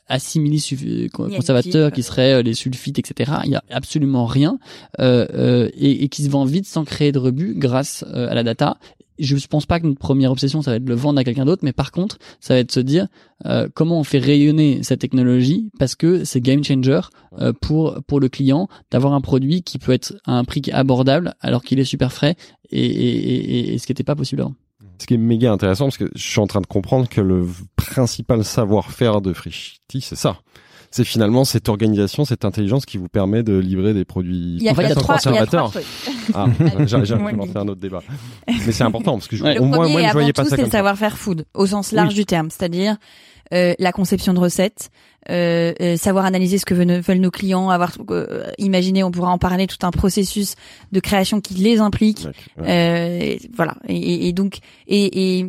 euh, 0.10 0.14
assimilé 0.16 0.58
Ni 0.58 1.10
conservateur 1.10 1.88
additif. 1.88 1.93
qui 1.95 2.04
serait 2.04 2.34
euh, 2.34 2.41
les 2.41 2.54
sulfites, 2.54 2.99
etc. 2.99 3.32
Il 3.45 3.51
y 3.51 3.56
a 3.56 3.64
absolument 3.70 4.26
rien 4.26 4.60
euh, 4.99 5.28
euh, 5.34 5.70
et, 5.76 6.04
et 6.04 6.10
qui 6.10 6.24
se 6.24 6.30
vend 6.30 6.45
vite 6.45 6.66
sans 6.66 6.84
créer 6.86 7.12
de 7.12 7.20
rebut 7.20 7.54
grâce 7.58 8.04
euh, 8.14 8.30
à 8.30 8.34
la 8.34 8.43
data. 8.43 8.78
Je 9.20 9.36
ne 9.36 9.39
pense 9.47 9.68
pas 9.68 9.80
que 9.80 9.86
notre 9.86 9.99
première 9.99 10.32
obsession 10.32 10.64
ça 10.64 10.72
va 10.72 10.78
être 10.78 10.84
de 10.86 10.89
le 10.89 10.95
vendre 10.95 11.20
à 11.20 11.24
quelqu'un 11.24 11.45
d'autre, 11.45 11.62
mais 11.64 11.72
par 11.72 11.91
contre 11.91 12.18
ça 12.39 12.56
va 12.56 12.60
être 12.60 12.70
de 12.70 12.72
se 12.74 12.80
dire 12.80 13.08
euh, 13.45 13.70
comment 13.72 13.99
on 13.99 14.04
fait 14.04 14.18
rayonner 14.18 14.82
cette 14.82 15.01
technologie 15.01 15.70
parce 15.78 15.93
que 15.95 16.24
c'est 16.24 16.41
game 16.41 16.64
changer 16.64 16.99
euh, 17.39 17.54
pour 17.62 17.99
pour 18.08 18.20
le 18.20 18.28
client 18.28 18.68
d'avoir 18.89 19.14
un 19.14 19.22
produit 19.22 19.62
qui 19.62 19.78
peut 19.78 19.91
être 19.91 20.16
à 20.26 20.34
un 20.34 20.43
prix 20.43 20.64
abordable 20.72 21.36
alors 21.41 21.62
qu'il 21.64 21.80
est 21.80 21.86
super 21.86 22.12
frais 22.12 22.36
et, 22.72 22.84
et, 22.84 23.36
et, 23.70 23.74
et 23.76 23.78
ce 23.78 23.86
qui 23.86 23.91
n'était 23.91 24.04
pas 24.04 24.16
possible 24.16 24.41
avant. 24.41 24.56
Ce 25.04 25.06
qui 25.06 25.16
est 25.16 25.18
méga 25.18 25.51
intéressant, 25.51 25.88
parce 25.88 25.97
que 25.97 26.10
je 26.16 26.30
suis 26.30 26.39
en 26.39 26.47
train 26.47 26.62
de 26.62 26.66
comprendre 26.66 27.10
que 27.10 27.20
le 27.20 27.45
principal 27.76 28.45
savoir-faire 28.45 29.20
de 29.20 29.34
Frischti, 29.34 29.99
c'est 29.99 30.16
ça. 30.16 30.38
C'est 30.91 31.04
finalement 31.04 31.43
cette 31.43 31.68
organisation, 31.68 32.24
cette 32.24 32.45
intelligence 32.45 32.86
qui 32.86 32.97
vous 32.97 33.10
permet 33.10 33.43
de 33.43 33.58
livrer 33.58 33.93
des 33.93 34.06
produits 34.06 34.60
il 34.62 34.64
y 34.64 34.70
a, 34.70 34.72
il 34.72 34.82
y 34.82 34.86
a 34.86 34.95
trois, 34.95 35.18
il 35.26 35.34
y 35.34 35.38
a 35.38 35.45
trois. 35.45 35.74
Ah, 36.34 36.45
j'ai 37.04 37.18
commencé 37.18 37.51
un 37.58 37.68
autre 37.68 37.82
débat. 37.82 38.01
Mais 38.47 38.72
c'est 38.72 38.86
important, 38.86 39.16
parce 39.16 39.28
que 39.28 39.36
je, 39.36 39.43
Ouais. 39.43 39.56
Le 39.56 39.62
au 39.62 39.66
moins, 39.66 39.89
moi, 39.89 40.08
je 40.08 40.14
voyais 40.14 40.32
pas 40.32 40.43
tout, 40.43 40.49
ça 40.49 40.56
c'est 40.56 40.62
comme 40.62 40.72
le 40.72 40.72
savoir-faire 40.72 41.18
food 41.18 41.45
au 41.54 41.66
sens 41.66 41.91
large 41.91 42.14
Oui. 42.14 42.16
du 42.16 42.26
terme, 42.26 42.49
c'est-à-dire 42.49 42.95
euh, 43.54 43.74
la 43.80 43.91
conception 43.91 44.34
de 44.34 44.39
recettes, 44.39 44.89
euh, 45.30 45.74
euh, 45.80 45.95
savoir 45.95 46.26
analyser 46.26 46.58
ce 46.58 46.66
que 46.66 46.74
veulent, 46.74 46.99
veulent 46.99 47.20
nos 47.20 47.32
clients, 47.32 47.70
avoir 47.70 47.91
euh, 48.10 48.51
imaginer, 48.58 49.04
on 49.04 49.12
pourra 49.12 49.32
en 49.32 49.38
parler, 49.38 49.68
tout 49.68 49.86
un 49.86 49.91
processus 49.91 50.56
de 50.91 50.99
création 50.99 51.39
qui 51.39 51.54
les 51.54 51.80
implique. 51.80 52.28
Ouais. 52.58 52.66
Euh, 52.68 53.20
et 53.22 53.39
voilà. 53.56 53.76
Et, 53.88 54.34
donc 54.34 54.58
et, 54.88 55.39
et, 55.39 55.45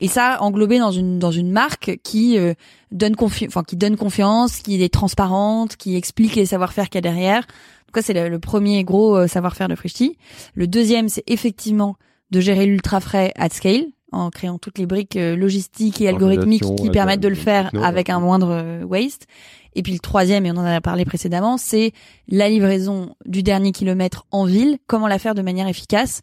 et 0.00 0.08
ça 0.08 0.38
englobé 0.40 0.78
dans 0.78 0.92
une 0.92 1.18
dans 1.18 1.32
une 1.32 1.50
marque 1.50 1.98
qui 2.04 2.38
euh, 2.38 2.54
donne 2.92 3.16
confi 3.16 3.46
enfin 3.46 3.64
qui 3.64 3.76
donne 3.76 3.96
confiance, 3.96 4.58
qui 4.58 4.82
est 4.82 4.92
transparente, 4.92 5.76
qui 5.76 5.96
explique 5.96 6.36
les 6.36 6.46
savoir-faire 6.46 6.88
qu'il 6.88 6.96
y 6.96 6.98
a 6.98 7.10
derrière. 7.10 7.42
Donc 7.42 7.96
ça 7.96 8.02
c'est 8.02 8.14
le, 8.14 8.28
le 8.28 8.38
premier 8.38 8.84
gros 8.84 9.26
savoir-faire 9.26 9.68
de 9.68 9.74
Frischti. 9.74 10.18
Le 10.54 10.66
deuxième 10.66 11.08
c'est 11.08 11.24
effectivement 11.26 11.96
de 12.30 12.40
gérer 12.40 12.66
l'ultra 12.66 13.00
frais 13.00 13.32
at 13.36 13.50
scale 13.50 13.86
en 14.16 14.30
créant 14.30 14.58
toutes 14.58 14.78
les 14.78 14.86
briques 14.86 15.16
euh, 15.16 15.36
logistiques 15.36 16.00
et 16.00 16.08
algorithmiques 16.08 16.62
qui 16.76 16.90
permettent 16.90 17.20
de 17.20 17.28
le 17.28 17.34
faire 17.34 17.70
avec 17.84 18.10
un 18.10 18.20
moindre 18.20 18.50
euh, 18.50 18.82
waste. 18.84 19.26
Et 19.74 19.82
puis 19.82 19.92
le 19.92 19.98
troisième, 19.98 20.46
et 20.46 20.50
on 20.50 20.56
en 20.56 20.64
a 20.64 20.80
parlé 20.80 21.04
précédemment, 21.04 21.58
c'est 21.58 21.92
la 22.28 22.48
livraison 22.48 23.14
du 23.26 23.42
dernier 23.42 23.72
kilomètre 23.72 24.24
en 24.30 24.44
ville. 24.46 24.78
Comment 24.86 25.06
la 25.06 25.18
faire 25.18 25.34
de 25.34 25.42
manière 25.42 25.68
efficace 25.68 26.22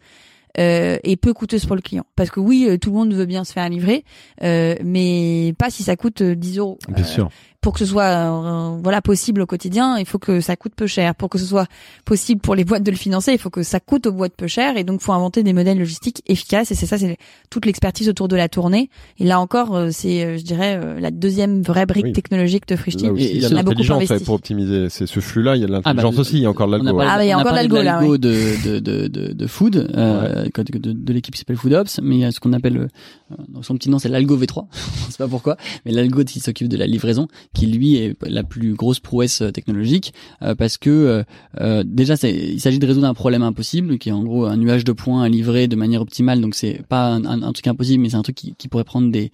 euh, 0.60 0.98
et 1.04 1.18
peu 1.18 1.34
coûteuse 1.34 1.66
pour 1.66 1.76
le 1.76 1.82
client. 1.82 2.06
Parce 2.16 2.30
que 2.30 2.40
oui, 2.40 2.68
euh, 2.70 2.78
tout 2.78 2.90
le 2.92 2.96
monde 2.96 3.14
veut 3.14 3.26
bien 3.26 3.44
se 3.44 3.54
faire 3.54 3.68
livrer, 3.70 4.04
euh, 4.44 4.76
mais 4.84 5.54
pas 5.58 5.72
si 5.72 5.82
ça 5.82 5.96
coûte 5.96 6.22
euh, 6.22 6.36
10 6.36 6.60
euros. 6.60 6.78
Bien 6.90 7.04
Euh, 7.04 7.08
sûr. 7.08 7.30
Pour 7.64 7.72
que 7.72 7.80
ce 7.80 7.86
soit 7.86 8.04
euh, 8.04 8.78
voilà 8.84 9.02
possible 9.02 9.42
au 9.42 9.46
quotidien, 9.46 9.98
il 9.98 10.06
faut 10.06 10.20
que 10.20 10.42
ça 10.42 10.56
coûte 10.58 10.74
peu 10.76 10.86
cher. 10.86 11.16
Pour 11.16 11.30
que 11.30 11.38
ce 11.38 11.46
soit 11.46 11.66
possible 12.04 12.42
pour 12.42 12.56
les 12.56 12.66
boîtes 12.66 12.84
de 12.84 12.92
le 12.92 12.98
financer, 12.98 13.32
il 13.32 13.40
faut 13.40 13.50
que 13.50 13.64
ça 13.64 13.80
coûte 13.80 14.06
aux 14.06 14.12
boîtes 14.12 14.36
peu 14.36 14.48
cher. 14.48 14.76
Et 14.76 14.84
donc, 14.84 15.02
faut 15.02 15.14
inventer 15.14 15.44
des 15.44 15.54
modèles 15.54 15.80
logistiques 15.80 16.22
efficaces. 16.28 16.72
Et 16.72 16.76
c'est 16.76 16.86
ça, 16.86 16.98
c'est 16.98 17.18
toute 17.50 17.66
l'expertise 17.66 18.10
autour 18.10 18.28
de 18.28 18.36
la 18.36 18.50
tournée. 18.50 18.90
Et 19.18 19.24
là 19.24 19.40
encore, 19.40 19.76
euh, 19.76 19.90
c'est, 19.92 20.24
euh, 20.24 20.38
je 20.38 20.44
dirais, 20.44 20.78
euh, 20.84 21.00
la 21.00 21.10
deuxième 21.10 21.62
vraie 21.62 21.86
brique 21.86 22.04
Oui. 22.04 22.12
technologique 22.12 22.68
de 22.68 22.76
Et 22.76 23.36
il 23.36 23.42
y 23.42 23.46
a 23.46 23.48
on 23.48 23.52
de 23.52 23.56
a 23.56 23.64
beaucoup 23.64 23.82
l'intelligence 23.82 24.24
pour 24.24 24.36
optimiser. 24.36 24.90
C'est 24.90 25.08
ce 25.08 25.22
flux-là, 25.22 25.56
il 25.56 25.62
y 25.62 25.64
a 25.64 25.68
de 25.68 25.72
l'intelligence 25.72 26.16
bah, 26.16 26.22
aussi. 26.22 26.38
Il 26.38 26.44
y 26.44 26.46
a 26.46 26.50
encore 26.50 26.68
On 26.68 26.72
l'algo. 26.72 27.00
Ah, 27.00 27.18
mais 27.18 27.28
il 27.28 27.30
y 27.30 27.32
a 27.32 27.38
on 27.38 27.42
encore 27.42 27.54
l'algo, 27.54 27.78
là, 27.78 27.84
l'algo 27.84 28.12
ouais. 28.12 28.18
de, 28.18 28.62
de, 28.66 28.80
de, 28.80 29.08
de, 29.08 29.32
de 29.32 29.48
food, 29.48 29.90
euh, 29.96 30.44
de, 30.44 30.78
de, 30.80 30.92
de 30.92 31.14
l'équipe 31.14 31.34
qui 31.34 31.40
s'appelle 31.40 31.56
FoodOps, 31.56 32.02
mais 32.02 32.16
il 32.16 32.20
y 32.20 32.26
a 32.26 32.32
ce 32.32 32.42
qu'on 32.42 32.52
appelle, 32.52 32.78
euh, 32.78 33.62
son 33.62 33.76
petit 33.76 33.90
nom 33.90 34.00
c'est 34.00 34.10
l'algo 34.10 34.38
V3, 34.38 34.66
je 35.08 35.12
sais 35.12 35.18
pas 35.18 35.28
pourquoi, 35.28 35.56
mais 35.86 35.92
l'algo 35.92 36.24
qui 36.24 36.40
s'occupe 36.40 36.68
de 36.68 36.78
la 36.78 36.88
livraison, 36.88 37.28
qui 37.54 37.68
lui 37.68 37.96
est 37.98 38.16
la 38.28 38.44
plus 38.44 38.74
grosse 38.74 39.00
prouesse 39.00 39.42
euh, 39.42 39.52
technologique, 39.52 40.14
euh, 40.42 40.56
parce 40.56 40.78
que 40.78 41.24
euh, 41.62 41.84
déjà 41.86 42.16
il 42.24 42.60
s'agit 42.60 42.80
de 42.80 42.86
résoudre 42.88 43.08
un 43.08 43.14
problème 43.14 43.44
impossible, 43.44 43.98
qui 44.00 44.10
est 44.10 44.14
en 44.14 44.24
gros 44.24 44.46
un 44.46 44.58
nuage 44.58 44.84
de 44.84 44.92
points 44.92 45.24
à 45.24 45.30
livrer 45.30 45.68
de 45.68 45.76
manière 45.76 46.02
optimale, 46.02 46.42
donc 46.42 46.56
c'est 46.56 46.82
pas 46.90 47.10
un, 47.10 47.26
un- 47.26 47.44
un 47.44 47.52
truc 47.54 47.68
impossible, 47.68 48.02
mais 48.02 48.10
c'est 48.10 48.18
un 48.18 48.22
truc 48.24 48.36
qui, 48.36 48.56
qui 48.58 48.68
pourrait 48.68 48.84
prendre 48.84 49.12
des 49.12 49.32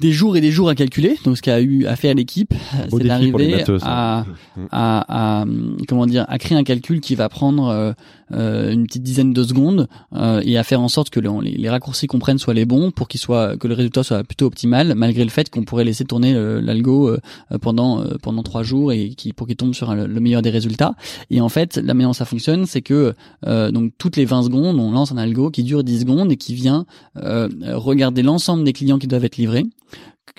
des 0.00 0.10
jours 0.10 0.36
et 0.36 0.40
des 0.40 0.50
jours 0.50 0.68
à 0.68 0.74
calculer. 0.74 1.16
Donc 1.24 1.36
ce 1.36 1.42
qu'a 1.42 1.60
eu 1.60 1.86
à 1.86 1.94
faire 1.94 2.16
l'équipe, 2.16 2.52
c'est 2.90 2.96
d'arriver 3.06 3.32
ça. 3.78 3.86
à, 3.88 4.26
à, 4.72 5.38
à 5.40 5.42
hum, 5.42 5.76
comment 5.86 6.06
dire 6.06 6.24
à 6.26 6.36
créer 6.38 6.58
un 6.58 6.64
calcul 6.64 7.00
qui 7.00 7.14
va 7.14 7.28
prendre 7.28 7.94
une 8.30 8.86
petite 8.86 9.02
dizaine 9.02 9.32
de 9.32 9.42
secondes 9.42 9.86
euh, 10.14 10.40
et 10.44 10.56
à 10.58 10.62
faire 10.64 10.80
en 10.80 10.88
sorte 10.88 11.10
que 11.10 11.20
le- 11.20 11.30
les, 11.42 11.68
raccourcis 11.68 12.06
qu'on 12.06 12.18
prenne 12.18 12.38
soient 12.38 12.54
les 12.54 12.64
bons 12.64 12.90
pour 12.90 13.08
qu'il 13.08 13.20
soit 13.20 13.56
que 13.56 13.68
le 13.68 13.74
résultat 13.74 14.02
soit 14.02 14.24
plutôt 14.24 14.46
optimal 14.46 14.94
malgré 14.94 15.24
le 15.24 15.30
fait 15.30 15.50
qu'on 15.50 15.64
pourrait 15.64 15.84
laisser 15.84 16.04
tourner 16.04 16.34
euh, 16.34 16.60
l'algo 16.60 17.08
euh, 17.08 17.18
pendant 17.60 18.00
euh, 18.00 18.14
pendant 18.22 18.42
trois 18.42 18.62
jours 18.62 18.92
et 18.92 19.10
qui 19.10 19.32
pour 19.32 19.46
qu'il 19.46 19.56
tombe 19.56 19.74
sur 19.74 19.94
le 19.94 20.20
meilleur 20.20 20.42
des 20.42 20.50
résultats. 20.50 20.94
Et 21.30 21.40
en 21.40 21.48
fait 21.48 21.76
la 21.76 21.94
manière 21.94 22.08
dont 22.10 22.12
ça 22.14 22.24
fonctionne 22.24 22.66
c'est 22.66 22.82
que 22.82 23.14
euh, 23.46 23.70
donc 23.70 23.92
toutes 23.98 24.16
les 24.16 24.24
20 24.24 24.44
secondes 24.44 24.78
on 24.78 24.90
lance 24.92 25.12
un 25.12 25.18
algo 25.18 25.50
qui 25.50 25.62
dure 25.62 25.84
10 25.84 26.00
secondes 26.00 26.32
et 26.32 26.36
qui 26.36 26.54
vient 26.54 26.86
euh, 27.16 27.48
regarder 27.74 28.22
l'ensemble 28.22 28.64
des 28.64 28.72
clients 28.72 28.98
qui 28.98 29.06
doivent 29.06 29.24
être 29.24 29.36
livrés 29.36 29.64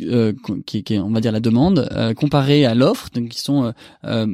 euh, 0.01 0.33
qui, 0.65 0.83
qui 0.83 0.95
est 0.95 0.99
on 0.99 1.11
va 1.11 1.21
dire 1.21 1.31
la 1.31 1.39
demande 1.39 1.87
euh, 1.91 2.13
comparée 2.13 2.65
à 2.65 2.75
l'offre 2.75 3.07
donc 3.13 3.29
qui 3.29 3.39
sont 3.39 3.65
euh, 3.65 3.71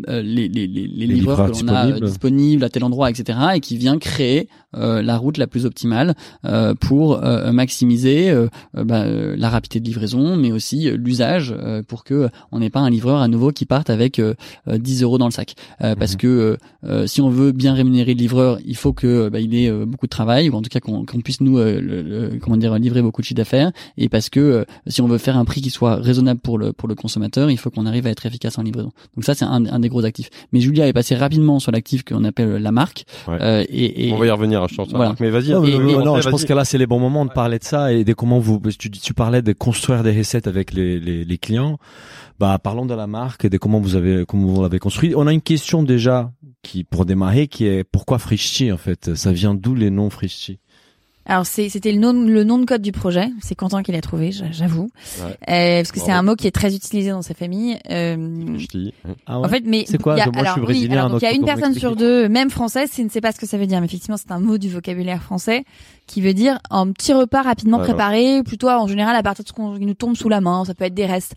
euh, 0.08 0.22
les, 0.22 0.47
les, 0.47 0.66
les, 0.68 0.88
les 0.88 1.08
livreurs 1.08 1.47
livreurs 1.47 1.52
que 1.52 1.66
l'on 1.66 1.74
a 1.74 1.86
euh, 1.88 1.99
disponibles. 2.08 2.64
à 2.64 2.70
tel 2.70 2.84
endroit 2.84 3.10
etc 3.10 3.38
et 3.56 3.60
qui 3.60 3.78
vient 3.78 3.97
créer 3.99 4.47
euh, 4.76 5.02
la 5.02 5.18
route 5.18 5.38
la 5.38 5.47
plus 5.47 5.66
optimale 5.66 6.16
euh, 6.45 6.74
pour 6.74 7.24
euh, 7.24 7.52
maximiser 7.52 8.34
bah, 8.74 9.06
la 9.08 9.49
rapidité 9.49 9.80
de 9.80 9.86
livraison 9.86 10.36
mais 10.38 10.52
aussi 10.52 10.89
l'usage 10.91 11.54
euh, 11.58 11.84
pour 11.84 12.04
que 12.04 12.30
on 12.52 12.60
n'ait 12.60 12.70
pas 12.70 12.80
un 12.80 12.89
livreur 12.89 13.22
à 13.22 13.28
nouveau 13.28 13.52
qui 13.52 13.66
parte 13.66 13.89
avec 13.89 14.20
euh, 14.20 14.34
euh, 14.68 14.78
10 14.78 15.04
euros 15.04 15.18
dans 15.18 15.26
le 15.26 15.32
sac 15.32 15.54
Euh, 15.84 15.95
parce 15.95 16.16
que 16.16 16.58
si 17.06 17.22
on 17.22 17.30
veut 17.30 17.52
bien 17.52 17.74
rémunérer 17.74 18.14
le 18.14 18.20
livreur 18.20 18.60
il 18.66 18.76
faut 18.76 18.93
que 18.93 19.30
bah, 19.30 19.39
il 19.39 19.54
ait 19.56 19.72
beaucoup 19.86 20.06
de 20.08 20.10
travail 20.12 20.49
ou 20.49 20.56
en 20.56 20.62
tout 20.62 20.70
cas 20.70 20.80
qu'on 20.80 21.06
qu'on 21.06 21.22
puisse 21.22 21.41
nous 21.41 21.58
euh, 21.60 21.80
le- 21.82 22.02
le- 22.02 22.39
comment 22.41 22.58
dire 22.58 22.78
livrer 22.80 23.02
beaucoup 23.02 23.22
de 23.22 23.26
chiffre 23.26 23.38
d'affaires 23.38 23.72
et 23.97 24.10
parce 24.10 24.30
que 24.30 24.66
si 24.88 25.02
on 25.02 25.08
veut 25.08 25.18
faire 25.18 25.38
un 25.38 25.41
prix 25.46 25.62
qui 25.62 25.70
soit 25.70 25.96
raisonnable 25.96 26.39
pour 26.39 26.58
le 26.58 26.74
pour 26.74 26.88
le 26.88 26.96
consommateur, 26.96 27.50
il 27.50 27.58
faut 27.58 27.70
qu'on 27.70 27.86
arrive 27.86 28.08
à 28.08 28.10
être 28.10 28.26
efficace 28.26 28.58
en 28.58 28.64
livraison. 28.64 28.92
Donc 29.16 29.26
ça 29.26 29.36
c'est 29.36 29.46
un, 29.46 29.66
un 29.66 29.80
des 29.80 29.89
gros 29.89 30.06
actifs. 30.06 30.30
Mais 30.52 30.60
Julia 30.60 30.88
est 30.88 30.94
passée 30.94 31.16
rapidement 31.16 31.60
sur 31.60 31.72
l'actif 31.72 32.04
qu'on 32.04 32.24
appelle 32.24 32.58
la 32.58 32.72
marque. 32.72 33.06
Ouais. 33.28 33.38
Euh, 33.42 33.64
et, 33.70 34.08
et 34.08 34.14
On 34.14 34.18
va 34.18 34.26
y 34.26 34.32
revenir, 34.32 34.68
je 34.68 34.76
pense. 34.76 34.89
Voilà. 34.89 35.16
Mais 35.20 35.30
vas-y. 35.30 35.52
Non, 35.52 35.62
non, 35.62 35.89
André, 35.89 36.06
non, 36.06 36.22
je 36.22 36.30
pense 36.30 36.46
que 36.46 36.54
là, 36.54 36.66
c'est 36.66 36.78
les 36.78 36.88
bons 36.88 37.00
moments 37.00 37.26
de 37.26 37.32
parler 37.32 37.60
de 37.60 37.64
ça 37.64 37.94
et 37.94 38.04
de 38.04 38.14
comment 38.14 38.39
vous, 38.39 38.62
tu, 38.78 38.89
tu 38.92 39.14
parlais 39.14 39.42
de 39.42 39.54
construire 39.54 40.04
des 40.04 40.18
recettes 40.18 40.48
avec 40.48 40.74
les, 40.74 41.00
les, 41.00 41.26
les 41.26 41.38
clients. 41.38 41.78
Bah, 42.39 42.58
parlons 42.58 42.86
de 42.86 42.94
la 42.94 43.08
marque 43.08 43.46
et 43.46 43.50
de 43.50 43.58
comment 43.58 43.80
vous 43.80 43.96
avez, 43.96 44.26
comment 44.28 44.48
vous 44.48 44.62
l'avez 44.62 44.80
construit. 44.80 45.14
On 45.16 45.28
a 45.28 45.34
une 45.34 45.42
question 45.42 45.84
déjà 45.84 46.32
qui, 46.64 46.84
pour 46.84 47.06
démarrer, 47.06 47.48
qui 47.48 47.66
est 47.66 47.84
pourquoi 47.84 48.18
Frischti, 48.18 48.72
en 48.72 48.78
fait? 48.78 49.16
Ça 49.16 49.32
vient 49.32 49.54
d'où 49.54 49.76
les 49.76 49.89
noms 49.92 50.10
Frischti? 50.10 50.60
Alors 51.28 51.45
c'est- 51.45 51.69
c'était 51.69 51.91
le 51.91 51.99
nom, 51.99 52.13
le 52.13 52.43
nom 52.43 52.57
de 52.57 52.65
code 52.65 52.82
du 52.82 52.91
projet. 52.91 53.30
C'est 53.41 53.53
Quentin 53.55 53.84
qui 53.84 53.91
l'a 53.91 54.01
trouvé, 54.01 54.32
j'a- 54.32 54.51
j'avoue, 54.51 54.89
Ouais. 55.19 55.32
Euh, 55.49 55.80
parce 55.80 55.91
que 55.91 55.99
c'est 55.99 56.11
un 56.11 56.24
mot 56.24 56.36
qui 56.36 56.47
est 56.47 56.51
très 56.51 56.76
utilisé 56.76 57.11
dans 57.11 57.22
sa 57.22 57.34
famille. 57.36 57.78
Euh, 57.91 58.57
Je 58.57 58.65
dis. 58.67 58.93
Ah 59.28 59.39
En 59.39 59.47
fait, 59.47 59.63
mais 59.65 59.86
C'est 59.88 60.01
quoi 60.01 60.15
il 60.15 60.17
y 60.17 60.22
a- 60.22 60.26
Moi, 60.26 60.34
je 60.34 60.39
suis 60.39 60.47
alors, 60.47 60.57
oui, 60.57 60.63
brésilien, 60.65 60.97
alors, 60.97 61.09
donc, 61.11 61.22
il 61.22 61.26
y 61.26 61.28
a 61.28 61.34
une 61.34 61.45
personne 61.45 61.74
sur 61.76 61.95
deux, 61.95 62.28
même 62.28 62.49
française, 62.49 62.89
qui 62.89 63.03
ne 63.03 63.09
sait 63.09 63.22
pas 63.22 63.32
ce 63.32 63.39
que 63.39 63.45
ça 63.47 63.57
veut 63.57 63.67
dire. 63.67 63.80
Mais 63.82 63.86
effectivement, 63.86 64.17
c'est 64.17 64.32
un 64.32 64.39
mot 64.39 64.57
du 64.57 64.69
vocabulaire 64.69 65.22
français 65.22 65.63
qui 66.07 66.22
veut 66.22 66.34
dire 66.34 66.57
un 66.72 66.91
petit 66.91 67.13
repas 67.13 67.43
rapidement 67.43 67.78
Ouais, 67.78 67.84
préparé, 67.84 68.41
plutôt 68.43 68.69
en 68.69 68.88
général 68.88 69.15
à 69.15 69.22
partir 69.24 69.43
de 69.43 69.47
ce 69.49 69.53
qu'on 69.53 69.78
qui 69.78 69.86
nous 69.86 69.93
tombe 69.93 70.15
sous 70.15 70.28
la 70.30 70.41
main. 70.41 70.65
Ça 70.65 70.74
peut 70.74 70.86
être 70.86 70.93
des 70.95 71.05
restes. 71.05 71.36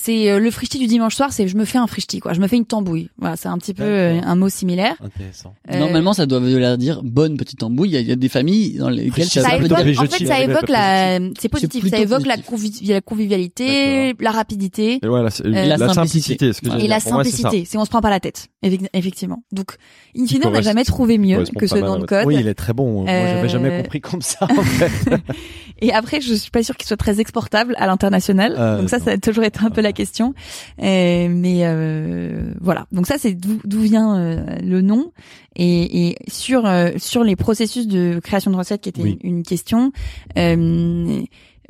C'est 0.00 0.30
euh, 0.30 0.38
le 0.38 0.50
frichti 0.52 0.78
du 0.78 0.86
dimanche 0.86 1.16
soir, 1.16 1.32
c'est 1.32 1.48
je 1.48 1.56
me 1.56 1.64
fais 1.64 1.76
un 1.78 1.88
frichti 1.88 2.20
quoi, 2.20 2.32
je 2.32 2.40
me 2.40 2.46
fais 2.46 2.56
une 2.56 2.66
tambouille. 2.66 3.08
Voilà, 3.18 3.34
c'est 3.34 3.48
un 3.48 3.58
petit 3.58 3.74
peu 3.74 3.82
euh, 3.82 4.20
un 4.22 4.36
mot 4.36 4.48
similaire. 4.48 4.94
Intéressant. 5.02 5.54
Euh, 5.72 5.78
normalement 5.80 6.12
ça 6.12 6.24
doit 6.26 6.38
vouloir 6.38 6.78
dire 6.78 7.02
bonne 7.02 7.36
petite 7.36 7.58
tambouille. 7.58 7.88
Il 7.88 7.94
y 7.94 7.96
a, 7.96 8.00
il 8.00 8.08
y 8.08 8.12
a 8.12 8.16
des 8.16 8.28
familles 8.28 8.74
dans 8.78 8.90
lesquelles 8.90 9.24
ça, 9.26 9.42
ça 9.42 9.56
évoque, 9.56 9.68
dire 9.84 10.00
en 10.00 10.06
fait, 10.06 10.24
ça 10.24 10.40
évoque 10.40 10.68
la 10.68 11.18
c'est 11.38 11.48
positif, 11.48 11.88
ça 11.90 11.98
évoque 11.98 12.26
la, 12.26 12.36
positif. 12.38 12.82
convi- 12.86 12.92
la 12.92 13.00
convivialité, 13.00 14.14
la 14.20 14.30
rapidité. 14.30 15.00
Et 15.02 15.04
Euh, 15.04 15.28
la, 15.42 15.76
la 15.76 15.78
simplicité. 15.92 15.94
simplicité. 15.94 16.52
ce 16.52 16.60
que 16.60 16.80
Et 16.80 16.86
la 16.88 17.00
simplicité, 17.00 17.64
c'est 17.66 17.76
on 17.76 17.84
se 17.84 17.90
prend 17.90 18.00
pas 18.00 18.10
la 18.10 18.20
tête, 18.20 18.46
Effe- 18.64 18.88
effectivement. 18.92 19.42
Donc, 19.52 19.72
in 20.16 20.26
fine, 20.26 20.42
on 20.44 20.50
n'a 20.50 20.62
jamais 20.62 20.84
trouvé 20.84 21.18
mieux 21.18 21.42
que 21.58 21.66
ce 21.66 21.74
nom 21.76 21.98
de 21.98 22.06
code. 22.06 22.24
Oui, 22.26 22.36
il 22.38 22.46
est 22.46 22.54
très 22.54 22.72
bon. 22.72 23.02
Moi, 23.02 23.06
j'avais 23.06 23.48
jamais 23.48 23.70
Euh, 23.70 23.82
compris 23.82 24.00
comme 24.00 24.22
ça, 24.22 24.46
en 24.48 24.62
fait. 24.62 24.90
Et 25.80 25.92
après, 25.92 26.20
je 26.20 26.34
suis 26.34 26.50
pas 26.50 26.62
sûre 26.62 26.76
qu'il 26.76 26.86
soit 26.86 26.96
très 26.96 27.20
exportable 27.20 27.74
à 27.78 27.86
l'international. 27.86 28.54
Euh, 28.58 28.78
Donc 28.78 28.90
ça, 28.90 28.98
non. 28.98 29.04
ça 29.04 29.10
a 29.12 29.18
toujours 29.18 29.44
été 29.44 29.60
un 29.62 29.70
peu 29.70 29.80
la 29.80 29.92
question. 29.92 30.34
Euh, 30.82 31.28
mais 31.30 31.60
euh, 31.62 32.52
voilà. 32.60 32.86
Donc 32.92 33.06
ça, 33.06 33.16
c'est 33.18 33.34
d'où 33.34 33.80
vient 33.80 34.16
euh, 34.16 34.44
le 34.62 34.80
nom. 34.82 35.12
Et, 35.56 36.08
et 36.10 36.16
sur 36.28 36.66
euh, 36.66 36.90
sur 36.98 37.24
les 37.24 37.34
processus 37.34 37.88
de 37.88 38.20
création 38.22 38.50
de 38.52 38.56
recettes, 38.56 38.80
qui 38.82 38.90
était 38.90 39.02
Oui. 39.02 39.18
une, 39.22 39.38
une 39.38 39.42
question. 39.42 39.92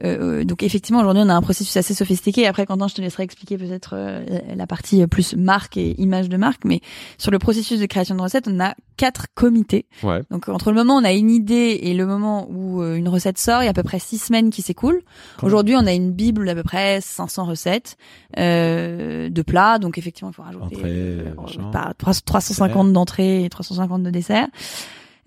Euh, 0.05 0.41
euh, 0.41 0.45
donc 0.45 0.63
effectivement 0.63 1.01
aujourd'hui 1.01 1.23
on 1.27 1.29
a 1.29 1.35
un 1.35 1.43
processus 1.43 1.77
assez 1.77 1.93
sophistiqué. 1.95 2.47
Après 2.47 2.67
Quentin 2.67 2.87
je 2.89 2.95
te 2.95 3.01
laisserai 3.01 3.25
expliquer 3.25 3.59
peut-être 3.59 3.95
euh, 3.97 4.25
la 4.55 4.67
partie 4.69 5.05
plus 5.09 5.35
marque 5.35 5.77
et 5.77 6.01
image 6.01 6.29
de 6.29 6.37
marque, 6.37 6.65
mais 6.65 6.81
sur 7.19 7.31
le 7.33 7.39
processus 7.41 7.81
de 7.81 7.87
création 7.87 8.15
de 8.15 8.23
recettes 8.23 8.47
on 8.49 8.61
a 8.61 8.75
quatre 8.97 9.27
comités 9.35 9.87
Ouais. 10.03 10.23
donc 10.31 10.49
entre 10.49 10.71
le 10.71 10.77
moment 10.77 10.97
où 10.97 11.01
on 11.01 11.05
a 11.05 11.13
une 11.13 11.31
idée 11.31 11.81
et 11.83 11.95
le 11.95 12.07
moment 12.07 12.47
où 12.51 12.81
euh, 12.83 12.95
une 12.97 13.09
recette 13.09 13.39
sort, 13.39 13.63
il 13.63 13.65
y 13.65 13.69
a 13.69 13.71
à 13.71 13.75
peu 13.75 13.83
près 13.83 13.99
six 13.99 14.19
semaines 14.19 14.51
qui 14.51 14.63
s'écoulent. 14.63 15.03
Aujourd'hui, 15.43 15.75
on 15.77 15.87
a 15.87 15.93
une 15.93 16.11
bible 16.13 16.47
d'à 16.47 16.55
peu 16.55 16.63
près 16.65 17.01
500 17.01 17.45
recettes 17.45 17.97
euh, 18.39 19.29
de 19.29 19.43
plats. 19.43 19.79
Donc 19.79 19.99
effectivement, 19.99 20.31
il 20.31 20.35
faut 20.35 20.43
rajouter 20.43 20.77
Entrée, 20.77 20.91
euh, 20.91 21.71
pas- 21.73 21.95
300 21.99 22.23
350 22.25 22.93
d'entrées 22.93 23.45
et 23.45 23.49
350 23.49 24.03
de 24.03 24.11
desserts. 24.11 24.49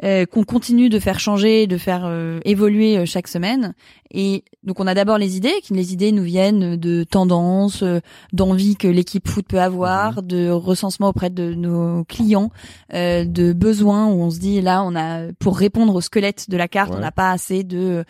Euh, 0.03 0.25
qu'on 0.25 0.43
continue 0.43 0.89
de 0.89 0.97
faire 0.97 1.19
changer, 1.19 1.67
de 1.67 1.77
faire 1.77 2.05
euh, 2.05 2.39
évoluer 2.43 2.97
euh, 2.97 3.05
chaque 3.05 3.27
semaine. 3.27 3.75
Et 4.11 4.43
donc 4.63 4.79
on 4.79 4.87
a 4.87 4.95
d'abord 4.95 5.19
les 5.19 5.37
idées, 5.37 5.53
qui 5.61 5.73
les 5.75 5.93
idées 5.93 6.11
nous 6.11 6.23
viennent 6.23 6.75
de 6.75 7.03
tendances, 7.03 7.83
euh, 7.83 7.99
d'envie 8.33 8.75
que 8.77 8.87
l'équipe 8.87 9.27
foot 9.27 9.45
peut 9.47 9.61
avoir, 9.61 10.23
de 10.23 10.49
recensement 10.49 11.09
auprès 11.09 11.29
de 11.29 11.53
nos 11.53 12.03
clients, 12.05 12.49
euh, 12.95 13.25
de 13.25 13.53
besoins 13.53 14.07
où 14.07 14.21
on 14.23 14.31
se 14.31 14.39
dit 14.39 14.59
là 14.61 14.81
on 14.83 14.95
a 14.95 15.31
pour 15.39 15.55
répondre 15.55 15.93
au 15.93 16.01
squelette 16.01 16.49
de 16.49 16.57
la 16.57 16.67
carte, 16.67 16.89
Ouais. 16.89 16.97
on 16.97 17.01
n'a 17.01 17.11
pas 17.11 17.29
assez 17.29 17.63
de 17.63 18.03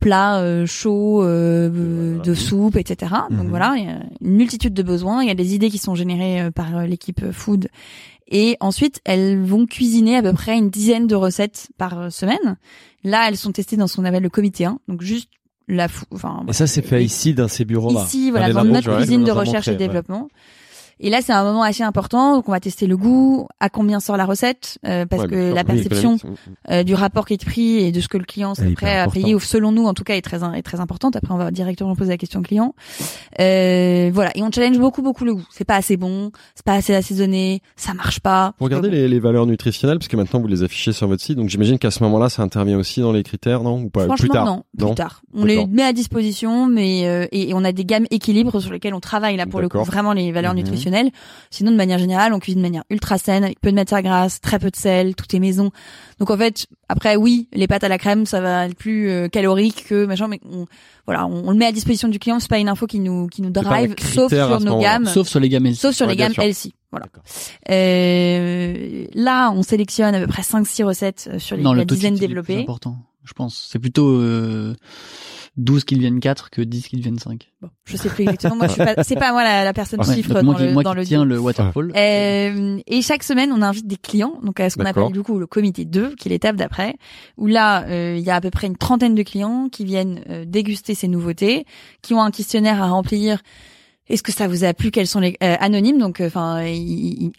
plats 0.00 0.40
euh, 0.40 0.66
chauds, 0.66 1.22
euh, 1.22 2.18
de 2.20 2.34
soupe, 2.34 2.76
etc. 2.76 3.12
Donc 3.30 3.44
Mhm. 3.44 3.48
voilà, 3.48 3.74
il 3.78 3.84
y 3.84 3.88
a 3.88 4.00
une 4.20 4.36
multitude 4.36 4.74
de 4.74 4.82
besoins. 4.82 5.22
Il 5.22 5.28
y 5.28 5.30
a 5.30 5.34
des 5.34 5.54
idées 5.54 5.70
qui 5.70 5.78
sont 5.78 5.94
générées 5.94 6.42
euh, 6.42 6.50
par 6.50 6.86
l'équipe 6.86 7.30
food. 7.30 7.68
Et 8.34 8.56
ensuite, 8.60 9.00
elles 9.04 9.38
vont 9.40 9.66
cuisiner 9.66 10.16
à 10.16 10.22
peu 10.22 10.32
près 10.32 10.56
une 10.56 10.70
dizaine 10.70 11.06
de 11.06 11.14
recettes 11.14 11.68
par 11.76 11.98
euh, 11.98 12.10
semaine. 12.10 12.56
Là, 13.04 13.26
elles 13.28 13.36
sont 13.36 13.52
testées 13.52 13.76
dans 13.76 13.86
ce 13.86 13.96
qu'on 13.96 14.04
appelle 14.06 14.22
le 14.22 14.30
comité 14.30 14.64
1. 14.64 14.78
Donc 14.88 15.02
juste 15.02 15.28
la 15.68 15.86
fou, 15.86 16.06
enfin, 16.12 16.42
Et 16.48 16.52
ça, 16.52 16.66
c'est 16.66 16.82
fait 16.82 16.98
les- 16.98 17.04
ici, 17.04 17.34
dans 17.34 17.46
ces 17.46 17.64
bureaux-là. 17.64 18.04
Ici, 18.04 18.30
voilà, 18.30 18.52
dans 18.52 18.64
notre 18.64 18.96
cuisine 18.96 19.22
de 19.22 19.30
recherche 19.30 19.68
montré, 19.68 19.84
et 19.84 19.88
ouais. 19.88 19.94
Et 21.04 21.10
là, 21.10 21.20
c'est 21.20 21.32
un 21.32 21.42
moment 21.44 21.62
assez 21.64 21.82
important. 21.82 22.36
Donc, 22.36 22.48
on 22.48 22.52
va 22.52 22.60
tester 22.60 22.86
le 22.86 22.96
goût, 22.96 23.48
à 23.60 23.68
combien 23.68 23.98
sort 24.00 24.16
la 24.16 24.24
recette, 24.24 24.78
euh, 24.86 25.04
parce 25.04 25.22
Ouais, 25.24 25.28
que 25.28 25.46
sûr. 25.48 25.54
la 25.54 25.64
perception 25.64 26.16
euh, 26.70 26.84
du 26.84 26.94
rapport 26.94 27.26
qui 27.26 27.34
est 27.34 27.44
pris 27.44 27.78
et 27.78 27.90
de 27.92 28.00
ce 28.00 28.06
que 28.08 28.16
le 28.18 28.24
client 28.24 28.54
serait 28.54 28.70
est 28.70 28.74
prêt 28.74 28.98
à 28.98 29.08
payer, 29.08 29.34
ou 29.34 29.40
selon 29.40 29.72
nous, 29.72 29.84
en 29.86 29.94
tout 29.94 30.04
cas, 30.04 30.14
est 30.14 30.22
très 30.22 30.38
est 30.56 30.62
très 30.62 30.78
importante. 30.80 31.16
Après, 31.16 31.34
on 31.34 31.38
va 31.38 31.50
directement 31.50 31.96
poser 31.96 32.10
la 32.10 32.16
question 32.18 32.38
au 32.40 32.42
client. 32.44 32.74
Euh, 33.40 34.10
voilà, 34.12 34.30
et 34.36 34.42
on 34.42 34.50
challenge 34.52 34.78
beaucoup 34.78 35.02
beaucoup 35.02 35.24
le 35.24 35.34
goût. 35.34 35.44
C'est 35.50 35.64
pas 35.64 35.76
assez 35.76 35.96
bon, 35.96 36.30
c'est 36.54 36.64
pas 36.64 36.74
assez 36.74 36.94
assaisonné, 36.94 37.62
ça 37.76 37.94
marche 37.94 38.20
pas. 38.20 38.54
Vous 38.58 38.64
regardez 38.64 38.90
les, 38.90 39.08
les 39.08 39.18
valeurs 39.20 39.46
nutritionnelles 39.46 39.98
parce 39.98 40.08
que 40.08 40.16
maintenant 40.16 40.40
vous 40.40 40.46
les 40.48 40.62
affichez 40.62 40.92
sur 40.92 41.08
votre 41.08 41.22
site, 41.22 41.36
donc 41.36 41.48
j'imagine 41.48 41.78
qu'à 41.78 41.90
ce 41.90 42.02
moment-là, 42.04 42.28
ça 42.28 42.42
intervient 42.42 42.78
aussi 42.78 43.00
dans 43.00 43.12
les 43.12 43.22
critères, 43.22 43.62
non? 43.62 43.82
Ou 43.82 43.90
pas? 43.90 44.04
Franchement, 44.04 44.16
plus 44.16 44.28
tard? 44.28 44.44
non, 44.46 44.62
plus 44.76 44.86
Non? 44.86 44.94
tard. 44.94 45.22
On 45.34 45.44
les 45.44 45.66
met 45.66 45.82
à 45.82 45.92
disposition, 45.92 46.66
mais 46.66 47.06
euh, 47.08 47.26
et, 47.32 47.50
et 47.50 47.54
on 47.54 47.64
a 47.64 47.72
des 47.72 47.84
gammes 47.84 48.06
équilibres 48.10 48.60
sur 48.60 48.72
lesquelles 48.72 48.94
on 48.94 49.00
travaille 49.00 49.36
là 49.36 49.46
pour 49.46 49.60
le 49.60 49.68
coup 49.68 49.82
vraiment 49.82 50.12
les 50.12 50.30
valeurs 50.30 50.52
Mhm. 50.52 50.58
nutritionnelles. 50.60 50.91
Sinon, 51.50 51.70
de 51.72 51.76
manière 51.76 51.98
générale, 51.98 52.32
on 52.32 52.38
cuisine 52.38 52.60
de 52.60 52.66
manière 52.66 52.84
ultra 52.90 53.18
saine, 53.18 53.44
avec 53.44 53.60
peu 53.60 53.70
de 53.70 53.76
matière 53.76 54.02
grasse, 54.02 54.40
très 54.40 54.58
peu 54.58 54.70
de 54.70 54.76
sel, 54.76 55.14
tout 55.14 55.24
est 55.34 55.38
maison. 55.38 55.70
Donc 56.18 56.30
en 56.30 56.36
fait, 56.36 56.66
après 56.88 57.16
oui, 57.16 57.48
les 57.52 57.66
pâtes 57.66 57.84
à 57.84 57.88
la 57.88 57.98
crème, 57.98 58.26
ça 58.26 58.40
va 58.40 58.66
être 58.66 58.76
plus 58.76 59.08
euh, 59.10 59.28
calorique 59.28 59.84
que 59.88 60.04
machin, 60.06 60.28
mais 60.28 60.40
on, 60.50 60.66
voilà, 61.06 61.26
on, 61.26 61.48
on 61.48 61.50
le 61.50 61.56
met 61.56 61.66
à 61.66 61.72
disposition 61.72 62.08
du 62.08 62.18
client. 62.18 62.38
C'est 62.40 62.48
pas 62.50 62.58
une 62.58 62.68
info 62.68 62.86
qui 62.86 63.00
nous 63.00 63.26
qui 63.28 63.42
nous 63.42 63.50
drive, 63.50 63.94
sauf 64.14 64.32
sur 64.32 64.60
nos 64.60 64.78
gammes, 64.80 65.06
Sauf 65.06 65.26
sur 65.28 65.40
les 65.40 65.48
gammes 65.48 65.66
LC. 65.66 65.76
sauf 65.80 65.94
sur 65.94 66.06
Ouais, 66.06 66.12
les 66.12 66.16
gammes. 66.18 66.32
LC. 66.36 66.72
Voilà. 66.90 67.06
Euh, 67.70 69.06
là, 69.14 69.50
on 69.50 69.62
sélectionne 69.62 70.14
à 70.14 70.20
peu 70.20 70.26
près 70.26 70.42
5-6 70.42 70.84
recettes 70.84 71.28
euh, 71.32 71.38
sur 71.38 71.56
les, 71.56 71.62
Non, 71.62 71.72
la 71.72 71.80
le 71.80 71.84
dizaine 71.86 72.14
développées. 72.16 72.60
important, 72.60 72.96
je 73.24 73.32
pense. 73.32 73.68
C'est 73.70 73.78
plutôt 73.78 74.08
euh, 74.10 74.74
12 75.58 75.84
qui 75.84 75.96
deviennent 75.96 76.18
4 76.20 76.48
que 76.50 76.62
10 76.62 76.88
qui 76.88 76.96
deviennent 76.96 77.18
5. 77.18 77.50
Bon, 77.60 77.68
je 77.84 77.96
sais 77.98 78.08
plus 78.08 78.22
exactement. 78.22 78.56
Moi, 78.56 78.68
je 78.68 78.72
suis 78.72 78.82
pas, 78.84 79.04
c'est 79.04 79.16
pas 79.16 79.32
moi 79.32 79.44
la, 79.44 79.64
la 79.64 79.72
personne 79.74 80.00
Ouais, 80.00 80.14
chiffre 80.14 80.32
dans 80.32 80.42
moi 80.42 80.54
qui, 80.54 80.62
le, 80.64 80.72
moi 80.72 80.82
dans 80.82 80.92
qui 80.92 80.96
le 80.96 81.04
tiens 81.04 81.20
deal. 81.20 81.28
le 81.28 81.38
waterfall. 81.38 81.92
Euh, 81.94 82.78
et 82.86 83.02
chaque 83.02 83.22
semaine, 83.22 83.52
on 83.52 83.60
invite 83.60 83.86
des 83.86 83.96
clients, 83.96 84.38
donc 84.42 84.60
à 84.60 84.70
ce 84.70 84.76
qu'on 84.76 84.84
D'accord. 84.84 85.04
appelle 85.04 85.12
du 85.12 85.22
coup 85.22 85.38
le 85.38 85.46
comité 85.46 85.84
2, 85.84 86.14
qui 86.14 86.28
est 86.28 86.30
l'étape 86.30 86.56
d'après, 86.56 86.94
où 87.36 87.46
là, 87.46 87.84
euh, 87.88 88.16
il 88.18 88.24
y 88.24 88.30
a 88.30 88.36
à 88.36 88.40
peu 88.40 88.50
près 88.50 88.66
une 88.66 88.76
trentaine 88.78 89.14
de 89.14 89.22
clients 89.22 89.68
qui 89.70 89.84
viennent 89.84 90.22
euh, 90.30 90.44
déguster 90.46 90.94
ces 90.94 91.08
nouveautés, 91.08 91.66
qui 92.00 92.14
ont 92.14 92.22
un 92.22 92.30
questionnaire 92.30 92.82
à 92.82 92.88
remplir. 92.88 93.42
Est-ce 94.12 94.22
que 94.22 94.30
ça 94.32 94.46
vous 94.46 94.62
a 94.64 94.72
plu? 94.74 94.90
Quels 94.92 95.06
sont 95.08 95.20
les 95.20 95.36
euh, 95.42 95.56
anonymes? 95.58 95.98
Donc, 95.98 96.22
enfin, 96.24 96.62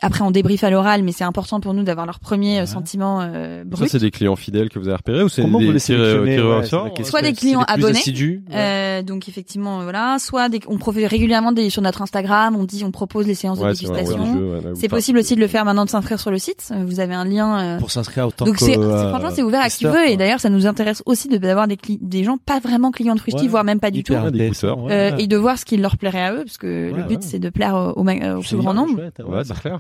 après 0.02 0.22
on 0.24 0.32
débrief 0.32 0.64
à 0.64 0.70
l'oral, 0.70 1.04
mais 1.04 1.12
c'est 1.12 1.24
important 1.24 1.60
pour 1.60 1.74
nous 1.74 1.84
d'avoir 1.84 2.06
leur 2.06 2.20
premier 2.20 2.60
euh, 2.60 2.66
sentiment 2.66 3.22
euh, 3.22 3.60
Ça, 3.60 3.64
brut. 3.70 3.90
c'est 3.90 4.00
des 4.00 4.12
clients 4.12 4.36
fidèles 4.36 4.70
que 4.70 4.80
vous 4.80 4.88
avez 4.88 4.98
repérés 4.98 5.24
ou 5.24 5.30
c'est 5.30 5.42
Comment 5.44 5.60
des 5.60 5.66
vous 5.68 5.72
les 5.72 5.80
tirés- 5.80 5.98
sélectionnez? 5.98 6.36
tirés 6.36 6.48
au 6.48 6.58
ouais. 6.60 7.04
Soit 7.04 7.22
des 7.22 7.28
C'est 7.30 7.34
clients 7.34 7.64
abonnés, 7.68 8.00
assidus, 8.00 8.44
ouais. 8.50 8.56
Euh, 8.58 9.02
donc 9.04 9.30
effectivement, 9.30 9.80
euh, 9.82 9.84
voilà. 9.84 10.18
Soit 10.20 10.50
des, 10.50 10.60
on 10.68 10.78
profite 10.78 11.08
régulièrement 11.08 11.52
des, 11.52 11.70
sur 11.70 11.82
notre 11.82 12.02
Instagram, 12.02 12.56
on 12.56 12.64
dit, 12.64 12.84
on 12.84 12.92
propose 12.92 13.28
les 13.28 13.36
séances 13.36 13.60
Ouais, 13.60 13.70
de 13.70 13.74
c'est 13.76 13.86
vrai, 13.86 14.00
ouais, 14.02 14.04
dégustation. 14.04 14.74
C'est 14.76 14.88
possible 14.90 15.20
aussi 15.20 15.36
de 15.36 15.40
le 15.42 15.48
faire 15.48 15.66
maintenant 15.66 15.86
de 15.86 15.90
s'inscrire 15.90 16.20
sur 16.20 16.32
le 16.32 16.40
site. 16.40 16.70
Euh, 16.72 16.84
Vous 16.86 17.00
avez 17.00 17.14
un 17.14 17.26
lien. 17.26 17.60
euh, 17.60 17.78
pour 17.78 17.92
s'inscrire 17.92 18.28
autant 18.28 18.46
Donc 18.46 18.56
que, 18.56 18.60
c'est 18.60 18.74
c'est- 18.74 18.80
euh, 18.80 19.10
franchement 19.10 19.30
c'est 19.34 19.44
ouvert 19.44 19.62
à 19.62 19.70
qui 19.70 19.86
veut 19.86 20.10
et 20.10 20.18
d'ailleurs 20.18 20.40
ça 20.40 20.50
nous 20.50 20.66
intéresse 20.66 21.04
aussi 21.06 21.28
de 21.28 21.38
d'avoir 21.38 21.68
des 21.68 21.76
cli- 21.76 22.00
des 22.02 22.24
gens 22.24 22.38
pas 22.38 22.60
vraiment 22.60 22.92
clients 22.92 23.16
de 23.16 23.22
voire 23.48 23.64
même 23.64 23.80
pas 23.80 23.92
du 23.92 24.04
tout 24.04 24.14
des 24.32 24.52
euh, 24.90 25.12
et 25.18 25.28
de 25.28 25.38
voir 25.38 25.58
ce 25.58 25.66
qui 25.66 25.78
leur 25.78 25.98
plairait 25.98 26.22
à 26.24 26.34
eux 26.34 26.44
parce 26.46 26.58
que 26.64 26.92
le 26.96 27.04
but 27.04 27.16
ouais. 27.16 27.22
c'est 27.22 27.40
de 27.40 27.50
plaire 27.50 27.76
au, 27.76 28.00
au 28.00 28.04
ma- 28.04 28.36
au 28.36 28.42
plus 28.42 28.58
grand 28.58 28.74
nombre. 28.74 28.96
chouette, 28.96 29.20
ouais. 29.20 29.26
Ouais, 29.38 29.44
c'est 29.44 29.60
clair. 29.60 29.80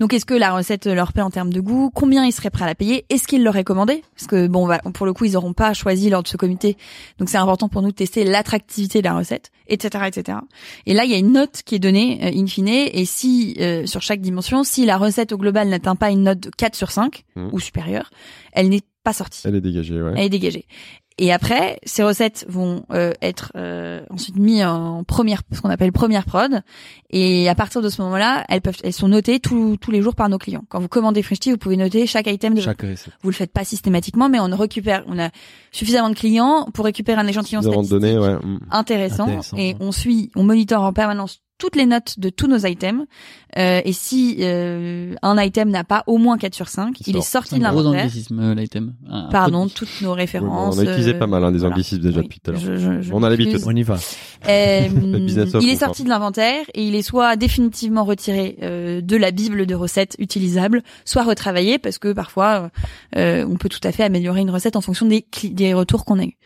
Donc 0.00 0.12
est-ce 0.14 0.24
que 0.24 0.34
la 0.34 0.52
recette 0.54 0.86
leur 0.86 1.12
plaît 1.12 1.22
en 1.22 1.30
termes 1.30 1.52
de 1.52 1.60
goût? 1.60 1.90
Combien 1.94 2.24
ils 2.24 2.32
seraient 2.32 2.50
prêts 2.50 2.64
à 2.64 2.66
la 2.68 2.74
payer? 2.74 3.04
Est-ce 3.10 3.26
qu'ils 3.28 3.42
leur 3.44 3.54
recommandaient 3.54 4.02
Parce 4.16 4.26
que 4.26 4.46
bon, 4.46 4.66
va- 4.66 4.78
pour 4.78 5.06
le 5.06 5.12
coup, 5.12 5.24
ils 5.24 5.32
n'auront 5.32 5.52
pas 5.52 5.74
choisi 5.74 6.08
lors 6.10 6.22
de 6.22 6.28
ce 6.28 6.36
comité. 6.36 6.76
Donc 7.18 7.28
c'est 7.28 7.38
important 7.38 7.68
pour 7.68 7.82
nous 7.82 7.88
de 7.90 7.94
tester 7.96 8.24
l'attractivité 8.24 9.00
de 9.00 9.04
la 9.04 9.14
recette, 9.16 9.50
etc., 9.68 10.04
etc. 10.06 10.38
Et 10.86 10.94
là, 10.94 11.04
il 11.04 11.10
y 11.10 11.14
a 11.14 11.18
une 11.18 11.32
note 11.32 11.62
qui 11.64 11.74
est 11.74 11.78
donnée 11.80 12.20
euh, 12.22 12.30
in 12.40 12.46
fine. 12.46 12.68
Et 12.68 13.04
si 13.04 13.56
euh, 13.60 13.86
sur 13.86 14.02
chaque 14.02 14.20
dimension, 14.20 14.64
si 14.64 14.86
la 14.86 14.96
recette 14.96 15.32
au 15.32 15.38
global 15.38 15.68
n'atteint 15.68 15.96
pas 15.96 16.10
une 16.10 16.22
note 16.22 16.40
de 16.40 16.50
4 16.56 16.74
sur 16.74 16.90
5 16.90 17.24
Mhm. 17.36 17.50
ou 17.52 17.60
supérieure, 17.60 18.10
elle 18.52 18.68
n'est 18.68 18.82
pas 19.04 19.12
sortie. 19.12 19.42
Elle 19.44 19.56
est 19.56 19.60
dégagée, 19.60 20.00
ouais. 20.00 20.12
Elle 20.16 20.24
est 20.26 20.28
dégagée. 20.28 20.66
Et 21.18 21.32
après, 21.32 21.78
ces 21.84 22.02
recettes 22.02 22.46
vont 22.48 22.84
euh, 22.92 23.12
être 23.20 23.52
euh, 23.56 24.00
ensuite 24.10 24.36
mises 24.36 24.64
en 24.64 25.04
première, 25.04 25.42
ce 25.52 25.60
qu'on 25.60 25.68
appelle 25.70 25.92
première 25.92 26.24
prod. 26.24 26.62
Et 27.10 27.48
à 27.48 27.54
partir 27.54 27.82
de 27.82 27.88
ce 27.88 28.00
moment-là, 28.02 28.44
elles 28.48 28.60
peuvent, 28.60 28.78
elles 28.82 28.92
sont 28.92 29.08
notées 29.08 29.38
tous 29.38 29.76
tous 29.76 29.90
les 29.90 30.00
jours 30.00 30.14
par 30.14 30.28
nos 30.28 30.38
clients. 30.38 30.64
Quand 30.68 30.80
vous 30.80 30.88
commandez 30.88 31.22
Frishti, 31.22 31.50
vous 31.50 31.58
pouvez 31.58 31.76
noter 31.76 32.06
chaque 32.06 32.26
item 32.26 32.54
de. 32.54 32.60
Chaque 32.60 32.82
recette. 32.82 33.12
Vous 33.22 33.30
le 33.30 33.34
faites 33.34 33.52
pas 33.52 33.64
systématiquement, 33.64 34.28
mais 34.28 34.40
on 34.40 34.56
récupère, 34.56 35.04
on 35.06 35.18
a 35.18 35.30
suffisamment 35.70 36.10
de 36.10 36.14
clients 36.14 36.66
pour 36.72 36.84
récupérer 36.84 37.20
un 37.20 37.26
échantillon 37.26 37.60
statistique 37.60 37.90
donner, 37.90 38.18
ouais. 38.18 38.34
mm. 38.34 38.60
intéressant, 38.70 39.24
Intéressant, 39.24 39.56
et 39.56 39.74
ouais. 39.74 39.76
on 39.80 39.92
suit, 39.92 40.30
on 40.34 40.44
monitore 40.44 40.82
en 40.82 40.92
permanence 40.92 41.41
toutes 41.62 41.76
les 41.76 41.86
notes 41.86 42.18
de 42.18 42.28
tous 42.28 42.48
nos 42.48 42.58
items. 42.66 43.04
Euh, 43.56 43.80
et 43.84 43.92
si 43.92 44.38
euh, 44.40 45.14
un 45.22 45.40
item 45.40 45.70
n'a 45.70 45.84
pas 45.84 46.02
au 46.08 46.18
moins 46.18 46.36
4 46.36 46.54
sur 46.56 46.66
5, 46.68 46.98
Il 47.02 47.08
il, 47.10 47.16
est 47.16 47.20
sort. 47.20 47.44
sorti 47.44 47.60
de 47.60 47.64
un 47.64 47.70
gros 47.70 47.82
l'inventaire. 47.82 48.00
anglicisme, 48.06 48.40
euh, 48.40 48.54
l'item. 48.56 48.94
Pardon, 49.30 49.68
toutes 49.68 49.88
nos 50.00 50.08
Oui, 50.08 50.08
bon, 50.08 50.12
références. 50.14 50.76
on 50.76 50.80
a 50.80 50.82
utilisé 50.84 51.14
euh, 51.14 51.18
pas 51.20 51.28
mal 51.28 51.44
hein, 51.44 51.52
des 51.52 51.58
voilà. 51.58 51.74
anglicismes 51.74 52.02
déjà 52.02 52.18
Oui, 52.18 52.24
depuis 52.24 52.40
tout 52.40 52.50
à 52.50 52.54
l'heure. 52.54 53.00
On 53.12 53.22
a 53.22 53.30
l'habitude. 53.30 53.60
On 53.64 53.76
y 53.76 53.82
va. 53.84 53.96
Euh, 54.48 54.88
il 55.60 55.68
est 55.68 55.76
sorti 55.76 56.02
de 56.02 56.08
l'inventaire 56.08 56.64
et 56.74 56.84
il 56.84 56.96
est 56.96 57.02
soit 57.02 57.36
définitivement 57.36 58.02
retiré 58.02 58.58
euh, 58.64 59.00
de 59.00 59.16
la 59.16 59.30
bible 59.30 59.66
de 59.66 59.74
recettes 59.76 60.16
utilisables, 60.18 60.82
soit 61.04 61.22
retravaillé 61.22 61.78
parce 61.78 61.98
que 61.98 62.12
parfois 62.12 62.70
euh, 63.16 63.46
on 63.48 63.54
peut 63.54 63.68
tout 63.68 63.78
à 63.84 63.92
fait 63.92 64.02
améliorer 64.02 64.40
une 64.40 64.50
recette 64.50 64.74
en 64.74 64.80
fonction 64.80 65.06
des, 65.06 65.24
des 65.44 65.74
retours 65.74 66.04
qu'on 66.04 66.18
a 66.18 66.24
eu. 66.24 66.36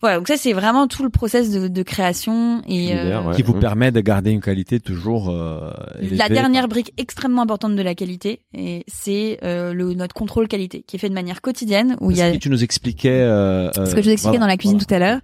Voilà, 0.00 0.18
donc 0.18 0.28
ça 0.28 0.36
c'est 0.36 0.52
vraiment 0.52 0.86
tout 0.86 1.02
le 1.02 1.08
process 1.08 1.50
de, 1.50 1.66
de 1.66 1.82
création 1.82 2.62
et 2.68 2.94
euh, 2.94 3.20
ouais. 3.20 3.34
Qui 3.34 3.42
vous 3.42 3.54
Mhm. 3.54 3.60
permet 3.60 3.90
de 3.90 4.00
garder 4.00 4.30
une 4.30 4.40
qualité 4.40 4.78
toujours 4.78 5.28
euh, 5.30 5.72
élevée. 6.00 6.16
la 6.16 6.28
dernière 6.28 6.68
brique 6.68 6.92
extrêmement 6.98 7.42
importante 7.42 7.74
de 7.74 7.82
la 7.82 7.94
qualité 7.96 8.42
et 8.54 8.84
c'est 8.86 9.38
euh, 9.42 9.72
le 9.72 9.94
notre 9.94 10.14
contrôle 10.14 10.46
qualité 10.46 10.84
qui 10.86 10.94
est 10.96 10.98
fait 11.00 11.08
de 11.08 11.14
manière 11.14 11.40
quotidienne 11.40 11.96
où 12.00 12.12
il 12.12 12.16
y 12.18 12.22
a 12.22 12.30
que 12.30 12.36
tu 12.36 12.48
nous 12.50 12.62
expliquais. 12.62 13.10
Euh, 13.10 13.70
Ce 13.72 13.94
que 13.94 14.00
je 14.00 14.06
vous 14.06 14.12
expliquais 14.12 14.38
dans 14.38 14.46
la 14.46 14.56
cuisine 14.56 14.78
tout 14.78 14.92
à 14.94 14.98
l'heure, 15.00 15.18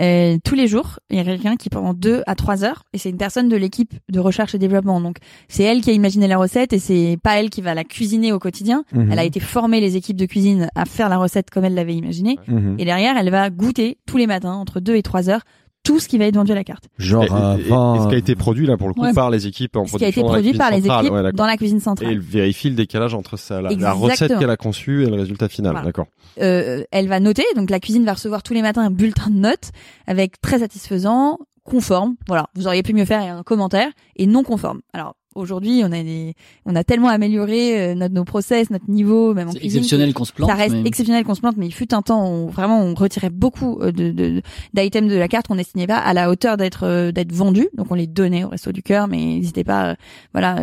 euh, 0.00 0.36
tous 0.44 0.54
les 0.54 0.68
jours, 0.68 0.98
il 1.08 1.16
y 1.16 1.20
a 1.20 1.24
quelqu'un 1.24 1.56
qui 1.56 1.70
pendant 1.70 1.94
deux 1.94 2.22
à 2.26 2.34
trois 2.34 2.64
heures, 2.64 2.84
et 2.92 2.98
c'est 2.98 3.08
une 3.08 3.16
personne 3.16 3.48
de 3.48 3.56
l'équipe 3.56 3.94
de 4.10 4.20
recherche 4.20 4.54
et 4.54 4.58
développement. 4.58 5.00
Donc 5.00 5.16
c'est 5.48 5.62
elle 5.62 5.80
qui 5.80 5.88
a 5.88 5.94
imaginé 5.94 6.28
la 6.28 6.36
recette 6.36 6.72
et 6.74 6.78
c'est 6.78 7.16
pas 7.22 7.38
elle 7.40 7.48
qui 7.48 7.62
va 7.62 7.74
la 7.74 7.84
cuisiner 7.84 8.32
au 8.32 8.38
quotidien. 8.38 8.84
Mhm. 8.92 9.10
Elle 9.10 9.18
a 9.18 9.24
été 9.24 9.40
formée 9.40 9.80
les 9.80 9.96
équipes 9.96 10.16
de 10.18 10.26
cuisine 10.26 10.68
à 10.74 10.84
faire 10.84 11.08
la 11.08 11.16
recette 11.16 11.48
comme 11.48 11.64
elle 11.64 11.74
l'avait 11.74 11.94
imaginée. 11.96 12.36
Mhm. 12.46 12.76
Et 12.78 12.84
derrière, 12.84 13.16
elle 13.16 13.30
va 13.30 13.48
goûter 13.48 13.96
tous 14.06 14.17
les 14.18 14.26
matins 14.26 14.52
entre 14.54 14.80
deux 14.80 14.96
et 14.96 15.02
trois 15.02 15.30
heures 15.30 15.42
tout 15.84 16.00
ce 16.00 16.08
qui 16.08 16.18
va 16.18 16.26
être 16.26 16.34
vendu 16.34 16.52
à 16.52 16.54
la 16.56 16.64
carte. 16.64 16.88
Genre 16.98 17.22
Et- 17.24 17.26
et- 17.28 17.30
et 17.30 17.72
avant. 17.72 18.02
ce 18.02 18.08
qui 18.08 18.14
a 18.16 18.18
été 18.18 18.34
produit 18.34 18.66
là 18.66 18.76
pour 18.76 18.88
le 18.88 18.94
coup 18.94 19.00
Ouais. 19.02 19.14
par 19.14 19.30
les 19.30 19.46
équipes 19.46 19.76
en 19.76 19.86
Ce 19.86 19.96
qui 19.96 20.04
a 20.04 20.08
été 20.08 20.20
production 20.20 20.26
produit 20.42 20.58
par 20.58 20.70
les 20.72 20.80
centrale. 20.82 21.04
équipes 21.06 21.14
Ouais, 21.14 21.32
dans 21.32 21.46
la 21.46 21.56
cuisine 21.56 21.78
Et 21.78 21.80
centrale. 21.80 22.10
elle 22.10 22.18
vérifie 22.18 22.68
le 22.68 22.74
décalage 22.74 23.14
entre 23.14 23.36
ça, 23.38 23.62
la, 23.62 23.92
recette 23.92 24.36
qu'elle 24.38 24.50
a 24.50 24.56
conçue 24.58 25.04
et 25.04 25.06
le 25.06 25.14
résultat 25.14 25.48
final. 25.48 25.72
Voilà. 25.72 25.86
D'accord. 25.86 26.06
euh, 26.42 26.82
elle 26.90 27.08
va 27.08 27.20
noter. 27.20 27.44
Donc 27.56 27.70
la 27.70 27.80
cuisine 27.80 28.04
va 28.04 28.12
recevoir 28.14 28.42
tous 28.42 28.52
les 28.54 28.60
matins 28.62 28.82
un 28.82 28.90
bulletin 28.90 29.30
de 29.30 29.36
notes 29.38 29.70
avec 30.06 30.40
très 30.40 30.58
satisfaisant, 30.58 31.38
conforme. 31.64 32.16
Voilà, 32.26 32.48
vous 32.54 32.66
auriez 32.66 32.82
pu 32.82 32.92
mieux 32.92 33.04
faire 33.06 33.22
et 33.22 33.28
un 33.28 33.42
commentaire 33.42 33.88
et 34.16 34.26
non 34.26 34.42
conforme. 34.42 34.80
Alors 34.92 35.14
aujourd'hui, 35.38 35.82
on 35.84 35.92
a 35.92 36.02
des, 36.02 36.34
on 36.66 36.74
a 36.76 36.84
tellement 36.84 37.08
amélioré 37.08 37.80
euh, 37.80 37.94
notre, 37.94 38.14
nos 38.14 38.24
process, 38.24 38.70
notre 38.70 38.90
niveau, 38.90 39.34
même 39.34 39.48
en 39.48 39.52
C'est 39.52 39.60
cuisine. 39.60 39.78
exceptionnel 39.78 40.14
qu'on 40.14 40.24
se 40.24 40.32
plante. 40.32 40.50
Ça 40.50 40.56
reste 40.56 40.74
mais- 40.74 40.86
exceptionnel 40.86 41.24
qu'on 41.24 41.34
se 41.34 41.40
plante, 41.40 41.56
mais 41.56 41.66
il 41.66 41.72
fut 41.72 41.94
un 41.94 42.02
temps 42.02 42.32
où 42.32 42.48
vraiment 42.48 42.80
on 42.82 42.94
retirait 42.94 43.30
beaucoup 43.30 43.78
euh, 43.80 43.92
de 43.92 44.42
d'items 44.74 45.10
de, 45.12 45.16
la 45.18 45.28
carte 45.28 45.48
qu'on 45.48 45.54
n'estimait 45.54 45.86
pas 45.86 45.98
à 45.98 46.12
la 46.12 46.30
hauteur 46.30 46.56
d'être 46.56 46.84
euh, 46.84 47.12
d'être 47.12 47.32
vendus. 47.32 47.68
Donc 47.76 47.86
on 47.90 47.94
les 47.94 48.06
donnait 48.06 48.44
au 48.44 48.48
resto 48.48 48.72
du 48.72 48.82
cœur, 48.82 49.08
mais 49.08 49.16
n'hésitez 49.18 49.64
pas, 49.64 49.96
voilà, 50.32 50.56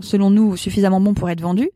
selon 0.00 0.30
nous 0.30 0.56
suffisamment 0.56 1.00
bons 1.00 1.14
pour 1.14 1.30
être 1.30 1.40
vendus. 1.40 1.70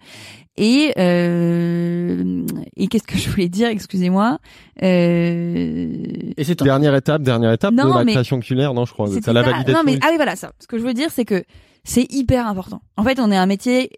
Et 0.62 0.92
euh, 0.98 2.44
et 2.76 2.86
qu'est-ce 2.88 3.06
que 3.06 3.16
je 3.16 3.30
voulais 3.30 3.48
dire 3.48 3.68
Excusez-moi. 3.68 4.38
Euh, 4.82 5.92
Et 6.36 6.44
c'est 6.44 6.58
Dernière 6.62 6.94
étape, 6.94 7.22
dernière 7.22 7.52
étape 7.52 7.72
Non, 7.72 7.90
de 7.90 7.94
la 7.98 8.04
mais- 8.04 8.12
création 8.12 8.40
culinaire, 8.40 8.74
non, 8.74 8.84
je 8.84 8.92
crois. 8.92 9.08
C'est 9.08 9.26
la 9.32 9.40
validation. 9.42 9.72
Non 9.72 9.82
mais 9.84 9.98
ah 10.02 10.08
oui 10.10 10.16
voilà 10.16 10.36
ça. 10.36 10.52
Ce 10.60 10.66
que 10.66 10.78
je 10.78 10.84
veux 10.84 10.92
dire 10.92 11.10
c'est 11.10 11.24
que 11.24 11.42
c'est 11.84 12.06
hyper 12.12 12.46
important. 12.46 12.82
En 12.98 13.04
fait, 13.04 13.18
on 13.20 13.30
est 13.32 13.36
un 13.38 13.46
métier 13.46 13.90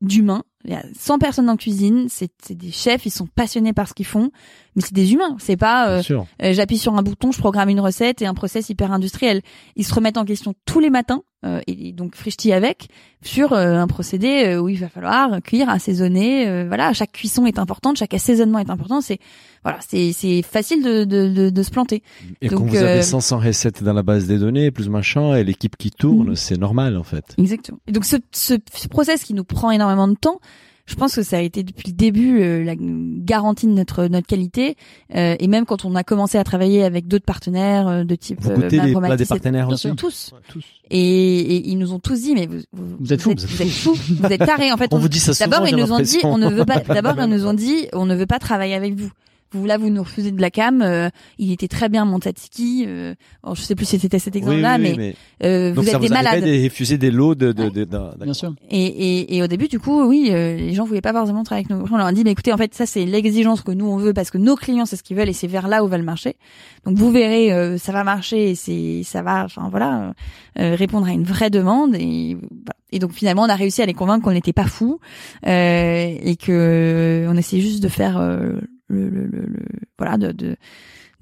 d'humain. 0.00 0.42
Il 0.64 0.72
y 0.72 0.74
a 0.74 0.84
100 0.98 1.18
personnes 1.18 1.48
en 1.48 1.56
cuisine, 1.56 2.06
c'est 2.10 2.30
des 2.50 2.70
chefs, 2.70 3.06
ils 3.06 3.10
sont 3.10 3.26
passionnés 3.26 3.72
par 3.72 3.88
ce 3.88 3.94
qu'ils 3.94 4.06
font, 4.06 4.30
mais 4.76 4.82
c'est 4.82 4.92
des 4.92 5.14
humains. 5.14 5.36
C'est 5.38 5.56
pas 5.56 5.88
euh, 5.88 6.02
euh, 6.42 6.52
j'appuie 6.52 6.76
sur 6.76 6.94
un 6.94 7.02
bouton, 7.02 7.32
je 7.32 7.38
programme 7.38 7.70
une 7.70 7.80
recette 7.80 8.20
et 8.20 8.26
un 8.26 8.34
process 8.34 8.68
hyper 8.68 8.92
industriel. 8.92 9.40
Ils 9.76 9.86
se 9.86 9.94
remettent 9.94 10.18
en 10.18 10.24
question 10.26 10.52
tous 10.66 10.78
les 10.78 10.90
matins 10.90 11.22
euh, 11.46 11.62
et 11.66 11.92
donc 11.92 12.14
Frishti 12.14 12.52
avec 12.52 12.88
sur 13.22 13.54
euh, 13.54 13.76
un 13.76 13.86
procédé 13.86 14.44
euh, 14.44 14.60
où 14.60 14.68
il 14.68 14.78
va 14.78 14.90
falloir 14.90 15.40
cuire, 15.42 15.70
assaisonner. 15.70 16.46
euh, 16.46 16.66
voilà, 16.68 16.92
chaque 16.92 17.12
cuisson 17.12 17.46
est 17.46 17.58
importante, 17.58 17.96
chaque 17.96 18.12
assaisonnement 18.12 18.58
est 18.58 18.68
important. 18.68 19.00
C'est 19.00 19.18
voilà, 19.62 19.78
c'est 19.86 20.12
c'est 20.12 20.42
facile 20.42 20.82
de, 20.82 21.04
de 21.04 21.28
de 21.28 21.50
de 21.50 21.62
se 21.62 21.70
planter. 21.70 22.02
Et 22.40 22.48
Donc, 22.48 22.58
quand 22.60 22.64
vous 22.66 22.76
euh, 22.76 22.92
avez 22.94 23.02
500 23.02 23.38
recettes 23.40 23.82
dans 23.82 23.92
la 23.92 24.02
base 24.02 24.26
des 24.26 24.38
données, 24.38 24.70
plus 24.70 24.88
machin, 24.88 25.34
et 25.36 25.44
l'équipe 25.44 25.76
qui 25.76 25.90
tourne, 25.90 26.30
Mhm. 26.30 26.36
c'est 26.36 26.56
normal 26.58 26.96
en 26.96 27.02
fait. 27.04 27.24
Exactement. 27.38 27.78
Et 27.86 27.92
donc 27.92 28.04
ce, 28.04 28.16
ce, 28.32 28.54
ce 28.74 28.88
process 28.88 29.22
qui 29.24 29.34
nous 29.34 29.44
prend 29.44 29.70
énormément 29.70 30.08
de 30.08 30.14
temps, 30.14 30.40
je 30.86 30.94
pense 30.96 31.14
que 31.14 31.22
ça 31.22 31.36
a 31.36 31.40
été 31.40 31.62
depuis 31.62 31.88
le 31.88 31.92
début 31.94 32.40
euh, 32.40 32.64
la 32.64 32.74
garantie 32.76 33.66
de 33.66 33.72
notre 33.72 34.06
notre 34.06 34.26
qualité 34.26 34.76
euh, 35.14 35.36
et 35.38 35.46
même 35.46 35.64
quand 35.66 35.84
on 35.84 35.94
a 35.94 36.02
commencé 36.02 36.36
à 36.38 36.42
travailler 36.42 36.82
avec 36.82 37.06
d'autres 37.06 37.24
partenaires 37.26 37.86
euh, 37.86 38.02
de 38.04 38.14
type 38.16 38.38
Vous 38.40 38.50
euh, 38.50 38.54
goûtez 38.56 38.70
les 38.70 38.94
Macromatis, 38.94 39.06
plats 39.08 39.16
des 39.16 39.26
partenaires 39.26 39.68
aussi 39.68 39.94
tous 39.94 40.32
tous. 40.48 40.62
et, 40.90 40.98
et 41.40 41.68
ils 41.68 41.78
nous 41.78 41.92
ont 41.92 42.00
tous 42.00 42.20
dit 42.22 42.34
mais 42.34 42.48
vous, 42.48 42.58
Vous 42.98 43.12
êtes 43.12 43.20
fous, 43.22 43.34
vous 43.36 43.62
êtes 43.62 43.68
fous 43.68 43.94
vous 43.94 44.26
êtes 44.32 44.44
tarés 44.44 44.72
en 44.72 44.76
fait 44.76 44.92
On 44.92 44.96
on- 44.96 45.00
vous 45.00 45.08
dit 45.08 45.20
ça 45.20 45.32
souvent, 45.32 45.48
D'abord, 45.50 45.68
ils 45.68 45.76
nous 45.76 45.92
ont 45.92 46.00
dit, 46.00 46.18
on 46.24 46.38
ne 46.38 46.48
veut 46.48 46.64
pas. 46.64 46.80
D'abord, 46.80 47.14
ils 47.20 47.26
nous 47.30 47.46
ont 47.46 47.54
dit, 47.66 47.86
on 47.92 48.06
ne 48.06 48.16
veut 48.16 48.26
pas 48.26 48.38
travailler 48.40 48.74
avec 48.74 48.94
vous. 48.94 49.10
Vous 49.52 49.66
là, 49.66 49.78
vous 49.78 49.90
nous 49.90 50.02
refusez 50.02 50.30
de 50.30 50.40
la 50.40 50.50
cam. 50.50 50.80
euh, 50.82 51.08
il 51.38 51.50
était 51.52 51.66
très 51.68 51.88
bien 51.88 52.04
mon. 52.04 52.18
Euh, 52.20 53.14
bon, 53.42 53.54
je 53.54 53.62
sais 53.62 53.74
plus 53.74 53.84
si 53.86 53.98
c'était 53.98 54.18
cet 54.18 54.36
exemple-là, 54.36 54.76
oui, 54.78 54.88
oui, 54.90 54.94
mais, 54.96 55.16
euh, 55.44 55.74
Donc 55.74 55.84
vous 55.84 55.90
ça 55.90 55.96
êtes 55.96 56.02
des 56.02 56.08
vous 56.08 56.14
arrivait 56.14 56.30
malades. 56.40 56.44
de 56.44 56.64
refuser 56.64 56.98
des 56.98 57.10
lots 57.10 57.34
de, 57.34 57.52
de, 57.52 57.68
de, 57.68 57.84
d'un- 57.84 58.12
Bien 58.20 58.32
sûr. 58.34 58.54
Et, 58.70 58.84
et, 58.86 59.36
et 59.36 59.42
au 59.42 59.46
début, 59.46 59.68
du 59.68 59.80
coup, 59.80 60.02
oui, 60.06 60.28
euh, 60.30 60.56
les 60.56 60.72
gens 60.74 60.84
voulaient 60.84 61.00
pas 61.00 61.12
forcément 61.12 61.42
travailler 61.42 61.66
avec 61.70 61.76
nous. 61.80 61.86
On 61.92 61.96
leur 61.96 62.06
a 62.06 62.12
dit, 62.12 62.22
mais 62.24 62.30
écoutez, 62.32 62.52
en 62.52 62.56
fait, 62.56 62.74
ça 62.74 62.86
c'est 62.86 63.04
l'exigence 63.06 63.62
que 63.62 63.72
nous 63.72 63.86
on 63.86 63.96
veut 63.96 64.12
parce 64.12 64.30
que 64.30 64.38
nos 64.38 64.54
clients 64.56 64.86
c'est 64.86 64.96
ce 64.96 65.02
qu'ils 65.02 65.16
veulent 65.16 65.28
et 65.28 65.32
c'est 65.32 65.46
vers 65.48 65.66
là 65.68 65.82
où 65.84 65.88
va 65.88 65.98
le 65.98 66.04
marché. 66.04 66.36
Donc 66.84 66.96
vous 66.96 67.10
verrez, 67.10 67.52
euh, 67.52 67.76
ça 67.78 67.92
va 67.92 68.04
marcher 68.04 68.50
et 68.50 68.54
c'est, 68.54 69.02
ça 69.04 69.22
va, 69.22 69.44
enfin 69.44 69.68
voilà, 69.70 70.14
euh, 70.58 70.74
répondre 70.76 71.06
à 71.06 71.10
une 71.12 71.24
vraie 71.24 71.50
demande 71.50 71.94
et 71.96 72.34
voilà. 72.34 72.76
Et 72.92 72.98
donc 72.98 73.12
finalement, 73.12 73.42
on 73.42 73.48
a 73.48 73.54
réussi 73.54 73.82
à 73.82 73.86
les 73.86 73.94
convaincre 73.94 74.24
qu'on 74.24 74.32
n'était 74.32 74.52
pas 74.52 74.64
fous 74.66 74.98
euh, 75.46 76.14
et 76.22 76.36
que 76.36 77.26
on 77.28 77.36
essayait 77.36 77.62
juste 77.62 77.82
de 77.82 77.88
faire 77.88 78.18
euh, 78.18 78.54
le, 78.90 79.08
le, 79.08 79.26
le- 79.26 79.46
le- 79.46 79.66
voilà, 79.98 80.16
de, 80.18 80.56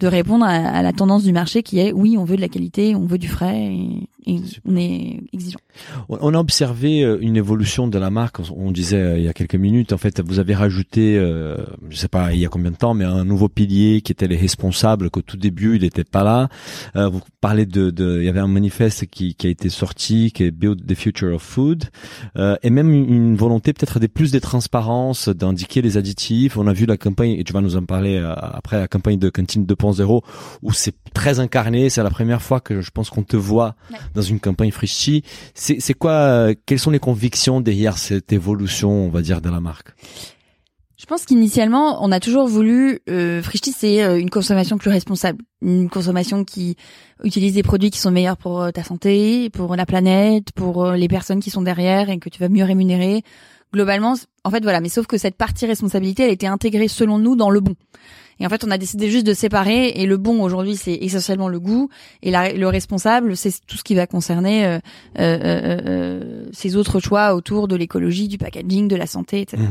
de 0.00 0.06
répondre 0.06 0.44
à, 0.44 0.50
à 0.50 0.82
la 0.82 0.92
tendance 0.92 1.24
du 1.24 1.32
marché 1.32 1.62
qui 1.62 1.78
est 1.78 1.92
oui, 1.92 2.16
on 2.18 2.24
veut 2.24 2.36
de 2.36 2.40
la 2.40 2.48
qualité, 2.48 2.94
on 2.94 3.06
veut 3.06 3.18
du 3.18 3.28
frais 3.28 3.72
et 4.26 4.40
on 4.64 4.76
est 4.76 5.20
exigeant. 5.32 5.60
On 6.08 6.34
a 6.34 6.38
observé 6.38 7.02
euh, 7.02 7.18
une 7.20 7.36
évolution 7.36 7.86
de 7.86 7.98
la 7.98 8.10
marque. 8.10 8.40
On 8.50 8.70
disait 8.72 8.96
euh, 8.96 9.18
il 9.18 9.24
y 9.24 9.28
a 9.28 9.32
quelques 9.32 9.54
minutes, 9.54 9.92
en 9.92 9.98
fait, 9.98 10.20
vous 10.20 10.38
avez 10.38 10.54
rajouté, 10.54 11.16
euh, 11.16 11.56
je 11.88 11.96
sais 11.96 12.08
pas 12.08 12.32
il 12.32 12.40
y 12.40 12.46
a 12.46 12.48
combien 12.48 12.70
de 12.70 12.76
temps, 12.76 12.94
mais 12.94 13.04
un 13.04 13.24
nouveau 13.24 13.48
pilier 13.48 14.00
qui 14.00 14.12
était 14.12 14.26
les 14.26 14.36
responsables. 14.36 15.10
Qu'au 15.10 15.22
tout 15.22 15.36
début 15.36 15.76
il 15.76 15.82
n'était 15.82 16.04
pas 16.04 16.24
là. 16.24 16.48
Euh, 16.96 17.08
vous 17.08 17.20
parlez 17.40 17.66
de, 17.66 17.90
de, 17.90 18.18
il 18.20 18.24
y 18.24 18.28
avait 18.28 18.40
un 18.40 18.48
manifeste 18.48 19.06
qui, 19.06 19.34
qui 19.34 19.46
a 19.46 19.50
été 19.50 19.68
sorti, 19.68 20.32
qui 20.32 20.44
est 20.44 20.50
Build 20.50 20.86
the 20.86 20.94
Future 20.94 21.34
of 21.34 21.42
Food, 21.42 21.84
euh, 22.36 22.56
et 22.62 22.70
même 22.70 22.92
une, 22.92 23.36
volonté 23.36 23.72
peut-être 23.72 24.00
des 24.00 24.08
plus 24.08 24.32
de 24.32 24.38
transparence, 24.38 25.28
d'indiquer 25.28 25.80
les 25.80 25.96
additifs. 25.96 26.56
On 26.56 26.66
a 26.66 26.72
vu 26.72 26.86
la 26.86 26.96
campagne, 26.96 27.32
et 27.32 27.44
tu 27.44 27.52
vas 27.52 27.60
nous 27.60 27.76
en 27.76 27.84
parler 27.84 28.18
après 28.18 28.78
la 28.78 28.88
campagne 28.88 29.18
de 29.18 29.30
cantine 29.30 29.64
2.0 29.64 30.22
où 30.62 30.72
c'est 30.72 30.94
très 31.14 31.38
incarné. 31.38 31.88
C'est 31.88 32.02
la 32.02 32.10
première 32.10 32.42
fois 32.42 32.60
que 32.60 32.80
je 32.80 32.90
pense 32.90 33.10
qu'on 33.10 33.22
te 33.22 33.36
voit 33.36 33.76
Ouais. 33.90 33.98
Dans 34.14 34.22
une 34.22 34.40
campagne 34.40 34.70
Frischti. 34.70 35.22
C'est 35.54 35.94
quoi 35.94 36.12
euh, 36.12 36.54
Quelles 36.66 36.78
sont 36.78 36.90
les 36.90 36.98
convictions 36.98 37.60
derrière 37.60 37.98
cette 37.98 38.32
évolution, 38.32 38.90
on 38.90 39.08
va 39.08 39.22
dire, 39.22 39.40
de 39.40 39.50
la 39.50 39.60
marque? 39.60 39.92
Je 40.98 41.06
pense 41.06 41.24
qu'initialement, 41.24 42.04
on 42.04 42.10
a 42.10 42.18
toujours 42.18 42.48
voulu, 42.48 42.98
euh, 43.08 43.40
Frischti, 43.40 43.70
c'est 43.70 44.02
euh, 44.02 44.18
une 44.18 44.30
consommation 44.30 44.78
plus 44.78 44.90
responsable, 44.90 45.44
une 45.62 45.88
consommation 45.88 46.42
qui 46.42 46.76
utilise 47.22 47.54
des 47.54 47.62
produits 47.62 47.90
qui 47.90 48.00
sont 48.00 48.10
meilleurs 48.10 48.36
pour 48.36 48.60
euh, 48.60 48.72
ta 48.72 48.82
santé, 48.82 49.48
pour 49.48 49.76
la 49.76 49.86
planète, 49.86 50.50
pour 50.50 50.90
les 50.90 51.06
personnes 51.06 51.38
qui 51.38 51.50
sont 51.50 51.62
derrière 51.62 52.10
et 52.10 52.18
que 52.18 52.28
tu 52.28 52.40
vas 52.40 52.48
mieux 52.48 52.64
rémunérer. 52.64 53.22
Globalement, 53.72 54.14
en 54.42 54.50
fait, 54.50 54.64
voilà. 54.64 54.80
Mais 54.80 54.88
sauf 54.88 55.06
que 55.06 55.18
cette 55.18 55.36
partie 55.36 55.66
responsabilité, 55.66 56.24
elle 56.24 56.32
était 56.32 56.48
intégrée 56.48 56.88
selon 56.88 57.18
nous 57.18 57.36
dans 57.36 57.50
le 57.50 57.60
bon. 57.60 57.76
Et 58.40 58.46
en 58.46 58.48
fait, 58.48 58.62
on 58.64 58.70
a 58.70 58.78
décidé 58.78 59.10
juste 59.10 59.26
de 59.26 59.34
séparer. 59.34 59.88
Et 59.96 60.06
le 60.06 60.16
bon 60.16 60.42
aujourd'hui, 60.42 60.76
c'est 60.76 60.94
essentiellement 60.94 61.48
le 61.48 61.58
goût, 61.60 61.88
et 62.22 62.30
la- 62.30 62.52
le 62.52 62.68
responsable, 62.68 63.36
c'est 63.36 63.52
tout 63.66 63.76
ce 63.76 63.82
qui 63.84 63.94
va 63.94 64.06
concerner 64.06 64.64
euh, 64.64 64.78
euh, 64.78 64.80
euh, 65.18 65.78
euh, 65.86 66.44
ces 66.52 66.76
autres 66.76 67.00
choix 67.00 67.34
autour 67.34 67.68
de 67.68 67.76
l'écologie, 67.76 68.28
du 68.28 68.38
packaging, 68.38 68.86
de 68.88 68.96
la 68.96 69.06
santé, 69.06 69.40
etc. 69.40 69.62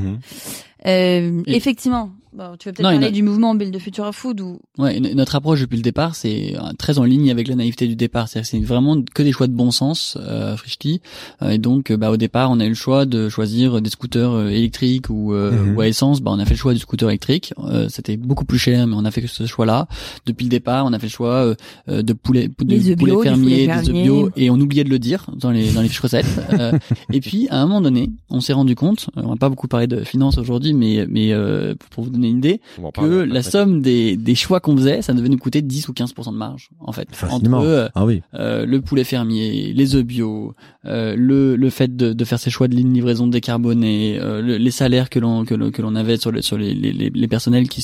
Euh, 0.86 1.41
Et- 1.47 1.55
effectivement. 1.55 2.11
Bon, 2.38 2.55
tu 2.59 2.69
veux 2.69 2.73
peut-être 2.73 2.83
parler 2.91 3.07
a- 3.07 3.11
du 3.11 3.23
mouvement 3.23 3.55
Build 3.55 3.73
the 3.73 3.79
Future 3.79 4.05
of 4.05 4.15
Food 4.15 4.41
ou 4.41 4.59
Ouais, 4.77 4.99
notre 4.99 5.35
approche 5.35 5.61
depuis 5.61 5.77
le 5.77 5.81
départ, 5.81 6.13
c'est 6.15 6.55
euh, 6.55 6.71
très 6.77 6.99
en 6.99 7.03
ligne 7.03 7.31
avec 7.31 7.47
la 7.47 7.55
naïveté 7.55 7.88
du 7.88 7.95
départ. 7.95 8.27
C'est-à-dire 8.29 8.51
que 8.51 8.57
c'est 8.57 8.63
vraiment 8.63 9.01
que 9.01 9.23
des 9.23 9.31
choix 9.31 9.47
de 9.47 9.53
bon 9.53 9.71
sens, 9.71 10.17
euh, 10.21 10.55
Frischti. 10.55 11.01
Euh, 11.41 11.49
et 11.49 11.57
donc, 11.57 11.89
euh, 11.89 11.97
bah, 11.97 12.11
au 12.11 12.17
départ, 12.17 12.51
on 12.51 12.59
a 12.59 12.65
eu 12.65 12.69
le 12.69 12.75
choix 12.75 13.05
de 13.05 13.27
choisir 13.27 13.81
des 13.81 13.89
scooters 13.89 14.49
électriques 14.49 15.09
ou, 15.09 15.33
euh, 15.33 15.51
Mhm. 15.51 15.75
ou 15.77 15.81
à 15.81 15.88
essence. 15.88 16.21
Bah, 16.21 16.31
on 16.33 16.38
a 16.39 16.45
fait 16.45 16.53
le 16.53 16.59
choix 16.59 16.73
du 16.73 16.79
scooter 16.79 17.09
électrique. 17.09 17.53
Euh, 17.57 17.88
C'était 17.89 18.17
beaucoup 18.17 18.45
plus 18.45 18.59
cher, 18.59 18.85
mais 18.85 18.95
on 18.95 19.05
a 19.05 19.09
fait 19.11 19.21
que 19.23 19.27
ce 19.27 19.45
choix-là. 19.47 19.88
Depuis 20.27 20.43
le 20.43 20.49
départ, 20.49 20.85
on 20.85 20.93
a 20.93 20.99
fait 20.99 21.07
le 21.07 21.11
choix 21.11 21.55
euh, 21.89 22.01
de 22.03 22.13
poulet, 22.13 22.47
de 22.49 22.63
Des 22.65 22.95
bio, 22.95 23.17
des 23.17 23.23
fermier, 23.23 23.43
poulets 23.43 23.65
des 23.65 23.71
œufs 23.71 23.83
fermiers. 23.85 24.03
bio, 24.03 24.29
et 24.35 24.49
on 24.51 24.59
oubliait 24.59 24.83
de 24.83 24.89
le 24.89 24.99
dire 24.99 25.25
dans 25.35 25.49
les 25.51 25.71
dans 25.71 25.81
les 25.81 25.88
fiches 25.89 26.01
recettes. 26.01 26.25
Euh, 26.59 26.71
et 27.13 27.19
puis, 27.19 27.47
à 27.49 27.61
un 27.61 27.67
moment 27.67 27.81
donné, 27.81 28.09
on 28.29 28.41
s'est 28.41 28.53
rendu 28.53 28.75
compte. 28.75 29.09
On 29.15 29.27
va 29.29 29.35
pas 29.35 29.49
beaucoup 29.49 29.67
parler 29.67 29.85
de 29.88 30.03
finance 30.03 30.38
aujourd'hui, 30.38 30.73
mais 30.73 31.05
mais 31.09 31.31
euh, 31.33 31.75
pour 31.91 32.03
vous 32.03 32.09
donner 32.09 32.26
une 32.28 32.38
idée, 32.39 32.61
que 32.91 33.05
la 33.34 33.41
somme 33.51 33.82
des, 33.82 34.17
des 34.17 34.36
choix 34.36 34.59
qu'on 34.59 34.75
faisait, 34.78 35.01
ça 35.01 35.13
devait 35.13 35.30
nous 35.30 35.38
coûter 35.38 35.61
10 35.61 35.89
ou 35.89 35.93
15% 35.93 36.32
de 36.32 36.38
marge, 36.38 36.69
en 36.80 36.91
fait. 36.91 37.07
Facilement. 37.11 37.57
Entre 37.59 37.67
euh, 37.67 37.88
Ah 37.95 38.05
oui. 38.05 38.21
euh, 38.36 38.65
le 38.65 38.82
poulet 38.82 39.03
fermier, 39.03 39.73
les 39.73 39.95
œufs 39.95 40.03
bio, 40.03 40.53
euh, 40.86 41.15
le, 41.17 41.55
le 41.55 41.69
fait 41.69 41.95
de, 41.95 42.13
de 42.13 42.25
faire 42.25 42.39
ces 42.39 42.49
choix 42.49 42.67
de 42.67 42.75
ligne 42.75 42.93
livraison 42.93 43.28
décarbonée, 43.28 44.19
euh, 44.21 44.41
le- 44.41 44.57
les 44.57 44.71
salaires 44.71 45.09
que 45.09 45.19
l'on 45.19 45.45
que 45.45 45.55
l'on 45.55 45.71
que 45.71 45.82
l'on 45.82 45.95
avait 45.95 46.17
sur, 46.17 46.32
le, 46.32 46.41
sur 46.41 46.57
les, 46.57 46.73
les, 46.73 46.91
les, 46.93 47.09
les 47.13 47.28
personnels 47.28 47.67
qui 47.69 47.82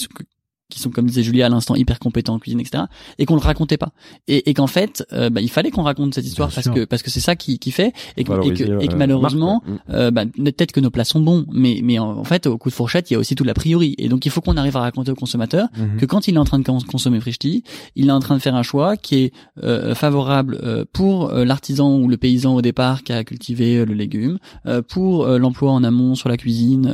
qui 0.74 0.80
sont 0.80 0.89
comme 0.89 1.05
disait 1.07 1.24
Julia 1.24 1.45
à 1.45 1.49
l'instant 1.49 1.76
hyper 1.76 1.99
compétents 1.99 2.34
en 2.36 2.39
cuisine 2.39 2.59
etc 2.59 2.84
et 3.19 3.26
qu'on 3.26 3.36
le 3.36 3.41
racontait 3.41 3.78
pas 3.78 3.91
et, 4.28 4.49
et 4.49 4.53
qu'en 4.53 4.67
fait 4.67 5.05
euh, 5.13 5.30
bah, 5.30 5.41
il 5.41 5.49
fallait 5.49 5.71
qu'on 5.71 5.84
raconte 5.84 6.13
cette 6.15 6.26
histoire 6.26 6.49
Bien 6.49 6.55
parce 6.55 6.65
sûr. 6.65 6.74
que 6.74 6.86
parce 6.86 7.01
que 7.03 7.09
c'est 7.09 7.19
ça 7.19 7.36
qui, 7.36 7.59
qui 7.59 7.71
fait 7.71 7.93
et 8.17 8.24
que, 8.24 8.34
et 8.45 8.53
que, 8.53 8.63
et 8.84 8.88
que 8.88 8.93
euh, 8.93 8.97
malheureusement 8.97 9.61
ouais. 9.67 9.74
euh, 9.91 10.11
bah, 10.11 10.26
peut-être 10.26 10.71
que 10.71 10.80
nos 10.80 10.89
plats 10.89 11.03
sont 11.05 11.19
bons, 11.21 11.45
mais 11.51 11.80
mais 11.84 11.99
en, 11.99 12.17
en 12.17 12.24
fait 12.24 12.47
au 12.47 12.57
coup 12.57 12.69
de 12.69 12.74
fourchette 12.74 13.09
il 13.11 13.13
y 13.13 13.15
a 13.15 13.19
aussi 13.19 13.36
tout 13.36 13.43
l'a 13.43 13.53
priori 13.53 13.95
et 13.97 14.09
donc 14.09 14.26
il 14.26 14.32
faut 14.32 14.41
qu'on 14.41 14.57
arrive 14.57 14.76
à 14.78 14.82
raconter 14.82 15.11
au 15.11 15.15
consommateur 15.15 15.67
Mhm. 15.78 15.97
que 15.99 16.05
quand 16.05 16.28
il 16.28 16.36
est 16.36 16.39
en 16.39 16.45
train 16.45 16.59
de 16.59 16.63
cons- 16.63 16.80
consommer 16.88 17.19
Frischti, 17.19 17.63
il 17.95 18.07
est 18.07 18.11
en 18.11 18.19
train 18.19 18.36
de 18.36 18.41
faire 18.41 18.55
un 18.55 18.63
choix 18.63 18.97
qui 18.97 19.15
est 19.24 19.34
euh, 19.63 19.93
favorable 19.95 20.59
euh, 20.63 20.86
pour 20.93 21.30
euh, 21.32 21.45
l'artisan 21.45 21.97
ou 21.97 22.07
le 22.07 22.17
paysan 22.17 22.55
au 22.55 22.61
départ 22.61 23.03
qui 23.03 23.11
a 23.13 23.24
cultivé 23.24 23.86
le 23.86 23.93
légume, 23.93 24.39
euh, 24.65 24.82
pour 24.82 25.26
l'emploi 25.28 25.71
en 25.71 25.84
amont 25.84 26.15
sur 26.15 26.30
la 26.30 26.38
cuisine, 26.38 26.88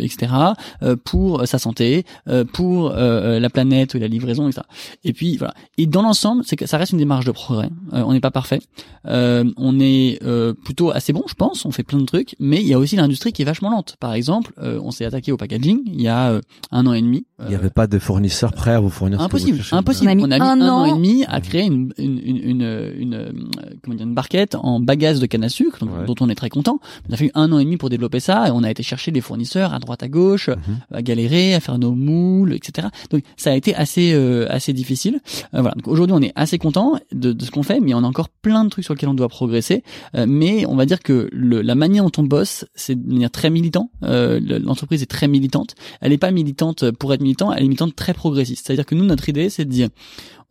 etc., 0.00 0.32
euh, 0.82 0.96
pour 1.02 1.46
sa 1.46 1.58
santé, 1.58 2.04
euh, 2.28 2.44
pour 2.44 2.90
euh, 2.92 3.13
euh, 3.14 3.40
la 3.40 3.50
planète 3.50 3.94
la 3.94 4.08
livraison, 4.08 4.48
etc. 4.48 4.66
Et 5.04 5.12
puis 5.12 5.36
voilà. 5.36 5.54
Et 5.78 5.86
dans 5.86 6.02
l'ensemble, 6.02 6.42
c'est 6.44 6.56
que 6.56 6.66
ça 6.66 6.78
reste 6.78 6.92
une 6.92 6.98
démarche 6.98 7.24
de 7.24 7.30
progrès. 7.32 7.68
Euh, 7.92 8.02
on 8.06 8.12
n'est 8.12 8.20
pas 8.20 8.30
parfait. 8.30 8.60
Euh, 9.06 9.44
on 9.56 9.78
est 9.80 10.18
euh, 10.24 10.52
plutôt 10.54 10.90
assez 10.90 11.12
bon, 11.12 11.22
je 11.28 11.34
pense. 11.34 11.64
On 11.64 11.70
fait 11.70 11.82
plein 11.82 11.98
de 11.98 12.04
trucs, 12.06 12.34
mais 12.40 12.60
il 12.60 12.66
y 12.66 12.74
a 12.74 12.78
aussi 12.78 12.96
l'industrie 12.96 13.32
qui 13.32 13.42
est 13.42 13.44
vachement 13.44 13.70
lente. 13.70 13.96
Par 14.00 14.14
exemple, 14.14 14.52
euh, 14.62 14.80
on 14.82 14.90
s'est 14.90 15.04
attaqué 15.04 15.32
au 15.32 15.36
packaging 15.36 15.80
il 15.86 16.00
y 16.00 16.08
a 16.08 16.30
euh, 16.30 16.40
un 16.72 16.86
an 16.86 16.92
et 16.92 17.02
demi. 17.02 17.26
Il 17.42 17.48
n'y 17.48 17.54
avait 17.54 17.70
pas 17.70 17.86
de 17.86 17.98
fournisseur 17.98 18.52
prêt 18.52 18.72
à 18.72 18.80
vous 18.80 18.88
fournir. 18.90 19.20
ce 19.20 19.26
que 19.26 19.30
vous 19.30 19.36
Impossible, 19.36 19.56
cherchez. 19.58 19.76
impossible. 19.76 20.08
On 20.08 20.12
a 20.12 20.14
mis 20.14 20.24
On 20.24 20.30
a 20.30 20.38
mis 20.38 20.44
un 20.44 20.60
un, 20.60 20.68
an 20.68 20.80
an. 20.80 20.84
et 20.86 20.92
demi 20.92 21.24
à 21.26 21.40
créer 21.40 21.64
une 21.64 21.92
une 21.98 22.18
une 22.18 22.40
une, 22.44 22.92
une, 22.98 23.48
comment 23.82 23.96
dire 23.96 24.06
une 24.06 24.14
barquette 24.14 24.54
en 24.54 24.80
bagasse 24.80 25.20
de 25.20 25.26
canne 25.26 25.44
à 25.44 25.48
sucre 25.48 25.78
Ouais. 25.84 26.06
dont 26.06 26.14
on 26.20 26.28
est 26.30 26.34
très 26.34 26.48
content. 26.48 26.78
On 27.10 27.12
a 27.12 27.16
fait 27.16 27.30
un 27.34 27.52
an 27.52 27.58
et 27.58 27.64
demi 27.64 27.76
pour 27.76 27.90
développer 27.90 28.20
ça 28.20 28.48
et 28.48 28.50
on 28.50 28.62
a 28.62 28.70
été 28.70 28.82
chercher 28.82 29.10
des 29.10 29.20
fournisseurs 29.20 29.74
à 29.74 29.78
droite 29.80 30.02
à 30.02 30.08
gauche, 30.08 30.48
Mhm. 30.48 30.78
à 30.92 31.02
galérer, 31.02 31.54
à 31.54 31.60
faire 31.60 31.78
nos 31.78 31.92
moules, 31.92 32.54
etc. 32.54 32.88
Donc 33.10 33.22
ça 33.36 33.52
a 33.52 33.54
été 33.54 33.74
assez 33.74 34.12
euh, 34.12 34.46
assez 34.48 34.72
difficile. 34.72 35.20
Euh, 35.54 35.60
voilà. 35.60 35.74
Aujourd'hui 35.86 36.14
on 36.16 36.22
est 36.22 36.32
assez 36.36 36.58
content 36.58 36.98
de, 37.12 37.32
de 37.32 37.44
ce 37.44 37.50
qu'on 37.50 37.62
fait, 37.62 37.80
mais 37.80 37.94
on 37.94 37.98
a 38.04 38.06
encore 38.06 38.28
plein 38.28 38.64
de 38.64 38.70
trucs 38.70 38.84
sur 38.84 38.94
lesquels 38.94 39.08
on 39.08 39.14
doit 39.14 39.28
progresser. 39.28 39.82
Euh, 40.14 40.26
mais 40.28 40.66
on 40.66 40.76
va 40.76 40.86
dire 40.86 41.00
que 41.00 41.28
le, 41.32 41.62
la 41.62 41.74
manière 41.74 42.04
dont 42.04 42.12
on 42.18 42.24
bosse, 42.24 42.64
c'est 42.74 42.94
de 42.94 43.12
manière 43.12 43.30
très 43.30 43.50
militant. 43.50 43.90
Euh, 44.02 44.40
le- 44.40 44.58
L'entreprise 44.58 45.02
est 45.02 45.06
très 45.10 45.28
militante. 45.28 45.74
Elle 46.00 46.10
n'est 46.10 46.18
pas 46.18 46.30
militante 46.30 46.90
pour 46.92 47.12
être 47.12 47.20
militant, 47.22 47.52
elle 47.52 47.64
est 47.64 47.68
militante 47.68 47.94
très 47.96 48.14
progressiste. 48.14 48.66
C'est-à-dire 48.66 48.86
que 48.86 48.94
nous, 48.94 49.04
notre 49.04 49.28
idée, 49.28 49.50
c'est 49.50 49.64
de 49.64 49.70
dire, 49.70 49.88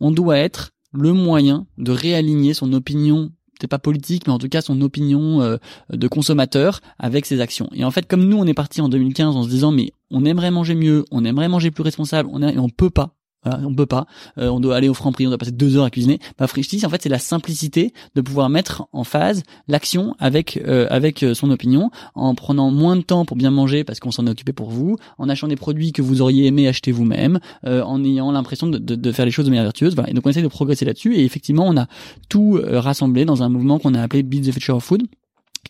on 0.00 0.10
doit 0.10 0.38
être 0.38 0.72
le 0.92 1.12
moyen 1.12 1.66
de 1.78 1.90
réaligner 1.90 2.54
son 2.54 2.72
opinion 2.72 3.30
peut-être 3.64 3.70
pas 3.70 3.78
politique, 3.78 4.26
mais 4.26 4.32
en 4.32 4.38
tout 4.38 4.48
cas 4.48 4.60
son 4.60 4.80
opinion 4.82 5.40
euh, 5.42 5.56
de 5.92 6.08
consommateur 6.08 6.80
avec 6.98 7.26
ses 7.26 7.40
actions. 7.40 7.68
Et 7.72 7.84
en 7.84 7.90
fait, 7.90 8.06
comme 8.06 8.24
nous, 8.28 8.36
on 8.36 8.46
est 8.46 8.54
parti 8.54 8.80
en 8.80 8.88
2015 8.88 9.36
en 9.36 9.42
se 9.42 9.48
disant, 9.48 9.72
mais 9.72 9.92
on 10.10 10.24
aimerait 10.24 10.50
manger 10.50 10.74
mieux, 10.74 11.04
on 11.10 11.24
aimerait 11.24 11.48
manger 11.48 11.70
plus 11.70 11.82
responsable, 11.82 12.28
on, 12.32 12.42
a- 12.42 12.52
on 12.56 12.68
peut 12.68 12.90
pas. 12.90 13.14
Voilà, 13.44 13.60
on 13.66 13.74
peut 13.74 13.86
pas. 13.86 14.06
Euh, 14.38 14.48
on 14.48 14.60
doit 14.60 14.76
aller 14.76 14.88
au 14.88 14.94
franc 14.94 15.12
prix, 15.12 15.26
on 15.26 15.30
doit 15.30 15.38
passer 15.38 15.52
deux 15.52 15.76
heures 15.76 15.84
à 15.84 15.90
cuisiner. 15.90 16.18
Bah, 16.38 16.46
Frischti, 16.46 16.84
en 16.84 16.88
fait, 16.88 17.02
c'est 17.02 17.08
la 17.08 17.18
simplicité 17.18 17.92
de 18.14 18.20
pouvoir 18.20 18.48
mettre 18.48 18.86
en 18.92 19.04
phase 19.04 19.42
l'action 19.68 20.14
avec 20.18 20.60
euh, 20.66 20.86
avec 20.90 21.22
euh, 21.22 21.34
son 21.34 21.50
opinion, 21.50 21.90
en 22.14 22.34
prenant 22.34 22.70
moins 22.70 22.96
de 22.96 23.02
temps 23.02 23.24
pour 23.24 23.36
bien 23.36 23.50
manger 23.50 23.84
parce 23.84 24.00
qu'on 24.00 24.10
s'en 24.10 24.26
est 24.26 24.30
occupé 24.30 24.52
pour 24.52 24.70
vous, 24.70 24.96
en 25.18 25.28
achetant 25.28 25.48
des 25.48 25.56
produits 25.56 25.92
que 25.92 26.02
vous 26.02 26.22
auriez 26.22 26.46
aimé 26.46 26.68
acheter 26.68 26.92
vous-même, 26.92 27.40
euh, 27.66 27.82
en 27.82 28.02
ayant 28.04 28.32
l'impression 28.32 28.66
de, 28.66 28.78
de, 28.78 28.94
de 28.94 29.12
faire 29.12 29.24
les 29.24 29.30
choses 29.30 29.44
de 29.44 29.50
manière 29.50 29.64
vertueuse. 29.64 29.94
Voilà. 29.94 30.10
Et 30.10 30.14
donc 30.14 30.26
on 30.26 30.30
essaie 30.30 30.42
de 30.42 30.48
progresser 30.48 30.84
là-dessus. 30.84 31.16
Et 31.16 31.24
effectivement, 31.24 31.66
on 31.66 31.76
a 31.76 31.86
tout 32.28 32.56
euh, 32.56 32.80
rassemblé 32.80 33.24
dans 33.24 33.42
un 33.42 33.48
mouvement 33.48 33.78
qu'on 33.78 33.94
a 33.94 34.02
appelé 34.02 34.22
Build 34.22 34.48
the 34.48 34.52
Future 34.52 34.76
of 34.76 34.84
Food, 34.84 35.02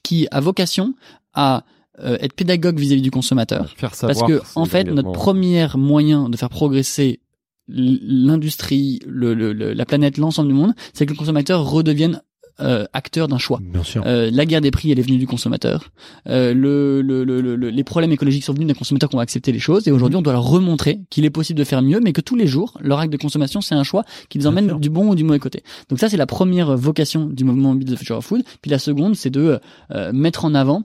qui 0.02 0.26
a 0.30 0.40
vocation 0.40 0.94
à 1.34 1.64
euh, 2.00 2.16
être 2.20 2.32
pédagogue 2.32 2.78
vis-à-vis 2.78 3.02
du 3.02 3.10
consommateur. 3.10 3.72
Faire 3.76 3.92
Parce 4.00 4.22
que 4.22 4.42
en 4.56 4.64
fait, 4.64 4.84
notre 4.84 5.12
premier 5.12 5.66
moyen 5.76 6.28
de 6.28 6.36
faire 6.36 6.48
progresser 6.50 7.20
l'industrie, 7.68 9.00
le, 9.06 9.34
le- 9.34 9.52
le- 9.52 9.72
la 9.72 9.84
planète, 9.86 10.18
l'ensemble 10.18 10.48
du 10.48 10.54
monde, 10.54 10.72
c'est 10.92 11.06
que 11.06 11.12
le 11.12 11.16
consommateur 11.18 11.64
redevienne 11.68 12.20
euh, 12.60 12.84
acteurs 12.92 13.26
d'un 13.26 13.38
choix. 13.38 13.58
Bien 13.60 13.82
sûr. 13.82 14.04
Euh, 14.06 14.30
la 14.32 14.46
guerre 14.46 14.60
des 14.60 14.70
prix, 14.70 14.92
elle 14.92 14.98
est 15.00 15.02
venue 15.02 15.16
du 15.18 15.26
consommateur. 15.26 15.90
Euh, 16.28 16.54
le, 16.54 17.02
le, 17.02 17.24
le, 17.24 17.40
le- 17.56 17.68
les 17.68 17.82
problèmes 17.84 18.12
écologiques 18.12 18.44
sont 18.44 18.52
venus 18.54 18.68
des 18.68 18.74
consommateurs 18.74 19.10
qui 19.10 19.16
ont 19.16 19.20
accepté 19.20 19.50
les 19.50 19.58
choses. 19.58 19.88
Et 19.88 19.90
aujourd'hui, 19.90 20.16
on 20.18 20.22
doit 20.22 20.34
leur 20.34 20.44
remontrer 20.48 21.00
qu'il 21.10 21.24
est 21.24 21.30
possible 21.30 21.58
de 21.58 21.64
faire 21.64 21.82
mieux, 21.82 21.98
mais 21.98 22.12
que 22.12 22.20
tous 22.20 22.36
les 22.36 22.46
jours, 22.46 22.78
leur 22.80 23.00
acte 23.00 23.12
de 23.12 23.16
consommation, 23.16 23.60
c'est 23.60 23.74
un 23.74 23.82
choix 23.82 24.04
qui 24.28 24.38
les 24.38 24.46
emmène 24.46 24.78
du 24.78 24.88
bon 24.88 25.08
ou 25.08 25.14
du 25.16 25.24
mauvais 25.24 25.40
côté. 25.40 25.64
Donc 25.88 25.98
ça, 25.98 26.08
c'est 26.08 26.16
la 26.16 26.26
première 26.26 26.76
vocation 26.76 27.26
du 27.26 27.42
mouvement 27.42 27.74
Build 27.74 27.92
the 27.92 27.98
Future 27.98 28.18
of 28.18 28.24
Food. 28.26 28.42
Puis 28.62 28.70
la 28.70 28.78
seconde, 28.78 29.16
c'est 29.16 29.30
de 29.30 29.58
euh, 29.90 30.12
mettre 30.12 30.44
en 30.44 30.54
avant 30.54 30.84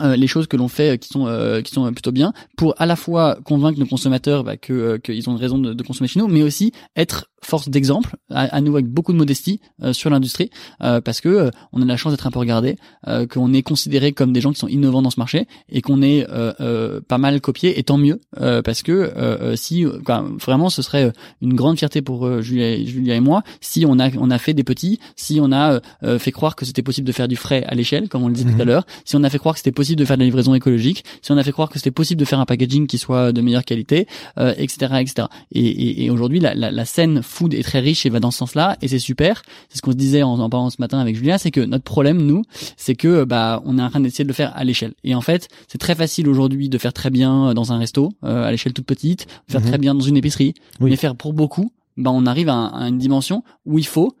euh, 0.00 0.16
les 0.16 0.26
choses 0.26 0.46
que 0.46 0.56
l'on 0.56 0.68
fait 0.68 0.94
euh, 0.94 0.96
qui 0.96 1.08
sont 1.08 1.26
euh, 1.26 1.60
qui 1.62 1.72
sont 1.72 1.86
euh, 1.86 1.90
plutôt 1.90 2.12
bien 2.12 2.32
pour 2.56 2.74
à 2.78 2.86
la 2.86 2.96
fois 2.96 3.38
convaincre 3.44 3.78
nos 3.78 3.86
consommateurs 3.86 4.44
bah, 4.44 4.56
que 4.56 4.96
qu'ils 4.98 5.28
ont 5.28 5.32
une 5.32 5.40
raison 5.40 5.58
de 5.58 5.82
consommer 5.82 6.08
chez 6.08 6.20
nous 6.20 6.28
mais 6.28 6.42
aussi 6.42 6.72
être 6.96 7.28
force 7.42 7.68
d'exemple 7.68 8.16
à, 8.30 8.42
à 8.54 8.60
nouveau 8.60 8.76
avec 8.78 8.88
beaucoup 8.88 9.12
de 9.12 9.18
modestie 9.18 9.60
euh, 9.82 9.92
sur 9.92 10.10
l'industrie 10.10 10.50
euh, 10.82 11.00
parce 11.00 11.20
que 11.20 11.28
euh, 11.28 11.50
on 11.72 11.80
a 11.82 11.84
la 11.84 11.96
chance 11.96 12.12
d'être 12.12 12.26
un 12.26 12.30
peu 12.30 12.38
regardé 12.40 12.76
euh, 13.06 13.26
qu'on 13.26 13.52
est 13.52 13.62
considéré 13.62 14.12
comme 14.12 14.32
des 14.32 14.40
gens 14.40 14.52
qui 14.52 14.58
sont 14.58 14.68
innovants 14.68 15.02
dans 15.02 15.10
ce 15.10 15.20
marché 15.20 15.46
et 15.70 15.80
qu'on 15.80 16.02
est 16.02 16.26
euh, 16.30 16.52
euh, 16.60 17.00
pas 17.06 17.18
mal 17.18 17.40
copié 17.40 17.78
et 17.78 17.82
tant 17.84 17.96
mieux 17.98 18.20
euh, 18.40 18.60
parce 18.62 18.82
que 18.82 19.12
si 19.56 19.84
quoi, 20.04 20.24
vraiment 20.40 20.68
ce 20.70 20.82
serait 20.82 21.12
une 21.40 21.54
grande 21.54 21.78
fierté 21.78 22.02
pour 22.02 22.40
Julia, 22.42 22.84
Julia 22.84 23.14
et 23.14 23.20
moi 23.20 23.42
si 23.60 23.84
on 23.86 23.98
a 23.98 24.08
on 24.18 24.30
a 24.30 24.38
fait 24.38 24.54
des 24.54 24.64
petits 24.64 24.98
si 25.16 25.38
on 25.40 25.52
a 25.52 25.80
fait 26.18 26.32
croire 26.32 26.56
que 26.56 26.64
c'était 26.64 26.82
possible 26.82 27.06
de 27.06 27.12
faire 27.12 27.28
du 27.28 27.36
frais 27.36 27.64
à 27.66 27.74
l'échelle 27.74 28.08
comme 28.08 28.22
on 28.24 28.28
le 28.28 28.34
disait 28.34 28.46
tout 28.50 28.60
à 28.60 28.64
Mhm. 28.64 28.68
l'heure 28.68 28.86
si 29.04 29.16
on 29.16 29.22
a 29.24 29.30
fait 29.30 29.38
croire 29.38 29.54
que 29.54 29.60
c'était 29.60 29.72
possible 29.72 29.98
de 30.00 30.04
faire 30.04 30.16
de 30.16 30.22
la 30.22 30.26
livraison 30.26 30.54
écologique 30.54 31.04
si 31.22 31.32
on 31.32 31.36
a 31.36 31.42
fait 31.44 31.52
croire 31.52 31.68
que 31.70 31.78
c'était 31.78 31.90
possible 31.90 32.18
de 32.20 32.24
faire 32.24 32.40
un 32.40 32.46
packaging 32.46 32.86
qui 32.86 32.98
soit 32.98 33.32
de 33.32 33.40
meilleure 33.40 33.64
qualité 33.64 34.06
euh, 34.38 34.52
etc 34.56 34.94
etc 35.00 35.28
et, 35.52 35.60
et, 35.66 36.04
et 36.04 36.10
aujourd'hui 36.10 36.40
la, 36.40 36.54
la, 36.54 36.70
la 36.70 36.84
scène 36.84 37.22
food 37.28 37.54
est 37.54 37.62
très 37.62 37.80
riche 37.80 38.04
et 38.06 38.10
va 38.10 38.20
dans 38.20 38.30
ce 38.30 38.38
sens-là 38.38 38.76
et 38.82 38.88
c'est 38.88 38.98
super 38.98 39.42
c'est 39.68 39.76
ce 39.78 39.82
qu'on 39.82 39.92
se 39.92 39.96
disait 39.96 40.22
en, 40.22 40.38
en 40.40 40.48
parlant 40.50 40.70
ce 40.70 40.76
matin 40.80 40.98
avec 40.98 41.14
Julia 41.16 41.38
c'est 41.38 41.50
que 41.50 41.60
notre 41.60 41.84
problème 41.84 42.22
nous 42.22 42.42
c'est 42.76 42.94
que 42.94 43.24
bah 43.24 43.62
on 43.64 43.78
est 43.78 43.82
en 43.82 43.90
train 43.90 44.00
d'essayer 44.00 44.24
de 44.24 44.28
le 44.28 44.34
faire 44.34 44.52
à 44.56 44.64
l'échelle 44.64 44.94
et 45.04 45.14
en 45.14 45.20
fait 45.20 45.48
c'est 45.68 45.78
très 45.78 45.94
facile 45.94 46.28
aujourd'hui 46.28 46.68
de 46.68 46.78
faire 46.78 46.92
très 46.92 47.10
bien 47.10 47.54
dans 47.54 47.72
un 47.72 47.78
resto 47.78 48.10
euh, 48.24 48.44
à 48.44 48.50
l'échelle 48.50 48.72
toute 48.72 48.86
petite 48.86 49.26
de 49.46 49.52
faire 49.52 49.60
Mhm. 49.60 49.68
très 49.68 49.78
bien 49.78 49.94
dans 49.94 50.00
une 50.00 50.16
épicerie 50.16 50.54
Oui. 50.80 50.90
mais 50.90 50.96
faire 50.96 51.14
pour 51.16 51.32
beaucoup 51.32 51.70
bah 51.96 52.10
on 52.12 52.26
arrive 52.26 52.48
à 52.48 52.72
une 52.88 52.98
dimension 52.98 53.42
où 53.66 53.78
il 53.78 53.86
faut 53.86 54.14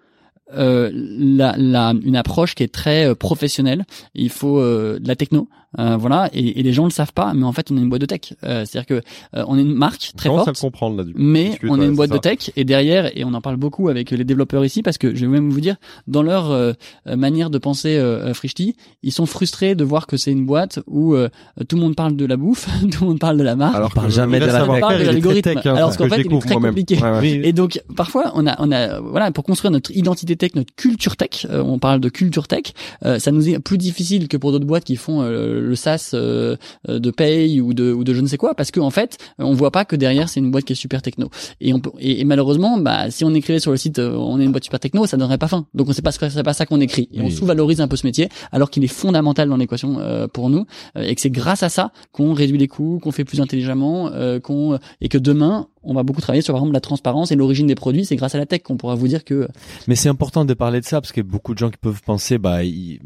euh, 0.56 0.90
la, 0.94 1.54
la, 1.58 1.92
une 2.02 2.16
approche 2.16 2.54
qui 2.54 2.62
est 2.62 2.72
très 2.72 3.04
euh, 3.06 3.14
professionnelle. 3.14 3.84
Il 4.14 4.30
faut 4.30 4.58
euh, 4.58 4.98
de 4.98 5.06
la 5.06 5.14
techno, 5.14 5.46
euh, 5.78 5.96
voilà. 5.96 6.30
Et, 6.32 6.60
et 6.60 6.62
les 6.62 6.72
gens 6.72 6.84
le 6.84 6.90
savent 6.90 7.12
pas, 7.12 7.34
mais 7.34 7.44
en 7.44 7.52
fait, 7.52 7.70
on 7.70 7.76
est 7.76 7.80
une 7.80 7.88
boîte 7.88 8.00
de 8.00 8.06
tech. 8.06 8.32
Euh, 8.44 8.64
C'est-à-dire 8.64 8.86
que 8.86 9.02
euh, 9.36 9.44
on 9.48 9.58
est 9.58 9.62
une 9.62 9.74
marque 9.74 10.12
très 10.16 10.28
On 10.28 10.36
forte, 10.44 10.58
comprendre 10.58 10.96
là 10.96 11.04
du 11.04 11.12
coup. 11.12 11.18
mais 11.20 11.50
Discute, 11.50 11.70
on 11.70 11.76
est 11.76 11.80
ouais, 11.80 11.86
une 11.88 11.94
boîte 11.96 12.10
de 12.10 12.14
ça. 12.14 12.20
tech. 12.20 12.50
Et 12.56 12.64
derrière, 12.64 13.16
et 13.16 13.24
on 13.24 13.34
en 13.34 13.40
parle 13.40 13.56
beaucoup 13.56 13.88
avec 13.88 14.10
les 14.10 14.24
développeurs 14.24 14.64
ici, 14.64 14.82
parce 14.82 14.96
que 14.98 15.14
je 15.14 15.20
vais 15.26 15.30
même 15.32 15.50
vous 15.50 15.60
dire, 15.60 15.76
dans 16.06 16.22
leur 16.22 16.50
euh, 16.50 16.72
euh, 17.06 17.16
manière 17.16 17.50
de 17.50 17.58
penser 17.58 17.96
euh, 17.96 18.28
euh, 18.30 18.34
Frishti, 18.34 18.76
ils 19.02 19.12
sont 19.12 19.26
frustrés 19.26 19.74
de 19.74 19.84
voir 19.84 20.06
que 20.06 20.16
c'est 20.16 20.32
une 20.32 20.46
boîte 20.46 20.78
où 20.86 21.14
euh, 21.14 21.28
tout 21.68 21.76
le 21.76 21.82
monde 21.82 21.96
parle 21.96 22.16
de 22.16 22.24
la 22.24 22.36
bouffe, 22.36 22.68
tout 22.90 23.04
le 23.04 23.08
monde 23.10 23.18
parle 23.18 23.36
de 23.36 23.42
la 23.42 23.56
marque. 23.56 23.74
Alors 23.76 23.92
parle 23.92 24.06
que 24.08 24.12
jamais 24.14 24.40
de 24.40 24.46
la 24.46 24.52
savoir-faire, 24.52 24.88
parle 24.88 25.00
de 25.00 25.04
l'algorithme. 25.06 25.54
tech, 25.54 25.66
hein, 25.66 25.74
Alors 25.74 25.96
qu'en 25.96 26.08
fait, 26.08 26.22
il 26.22 26.32
est 26.32 26.38
très 26.40 26.54
compliqué. 26.54 26.96
Ouais, 26.98 27.10
ouais. 27.10 27.40
Et 27.44 27.52
donc 27.52 27.80
parfois 27.96 28.32
on 28.34 28.46
a 28.46 28.56
on 28.60 28.72
a 28.72 29.00
voilà 29.00 29.30
pour 29.32 29.44
construire 29.44 29.70
notre 29.70 29.90
identité 29.94 30.36
tech, 30.36 30.54
notre 30.54 30.74
culture 30.74 31.16
tech, 31.16 31.46
euh, 31.50 31.62
on 31.62 31.78
parle 31.78 32.00
de 32.00 32.08
culture 32.08 32.48
tech, 32.48 32.62
euh, 33.04 33.18
ça 33.18 33.30
nous 33.32 33.48
est 33.48 33.58
plus 33.58 33.78
difficile 33.78 34.28
que 34.28 34.36
pour 34.36 34.52
d'autres 34.52 34.64
boîtes 34.66 34.84
qui 34.84 34.96
font 34.96 35.22
euh, 35.22 35.57
le 35.58 35.74
SaaS 35.74 36.10
euh, 36.14 36.56
euh, 36.88 36.98
de 36.98 37.10
paye 37.10 37.60
ou 37.60 37.74
de 37.74 37.92
ou 37.92 38.04
de 38.04 38.14
je 38.14 38.20
ne 38.20 38.26
sais 38.26 38.36
quoi 38.36 38.54
parce 38.54 38.70
que 38.70 38.80
en 38.80 38.90
fait 38.90 39.18
on 39.38 39.54
voit 39.54 39.70
pas 39.70 39.84
que 39.84 39.96
derrière 39.96 40.28
c'est 40.28 40.40
une 40.40 40.50
boîte 40.50 40.64
qui 40.64 40.72
est 40.72 40.76
super 40.76 41.02
techno. 41.02 41.30
Et 41.60 41.72
on 41.72 41.80
peut 41.80 41.90
et, 41.98 42.20
et 42.20 42.24
malheureusement 42.24 42.78
bah 42.78 43.10
si 43.10 43.24
on 43.24 43.34
écrivait 43.34 43.60
sur 43.60 43.70
le 43.70 43.76
site 43.76 43.98
euh, 43.98 44.14
on 44.14 44.40
est 44.40 44.44
une 44.44 44.52
boîte 44.52 44.64
super 44.64 44.80
techno 44.80 45.06
ça 45.06 45.16
donnerait 45.16 45.38
pas 45.38 45.48
fin. 45.48 45.66
Donc 45.74 45.88
on 45.88 45.92
sait 45.92 46.02
pas 46.02 46.12
ce 46.12 46.18
que 46.18 46.28
c'est 46.28 46.42
pas 46.42 46.52
ça 46.52 46.66
qu'on 46.66 46.80
écrit. 46.80 47.08
Et 47.12 47.20
on 47.20 47.30
sous-valorise 47.30 47.80
un 47.80 47.88
peu 47.88 47.96
ce 47.96 48.06
métier 48.06 48.28
alors 48.52 48.70
qu'il 48.70 48.84
est 48.84 48.88
fondamental 48.88 49.48
dans 49.48 49.56
l'équation 49.56 49.98
euh, 49.98 50.26
pour 50.28 50.50
nous 50.50 50.66
euh, 50.96 51.02
et 51.02 51.14
que 51.14 51.20
c'est 51.20 51.30
grâce 51.30 51.62
à 51.62 51.68
ça 51.68 51.92
qu'on 52.12 52.32
réduit 52.32 52.58
les 52.58 52.68
coûts 52.68 52.98
qu'on 53.02 53.12
fait 53.12 53.24
plus 53.24 53.40
intelligemment 53.40 54.10
euh, 54.12 54.40
qu'on 54.40 54.78
et 55.00 55.08
que 55.08 55.18
demain 55.18 55.68
on 55.88 55.94
va 55.94 56.02
beaucoup 56.04 56.20
travailler 56.20 56.42
sur 56.42 56.54
par 56.54 56.60
exemple 56.60 56.74
la 56.74 56.80
transparence 56.80 57.32
et 57.32 57.36
l'origine 57.36 57.66
des 57.66 57.74
produits 57.74 58.04
c'est 58.04 58.16
grâce 58.16 58.34
à 58.34 58.38
la 58.38 58.46
tech 58.46 58.62
qu'on 58.62 58.76
pourra 58.76 58.94
vous 58.94 59.08
dire 59.08 59.24
que 59.24 59.48
Mais 59.88 59.96
c'est 59.96 60.08
important 60.08 60.44
de 60.44 60.54
parler 60.54 60.80
de 60.80 60.84
ça 60.84 61.00
parce 61.00 61.12
que 61.12 61.20
beaucoup 61.20 61.54
de 61.54 61.58
gens 61.58 61.70
qui 61.70 61.78
peuvent 61.78 62.02
penser, 62.02 62.38
bah, 62.38 62.62
ils- 62.64 63.00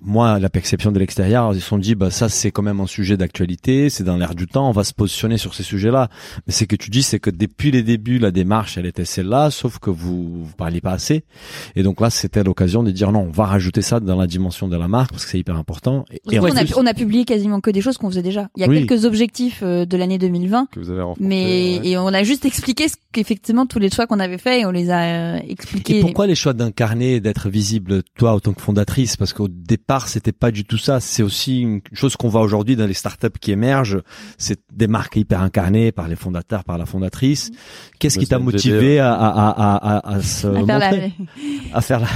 moi, 0.00 0.38
la 0.38 0.48
perception 0.48 0.90
de 0.92 0.98
l'extérieur, 0.98 1.52
ils 1.54 1.60
se 1.60 1.66
sont 1.66 1.76
dit, 1.78 1.94
bah, 1.94 2.10
ça, 2.10 2.28
c'est 2.28 2.50
quand 2.50 2.62
même 2.62 2.80
un 2.80 2.86
sujet 2.86 3.16
d'actualité, 3.16 3.90
c'est 3.90 4.04
dans 4.04 4.16
l'air 4.16 4.34
du 4.34 4.46
temps, 4.46 4.68
on 4.68 4.72
va 4.72 4.84
se 4.84 4.94
positionner 4.94 5.36
sur 5.36 5.54
ces 5.54 5.62
sujets-là. 5.62 6.08
Mais 6.46 6.52
ce 6.52 6.64
que 6.64 6.76
tu 6.76 6.90
dis, 6.90 7.02
c'est 7.02 7.18
que 7.18 7.30
depuis 7.30 7.70
les 7.70 7.82
débuts, 7.82 8.18
la 8.18 8.30
démarche, 8.30 8.78
elle 8.78 8.86
était 8.86 9.04
celle-là, 9.04 9.50
sauf 9.50 9.78
que 9.78 9.90
vous, 9.90 10.44
vous 10.44 10.54
parliez 10.56 10.80
pas 10.80 10.92
assez. 10.92 11.24
Et 11.76 11.82
donc 11.82 12.00
là, 12.00 12.08
c'était 12.10 12.42
l'occasion 12.44 12.82
de 12.82 12.90
dire, 12.90 13.12
non, 13.12 13.20
on 13.28 13.30
va 13.30 13.44
rajouter 13.46 13.82
ça 13.82 14.00
dans 14.00 14.16
la 14.16 14.26
dimension 14.26 14.68
de 14.68 14.76
la 14.76 14.88
marque 14.88 15.10
parce 15.10 15.24
que 15.24 15.30
c'est 15.30 15.38
hyper 15.38 15.56
important. 15.56 16.04
Et, 16.30 16.38
on, 16.38 16.44
a, 16.44 16.64
plus- 16.64 16.74
on 16.76 16.86
a 16.86 16.94
publié 16.94 17.24
quasiment 17.24 17.60
que 17.60 17.70
des 17.70 17.80
choses 17.80 17.98
qu'on 17.98 18.08
faisait 18.08 18.22
déjà. 18.22 18.48
Il 18.56 18.62
y 18.62 18.64
a 18.64 18.68
Oui. 18.68 18.86
quelques 18.86 19.04
objectifs 19.04 19.60
euh, 19.62 19.84
de 19.84 19.96
l'année 19.96 20.18
2020, 20.18 20.68
Que 20.70 20.80
vous 20.80 20.90
avez 20.90 21.02
rencontré. 21.02 21.24
mais 21.24 21.78
ouais. 21.82 21.88
et 21.88 21.98
on 21.98 22.08
a 22.08 22.22
juste 22.28 22.44
expliqué 22.44 22.88
ce 22.88 22.94
qu'effectivement 23.12 23.66
tous 23.66 23.78
les 23.78 23.90
choix 23.90 24.06
qu'on 24.06 24.20
avait 24.20 24.38
faits 24.38 24.60
et 24.62 24.66
on 24.66 24.70
les 24.70 24.90
a 24.90 25.00
euh, 25.36 25.38
expliqués. 25.48 25.98
Et 25.98 26.00
pourquoi 26.02 26.26
les 26.26 26.34
choix 26.34 26.52
d'incarner 26.52 27.14
et 27.14 27.20
d'être 27.20 27.48
visible, 27.48 28.02
toi, 28.16 28.32
en 28.34 28.40
tant 28.40 28.52
que 28.52 28.60
fondatrice? 28.60 29.16
Parce 29.16 29.32
qu'au 29.32 29.48
départ, 29.48 30.08
c'était 30.08 30.32
pas 30.32 30.50
du 30.50 30.64
tout 30.64 30.78
ça. 30.78 31.00
C'est 31.00 31.22
aussi 31.22 31.60
une 31.62 31.80
chose 31.92 32.16
qu'on 32.16 32.28
voit 32.28 32.42
aujourd'hui 32.42 32.76
dans 32.76 32.86
les 32.86 32.94
startups 32.94 33.26
qui 33.40 33.50
émergent. 33.50 34.02
C'est 34.36 34.60
des 34.72 34.86
marques 34.86 35.16
hyper 35.16 35.42
incarnées 35.42 35.90
par 35.90 36.06
les 36.08 36.16
fondateurs, 36.16 36.64
par 36.64 36.78
la 36.78 36.86
fondatrice. 36.86 37.50
Qu'est-ce 37.98 38.16
Bah, 38.18 38.22
qui 38.22 38.28
t'a 38.28 38.36
c'est 38.36 38.42
motivé 38.42 38.98
à, 39.00 39.14
à, 39.14 39.48
à, 39.48 39.96
à, 39.96 40.14
à 40.14 40.22
se 40.22 40.46
à 40.46 40.52
faire 40.64 40.78
la, 40.78 40.90
montrer 40.90 41.12
À 41.72 41.80
faire 41.80 42.00
la... 42.00 42.08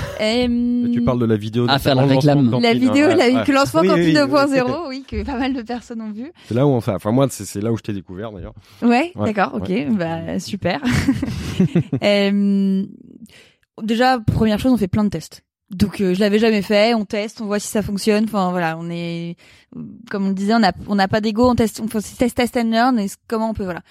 Tu 0.92 1.02
parles 1.04 1.18
de 1.20 1.26
la 1.26 1.36
vidéo. 1.36 1.66
À 1.68 1.78
faire 1.78 1.94
la 1.94 2.02
réclame. 2.04 2.38
lancement 2.44 2.58
de 2.58 2.62
la 2.62 2.74
vidéo, 2.74 3.06
ouais, 3.06 3.16
la 3.16 3.26
ouais. 3.26 3.44
que 3.44 3.52
lancement 3.52 3.80
oui, 3.82 4.12
2.0, 4.14 4.88
oui, 4.88 5.04
que 5.08 5.24
pas 5.24 5.38
mal 5.38 5.54
de 5.54 5.62
personnes 5.62 6.00
ont 6.02 6.12
vu. 6.12 6.30
C'est 6.46 6.54
là 6.54 6.66
où 6.66 6.70
enfin, 6.72 6.94
enfin 6.96 7.10
moi 7.10 7.26
c'est 7.30 7.44
c'est 7.44 7.60
là 7.60 7.72
où 7.72 7.76
je 7.76 7.82
t'ai 7.82 7.92
découvert 7.92 8.30
d'ailleurs. 8.32 8.54
Ouais, 8.82 9.12
Ouais, 9.16 9.32
d'accord, 9.32 9.54
ok, 9.54 9.68
ouais. 9.68 9.88
bah 9.98 10.38
super. 10.38 10.80
Euh, 12.02 12.84
déjà, 13.82 14.18
première 14.18 14.58
chose, 14.58 14.72
on 14.72 14.76
fait 14.76 14.88
plein 14.88 15.04
de 15.04 15.10
tests. 15.10 15.44
Donc 15.70 16.00
euh, 16.00 16.14
je 16.14 16.20
l'avais 16.20 16.38
jamais 16.38 16.62
fait, 16.62 16.94
on 16.94 17.04
teste, 17.04 17.40
on 17.40 17.46
voit 17.46 17.58
si 17.58 17.68
ça 17.68 17.82
fonctionne. 17.82 18.24
Enfin 18.24 18.50
voilà, 18.50 18.76
on 18.78 18.90
est 18.90 19.36
comme 20.10 20.26
on 20.26 20.28
le 20.28 20.34
disait, 20.34 20.54
on 20.54 20.62
a 20.62 20.72
on 20.88 20.96
n'a 20.96 21.08
pas 21.08 21.20
d'ego, 21.20 21.48
on 21.48 21.54
teste, 21.54 21.80
on 21.80 21.88
fait 21.88 22.00
test 22.00 22.36
test 22.36 22.56
and 22.56 22.70
learn 22.70 22.98
et 22.98 23.06
comment 23.26 23.50
on 23.50 23.54
peut 23.54 23.64
voilà. 23.64 23.82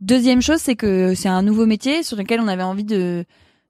Deuxième 0.00 0.42
chose, 0.42 0.58
c'est 0.58 0.76
que 0.76 1.14
c'est 1.14 1.28
un 1.28 1.42
nouveau 1.42 1.66
métier 1.66 2.02
sur 2.02 2.16
lequel 2.16 2.40
on 2.40 2.48
avait 2.48 2.62
envie 2.62 2.84
de 2.84 3.24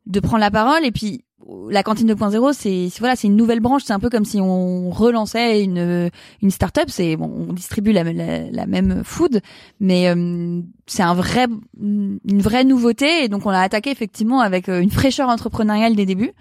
de 0.06 0.20
prendre 0.20 0.40
la 0.40 0.50
parole 0.50 0.84
et 0.84 0.92
puis 0.92 1.24
la 1.70 1.82
cantine 1.82 2.10
2.0 2.12 2.52
c'est 2.52 2.88
voilà 2.98 3.16
c'est 3.16 3.26
une 3.26 3.36
nouvelle 3.36 3.60
branche 3.60 3.82
c'est 3.84 3.92
un 3.92 4.00
peu 4.00 4.08
comme 4.08 4.24
si 4.24 4.40
on 4.40 4.90
relançait 4.90 5.62
une 5.62 6.10
une 6.42 6.50
start-up 6.50 6.88
c'est 6.88 7.16
bon 7.16 7.46
on 7.48 7.52
distribue 7.52 7.92
la, 7.92 8.04
la, 8.04 8.50
la 8.50 8.66
même 8.66 9.02
food 9.04 9.40
mais 9.80 10.08
euh, 10.08 10.62
c'est 10.86 11.02
un 11.02 11.14
vrai 11.14 11.46
une 11.82 12.18
vraie 12.40 12.64
nouveauté 12.64 13.24
et 13.24 13.28
donc 13.28 13.46
on 13.46 13.50
l'a 13.50 13.60
attaqué 13.62 13.90
effectivement 13.90 14.40
avec 14.40 14.68
euh, 14.68 14.80
une 14.80 14.90
fraîcheur 14.90 15.28
entrepreneuriale 15.28 15.94
des 15.96 16.04
débuts 16.06 16.32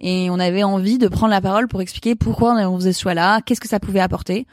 et 0.00 0.28
on 0.30 0.40
avait 0.40 0.64
envie 0.64 0.98
de 0.98 1.06
prendre 1.06 1.30
la 1.30 1.40
parole 1.40 1.68
pour 1.68 1.80
expliquer 1.80 2.16
pourquoi 2.16 2.54
on 2.68 2.76
faisait 2.78 2.92
ce 2.92 3.00
choix 3.00 3.14
là 3.14 3.40
qu'est-ce 3.42 3.60
que 3.60 3.68
ça 3.68 3.78
pouvait 3.78 4.00
apporter 4.00 4.46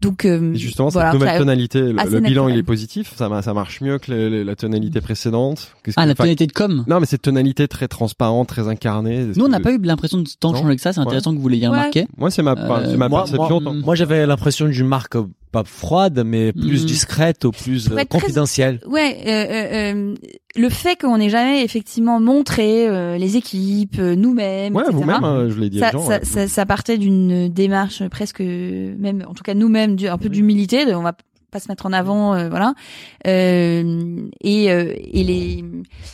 donc 0.00 0.24
euh, 0.24 0.52
Et 0.52 0.56
justement 0.58 0.88
voilà, 0.88 1.10
cette 1.12 1.20
nouvelle 1.20 1.32
ça- 1.34 1.38
tonalité, 1.38 1.80
le, 1.80 2.20
bilan 2.20 2.48
il 2.48 2.56
est 2.56 2.62
positif, 2.64 3.12
ça 3.16 3.42
ça 3.42 3.54
marche 3.54 3.80
mieux 3.80 3.98
que 3.98 4.10
le- 4.12 4.28
le- 4.28 4.42
la 4.44 4.54
tonalité 4.56 5.00
précédente. 5.00 5.72
Que- 5.82 5.90
ah 5.96 6.06
la 6.06 6.14
tonalité 6.14 6.46
de 6.46 6.52
com 6.52 6.84
Non 6.88 7.00
mais 7.00 7.06
cette 7.06 7.22
tonalité 7.22 7.66
très 7.68 7.88
transparente, 7.88 8.48
très 8.48 8.68
incarnée. 8.68 9.26
nous 9.36 9.44
on 9.44 9.48
n'a 9.48 9.58
que- 9.58 9.62
pas 9.64 9.72
eu 9.72 9.78
l'impression 9.82 10.18
de 10.18 10.28
tant 10.40 10.54
changer 10.54 10.74
que 10.76 10.82
ça 10.82 10.92
c'est 10.92 11.00
intéressant 11.00 11.34
que 11.34 11.40
vous 11.40 11.48
l'ayez 11.48 11.68
Ouais. 11.68 11.76
remarqué 11.76 12.06
Moi 12.16 12.30
c'est 12.30 12.42
ma 12.42 12.52
Euh, 12.52 12.86
c'est 12.90 12.96
ma 12.96 13.08
moi- 13.08 13.20
perception. 13.20 13.60
moi- 13.60 13.72
tant- 13.72 13.78
Moi, 13.84 13.94
j'avais 13.94 14.26
l'impression 14.26 14.66
d'une 14.68 14.86
marque 14.86 15.16
pas 15.50 15.64
froide, 15.64 16.22
mais 16.24 16.52
plus 16.52 16.82
Mhm. 16.82 16.86
discrète 16.86 17.44
ou 17.44 17.50
plus 17.50 17.88
euh, 17.90 17.94
très- 17.94 18.06
confidentielle. 18.06 18.80
Ouais, 18.86 19.16
euh, 19.26 19.30
euh, 19.30 19.94
euh, 19.94 20.14
le 20.56 20.68
fait 20.68 20.96
qu'on 21.00 21.18
n'ait 21.18 21.28
jamais 21.30 21.64
effectivement 21.64 22.20
montré 22.20 22.86
euh, 22.88 23.16
les 23.18 23.36
équipes, 23.36 23.96
euh, 23.98 24.14
nous-mêmes, 24.14 24.74
Ouais, 24.76 24.84
vous-même, 24.90 25.24
hein, 25.24 25.48
je 25.48 25.58
l'ai 25.58 25.70
dit 25.70 25.78
ça, 25.78 25.90
gens. 25.90 26.00
ça, 26.06 26.18
ouais. 26.18 26.24
ça, 26.24 26.48
ça 26.48 26.66
partait 26.66 26.98
d'une 26.98 27.48
démarche 27.48 28.06
presque, 28.08 28.40
même, 28.40 29.24
en 29.26 29.34
tout 29.34 29.42
cas 29.42 29.54
nous-mêmes, 29.54 29.96
un 30.08 30.18
peu 30.18 30.28
d'humilité. 30.28 30.84
de 30.86 30.92
On 30.94 31.02
va 31.02 31.14
pas 31.50 31.60
se 31.60 31.68
mettre 31.68 31.86
en 31.86 31.94
avant, 31.94 32.34
euh, 32.34 32.50
voilà. 32.50 32.74
Euh, 33.26 34.28
et 34.42 34.70
euh, 34.70 34.92
et 34.96 35.24
les 35.24 35.64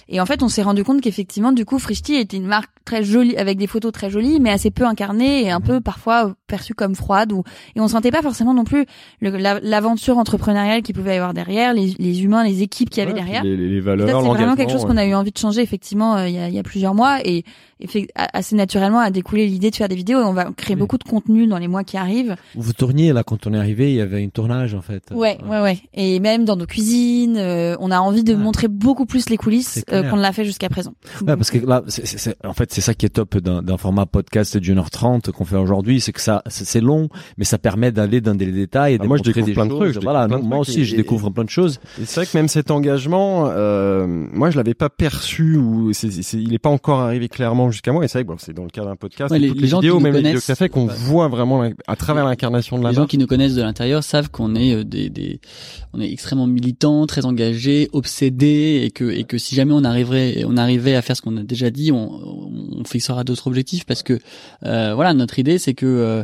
et 0.09 0.21
en 0.21 0.27
fait, 0.27 0.43
on 0.43 0.49
s'est 0.49 0.63
rendu 0.63 0.85
compte 0.85 1.01
qu'effectivement, 1.01 1.53
du 1.53 1.65
coup, 1.65 1.79
Frishti 1.79 2.15
était 2.15 2.37
une 2.37 2.47
marque 2.47 2.71
très 2.85 3.03
jolie 3.03 3.37
avec 3.37 3.59
des 3.59 3.67
photos 3.67 3.93
très 3.93 4.11
jolies, 4.11 4.39
mais 4.41 4.51
assez 4.51 4.71
peu 4.71 4.85
incarnée 4.85 5.45
et 5.45 5.51
un 5.51 5.61
peu 5.61 5.81
parfois 5.81 6.35
perçue 6.55 6.75
comme 6.75 6.95
froide 6.95 7.33
ou 7.33 7.43
et 7.75 7.81
on 7.81 7.89
sentait 7.89 8.11
pas 8.11 8.23
forcément 8.23 8.55
non 8.55 8.65
plus 8.65 8.87
le- 9.21 9.31
la- 9.37 9.61
l'aventure 9.61 10.19
entrepreneuriale 10.19 10.83
qu'il 10.83 10.95
pouvait 10.95 11.15
y 11.15 11.17
avoir 11.19 11.35
derrière, 11.35 11.75
les, 11.75 11.95
les 11.99 12.23
humains, 12.23 12.45
les 12.45 12.63
équipes 12.63 12.91
qu'il 12.91 13.01
y 13.01 13.03
avait 13.03 13.13
Ouais, 13.13 13.19
derrière. 13.19 13.43
Les, 13.43 13.57
les- 13.57 13.69
les 13.69 13.77
Et 13.77 13.81
valeurs, 13.81 14.23
c'est 14.23 14.29
vraiment 14.29 14.57
quelque 14.57 14.73
chose 14.73 14.85
qu'on 14.85 14.97
ouais. 14.97 15.03
a 15.03 15.07
eu 15.07 15.15
envie 15.15 15.33
de 15.33 15.39
changer 15.39 15.63
effectivement 15.63 16.17
euh, 16.17 16.29
il 16.29 16.35
y, 16.35 16.39
a, 16.39 16.49
y 16.49 16.59
a 16.59 16.63
plusieurs 16.63 16.95
mois 16.95 17.19
et, 17.25 17.45
et 17.81 17.87
fait- 17.89 18.07
assez 18.15 18.55
naturellement 18.57 19.01
a 19.01 19.11
découlé 19.11 19.47
l'idée 19.47 19.71
de 19.71 19.77
faire 19.77 19.89
des 19.89 19.97
vidéos 19.97 20.21
et 20.21 20.25
on 20.25 20.33
va 20.33 20.45
créer 20.57 20.77
Oui. 20.77 20.81
beaucoup 20.81 20.99
de 20.99 21.05
contenu 21.05 21.47
dans 21.47 21.59
les 21.59 21.69
mois 21.69 21.83
qui 21.85 21.97
arrivent. 21.97 22.37
Vous 22.55 22.73
tourniez 22.73 23.13
là 23.13 23.23
quand 23.25 23.47
on 23.47 23.55
est 23.55 23.59
arrivé, 23.59 23.91
il 23.93 23.97
y 23.97 24.01
avait 24.01 24.23
une 24.23 24.31
tournage 24.31 24.75
en 24.75 24.83
fait. 24.83 25.03
Ouais, 25.13 25.39
ouais, 25.49 25.61
ouais. 25.61 25.79
Et 25.95 26.21
même 26.21 26.45
dans 26.45 26.57
nos 26.57 26.67
cuisines, 26.67 27.37
euh, 27.37 27.77
on 27.81 27.91
a 27.91 27.99
envie 27.99 28.23
de 28.25 28.35
Ouais. 28.35 28.41
montrer 28.41 28.69
beaucoup 28.69 29.07
plus 29.07 29.29
les 29.31 29.37
coulisses 29.37 29.85
euh, 29.93 30.09
qu'on 30.09 30.17
ne 30.17 30.23
l'a 30.23 30.33
fait 30.33 30.45
jusqu'à 30.45 30.69
présent. 30.69 30.93
Ouais, 31.27 31.37
parce 31.37 31.51
que 31.51 31.59
là, 31.59 31.83
c'est, 31.89 32.07
c'est- 32.07 32.19
c'est- 32.19 32.37
en 32.47 32.53
fait, 32.53 32.73
c'est 32.73 32.81
ça 32.81 32.95
qui 32.95 33.07
est 33.07 33.11
top 33.11 33.37
d'un, 33.39 33.63
d'un 33.63 33.77
format 33.77 34.07
podcast 34.07 34.57
d'une 34.57 34.79
heure 34.79 34.91
trente 34.91 35.31
qu'on 35.33 35.45
fait 35.45 35.57
aujourd'hui, 35.57 36.01
c'est 36.01 36.13
que 36.13 36.21
ça, 36.21 36.43
c'est, 36.49 36.65
c'est 36.65 36.81
long, 36.81 37.09
mais 37.39 37.45
ça 37.45 37.59
permet 37.59 37.93
d'aller 37.93 38.21
dans 38.21 38.35
des 38.35 38.47
détails 38.53 38.95
et 38.95 38.97
Ah, 39.01 39.03
de 39.03 39.09
moi, 39.09 39.17
je 39.17 39.23
découvre 39.23 39.47
des 39.47 39.53
plein 39.53 39.67
de 39.67 39.71
choses. 39.71 39.93
trucs, 39.93 40.03
Voilà, 40.03 40.27
de 40.29 40.37
moi 40.37 40.59
aussi, 40.59 40.81
et- 40.81 40.85
je 40.85 40.95
et- 40.95 40.97
découvre 40.99 41.31
plein 41.31 41.45
de 41.45 41.51
choses. 41.51 41.81
Et 42.01 42.05
c'est 42.05 42.21
vrai 42.21 42.27
que 42.27 42.37
même 42.37 42.49
cet 42.49 42.71
engagement, 42.71 43.49
euh, 43.51 44.07
moi 44.07 44.51
je 44.51 44.57
l'avais 44.57 44.75
pas 44.75 44.89
perçu 44.91 45.57
ou 45.57 45.93
c'est, 45.93 46.11
c'est- 46.11 46.37
il 46.41 46.53
est 46.55 46.59
pas 46.59 46.71
encore 46.71 47.01
arrivé 47.01 47.29
clairement 47.29 47.71
jusqu'à 47.71 47.93
moi. 47.93 48.05
Et 48.05 48.09
c'est 48.09 48.19
vrai 48.19 48.25
que 48.25 48.29
bon, 48.29 48.37
c'est 48.39 48.53
dans 48.53 48.65
le 48.65 48.71
cadre 48.71 48.89
d'un 48.89 48.97
podcast, 48.97 49.31
Ouais, 49.31 49.37
et 49.39 49.41
les- 49.41 49.49
toutes 49.49 49.57
les 49.59 49.63
les, 49.63 49.69
gens 49.69 49.79
qui 49.81 49.87
vidéos, 49.87 49.95
nous 49.97 50.01
même 50.01 50.13
les 50.13 50.19
vidéos 50.19 50.31
connaissent- 50.33 50.41
que 50.43 50.47
ça 50.47 50.55
fait, 50.55 50.69
qu'on 50.69 50.87
Ouais. 50.89 50.95
voit 50.97 51.29
vraiment 51.29 51.69
à 51.87 51.97
travers 51.97 52.25
l'incarnation 52.25 52.79
de 52.79 52.83
la 52.85 52.91
Les 52.91 52.95
gens 52.97 53.07
qui 53.07 53.19
nous 53.19 53.27
connaissent 53.27 53.55
de 53.55 53.63
l'intérieur 53.63 54.03
savent 54.05 54.31
qu'on 54.31 54.55
est 54.55 54.75
euh, 54.75 54.85
des, 54.85 55.09
des, 55.11 55.41
on 55.93 56.01
est 56.01 56.11
extrêmement 56.11 56.47
militants, 56.47 57.07
très 57.07 57.25
engagés, 57.25 57.89
obsédés, 57.93 58.83
et 58.85 58.91
que 58.91 59.05
et 59.11 59.25
que 59.25 59.39
si 59.39 59.55
jamais 59.55 59.73
on 59.73 59.85
arriverait, 59.85 60.45
on 60.47 60.57
arrivait 60.57 60.95
à 60.95 61.03
faire 61.03 61.17
ce 61.17 61.23
qu'on 61.23 61.37
a 61.37 61.43
déjà 61.43 61.71
dit, 61.71 61.93
on, 61.93 62.11
on 62.81 62.85
fixera 62.85 63.25
d'autres 63.25 63.47
objectifs 63.47 63.85
parce 63.87 64.03
que 64.03 64.19
euh, 64.65 64.93
voilà, 64.95 65.15
notre 65.15 65.39
idée 65.39 65.59
c'est 65.59 65.75
que 65.75 65.87
euh, 65.87 66.24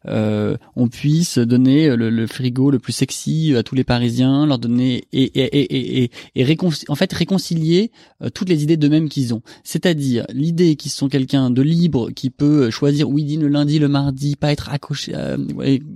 euh, 0.07 0.57
on 0.75 0.87
puisse 0.87 1.37
donner 1.37 1.95
le, 1.95 2.09
le 2.09 2.27
frigo 2.27 2.71
le 2.71 2.79
plus 2.79 2.93
sexy 2.93 3.53
à 3.55 3.63
tous 3.63 3.75
les 3.75 3.83
Parisiens, 3.83 4.45
leur 4.45 4.57
donner 4.59 5.03
et 5.13 5.23
et 5.23 5.59
et 5.59 6.03
et, 6.03 6.11
et, 6.35 6.43
réconci- 6.43 6.85
en 6.89 6.95
fait 6.95 7.11
réconcilier 7.13 7.91
euh, 8.23 8.29
toutes 8.29 8.49
les 8.49 8.63
idées 8.63 8.77
d'eux-mêmes 8.77 9.09
qu'ils 9.09 9.33
ont. 9.33 9.41
C'est-à-dire 9.63 10.25
l'idée 10.33 10.75
qu'ils 10.75 10.91
sont 10.91 11.07
quelqu'un 11.09 11.49
de 11.49 11.61
libre 11.61 12.09
qui 12.11 12.29
peut 12.29 12.69
choisir 12.71 13.09
où 13.09 13.19
il 13.19 13.25
dit 13.25 13.37
le 13.37 13.47
lundi, 13.47 13.79
le 13.79 13.87
mardi, 13.87 14.35
pas 14.35 14.51
être 14.51 14.69
accroché, 14.69 15.13
euh, 15.15 15.37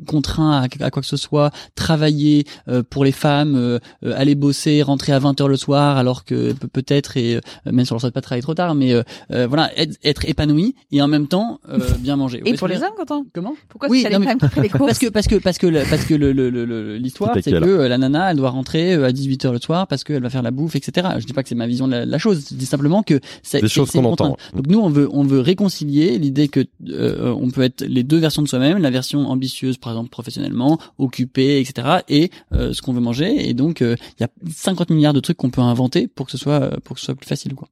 contraint 0.07 0.51
à, 0.61 0.67
à 0.85 0.91
quoi 0.91 1.01
que 1.01 1.07
ce 1.07 1.17
soit, 1.17 1.51
travailler 1.75 2.45
euh, 2.67 2.83
pour 2.87 3.03
les 3.05 3.11
femmes, 3.11 3.55
euh, 3.55 3.79
euh, 4.03 4.13
aller 4.15 4.35
bosser, 4.35 4.81
rentrer 4.81 5.11
à 5.13 5.19
20 5.19 5.39
heures 5.41 5.47
le 5.47 5.57
soir 5.57 5.97
alors 5.97 6.25
que 6.25 6.53
pe- 6.53 6.67
peut-être 6.67 7.17
et 7.17 7.35
euh, 7.37 7.41
même 7.71 7.85
si 7.85 7.91
on 7.91 7.95
leur 7.95 8.01
souhaite 8.01 8.13
pas 8.13 8.21
travailler 8.21 8.41
trop 8.43 8.53
tard, 8.53 8.75
mais 8.75 8.93
euh, 8.93 9.03
euh, 9.31 9.47
voilà 9.47 9.71
être, 9.79 9.95
être 10.03 10.25
épanoui 10.27 10.75
et 10.91 11.01
en 11.01 11.07
même 11.07 11.27
temps 11.27 11.59
euh, 11.69 11.79
bien 11.99 12.15
manger. 12.15 12.41
Et 12.45 12.53
pour 12.57 12.67
les 12.67 12.77
hommes, 12.83 12.93
Quentin? 12.97 13.25
Comment? 13.33 13.55
Pourquoi 13.69 13.89
Oui, 13.95 14.03
non, 14.11 14.19
mais- 14.19 14.61
les 14.63 14.69
parce 14.69 14.99
que 14.99 15.07
parce 15.07 15.27
que 15.27 15.35
parce 15.35 15.57
que 15.57 15.67
le, 15.67 15.83
parce 15.89 16.05
que 16.05 16.13
le 16.13 16.31
le- 16.31 16.49
le- 16.49 16.65
le- 16.65 16.97
l'histoire 16.97 17.31
c'est 17.43 17.51
que 17.51 17.65
euh, 17.65 17.87
la 17.87 17.97
nana 17.97 18.31
elle 18.31 18.37
doit 18.37 18.49
rentrer 18.49 18.93
euh, 18.93 19.05
à 19.07 19.11
18h 19.11 19.51
le 19.51 19.59
soir 19.59 19.87
parce 19.87 20.03
qu'elle 20.03 20.21
va 20.21 20.29
faire 20.29 20.41
la 20.43 20.51
bouffe 20.51 20.75
etc. 20.75 21.07
Je 21.19 21.25
dis 21.25 21.33
pas 21.33 21.43
que 21.43 21.49
c'est 21.49 21.55
ma 21.55 21.67
vision 21.67 21.87
de 21.87 21.93
la, 21.93 22.05
la 22.05 22.17
chose, 22.17 22.47
je 22.51 22.55
dis 22.55 22.65
simplement 22.65 23.03
que 23.03 23.19
c'est 23.43 23.61
Des 23.61 23.67
c'est- 23.67 23.73
choses 23.73 23.91
qu'on 23.91 24.05
entend. 24.05 24.29
contrainte. 24.31 24.55
Donc 24.55 24.67
nous 24.67 24.79
on 24.79 24.89
veut 24.89 25.09
on 25.11 25.23
veut 25.23 25.39
réconcilier 25.39 26.17
l'idée 26.17 26.47
que 26.47 26.65
euh, 26.89 27.33
on 27.39 27.49
peut 27.49 27.61
être 27.63 27.81
les 27.85 28.03
deux 28.03 28.17
versions 28.17 28.41
de 28.41 28.47
soi-même, 28.47 28.77
la 28.79 28.89
version 28.91 29.27
ambitieuse 29.29 29.77
par 29.77 29.93
exemple 29.93 30.09
professionnellement, 30.09 30.79
occupée 30.97 31.59
etc. 31.59 31.99
et 32.09 32.29
euh, 32.53 32.73
ce 32.73 32.81
qu'on 32.81 32.93
veut 32.93 33.01
manger 33.01 33.49
et 33.49 33.53
donc 33.53 33.81
euh, 33.81 33.95
il 34.19 34.23
y 34.23 34.25
a 34.25 34.29
50 34.53 34.89
milliards 34.91 35.13
de 35.13 35.19
trucs 35.19 35.37
qu'on 35.37 35.49
peut 35.49 35.61
inventer 35.61 36.07
pour 36.07 36.25
que 36.25 36.31
ce 36.31 36.37
soit 36.37 36.61
euh, 36.61 36.71
pour 36.83 36.95
que 36.95 36.99
ce 36.99 37.05
soit 37.05 37.15
plus 37.15 37.27
facile 37.27 37.53
quoi. 37.55 37.67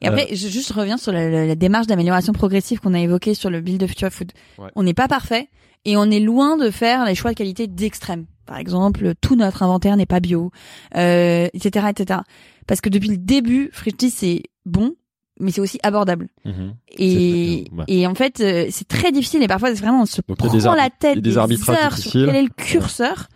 Et 0.00 0.06
après, 0.08 0.28
je 0.30 0.48
juste 0.48 0.72
reviens 0.72 0.96
sur 0.96 1.12
la, 1.12 1.28
la- 1.28 1.46
la 1.46 1.54
démarche 1.54 1.86
d'amélioration 1.86 2.32
progressive 2.32 2.80
qu'on 2.80 2.94
a 2.94 3.00
évoquée 3.00 3.34
sur 3.34 3.50
le 3.50 3.60
Build 3.60 3.82
of 3.82 3.90
Future 3.90 4.10
Food. 4.10 4.32
Ouais. 4.58 4.68
On 4.76 4.82
n'est 4.82 4.94
pas 4.94 5.08
parfait 5.08 5.48
et 5.84 5.96
on 5.96 6.04
est 6.10 6.20
loin 6.20 6.56
de 6.56 6.70
faire 6.70 7.04
les 7.04 7.14
choix 7.14 7.30
de 7.32 7.36
qualité 7.36 7.66
d'extrême. 7.66 8.26
Par 8.46 8.58
exemple, 8.58 9.12
tout 9.20 9.36
notre 9.36 9.62
inventaire 9.62 9.96
n'est 9.96 10.06
pas 10.06 10.20
bio, 10.20 10.50
euh, 10.96 11.48
etc., 11.52 11.86
etc. 11.90 12.20
Parce 12.66 12.80
que 12.80 12.88
depuis 12.88 13.08
le 13.10 13.18
début, 13.18 13.70
Frischti 13.72 14.10
c'est 14.10 14.42
bon, 14.64 14.94
mais 15.40 15.50
c'est 15.52 15.60
aussi 15.60 15.78
abordable. 15.82 16.28
Mhm. 16.44 16.74
Et, 16.96 17.66
ouais. 17.76 17.84
et 17.88 18.06
en 18.06 18.14
fait, 18.14 18.40
euh, 18.40 18.66
c'est 18.70 18.88
très 18.88 19.12
difficile 19.12 19.42
et 19.42 19.48
parfois 19.48 19.68
c'est 19.74 19.80
vraiment 19.80 20.02
on 20.02 20.06
se 20.06 20.20
Donc, 20.26 20.38
prend 20.38 20.48
des 20.52 20.60
la 20.64 20.90
tête 20.90 21.18
des 21.20 21.38
arbitrages 21.38 21.76
heures 21.78 21.98
sur 21.98 22.12
quel 22.12 22.34
est 22.36 22.42
le 22.42 22.48
curseur 22.48 23.28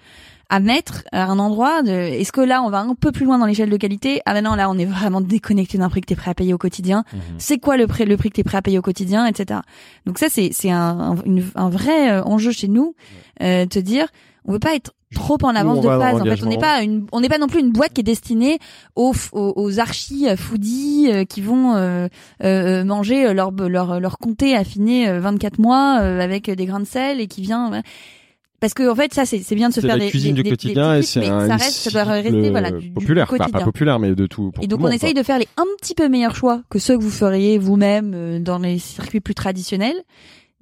à 0.54 0.60
mettre 0.60 1.04
à 1.12 1.24
un 1.24 1.38
endroit 1.38 1.82
de 1.82 1.90
est-ce 1.90 2.30
que 2.30 2.42
là 2.42 2.62
on 2.62 2.68
va 2.68 2.80
un 2.80 2.94
peu 2.94 3.10
plus 3.10 3.24
loin 3.24 3.38
dans 3.38 3.46
l'échelle 3.46 3.70
de 3.70 3.76
qualité? 3.78 4.20
Ah 4.26 4.34
ben 4.34 4.44
non 4.44 4.54
là 4.54 4.68
on 4.68 4.76
est 4.76 4.84
vraiment 4.84 5.22
déconnecté 5.22 5.78
d'un 5.78 5.88
prix 5.88 6.02
que 6.02 6.06
t'es 6.06 6.14
prêt 6.14 6.30
à 6.30 6.34
payer 6.34 6.52
au 6.52 6.58
quotidien. 6.58 7.04
Mhm. 7.12 7.20
c'est 7.38 7.58
quoi 7.58 7.76
le 7.78 7.86
prix 7.86 8.04
le 8.04 8.16
prix 8.18 8.28
que 8.28 8.34
t'es 8.34 8.44
prêt 8.44 8.58
à 8.58 8.62
payer 8.62 8.78
au 8.78 8.82
quotidien 8.82 9.24
etc 9.26 9.60
donc 10.04 10.18
ça 10.18 10.26
c'est 10.28 10.50
c'est 10.52 10.70
un, 10.70 10.98
un, 11.00 11.16
une- 11.24 11.44
un 11.54 11.70
vrai 11.70 12.12
euh, 12.12 12.22
enjeu 12.24 12.52
chez 12.52 12.68
nous 12.68 12.94
euh, 13.42 13.64
te 13.66 13.78
dire 13.78 14.06
on 14.44 14.52
veut 14.52 14.58
pas 14.58 14.74
être 14.74 14.92
trop 15.14 15.38
en 15.42 15.54
avance 15.54 15.78
de 15.82 15.88
phase 16.00 16.14
en 16.20 16.24
fait. 16.24 16.42
On 16.42 16.48
n'est 16.48 16.58
pas 16.58 16.82
une 16.82 17.06
on 17.12 17.20
n'est 17.20 17.28
pas 17.28 17.38
non 17.38 17.46
plus 17.46 17.60
une 17.60 17.70
boîte 17.72 17.92
qui 17.94 18.00
est 18.00 18.04
destinée 18.04 18.58
aux 18.96 19.12
aux, 19.32 19.52
aux 19.56 19.78
archis 19.80 20.28
euh, 20.28 20.36
foodies 20.36 21.08
euh, 21.10 21.24
qui 21.24 21.40
vont 21.40 21.76
euh, 21.76 22.08
euh, 22.44 22.82
manger 22.84 23.32
leur 23.32 23.52
leur 23.52 24.00
leur 24.00 24.18
comté 24.18 24.54
affiné 24.56 25.08
euh, 25.08 25.20
24 25.20 25.58
mois 25.58 25.98
euh, 26.00 26.20
avec 26.20 26.50
des 26.50 26.66
grains 26.66 26.80
de 26.80 26.86
sel 26.86 27.20
et 27.20 27.26
qui 27.26 27.40
vient. 27.42 27.82
Parce 28.62 28.72
que 28.72 28.88
en 28.90 28.94
fait 28.94 29.12
ça 29.12 29.26
c'est 29.26 29.40
c'est 29.40 29.54
bien 29.54 29.68
de 29.68 29.74
se 29.74 29.80
faire 29.80 29.98
la 29.98 30.04
des 30.04 30.10
cuisine 30.10 30.34
des- 30.34 30.42
du 30.42 30.42
des- 30.44 30.50
quotidien 30.50 30.96
et 30.96 31.02
c'est 31.02 31.20
mais 31.20 31.28
un 31.28 31.46
ça 31.48 31.56
reste 31.56 31.90
ça 31.90 31.90
doit 31.90 32.04
rester 32.04 32.48
voilà 32.50 32.70
du, 32.70 32.90
populaire, 32.90 33.26
quotidien. 33.28 33.52
pas 33.58 33.64
populaire, 33.64 33.98
mais 33.98 34.14
de 34.14 34.26
tout. 34.26 34.50
Pour 34.52 34.64
Et 34.64 34.66
donc 34.66 34.80
on 34.80 34.84
monde, 34.84 34.92
essaye 34.94 35.12
quoi. 35.12 35.20
de 35.22 35.26
faire 35.26 35.38
les 35.38 35.48
un 35.58 35.66
petit 35.80 35.94
peu 35.94 36.08
meilleurs 36.08 36.34
choix 36.34 36.62
que 36.70 36.78
ceux 36.78 36.96
que 36.96 37.02
vous 37.02 37.10
feriez 37.10 37.58
vous-même 37.58 38.12
euh, 38.14 38.38
dans 38.38 38.58
les 38.58 38.78
circuits 38.78 39.20
plus 39.20 39.34
traditionnels, 39.34 39.96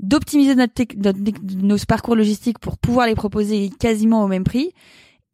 d'optimiser 0.01 0.55
notre, 0.55 0.82
notre- 0.96 1.18
nos 1.62 1.76
parcours 1.86 2.16
logistiques 2.16 2.59
pour 2.59 2.78
pouvoir 2.78 3.07
les 3.07 3.14
proposer 3.14 3.70
quasiment 3.78 4.24
au 4.24 4.28
même 4.28 4.44
prix. 4.44 4.72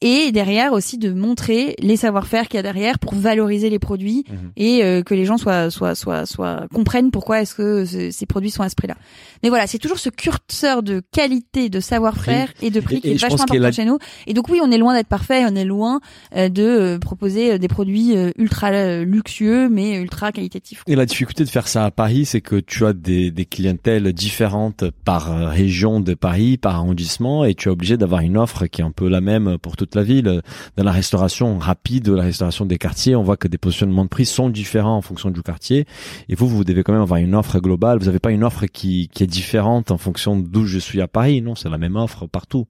Et 0.02 0.30
derrière 0.30 0.74
aussi 0.74 0.98
de 0.98 1.10
montrer 1.10 1.74
les 1.78 1.96
savoir-faire 1.96 2.48
qu'il 2.48 2.56
y 2.56 2.58
a 2.58 2.62
derrière 2.62 2.98
pour 2.98 3.14
valoriser 3.14 3.70
les 3.70 3.78
produits 3.78 4.24
Mhm. 4.28 4.50
et 4.56 4.84
euh, 4.84 5.02
que 5.02 5.14
les 5.14 5.24
gens 5.24 5.38
soient 5.38 5.70
soient 5.70 5.94
soient 5.94 6.26
soient 6.26 6.66
comprennent 6.74 7.10
pourquoi 7.10 7.40
est-ce 7.40 7.54
que 7.54 7.86
ce- 7.86 8.10
ces 8.10 8.26
produits 8.26 8.50
sont 8.50 8.62
à 8.62 8.68
ce 8.68 8.74
prix-là. 8.74 8.96
Mais 9.42 9.48
voilà, 9.48 9.66
c'est 9.66 9.78
toujours 9.78 9.98
ce 9.98 10.10
curseur 10.10 10.82
de 10.82 11.00
qualité, 11.12 11.70
de 11.70 11.80
savoir-faire 11.80 12.52
et 12.60 12.70
de 12.70 12.80
prix 12.80 12.96
Et- 12.96 13.00
qui 13.00 13.08
et 13.08 13.10
est 13.12 13.14
vachement 13.22 13.36
important 13.44 13.58
la- 13.58 13.72
chez 13.72 13.86
nous. 13.86 13.96
Et 14.26 14.34
donc 14.34 14.50
oui, 14.50 14.60
on 14.62 14.70
est 14.70 14.76
loin 14.76 14.92
d'être 14.94 15.06
parfait, 15.08 15.44
on 15.48 15.56
est 15.56 15.64
loin 15.64 16.00
euh, 16.36 16.50
de 16.50 16.62
euh, 16.62 16.98
proposer 16.98 17.52
euh, 17.52 17.58
des 17.58 17.68
produits 17.68 18.14
euh, 18.18 18.32
ultra 18.36 18.72
euh, 18.72 19.02
luxueux 19.02 19.70
mais 19.70 19.94
ultra 19.96 20.30
qualitatifs. 20.30 20.82
Et 20.86 20.94
la 20.94 21.06
difficulté 21.06 21.42
de 21.42 21.48
faire 21.48 21.68
ça 21.68 21.86
à 21.86 21.90
Paris, 21.90 22.26
c'est 22.26 22.42
que 22.42 22.56
tu 22.56 22.84
as 22.84 22.92
des, 22.92 23.30
des 23.30 23.46
clientèles 23.46 24.12
différentes 24.12 24.84
par 25.06 25.32
euh, 25.32 25.48
région 25.48 26.00
de 26.00 26.12
Paris, 26.12 26.58
par 26.58 26.74
arrondissement, 26.74 27.46
et 27.46 27.54
tu 27.54 27.68
es 27.70 27.72
obligé 27.72 27.96
d'avoir 27.96 28.20
une 28.20 28.36
offre 28.36 28.66
qui 28.66 28.82
est 28.82 28.84
un 28.84 28.90
peu 28.90 29.08
la 29.08 29.22
même 29.22 29.56
pour 29.56 29.74
toute 29.86 29.94
la 29.94 30.02
ville. 30.02 30.42
Dans 30.76 30.84
la 30.84 30.92
restauration 30.92 31.58
rapide, 31.58 32.08
la 32.08 32.24
restauration 32.24 32.66
des 32.66 32.78
quartiers, 32.78 33.16
on 33.16 33.22
voit 33.22 33.36
que 33.36 33.48
des 33.48 33.58
positionnements 33.58 34.04
de 34.04 34.08
prix 34.08 34.26
sont 34.26 34.50
différents 34.50 34.96
en 34.96 35.02
fonction 35.02 35.30
du 35.30 35.42
quartier. 35.42 35.86
Et 36.28 36.34
vous, 36.34 36.48
vous 36.48 36.64
devez 36.64 36.82
quand 36.82 36.92
même 36.92 37.02
avoir 37.02 37.20
une 37.20 37.34
offre 37.34 37.60
globale. 37.60 37.98
Vous 37.98 38.06
n'avez 38.06 38.18
pas 38.18 38.32
une 38.32 38.44
offre 38.44 38.66
qui, 38.66 39.08
qui 39.12 39.22
est 39.22 39.26
différente 39.26 39.90
en 39.90 39.98
fonction 39.98 40.36
d'où 40.36 40.66
je 40.66 40.78
suis 40.78 41.00
à 41.00 41.08
Paris. 41.08 41.40
Non, 41.40 41.54
c'est 41.54 41.68
la 41.68 41.78
même 41.78 41.96
offre 41.96 42.26
partout. 42.26 42.66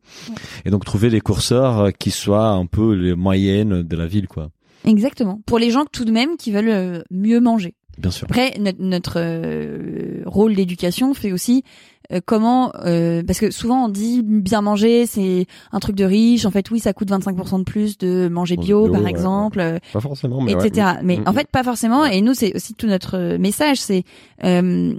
Et 0.64 0.70
donc 0.70 0.84
trouver 0.84 1.10
les 1.10 1.20
courseurs 1.20 1.80
euh, 1.80 1.90
qui 1.90 2.10
soient 2.10 2.50
un 2.50 2.66
peu 2.66 2.94
les 2.94 3.14
moyennes 3.14 3.82
de 3.82 3.96
la 3.96 4.06
ville, 4.06 4.28
quoi. 4.28 4.50
Exactement. 4.84 5.40
Pour 5.46 5.58
les 5.58 5.70
gens 5.70 5.84
tout 5.90 6.04
de 6.04 6.12
même 6.12 6.36
qui 6.36 6.52
veulent 6.52 6.68
euh, 6.68 7.02
mieux 7.10 7.40
manger. 7.40 7.74
Bien 7.98 8.10
sûr. 8.10 8.26
Après, 8.28 8.54
notre, 8.58 8.82
notre 8.82 9.14
euh, 9.16 10.22
rôle 10.26 10.54
d'éducation 10.54 11.14
fait 11.14 11.32
aussi 11.32 11.64
euh, 12.12 12.20
comment, 12.24 12.72
euh, 12.84 13.22
parce 13.26 13.38
que 13.40 13.50
souvent 13.50 13.86
on 13.86 13.88
dit 13.88 14.22
bien 14.22 14.61
manger, 14.61 15.07
c'est 15.07 15.46
un 15.72 15.80
truc 15.80 15.96
de 15.96 16.04
riche. 16.04 16.46
En 16.46 16.50
fait, 16.50 16.70
oui, 16.70 16.78
ça 16.80 16.92
coûte 16.92 17.11
25% 17.11 17.59
de 17.59 17.64
plus 17.64 17.98
de 17.98 18.28
manger 18.28 18.57
bio, 18.57 18.84
bio, 18.84 18.92
par 18.92 19.02
ouais, 19.02 19.11
exemple. 19.11 19.61
euh, 19.61 19.78
Pas 19.92 20.00
forcément, 20.00 20.40
mais 20.40 20.54
ouais. 20.54 20.66
etc. 20.66 20.86
Mais 21.02 21.16
Mm, 21.16 21.22
en 21.28 21.32
mm. 21.32 21.34
fait, 21.34 21.48
pas 21.48 21.62
forcément. 21.64 22.04
Et 22.04 22.20
nous, 22.20 22.34
c'est 22.34 22.54
aussi 22.54 22.74
tout 22.74 22.86
notre 22.86 23.16
euh, 23.16 23.38
message, 23.38 23.78
c'est 23.78 24.04
euh, 24.44 24.92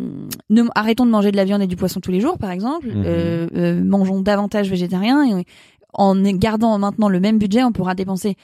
ne, 0.50 0.64
arrêtons 0.76 1.06
de 1.06 1.12
manger 1.12 1.32
de 1.32 1.38
la 1.38 1.46
viande 1.46 1.62
et 1.62 1.68
du 1.68 1.76
poisson 1.76 2.00
tous 2.00 2.12
les 2.12 2.20
jours, 2.22 2.38
par 2.38 2.52
exemple. 2.52 2.88
Euh, 2.96 3.84
mangeons 3.84 4.22
davantage 4.22 4.70
végétarien. 4.70 5.40
Et 5.40 5.46
en 5.94 6.16
gardant 6.34 6.78
maintenant 6.78 7.10
le 7.10 7.20
même 7.20 7.38
budget, 7.40 7.64
on 7.64 7.72
pourra 7.72 7.96
dépenser 7.96 8.36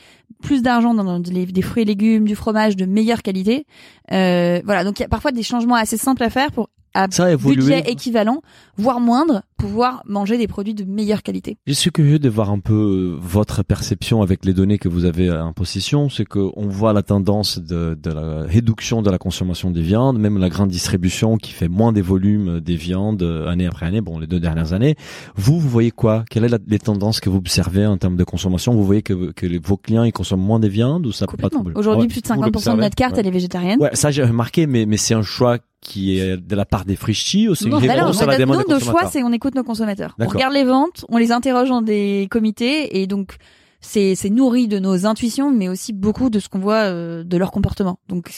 plus 0.41 0.61
d'argent 0.61 0.93
dans 0.93 1.19
des, 1.19 1.45
des 1.45 1.61
fruits 1.61 1.83
et 1.83 1.85
légumes, 1.85 2.25
du 2.27 2.35
fromage 2.35 2.75
de 2.75 2.85
meilleure 2.85 3.21
qualité. 3.21 3.65
Euh, 4.11 4.61
voilà. 4.65 4.83
Donc 4.83 4.99
il 4.99 5.03
y 5.03 5.05
a 5.05 5.09
parfois 5.09 5.31
des 5.31 5.43
changements 5.43 5.75
assez 5.75 5.97
simples 5.97 6.23
à 6.23 6.29
faire 6.29 6.51
pour 6.51 6.69
à 6.93 7.07
Ça 7.09 7.25
a 7.25 7.31
évolué. 7.31 7.55
budget 7.57 7.83
équivalent, 7.91 8.41
voire 8.77 8.99
moindre, 8.99 9.43
pouvoir 9.57 10.03
manger 10.05 10.37
des 10.37 10.47
produits 10.47 10.73
de 10.73 10.83
meilleure 10.83 11.23
qualité. 11.23 11.57
Je 11.65 11.73
suis 11.73 11.91
curieux 11.91 12.19
de 12.19 12.29
voir 12.29 12.49
un 12.51 12.59
peu 12.59 12.73
euh, 12.73 13.17
votre 13.19 13.63
perception 13.63 14.21
avec 14.21 14.45
les 14.45 14.53
données 14.53 14.77
que 14.77 14.89
vous 14.89 15.05
avez 15.05 15.31
en 15.31 15.53
possession. 15.53 16.09
C'est 16.09 16.25
que 16.25 16.39
on 16.55 16.67
voit 16.67 16.93
la 16.93 17.01
tendance 17.03 17.59
de, 17.59 17.97
de 18.01 18.11
la 18.11 18.43
réduction 18.43 19.01
de 19.01 19.09
la 19.09 19.17
consommation 19.17 19.71
des 19.71 19.81
viandes, 19.81 20.19
même 20.19 20.37
la 20.37 20.49
grande 20.49 20.69
distribution 20.69 21.37
qui 21.37 21.51
fait 21.51 21.67
moins 21.69 21.91
des 21.93 22.01
volumes 22.01 22.59
des 22.59 22.75
viandes 22.75 23.23
euh, 23.23 23.47
année 23.47 23.65
après 23.65 23.85
année. 23.85 24.01
Bon, 24.01 24.19
les 24.19 24.27
deux 24.27 24.39
dernières 24.39 24.73
années. 24.73 24.95
Vous, 25.35 25.59
vous 25.59 25.69
voyez 25.69 25.91
quoi? 25.91 26.25
Quelles 26.29 26.49
sont 26.49 26.57
les 26.67 26.79
tendances 26.79 27.19
que 27.19 27.29
vous 27.29 27.37
observez 27.37 27.85
en 27.85 27.97
termes 27.97 28.17
de 28.17 28.23
consommation? 28.23 28.73
Vous 28.73 28.85
voyez 28.85 29.01
que, 29.01 29.31
que 29.31 29.45
les- 29.45 29.59
vos 29.59 29.77
clients 29.77 30.03
ils 30.03 30.11
consomment 30.13 30.41
moins 30.45 30.59
des 30.59 30.69
viandes 30.69 31.05
ou 31.07 31.11
ça 31.11 31.25
peut 31.27 31.37
pas 31.37 31.49
Aujourd'hui, 31.75 32.03
Ouais. 32.03 32.07
plus 32.07 32.21
de 32.21 32.27
Vous 32.27 32.33
50% 32.33 32.75
de 32.75 32.81
notre 32.81 32.95
carte, 32.95 33.13
Ouais. 33.13 33.19
elle 33.19 33.27
est 33.27 33.31
végétarienne. 33.31 33.79
Ouais, 33.81 33.91
ça 33.93 34.11
j'ai 34.11 34.23
remarqué, 34.23 34.67
mais 34.67 34.85
mais 34.85 34.97
c'est 34.97 35.13
un 35.13 35.21
choix 35.21 35.57
qui 35.83 36.17
est 36.17 36.37
de 36.37 36.55
la 36.55 36.65
part 36.65 36.85
des 36.85 36.95
frichtis 36.95 37.47
ou 37.49 37.55
c'est 37.55 37.65
une 37.65 37.71
Non, 37.71 37.79
non, 37.81 37.87
réponse 37.87 38.21
à 38.21 38.25
la 38.25 38.37
demande 38.37 38.63
des 38.65 38.73
nos 38.73 38.79
choix, 38.79 39.07
c'est 39.07 39.21
on 39.23 39.31
écoute 39.31 39.55
nos 39.55 39.63
consommateurs. 39.63 40.15
On 40.19 40.27
regarde 40.27 40.53
les 40.53 40.63
ventes, 40.63 41.05
on 41.09 41.17
les 41.17 41.31
interroge 41.31 41.69
dans 41.69 41.81
des 41.81 42.27
comités 42.31 43.01
et 43.01 43.07
donc 43.07 43.35
c'est 43.81 44.15
c'est 44.15 44.29
nourri 44.29 44.67
de 44.67 44.79
nos 44.79 45.05
intuitions, 45.05 45.51
mais 45.51 45.67
aussi 45.67 45.93
beaucoup 45.93 46.29
de 46.29 46.39
ce 46.39 46.49
qu'on 46.49 46.59
voit 46.59 46.85
euh, 46.85 47.23
de 47.23 47.37
leur 47.37 47.51
comportement. 47.51 47.99
Donc 48.07 48.31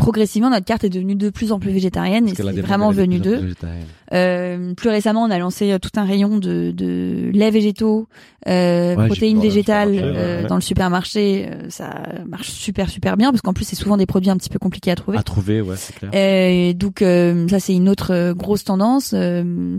progressivement, 0.00 0.50
notre 0.50 0.66
carte 0.66 0.84
est 0.84 0.88
devenue 0.90 1.14
de 1.14 1.30
plus 1.30 1.52
en 1.52 1.58
plus 1.60 1.70
végétarienne 1.70 2.24
Parce 2.26 2.40
et 2.40 2.42
c'est 2.54 2.60
vraiment 2.60 2.90
venu 2.90 3.18
d'eux. 3.20 3.40
Euh, 4.12 4.74
plus 4.74 4.88
récemment, 4.88 5.22
on 5.22 5.30
a 5.30 5.38
lancé 5.38 5.70
euh, 5.72 5.78
tout 5.78 5.90
un 5.96 6.04
rayon 6.04 6.38
de, 6.38 6.72
de 6.72 7.30
laits 7.32 7.52
végétaux, 7.52 8.08
euh, 8.48 8.96
Ouais, 8.96 9.06
protéines 9.06 9.34
vu 9.34 9.34
dans 9.36 9.42
le 9.42 9.48
végétales 9.48 9.94
supermarché, 9.94 10.18
euh, 10.18 10.42
ouais. 10.42 10.48
dans 10.48 10.54
le 10.56 10.60
supermarché. 10.60 11.46
euh, 11.48 11.70
ça 11.70 12.02
marche 12.26 12.48
super 12.50 12.90
super 12.90 13.16
bien 13.16 13.30
parce 13.30 13.42
qu'en 13.42 13.52
plus 13.52 13.64
c'est 13.64 13.76
souvent 13.76 13.96
des 13.96 14.06
produits 14.06 14.30
un 14.30 14.36
petit 14.36 14.48
peu 14.50 14.58
compliqués 14.58 14.90
à 14.90 14.96
trouver. 14.96 15.18
À 15.18 15.22
trouver, 15.22 15.60
ouais, 15.60 15.76
c'est 15.76 15.94
clair. 15.94 16.10
Euh, 16.14 16.72
donc 16.72 17.02
euh, 17.02 17.46
ça 17.48 17.60
c'est 17.60 17.74
une 17.74 17.88
autre 17.88 18.12
euh, 18.12 18.34
grosse 18.34 18.64
tendance. 18.64 19.12
Euh, 19.14 19.78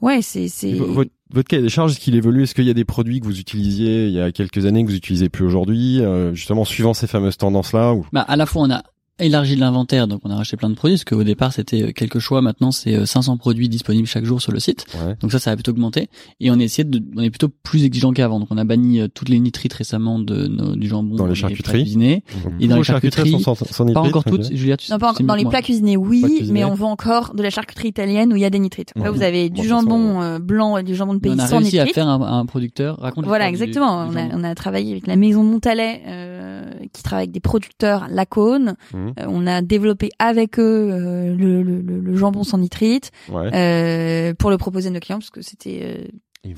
ouais, 0.00 0.22
c'est 0.22 0.48
c'est 0.48 0.70
Et 0.70 0.74
vo- 0.74 0.86
Votre, 0.86 1.10
votre 1.32 1.48
cahier 1.48 1.62
des 1.62 1.68
charges, 1.68 1.92
est-ce 1.92 2.00
qu'il 2.00 2.14
évolue? 2.16 2.42
Est-ce 2.42 2.54
qu'il 2.54 2.64
y 2.64 2.70
a 2.70 2.74
des 2.74 2.84
produits 2.84 3.20
que 3.20 3.26
vous 3.26 3.38
utilisiez 3.38 4.06
il 4.08 4.12
y 4.12 4.20
a 4.20 4.32
quelques 4.32 4.66
années 4.66 4.82
que 4.84 4.90
vous 4.90 4.96
utilisez 4.96 5.28
plus 5.28 5.44
aujourd'hui, 5.44 6.00
euh, 6.00 6.34
justement 6.34 6.64
suivant 6.64 6.94
ces 6.94 7.06
fameuses 7.06 7.36
tendances-là 7.36 7.94
ou... 7.94 8.04
Bah, 8.12 8.22
à 8.26 8.36
la 8.36 8.44
fois, 8.46 8.62
on 8.62 8.70
a 8.70 8.82
élargi 9.18 9.56
l'inventaire, 9.56 10.08
donc 10.08 10.20
on 10.24 10.30
a 10.30 10.36
racheté 10.36 10.56
plein 10.56 10.70
de 10.70 10.74
produits, 10.74 10.96
parce 10.96 11.04
qu'au 11.04 11.22
départ, 11.22 11.52
c'était 11.52 11.82
euh, 11.82 11.92
quelques 11.92 12.18
choix. 12.18 12.40
Maintenant, 12.42 12.70
c'est 12.72 12.94
euh, 12.94 13.06
500 13.06 13.36
produits 13.36 13.68
disponibles 13.68 14.06
chaque 14.08 14.24
jour 14.24 14.40
sur 14.42 14.52
le 14.52 14.58
site. 14.58 14.86
Ouais. 14.94 15.14
Donc 15.20 15.30
ça, 15.32 15.38
ça 15.38 15.50
a 15.50 15.54
plutôt 15.54 15.70
augmenté. 15.72 16.08
Et 16.40 16.50
on 16.50 16.58
essaie 16.58 16.84
de, 16.84 17.00
on 17.16 17.22
est 17.22 17.30
plutôt 17.30 17.48
plus 17.62 17.84
exigeant 17.84 18.12
qu'avant. 18.12 18.40
Donc 18.40 18.48
on 18.50 18.58
a 18.58 18.64
banni 18.64 19.00
euh, 19.00 19.08
toutes 19.08 19.28
les 19.28 19.38
nitrites 19.38 19.74
récemment 19.74 20.18
de 20.18 20.46
nos, 20.48 20.74
du 20.76 20.88
jambon 20.88 21.14
Dans 21.16 21.26
les 21.26 21.32
plats 21.34 21.48
charcuteries. 21.48 21.82
cuisinés. 21.82 22.24
Donc, 22.44 22.52
Et 22.60 22.66
dans 22.68 22.76
les 22.76 22.82
charcuteries, 22.84 23.30
sont 23.30 23.38
sans, 23.38 23.54
sans 23.54 23.92
Pas 23.92 24.00
encore 24.00 24.24
toutes. 24.24 24.52
Julia, 24.54 24.76
tu 24.76 24.90
Non, 24.90 24.98
pas 24.98 25.12
dans 25.20 25.34
les 25.34 25.44
plats 25.44 25.62
cuisinés, 25.62 25.96
oui, 25.96 26.20
Plats 26.20 26.28
cuisinés. 26.28 26.52
mais 26.52 26.64
on 26.64 26.74
vend 26.74 26.90
encore 26.90 27.34
de 27.34 27.42
la 27.42 27.50
charcuterie 27.50 27.88
italienne 27.88 28.32
où 28.32 28.36
il 28.36 28.42
y 28.42 28.44
a 28.44 28.50
des 28.50 28.58
nitrites. 28.58 28.92
Là, 28.96 29.02
Ouais. 29.02 29.10
vous 29.10 29.22
avez 29.22 29.50
du 29.50 29.66
jambon 29.66 30.20
euh, 30.22 30.38
blanc 30.38 30.76
et 30.78 30.82
du 30.82 30.94
jambon 30.94 31.14
de 31.14 31.18
pays 31.20 31.32
on 31.34 31.38
a 31.38 31.46
sans 31.46 31.58
réussi 31.58 31.78
à 31.78 31.86
faire 31.86 32.08
un, 32.08 32.20
un 32.20 32.46
producteur. 32.46 32.98
Raconte 32.98 33.26
Voilà, 33.26 33.44
du- 33.46 33.50
exactement. 33.50 34.08
du 34.08 34.16
On 34.16 34.18
a, 34.18 34.24
on 34.36 34.44
a 34.44 34.54
travaillé 34.54 34.92
avec 34.92 35.06
la 35.06 35.16
maison 35.16 35.42
Montalet, 35.44 36.02
euh, 36.06 36.70
qui 36.92 37.02
travaille 37.02 37.24
avec 37.24 37.32
des 37.32 37.40
producteurs 37.40 38.06
Lacône. 38.10 38.74
Mhm. 39.02 39.14
Euh, 39.20 39.24
on 39.28 39.46
a 39.46 39.62
développé 39.62 40.10
avec 40.18 40.58
eux 40.58 40.88
euh, 40.90 41.34
le, 41.36 41.62
le, 41.62 41.80
le- 41.80 42.00
le 42.00 42.14
jambon 42.16 42.44
sans 42.44 42.58
nitrite 42.58 43.10
Ouais. 43.28 43.50
euh, 43.54 44.34
pour 44.34 44.50
le 44.50 44.58
proposer 44.58 44.88
à 44.88 44.90
nos 44.92 45.00
clients 45.00 45.18
parce 45.18 45.30
que 45.30 45.42
c'était 45.42 45.80
euh, 45.82 46.08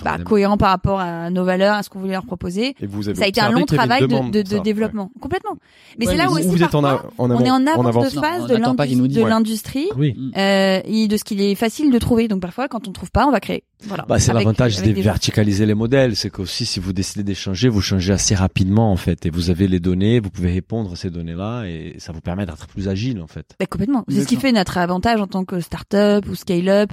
bah, 0.03 0.17
cohérent 0.25 0.57
par 0.57 0.71
rapport 0.71 0.99
à 1.01 1.29
nos 1.31 1.45
valeurs, 1.45 1.75
à 1.75 1.83
ce 1.83 1.91
qu'on 1.91 2.01
voulait 2.01 2.13
leur 2.13 2.25
proposer. 2.25 2.75
Et 2.81 2.87
vous 2.87 3.09
avez 3.09 3.19
Ça 3.19 3.25
a 3.25 3.29
été 3.29 3.41
un 3.41 3.51
long 3.51 3.67
travail 3.67 4.01
de, 4.07 4.31
de, 4.31 4.43
de 4.43 4.49
ça, 4.49 4.59
développement, 4.61 5.11
complètement. 5.21 5.57
Mais 5.99 6.07
Ouais, 6.07 6.13
c'est 6.13 6.19
là 6.19 6.31
où 6.31 6.35
ouais. 6.35 6.41
aussi 6.41 6.49
Vous 6.49 6.63
êtes 6.63 6.75
en, 6.75 6.85
a- 6.85 7.03
en 7.19 7.31
avant, 7.31 7.41
on 7.41 7.45
est 7.45 7.51
en 7.51 7.67
avance 7.67 7.87
avance. 7.87 8.13
de 8.13 8.17
Non, 8.17 8.23
phase 8.23 8.93
on 8.95 9.07
de 9.07 9.21
Ouais. 9.23 9.29
l'industrie 9.29 9.89
Oui. 9.97 10.15
Mm. 10.17 10.31
euh, 10.39 10.81
et 10.85 11.07
de 11.09 11.17
ce 11.19 11.25
qu'il 11.25 11.41
est 11.43 11.55
facile 11.55 11.93
de 11.93 11.99
trouver. 11.99 12.29
Donc 12.29 12.41
parfois, 12.41 12.69
quand 12.69 12.89
on 12.89 12.93
trouve 12.93 13.11
pas, 13.11 13.27
on 13.27 13.31
va 13.31 13.41
créer. 13.41 13.65
Voilà. 13.87 14.07
Bah, 14.09 14.19
c'est 14.19 14.33
l'avantage 14.33 14.81
de 14.81 14.91
verticaliser 14.93 15.67
les 15.67 15.75
modèles, 15.75 16.17
c'est 16.17 16.31
qu'aussi 16.31 16.65
si 16.65 16.81
vous 16.81 16.95
décidez 16.95 17.23
d'échanger, 17.23 17.69
vous 17.69 17.83
changez 17.83 18.15
assez 18.15 18.35
rapidement 18.35 18.91
en 18.91 18.97
fait, 18.97 19.27
et 19.27 19.31
vous 19.31 19.51
avez 19.51 19.69
les 19.69 19.81
données, 19.81 20.21
vous 20.21 20.31
pouvez 20.31 20.51
répondre 20.51 20.93
à 20.93 20.97
ces 20.97 21.11
données-là, 21.11 21.65
et 21.67 21.97
ça 21.99 22.13
vous 22.13 22.23
permet 22.23 22.47
d'être 22.47 22.67
plus 22.67 22.89
agile 22.89 23.21
en 23.21 23.27
fait. 23.27 23.55
Bah, 23.61 23.67
complètement. 23.67 24.05
C'est 24.09 24.23
ce 24.23 24.27
qui 24.27 24.37
fait 24.37 24.53
notre 24.53 24.79
avantage 24.79 25.21
en 25.21 25.27
tant 25.27 25.45
que 25.45 25.61
start-up 25.61 26.25
ou 26.31 26.35
scale-up. 26.35 26.91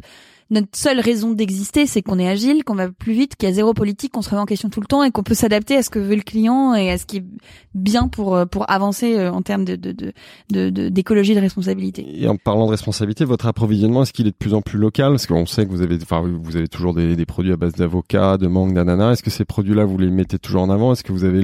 Notre 0.51 0.67
seule 0.75 0.99
raison 0.99 1.31
d'exister, 1.31 1.85
c'est 1.87 2.01
qu'on 2.01 2.19
est 2.19 2.27
agile, 2.27 2.63
qu'on 2.63 2.75
va 2.75 2.89
plus 2.91 3.13
vite, 3.13 3.35
qu'il 3.37 3.47
y 3.49 3.51
a 3.51 3.55
zéro 3.55 3.73
politique, 3.73 4.11
qu'on 4.11 4.21
se 4.21 4.29
remet 4.29 4.41
en 4.41 4.45
question 4.45 4.69
tout 4.69 4.81
le 4.81 4.85
temps 4.85 5.01
et 5.03 5.09
qu'on 5.09 5.23
peut 5.23 5.33
s'adapter 5.33 5.77
à 5.77 5.81
ce 5.81 5.89
que 5.89 5.97
veut 5.97 6.15
le 6.15 6.21
client 6.21 6.75
et 6.75 6.91
à 6.91 6.97
ce 6.97 7.05
qui 7.05 7.17
est 7.17 7.23
bien 7.73 8.07
pour 8.09 8.35
euh, 8.35 8.45
pour 8.45 8.69
avancer 8.69 9.17
euh, 9.17 9.31
en 9.31 9.41
termes 9.41 9.63
de 9.65 9.75
de 9.77 9.93
de 9.93 10.11
de- 10.51 10.69
de- 10.69 10.89
d'écologie 10.89 11.35
de, 11.35 11.39
responsabilité. 11.39 12.05
Et 12.21 12.27
en 12.27 12.35
parlant 12.35 12.65
de 12.65 12.71
responsabilité, 12.71 13.23
votre 13.25 13.47
approvisionnement, 13.47 14.03
est-ce 14.03 14.13
qu'il 14.13 14.27
est 14.27 14.31
de 14.31 14.35
plus 14.35 14.53
en 14.53 14.61
plus 14.61 14.77
local? 14.77 15.11
Parce 15.13 15.25
qu'on 15.25 15.45
sait 15.45 15.65
que 15.65 15.71
vous 15.71 15.81
avez, 15.81 15.97
enfin, 16.01 16.21
vous 16.21 16.55
avez 16.57 16.67
toujours 16.67 16.93
des, 16.93 17.15
des 17.15 17.25
produits 17.25 17.53
à 17.53 17.57
base 17.57 17.73
d'avocat, 17.73 18.37
de 18.37 18.47
mangue, 18.47 18.73
d'ananas. 18.73 19.13
Est-ce 19.13 19.23
que 19.23 19.29
ces 19.29 19.45
produits-là, 19.45 19.85
vous 19.85 19.97
les 19.97 20.09
mettez 20.11 20.37
toujours 20.37 20.63
en 20.63 20.69
avant? 20.69 20.91
Est-ce 20.91 21.03
que 21.03 21.13
vous 21.13 21.23
avez 21.23 21.41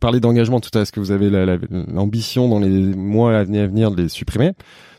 parlais 0.00 0.20
d'engagement 0.20 0.60
tout 0.60 0.70
à 0.72 0.78
l'heure. 0.78 0.82
Est-ce 0.82 0.92
que 0.92 1.00
vous 1.00 1.10
avez 1.10 1.30
la- 1.30 1.44
la- 1.46 1.58
l'ambition 1.92 2.48
dans 2.48 2.58
les 2.58 2.68
mois 2.94 3.36
à 3.38 3.44
venir 3.44 3.90
de 3.90 4.02
les 4.02 4.08
supprimer? 4.08 4.52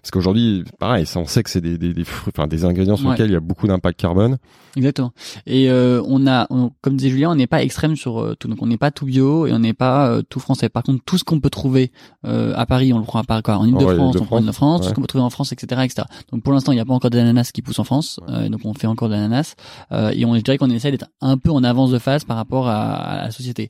Parce 0.03 0.11
qu'aujourd'hui, 0.11 0.65
pareil, 0.79 1.05
ça, 1.05 1.21
on 1.21 1.25
sait 1.25 1.43
que 1.43 1.49
c'est 1.49 1.61
des, 1.61 1.77
des, 1.77 1.93
des, 1.93 2.03
fruits- 2.03 2.33
enfin, 2.37 2.45
des 2.45 2.65
ingrédients 2.65 2.97
sur 2.97 3.05
Ouais. 3.07 3.13
lesquels 3.13 3.29
il 3.29 3.33
y 3.33 3.37
a 3.37 3.39
beaucoup 3.39 3.67
d'impact 3.67 3.97
carbone. 3.97 4.37
Exactement. 4.75 5.13
Et 5.47 5.69
euh, 5.71 6.01
on 6.05 6.27
a, 6.27 6.45
on- 6.49 6.71
comme 6.81 6.97
disait 6.97 7.09
Julien, 7.09 7.31
on 7.31 7.35
n'est 7.35 7.47
pas 7.47 7.63
extrême 7.63 7.95
sur 7.95 8.19
euh, 8.21 8.35
tout. 8.35 8.49
Donc 8.49 8.61
on 8.61 8.67
n'est 8.67 8.77
pas 8.77 8.91
tout 8.91 9.05
bio 9.05 9.47
et 9.47 9.53
on 9.53 9.59
n'est 9.59 9.73
pas 9.73 10.09
euh, 10.09 10.21
tout 10.27 10.41
français. 10.41 10.67
Par 10.67 10.83
contre, 10.83 11.01
tout 11.05 11.17
ce 11.17 11.23
qu'on 11.23 11.39
peut 11.39 11.49
trouver 11.49 11.93
euh, 12.25 12.53
à 12.57 12.65
Paris, 12.65 12.91
on 12.91 12.99
le 12.99 13.05
prend 13.05 13.19
à 13.19 13.23
Paris, 13.23 13.43
quoi. 13.43 13.55
En 13.57 13.65
Ile-de-France, 13.65 14.15
Ouais, 14.15 14.21
on 14.21 14.25
prend 14.25 14.35
en 14.35 14.39
Ile-de-France. 14.41 14.81
Tout 14.81 14.89
ce 14.89 14.93
qu'on 14.93 14.99
peut 15.01 15.07
trouver 15.07 15.23
en 15.23 15.29
France, 15.29 15.53
etc., 15.53 15.81
etc. 15.85 16.05
Donc 16.33 16.43
pour 16.43 16.51
l'instant, 16.51 16.73
il 16.73 16.75
n'y 16.75 16.81
a 16.81 16.85
pas 16.85 16.93
encore 16.93 17.09
d'ananas 17.09 17.51
qui 17.53 17.61
pousse 17.61 17.79
en 17.79 17.85
France. 17.85 18.19
Euh, 18.27 18.49
donc 18.49 18.59
on 18.65 18.73
fait 18.73 18.87
encore 18.87 19.07
de 19.07 19.13
l'ananas. 19.13 19.55
Euh, 19.93 20.11
et 20.13 20.25
on 20.25 20.35
je 20.35 20.41
dirais 20.41 20.57
qu'on 20.57 20.69
essaie 20.69 20.91
d'être 20.91 21.07
un 21.21 21.37
peu 21.37 21.49
en 21.49 21.63
avance 21.63 21.91
de 21.91 21.97
phase 21.99 22.25
par 22.25 22.35
rapport 22.35 22.67
à, 22.67 22.93
à 22.93 23.23
la 23.23 23.31
société. 23.31 23.69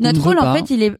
Notre 0.00 0.22
rôle, 0.22 0.38
en 0.38 0.54
fait, 0.54 0.70
il 0.70 0.82
est. 0.82 0.92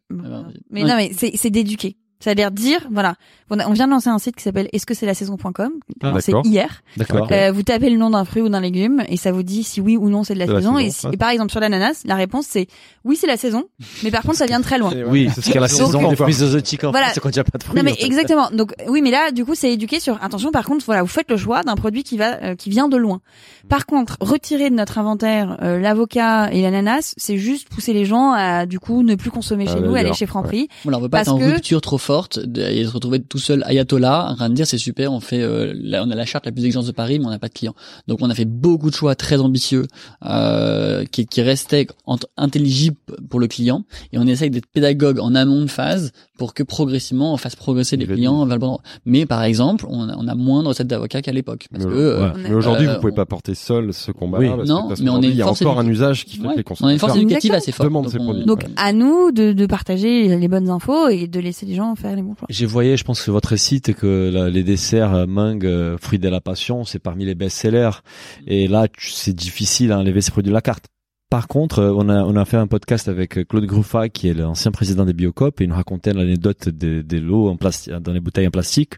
Mais 0.70 0.82
ouais. 0.82 0.88
non, 0.88 0.96
mais 0.96 1.12
c'est 1.14 1.32
c'est 1.36 1.50
d'éduquer. 1.50 1.96
C'est-à-dire 2.22 2.50
dire, 2.52 2.86
voilà, 2.90 3.16
on, 3.50 3.58
a- 3.58 3.66
on 3.66 3.72
vient 3.72 3.86
de 3.86 3.90
lancer 3.92 4.08
un 4.08 4.18
site 4.18 4.36
qui 4.36 4.42
s'appelle 4.44 4.68
est-ce 4.72 4.86
que 4.86 4.94
c'est 4.94 5.06
la 5.06 5.14
saison.com 5.14 5.72
Ah, 6.02 6.12
C'est 6.20 6.32
hier. 6.44 6.82
D'accord. 6.96 7.26
Euh, 7.32 7.50
vous 7.52 7.62
tapez 7.64 7.90
le 7.90 7.96
nom 7.96 8.10
d'un 8.10 8.24
fruit 8.24 8.42
ou 8.42 8.48
d'un 8.48 8.60
légume 8.60 9.02
et 9.08 9.16
ça 9.16 9.32
vous 9.32 9.42
dit 9.42 9.64
si 9.64 9.80
oui 9.80 9.96
ou 9.96 10.08
non 10.08 10.22
c'est 10.22 10.34
de 10.34 10.38
la 10.38 10.46
C'est 10.46 10.52
la 10.52 10.58
saison. 10.60 10.76
saison, 10.76 10.86
et, 10.86 10.90
si- 10.90 11.06
ouais. 11.06 11.14
et 11.14 11.16
par 11.16 11.30
exemple 11.30 11.50
sur 11.50 11.58
l'ananas, 11.60 12.02
la 12.04 12.14
réponse 12.14 12.46
c'est 12.48 12.68
oui 13.04 13.16
c'est 13.16 13.26
la 13.26 13.36
saison, 13.36 13.64
mais 14.04 14.10
par 14.12 14.22
contre 14.22 14.36
ça 14.36 14.46
vient 14.46 14.60
de 14.60 14.64
très 14.64 14.78
loin. 14.78 14.92
Oui, 15.08 15.26
parce 15.26 15.40
qu'il 15.40 15.54
y 15.54 15.58
a 15.58 15.60
la 15.60 15.66
saison 15.68 16.08
des 16.08 16.14
fruits 16.16 16.32
exotiques 16.32 16.84
en 16.84 16.92
Voilà. 16.92 17.08
C'est 17.12 17.18
quand 17.20 17.30
il 17.30 17.34
n'y 17.34 17.38
a 17.40 17.44
pas 17.44 17.58
de 17.58 17.62
fruits. 17.64 17.76
Non 17.76 17.82
mais 17.82 17.92
en 17.92 17.94
fait. 17.96 18.04
exactement. 18.06 18.50
Donc 18.52 18.72
oui 18.86 19.02
mais 19.02 19.10
là 19.10 19.32
du 19.32 19.44
coup 19.44 19.54
c'est 19.56 19.72
éduqué 19.72 19.98
sur 19.98 20.22
attention 20.22 20.52
par 20.52 20.64
contre 20.64 20.84
voilà 20.86 21.02
vous 21.02 21.08
faites 21.08 21.28
le 21.30 21.36
choix 21.36 21.62
d'un 21.62 21.74
produit 21.74 22.04
qui 22.04 22.16
va 22.16 22.40
euh, 22.42 22.54
qui 22.54 22.70
vient 22.70 22.88
de 22.88 22.96
loin. 22.96 23.20
Par 23.68 23.86
contre 23.86 24.16
retirer 24.20 24.70
de 24.70 24.74
notre 24.76 24.98
inventaire 24.98 25.58
euh, 25.62 25.80
l'avocat 25.80 26.50
et 26.52 26.62
l'ananas 26.62 27.14
c'est 27.16 27.36
juste 27.38 27.68
pousser 27.68 27.92
les 27.92 28.04
gens 28.04 28.32
à 28.32 28.66
du 28.66 28.78
coup 28.78 29.02
ne 29.02 29.14
plus 29.16 29.30
consommer 29.32 29.66
Ah, 29.68 29.72
chez 29.74 29.80
nous 29.80 29.94
aller 29.96 30.12
chez 30.12 30.26
Franprix. 30.26 30.68
Voilà, 30.84 30.98
on 30.98 31.00
veut 31.00 31.08
pas 31.08 31.22
être 31.22 31.32
en 31.32 31.36
rupture 31.38 31.80
trop 31.80 31.98
forte 31.98 32.11
de- 32.38 32.60
et 32.62 32.84
se 32.84 32.90
retrouver 32.90 33.20
tout 33.22 33.38
seul 33.38 33.62
ayatollah 33.64 34.28
en 34.30 34.36
train 34.36 34.48
de 34.48 34.54
dire 34.54 34.66
c'est 34.66 34.78
super, 34.78 35.12
on 35.12 35.20
fait 35.20 35.42
euh, 35.42 35.72
la- 35.76 36.02
on 36.04 36.10
a 36.10 36.14
la 36.14 36.24
charte 36.26 36.46
la 36.46 36.52
plus 36.52 36.64
exigeante 36.64 36.86
de 36.86 36.92
Paris 36.92 37.18
mais 37.18 37.26
on 37.26 37.30
n'a 37.30 37.38
pas 37.38 37.48
de 37.48 37.54
clients. 37.54 37.74
Donc 38.08 38.18
on 38.22 38.30
a 38.30 38.34
fait 38.34 38.44
beaucoup 38.44 38.90
de 38.90 38.94
choix 38.94 39.14
très 39.14 39.40
ambitieux 39.40 39.86
euh, 40.24 41.04
qui, 41.10 41.26
qui 41.26 41.42
restaient 41.42 41.86
ent- 42.06 42.18
intelligibles 42.36 42.96
pour 43.28 43.40
le 43.40 43.48
client 43.48 43.84
et 44.12 44.18
on 44.18 44.26
essaye 44.26 44.50
d'être 44.50 44.66
pédagogue 44.66 45.18
en 45.18 45.34
amont 45.34 45.62
de 45.62 45.66
phase 45.70 46.12
pour 46.42 46.54
que 46.54 46.64
progressivement 46.64 47.32
on 47.34 47.36
fasse 47.36 47.54
progresser 47.54 47.96
les 47.96 48.04
clients 48.04 48.44
vers 48.46 48.56
le 48.56 48.60
bon 48.60 48.66
endroit. 48.66 48.82
Mais 49.06 49.26
par 49.26 49.44
exemple, 49.44 49.86
on 49.88 50.08
a, 50.08 50.16
on 50.16 50.26
a 50.26 50.34
moins 50.34 50.64
de 50.64 50.68
recettes 50.68 50.88
d'avocat 50.88 51.22
qu'à 51.22 51.30
l'époque 51.30 51.68
parce 51.70 51.84
Mais 51.84 51.90
que 51.92 51.94
ouais. 51.96 52.24
euh. 52.24 52.32
Mais 52.42 52.52
aujourd'hui, 52.52 52.88
Euh, 52.88 52.94
vous 52.94 53.00
pouvez 53.00 53.12
on- 53.12 53.14
pas 53.14 53.26
porter 53.26 53.54
seul 53.54 53.94
ce 53.94 54.10
combat. 54.10 54.38
Oui. 54.40 54.48
parce 54.48 54.68
Non, 54.68 54.88
que, 54.88 55.00
mais 55.00 55.10
on 55.10 55.22
est 55.22 55.28
il 55.28 55.36
y 55.36 55.42
a 55.42 55.46
encore 55.48 55.78
un 55.78 55.86
usage 55.86 56.24
qui 56.24 56.38
fait 56.38 56.48
ouais, 56.48 56.54
que 56.54 56.58
les 56.58 56.64
on 56.80 56.86
a 56.88 56.92
une 56.92 56.98
force 56.98 57.12
consommateurs 57.12 57.16
éducative 57.22 57.52
assez 57.52 57.70
forte. 57.70 57.88
demandent 57.88 58.04
Donc 58.06 58.12
ces 58.12 58.18
on- 58.18 58.24
produits. 58.24 58.44
Donc 58.44 58.58
Ouais. 58.64 58.70
à 58.76 58.92
nous 58.92 59.30
de, 59.30 59.52
de 59.52 59.66
partager 59.66 60.36
les 60.36 60.48
bonnes 60.48 60.68
infos 60.68 61.08
et 61.10 61.28
de 61.28 61.38
laisser 61.38 61.64
les 61.64 61.76
gens 61.76 61.94
faire 61.94 62.16
les 62.16 62.22
bons 62.22 62.34
choix. 62.34 62.48
J'ai 62.50 62.66
voyé, 62.66 62.96
je 62.96 63.04
pense, 63.04 63.20
sur 63.20 63.32
votre 63.32 63.54
site 63.54 63.94
que 63.94 64.30
la- 64.34 64.50
les 64.50 64.64
desserts 64.64 65.14
euh, 65.14 65.26
mangue, 65.26 65.64
euh, 65.64 65.96
fruits 66.00 66.18
de 66.18 66.28
la 66.28 66.40
passion, 66.40 66.84
c'est 66.84 66.98
parmi 66.98 67.24
les 67.24 67.36
best-sellers. 67.36 68.02
Et 68.48 68.66
là, 68.66 68.88
tu- 68.88 69.10
c'est 69.12 69.32
difficile 69.34 69.92
à 69.92 69.98
enlever 70.00 70.20
ces 70.20 70.32
produits 70.32 70.50
de 70.50 70.54
la 70.54 70.60
carte. 70.62 70.86
Par 71.32 71.48
contre, 71.48 71.78
euh, 71.78 71.94
on 71.96 72.10
a, 72.10 72.22
on 72.24 72.36
a 72.36 72.44
fait 72.44 72.58
un 72.58 72.66
podcast 72.66 73.08
avec 73.08 73.38
euh, 73.38 73.44
Claude 73.44 73.64
Gruffa, 73.64 74.10
qui 74.10 74.28
est 74.28 74.34
l'ancien 74.34 74.70
président 74.70 75.06
des 75.06 75.14
Biocop, 75.14 75.62
et 75.62 75.64
il 75.64 75.70
nous 75.70 75.74
racontait 75.74 76.12
l'anecdote 76.12 76.68
des, 76.68 77.02
des 77.02 77.20
lots 77.20 77.48
en 77.48 77.56
plastique, 77.56 77.90
dans 77.94 78.12
les 78.12 78.20
bouteilles 78.20 78.46
en 78.46 78.50
plastique, 78.50 78.96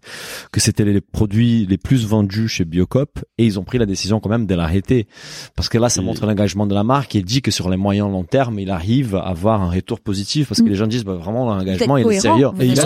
que 0.51 0.59
c'était 0.61 0.85
les 0.85 1.01
produits 1.01 1.65
les 1.65 1.79
plus 1.79 2.05
vendus 2.05 2.49
chez 2.49 2.65
Biocop, 2.65 3.21
et 3.39 3.45
ils 3.47 3.61
ont 3.61 3.63
pris 3.63 3.79
la 3.79 3.87
décision 3.87 4.19
quand 4.19 4.31
même 4.31 4.47
de 4.47 4.55
l'arrêter. 4.57 5.07
Parce 5.55 5.69
que 5.69 5.79
là, 5.79 5.89
ça 5.89 6.03
Et- 6.03 6.05
montre 6.05 6.27
l'engagement 6.27 6.67
de 6.67 6.75
la 6.75 6.83
marque, 6.83 7.15
et 7.15 7.21
il 7.21 7.25
dit 7.25 7.41
que 7.41 7.53
sur 7.53 7.71
les 7.71 7.77
moyens 7.77 8.11
long 8.11 8.25
terme, 8.25 8.59
il 8.59 8.71
arrive 8.71 9.15
à 9.15 9.21
avoir 9.29 9.63
un 9.63 9.71
retour 9.71 10.01
positif, 10.01 10.49
parce 10.49 10.61
que 10.61 10.67
Mm. 10.67 10.71
les 10.71 10.75
gens 10.75 10.87
disent, 10.89 11.05
bah, 11.05 11.15
vraiment, 11.15 11.55
l'engagement, 11.55 11.99
il 11.99 12.09
est 12.09 12.19
sérieux. 12.19 12.51
cohérent, 12.51 12.61
Et 12.61 12.67
il 12.67 12.81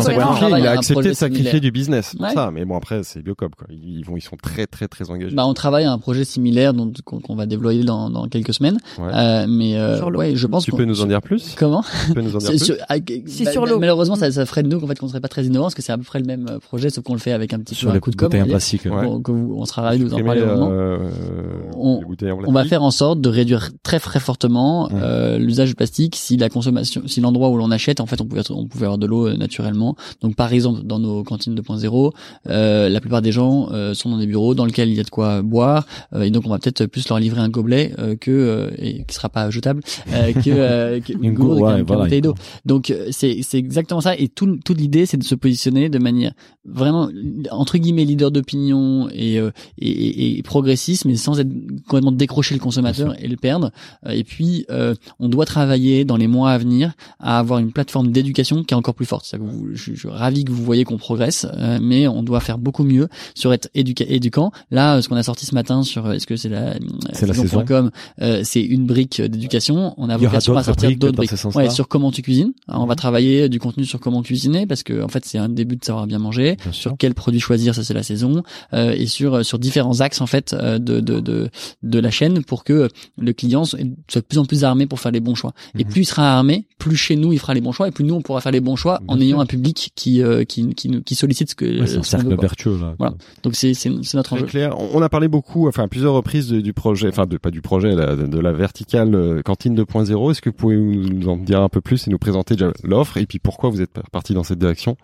a 0.55 0.59
il 0.59 0.67
accepté 0.67 1.09
de 1.09 1.13
sacrifier 1.15 1.45
similaire. 1.45 1.61
du 1.63 1.71
business 1.71 2.15
Ouais. 2.21 2.35
ça. 2.35 2.51
Mais 2.53 2.67
bon, 2.67 2.77
après, 2.77 3.03
c'est 3.03 3.23
Biocop, 3.23 3.55
quoi. 3.57 3.67
Ils 3.71 4.05
vont, 4.05 4.19
ils 4.19 4.21
sont 4.21 4.37
très, 4.37 4.67
très, 4.67 4.89
très 4.89 5.11
engagés. 5.11 5.35
Bah, 5.35 5.47
on 5.47 5.55
travaille 5.55 5.85
à 5.87 5.93
un 5.93 5.99
projet 5.99 6.27
similaire 6.27 6.75
qu'on 7.07 7.35
va 7.35 7.47
déployer 7.47 7.83
dans, 7.85 8.11
dans 8.11 8.29
quelques 8.29 8.53
semaines. 8.53 8.77
Ouais. 8.99 9.09
Euh, 9.15 9.38
mais 9.47 9.77
euh, 9.77 10.03
ouais, 10.11 10.35
je 10.35 10.47
pense 10.47 10.65
tu 10.65 10.73
peux 10.73 10.85
nous 10.85 11.01
en 11.03 11.07
dire 11.07 11.21
plus 11.23 11.55
comment 11.57 11.83
Tu 12.07 12.15
peux 12.15 12.21
nous 12.23 12.35
en 12.35 12.39
dire 12.39 12.49
C'est 12.49 12.57
plus 12.57 12.65
sur, 12.65 12.77
ah, 12.89 12.97
C'est 13.27 13.45
bah, 13.45 13.53
sur 13.53 13.63
bah, 13.65 13.71
l'eau. 13.71 13.79
Malheureusement, 13.79 14.17
ça, 14.17 14.31
ça 14.33 14.45
ferait 14.47 14.63
de 14.63 14.69
nous 14.69 14.81
qu'en 14.81 14.87
fait 14.87 14.99
qu'on 14.99 15.09
serait 15.09 15.21
pas 15.21 15.29
très 15.29 15.45
innovants 15.45 15.67
parce 15.67 15.75
que 15.75 15.83
c'est 15.83 15.93
à 15.93 15.99
peu 15.99 16.05
près 16.05 16.19
le 16.19 16.25
même 16.27 16.47
euh, 16.51 16.59
projet, 16.59 16.91
sauf 16.91 17.05
qu'on 17.05 17.13
le 17.15 17.19
fait 17.21 17.33
avec 17.33 17.53
un 17.53 17.59
petit 17.61 17.75
Sur 17.75 17.89
peu 17.89 17.93
les 17.93 17.97
un 17.99 18.01
coup 18.01 18.11
de 18.11 18.17
com. 18.17 18.29
on 18.33 18.37
dire. 18.37 18.47
plastique. 18.47 18.85
Ouais. 18.87 19.07
Vous- 19.07 19.55
on 19.57 19.65
sera 19.65 19.83
ravis 19.83 19.99
de 20.01 20.05
vous 20.05 20.15
en 20.15 20.25
parler 20.25 20.41
vraiment. 20.41 20.71
euh, 20.73 20.99
On- 21.77 22.01
On 22.47 22.53
va 22.53 22.65
faire 22.65 22.83
en 22.83 22.91
sorte 22.91 23.21
de 23.21 23.29
réduire 23.29 23.71
très 23.83 24.01
très 24.01 24.21
fortement 24.21 24.87
Ouais. 24.87 24.93
euh, 25.03 25.39
l'usage 25.39 25.69
du 25.69 25.75
plastique 25.75 26.17
si 26.17 26.37
la 26.37 26.49
consommation, 26.49 27.03
si 27.07 27.21
l'endroit 27.21 27.49
où 27.51 27.57
l'on 27.57 27.71
achète, 27.71 28.01
en 28.01 28.07
fait, 28.07 28.21
on 28.21 28.27
pouvait 28.27 28.43
on 28.51 28.67
pouvait 28.67 28.85
avoir 28.87 28.99
de 28.99 29.07
l'eau 29.07 29.29
euh, 29.29 29.37
naturellement. 29.37 29.95
Donc 30.23 30.35
par 30.37 30.53
exemple, 30.53 30.81
dans 30.85 30.99
nos 30.99 31.23
cantines 31.25 31.55
2.0, 31.55 32.13
euh, 32.49 32.89
la 32.89 33.01
plupart 33.01 33.23
des 33.23 33.33
gens 33.33 33.69
euh, 33.73 33.95
sont 33.95 34.11
dans 34.11 34.19
des 34.19 34.27
bureaux 34.27 34.55
dans 34.55 34.65
lesquels 34.65 34.89
il 34.89 34.97
y 34.97 35.01
a 35.01 35.05
de 35.05 35.11
quoi 35.11 35.43
boire, 35.43 35.87
euh, 36.15 36.23
et 36.23 36.31
donc 36.31 36.45
on 36.47 36.51
va 36.51 36.59
peut-être 36.59 36.87
plus 36.87 37.09
leur 37.09 37.19
livrer 37.19 37.41
un 37.41 37.49
gobelet 37.49 37.93
euh, 37.99 38.17
que 38.17 38.31
euh, 38.31 38.71
et 38.79 39.05
qui 39.05 39.15
sera 39.15 39.28
sera 39.29 39.45
pas 39.45 39.51
jetable, 39.51 39.83
euh, 40.13 40.33
que, 40.33 40.51
euh, 40.51 41.01
que 41.07 41.13
Une 41.13 41.35
gourde 41.35 41.61
ouais, 41.61 41.83
voilà, 41.83 42.05
bouteille 42.05 42.21
d'eau. 42.21 42.35
quoi. 42.35 42.43
Donc 42.65 42.91
euh, 42.91 43.09
c'est 43.11 43.41
c'est 43.43 43.59
exactement 43.59 44.01
ça. 44.01 44.17
Et 44.17 44.29
tout, 44.29 44.59
toute 44.65 44.79
l'idée, 44.79 45.07
c'est 45.07 45.17
de 45.17 45.25
se 45.25 45.35
positionner 45.35 45.89
de 45.89 45.99
manière 45.99 46.33
vraiment 46.65 47.09
entre 47.51 47.79
guillemets 47.79 48.05
leader 48.05 48.31
d'opinion 48.31 49.09
et, 49.13 49.39
euh, 49.39 49.51
et, 49.79 50.39
et, 50.39 50.43
progressiste, 50.43 51.05
mais 51.05 51.17
sans 51.17 51.41
être 51.41 51.49
complètement 51.87 52.13
décrocher 52.13 52.55
le 52.55 52.61
consommateur 52.61 53.15
et 53.23 53.29
le 53.29 53.37
perdre. 53.37 53.71
Et 54.11 54.25
puis, 54.25 54.67
euh, 54.71 54.95
on 55.19 55.29
doit 55.29 55.47
travailler 55.47 56.05
dans 56.05 56.17
les 56.17 56.27
mois 56.27 56.51
à 56.51 56.59
venir 56.59 56.93
à 57.21 57.39
avoir 57.39 57.59
une 57.59 57.73
plateforme 57.73 58.11
d'éducation 58.13 58.65
qui 58.65 58.75
est 58.75 58.77
encore 58.77 58.95
plus 58.95 59.07
forte. 59.07 59.31
Que 59.31 59.37
vous- 59.39 59.69
je, 59.75 59.93
je 59.95 59.99
suis 59.99 60.09
ravi 60.09 60.45
que 60.45 60.53
vous 60.53 60.63
voyez 60.65 60.85
qu'on 60.85 60.99
progresse, 60.99 61.47
euh, 61.57 61.79
mais 61.81 62.07
on 62.09 62.23
doit 62.23 62.41
faire 62.41 62.59
beaucoup 62.59 62.85
mieux 62.85 63.09
sur 63.35 63.53
être 63.53 63.69
éduca- 63.75 64.07
éducant. 64.09 64.53
Là, 64.71 65.01
ce 65.03 65.09
qu'on 65.09 65.17
a 65.17 65.23
sorti 65.23 65.47
ce 65.47 65.55
matin 65.55 65.83
sur, 65.83 66.11
est-ce 66.13 66.27
que 66.27 66.37
c'est 66.37 66.49
la, 66.49 66.75
C'est 67.13 67.27
euh, 68.21 68.41
c'est 68.45 68.63
une 68.63 68.87
brique 68.87 69.18
d'éducation. 69.23 69.95
On 69.97 70.09
a 70.09 70.17
vocation 70.17 70.57
à 70.57 70.63
sortir 70.63 70.91
d'autres 70.97 71.19
Ouais, 71.57 71.71
sur 71.71 71.89
comment 71.89 72.11
tu 72.11 72.23
cuisines. 72.23 72.53
Alors, 72.69 72.83
on 72.83 72.87
va 72.87 72.95
travailler 72.95 73.49
du 73.49 73.59
contenu 73.59 73.85
sur 73.85 74.01
comment 74.01 74.23
cuisiner 74.23 74.67
parce 74.67 74.83
que 74.83 75.03
en 75.03 75.09
fait 75.09 75.25
c'est 75.25 75.39
un 75.39 75.49
début 75.49 75.77
de 75.77 75.85
savoir 75.85 76.07
bien 76.07 76.19
manger. 76.19 76.57
Bien. 76.63 76.73
Sur 76.73 76.95
quel 76.99 77.15
produit 77.15 77.41
choisir, 77.41 77.75
ça 77.75 77.83
c'est 77.85 77.95
la 77.95 78.03
saison, 78.03 78.43
euh, 78.75 78.93
et 78.97 79.07
sur 79.07 79.45
sur 79.45 79.59
différents 79.59 80.01
axes 80.01 80.21
en 80.21 80.27
fait 80.27 80.53
euh, 80.53 80.79
de 80.79 81.01
de 81.01 81.21
de 81.21 81.49
de 81.83 81.99
la 81.99 82.11
chaîne 82.11 82.43
pour 82.45 82.65
que 82.65 82.89
le 83.19 83.33
client 83.33 83.65
soit 83.65 83.81
de 83.83 84.21
plus 84.21 84.39
en 84.39 84.45
plus 84.45 84.65
armé 84.65 84.87
pour 84.87 85.01
faire 85.01 85.13
les 85.13 85.21
bons 85.21 85.35
choix. 85.35 85.53
Et 85.79 85.85
Mhm. 85.85 85.91
plus 85.91 86.01
il 86.03 86.07
sera 86.07 86.37
armé, 86.37 86.67
plus 86.79 86.97
chez 86.97 87.17
nous 87.17 87.33
il 87.33 87.39
fera 87.39 87.55
les 87.55 87.61
bons 87.61 87.73
choix, 87.73 87.89
et 87.89 87.91
plus 87.91 88.05
nous 88.05 88.15
on 88.15 88.23
pourra 88.23 88.41
faire 88.41 88.53
les 88.53 88.61
bons 88.61 88.77
choix 88.77 89.01
en 89.09 89.21
ayant 89.21 89.37
sûr. 89.37 89.41
un 89.41 89.47
public 89.47 89.91
qui 89.95 90.23
euh, 90.23 90.45
qui 90.45 90.69
qui 90.75 90.89
nous- 90.89 91.03
qui 91.03 91.15
sollicite 91.15 91.51
ce 91.51 91.55
que 91.55 91.65
Ouais, 91.81 91.87
c'est 91.87 91.99
un 91.99 92.03
cercle 92.03 92.37
vertueux 92.41 92.79
là. 92.81 92.95
Voilà. 92.99 93.15
Donc 93.43 93.55
c'est 93.55 93.75
c'est 93.75 93.91
notre 93.91 94.23
Très 94.31 94.37
enjeu. 94.37 94.47
clair. 94.47 94.75
On 94.93 95.01
a 95.03 95.09
parlé 95.09 95.29
beaucoup, 95.29 95.69
enfin 95.69 95.85
à 95.85 95.89
plusieurs 95.89 96.13
reprises 96.15 96.49
de- 96.49 96.61
du 96.61 96.73
projet, 96.73 97.09
enfin 97.09 97.27
de 97.27 97.37
pas 97.37 97.51
du 97.51 97.61
projet, 97.63 97.95
la- 97.95 98.17
de 98.17 98.39
la 98.39 98.53
verticale 98.53 98.98
euh, 99.07 99.43
cantine 99.43 99.77
2.0. 99.77 100.31
Est-ce 100.31 100.43
que 100.43 100.51
vous 100.51 100.57
pouvez 100.57 100.77
nous 100.77 101.09
nous 101.09 101.29
en 101.29 101.37
dire 101.37 101.61
un 101.61 101.69
peu 101.69 101.81
plus 101.81 102.07
et 102.07 102.11
nous 102.11 102.19
présenter 102.19 102.55
déjà 102.55 102.73
l'offre 102.83 103.17
et 103.17 103.27
puis 103.27 103.39
pourquoi 103.39 103.71
vous 103.71 103.81
êtes 103.81 104.01
parti 104.13 104.35
dans 104.35 104.45
cette 104.45 104.59
direction? 104.59 104.97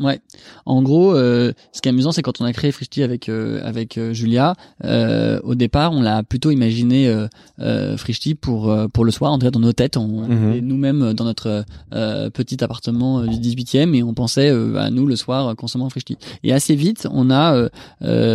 Ouais. 0.00 0.20
En 0.66 0.82
gros, 0.82 1.14
euh, 1.14 1.52
ce 1.72 1.80
qui 1.80 1.88
est 1.88 1.92
amusant, 1.92 2.12
c'est 2.12 2.22
quand 2.22 2.40
on 2.40 2.44
a 2.44 2.52
créé 2.52 2.72
Frishti 2.72 3.02
avec 3.02 3.28
euh, 3.28 3.60
avec 3.64 3.98
euh, 3.98 4.12
Julia. 4.12 4.54
euh, 4.84 5.40
au 5.44 5.54
départ, 5.54 5.92
on 5.92 6.02
l'a 6.02 6.22
plutôt 6.22 6.50
imaginé 6.50 7.08
euh, 7.08 7.26
euh, 7.60 7.96
Frishti 7.96 8.34
pour 8.34 8.70
euh, 8.70 8.88
pour 8.88 9.04
le 9.04 9.10
soir. 9.10 9.32
En 9.32 9.38
tout 9.38 9.46
cas, 9.46 9.50
dans 9.50 9.60
nos 9.60 9.72
têtes, 9.72 9.96
on 9.96 10.06
Mhm. 10.28 10.58
nous-mêmes 10.60 11.12
dans 11.14 11.24
notre 11.24 11.64
euh, 11.94 12.30
petit 12.30 12.62
appartement 12.62 13.22
du 13.22 13.36
18e 13.38 13.94
et 13.94 14.02
on 14.02 14.14
pensait 14.14 14.50
euh, 14.50 14.76
à 14.76 14.90
nous 14.90 15.06
le 15.06 15.16
soir 15.16 15.54
consommant 15.56 15.88
Frishti. 15.90 16.16
Et 16.44 16.52
assez 16.52 16.74
vite, 16.74 17.06
on 17.12 17.30
a 17.30 17.68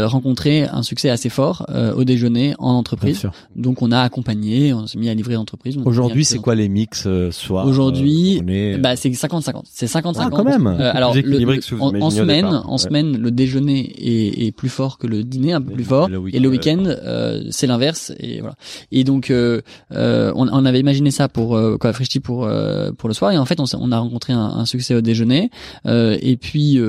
rencontré 0.06 0.64
un 0.64 0.84
succès 0.84 1.10
assez 1.10 1.30
fort 1.30 1.66
euh, 1.70 1.94
au 1.94 2.04
déjeuner 2.04 2.54
en 2.60 2.72
entreprise. 2.74 3.18
Donc, 3.56 3.82
on 3.82 3.92
a 3.92 4.00
accompagné, 4.00 4.74
on 4.74 4.88
s'est 4.88 4.98
mis 4.98 5.10
à 5.10 5.14
livrer 5.14 5.36
l'entreprise. 5.36 5.78
Aujourd'hui, 5.86 6.26
c'est 6.26 6.38
quoi 6.40 6.56
les 6.56 6.70
mix 6.70 7.06
euh, 7.08 7.32
soir 7.32 7.66
Aujourd'hui, 7.66 8.42
Bah, 8.78 8.96
c'est 8.96 9.10
50-50. 9.10 9.64
C'est 9.66 9.86
50-50. 9.88 10.16
Ah, 10.20 10.30
quand 10.32 10.44
même. 10.44 10.68
Alors, 10.68 11.14
le- 11.16 11.38
en, 11.80 11.94
en 12.02 12.10
semaine, 12.10 12.46
en 12.46 12.72
Ouais. 12.74 12.78
semaine, 12.78 13.18
le 13.18 13.32
déjeuner 13.32 13.80
est, 13.98 14.46
est 14.48 14.52
plus 14.52 14.70
fort 14.70 14.98
que 14.98 15.08
le 15.08 15.24
dîner, 15.24 15.54
un 15.54 15.62
peu 15.62 15.72
Et 15.72 15.76
plus 15.76 15.84
fort. 15.84 16.08
et 16.08 16.12
le 16.12 16.18
Et 16.18 16.20
week-end, 16.20 16.42
le 16.42 16.50
week-end, 16.50 16.84
euh, 16.86 17.44
c'est 17.50 17.68
l'inverse. 17.68 18.12
Et 18.20 18.40
voilà. 18.40 18.56
Et 18.92 19.04
donc, 19.04 19.30
euh, 19.32 19.62
euh, 19.92 20.32
on, 20.36 20.48
on 20.48 20.66
avait 20.66 20.80
imaginé 20.80 21.12
ça 21.12 21.28
pour 21.30 21.56
euh, 21.56 21.78
quoi, 21.78 21.94
Frishti 21.94 22.20
pour 22.20 22.46
euh, 22.46 22.92
pour 22.92 23.08
le 23.10 23.14
soir. 23.14 23.32
Et 23.32 23.38
en 23.38 23.46
fait, 23.46 23.60
on, 23.60 23.66
on 23.80 23.92
a 23.92 24.00
rencontré 24.00 24.34
un, 24.34 24.40
un 24.40 24.66
succès 24.66 24.96
au 24.96 25.02
déjeuner. 25.02 25.50
Euh, 25.86 26.18
et 26.22 26.38
puis, 26.38 26.80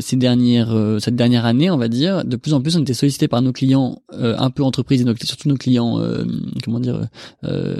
ces 0.00 0.16
dernières, 0.16 0.72
euh, 0.72 0.98
cette 0.98 1.16
dernière 1.16 1.44
année, 1.46 1.70
on 1.70 1.76
va 1.78 1.88
dire, 1.88 2.24
de 2.24 2.36
plus 2.36 2.54
en 2.54 2.60
plus, 2.60 2.76
on 2.76 2.80
était 2.82 2.94
sollicité 2.94 3.28
par 3.28 3.42
nos 3.42 3.52
clients, 3.52 4.00
euh, 4.14 4.34
un 4.38 4.50
peu 4.50 4.62
entreprises 4.62 5.00
et 5.00 5.04
nos, 5.04 5.14
surtout 5.16 5.48
nos 5.48 5.56
clients, 5.56 5.98
euh, 6.00 6.24
comment 6.64 6.80
dire, 6.80 7.00
euh, 7.44 7.76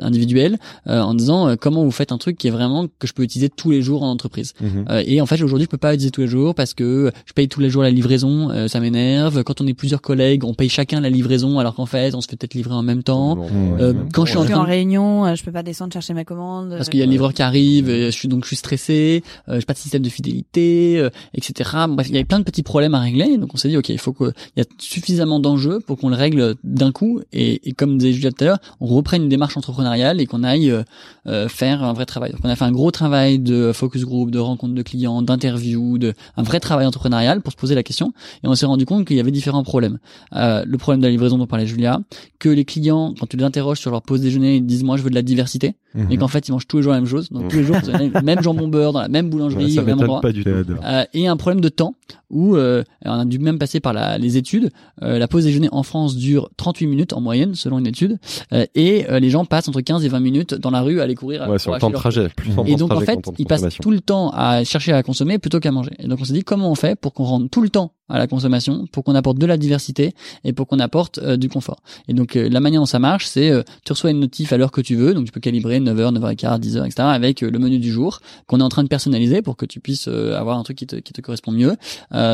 individuels, 0.00 0.58
euh, 0.86 1.00
en 1.00 1.14
disant 1.14 1.48
euh, 1.48 1.56
comment 1.58 1.84
vous 1.84 1.90
faites 1.90 2.12
un 2.12 2.18
truc 2.18 2.36
qui 2.38 2.48
est 2.48 2.50
vraiment 2.50 2.86
que 2.98 3.06
je 3.06 3.12
peux 3.12 3.22
utiliser 3.22 3.48
tous 3.48 3.70
les 3.70 3.82
jours 3.82 4.02
en 4.02 4.10
entreprise. 4.10 4.52
Euh, 4.90 5.02
et 5.06 5.20
en 5.20 5.26
fait, 5.26 5.42
aujourd'hui, 5.42 5.65
je 5.66 5.70
peux 5.70 5.76
pas 5.78 5.94
utiliser 5.94 6.10
tous 6.10 6.20
les 6.20 6.28
jours 6.28 6.54
parce 6.54 6.74
que 6.74 7.10
je 7.26 7.32
paye 7.32 7.48
tous 7.48 7.60
les 7.60 7.70
jours 7.70 7.82
la 7.82 7.90
livraison, 7.90 8.50
euh, 8.50 8.68
ça 8.68 8.80
m'énerve. 8.80 9.42
Quand 9.42 9.60
on 9.60 9.66
est 9.66 9.74
plusieurs 9.74 10.00
collègues, 10.00 10.44
on 10.44 10.54
paye 10.54 10.68
chacun 10.68 11.00
la 11.00 11.10
livraison 11.10 11.58
alors 11.58 11.74
qu'en 11.74 11.86
fait, 11.86 12.14
on 12.14 12.20
se 12.20 12.28
fait 12.28 12.36
peut-être 12.36 12.54
livrer 12.54 12.74
en 12.74 12.82
même 12.82 13.02
temps. 13.02 13.46
Euh, 13.80 13.92
quand 14.12 14.24
je 14.24 14.30
suis 14.30 14.38
en 14.38 14.44
train 14.44 14.64
réunion, 14.64 15.26
euh, 15.26 15.34
je 15.34 15.42
peux 15.42 15.52
pas 15.52 15.62
descendre 15.62 15.92
chercher 15.92 16.14
ma 16.14 16.24
commande. 16.24 16.70
parce 16.70 16.88
qu'il 16.88 17.00
y 17.00 17.02
a 17.02 17.06
le 17.06 17.10
livreur 17.10 17.34
qui 17.34 17.42
arrive, 17.42 17.90
et 17.90 18.06
je 18.06 18.16
suis 18.16 18.28
donc 18.28 18.44
je 18.44 18.48
suis 18.48 18.56
stressé, 18.56 19.22
euh, 19.48 19.58
j'ai 19.58 19.66
pas 19.66 19.72
de 19.72 19.78
système 19.78 20.02
de 20.02 20.08
fidélité, 20.08 20.98
euh, 20.98 21.10
etc. 21.34 21.70
Bref, 21.88 22.08
il 22.08 22.14
y 22.14 22.16
avait 22.16 22.24
plein 22.24 22.38
de 22.38 22.44
petits 22.44 22.62
problèmes 22.62 22.94
à 22.94 23.00
régler, 23.00 23.38
donc 23.38 23.50
on 23.54 23.56
s'est 23.56 23.68
dit 23.68 23.76
ok, 23.76 23.88
il 23.88 23.98
faut 23.98 24.12
que 24.12 24.32
il 24.56 24.60
y 24.60 24.62
a 24.62 24.64
suffisamment 24.78 25.40
d'enjeux 25.40 25.80
pour 25.80 25.98
qu'on 25.98 26.08
le 26.08 26.16
règle 26.16 26.54
d'un 26.62 26.92
coup 26.92 27.20
et, 27.32 27.68
et 27.68 27.72
comme 27.72 27.98
disait 27.98 28.12
Julia 28.12 28.30
tout 28.30 28.44
à 28.44 28.46
l'heure, 28.46 28.58
on 28.80 28.86
reprenne 28.86 29.24
une 29.24 29.28
démarche 29.28 29.56
entrepreneuriale 29.56 30.20
et 30.20 30.26
qu'on 30.26 30.44
aille 30.44 30.70
euh, 30.70 30.82
euh, 31.26 31.48
faire 31.48 31.82
un 31.82 31.92
vrai 31.92 32.06
travail. 32.06 32.30
Donc 32.30 32.40
on 32.44 32.48
a 32.48 32.54
fait 32.54 32.64
un 32.64 32.72
gros 32.72 32.90
travail 32.90 33.40
de 33.40 33.72
focus 33.72 34.04
group, 34.04 34.30
de 34.30 34.38
rencontre 34.38 34.74
de 34.74 34.82
clients, 34.82 35.22
de 35.56 36.14
un 36.36 36.42
vrai 36.42 36.60
travail 36.60 36.86
entrepreneurial 36.86 37.40
pour 37.40 37.52
se 37.52 37.56
poser 37.56 37.74
la 37.74 37.82
question 37.82 38.12
et 38.42 38.48
on 38.48 38.54
s'est 38.54 38.66
rendu 38.66 38.86
compte 38.86 39.06
qu'il 39.06 39.16
y 39.16 39.20
avait 39.20 39.30
différents 39.30 39.62
problèmes. 39.62 39.98
Euh, 40.34 40.64
le 40.66 40.78
problème 40.78 41.00
de 41.00 41.06
la 41.06 41.10
livraison 41.10 41.38
dont 41.38 41.46
parlait 41.46 41.66
Julia, 41.66 42.00
que 42.38 42.48
les 42.48 42.64
clients 42.64 43.14
quand 43.18 43.26
tu 43.26 43.36
les 43.36 43.44
interroges 43.44 43.80
sur 43.80 43.90
leur 43.90 44.02
pause 44.02 44.20
déjeuner, 44.20 44.56
ils 44.56 44.66
disent 44.66 44.84
moi 44.84 44.96
je 44.96 45.02
veux 45.02 45.10
de 45.10 45.14
la 45.14 45.22
diversité 45.22 45.76
Mhm. 45.96 46.06
mais 46.10 46.16
qu'en 46.18 46.28
fait 46.28 46.46
ils 46.48 46.52
mangent 46.52 46.66
tous 46.66 46.76
les 46.76 46.82
jours 46.82 46.92
la 46.92 47.00
même 47.00 47.08
chose. 47.08 47.30
Donc 47.30 47.48
tous 47.48 47.56
les 47.56 47.64
jours, 47.64 47.76
même 48.22 48.42
jambon 48.42 48.68
beurre 48.68 48.92
dans 48.92 49.00
la 49.00 49.08
même 49.08 49.30
boulangerie, 49.30 49.78
au 49.78 49.82
même 49.82 49.98
endroit. 50.00 50.20
pas 50.20 50.32
du 50.32 50.44
tout. 50.44 50.50
Euh, 50.50 51.04
et 51.14 51.26
un 51.26 51.36
problème 51.36 51.60
de 51.60 51.68
temps 51.68 51.94
où 52.28 52.56
euh, 52.56 52.82
on 53.04 53.10
a 53.12 53.24
dû 53.24 53.38
même 53.38 53.58
passer 53.58 53.80
par 53.80 53.92
la, 53.92 54.18
les 54.18 54.36
études. 54.36 54.70
Euh, 55.02 55.18
la 55.18 55.28
pause 55.28 55.44
déjeuner 55.44 55.68
en 55.72 55.82
France 55.82 56.16
dure 56.16 56.50
38 56.56 56.86
minutes 56.86 57.12
en 57.12 57.20
moyenne 57.20 57.54
selon 57.54 57.78
une 57.78 57.86
étude, 57.86 58.18
Euh, 58.52 58.66
et 58.74 59.06
euh, 59.08 59.18
les 59.18 59.30
gens 59.30 59.44
passent 59.44 59.68
entre 59.68 59.80
15 59.80 60.04
et 60.04 60.08
20 60.08 60.20
minutes 60.20 60.54
dans 60.54 60.70
la 60.70 60.82
rue 60.82 61.00
à 61.00 61.04
aller 61.04 61.14
courir. 61.14 61.48
Ouais, 61.48 61.58
sur 61.58 61.72
le 61.72 61.78
temps 61.78 61.88
de 61.90 61.94
trajet. 61.94 62.28
Plus 62.36 62.50
et 62.66 62.76
donc 62.76 62.92
en 62.92 63.00
fait, 63.00 63.18
ils 63.38 63.46
passent 63.46 63.78
tout 63.80 63.90
le 63.90 64.00
temps 64.00 64.30
à 64.34 64.64
chercher 64.64 64.92
à 64.92 65.02
consommer 65.02 65.38
plutôt 65.46 65.60
qu'à 65.60 65.70
manger. 65.70 65.92
Et 66.00 66.08
donc 66.08 66.18
on 66.20 66.24
s'est 66.24 66.32
dit 66.32 66.42
comment 66.42 66.68
on 66.68 66.74
fait 66.74 66.98
pour 66.98 67.14
qu'on 67.14 67.22
rende 67.22 67.50
tout 67.52 67.62
le 67.62 67.68
temps 67.68 67.92
à 68.08 68.18
la 68.18 68.26
consommation, 68.26 68.86
pour 68.90 69.04
qu'on 69.04 69.14
apporte 69.14 69.38
de 69.38 69.46
la 69.46 69.56
diversité 69.56 70.12
et 70.42 70.52
pour 70.52 70.66
qu'on 70.66 70.80
apporte 70.80 71.18
euh, 71.18 71.36
du 71.36 71.48
confort. 71.48 71.82
Et 72.08 72.14
donc 72.14 72.34
euh, 72.34 72.48
la 72.48 72.58
manière 72.58 72.80
dont 72.80 72.86
ça 72.86 72.98
marche, 72.98 73.26
c'est 73.26 73.52
euh, 73.52 73.62
tu 73.84 73.92
reçois 73.92 74.10
une 74.10 74.18
notif 74.18 74.52
à 74.52 74.56
l'heure 74.56 74.72
que 74.72 74.80
tu 74.80 74.96
veux, 74.96 75.14
donc 75.14 75.24
tu 75.24 75.30
peux 75.30 75.38
calibrer 75.38 75.78
9h, 75.78 76.18
9h15, 76.18 76.60
10h, 76.60 76.86
etc. 76.86 76.94
avec 76.98 77.42
le 77.42 77.58
menu 77.60 77.78
du 77.78 77.92
jour 77.92 78.20
qu'on 78.48 78.58
est 78.58 78.64
en 78.64 78.68
train 78.68 78.82
de 78.82 78.88
personnaliser 78.88 79.40
pour 79.40 79.56
que 79.56 79.66
tu 79.66 79.78
puisses 79.78 80.08
avoir 80.08 80.58
un 80.58 80.64
truc 80.64 80.78
qui 80.78 80.86
te, 80.88 80.96
qui 80.96 81.12
te 81.12 81.20
correspond 81.20 81.52
mieux. 81.52 81.76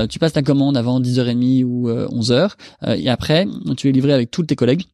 Tu 0.09 0.19
passes 0.19 0.33
ta 0.33 0.43
commande 0.43 0.79
avant 0.79 0.99
10h30 0.99 1.65
ou 1.65 1.89
euh, 1.89 2.09
11h 2.09 2.53
euh, 2.85 2.95
et 2.95 3.09
après 3.09 3.47
tu 3.77 3.89
es 3.89 3.93
livré 3.93 4.13
avec 4.13 4.31
tous 4.31 4.45
tes 4.45 4.57
collègues 4.57 4.85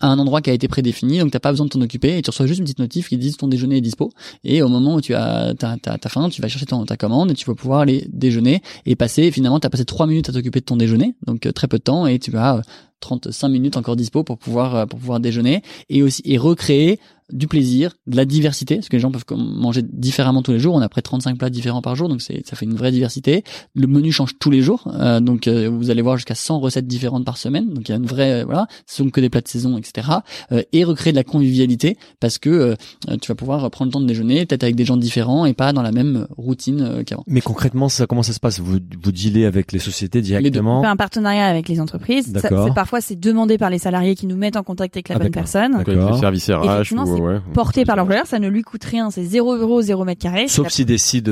à 0.00 0.08
un 0.08 0.18
endroit 0.18 0.40
qui 0.40 0.50
a 0.50 0.52
été 0.52 0.68
prédéfini, 0.68 1.18
donc 1.18 1.30
t'as 1.30 1.40
pas 1.40 1.50
besoin 1.50 1.66
de 1.66 1.70
t'en 1.70 1.80
occuper 1.80 2.18
et 2.18 2.22
tu 2.22 2.30
reçois 2.30 2.46
juste 2.46 2.58
une 2.58 2.64
petite 2.64 2.78
notif 2.78 3.08
qui 3.08 3.16
dit 3.16 3.32
ton 3.34 3.48
déjeuner 3.48 3.78
est 3.78 3.80
dispo. 3.80 4.10
Et 4.44 4.62
au 4.62 4.68
moment 4.68 4.94
où 4.94 5.00
tu 5.00 5.14
as 5.14 5.54
ta, 5.54 5.76
ta, 5.76 6.08
faim, 6.08 6.28
tu 6.28 6.42
vas 6.42 6.48
chercher 6.48 6.66
ton, 6.66 6.84
ta 6.84 6.96
commande 6.96 7.30
et 7.30 7.34
tu 7.34 7.46
vas 7.46 7.54
pouvoir 7.54 7.80
aller 7.80 8.06
déjeuner 8.12 8.62
et 8.86 8.96
passer. 8.96 9.30
Finalement, 9.30 9.60
t'as 9.60 9.70
passé 9.70 9.84
trois 9.84 10.06
minutes 10.06 10.28
à 10.28 10.32
t'occuper 10.32 10.60
de 10.60 10.64
ton 10.64 10.76
déjeuner, 10.76 11.14
donc 11.26 11.46
euh, 11.46 11.52
très 11.52 11.68
peu 11.68 11.78
de 11.78 11.82
temps, 11.82 12.06
et 12.06 12.18
tu 12.18 12.36
as 12.36 12.56
euh, 12.56 12.62
35 13.00 13.48
minutes 13.48 13.76
encore 13.76 13.96
dispo 13.96 14.24
pour 14.24 14.38
pouvoir 14.38 14.74
euh, 14.74 14.86
pour 14.86 14.98
pouvoir 14.98 15.20
déjeuner 15.20 15.62
et 15.88 16.02
aussi 16.02 16.22
et 16.24 16.38
recréer 16.38 16.98
du 17.32 17.46
plaisir, 17.46 17.92
de 18.06 18.16
la 18.16 18.24
diversité, 18.24 18.76
parce 18.76 18.88
que 18.88 18.96
les 18.96 19.00
gens 19.00 19.10
peuvent 19.10 19.24
manger 19.36 19.82
différemment 19.82 20.42
tous 20.42 20.52
les 20.52 20.58
jours. 20.58 20.74
On 20.74 20.80
a 20.80 20.88
près 20.88 21.00
de 21.00 21.04
35 21.04 21.36
plats 21.38 21.50
différents 21.50 21.82
par 21.82 21.94
jour, 21.96 22.08
donc 22.08 22.22
c'est 22.22 22.46
ça 22.46 22.56
fait 22.56 22.64
une 22.66 22.74
vraie 22.74 22.92
diversité. 22.92 23.44
Le 23.74 23.86
menu 23.86 24.12
change 24.12 24.38
tous 24.38 24.50
les 24.50 24.62
jours, 24.62 24.84
euh, 24.94 25.20
donc 25.20 25.46
euh, 25.48 25.68
vous 25.70 25.90
allez 25.90 26.02
voir 26.02 26.16
jusqu'à 26.16 26.34
100 26.34 26.58
recettes 26.60 26.86
différentes 26.86 27.24
par 27.24 27.36
semaine. 27.36 27.72
Donc 27.74 27.88
il 27.88 27.92
y 27.92 27.94
a 27.94 27.98
une 27.98 28.06
vraie 28.06 28.42
euh, 28.42 28.44
voilà, 28.44 28.66
ce 28.86 28.96
sont 29.02 29.10
que 29.10 29.20
des 29.20 29.28
plats 29.30 29.40
de 29.40 29.48
saison, 29.48 29.76
etc. 29.78 30.08
Euh, 30.52 30.62
et 30.72 30.84
recréer 30.84 31.12
de 31.12 31.16
la 31.18 31.24
convivialité 31.24 31.96
parce 32.20 32.38
que 32.38 32.48
euh, 32.50 33.16
tu 33.20 33.28
vas 33.28 33.34
pouvoir 33.34 33.70
prendre 33.70 33.88
le 33.90 33.92
temps 33.92 34.00
de 34.00 34.06
déjeuner 34.06 34.46
peut-être 34.46 34.62
avec 34.62 34.76
des 34.76 34.84
gens 34.84 34.96
différents 34.96 35.44
et 35.46 35.52
pas 35.54 35.72
dans 35.72 35.82
la 35.82 35.92
même 35.92 36.26
routine 36.36 36.80
euh, 36.80 37.02
qu'avant. 37.04 37.24
Mais 37.26 37.40
concrètement, 37.40 37.88
ça, 37.88 38.06
comment 38.06 38.22
ça 38.22 38.32
se 38.32 38.40
passe? 38.40 38.60
Vous, 38.60 38.78
vous 39.02 39.12
dealez 39.12 39.44
avec 39.44 39.72
les 39.72 39.78
sociétés 39.78 40.18
On 40.20 40.22
directement? 40.22 40.82
Fait 40.82 40.88
un 40.88 40.96
partenariat 40.96 41.46
avec 41.46 41.68
les 41.68 41.80
entreprises. 41.80 42.32
Ça- 42.38 42.48
parfois, 42.74 43.00
c'est 43.00 43.18
demandé 43.18 43.58
par 43.58 43.70
les 43.70 43.78
salariés 43.78 44.14
qui 44.14 44.26
nous 44.26 44.36
mettent 44.36 44.56
en 44.56 44.62
contact 44.62 44.96
avec 44.96 45.08
la 45.08 45.16
Ah, 45.16 45.18
bonne 45.18 45.28
d'accord. 45.28 45.42
personne. 45.42 45.76
D'accord. 45.76 46.18
service 46.18 46.48
RH 46.50 46.94
ouais. 47.20 47.38
Porté 47.54 47.84
par 47.84 47.96
l'employeur, 47.96 48.26
ça 48.26 48.38
ne 48.38 48.48
lui 48.48 48.62
coûte 48.62 48.84
rien. 48.84 49.10
C'est 49.10 49.22
0 49.24 49.56
euros, 49.56 49.82
0 49.82 50.04
mètre 50.04 50.20
carré. 50.22 50.48
Sauf 50.48 50.68
c'est 50.68 50.84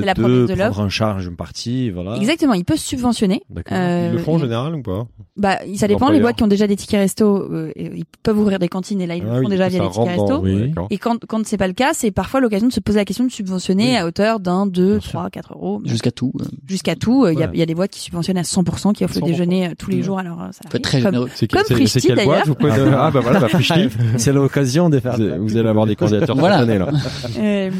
la 0.04 0.14
de, 0.14 0.46
de 0.46 0.54
prendre 0.54 0.80
en 0.80 0.88
charge 0.88 1.26
une 1.26 1.36
partie, 1.36 1.90
voilà. 1.90 2.16
Exactement, 2.16 2.54
il 2.54 2.64
peut 2.64 2.76
se 2.76 2.86
subventionner. 2.86 3.42
Euh, 3.72 4.08
Ils 4.10 4.16
le 4.16 4.18
font 4.22 4.34
en 4.34 4.38
général 4.38 4.74
ou 4.74 4.82
pas? 4.82 5.06
Bah, 5.36 5.58
ça 5.76 5.86
dépend. 5.88 6.10
Les 6.10 6.20
boîtes 6.20 6.36
qui 6.36 6.44
ont 6.44 6.48
déjà 6.48 6.66
des 6.66 6.76
tickets 6.76 7.00
resto, 7.00 7.26
euh, 7.52 7.72
ils 7.76 8.04
peuvent 8.22 8.38
ouvrir 8.38 8.58
des 8.58 8.68
cantines 8.68 9.00
et 9.00 9.06
là 9.06 9.16
ils 9.16 9.22
le 9.22 9.28
Ah 9.30 9.34
font 9.36 9.40
oui, 9.40 9.48
déjà 9.50 9.68
via 9.68 9.82
les 9.82 9.90
tickets 9.90 10.08
resto. 10.08 10.26
dans- 10.28 10.40
Oui. 10.42 10.68
d'accord. 10.68 10.86
Et 10.90 10.98
quand 10.98 11.18
quand 11.26 11.46
c'est 11.46 11.56
pas 11.58 11.66
le 11.68 11.74
cas, 11.74 11.90
c'est 11.92 12.10
parfois 12.10 12.40
l'occasion 12.40 12.68
de 12.68 12.72
se 12.72 12.80
poser 12.80 12.98
la 12.98 13.04
question 13.04 13.24
de 13.24 13.30
subventionner 13.30 13.90
Oui. 13.90 13.96
à 13.96 14.06
hauteur 14.06 14.40
d'un, 14.40 14.66
deux, 14.66 14.98
trois, 15.00 15.28
quatre 15.30 15.52
euros, 15.52 15.82
Jusqu'à 15.84 16.10
tout. 16.10 16.32
euh, 16.40 16.44
jusqu'à 16.66 16.94
tout. 16.96 17.24
Euh, 17.24 17.32
Il 17.34 17.38
y, 17.38 17.42
a, 17.42 17.50
y 17.54 17.66
des 17.66 17.74
boîtes 17.74 17.90
qui 17.90 18.00
subventionnent 18.00 18.38
à 18.38 18.42
100%, 18.44 18.92
qui 18.94 19.04
offrent 19.04 19.14
100%. 19.14 19.20
le 19.20 19.26
déjeuner 19.32 19.66
euh, 19.68 19.70
tous 19.78 19.90
les 19.90 20.02
jours. 20.02 20.18
Alors, 20.18 20.38
ça 20.52 20.78
très 20.78 21.00
généreux. 21.00 21.28
C'est 21.34 21.50
Comme 21.50 21.64
Frishti, 21.64 22.00
quelle 22.00 22.24
boîte 22.24 22.48
d'ailleurs. 22.60 22.98
Ah 22.98 23.10
bah 23.10 23.20
voilà, 23.20 23.40
bah. 23.40 23.48
C'est 24.16 24.32
l'occasion 24.32 24.88
de 24.88 25.00
faire. 25.00 25.16
Vous 25.38 25.56
avoir 25.76 25.86
des 25.86 25.96
candidatures 25.96 26.36
Voilà. 26.38 26.58
spontanées, 26.58 26.78
là. 26.78 26.88
Euh, 27.38 27.70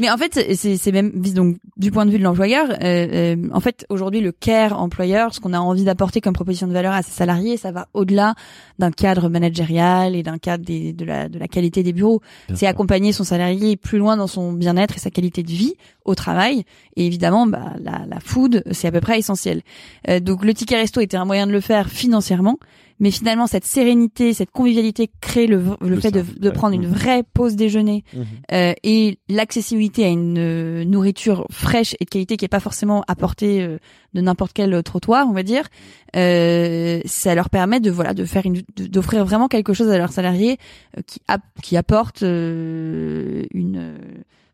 mais 0.00 0.10
en 0.10 0.16
fait, 0.16 0.54
c'est 0.56 0.76
c'est 0.78 0.90
même 0.92 1.10
donc 1.34 1.56
du 1.76 1.90
point 1.90 2.06
de 2.06 2.10
vue 2.10 2.18
de 2.18 2.22
l'employeur. 2.24 2.66
euh, 2.70 2.76
euh, 2.82 3.36
en 3.52 3.60
fait, 3.60 3.84
aujourd'hui, 3.90 4.20
le 4.20 4.32
care 4.32 4.80
employeur, 4.80 5.34
ce 5.34 5.40
qu'on 5.40 5.52
a 5.52 5.58
envie 5.58 5.84
d'apporter 5.84 6.20
comme 6.22 6.32
proposition 6.32 6.66
de 6.66 6.72
valeur 6.72 6.92
à 6.94 7.02
ses 7.02 7.10
salariés, 7.10 7.56
ça 7.58 7.72
va 7.72 7.88
au-delà 7.92 8.34
d'un 8.78 8.90
cadre 8.90 9.28
managérial 9.28 10.16
et 10.16 10.22
d'un 10.22 10.38
cadre 10.38 10.64
des- 10.64 10.92
de 10.94 11.04
la 11.04 11.28
de 11.28 11.38
la 11.38 11.46
qualité 11.48 11.82
des 11.82 11.92
bureaux. 11.92 12.20
C'est 12.54 12.66
accompagner 12.66 13.12
son 13.12 13.24
salarié 13.24 13.76
plus 13.76 13.98
loin 13.98 14.16
dans 14.16 14.26
son 14.26 14.52
bien-être 14.52 14.96
et 14.96 15.00
sa 15.00 15.10
qualité 15.10 15.42
de 15.42 15.50
vie 15.50 15.74
au 16.04 16.14
travail. 16.14 16.64
Et 16.96 17.06
évidemment, 17.06 17.46
bah, 17.46 17.74
la, 17.82 18.06
la 18.08 18.20
food, 18.20 18.62
c'est 18.70 18.88
à 18.88 18.92
peu 18.92 19.00
près 19.00 19.18
essentiel. 19.18 19.60
Euh, 20.08 20.20
donc 20.20 20.44
le 20.44 20.54
ticket 20.54 20.76
resto 20.76 21.00
était 21.00 21.16
un 21.18 21.24
moyen 21.26 21.46
de 21.46 21.52
le 21.52 21.60
faire 21.60 21.88
financièrement, 21.88 22.56
mais 23.02 23.10
finalement 23.10 23.46
cette 23.46 23.66
sérénité, 23.66 24.32
cette 24.32 24.50
convivialité 24.50 25.10
crée 25.20 25.46
le, 25.46 25.58
le, 25.82 25.88
Le 25.90 26.00
fait 26.00 26.10
de, 26.12 26.24
de 26.38 26.50
prendre 26.50 26.74
une 26.74 26.86
Mhm. 26.86 26.92
vraie 26.94 27.22
pause 27.34 27.54
déjeuner 27.56 28.04
Mhm. 28.14 28.24
euh, 28.52 28.72
et 28.82 29.18
l'accessibilité 29.28 30.04
à 30.04 30.08
une 30.08 30.38
euh, 30.38 30.84
nourriture 30.84 31.46
fraîche 31.50 31.94
et 32.00 32.06
de 32.06 32.10
qualité 32.10 32.36
qui 32.38 32.44
est 32.46 32.48
pas 32.48 32.60
forcément 32.60 33.04
apportée 33.08 33.60
euh, 33.60 33.76
de 34.14 34.20
n'importe 34.22 34.52
quel 34.54 34.82
trottoir, 34.82 35.26
on 35.28 35.32
va 35.32 35.42
dire. 35.42 35.64
Euh, 36.16 37.00
ça 37.04 37.34
leur 37.34 37.50
permet 37.50 37.80
de 37.80 37.90
voilà 37.90 38.14
de 38.14 38.24
faire 38.24 38.46
une 38.46 38.62
d'offrir 38.76 39.24
vraiment 39.24 39.48
quelque 39.48 39.72
chose 39.74 39.88
à 39.90 39.98
leurs 39.98 40.12
salariés 40.12 40.58
euh, 40.96 41.02
qui 41.06 41.20
qui 41.62 41.76
apporte 41.76 42.22
euh, 42.22 43.44
une 43.52 43.76
euh, 43.76 43.98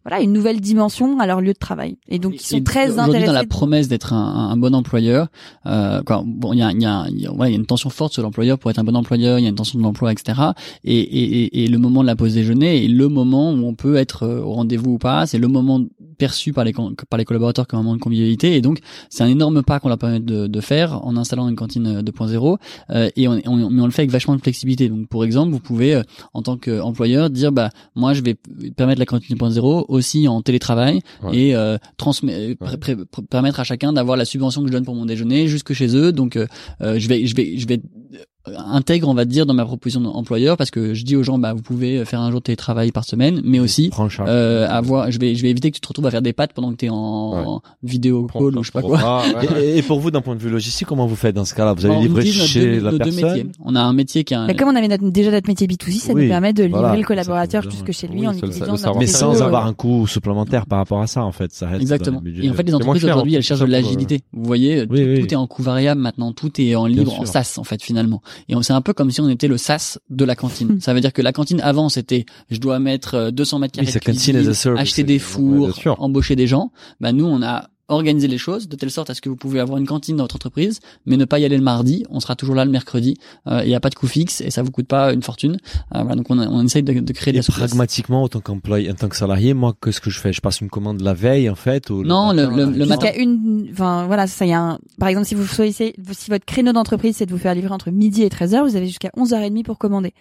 voilà 0.09 0.23
une 0.23 0.33
nouvelle 0.33 0.61
dimension 0.61 1.21
à 1.21 1.27
leur 1.27 1.41
lieu 1.41 1.53
de 1.53 1.59
travail 1.59 1.97
et 2.09 2.19
donc 2.19 2.35
ils 2.37 2.41
sont 2.41 2.57
Et 2.57 2.65
très 2.65 2.99
intéressés 2.99 3.27
dans 3.27 3.33
la 3.33 3.45
promesse 3.45 3.89
d'être 3.89 4.13
un, 4.15 4.51
un 4.51 4.57
bon 4.57 4.75
employeur, 4.75 5.29
euh, 5.67 6.03
quoi, 6.03 6.23
bon, 6.25 6.53
il 6.55 6.59
y 6.61 6.63
a, 6.63 6.73
il 6.73 6.81
y, 6.81 6.87
a, 6.87 7.07
il 7.11 7.21
y 7.21 7.27
a- 7.27 7.33
ouais, 7.33 7.49
il 7.49 7.53
y 7.53 7.57
a 7.57 7.59
une 7.59 7.67
tension 7.67 7.91
forte 7.91 8.13
sur 8.15 8.23
l'employeur 8.23 8.59
pour 8.59 8.71
être 8.71 8.79
un 8.79 8.85
bon 8.85 8.97
employeur. 8.97 9.39
Il 9.39 9.43
y 9.43 9.47
a 9.47 9.51
une 9.51 9.55
tension 9.55 9.79
de 9.79 9.85
l'emploi, 9.85 10.13
etc. 10.13 10.41
Et, 10.85 10.99
et, 10.99 11.43
et, 11.45 11.65
et 11.65 11.67
le 11.69 11.79
moment 11.79 12.01
de 12.03 12.07
la 12.07 12.17
pause 12.17 12.35
déjeuner 12.35 12.85
est 12.85 12.89
le 12.89 13.09
moment 13.09 13.53
où 13.53 13.67
on 13.67 13.75
peut 13.75 13.97
être 13.97 14.23
euh, 14.25 14.41
au 14.43 14.53
rendez-vous 14.53 14.93
ou 14.93 14.99
pas. 14.99 15.27
C'est 15.27 15.39
le 15.39 15.49
moment 15.49 15.81
perçu 16.19 16.53
par 16.53 16.65
les 16.65 16.73
par 16.73 17.17
les 17.19 17.25
collaborateurs 17.25 17.67
comme 17.67 17.81
un 17.81 17.83
moment 17.83 17.97
de 17.97 18.01
convivialité. 18.01 18.57
Et 18.57 18.61
donc, 18.61 18.81
c'est 19.09 19.23
un 19.23 19.29
énorme 19.29 19.63
pas 19.63 19.81
qu'on 19.81 19.89
leur 19.89 19.99
permet 19.99 20.21
de, 20.21 20.47
de 20.49 20.61
faire 20.61 21.05
en 21.07 21.17
installant 21.17 21.49
une 21.49 21.57
cantine 21.57 21.87
euh, 21.87 22.03
2.0. 22.03 22.57
Euh, 22.91 23.09
et 23.17 23.29
on, 23.29 23.41
on, 23.47 23.71
mais 23.71 23.81
on 23.83 23.87
le 23.87 23.91
fait 23.93 24.03
avec 24.03 24.11
vachement 24.11 24.35
de 24.37 24.41
flexibilité. 24.43 24.89
Donc, 24.89 25.09
pour 25.09 25.25
exemple, 25.25 25.53
vous 25.53 25.61
pouvez, 25.61 25.95
euh, 25.95 26.03
en 26.35 26.43
tant 26.43 26.57
qu'employeur, 26.57 27.31
dire, 27.31 27.53
bah, 27.53 27.71
moi, 27.95 28.13
je 28.15 28.23
vais 28.23 28.37
permettre 28.77 28.99
la 28.99 29.07
cantine 29.07 29.37
2.0 29.37 29.85
aussi 29.89 30.29
en 30.29 30.43
télétravail 30.43 31.01
Ouais. 31.23 31.37
et 31.37 31.55
euh, 31.55 31.77
pr- 31.99 33.27
permettre 33.29 33.61
à 33.61 33.65
chacun 33.65 33.93
d'avoir 33.93 34.17
la 34.17 34.25
subvention 34.25 34.63
que 34.63 34.69
je 34.69 34.73
donne 34.73 34.85
pour 34.85 34.95
mon 34.95 35.07
déjeuner 35.07 35.49
jusque 35.49 35.73
chez 35.73 35.95
eux. 35.97 36.13
Donc, 36.13 36.37
euh, 36.37 36.47
euh, 36.83 36.99
je 36.99 37.09
vais, 37.09 37.27
je 37.27 37.35
vais, 37.37 37.57
je 37.57 37.67
vais 37.67 37.81
euh, 38.15 38.19
intègre, 38.57 39.09
on 39.09 39.15
va 39.15 39.25
dire, 39.25 39.47
dans 39.47 39.55
ma 39.55 39.65
proposition 39.65 40.01
d'employeur 40.01 40.57
parce 40.57 40.71
que 40.71 40.95
je 40.95 41.05
dis 41.05 41.17
aux 41.17 41.23
gens, 41.23 41.39
bah, 41.39 41.53
vous 41.53 41.63
pouvez 41.63 42.05
faire 42.05 42.21
un 42.21 42.31
jour 42.31 42.41
de 42.41 42.45
télétravail 42.45 42.93
par 42.93 43.05
semaine, 43.05 43.41
mais 43.45 43.61
aussi 43.61 43.89
Prends 43.91 44.09
euh, 44.21 44.69
avoir, 44.69 45.11
je 45.11 45.19
vais, 45.19 45.35
je 45.35 45.43
vais 45.43 45.51
éviter 45.51 45.71
que 45.71 45.77
tu 45.77 45.81
te 45.81 45.89
retrouves 45.89 46.07
à 46.07 46.11
faire 46.11 46.23
des 46.23 46.33
pattes 46.33 46.53
pendant 46.53 46.71
que 46.73 46.77
tu 46.77 46.87
es 46.87 46.91
en, 46.91 46.97
en 46.97 47.63
vidéo 47.83 48.27
call 48.33 48.57
ou 48.59 48.63
je 48.63 48.69
sais 48.71 48.73
pas 48.73 48.83
quoi. 48.83 48.99
Ah, 49.03 49.23
ouais, 49.27 49.49
ouais. 49.49 49.65
Et, 49.67 49.79
et 49.79 49.83
pour 49.83 50.01
vous, 50.01 50.11
d'un 50.11 50.21
point 50.21 50.35
de 50.35 50.41
vue 50.41 50.51
logistique, 50.51 50.87
comment 50.89 51.07
vous 51.07 51.17
faites 51.17 51.35
dans 51.35 51.45
ce 51.45 51.55
cas-là? 51.55 51.73
Vous 51.75 51.87
allez 51.87 51.95
On 51.97 52.01
livrer 52.01 52.25
chez 52.27 52.61
deux- 52.79 52.81
la 52.81 52.93
personne? 52.93 53.25
métiers. 53.25 53.47
On 53.65 53.75
a 53.75 53.81
un 53.81 53.93
métier 53.93 54.25
qui 54.25 54.35
a 54.35 54.41
un, 54.41 54.47
Mais 54.47 54.55
comme 54.55 54.69
on 54.69 54.77
avait 54.77 54.89
notre- 54.89 55.09
déjà 55.11 55.31
notre 55.31 55.49
métier 55.49 55.67
B2C, 55.67 55.99
ça 55.99 56.13
Oui, 56.13 56.25
nous 56.25 56.29
permet 56.29 56.53
de 56.53 56.65
livrer 56.65 56.81
voilà, 56.81 56.97
le 56.97 57.05
collaborateur 57.05 57.63
jusque 57.71 57.93
chez 57.93 58.09
lui 58.09 58.21
Oui, 58.21 58.29
en 58.29 58.33
utilisant 58.33 58.67
notre 58.73 58.99
Mais 58.99 59.07
sans 59.07 59.43
avoir 59.43 59.67
euh, 59.67 59.71
un 59.71 59.75
coût 59.75 60.07
supplémentaire 60.07 60.67
par 60.67 60.79
rapport 60.79 61.01
à 61.01 61.07
ça, 61.07 61.25
en 61.25 61.33
fait. 61.33 61.53
Ça 61.53 61.69
reste 61.69 61.83
Exactement. 61.83 62.23
Et 62.25 62.51
en 62.51 62.55
fait, 62.55 62.63
les 62.63 62.75
entreprises 62.75 63.05
aujourd'hui, 63.05 63.35
en 63.35 63.37
elles 63.39 63.43
cherchent 63.43 63.61
de 63.61 63.65
pour, 63.65 63.73
l'agilité. 63.73 64.21
Vous 64.33 64.45
voyez, 64.45 64.87
tout, 64.87 64.95
est 64.97 65.37
en 65.37 65.47
coût 65.47 65.63
variable 65.63 66.01
maintenant, 66.01 66.33
tout 66.33 66.61
est 66.61 66.75
en 66.75 66.87
libre, 66.87 67.21
en. 67.21 67.27
SaaS 67.27 67.55
en 67.59 67.65
fait 67.65 67.83
finalement. 67.83 68.23
Et 68.49 68.55
on- 68.57 68.63
c'est 68.63 68.73
un 68.73 68.81
peu 68.81 68.93
comme 68.93 69.11
si 69.11 69.21
on 69.21 69.29
était 69.29 69.49
le 69.49 69.57
SaaS 69.59 69.99
de 70.11 70.25
la 70.25 70.35
cantine. 70.37 70.81
ça 70.81 70.95
veut 70.95 71.01
dire 71.01 71.13
que 71.13 71.23
la 71.23 71.33
cantine 71.33 71.61
avant 71.61 71.89
c'était, 71.89 72.27
je 72.51 72.59
dois 72.59 72.79
mettre 72.79 73.15
euh, 73.15 73.31
200 73.31 73.59
mètres 73.59 73.75
Oui, 73.79 73.85
carrés 73.87 73.93
de 73.99 74.05
cuisine, 74.05 74.37
acheter 74.79 75.03
des 75.05 75.19
fours, 75.19 75.69
embaucher 75.99 76.37
des 76.37 76.47
gens. 76.47 76.73
Bah 77.01 77.13
nous, 77.13 77.25
on 77.27 77.43
a 77.43 77.69
organisé 77.89 78.29
les 78.29 78.39
choses 78.39 78.69
de 78.69 78.77
telle 78.77 78.91
sorte 78.91 79.11
à 79.11 79.15
ce 79.15 79.21
que 79.21 79.29
vous 79.29 79.37
pouvez 79.37 79.61
avoir 79.61 79.79
une 79.79 79.87
cantine 79.87 80.17
dans 80.17 80.25
votre 80.25 80.37
entreprise, 80.37 80.81
mais 81.07 81.17
ne 81.17 81.25
pas 81.25 81.39
y 81.39 81.45
aller 81.45 81.57
le 81.57 81.63
mardi. 81.63 82.05
On 82.11 82.21
sera 82.21 82.37
toujours 82.37 82.55
là 82.55 82.65
le 82.65 82.71
mercredi. 82.71 83.17
Euh, 83.47 83.63
Il 83.65 83.69
n'y 83.69 83.75
a 83.75 83.81
pas 83.81 83.89
de 83.91 83.95
coût 83.95 84.07
fixe 84.07 84.41
et 84.41 84.51
ça 84.51 84.63
vous 84.63 84.71
coûte 84.71 84.87
pas 84.87 85.13
une 85.13 85.23
fortune. 85.23 85.57
Euh, 85.95 86.01
voilà, 86.03 86.15
donc 86.17 86.27
on, 86.31 86.39
on 86.39 86.65
essaye 86.65 86.83
de, 86.83 86.93
de 87.01 87.13
créer 87.13 87.35
Et 87.35 87.41
des 87.41 87.47
pragmatiquement, 87.47 88.23
en 88.25 88.29
tant 88.29 88.41
qu'employé, 88.41 88.91
en 88.91 88.95
tant 88.95 89.09
que 89.09 89.17
salarié, 89.17 89.55
moi, 89.55 89.75
qu'est-ce 89.83 90.01
que 90.01 90.11
je 90.11 90.21
fais? 90.21 90.33
Je 90.33 90.41
passe 90.41 90.61
une 90.61 90.69
commande 90.69 91.01
la 91.01 91.15
veille, 91.15 91.49
en 91.49 91.55
fait 91.55 91.89
ou 91.91 92.05
Non, 92.05 92.33
le- 92.33 92.47
matin, 92.49 92.57
le- 92.71 92.79
le 92.79 92.87
matin. 92.87 93.07
Jusqu'à 93.07 93.19
une, 93.23 93.69
enfin 93.73 94.07
voilà, 94.07 94.27
ça 94.27 94.45
y 94.47 94.53
a 94.53 94.61
un, 94.61 94.79
par 94.99 95.09
exemple, 95.09 95.27
si 95.27 95.35
vous 95.35 95.47
choisissez, 95.47 95.95
si 96.13 96.31
votre 96.31 96.45
créneau 96.45 96.73
d'entreprise 96.73 97.17
c'est 97.17 97.27
de 97.27 97.31
vous 97.33 97.39
faire 97.39 97.55
livrer 97.55 97.73
entre 97.73 97.91
midi 97.91 98.23
et 98.23 98.29
13h, 98.29 98.69
vous 98.69 98.77
avez 98.77 98.87
jusqu'à 98.87 99.11
11h30 99.17 99.63
pour 99.65 99.79
commander. 99.79 100.13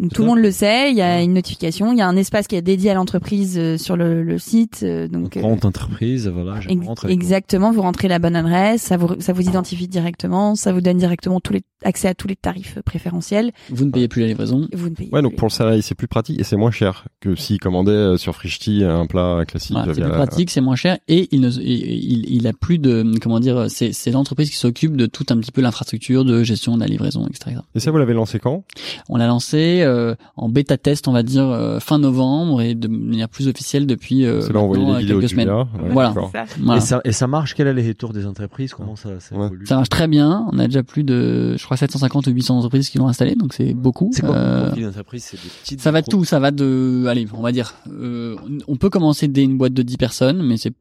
Donc, 0.00 0.12
tout 0.14 0.22
le 0.22 0.28
monde 0.28 0.38
le 0.38 0.50
sait, 0.50 0.90
il 0.90 0.96
y 0.96 1.02
a 1.02 1.20
une 1.20 1.34
notification, 1.34 1.92
il 1.92 1.98
y 1.98 2.00
a 2.00 2.08
un 2.08 2.16
espace 2.16 2.46
qui 2.46 2.56
est 2.56 2.62
dédié 2.62 2.90
à 2.90 2.94
l'entreprise 2.94 3.58
euh, 3.58 3.76
sur 3.76 3.94
le, 3.96 4.22
le 4.22 4.38
site, 4.38 4.80
euh, 4.84 5.06
donc. 5.06 5.22
Donc, 5.22 5.36
euh, 5.36 5.40
compte 5.42 5.64
entreprise, 5.66 6.28
voilà, 6.28 6.60
je 6.60 6.70
ex- 6.70 6.86
rentre. 6.86 7.04
avec- 7.04 7.14
exactement, 7.14 7.72
vous 7.72 7.82
rentrez 7.82 8.08
la 8.08 8.18
bonne 8.18 8.34
adresse, 8.34 8.80
ça 8.82 8.96
vous 8.96 9.08
ça 9.20 9.32
vous 9.34 9.42
identifie 9.42 9.88
directement, 9.88 10.54
ça 10.54 10.72
vous 10.72 10.80
donne 10.80 10.96
directement 10.96 11.40
tous 11.40 11.52
les 11.52 11.60
accès 11.84 12.06
à 12.08 12.14
tous 12.14 12.28
les 12.28 12.36
tarifs 12.36 12.78
préférentiels, 12.84 13.50
Vous 13.68 13.84
ne 13.84 13.90
payez 13.90 14.06
plus 14.08 14.20
la 14.22 14.28
livraison. 14.28 14.68
vous 14.72 14.88
ne 14.88 14.94
payez 14.94 15.10
Ouais, 15.12 15.20
donc 15.20 15.32
plus. 15.32 15.36
pour 15.38 15.48
le 15.48 15.52
salarié, 15.52 15.82
c'est 15.82 15.96
plus 15.96 16.06
pratique 16.06 16.40
et 16.40 16.44
c'est 16.44 16.56
moins 16.56 16.70
cher 16.70 17.08
que 17.20 17.34
s'il 17.34 17.58
commandait 17.58 17.90
euh, 17.90 18.16
sur 18.16 18.34
Frishti 18.36 18.84
un 18.84 19.06
plat 19.06 19.44
classique. 19.46 19.72
Voilà, 19.76 19.92
c'est 19.92 20.00
via 20.00 20.04
plus 20.08 20.10
la- 20.16 20.24
pratique, 20.26 20.50
c'est 20.50 20.60
moins 20.60 20.76
cher 20.76 20.98
et 21.08 21.28
il 21.32 21.40
ne, 21.40 21.50
il, 21.50 21.60
il, 21.62 22.34
il 22.36 22.46
a 22.46 22.52
plus 22.52 22.78
de, 22.78 23.04
comment 23.20 23.40
dire, 23.40 23.66
c'est, 23.68 23.92
c'est 23.92 24.10
l'entreprise 24.12 24.48
qui 24.48 24.56
s'occupe 24.56 24.96
de 24.96 25.06
tout 25.06 25.26
un 25.30 25.36
petit 25.38 25.50
peu 25.52 25.60
l'infrastructure 25.60 26.24
de 26.24 26.42
gestion 26.44 26.76
de 26.76 26.80
la 26.80 26.86
livraison, 26.86 27.26
etc. 27.26 27.56
Et 27.74 27.80
ça, 27.80 27.90
vous 27.90 27.98
l'avez 27.98 28.14
lancé 28.14 28.38
quand? 28.38 28.64
On 29.08 29.16
l'a 29.16 29.26
lancé 29.26 29.81
euh, 29.84 30.14
en 30.36 30.48
bêta 30.48 30.76
test, 30.76 31.08
on 31.08 31.12
va 31.12 31.22
dire 31.22 31.44
euh, 31.48 31.78
fin 31.80 31.98
novembre 31.98 32.60
et 32.62 32.74
de 32.74 32.88
manière 32.88 33.28
plus 33.28 33.48
officielle 33.48 33.86
depuis 33.86 34.24
euh, 34.24 34.40
là 34.52 34.60
on 34.60 34.66
voyait 34.66 34.82
maintenant, 34.82 34.94
les 34.98 35.00
vidéos 35.04 35.16
de 35.16 35.20
quelques 35.26 35.30
semaines. 35.32 35.50
Ouais, 35.50 35.64
Voilà. 35.90 36.08
d'accord. 36.10 36.30
Ça. 36.32 36.44
Voilà. 36.60 36.78
Et 36.78 36.84
ça, 36.84 37.00
et 37.04 37.12
ça 37.12 37.26
marche? 37.26 37.54
Quel 37.54 37.66
est 37.66 37.74
les 37.74 37.86
retours 37.88 38.12
des 38.12 38.26
entreprises? 38.26 38.74
Comment 38.74 38.96
ça, 38.96 39.18
ça 39.20 39.34
Ouais. 39.36 39.46
évolue? 39.46 39.66
Ça 39.66 39.76
marche 39.76 39.88
très 39.88 40.08
bien. 40.08 40.46
On 40.52 40.58
a 40.58 40.66
déjà 40.66 40.82
plus 40.82 41.04
de, 41.04 41.56
je 41.56 41.64
crois, 41.64 41.76
750 41.76 42.26
ou 42.26 42.30
800 42.30 42.56
entreprises 42.58 42.88
qui 42.90 42.98
l'ont 42.98 43.08
installé, 43.08 43.34
donc 43.34 43.52
c'est 43.52 43.74
beaucoup. 43.74 44.10
C'est 44.12 44.22
quoi 44.22 44.36
Euh, 44.36 44.70
C'est 44.74 45.36
des 45.36 45.48
petites. 45.62 45.80
Ça 45.80 45.90
va 45.90 46.02
de 46.02 46.06
tout, 46.06 46.24
ça 46.24 46.38
va 46.40 46.50
de, 46.50 47.04
allez, 47.08 47.26
on 47.36 47.42
va 47.42 47.52
dire, 47.52 47.74
euh, 47.90 48.36
on 48.68 48.76
peut 48.76 48.90
commencer 48.90 49.28
dès 49.28 49.42
une 49.42 49.58
boîte 49.58 49.72
de 49.74 49.82
10 49.82 49.96
personnes, 49.96 50.42
mais 50.42 50.56
c'est 50.56 50.72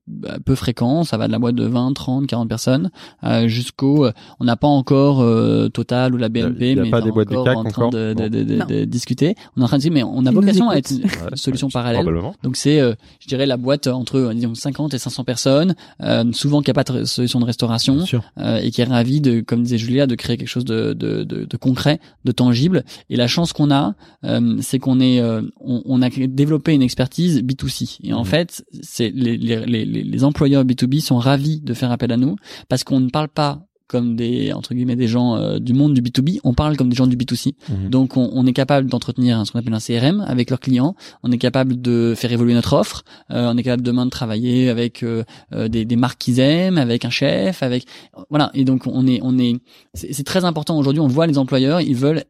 peu 0.45 0.55
fréquent, 0.55 1.03
ça 1.03 1.17
va 1.17 1.27
de 1.27 1.31
la 1.31 1.39
boîte 1.39 1.55
de 1.55 1.65
20, 1.65 1.93
30, 1.93 2.27
40 2.27 2.47
personnes, 2.49 2.89
euh, 3.23 3.47
jusqu'au, 3.47 4.05
euh, 4.05 4.11
on 4.39 4.45
n'a 4.45 4.55
pas 4.55 4.67
encore 4.67 5.21
euh, 5.21 5.69
Total 5.69 6.13
ou 6.13 6.17
la 6.17 6.29
BNP, 6.29 6.71
Il 6.71 6.77
y 6.77 6.79
a 6.79 6.83
mais 6.83 6.89
pas 6.89 6.97
on 6.97 7.01
est 7.01 7.05
des 7.05 7.11
boîtes 7.11 7.31
encore 7.31 7.45
CAC 7.45 7.57
en 7.57 7.63
train 7.63 7.69
encore? 7.69 7.89
de, 7.91 8.13
de, 8.13 8.27
de, 8.27 8.43
de- 8.43 8.63
de 8.65 8.85
discuter. 8.91 9.35
On 9.57 9.61
est 9.61 9.63
en 9.63 9.67
train 9.67 9.77
de 9.77 9.81
dire, 9.81 9.91
mais 9.91 10.03
on 10.03 10.25
a 10.25 10.31
vocation 10.31 10.69
à 10.69 10.75
être 10.77 10.91
une 10.91 11.01
Ouais, 11.03 11.09
solution 11.35 11.67
ouais, 11.67 11.73
parallèle. 11.73 12.01
Probablement. 12.03 12.35
Donc 12.43 12.57
c'est, 12.57 12.79
euh, 12.79 12.93
je 13.19 13.27
dirais, 13.27 13.45
la 13.45 13.57
boîte 13.57 13.87
entre 13.87 14.17
euh, 14.17 14.33
disons 14.33 14.53
50 14.55 14.93
et 14.93 14.97
500 14.99 15.23
personnes, 15.23 15.75
euh, 16.01 16.31
souvent 16.33 16.61
qui 16.61 16.69
a 16.71 16.73
pas 16.73 16.83
de 16.83 17.05
solution 17.05 17.39
de 17.39 17.45
restauration, 17.45 18.03
euh, 18.37 18.57
et 18.57 18.71
qui 18.71 18.81
est 18.81 18.85
ravi 18.85 19.21
de, 19.21 19.41
comme 19.41 19.63
disait 19.63 19.77
Julia, 19.77 20.07
de 20.07 20.15
créer 20.15 20.37
quelque 20.37 20.47
chose 20.47 20.65
de, 20.65 20.93
de, 20.93 21.23
de, 21.23 21.45
de 21.45 21.57
concret, 21.57 21.99
de 22.25 22.31
tangible. 22.31 22.83
Et 23.09 23.15
la 23.15 23.27
chance 23.27 23.53
qu'on 23.53 23.71
a, 23.71 23.95
euh, 24.25 24.57
c'est 24.61 24.79
qu'on 24.79 24.99
est, 24.99 25.19
euh, 25.19 25.41
on, 25.59 25.81
on 25.85 26.01
a 26.01 26.09
développé 26.09 26.73
une 26.73 26.81
expertise 26.81 27.41
B2C. 27.41 27.97
Et 28.03 28.13
en 28.13 28.19
Mhm. 28.19 28.25
fait, 28.25 28.63
c'est 28.81 29.09
les, 29.13 29.37
les, 29.37 29.65
les, 29.65 29.85
les 29.85 30.23
employeurs 30.23 30.63
B2B 30.65 31.01
sont 31.01 31.17
ravis 31.17 31.59
de 31.61 31.73
faire 31.73 31.91
appel 31.91 32.11
à 32.11 32.17
nous 32.17 32.35
parce 32.69 32.83
qu'on 32.83 32.99
ne 32.99 33.09
parle 33.09 33.29
pas 33.29 33.67
comme 33.91 34.15
des 34.15 34.53
entre 34.53 34.73
guillemets 34.73 34.95
des 34.95 35.09
gens 35.09 35.35
euh, 35.35 35.59
du 35.59 35.73
monde 35.73 35.93
du 35.93 36.01
B2B, 36.01 36.39
on 36.45 36.53
parle 36.53 36.77
comme 36.77 36.87
des 36.87 36.95
gens 36.95 37.07
du 37.07 37.17
B2C. 37.17 37.55
Mhm. 37.67 37.89
Donc 37.89 38.15
on, 38.15 38.29
on 38.33 38.45
est 38.45 38.53
capable 38.53 38.89
d'entretenir 38.89 39.45
ce 39.45 39.51
qu'on 39.51 39.59
appelle 39.59 39.73
un 39.73 39.79
CRM 39.79 40.23
avec 40.25 40.49
leurs 40.49 40.61
clients, 40.61 40.95
on 41.23 41.31
est 41.31 41.37
capable 41.37 41.81
de 41.81 42.13
faire 42.15 42.31
évoluer 42.31 42.53
notre 42.53 42.71
offre, 42.71 43.03
euh, 43.31 43.51
on 43.53 43.57
est 43.57 43.63
capable 43.63 43.83
demain 43.83 44.05
de 44.05 44.09
travailler 44.09 44.69
avec 44.69 45.03
euh, 45.03 45.23
euh, 45.51 45.67
des, 45.67 45.83
des 45.83 45.97
marques 45.97 46.19
qu'ils 46.19 46.39
aiment, 46.39 46.77
avec 46.77 47.03
un 47.03 47.09
chef, 47.09 47.63
avec 47.63 47.85
voilà. 48.29 48.49
Et 48.53 48.63
donc 48.63 48.87
on 48.87 49.05
est 49.07 49.19
on 49.23 49.37
est 49.37 49.57
c'est 49.93 50.13
c'est 50.13 50.23
très 50.23 50.45
important 50.45 50.77
aujourd'hui. 50.77 51.01
On 51.01 51.07
voit 51.07 51.27
les 51.27 51.37
employeurs, 51.37 51.81
ils 51.81 51.95
veulent 51.95 52.23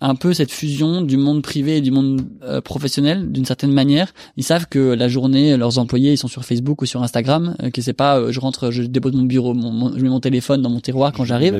un 0.00 0.14
peu 0.14 0.34
cette 0.34 0.50
fusion 0.50 1.02
du 1.02 1.16
monde 1.16 1.42
privé 1.42 1.76
et 1.76 1.80
du 1.80 1.90
monde 1.90 2.22
euh, 2.42 2.60
professionnel 2.60 3.30
d'une 3.32 3.44
certaine 3.44 3.72
manière. 3.72 4.12
Ils 4.36 4.42
savent 4.44 4.66
que 4.68 4.78
la 4.94 5.08
journée, 5.08 5.56
leurs 5.56 5.78
employés, 5.78 6.12
ils 6.12 6.16
sont 6.18 6.28
sur 6.28 6.44
Facebook 6.44 6.82
ou 6.82 6.86
sur 6.86 7.02
Instagram, 7.02 7.56
euh, 7.62 7.70
que 7.70 7.80
c'est 7.80 7.92
pas, 7.92 8.18
euh, 8.18 8.32
je 8.32 8.40
rentre, 8.40 8.70
je 8.70 8.82
dépose 8.82 9.12
mon 9.14 9.22
bureau, 9.22 9.54
mon- 9.54 9.70
mon- 9.70 9.96
je 9.96 10.02
mets 10.02 10.08
mon 10.08 10.20
téléphone 10.20 10.62
dans 10.62 10.70
mon 10.70 10.80
tiroir 10.80 11.12
quand 11.12 11.24
j'arrive. 11.24 11.52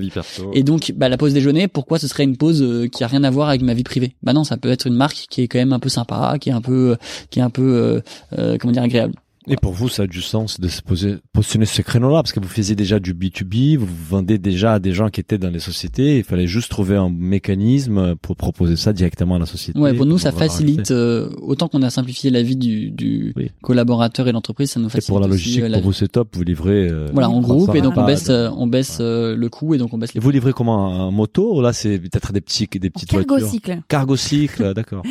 Et 0.53 0.63
donc, 0.63 0.93
bah, 0.97 1.09
la 1.09 1.17
pause 1.17 1.33
déjeuner, 1.33 1.69
pourquoi 1.69 1.99
ce 1.99 2.09
serait 2.09 2.25
une 2.25 2.37
pause 2.37 2.63
euh, 2.63 2.87
qui 2.89 3.03
a 3.05 3.07
rien 3.07 3.25
à 3.25 3.31
voir 3.31 3.49
avec 3.49 3.63
ma 3.63 3.73
vie 3.75 3.85
privée? 3.85 4.15
Bah 4.23 4.33
non, 4.33 4.45
ça 4.45 4.57
peut 4.57 4.71
être 4.71 4.87
une 4.87 4.95
marque 4.95 5.27
qui 5.31 5.43
est 5.43 5.49
quand 5.49 5.59
même 5.59 5.73
un 5.73 5.79
peu 5.81 5.89
sympa, 5.89 6.37
qui 6.41 6.51
est 6.51 6.53
un 6.53 6.61
peu, 6.61 6.97
qui 7.31 7.39
est 7.39 7.43
un 7.43 7.51
peu, 7.51 7.63
euh, 7.63 8.01
euh, 8.39 8.59
comment 8.61 8.73
dire, 8.73 8.83
agréable. 8.83 9.15
Et 9.47 9.57
pour 9.57 9.73
vous, 9.73 9.89
ça 9.89 10.05
a 10.05 10.07
du 10.07 10.23
sens 10.23 10.59
de 10.61 10.69
se 10.69 10.81
poser, 10.83 11.17
positionner 11.33 11.67
ce 11.67 11.83
créneau-là 11.83 12.23
parce 12.23 12.33
que 12.33 12.41
vous 12.41 12.49
faisiez 12.49 12.75
déjà 12.75 12.99
du 12.99 13.13
B2B, 13.15 13.77
vous 13.77 13.87
vendez 14.09 14.39
déjà 14.39 14.75
à 14.75 14.79
des 14.79 14.93
gens 14.93 15.11
qui 15.11 15.21
étaient 15.21 15.37
dans 15.39 15.51
les 15.51 15.59
sociétés. 15.59 16.19
Il 16.19 16.25
fallait 16.25 16.47
juste 16.47 16.71
trouver 16.71 16.97
un 16.97 17.11
mécanisme 17.11 18.17
pour 18.17 18.37
proposer 18.37 18.77
ça 18.77 18.93
directement 18.93 19.35
à 19.37 19.39
la 19.39 19.47
société. 19.47 19.79
Ouais, 19.79 19.93
pour 19.95 20.07
nous, 20.07 20.19
ça 20.19 20.33
facilite 20.33 20.91
euh, 20.91 21.29
autant 21.43 21.69
qu'on 21.69 21.83
a 21.83 21.91
simplifié 21.91 22.31
la 22.31 22.43
vie 22.43 22.57
du, 22.57 22.91
du 22.91 23.33
Oui. 23.37 23.51
collaborateur 23.63 24.29
et 24.29 24.33
l'entreprise, 24.33 24.71
ça 24.71 24.81
nous 24.81 24.87
Et 24.87 24.91
facilite. 24.91 25.09
pour 25.09 25.21
la 25.21 25.27
aussi, 25.27 25.33
logistique, 25.33 25.63
euh, 25.63 25.69
la 25.69 25.77
pour 25.79 25.85
vous, 25.85 25.91
vie. 25.91 25.97
c'est 25.99 26.09
top. 26.09 26.29
Vous 26.35 26.43
livrez. 26.43 26.89
euh, 26.89 27.09
Voilà, 27.13 27.29
en 27.31 27.41
groupe, 27.41 27.75
et 27.75 27.81
donc 27.83 27.95
on 27.97 28.05
baisse, 28.05 28.29
euh, 28.31 28.49
on 28.57 28.67
baisse 28.67 28.99
euh, 29.01 29.37
le 29.37 29.49
coût 29.51 29.75
et 29.75 29.79
donc 29.79 29.93
on 29.93 29.99
baisse 29.99 30.11
Et 30.11 30.19
les. 30.19 30.21
vous 30.21 30.31
livrez 30.31 30.53
comment 30.53 31.07
un 31.07 31.11
moto 31.11 31.61
Là, 31.61 31.73
c'est 31.73 31.99
peut-être 31.99 32.33
des 32.33 32.41
petits, 32.41 32.67
des 32.79 32.91
petites 32.91 33.11
Cargo 33.11 33.27
voitures. 33.29 33.49
cycle. 33.51 33.79
Cargo 33.89 34.17
cycle, 34.17 34.73
d'accord. 34.75 35.03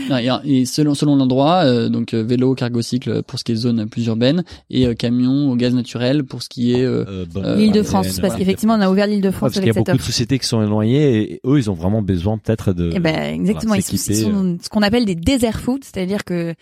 Et, 0.43 0.59
et 0.61 0.65
selon 0.65 0.95
selon 0.95 1.15
l'endroit, 1.15 1.63
euh, 1.65 1.89
donc 1.89 2.13
euh, 2.13 2.23
vélo, 2.23 2.55
cargo 2.55 2.81
cycle 2.81 3.21
pour 3.23 3.37
ce 3.37 3.43
qui 3.43 3.51
est 3.51 3.55
zone 3.55 3.87
plus 3.87 4.05
urbaine 4.07 4.22
et 4.69 4.87
euh, 4.87 4.93
camion 4.93 5.51
au 5.51 5.55
gaz 5.55 5.73
naturel 5.73 6.23
pour 6.23 6.41
ce 6.43 6.49
qui 6.49 6.73
est 6.73 6.83
euh, 6.83 7.03
Euh, 7.07 7.25
bon, 7.31 7.43
Euh, 7.43 7.55
L'Île-de-France, 7.57 8.07
voilà. 8.07 8.21
parce 8.29 8.35
qu'effectivement, 8.39 8.75
on 8.75 8.81
a 8.81 8.89
ouvert 8.89 9.05
Ouais, 9.05 9.11
l'Île-de-France 9.13 9.39
parce 9.41 9.53
qu'il 9.53 9.63
y 9.63 9.69
avec 9.69 9.71
a 9.71 9.73
cette 9.73 9.85
beaucoup 9.85 9.97
de 9.97 10.01
offre. 10.01 10.05
sociétés 10.05 10.39
qui 10.39 10.47
sont 10.47 10.61
éloignées 10.63 11.31
et 11.33 11.41
eux, 11.45 11.57
ils 11.57 11.69
ont 11.69 11.73
vraiment 11.75 12.01
besoin 12.01 12.37
peut-être 12.37 12.73
de. 12.73 12.91
Eh 12.93 12.99
ben, 12.99 13.33
exactement. 13.33 13.73
voilà, 13.75 13.83
ils 13.89 13.97
sont, 13.97 14.13
sont 14.31 14.57
ce 14.61 14.69
qu'on 14.69 14.81
appelle 14.81 15.05
des 15.05 15.15
desert 15.15 15.59
food, 15.59 15.83
c'est-à-dire 15.83 16.23
que 16.23 16.53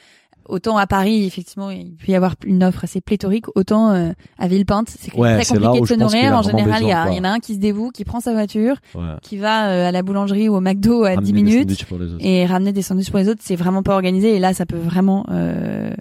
autant 0.50 0.76
à 0.78 0.88
Paris, 0.88 1.24
effectivement, 1.26 1.70
il 1.70 1.94
peut 1.96 2.12
y 2.12 2.16
avoir 2.16 2.34
une 2.46 2.64
offre 2.64 2.84
assez 2.84 3.00
pléthorique, 3.00 3.46
autant 3.56 3.92
euh, 3.92 4.12
à 4.38 4.48
Villepinte, 4.48 4.90
c'est 4.90 5.16
Ouais, 5.16 5.40
très 5.40 5.56
compliqué 5.58 5.82
de 5.82 5.86
se 5.86 5.94
nourrir. 5.94 6.34
a 6.34 6.40
En 6.40 6.42
général, 6.42 6.82
il 6.82 6.90
y, 6.90 6.92
a- 6.92 7.10
il 7.12 7.16
y 7.16 7.20
en 7.20 7.24
a 7.24 7.30
un 7.30 7.40
qui 7.40 7.54
se 7.54 7.60
dévoue, 7.60 7.92
qui 7.92 8.04
prend 8.04 8.20
sa 8.20 8.34
voiture, 8.34 8.76
Ouais. 8.96 9.02
qui 9.22 9.38
va 9.38 9.70
euh, 9.70 9.88
à 9.88 9.92
la 9.92 10.02
boulangerie 10.02 10.50
ou 10.50 10.56
au 10.56 10.60
McDo 10.60 11.04
à 11.06 11.10
Ramener 11.12 11.22
10 11.26 11.32
des 11.32 11.34
minutes 11.44 11.60
sandwichs 11.70 11.86
pour 11.86 12.00
les 12.00 12.06
autres. 12.14 12.26
et 12.26 12.46
ramener 12.48 12.74
des 12.74 12.82
sandwichs 12.82 13.12
pour 13.12 13.20
les 13.20 13.30
autres. 13.30 13.42
C'est 13.44 13.56
vraiment 13.56 13.84
pas 13.84 13.94
organisé 13.94 14.36
et 14.36 14.40
là, 14.40 14.54
ça 14.54 14.66
peut 14.66 14.78
vraiment 14.78 15.26
euh, 15.32 15.94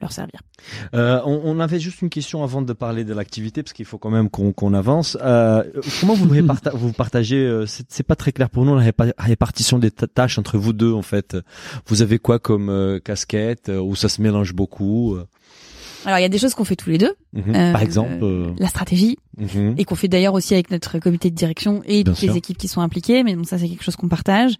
leur 0.00 0.12
servir. 0.12 0.40
Euh, 0.94 1.20
on, 1.24 1.40
on 1.44 1.60
avait 1.60 1.80
juste 1.80 2.02
une 2.02 2.10
question 2.10 2.42
avant 2.42 2.62
de 2.62 2.72
parler 2.72 3.04
de 3.04 3.14
l'activité 3.14 3.62
parce 3.62 3.72
qu'il 3.72 3.84
faut 3.86 3.98
quand 3.98 4.10
même 4.10 4.28
qu'on 4.28 4.74
avance. 4.74 5.16
Euh, 5.22 5.62
comment 6.00 6.14
vous 6.14 6.28
réparta- 6.34 6.74
vous 6.74 6.92
partagez 6.92 7.36
euh, 7.38 7.64
C'est 7.66 8.02
pas 8.02 8.16
très 8.16 8.32
clair 8.32 8.50
pour 8.50 8.64
nous 8.64 8.74
la 8.76 8.82
répa- 8.84 9.12
répartition 9.18 9.78
des 9.78 9.90
tâches 9.90 10.38
entre 10.38 10.58
vous 10.58 10.72
deux 10.72 10.92
en 10.92 11.02
fait. 11.02 11.36
Vous 11.86 12.02
avez 12.02 12.18
quoi 12.18 12.38
comme 12.38 12.68
euh, 12.68 12.98
casquette 12.98 13.68
euh, 13.68 13.78
où 13.80 13.94
ça 13.96 14.08
se 14.08 14.20
mélange 14.20 14.52
beaucoup 14.52 15.14
euh, 15.14 15.26
Alors, 16.04 16.18
il 16.18 16.22
y 16.22 16.24
a 16.24 16.28
des 16.28 16.38
choses 16.38 16.54
qu'on 16.54 16.64
fait 16.64 16.76
tous 16.76 16.90
les 16.90 16.98
deux. 16.98 17.14
mhm. 17.32 17.54
Euh, 17.54 17.72
Par 17.72 17.82
exemple. 17.82 18.18
euh, 18.22 18.52
La 18.58 18.68
stratégie, 18.68 19.16
mhm. 19.38 19.74
et 19.78 19.84
qu'on 19.84 19.94
fait 19.94 20.08
d'ailleurs 20.08 20.34
aussi 20.34 20.54
avec 20.54 20.70
notre 20.70 20.98
comité 20.98 21.30
de 21.30 21.34
direction 21.34 21.82
et 21.86 22.02
Bien 22.04 22.12
toutes 22.12 22.20
sûr. 22.20 22.32
les 22.32 22.38
équipes 22.38 22.58
qui 22.58 22.68
sont 22.68 22.80
impliquées. 22.80 23.22
Mais 23.22 23.34
bon, 23.36 23.44
ça, 23.44 23.58
c'est 23.58 23.68
quelque 23.68 23.82
chose 23.84 23.96
qu'on 23.96 24.08
partage. 24.08 24.52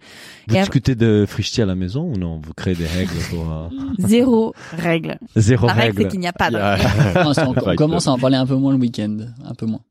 Vous 0.47 0.55
et 0.55 0.57
après- 0.59 0.61
discutez 0.61 0.95
de 0.95 1.25
frichti 1.27 1.61
à 1.61 1.65
la 1.65 1.75
maison 1.75 2.03
ou 2.03 2.17
non? 2.17 2.41
Vous 2.43 2.53
créez 2.53 2.75
des 2.75 2.87
règles 2.87 3.11
pour 3.29 3.51
euh, 3.51 3.67
Zéro 3.99 4.53
règle. 4.77 5.17
zéro 5.35 5.67
La 5.67 5.73
règle, 5.73 6.01
c'est 6.03 6.07
qu'il 6.09 6.19
n'y 6.19 6.27
a 6.27 6.33
pas 6.33 6.49
de 6.51 6.57
on, 6.57 7.75
commence 7.75 8.07
à 8.07 8.11
en 8.11 8.17
parler 8.17 8.37
un 8.37 8.45
peu 8.45 8.55
moins 8.55 8.73
le 8.73 8.79
week-end, 8.79 9.17
un 9.43 9.53
peu 9.53 9.65
moins. 9.65 9.81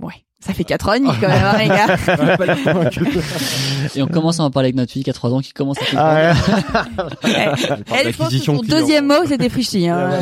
Ouais. 0.00 0.14
Ça 0.44 0.52
fait 0.52 0.64
quatre 0.64 0.88
ans 0.88 0.94
et 0.94 0.98
demi 0.98 1.10
quand 1.20 1.28
même, 1.28 1.44
hein, 1.44 1.56
les 1.56 1.68
gars. 1.68 1.96
Et 3.94 4.02
on 4.02 4.08
commence 4.08 4.40
à 4.40 4.42
en 4.42 4.50
parler 4.50 4.66
avec 4.68 4.74
notre 4.76 4.90
fille 4.90 5.04
qui 5.04 5.10
a 5.10 5.12
3 5.12 5.32
ans 5.32 5.38
qui 5.40 5.52
commence 5.52 5.78
à 5.94 6.32
Ah 6.32 6.34
Elle, 7.22 7.54
elle, 8.06 8.12
je 8.12 8.16
pense 8.18 8.28
que 8.32 8.38
son 8.38 8.58
client. 8.58 8.78
deuxième 8.80 9.06
mot, 9.06 9.24
c'était 9.24 9.48
frichti. 9.48 9.86
Hein. 9.88 10.18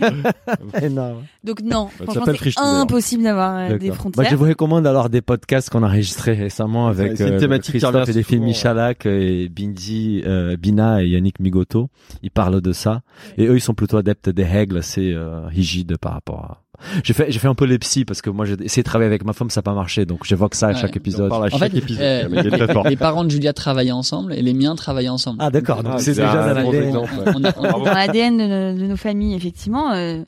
Énorme. 0.82 1.24
Donc 1.44 1.60
non, 1.60 1.88
Ça 1.98 2.04
franchement, 2.04 2.24
s'appelle 2.24 2.52
c'est 2.52 2.60
impossible 2.60 3.24
d'avoir 3.24 3.56
euh, 3.56 3.68
des 3.76 3.88
D'accord. 3.88 3.88
Bah, 3.88 3.94
frontières. 4.00 4.30
je 4.30 4.36
vous 4.36 4.44
recommande 4.44 4.86
alors 4.86 5.10
des 5.10 5.20
podcasts 5.20 5.68
qu'on 5.68 5.82
a 5.82 5.86
enregistrés 5.86 6.32
récemment 6.32 6.88
avec 6.88 7.20
euh, 7.20 7.38
thématique 7.38 7.72
Christophe 7.78 8.08
et 8.08 8.12
des 8.14 8.22
filles 8.22 8.40
Michalak 8.40 9.04
et 9.04 9.50
Bindi, 9.50 10.22
euh, 10.24 10.56
Bina 10.56 11.02
et 11.02 11.08
Yannick 11.08 11.40
Migoto. 11.40 11.90
Ils 12.22 12.30
parlent 12.30 12.62
de 12.62 12.72
ça. 12.72 13.02
Et 13.36 13.46
eux, 13.46 13.56
ils 13.56 13.60
sont 13.60 13.74
plutôt 13.74 13.98
adeptes 13.98 14.30
des 14.30 14.44
règles 14.44 14.78
assez 14.78 15.12
euh, 15.12 15.46
rigides 15.46 15.98
par 15.98 16.12
rapport 16.12 16.38
à... 16.40 16.62
J'ai 17.04 17.12
fait, 17.12 17.30
j'ai 17.30 17.38
fait 17.38 17.48
un 17.48 17.54
peu 17.54 17.64
les 17.64 17.78
psys 17.78 18.04
parce 18.04 18.22
que 18.22 18.30
moi 18.30 18.44
j'ai 18.44 18.54
essayé 18.62 18.82
de 18.82 18.88
travailler 18.88 19.06
avec 19.08 19.24
ma 19.24 19.32
femme, 19.32 19.50
ça 19.50 19.60
n'a 19.60 19.62
pas 19.62 19.74
marché. 19.74 20.04
Donc 20.06 20.20
je 20.24 20.34
vois 20.34 20.48
que 20.48 20.56
ça 20.56 20.68
à 20.68 20.72
Ouais. 20.72 20.80
chaque 20.80 20.92
On 20.94 20.98
épisode. 20.98 21.32
En 21.32 21.58
fait, 21.58 21.72
euh, 22.00 22.28
les 22.88 22.96
parents 22.96 23.24
de 23.24 23.30
Julia 23.30 23.52
travaillaient 23.52 23.92
ensemble 23.92 24.32
et 24.34 24.42
les 24.42 24.54
miens 24.54 24.74
travaillaient 24.74 25.08
ensemble. 25.08 25.38
Ah 25.40 25.50
d'accord, 25.50 25.82
donc 25.82 25.94
Ah, 25.96 25.98
c'est 25.98 26.12
déjà 26.12 26.30
un 26.50 26.54
dans 26.54 26.62
bon 26.62 26.70
l'ADN. 26.72 26.88
exemple. 26.88 27.10
On 27.26 27.44
a- 27.44 27.52
on 27.58 27.64
a- 27.64 27.68
Bravo. 27.68 27.84
Dans 27.84 27.92
l'ADN 27.94 28.36
de, 28.38 28.46
nos- 28.46 28.78
de 28.80 28.86
nos 28.86 28.96
familles, 28.96 29.34
effectivement. 29.34 29.92
Euh, 29.92 30.22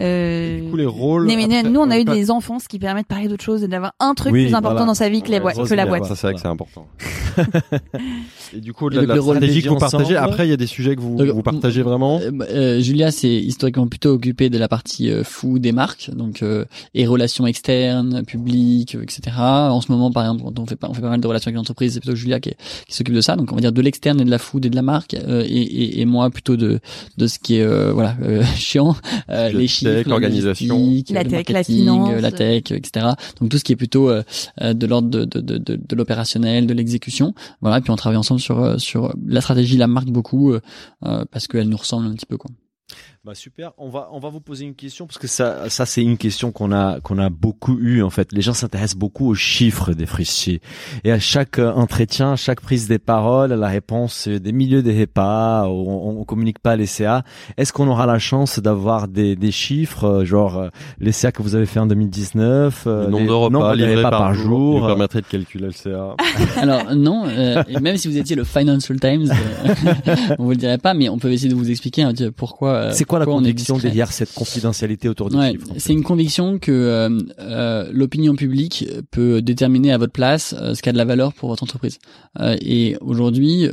euh, 0.00 0.60
Du 0.60 0.70
coup, 0.70 0.76
les 0.76 0.86
rôles. 0.86 1.26
mais, 1.26 1.36
mais 1.36 1.44
après, 1.44 1.62
nous, 1.70 1.80
on 1.80 1.90
a 1.90 1.98
eu 1.98 2.04
pas- 2.04 2.14
des 2.14 2.30
enfants, 2.30 2.58
ce 2.58 2.68
qui 2.68 2.78
permet 2.78 3.02
de 3.02 3.06
parler 3.06 3.28
d'autre 3.28 3.44
chose 3.44 3.62
et 3.62 3.68
d'avoir 3.68 3.92
un 4.00 4.14
truc 4.14 4.32
Oui, 4.32 4.44
plus 4.46 4.54
important 4.54 4.72
voilà. 4.74 4.86
dans 4.86 4.94
sa 4.94 5.08
vie 5.08 5.22
que, 5.22 5.30
les 5.30 5.38
Ouais, 5.40 5.52
que 5.54 5.74
la 5.74 5.86
boîte. 5.86 6.04
Ça, 6.06 6.16
c'est 6.16 6.26
vrai 6.26 6.34
que 6.34 6.40
c'est 6.40 6.48
important. 6.48 6.86
Et 8.56 8.60
du 8.60 8.72
coup, 8.72 8.88
de 8.90 9.00
la 9.00 9.14
le 9.14 9.20
rôle 9.20 9.36
stratégie 9.36 9.62
que 9.62 9.68
vous 9.68 9.76
partagez, 9.76 10.16
après, 10.16 10.46
il 10.46 10.50
y 10.50 10.52
a 10.52 10.56
des 10.56 10.66
sujets 10.66 10.94
que 10.96 11.00
vous, 11.00 11.16
Donc, 11.16 11.28
vous 11.28 11.42
partagez 11.42 11.82
vraiment. 11.82 12.20
Euh, 12.20 12.30
bah, 12.32 12.46
euh, 12.50 12.80
Julia 12.80 13.10
s'est 13.10 13.28
historiquement 13.28 13.88
plutôt 13.88 14.10
occupée 14.10 14.50
de 14.50 14.58
la 14.58 14.68
partie 14.68 15.10
euh, 15.10 15.24
fou 15.24 15.58
des 15.58 15.72
marques, 15.72 16.10
donc 16.14 16.42
euh, 16.42 16.64
et 16.94 17.06
relations 17.06 17.46
externes, 17.46 18.22
publiques, 18.24 18.94
euh, 18.94 19.02
etc. 19.02 19.36
En 19.38 19.80
ce 19.80 19.90
moment, 19.90 20.10
par 20.12 20.24
exemple, 20.24 20.42
quand 20.44 20.58
on 20.60 20.66
fait 20.66 20.76
pas, 20.76 20.88
on 20.88 20.94
fait 20.94 21.00
pas 21.00 21.10
mal 21.10 21.20
de 21.20 21.26
relations 21.26 21.48
avec 21.48 21.56
l'entreprise, 21.56 21.94
c'est 21.94 22.00
plutôt 22.00 22.14
Julia 22.16 22.38
qui, 22.40 22.52
s'occupe 22.88 23.14
de 23.14 23.20
ça. 23.20 23.34
Donc 23.36 23.50
on 23.50 23.56
va 23.56 23.60
dire 23.60 23.72
de 23.72 23.82
l'externe 23.82 24.20
et 24.20 24.24
de 24.24 24.30
la 24.30 24.38
food 24.38 24.64
et 24.66 24.70
de 24.70 24.76
la 24.76 24.82
marque, 24.82 25.14
euh, 25.14 25.42
et, 25.44 25.48
et, 25.48 26.00
et 26.00 26.04
moi 26.04 26.30
plutôt 26.30 26.56
de 26.56 26.78
de 27.16 27.26
ce 27.26 27.38
qui 27.38 27.56
est 27.56 27.62
euh, 27.62 27.92
voilà 27.92 28.16
euh, 28.22 28.44
chiant, 28.56 28.94
euh, 29.30 29.48
La 29.48 29.58
les 29.58 29.66
chiffres, 29.66 29.83
la 29.88 30.02
l'organisation. 30.02 30.78
logistique, 30.78 31.14
La 31.14 31.24
tech, 31.24 31.48
la 31.48 31.64
finance. 31.64 32.10
euh, 32.12 32.20
la 32.20 32.32
tech, 32.32 32.64
euh, 32.70 32.76
etc. 32.76 33.06
Donc 33.40 33.50
tout 33.50 33.58
ce 33.58 33.64
qui 33.64 33.72
est 33.72 33.76
plutôt 33.76 34.08
euh, 34.10 34.22
euh, 34.62 34.74
de 34.74 34.86
l'ordre 34.86 35.08
de 35.08 35.24
de 35.24 35.40
de, 35.40 35.58
de, 35.58 35.76
de 35.76 35.96
l'opérationnel, 35.96 36.66
de 36.66 36.74
l'exécution. 36.74 37.34
Voilà. 37.60 37.78
Et 37.78 37.80
puis 37.80 37.90
on 37.90 37.96
travaille 37.96 38.18
ensemble 38.18 38.40
sur 38.40 38.60
euh, 38.60 38.78
sur 38.78 39.14
la 39.26 39.40
stratégie, 39.40 39.76
la 39.76 39.86
marque 39.86 40.08
beaucoup 40.08 40.52
euh, 40.52 40.60
euh, 41.04 41.24
parce 41.30 41.46
qu'elle 41.46 41.68
nous 41.68 41.76
ressemble 41.76 42.06
un 42.06 42.14
petit 42.14 42.26
peu 42.26 42.36
quoi. 42.36 42.50
Bah 43.24 43.34
super, 43.34 43.72
on 43.78 43.88
va 43.88 44.10
on 44.12 44.18
va 44.18 44.28
vous 44.28 44.40
poser 44.40 44.66
une 44.66 44.74
question 44.74 45.06
parce 45.06 45.16
que 45.16 45.26
ça 45.26 45.70
ça 45.70 45.86
c'est 45.86 46.02
une 46.02 46.18
question 46.18 46.52
qu'on 46.52 46.72
a 46.72 47.00
qu'on 47.00 47.16
a 47.18 47.30
beaucoup 47.30 47.78
eu 47.78 48.02
en 48.02 48.10
fait. 48.10 48.32
Les 48.32 48.42
gens 48.42 48.52
s'intéressent 48.52 48.98
beaucoup 48.98 49.26
aux 49.30 49.34
chiffres 49.34 49.94
des 49.94 50.04
frichiers 50.04 50.60
et 51.04 51.10
à 51.10 51.18
chaque 51.18 51.58
euh, 51.58 51.72
entretien, 51.72 52.32
à 52.32 52.36
chaque 52.36 52.60
prise 52.60 52.86
des 52.86 52.98
paroles, 52.98 53.54
la 53.54 53.68
réponse 53.68 54.12
c'est 54.12 54.40
des 54.40 54.52
milieux 54.52 54.82
des 54.82 55.00
repas, 55.00 55.64
on, 55.68 56.18
on 56.20 56.24
communique 56.24 56.58
pas 56.58 56.76
les 56.76 56.84
CA. 56.84 57.24
Est-ce 57.56 57.72
qu'on 57.72 57.88
aura 57.88 58.04
la 58.04 58.18
chance 58.18 58.58
d'avoir 58.58 59.08
des 59.08 59.36
des 59.36 59.52
chiffres 59.52 60.04
euh, 60.04 60.24
genre 60.26 60.58
euh, 60.58 60.68
les 60.98 61.12
CA 61.12 61.32
que 61.32 61.42
vous 61.42 61.54
avez 61.54 61.64
fait 61.64 61.80
en 61.80 61.86
2019, 61.86 62.84
euh, 62.86 63.04
Le 63.06 63.10
nombre 63.10 63.20
les 63.20 63.26
de 63.26 63.32
repas 63.32 63.74
livrés 63.74 63.96
repas 63.96 64.10
par, 64.10 64.34
jour, 64.34 64.84
euh, 64.84 64.88
permettrait 64.88 65.22
de 65.22 65.26
calculer 65.26 65.64
le 65.64 65.72
CA. 65.72 66.14
Alors 66.60 66.94
non, 66.94 67.24
euh, 67.26 67.62
et 67.68 67.80
même 67.80 67.96
si 67.96 68.06
vous 68.06 68.18
étiez 68.18 68.36
le 68.36 68.44
Financial 68.44 69.00
Times, 69.00 69.30
euh, 69.30 70.34
on 70.38 70.44
vous 70.44 70.50
le 70.50 70.56
dirait 70.56 70.76
pas, 70.76 70.92
mais 70.92 71.08
on 71.08 71.16
peut 71.18 71.32
essayer 71.32 71.48
de 71.48 71.54
vous 71.54 71.70
expliquer 71.70 72.04
peu 72.04 72.30
pourquoi. 72.30 72.68
euh, 72.68 72.90
C'est 72.92 73.06
quoi 73.14 73.18
la 73.20 73.24
pourquoi 73.24 73.40
est 73.42 73.44
conviction 73.44 73.78
derrière 73.78 74.12
cette 74.12 74.32
confidentialité 74.34 75.08
autour 75.08 75.30
des 75.30 75.36
Ouais, 75.36 75.52
chiffres 75.52 75.66
c'est 75.78 75.92
une 75.92 76.02
conviction 76.02 76.58
que 76.58 76.72
euh, 76.72 77.18
euh, 77.40 77.88
l'opinion 77.92 78.34
publique 78.34 78.86
peut 79.10 79.42
déterminer 79.42 79.92
à 79.92 79.98
votre 79.98 80.12
place 80.12 80.54
euh, 80.58 80.74
ce 80.74 80.82
qui 80.82 80.88
a 80.88 80.92
de 80.92 80.98
la 80.98 81.04
valeur 81.04 81.32
pour 81.32 81.48
votre 81.48 81.62
entreprise. 81.62 81.98
Euh, 82.40 82.56
et 82.60 82.96
aujourd'hui, 83.00 83.68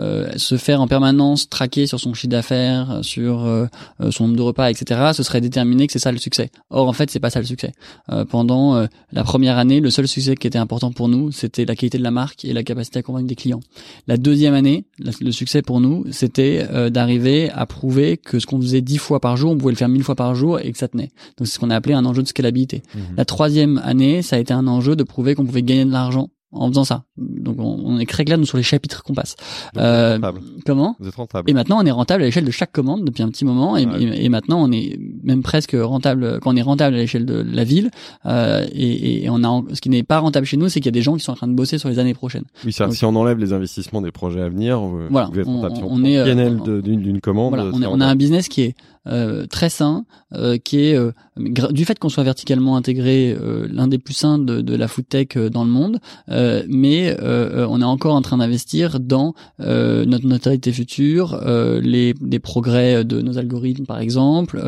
euh, 0.00 0.30
se 0.36 0.56
faire 0.56 0.80
en 0.80 0.86
permanence 0.88 1.48
traquer 1.48 1.86
sur 1.86 2.00
son 2.00 2.14
chiffre 2.14 2.28
d'affaires, 2.30 2.98
sur 3.02 3.44
euh, 3.44 3.66
euh, 4.00 4.10
son 4.10 4.24
nombre 4.24 4.36
de 4.36 4.42
repas, 4.42 4.70
etc., 4.70 5.10
ce 5.14 5.22
serait 5.22 5.40
déterminer 5.40 5.86
que 5.86 5.92
c'est 5.92 5.98
ça 5.98 6.12
le 6.12 6.18
succès. 6.18 6.50
Or, 6.70 6.88
en 6.88 6.92
fait, 6.92 7.10
c'est 7.10 7.20
pas 7.20 7.30
ça 7.30 7.40
le 7.40 7.46
succès. 7.46 7.72
Euh, 8.10 8.24
pendant 8.24 8.74
euh, 8.76 8.86
la 9.12 9.24
première 9.24 9.58
année, 9.58 9.80
le 9.80 9.90
seul 9.90 10.06
succès 10.08 10.34
qui 10.36 10.46
était 10.46 10.58
important 10.58 10.92
pour 10.92 11.08
nous, 11.08 11.30
c'était 11.32 11.64
la 11.64 11.74
qualité 11.76 11.98
de 11.98 12.02
la 12.02 12.10
marque 12.10 12.44
et 12.44 12.52
la 12.52 12.62
capacité 12.62 12.98
à 12.98 13.02
convaincre 13.02 13.26
des 13.28 13.34
clients. 13.36 13.60
La 14.06 14.16
deuxième 14.16 14.54
année, 14.54 14.84
la- 14.98 15.12
le 15.20 15.32
succès 15.32 15.62
pour 15.62 15.80
nous, 15.80 16.04
c'était 16.10 16.66
euh, 16.70 16.90
d'arriver 16.90 17.50
à 17.50 17.66
prouver 17.66 18.16
que 18.16 18.38
ce 18.38 18.46
qu'on 18.46 18.60
faisait 18.60 18.80
dix 18.80 18.98
fois 18.98 19.20
par 19.20 19.36
jour, 19.36 19.52
on 19.52 19.56
pouvait 19.56 19.72
le 19.72 19.76
faire 19.78 19.88
mille 19.88 20.02
fois 20.04 20.14
par 20.16 20.34
jour 20.34 20.58
et 20.60 20.70
que 20.72 20.78
ça 20.78 20.88
tenait. 20.88 21.10
Donc 21.38 21.46
c'est 21.46 21.54
ce 21.54 21.58
qu'on 21.58 21.70
a 21.70 21.76
appelé 21.76 21.94
un 21.94 22.04
enjeu 22.04 22.22
de 22.22 22.28
scalabilité. 22.28 22.82
Mhm. 22.94 23.02
La 23.16 23.24
troisième 23.24 23.78
année, 23.84 24.22
ça 24.22 24.36
a 24.36 24.38
été 24.38 24.52
un 24.52 24.66
enjeu 24.66 24.96
de 24.96 25.02
prouver 25.02 25.34
qu'on 25.34 25.44
pouvait 25.46 25.62
gagner 25.62 25.84
de 25.84 25.90
l'argent 25.92 26.28
en 26.54 26.68
faisant 26.68 26.84
ça. 26.84 27.04
Donc 27.18 27.56
on, 27.58 27.80
on 27.84 27.98
est 27.98 28.08
très 28.08 28.24
clair 28.24 28.38
nous 28.38 28.46
sur 28.46 28.56
les 28.56 28.62
chapitres 28.62 29.02
qu'on 29.02 29.14
passe. 29.14 29.36
Donc, 29.74 29.82
Euh. 29.84 30.18
Comment 30.66 30.96
Vous 31.00 31.08
êtes 31.08 31.14
rentable. 31.14 31.50
et 31.50 31.54
maintenant, 31.54 31.78
on 31.80 31.84
est 31.86 31.90
rentable 31.90 32.22
à 32.22 32.26
l'échelle 32.26 32.44
de 32.44 32.50
chaque 32.50 32.72
commande 32.72 33.04
depuis 33.04 33.22
un 33.22 33.28
petit 33.28 33.44
moment, 33.44 33.76
et, 33.76 33.86
Ouais. 33.86 34.02
et- 34.02 34.24
et 34.24 34.28
maintenant, 34.28 34.62
on 34.62 34.70
est 34.72 34.98
même 35.22 35.42
presque 35.42 35.76
rentable 35.78 36.38
quand 36.40 36.52
on 36.52 36.56
est 36.56 36.62
rentable 36.62 36.94
à 36.96 36.98
l'échelle 36.98 37.26
de 37.26 37.34
la 37.46 37.64
ville. 37.64 37.90
Euh, 38.26 38.64
et, 38.72 39.24
et 39.24 39.30
on 39.30 39.42
a, 39.44 39.62
ce 39.74 39.80
qui 39.80 39.90
n'est 39.90 40.02
pas 40.02 40.18
rentable 40.20 40.46
chez 40.46 40.56
nous, 40.56 40.68
c'est 40.68 40.80
qu'il 40.80 40.86
y 40.86 40.88
a 40.88 40.92
des 40.92 41.02
gens 41.02 41.14
qui 41.14 41.20
sont 41.24 41.32
en 41.32 41.36
train 41.36 41.48
de 41.48 41.54
bosser 41.54 41.78
sur 41.78 41.88
les 41.88 41.98
années 41.98 42.14
prochaines. 42.14 42.44
Oui, 42.64 42.72
ça, 42.72 42.86
donc- 42.86 42.94
si 42.94 43.04
on 43.04 43.14
enlève 43.16 43.38
les 43.38 43.52
investissements 43.52 44.00
des 44.02 44.10
projets 44.12 44.40
à 44.42 44.48
venir, 44.48 44.80
vous, 44.80 45.00
Voilà, 45.10 45.28
vous 45.32 45.40
êtes 45.40 45.46
on- 45.46 45.60
rentable. 45.60 45.86
On 45.88 46.04
est, 46.04 46.14
le 46.16 46.20
euh, 46.20 46.24
PNL 46.24 46.58
on- 46.60 46.64
de- 46.64 46.80
d'une 46.80 47.20
commande. 47.20 47.54
Voilà, 47.54 47.70
on, 47.72 47.82
est- 47.82 47.86
on 47.86 48.00
a 48.00 48.06
un 48.06 48.16
business 48.16 48.48
qui 48.48 48.62
est 48.62 48.74
euh, 49.06 49.44
très 49.44 49.68
sain, 49.68 50.06
euh, 50.32 50.56
qui 50.56 50.80
est 50.80 50.96
euh, 50.96 51.12
du 51.36 51.84
fait 51.84 51.98
qu'on 51.98 52.08
soit 52.08 52.22
verticalement 52.22 52.74
intégré, 52.74 53.36
euh, 53.38 53.68
l'un 53.70 53.86
des 53.86 53.98
plus 53.98 54.14
sains 54.14 54.38
de, 54.38 54.62
de 54.62 54.74
la 54.74 54.88
food 54.88 55.06
tech 55.06 55.26
euh, 55.36 55.50
dans 55.50 55.62
le 55.62 55.68
monde. 55.70 55.98
Euh, 56.44 56.62
mais 56.68 57.10
euh, 57.10 57.62
euh, 57.62 57.66
on 57.68 57.80
est 57.80 57.84
encore 57.84 58.14
en 58.14 58.22
train 58.22 58.38
d'investir 58.38 59.00
dans 59.00 59.34
notre 59.58 60.26
notoriété 60.26 60.72
future, 60.72 61.40
les, 61.46 62.14
les 62.20 62.38
progrès 62.38 63.04
de 63.04 63.20
nos 63.20 63.38
algorithmes 63.38 63.86
par 63.86 63.98
exemple, 63.98 64.62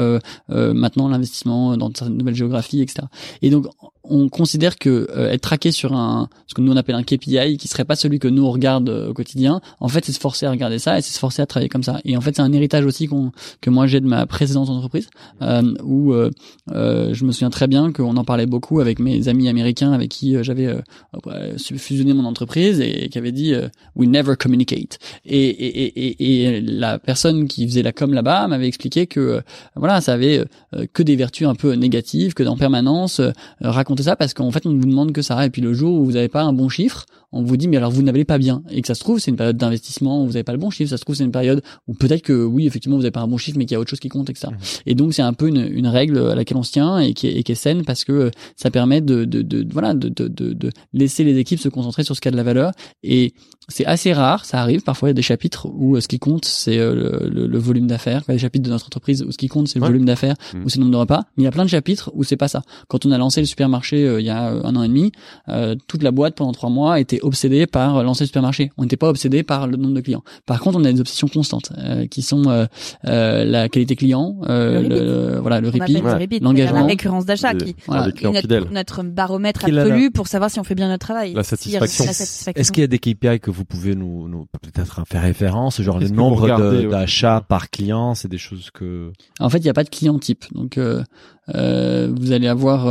maintenant 0.48 1.08
l'investissement 1.08 1.76
dans 1.76 1.90
certaines 1.94 2.16
nouvelles 2.16 2.34
géographies, 2.34 2.80
etc. 2.80 3.06
Et 3.42 3.50
donc 3.50 3.66
on 4.08 4.28
considère 4.28 4.78
que 4.78 5.06
euh, 5.16 5.30
être 5.30 5.42
traqué 5.42 5.70
sur 5.70 5.92
un 5.92 6.28
ce 6.46 6.54
que 6.54 6.60
nous 6.60 6.72
on 6.72 6.76
appelle 6.76 6.94
un 6.94 7.02
KPI 7.02 7.56
qui 7.58 7.68
serait 7.68 7.84
pas 7.84 7.96
celui 7.96 8.18
que 8.18 8.28
nous 8.28 8.44
on 8.44 8.50
regarde 8.50 8.88
euh, 8.88 9.10
au 9.10 9.14
quotidien 9.14 9.60
en 9.80 9.88
fait 9.88 10.04
c'est 10.04 10.12
se 10.12 10.20
forcer 10.20 10.46
à 10.46 10.50
regarder 10.50 10.78
ça 10.78 10.98
et 10.98 11.02
c'est 11.02 11.12
se 11.12 11.18
forcer 11.18 11.42
à 11.42 11.46
travailler 11.46 11.68
comme 11.68 11.82
ça. 11.82 12.00
Et 12.04 12.16
en 12.16 12.20
fait 12.20 12.36
c'est 12.36 12.42
un 12.42 12.52
héritage 12.52 12.84
aussi 12.84 13.06
qu'on 13.06 13.32
que 13.60 13.70
moi 13.70 13.86
j'ai 13.86 14.00
de 14.00 14.06
ma 14.06 14.26
précédente 14.26 14.70
entreprise 14.70 15.08
euh, 15.42 15.74
où 15.84 16.12
euh, 16.12 16.30
euh, 16.72 17.12
je 17.12 17.24
me 17.24 17.32
souviens 17.32 17.50
très 17.50 17.66
bien 17.66 17.92
qu'on 17.92 18.16
en 18.16 18.24
parlait 18.24 18.46
beaucoup 18.46 18.80
avec 18.80 18.98
mes 18.98 19.28
amis 19.28 19.48
américains 19.48 19.92
avec 19.92 20.10
qui 20.10 20.42
j'avais 20.42 20.66
euh, 20.66 21.58
fusionné 21.58 22.12
mon 22.14 22.24
entreprise 22.24 22.80
et, 22.80 23.08
qui 23.08 23.18
avait 23.18 23.32
dit 23.32 23.54
we 23.94 24.08
never 24.08 24.36
communicate. 24.36 24.98
Et, 25.24 25.46
et, 25.48 26.46
et, 26.46 26.60
la 26.60 26.98
personne 26.98 27.48
qui 27.48 27.66
faisait 27.66 27.82
la 27.82 27.92
com 27.92 28.12
là-bas 28.12 28.46
m'avait 28.48 28.68
expliqué 28.68 29.06
que 29.06 29.42
voilà 29.74 30.00
ça 30.00 30.12
avait 30.12 30.44
que 30.92 31.02
des 31.02 31.16
vertus 31.16 31.46
un 31.46 31.54
peu 31.54 31.72
négatives 31.74 32.34
que 32.34 32.42
en 32.46 32.56
permanence 32.56 33.20
euh, 33.20 33.70
ça 34.02 34.16
parce 34.16 34.34
qu'en 34.34 34.50
fait 34.50 34.66
on 34.66 34.70
ne 34.70 34.80
vous 34.80 34.88
demande 34.88 35.12
que 35.12 35.22
ça. 35.22 35.44
Et 35.44 35.50
puis 35.50 35.62
le 35.62 35.72
jour 35.72 36.00
où 36.00 36.04
vous 36.04 36.12
n'avez 36.12 36.28
pas 36.28 36.42
un 36.42 36.52
bon 36.52 36.68
chiffre 36.68 37.06
on 37.36 37.42
vous 37.42 37.56
dit 37.56 37.68
mais 37.68 37.76
alors 37.76 37.90
vous 37.90 38.02
n'avez 38.02 38.24
pas 38.24 38.38
bien 38.38 38.62
et 38.70 38.80
que 38.82 38.86
ça 38.88 38.94
se 38.94 39.00
trouve 39.00 39.18
c'est 39.18 39.30
une 39.30 39.36
période 39.36 39.56
d'investissement 39.56 40.22
où 40.22 40.26
vous 40.26 40.32
n'avez 40.32 40.44
pas 40.44 40.52
le 40.52 40.58
bon 40.58 40.70
chiffre 40.70 40.90
ça 40.90 40.96
se 40.96 41.02
trouve 41.04 41.14
c'est 41.16 41.24
une 41.24 41.30
période 41.32 41.62
où 41.88 41.94
peut-être 41.94 42.22
que 42.22 42.44
oui 42.44 42.66
effectivement 42.66 42.96
vous 42.96 43.02
n'avez 43.02 43.10
pas 43.10 43.20
un 43.20 43.28
bon 43.28 43.36
chiffre 43.38 43.58
mais 43.58 43.64
qu'il 43.66 43.74
y 43.74 43.76
a 43.76 43.80
autre 43.80 43.90
chose 43.90 44.00
qui 44.00 44.08
compte 44.08 44.30
etc 44.30 44.48
et 44.86 44.94
donc 44.94 45.14
c'est 45.14 45.22
un 45.22 45.32
peu 45.32 45.48
une, 45.48 45.66
une 45.70 45.86
règle 45.86 46.18
à 46.18 46.34
laquelle 46.34 46.56
on 46.56 46.62
se 46.62 46.72
tient 46.72 46.98
et 46.98 47.12
qui 47.14 47.26
est, 47.28 47.32
et 47.38 47.42
qui 47.42 47.52
est 47.52 47.56
saine 47.56 47.82
parce 47.84 48.04
que 48.04 48.12
euh, 48.12 48.30
ça 48.56 48.70
permet 48.70 49.00
de, 49.00 49.24
de, 49.24 49.42
de 49.42 49.66
voilà 49.72 49.94
de, 49.94 50.08
de, 50.08 50.28
de, 50.28 50.52
de 50.52 50.70
laisser 50.92 51.24
les 51.24 51.36
équipes 51.38 51.60
se 51.60 51.68
concentrer 51.68 52.04
sur 52.04 52.14
ce 52.16 52.20
qui 52.20 52.28
a 52.28 52.30
de 52.30 52.36
la 52.36 52.42
valeur 52.42 52.72
et 53.02 53.32
c'est 53.68 53.84
assez 53.84 54.12
rare, 54.12 54.44
ça 54.44 54.60
arrive. 54.62 54.82
Parfois, 54.82 55.08
il 55.08 55.10
y 55.10 55.14
a 55.14 55.14
des 55.14 55.22
chapitres 55.22 55.66
où 55.68 55.96
euh, 55.96 56.00
ce 56.00 56.06
qui 56.06 56.20
compte, 56.20 56.44
c'est 56.44 56.78
euh, 56.78 56.94
le, 56.94 57.28
le- 57.28 57.46
le 57.48 57.58
volume 57.58 57.88
d'affaires. 57.88 58.22
Il 58.28 58.30
y 58.30 58.34
a 58.34 58.36
des 58.36 58.40
chapitres 58.40 58.64
de 58.64 58.70
notre 58.70 58.86
entreprise 58.86 59.24
où 59.24 59.32
ce 59.32 59.36
qui 59.38 59.48
compte, 59.48 59.66
c'est 59.66 59.80
le 59.80 59.82
Ouais. 59.82 59.88
volume 59.88 60.04
d'affaires 60.04 60.36
Mhm. 60.54 60.62
ou 60.64 60.68
c'est 60.68 60.76
le 60.78 60.82
nombre 60.84 60.92
de 60.92 60.98
repas. 60.98 61.24
Mais 61.36 61.42
il 61.42 61.46
y 61.46 61.48
a 61.48 61.50
plein 61.50 61.64
de 61.64 61.68
chapitres 61.68 62.12
où 62.14 62.22
c'est 62.22 62.36
pas 62.36 62.46
ça. 62.46 62.62
Quand 62.86 63.04
on 63.06 63.10
a 63.10 63.18
lancé 63.18 63.40
le 63.40 63.46
supermarché 63.46 64.06
euh, 64.06 64.20
il 64.20 64.26
y 64.26 64.30
a 64.30 64.50
un 64.52 64.76
an 64.76 64.84
et 64.84 64.88
demi, 64.88 65.10
euh, 65.48 65.74
toute 65.88 66.04
la 66.04 66.12
boîte 66.12 66.36
pendant 66.36 66.52
trois 66.52 66.70
mois 66.70 67.00
était 67.00 67.18
obsédée 67.26 67.66
par 67.66 67.98
euh, 67.98 68.02
lancer 68.02 68.24
le 68.24 68.28
supermarché. 68.28 68.70
On 68.76 68.82
n'était 68.82 68.96
pas 68.96 69.08
obsédé 69.08 69.42
par 69.42 69.66
le 69.66 69.76
nombre 69.76 69.94
de 69.94 70.00
clients. 70.00 70.22
Par 70.46 70.60
contre, 70.60 70.78
on 70.78 70.84
a 70.84 70.92
des 70.92 71.00
obsessions 71.00 71.28
constantes 71.28 71.72
euh, 71.78 72.06
qui 72.06 72.22
sont 72.22 72.44
euh, 72.48 72.66
euh, 73.06 73.44
la 73.44 73.68
qualité 73.68 73.96
client, 73.96 74.36
euh, 74.48 74.80
Le 74.82 74.88
le, 75.34 75.38
voilà 75.40 75.60
le 75.60 75.68
repeat, 75.68 76.02
Ouais. 76.02 76.28
l'engagement. 76.40 76.80
la 76.80 76.86
récurrence 76.86 77.26
d'achat 77.26 77.54
qui 77.54 77.74
Voilà. 77.86 78.08
est 78.08 78.22
notre, 78.50 78.72
notre 78.72 79.02
baromètre 79.02 79.68
la- 79.68 79.82
absolu 79.82 80.10
pour 80.10 80.28
savoir 80.28 80.50
si 80.50 80.60
on 80.60 80.64
fait 80.64 80.74
bien 80.74 80.88
notre 80.88 81.04
travail. 81.06 81.32
La 81.34 81.40
euh, 81.40 81.42
satisfaction. 81.42 82.04
Est-ce 82.54 82.72
qu'il 82.72 82.80
y 82.82 82.84
a 82.84 82.86
des 82.86 82.98
KPI 82.98 83.40
que 83.40 83.50
vous 83.50 83.64
pouvez 83.64 83.94
nous, 83.94 84.28
nous 84.28 84.46
peut-être 84.62 85.02
faire 85.06 85.22
référence, 85.22 85.80
genre 85.82 85.98
le 85.98 86.08
nombre 86.08 86.48
ouais. 86.48 86.86
d'achats 86.88 87.42
par 87.48 87.70
client, 87.70 88.14
c'est 88.14 88.28
des 88.28 88.38
choses 88.38 88.70
que 88.72 89.12
En 89.40 89.48
fait, 89.50 89.58
il 89.58 89.64
n'y 89.64 89.70
a 89.70 89.74
pas 89.74 89.84
de 89.84 89.88
client 89.90 90.18
type. 90.18 90.44
Donc, 90.52 90.78
euh, 90.78 91.02
euh, 91.54 92.12
vous 92.18 92.32
allez 92.32 92.48
avoir 92.48 92.86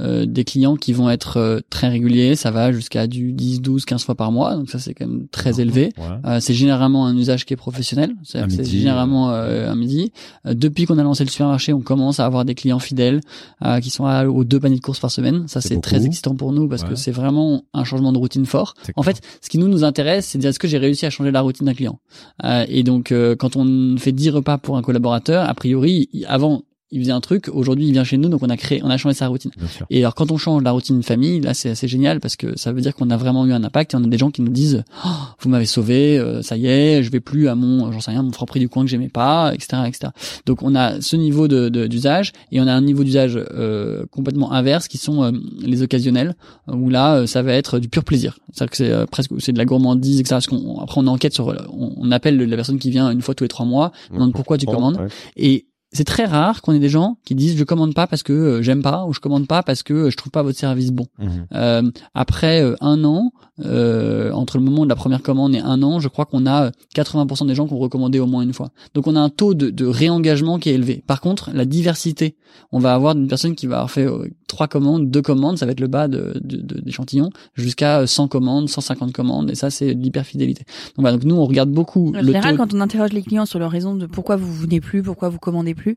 euh, 0.00 0.06
euh, 0.06 0.26
des 0.26 0.44
clients 0.44 0.76
qui 0.76 0.92
vont 0.92 1.10
être 1.10 1.36
euh, 1.38 1.60
très 1.70 1.88
réguliers. 1.88 2.36
Ça 2.36 2.50
va 2.50 2.70
jusqu'à 2.72 3.06
du 3.06 3.32
10, 3.32 3.60
12, 3.60 3.84
15 3.84 4.04
fois 4.04 4.14
par 4.14 4.30
mois. 4.30 4.54
Donc 4.54 4.70
ça, 4.70 4.78
c'est 4.78 4.94
quand 4.94 5.06
même 5.06 5.26
très 5.28 5.60
élevé. 5.60 5.92
Ouais. 5.98 6.04
Euh, 6.26 6.38
c'est 6.40 6.54
généralement 6.54 7.06
un 7.06 7.16
usage 7.16 7.44
qui 7.44 7.54
est 7.54 7.56
professionnel. 7.56 8.14
C'est 8.22 8.64
généralement 8.64 9.30
euh, 9.30 9.70
un 9.70 9.74
midi. 9.74 10.12
Euh, 10.46 10.54
depuis 10.54 10.84
qu'on 10.86 10.98
a 10.98 11.02
lancé 11.02 11.24
le 11.24 11.30
supermarché, 11.30 11.72
on 11.72 11.80
commence 11.80 12.20
à 12.20 12.26
avoir 12.26 12.44
des 12.44 12.54
clients 12.54 12.78
fidèles 12.78 13.20
euh, 13.64 13.80
qui 13.80 13.90
sont 13.90 14.06
à, 14.06 14.26
aux 14.26 14.44
deux 14.44 14.60
paniers 14.60 14.76
de 14.76 14.80
courses 14.80 15.00
par 15.00 15.10
semaine. 15.10 15.44
Ça, 15.48 15.60
C'est 15.60 15.80
très 15.80 16.06
excitant 16.06 16.34
pour 16.36 16.52
nous 16.52 16.68
parce 16.68 16.82
Ouais. 16.82 16.90
que 16.90 16.94
c'est 16.94 17.10
vraiment 17.10 17.64
un 17.74 17.84
changement 17.84 18.12
de 18.12 18.18
routine 18.18 18.46
fort. 18.46 18.74
En 18.96 19.02
fait, 19.02 19.20
ce 19.40 19.48
qui 19.48 19.58
nous 19.58 19.68
nous 19.68 19.82
intéresse, 19.82 20.26
c'est 20.26 20.38
de 20.38 20.42
dire 20.42 20.50
est-ce 20.50 20.58
que 20.58 20.68
j'ai 20.68 20.78
réussi 20.78 21.04
à 21.06 21.10
changer 21.10 21.30
la 21.30 21.40
routine 21.40 21.66
d'un 21.66 21.74
client? 21.74 21.98
Euh, 22.44 22.64
et 22.68 22.82
donc, 22.84 23.10
euh, 23.12 23.34
quand 23.34 23.56
on 23.56 23.96
fait 23.98 24.12
10 24.12 24.30
repas 24.30 24.58
pour 24.58 24.76
un 24.76 24.82
collaborateur, 24.82 25.48
a 25.48 25.54
priori, 25.54 26.08
avant 26.28 26.62
il 26.92 27.00
faisait 27.00 27.12
un 27.12 27.20
truc, 27.20 27.48
aujourd'hui 27.52 27.86
il 27.88 27.92
vient 27.92 28.04
chez 28.04 28.16
nous, 28.16 28.28
donc 28.28 28.42
on 28.42 28.48
a 28.48 28.56
créé, 28.56 28.80
on 28.84 28.88
a 28.90 28.96
changé 28.96 29.14
sa 29.16 29.26
routine. 29.28 29.50
Et 29.90 29.98
alors 30.00 30.14
quand 30.14 30.30
on 30.30 30.36
change 30.36 30.62
la 30.62 30.70
routine 30.70 31.02
famille, 31.02 31.40
là 31.40 31.52
c'est 31.52 31.70
assez 31.70 31.88
génial 31.88 32.20
parce 32.20 32.36
que 32.36 32.56
ça 32.56 32.72
veut 32.72 32.80
dire 32.80 32.94
qu'on 32.94 33.10
a 33.10 33.16
vraiment 33.16 33.44
eu 33.44 33.52
un 33.52 33.64
impact 33.64 33.94
et 33.94 33.96
on 33.96 34.04
a 34.04 34.06
des 34.06 34.18
gens 34.18 34.30
qui 34.30 34.40
nous 34.42 34.52
disent 34.52 34.84
Oh, 35.04 35.08
vous 35.40 35.48
m'avez 35.48 35.66
sauvé, 35.66 36.18
euh, 36.18 36.42
ça 36.42 36.56
y 36.56 36.66
est, 36.66 37.02
je 37.02 37.10
vais 37.10 37.18
plus 37.20 37.48
à 37.48 37.54
mon, 37.56 37.90
j'en 37.90 38.00
sais 38.00 38.12
rien, 38.12 38.22
mon 38.22 38.30
franc 38.30 38.46
prix 38.46 38.60
du 38.60 38.68
coin 38.68 38.84
que 38.84 38.88
j'aimais 38.90 39.08
pas, 39.08 39.52
etc., 39.52 39.82
etc. 39.86 40.08
Donc 40.46 40.62
on 40.62 40.74
a 40.76 41.00
ce 41.00 41.16
niveau 41.16 41.48
de 41.48 41.68
de- 41.68 41.86
d'usage 41.88 42.32
et 42.52 42.60
on 42.60 42.66
a 42.68 42.72
un 42.72 42.80
niveau 42.82 43.02
d'usage 43.02 43.36
euh, 43.36 44.04
complètement 44.12 44.52
inverse 44.52 44.86
qui 44.86 44.98
sont 44.98 45.24
euh, 45.24 45.32
les 45.60 45.82
occasionnels 45.82 46.34
où 46.68 46.88
là 46.88 47.16
euh, 47.16 47.26
ça 47.26 47.42
va 47.42 47.52
être 47.54 47.78
du 47.80 47.88
pur 47.88 48.04
plaisir. 48.04 48.38
C'est-à-dire 48.52 48.70
que 48.70 48.76
c'est 48.76 48.92
euh, 48.92 49.06
presque 49.06 49.32
c'est 49.40 49.52
de 49.52 49.58
la 49.58 49.64
gourmandise, 49.64 50.20
etc. 50.20 50.36
Parce 50.36 50.46
qu'on 50.46 50.78
après 50.80 51.00
on 51.00 51.06
enquête 51.08 51.34
sur, 51.34 51.48
on, 51.48 51.94
on 51.96 52.10
appelle 52.12 52.36
la 52.38 52.56
personne 52.56 52.78
qui 52.78 52.90
vient 52.90 53.10
une 53.10 53.22
fois 53.22 53.34
tous 53.34 53.44
les 53.44 53.48
trois 53.48 53.66
mois, 53.66 53.90
on 54.10 54.14
demande 54.14 54.32
pourquoi 54.34 54.56
tu 54.56 54.66
commandes. 54.66 54.96
Ouais. 54.98 55.08
Et 55.36 55.66
c'est 55.92 56.04
très 56.04 56.24
rare 56.24 56.62
qu'on 56.62 56.72
ait 56.72 56.80
des 56.80 56.88
gens 56.88 57.18
qui 57.24 57.34
disent 57.34 57.56
je 57.56 57.64
commande 57.64 57.94
pas 57.94 58.06
parce 58.06 58.22
que 58.22 58.32
euh, 58.32 58.62
j'aime 58.62 58.82
pas 58.82 59.04
ou 59.06 59.12
je 59.12 59.20
commande 59.20 59.46
pas 59.46 59.62
parce 59.62 59.82
que 59.82 59.94
euh, 59.94 60.10
je 60.10 60.16
trouve 60.16 60.30
pas 60.30 60.42
votre 60.42 60.58
service 60.58 60.90
bon. 60.90 61.06
Mhm. 61.18 61.46
Euh, 61.54 61.90
après 62.14 62.62
euh, 62.62 62.74
un 62.80 63.04
an, 63.04 63.32
euh, 63.64 64.32
entre 64.32 64.58
le 64.58 64.64
moment 64.64 64.84
de 64.84 64.88
la 64.88 64.96
première 64.96 65.22
commande 65.22 65.54
et 65.54 65.60
un 65.60 65.82
an, 65.82 66.00
je 66.00 66.08
crois 66.08 66.26
qu'on 66.26 66.44
a 66.44 66.66
euh, 66.66 66.70
80% 66.94 67.46
des 67.46 67.54
gens 67.54 67.66
qui 67.66 67.72
ont 67.72 67.78
recommandé 67.78 68.18
au 68.18 68.26
moins 68.26 68.42
une 68.42 68.52
fois. 68.52 68.70
Donc 68.94 69.06
on 69.06 69.16
a 69.16 69.20
un 69.20 69.30
taux 69.30 69.54
de, 69.54 69.70
de 69.70 69.86
réengagement 69.86 70.58
qui 70.58 70.70
est 70.70 70.74
élevé. 70.74 71.02
Par 71.06 71.20
contre, 71.20 71.50
la 71.54 71.64
diversité, 71.64 72.36
on 72.72 72.78
va 72.78 72.94
avoir 72.94 73.16
une 73.16 73.28
personne 73.28 73.54
qui 73.54 73.66
va 73.66 73.76
avoir 73.76 73.90
fait 73.90 74.06
trois 74.46 74.68
commandes, 74.68 75.10
deux 75.10 75.22
commandes, 75.22 75.58
ça 75.58 75.66
va 75.66 75.72
être 75.72 75.80
le 75.80 75.88
bas 75.88 76.08
de, 76.08 76.40
de, 76.42 76.56
de- 76.58 76.80
d'échantillon, 76.80 77.30
jusqu'à 77.54 78.00
euh, 78.00 78.06
100 78.06 78.28
commandes, 78.28 78.68
150 78.68 79.12
commandes, 79.12 79.50
et 79.50 79.54
ça 79.54 79.70
c'est 79.70 79.94
de 79.94 80.02
l'hyperfidélité. 80.02 80.64
Donc, 80.64 81.02
voilà, 81.02 81.16
donc 81.16 81.24
nous 81.24 81.36
on 81.36 81.44
regarde 81.44 81.70
beaucoup 81.70 82.08
En 82.10 82.20
le 82.20 82.26
général, 82.26 82.56
taux. 82.56 82.62
quand 82.64 82.74
on 82.74 82.80
interroge 82.80 83.12
les 83.12 83.22
clients 83.22 83.46
sur 83.46 83.58
leur 83.58 83.70
raison 83.70 83.94
de 83.94 84.06
pourquoi 84.06 84.36
vous 84.36 84.52
venez 84.52 84.80
plus, 84.80 85.02
pourquoi 85.02 85.28
vous 85.28 85.38
commandez 85.38 85.74
plus, 85.74 85.96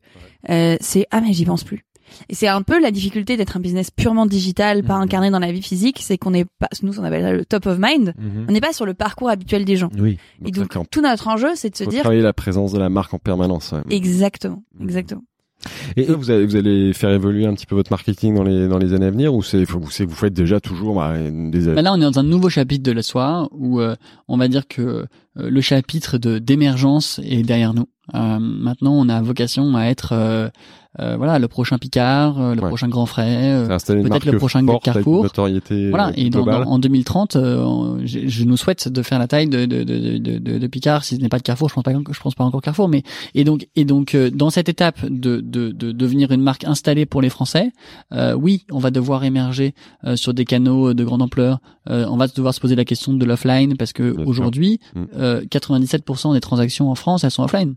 euh, 0.50 0.78
c'est 0.82 1.06
ah 1.12 1.22
mais 1.22 1.34
j'y 1.34 1.46
pense 1.46 1.64
plus. 1.64 1.86
Et 2.28 2.34
c'est 2.34 2.48
un 2.48 2.64
peu 2.64 2.82
la 2.82 2.90
difficulté 2.90 3.38
d'être 3.38 3.56
un 3.56 3.60
business 3.60 3.92
purement 3.92 4.26
digital, 4.26 4.84
pas 4.84 4.96
Mhm. 4.96 5.04
incarné 5.04 5.30
dans 5.30 5.38
la 5.38 5.52
vie 5.52 5.62
physique, 5.62 6.00
c'est 6.02 6.18
qu'on 6.18 6.32
n'est 6.32 6.46
pas, 6.46 6.68
nous 6.82 7.00
on 7.00 7.04
appelle 7.04 7.22
ça 7.22 7.32
le 7.34 7.46
top 7.46 7.68
of 7.68 7.78
mind, 7.80 8.16
Mhm. 8.18 8.48
on 8.50 8.52
n'est 8.52 8.62
pas 8.62 8.74
sur 8.74 8.88
le 8.88 8.96
parcours 8.96 9.30
habituel 9.30 9.64
des 9.64 9.76
gens. 9.78 9.92
Oui. 9.96 10.18
Et 10.44 10.50
Donc, 10.50 10.76
tout 10.90 11.02
notre 11.02 11.28
enjeu, 11.28 11.50
c'est 11.54 11.70
de 11.70 11.76
se 11.76 11.84
dire 11.84 12.00
travailler 12.02 12.24
la 12.24 12.34
présence 12.34 12.72
de 12.74 12.80
la 12.80 12.90
marque 12.90 13.14
en 13.14 13.20
permanence. 13.20 13.74
ouais. 13.74 13.82
exactement, 13.96 14.64
Mhm. 14.80 14.86
exactement. 14.86 15.22
Et, 15.98 16.04
vous 16.04 16.32
allez, 16.32 16.46
vous 16.46 16.56
allez 16.56 16.94
faire 16.94 17.10
évoluer 17.10 17.46
un 17.46 17.54
petit 17.54 17.66
peu 17.66 17.76
votre 17.76 17.92
marketing 17.92 18.36
dans 18.36 18.44
les 18.44 18.68
dans 18.68 18.78
les 18.78 18.94
années 18.94 19.08
à 19.08 19.12
venir 19.12 19.34
ou 19.34 19.44
c'est 19.44 19.66
que 19.66 19.72
vous 19.72 20.16
faites 20.16 20.34
déjà 20.34 20.60
toujours 20.60 20.96
bah, 20.96 21.14
des 21.18 21.68
Bah 21.68 21.82
là, 21.82 21.94
on 21.94 21.98
est 21.98 22.02
dans 22.12 22.20
un 22.20 22.24
nouveau 22.24 22.50
chapitre 22.50 22.84
de 22.84 22.92
l'histoire 22.92 23.50
où 23.52 23.82
euh, 23.82 23.96
on 24.28 24.38
va 24.38 24.48
dire 24.48 24.68
que 24.68 24.82
euh, 24.82 25.06
le 25.36 25.62
chapitre 25.62 26.18
de 26.18 26.40
d'émergence 26.40 27.20
est 27.24 27.44
derrière 27.44 27.74
nous. 27.74 27.88
Euh, 28.16 28.40
maintenant, 28.40 28.94
on 28.94 29.10
a 29.10 29.22
vocation 29.22 29.76
à 29.76 29.86
être 29.86 30.52
euh, 30.98 31.14
euh, 31.14 31.18
voilà 31.18 31.38
le 31.38 31.48
prochain 31.48 31.78
Picard, 31.78 32.40
euh, 32.42 32.56
le 32.56 32.62
Ouais. 32.62 32.68
prochain 32.68 32.88
Grand 32.88 33.06
Frais. 33.06 33.54
euh, 33.54 33.68
peut-être 33.68 34.26
le 34.26 34.38
prochain 34.38 34.66
forte 34.66 34.84
Carrefour. 34.84 35.22
notoriété 35.24 35.90
voilà. 35.90 36.08
euh, 36.10 36.14
Et 36.16 36.30
dans, 36.32 36.46
en 36.48 36.80
2030, 36.80 37.36
euh, 37.36 38.00
je, 38.06 38.28
je 38.28 38.44
nous 38.44 38.58
souhaite 38.58 38.88
de 38.88 39.02
faire 39.04 39.20
la 39.20 39.28
taille 39.28 39.48
de 39.48 39.66
de, 39.66 39.84
de, 39.84 40.18
de, 40.18 40.58
de, 40.58 40.68
Picard. 40.68 41.04
Si 41.04 41.16
ce 41.18 41.22
n'est 41.22 41.30
pas 41.30 41.38
de 41.38 41.44
Carrefour, 41.44 41.70
je 41.70 41.76
pense 41.76 41.84
pas, 41.84 41.92
je 41.94 42.20
pense 42.20 42.34
pas 42.36 42.44
encore 42.44 42.62
Carrefour. 42.62 42.90
Mais 42.90 43.04
et 43.36 43.44
donc 43.44 43.68
et 43.76 43.86
donc 43.86 44.16
euh, 44.16 44.32
dans 44.32 44.50
cette 44.50 44.68
étape 44.70 45.06
de, 45.06 45.42
de 45.42 45.72
de 45.72 45.92
devenir 45.92 46.32
une 46.32 46.42
marque 46.42 46.64
installée 46.64 47.06
pour 47.06 47.22
les 47.22 47.30
Français, 47.30 47.72
euh, 48.14 48.34
oui, 48.34 48.66
on 48.72 48.80
va 48.80 48.90
devoir 48.92 49.24
émerger 49.24 49.76
euh, 50.06 50.16
sur 50.16 50.34
des 50.34 50.46
canaux 50.46 50.94
de 50.96 51.04
grande 51.04 51.22
ampleur. 51.22 51.60
Euh, 51.90 52.06
on 52.10 52.18
va 52.18 52.28
devoir 52.28 52.54
se 52.54 52.60
poser 52.60 52.76
la 52.76 52.86
question 52.86 53.14
de 53.14 53.26
l'offline 53.26 53.76
parce 53.78 53.94
que 53.94 54.16
aujourd'hui, 54.26 54.80
Mm. 54.96 55.04
euh, 55.18 55.42
97% 55.46 56.34
des 56.34 56.40
transactions 56.40 56.90
en 56.90 56.96
France, 56.96 57.24
elles 57.24 57.32
sont 57.32 57.44
offline. 57.44 57.76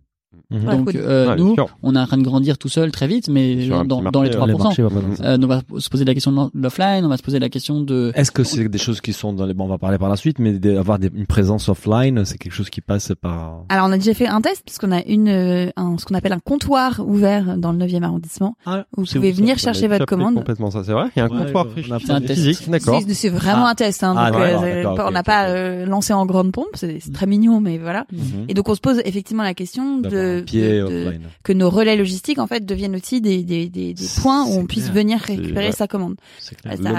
Mhm. 0.51 0.69
Ouais, 0.69 0.77
Donc 0.77 0.95
euh, 0.95 1.35
nous, 1.37 1.57
on 1.83 1.97
est 1.97 1.99
en 1.99 2.07
train 2.07 2.19
de 2.19 2.23
grandir 2.23 2.59
tout 2.59 2.69
seul 2.69 2.91
très 2.93 3.07
vite, 3.07 3.29
mais 3.29 3.67
dans, 3.69 3.85
dans 4.03 4.23
les 4.23 4.31
marché, 4.31 4.39
3%. 4.39 4.41
ouais. 4.41 4.47
Les 4.47 4.55
marchés, 4.59 4.83
ouais. 4.85 4.91
Euh, 5.23 5.39
on 5.43 5.47
va 5.47 5.61
se 5.79 5.89
poser 5.89 6.05
la 6.05 6.13
question 6.15 6.33
de 6.33 6.51
l'offline, 6.55 7.05
on 7.05 7.09
va 7.09 7.17
se 7.17 7.23
poser 7.23 7.39
la 7.39 7.49
question 7.49 7.81
de 7.81 8.13
Est-ce 8.15 8.31
que 8.31 8.45
c'est 8.45 8.69
des 8.69 8.79
choses 8.79 9.01
qui 9.01 9.13
sont 9.13 9.33
dans 9.33 9.47
les 9.47 9.55
bon, 9.55 9.65
on 9.65 9.69
va 9.69 9.79
parler 9.79 9.97
par 9.99 10.09
la 10.11 10.17
suite, 10.17 10.39
mais 10.39 10.53
d'avoir 10.53 10.99
des- 10.99 11.11
une 11.15 11.27
présence 11.27 11.69
offline, 11.69 12.25
c'est 12.27 12.37
quelque 12.39 12.53
chose 12.53 12.69
qui 12.71 12.81
passe 12.83 13.13
par. 13.21 13.63
Alors 13.71 13.87
on 13.89 13.93
a 13.93 13.97
déjà 13.99 14.13
fait 14.15 14.27
un 14.27 14.41
test 14.43 14.63
puisqu'on 14.65 14.93
a 14.93 15.03
une 15.07 15.29
euh, 15.29 15.71
un, 15.77 15.97
ce 15.99 16.05
qu'on 16.05 16.15
appelle 16.15 16.33
un 16.33 16.39
comptoir 16.41 17.01
ouvert 17.07 17.57
dans 17.57 17.73
le 17.73 17.79
9e 17.79 18.03
arrondissement 18.03 18.57
Ah, 18.67 18.85
où 18.97 19.01
vous 19.01 19.07
c'est 19.07 19.19
pouvez 19.19 19.33
ça 19.33 19.39
venir 19.41 19.55
Vous 19.55 19.61
chercher 19.61 19.89
votre 19.89 20.05
commande. 20.07 20.35
Complètement 20.35 20.71
ça, 20.71 20.85
c'est 20.85 20.93
vrai. 20.93 21.07
Il 21.17 21.21
y 21.21 21.23
a 21.23 21.27
un 21.27 21.29
Ouais, 21.29 21.45
comptoir 21.47 21.67
un 22.11 22.21
test. 22.21 22.35
physique, 22.35 22.69
d'accord. 22.71 23.01
C'est 23.09 23.29
vraiment 23.31 23.67
Ah. 23.67 23.71
un 23.71 23.75
test, 23.75 24.03
hein, 24.05 24.15
Ah, 24.19 24.31
donc 24.31 24.41
d'accord, 24.41 24.65
euh, 24.65 25.09
on 25.09 25.11
n'a 25.13 25.23
pas 25.23 25.85
lancé 25.87 26.13
en 26.13 26.27
grande 26.27 26.53
pompe, 26.53 26.67
c'est 26.75 26.99
très 27.13 27.27
mignon, 27.27 27.61
mais 27.61 27.79
voilà. 27.79 28.07
Mhm. 28.13 28.47
Et 28.49 28.55
donc 28.55 28.69
on 28.69 28.75
se 28.75 28.81
pose 28.81 29.01
effectivement 29.05 29.43
la 29.43 29.55
question 29.55 29.99
D'avoir 29.99 30.22
de, 30.23 30.41
de- 30.41 31.11
de- 31.13 31.19
que 31.43 31.53
nos 31.53 31.71
relais 31.71 31.97
logistiques 31.97 32.39
en 32.39 32.47
fait 32.47 32.65
deviennent 32.65 32.97
aussi 32.97 33.21
des, 33.21 33.43
des, 33.43 33.69
des, 33.69 33.95
des 33.95 34.05
points 34.21 34.45
où 34.47 34.53
on 34.59 34.67
puisse 34.67 34.85
clair. 34.85 34.95
venir 34.95 35.19
récupérer 35.19 35.73
sa 35.73 35.87
commande. 35.87 36.15
C'est 36.39 36.61
clair. 36.61 36.75
Ça, 36.83 36.91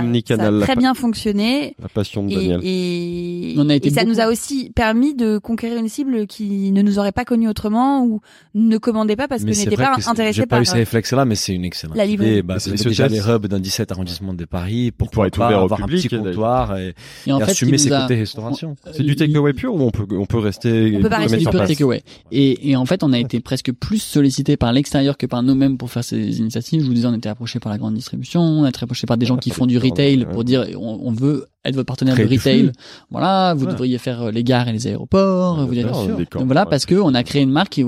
a 0.48 0.60
très 0.62 0.76
bien 0.76 0.94
fonctionné. 0.94 1.76
La 1.82 1.90
passion 1.90 2.26
de 2.26 2.32
Et, 2.32 2.36
Daniel. 2.36 2.60
et, 2.64 3.56
On 3.58 3.70
a 3.70 3.76
été 3.76 3.88
et 3.88 3.92
ça 3.92 4.04
nous 4.06 4.20
a 4.20 4.28
aussi 4.28 4.72
permis 4.76 5.16
de 5.16 5.38
conquérir 5.38 5.78
une 5.78 5.90
cible 5.90 6.28
qui 6.28 6.72
ne 6.72 6.82
nous 6.82 7.00
aurait 7.00 7.12
pas 7.12 7.26
connus 7.26 7.48
autrement 7.50 8.04
ou 8.06 8.22
ne 8.56 8.78
commandait 8.78 9.16
pas 9.16 9.28
parce 9.28 9.42
que 9.44 9.48
Mais 9.48 9.54
c'est 9.54 9.70
n'était 9.70 9.78
pas 9.82 9.96
que 9.96 10.10
intéressé 10.10 10.34
J'ai 10.38 10.42
pas 10.44 10.48
par 10.58 10.62
eu 10.62 10.66
ces 10.66 10.76
réflexes-là, 10.76 11.26
mais 11.26 11.36
c'est 11.36 11.54
une 11.54 11.66
excellente 11.66 11.96
la 11.98 12.06
livraison. 12.06 12.32
idée. 12.32 12.42
Bah, 12.42 12.60
c'est 12.60 12.76
ce 12.78 12.90
déjà 12.90 13.08
les 13.08 13.20
hubs 13.28 13.48
dans 13.48 13.60
17 13.60 13.92
arrondissements 13.92 14.34
de 14.34 14.46
Paris. 14.46 14.92
Pourquoi 14.92 15.28
être 15.28 15.38
ouvert 15.44 15.64
au 15.64 15.68
public, 15.70 15.84
un 15.84 15.88
petit 15.88 16.08
d'ailleurs. 16.10 16.24
comptoir 16.26 16.78
et, 16.78 16.94
assumer 17.42 17.78
ce 17.78 17.86
ses 17.86 17.90
côtés 17.90 18.16
restauration. 18.16 18.76
C'est 18.92 19.04
du 19.04 19.16
takeaway 19.16 19.54
pur 19.54 19.74
ou 19.76 19.82
on 19.82 19.92
peut 19.92 20.06
on 20.12 20.26
peut 20.26 20.40
rester 20.40 20.94
On 20.98 21.02
peut 21.02 21.10
pas 21.10 21.18
rester 21.20 21.38
du 21.38 21.46
pur 21.46 21.66
takeaway. 21.66 22.04
Et, 22.32 22.70
et 22.72 22.76
en 22.76 22.86
fait, 22.86 23.04
on 23.04 23.13
on 23.14 23.18
a 23.18 23.20
été 23.20 23.40
presque 23.40 23.72
plus 23.72 24.00
sollicité 24.02 24.58
par 24.58 24.74
l'extérieur 24.74 25.18
que 25.18 25.26
par 25.26 25.44
nous-mêmes 25.44 25.78
pour 25.78 25.92
faire 25.92 26.04
ces 26.04 26.40
initiatives. 26.40 26.82
Je 26.82 26.88
vous 26.88 26.94
disais, 26.94 27.08
on 27.08 27.14
était 27.14 27.30
approché 27.30 27.60
par 27.60 27.72
la 27.72 27.78
grande 27.78 27.94
distribution, 27.94 28.42
on 28.42 28.64
a 28.64 28.70
été 28.70 28.84
approché 28.84 29.06
par 29.08 29.18
des 29.18 29.26
gens 29.26 29.38
qui 29.38 29.50
font 29.52 29.66
du 29.66 29.78
retail 29.78 30.26
pour 30.32 30.44
dire 30.44 30.66
on, 30.76 31.00
on 31.04 31.12
veut 31.12 31.46
être 31.66 31.76
votre 31.76 31.86
partenaire 31.88 32.16
de 32.16 32.24
retail. 32.24 32.72
Voilà, 33.10 33.54
vous 33.54 33.66
Ouais. 33.66 33.72
devriez 33.72 33.98
faire 33.98 34.24
euh, 34.24 34.32
les 34.32 34.44
gares 34.44 34.68
et 34.68 34.74
les 34.74 34.88
aéroports. 34.88 35.60
Ouais, 35.60 35.66
vous 35.66 35.72
bien 35.72 35.94
sûr, 35.94 36.18
Donc 36.18 36.46
voilà, 36.46 36.64
ouais. 36.64 36.70
parce 36.70 36.86
que 36.86 36.96
on 36.96 37.14
a 37.14 37.24
créé 37.24 37.42
une 37.42 37.52
marque 37.52 37.74
qui, 37.74 37.82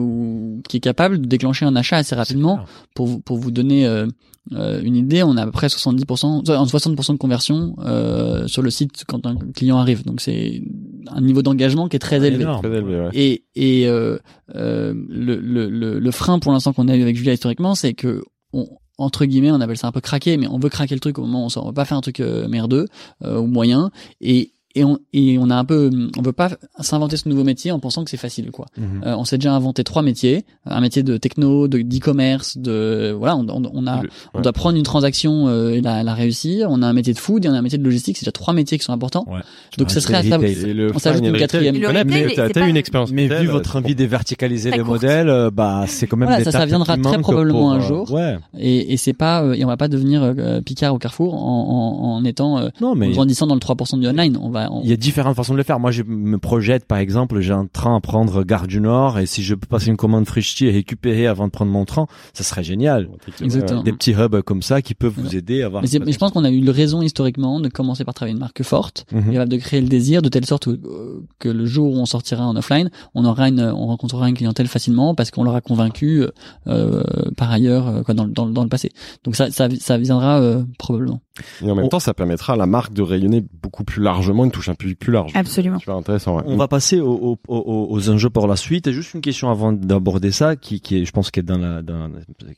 est 0.74 0.80
capable 0.80 1.20
de 1.20 1.26
déclencher 1.26 1.66
un 1.66 1.76
achat 1.76 1.98
assez 1.98 2.16
rapidement. 2.16 2.60
Pour 2.94 3.08
vous, 3.08 3.20
pour 3.20 3.38
vous 3.38 3.52
donner 3.52 3.86
euh, 3.86 4.08
euh, 4.54 4.80
une 4.84 4.96
idée, 4.96 5.24
on 5.24 5.36
a 5.38 5.42
à 5.42 5.46
peu 5.46 5.52
près 5.52 5.68
70%, 5.68 6.50
euh, 6.50 6.66
60% 6.66 7.12
de 7.14 7.18
conversion 7.18 7.76
euh, 7.80 8.48
sur 8.48 8.62
le 8.62 8.70
site 8.70 9.04
quand 9.08 9.26
un 9.26 9.36
client 9.54 9.78
arrive. 9.78 10.06
Donc 10.06 10.22
c'est 10.22 10.62
un 11.12 11.22
niveau 11.22 11.42
d'engagement 11.42 11.88
qui 11.88 11.96
est 11.96 12.00
très 12.00 12.26
élevé. 12.26 12.44
Énorme. 12.44 12.62
Très 12.62 12.78
élevé, 12.78 13.00
ouais. 13.02 13.10
Et, 13.14 13.46
et 13.56 13.88
euh, 13.88 14.18
euh, 14.56 14.94
le, 15.10 15.38
le, 15.38 15.70
le, 15.70 16.00
le 16.00 16.12
frein 16.12 16.40
pour 16.40 16.52
l'instant 16.52 16.74
qu'on 16.74 16.88
a 16.88 16.96
eu 16.96 17.02
avec 17.02 17.16
Julia 17.16 17.34
historiquement, 17.34 17.76
c'est 17.76 17.94
que 17.94 18.24
on, 18.54 18.68
entre 18.98 19.26
guillemets, 19.26 19.52
on 19.52 19.60
appelle 19.62 19.78
ça 19.78 19.88
un 19.88 19.92
peu 19.92 20.02
craquer, 20.02 20.38
mais 20.38 20.48
on 20.48 20.58
veut 20.58 20.70
craquer 20.70 20.96
le 20.96 21.02
truc 21.02 21.20
au 21.20 21.22
moment 21.24 21.44
où 21.44 21.46
on 21.46 21.50
sort. 21.50 21.66
On 21.66 21.68
veut 21.68 21.74
pas 21.74 21.86
faire 21.86 21.98
un 21.98 22.02
truc 22.02 22.22
euh, 22.22 22.48
merdeux 22.48 22.88
euh, 23.24 23.40
ou 23.40 23.46
moyen. 23.46 23.92
Et 24.22 24.54
et 24.76 24.84
on 24.84 25.00
et 25.14 25.38
on 25.40 25.50
a 25.50 25.56
un 25.56 25.66
peu, 25.66 25.90
on 26.18 26.22
veut 26.22 26.32
pas 26.34 26.50
s'inventer 26.80 27.18
ce 27.18 27.28
nouveau 27.30 27.44
métier 27.44 27.72
en 27.72 27.80
pensant 27.80 28.04
que 28.04 28.10
c'est 28.12 28.18
facile, 28.18 28.52
quoi. 28.52 28.66
Mhm. 28.78 29.02
Euh, 29.06 29.16
on 29.18 29.24
s'est 29.26 29.38
déjà 29.38 29.54
inventé 29.54 29.84
trois 29.84 30.02
métiers, 30.02 30.46
un 30.66 30.82
métier 30.82 31.02
de 31.04 31.18
techno, 31.18 31.68
de 31.68 31.82
d'e-commerce, 31.82 32.58
de 32.58 33.16
voilà, 33.18 33.36
on, 33.38 33.46
on, 33.50 33.64
on 33.74 33.88
a 33.88 34.02
Le- 34.02 34.10
on 34.34 34.38
ouais. 34.38 34.44
doit 34.44 34.54
prendre 34.54 34.78
une 34.78 34.84
transaction 34.84 35.48
euh, 35.48 35.72
et 35.72 35.82
la, 35.82 36.04
la 36.04 36.14
réussir. 36.14 36.68
On 36.70 36.82
a 36.82 36.88
un 36.88 36.94
métier 36.94 37.14
de 37.14 37.20
food 37.20 37.46
et 37.46 37.50
on 37.50 37.54
a 37.54 37.58
un 37.58 37.62
métier 37.62 37.78
de 37.78 37.84
logistique. 37.84 38.18
C'est 38.18 38.26
déjà 38.26 38.32
trois 38.32 38.54
métiers 38.54 38.78
qui 38.78 38.84
sont 38.84 38.94
importants. 38.94 39.26
Ouais. 39.28 39.40
Donc 39.78 39.92
ce 39.92 40.00
serait 40.00 40.16
à 40.16 40.22
Retail. 40.22 40.56
ça. 40.56 40.68
Et 40.68 40.74
le 40.74 40.92
On 40.94 41.00
s'ajoute 41.00 41.24
une 41.26 41.32
le 41.32 41.40
quatrième. 41.40 41.76
mais 42.06 42.28
t'as 42.36 42.68
une 42.68 42.78
expérience. 42.78 43.12
Mais 43.12 43.28
vu 43.28 43.48
votre 43.48 43.72
c'est 43.74 43.78
envie 43.78 43.96
de 43.96 44.06
verticaliser 44.06 44.72
les 44.72 44.78
courte. 44.80 44.90
modèles, 44.90 45.30
euh, 45.30 45.50
bah 45.52 45.86
c'est 45.88 46.08
quand 46.08 46.18
même 46.18 46.28
Voilà, 46.28 46.44
ça, 46.44 46.52
ça 46.52 46.66
viendra 46.66 46.98
très 46.98 47.18
probablement 47.20 47.60
pour, 47.60 47.72
un 47.72 47.78
euh, 47.78 47.82
jour. 47.82 48.12
Ouais. 48.12 48.38
Et, 48.58 48.94
et 48.94 48.98
c'est 48.98 49.14
pas 49.14 49.44
euh, 49.44 49.54
et 49.54 49.64
on 49.64 49.68
va 49.68 49.78
pas 49.78 49.88
devenir 49.88 50.22
euh, 50.24 50.62
Picard 50.62 50.94
au 50.94 50.98
Carrefour 50.98 51.34
en, 51.36 51.38
en, 51.40 52.16
en 52.18 52.26
étant 52.26 52.60
euh, 52.60 52.70
Non, 52.82 52.96
mais 52.96 53.08
en 53.08 53.12
grandissant 53.12 53.48
dans 53.48 53.56
le 53.56 53.60
3% 53.60 54.00
du 54.00 54.08
online. 54.08 54.38
On 54.42 54.50
va 54.50 54.65
on- 54.72 54.82
il 54.84 54.90
y 54.90 54.94
a 54.94 54.98
différentes 54.98 55.36
façons 55.36 55.54
de 55.54 55.58
le 55.58 55.64
faire. 55.64 55.80
Moi, 55.80 55.92
je 55.92 56.04
me 56.04 56.38
projette, 56.38 56.86
par 56.86 56.98
exemple, 56.98 57.40
j'ai 57.40 57.54
un 57.54 57.66
train 57.66 57.96
à 57.96 58.00
prendre 58.00 58.44
Gare 58.44 58.68
du 58.68 58.82
Nord, 58.82 59.20
et 59.20 59.26
si 59.26 59.44
je 59.44 59.56
peux 59.56 59.68
passer 59.68 59.88
une 59.88 59.98
commande 59.98 60.26
Frischti 60.26 60.66
et 60.68 60.72
récupérer 60.72 61.28
avant 61.28 61.46
de 61.48 61.52
prendre 61.52 61.72
mon 61.72 61.86
train, 61.86 62.08
ça 62.34 62.44
serait 62.44 62.64
génial. 62.64 63.10
Exactement. 63.42 63.84
Des 63.84 63.92
petits 63.94 64.12
hubs 64.14 64.42
comme 64.42 64.62
ça 64.62 64.82
qui 64.82 64.94
peuvent 64.94 65.14
vous 65.16 65.36
aider 65.36 65.62
à 65.64 65.68
avoir. 65.68 65.84
mais, 65.84 65.88
je 65.90 66.18
pense 66.18 66.32
qu'on 66.32 66.44
a 66.46 66.50
eu 66.52 66.62
le 66.62 66.72
raison 66.72 67.02
historiquement 67.02 67.60
de 67.60 67.70
commencer 67.70 68.04
par 68.06 68.14
travailler 68.14 68.34
une 68.34 68.40
marque 68.40 68.64
forte, 68.64 69.06
Mhm. 69.12 69.32
capable 69.34 69.52
de 69.52 69.58
créer 69.58 69.82
le 69.82 69.88
désir 69.88 70.22
de 70.22 70.30
telle 70.30 70.46
sorte 70.46 70.68
euh, 70.68 71.22
que 71.40 71.50
le 71.50 71.66
jour 71.66 71.94
où 71.94 71.98
on 71.98 72.06
sortira 72.06 72.46
en 72.46 72.56
offline, 72.56 72.90
on 73.14 73.26
aura 73.26 73.50
une, 73.50 73.62
on 73.62 73.88
rencontrera 73.88 74.28
une 74.30 74.36
clientèle 74.36 74.68
facilement 74.68 75.16
parce 75.16 75.32
qu'on 75.32 75.44
l'aura 75.44 75.62
convaincu 75.62 76.22
euh, 76.22 76.30
euh, 76.68 77.04
par 77.38 77.52
ailleurs 77.52 77.88
euh, 77.88 78.02
quoi, 78.04 78.14
dans, 78.14 78.26
le- 78.26 78.32
dans, 78.32 78.46
le- 78.46 78.54
dans 78.54 78.64
le 78.64 78.70
passé. 78.70 78.92
Donc 79.24 79.36
ça, 79.36 79.52
ça, 79.52 79.68
ça 79.80 79.98
viendra 79.98 80.40
euh, 80.40 80.64
probablement. 80.78 81.22
Et 81.62 81.70
en 81.70 81.76
même 81.76 81.86
On- 81.86 81.90
temps, 81.90 82.00
ça 82.00 82.14
permettra 82.14 82.54
à 82.54 82.56
la 82.56 82.66
marque 82.66 82.94
de 82.94 83.02
rayonner 83.02 83.44
beaucoup 83.62 83.84
plus 83.84 84.02
largement, 84.02 84.46
touche 84.56 84.70
un 84.70 84.76
public 84.76 84.98
plus 85.00 85.12
large. 85.14 85.32
Absolument. 85.36 85.80
Super 85.80 85.96
intéressant, 85.96 86.38
ouais. 86.38 86.44
On 86.46 86.58
va 86.58 86.68
passer 86.68 87.00
aux, 87.00 87.14
aux, 87.14 87.40
aux, 87.48 87.88
aux 87.90 88.10
enjeux 88.10 88.30
pour 88.30 88.48
la 88.48 88.56
suite. 88.56 88.88
Et 88.88 88.94
juste 88.94 89.14
une 89.14 89.22
question 89.22 89.50
avant 89.50 89.72
d'aborder 89.74 90.32
ça, 90.32 90.56
qui, 90.56 90.80
qui 90.82 90.98
est, 91.02 91.06
je 91.06 91.12
pense, 91.12 91.32
qui 91.32 91.40
est 91.40 91.44
dans 91.44 91.58
la, 91.58 91.82
dans, 91.82 92.10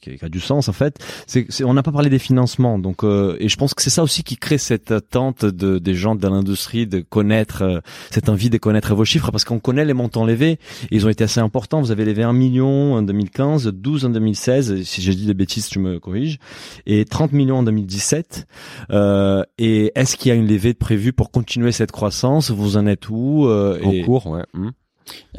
qui 0.01 0.11
a 0.21 0.29
du 0.29 0.39
sens 0.39 0.69
en 0.69 0.73
fait. 0.73 0.99
C'est, 1.25 1.45
c'est- 1.49 1.63
on 1.63 1.73
n'a 1.73 1.83
pas 1.83 1.91
parlé 1.91 2.09
des 2.09 2.19
financements, 2.19 2.79
donc 2.79 3.03
euh, 3.03 3.35
et 3.39 3.49
je 3.49 3.55
pense 3.57 3.73
que 3.73 3.81
c'est 3.81 3.89
ça 3.89 4.03
aussi 4.03 4.23
qui 4.23 4.37
crée 4.37 4.57
cette 4.57 4.91
attente 4.91 5.43
de 5.45 5.79
des 5.79 5.93
gens 5.95 6.15
de 6.15 6.27
l'industrie 6.27 6.87
de 6.87 6.99
connaître 6.99 7.61
euh, 7.63 7.79
cette 8.11 8.29
envie 8.29 8.49
de 8.49 8.57
connaître 8.57 8.93
vos 8.95 9.05
chiffres 9.05 9.31
parce 9.31 9.43
qu'on 9.43 9.59
connaît 9.59 9.85
les 9.85 9.93
montants 9.93 10.25
levés. 10.25 10.59
Ils 10.91 11.05
ont 11.05 11.09
été 11.09 11.23
assez 11.23 11.39
importants. 11.39 11.81
Vous 11.81 11.91
avez 11.91 12.05
levé 12.05 12.23
1 12.23 12.33
million 12.33 12.93
en 12.95 13.01
2015, 13.01 13.67
12 13.67 14.05
en 14.05 14.09
2016. 14.09 14.83
Si 14.83 15.01
j'ai 15.01 15.13
dit 15.15 15.25
des 15.25 15.33
bêtises, 15.33 15.67
tu 15.67 15.79
me 15.79 15.99
corriges. 15.99 16.37
Et 16.85 17.05
30 17.05 17.31
millions 17.33 17.57
en 17.59 17.63
2017. 17.63 18.47
Euh, 18.91 19.43
et 19.57 19.91
est-ce 19.95 20.15
qu'il 20.17 20.29
y 20.29 20.31
a 20.31 20.35
une 20.35 20.47
levée 20.47 20.73
de 20.73 20.77
prévue 20.77 21.13
pour 21.13 21.31
continuer 21.31 21.71
cette 21.71 21.86
croissance 21.91 22.51
Vous 22.51 22.77
en 22.77 22.85
êtes 22.85 23.09
où 23.09 23.45
euh, 23.47 23.79
En 23.83 23.91
et- 23.91 24.01
cours, 24.03 24.27
ouais. 24.27 24.43
Hmm. 24.53 24.69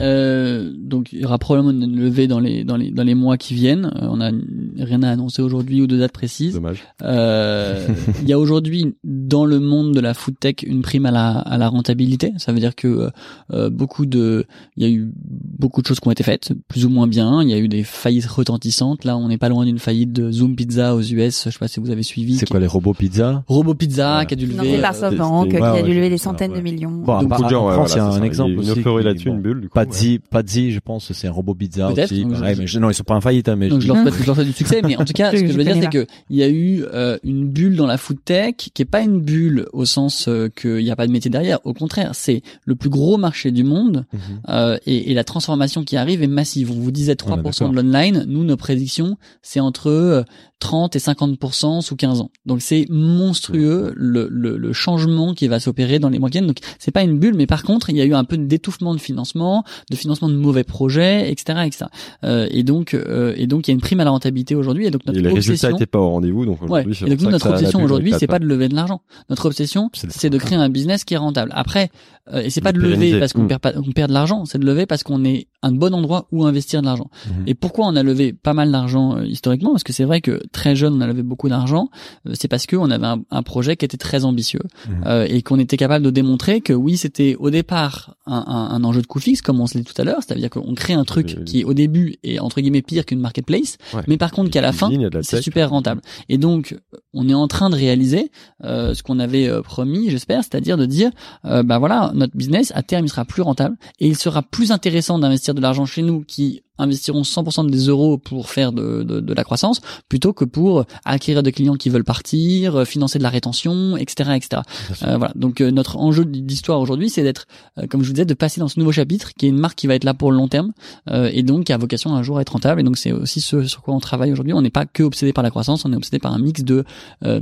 Euh, 0.01 0.73
donc 0.77 1.12
il 1.12 1.20
y 1.20 1.24
aura 1.24 1.39
probablement 1.39 1.70
une 1.70 1.99
levée 1.99 2.27
dans 2.27 2.40
les 2.40 2.65
dans 2.65 2.77
les 2.77 2.90
dans 2.90 3.03
les 3.05 3.15
mois 3.15 3.36
qui 3.36 3.55
viennent. 3.55 3.86
Euh, 3.97 4.09
on 4.11 4.20
a 4.20 4.31
rien 4.78 5.03
à 5.03 5.11
annoncer 5.11 5.43
aujourd'hui 5.43 5.82
ou 5.82 5.86
de 5.86 5.97
date 5.97 6.12
précise. 6.12 6.55
Dommage. 6.55 6.85
Euh, 7.03 7.86
il 8.23 8.28
y 8.28 8.32
a 8.32 8.39
aujourd'hui 8.39 8.95
dans 9.05 9.45
le 9.45 9.61
monde 9.61 9.95
de 9.95 10.01
la 10.01 10.15
food 10.15 10.39
tech 10.39 10.57
une 10.65 10.82
prime 10.82 11.07
à 11.07 11.11
la 11.11 11.31
à 11.31 11.59
la 11.59 11.69
rentabilité. 11.69 12.32
Ça 12.39 12.53
veut 12.53 12.61
dire 12.61 12.74
que 12.74 13.11
euh, 13.53 13.70
beaucoup 13.70 14.07
de 14.07 14.47
il 14.77 14.82
y 14.82 14.86
a 14.86 14.90
eu 14.90 15.11
beaucoup 15.15 15.82
de 15.82 15.86
choses 15.86 16.01
qui 16.01 16.09
ont 16.09 16.12
été 16.12 16.23
faites, 16.23 16.53
plus 16.69 16.85
ou 16.85 16.90
moins 16.90 17.07
bien. 17.07 17.43
Il 17.43 17.49
y 17.49 17.55
a 17.55 17.59
eu 17.59 17.69
des 17.69 17.82
faillites 17.82 18.27
retentissantes. 18.27 19.05
Là, 19.05 19.16
on 19.16 19.28
n'est 19.28 19.39
pas 19.39 19.49
loin 19.49 19.65
d'une 19.65 19.78
faillite 19.78 20.12
de 20.12 20.31
Zoom 20.31 20.57
Pizza 20.57 20.95
aux 20.95 21.03
US. 21.03 21.45
Je 21.47 21.51
sais 21.51 21.59
pas 21.59 21.69
si 21.69 21.81
vous 21.81 21.90
avez 21.90 22.03
suivi. 22.03 22.36
C'est 22.36 22.49
quoi 22.49 22.61
les 22.61 22.66
robots 22.66 22.95
pizza 22.95 23.45
Robo 23.47 23.74
Pizza 23.74 24.19
Ouais. 24.19 24.27
qui 24.27 24.35
a 24.35 24.36
dû 24.36 24.47
lever. 24.47 24.81
par 24.81 24.95
euh, 24.95 24.99
SoftBank, 24.99 25.51
c'était- 25.53 25.59
qui 25.59 25.65
a 25.65 25.82
dû 25.82 25.95
lever 25.95 26.11
des 26.11 26.19
centaines 26.19 26.53
ouais. 26.53 26.59
de 26.59 26.62
millions. 26.62 26.90
Bon, 26.90 27.19
Beaucoup 27.19 27.27
bah, 27.27 27.36
de 27.49 27.49
gens, 27.49 27.65
en 27.65 27.69
ouais, 27.69 27.74
France, 27.74 27.93
il 27.93 27.97
y 27.97 28.01
a 28.01 28.03
voilà, 28.05 28.16
un 28.16 28.20
c'est 28.20 28.27
exemple 28.27 28.59
aussi. 28.59 28.81
Une 28.81 28.99
là-dessus, 29.01 29.28
bon. 29.28 29.35
une 29.36 29.43
bulle, 29.43 29.57
du 29.59 29.68
coup. 29.68 29.78
ouais. 29.78 29.85
Pazzi, 29.86 30.18
Pazzi, 30.30 30.70
je 30.72 30.80
pense, 30.80 31.12
c'est 31.12 31.28
un 31.28 31.32
robot 31.32 31.55
pizza 31.55 31.89
Peut-être, 31.93 32.12
aussi. 32.12 32.22
donc, 32.22 32.32
pareil, 32.32 32.55
je- 32.55 32.60
mais 32.60 32.66
je- 32.66 32.78
non, 32.78 32.90
ils 32.90 32.94
sont 32.94 33.05
pas 33.05 33.14
en 33.14 33.20
faillite, 33.20 33.48
hein, 33.48 33.56
mais 33.56 33.68
Donc 33.68 33.80
je- 33.80 33.86
je 33.86 33.93
leur 33.93 34.02
souhaite, 34.02 34.14
je 34.20 34.26
leur 34.26 34.35
souhaite 34.36 34.47
du 34.47 34.52
succès, 34.52 34.80
mais 34.82 34.97
en 34.97 35.05
tout 35.05 35.12
cas, 35.12 35.30
ce 35.36 35.40
que 35.43 35.47
je 35.47 35.52
veux 35.56 35.64
dire, 35.64 35.76
c'est 35.80 35.89
que 35.90 36.06
il 36.30 36.36
y 36.36 36.43
a 36.43 36.48
eu 36.48 36.85
euh, 36.93 37.18
une 37.24 37.48
bulle 37.48 37.76
dans 37.76 37.86
la 37.86 37.97
food 37.98 38.18
tech 38.24 38.55
qui 38.56 38.82
est 38.82 38.85
pas 38.85 39.01
une 39.02 39.20
bulle 39.20 39.66
au 39.72 39.85
sens 39.85 40.26
euh, 40.28 40.48
qu'il 40.48 40.76
n'y 40.85 40.90
a 40.90 40.97
pas 40.97 41.06
de 41.06 41.12
métier 41.12 41.30
derrière. 41.30 41.59
Au 41.64 41.74
contraire, 41.74 42.10
c'est 42.14 42.43
le 42.64 42.74
plus 42.74 42.90
gros 42.90 43.16
marché 43.18 43.51
du 43.51 43.64
monde 43.64 44.05
Mhm. 44.12 44.20
euh, 44.48 44.78
et, 44.86 45.10
et 45.10 45.14
la 45.14 45.24
transformation 45.24 45.85
qui 45.85 45.97
arrive 45.97 46.22
est 46.22 46.26
massive. 46.28 46.70
On 46.70 46.74
vous 46.74 46.90
disait 46.90 47.14
3% 47.14 47.64
d'accord. 47.64 47.70
de 47.70 47.76
l'online. 47.76 48.24
Nous, 48.28 48.44
nos 48.44 48.56
prédictions, 48.56 49.16
c'est 49.43 49.60
entre 49.60 49.89
euh, 49.90 50.22
30 50.59 50.97
et 50.97 50.98
50% 50.98 51.80
sous 51.82 51.97
15 51.97 52.20
ans. 52.20 52.30
Donc 52.47 52.62
c'est 52.62 52.86
monstrueux 52.90 53.93
le, 53.97 54.28
le, 54.30 54.56
le 54.56 54.72
changement 54.72 55.35
qui 55.35 55.48
va 55.48 55.60
s'opérer 55.60 55.98
dans 55.98 56.09
les 56.09 56.18
mois 56.18 56.28
qui 56.30 56.39
viennent. 56.39 56.47
Donc 56.47 56.59
c'est 56.78 56.90
pas 56.90 57.02
une 57.02 57.18
bulle, 57.18 57.35
mais 57.35 57.47
par 57.47 57.62
contre, 57.62 57.90
il 57.90 57.97
y 57.97 58.01
a 58.01 58.05
eu 58.05 58.14
un 58.14 58.24
peu 58.24 58.36
d'étouffement 58.36 58.94
de 58.94 59.01
financement, 59.01 59.64
de 59.90 59.97
financement 59.97 60.28
de 60.28 60.35
mauvais 60.36 60.64
projets, 60.64 61.30
etc., 61.30 61.60
etc. 61.66 61.85
Euh, 62.24 62.47
et 62.51 62.62
donc, 62.62 62.94
euh, 62.94 63.35
et 63.36 63.47
donc 63.47 63.68
il 63.68 63.70
y 63.70 63.72
a 63.72 63.74
une 63.74 63.80
prime 63.80 64.01
à 64.01 64.05
la 64.05 64.10
rentabilité 64.10 64.55
aujourd'hui. 64.55 64.86
Et 64.86 64.90
donc 64.90 65.06
notre 65.06 65.18
Et 65.18 65.22
les 65.22 65.28
résultats 65.28 65.52
obsession, 65.68 65.70
n'étaient 65.72 65.86
pas 65.86 66.01
au 66.01 66.10
rendez-vous, 66.10 66.44
donc 66.47 66.59
Ouais. 66.68 66.85
Et 67.06 67.16
nous, 67.16 67.30
notre 67.30 67.51
obsession 67.51 67.82
aujourd'hui, 67.82 68.12
c'est 68.18 68.26
pas 68.26 68.39
de 68.39 68.47
lever 68.47 68.68
de 68.68 68.74
l'argent. 68.74 69.01
Notre 69.30 69.47
obsession, 69.47 69.90
C'est 69.94 70.30
de 70.30 70.39
créer 70.39 70.59
un 70.59 70.68
business 70.68 71.05
qui 71.05 71.14
est 71.14 71.18
rentable. 71.18 71.52
Après, 71.55 71.90
euh, 72.32 72.40
et 72.43 72.51
c'est 72.51 72.60
pas 72.60 72.72
De 72.72 72.78
lever 72.78 73.18
parce 73.18 73.32
qu'on 73.32 73.44
Mm. 73.44 73.48
perd 73.48 73.60
pas, 73.60 73.72
on 73.76 73.93
perd 73.93 74.09
de 74.09 74.14
l'argent, 74.14 74.44
c'est 74.44 74.59
de 74.59 74.66
lever 74.66 74.85
parce 74.86 75.02
qu'on 75.02 75.24
est 75.24 75.47
un 75.62 75.72
bon 75.72 75.94
endroit 75.94 76.26
où 76.30 76.44
investir 76.44 76.80
de 76.82 76.86
l'argent. 76.86 77.10
Mhm. 77.26 77.44
Et 77.47 77.55
pourquoi 77.55 77.86
on 77.86 77.97
a 77.97 78.02
levé 78.02 78.32
pas 78.32 78.52
mal 78.55 78.70
d'argent 78.70 79.16
euh, 79.16 79.24
historiquement? 79.24 79.70
Parce 79.72 79.82
que 79.85 79.93
c'est 79.93 80.05
vrai 80.05 80.20
que 80.20 80.40
très 80.52 80.76
jeune, 80.76 80.94
on 80.94 81.00
a 81.00 81.06
levé 81.06 81.22
beaucoup 81.22 81.48
d'argent. 81.48 81.88
Euh, 82.26 82.32
c'est 82.34 82.48
parce 82.48 82.66
qu'on 82.66 82.90
avait 82.90 83.06
un, 83.06 83.22
un 83.30 83.42
projet 83.42 83.76
qui 83.76 83.84
était 83.84 83.96
très 83.96 84.24
ambitieux 84.24 84.60
Mhm. 84.88 85.04
euh, 85.06 85.26
et 85.28 85.42
qu'on 85.42 85.58
était 85.58 85.76
capable 85.76 86.04
de 86.04 86.10
démontrer 86.10 86.60
que 86.60 86.72
oui, 86.72 86.96
c'était 86.96 87.36
au 87.38 87.50
départ 87.50 88.16
un, 88.26 88.44
un, 88.46 88.74
un 88.76 88.84
enjeu 88.84 89.02
de 89.02 89.06
coût 89.06 89.20
fixe, 89.20 89.42
comme 89.42 89.60
on 89.60 89.66
se 89.66 89.76
l'est 89.78 89.84
tout 89.84 90.00
à 90.00 90.04
l'heure, 90.04 90.18
c'est-à-dire 90.20 90.50
qu'on 90.50 90.74
crée 90.74 90.92
un 90.94 91.04
truc 91.04 91.44
qui 91.44 91.64
au 91.64 91.74
début 91.74 92.16
est 92.24 92.38
entre 92.38 92.60
guillemets 92.60 92.82
pire 92.82 93.04
qu'une 93.06 93.20
marketplace, 93.20 93.76
Ouais. 93.94 94.02
mais 94.08 94.16
par 94.16 94.30
contre 94.32 94.50
qu'à 94.50 94.60
la 94.60 94.72
fin 94.72 94.88
c'est 95.22 95.42
super 95.42 95.70
rentable. 95.70 96.00
Et 96.28 96.38
donc, 96.38 96.76
on 97.14 97.28
est 97.28 97.34
en 97.34 97.48
train 97.48 97.70
de 97.70 97.74
réaliser 97.76 98.30
euh, 98.64 98.94
ce 98.94 99.02
qu'on 99.02 99.18
avait 99.18 99.48
euh, 99.48 99.62
promis, 99.62 100.10
j'espère, 100.10 100.42
c'est-à-dire 100.42 100.76
de 100.76 100.86
dire, 100.86 101.10
euh, 101.44 101.62
bah 101.62 101.78
voilà, 101.78 102.12
notre 102.14 102.36
business 102.36 102.72
à 102.74 102.82
terme 102.82 103.04
il 103.06 103.08
sera 103.08 103.24
plus 103.24 103.42
rentable 103.42 103.76
et 104.00 104.06
il 104.08 104.16
sera 104.16 104.42
plus 104.42 104.72
intéressant 104.72 105.18
d'investir 105.18 105.54
de 105.54 105.60
l'argent 105.60 105.86
chez 105.86 106.02
nous 106.02 106.22
qui 106.26 106.62
investiront 106.78 107.22
100% 107.22 107.70
des 107.70 107.86
euros 107.86 108.18
pour 108.18 108.50
faire 108.50 108.72
de, 108.72 109.02
de, 109.02 109.20
de 109.20 109.34
la 109.34 109.44
croissance 109.44 109.80
plutôt 110.09 110.32
que 110.32 110.44
pour 110.44 110.84
acquérir 111.05 111.42
des 111.42 111.52
clients 111.52 111.74
qui 111.74 111.90
veulent 111.90 112.05
partir, 112.05 112.76
euh, 112.76 112.84
financer 112.84 113.18
de 113.18 113.22
la 113.22 113.30
rétention, 113.30 113.96
etc., 113.96 114.30
etc. 114.36 114.62
Euh, 115.02 115.16
voilà. 115.16 115.32
Donc 115.34 115.60
euh, 115.60 115.70
notre 115.70 115.96
enjeu 115.98 116.24
d'histoire 116.24 116.80
aujourd'hui, 116.80 117.10
c'est 117.10 117.22
d'être, 117.22 117.46
euh, 117.78 117.86
comme 117.86 118.02
je 118.02 118.09
vous 118.09 118.14
disais, 118.14 118.24
de 118.24 118.34
passer 118.34 118.60
dans 118.60 118.68
ce 118.68 118.78
nouveau 118.78 118.92
chapitre 118.92 119.32
qui 119.34 119.46
est 119.46 119.48
une 119.48 119.59
marque 119.59 119.76
qui 119.76 119.86
va 119.86 119.94
être 119.94 120.05
là 120.05 120.14
pour 120.14 120.30
le 120.30 120.36
long 120.36 120.48
terme 120.48 120.72
euh, 121.10 121.30
et 121.32 121.42
donc 121.42 121.64
qui 121.64 121.72
a 121.72 121.78
vocation 121.78 122.14
un 122.14 122.22
jour 122.22 122.38
à 122.38 122.42
être 122.42 122.52
rentable. 122.52 122.80
Et 122.80 122.84
donc 122.84 122.98
c'est 122.98 123.12
aussi 123.12 123.40
ce 123.40 123.64
sur 123.64 123.82
quoi 123.82 123.94
on 123.94 124.00
travaille 124.00 124.32
aujourd'hui. 124.32 124.52
On 124.52 124.62
n'est 124.62 124.70
pas 124.70 124.86
que 124.86 125.02
obsédé 125.02 125.32
par 125.32 125.44
la 125.44 125.50
croissance, 125.50 125.84
on 125.84 125.92
est 125.92 125.96
obsédé 125.96 126.18
par 126.18 126.32
un 126.32 126.38
mix 126.38 126.62
de 126.62 126.84
euh, 127.24 127.40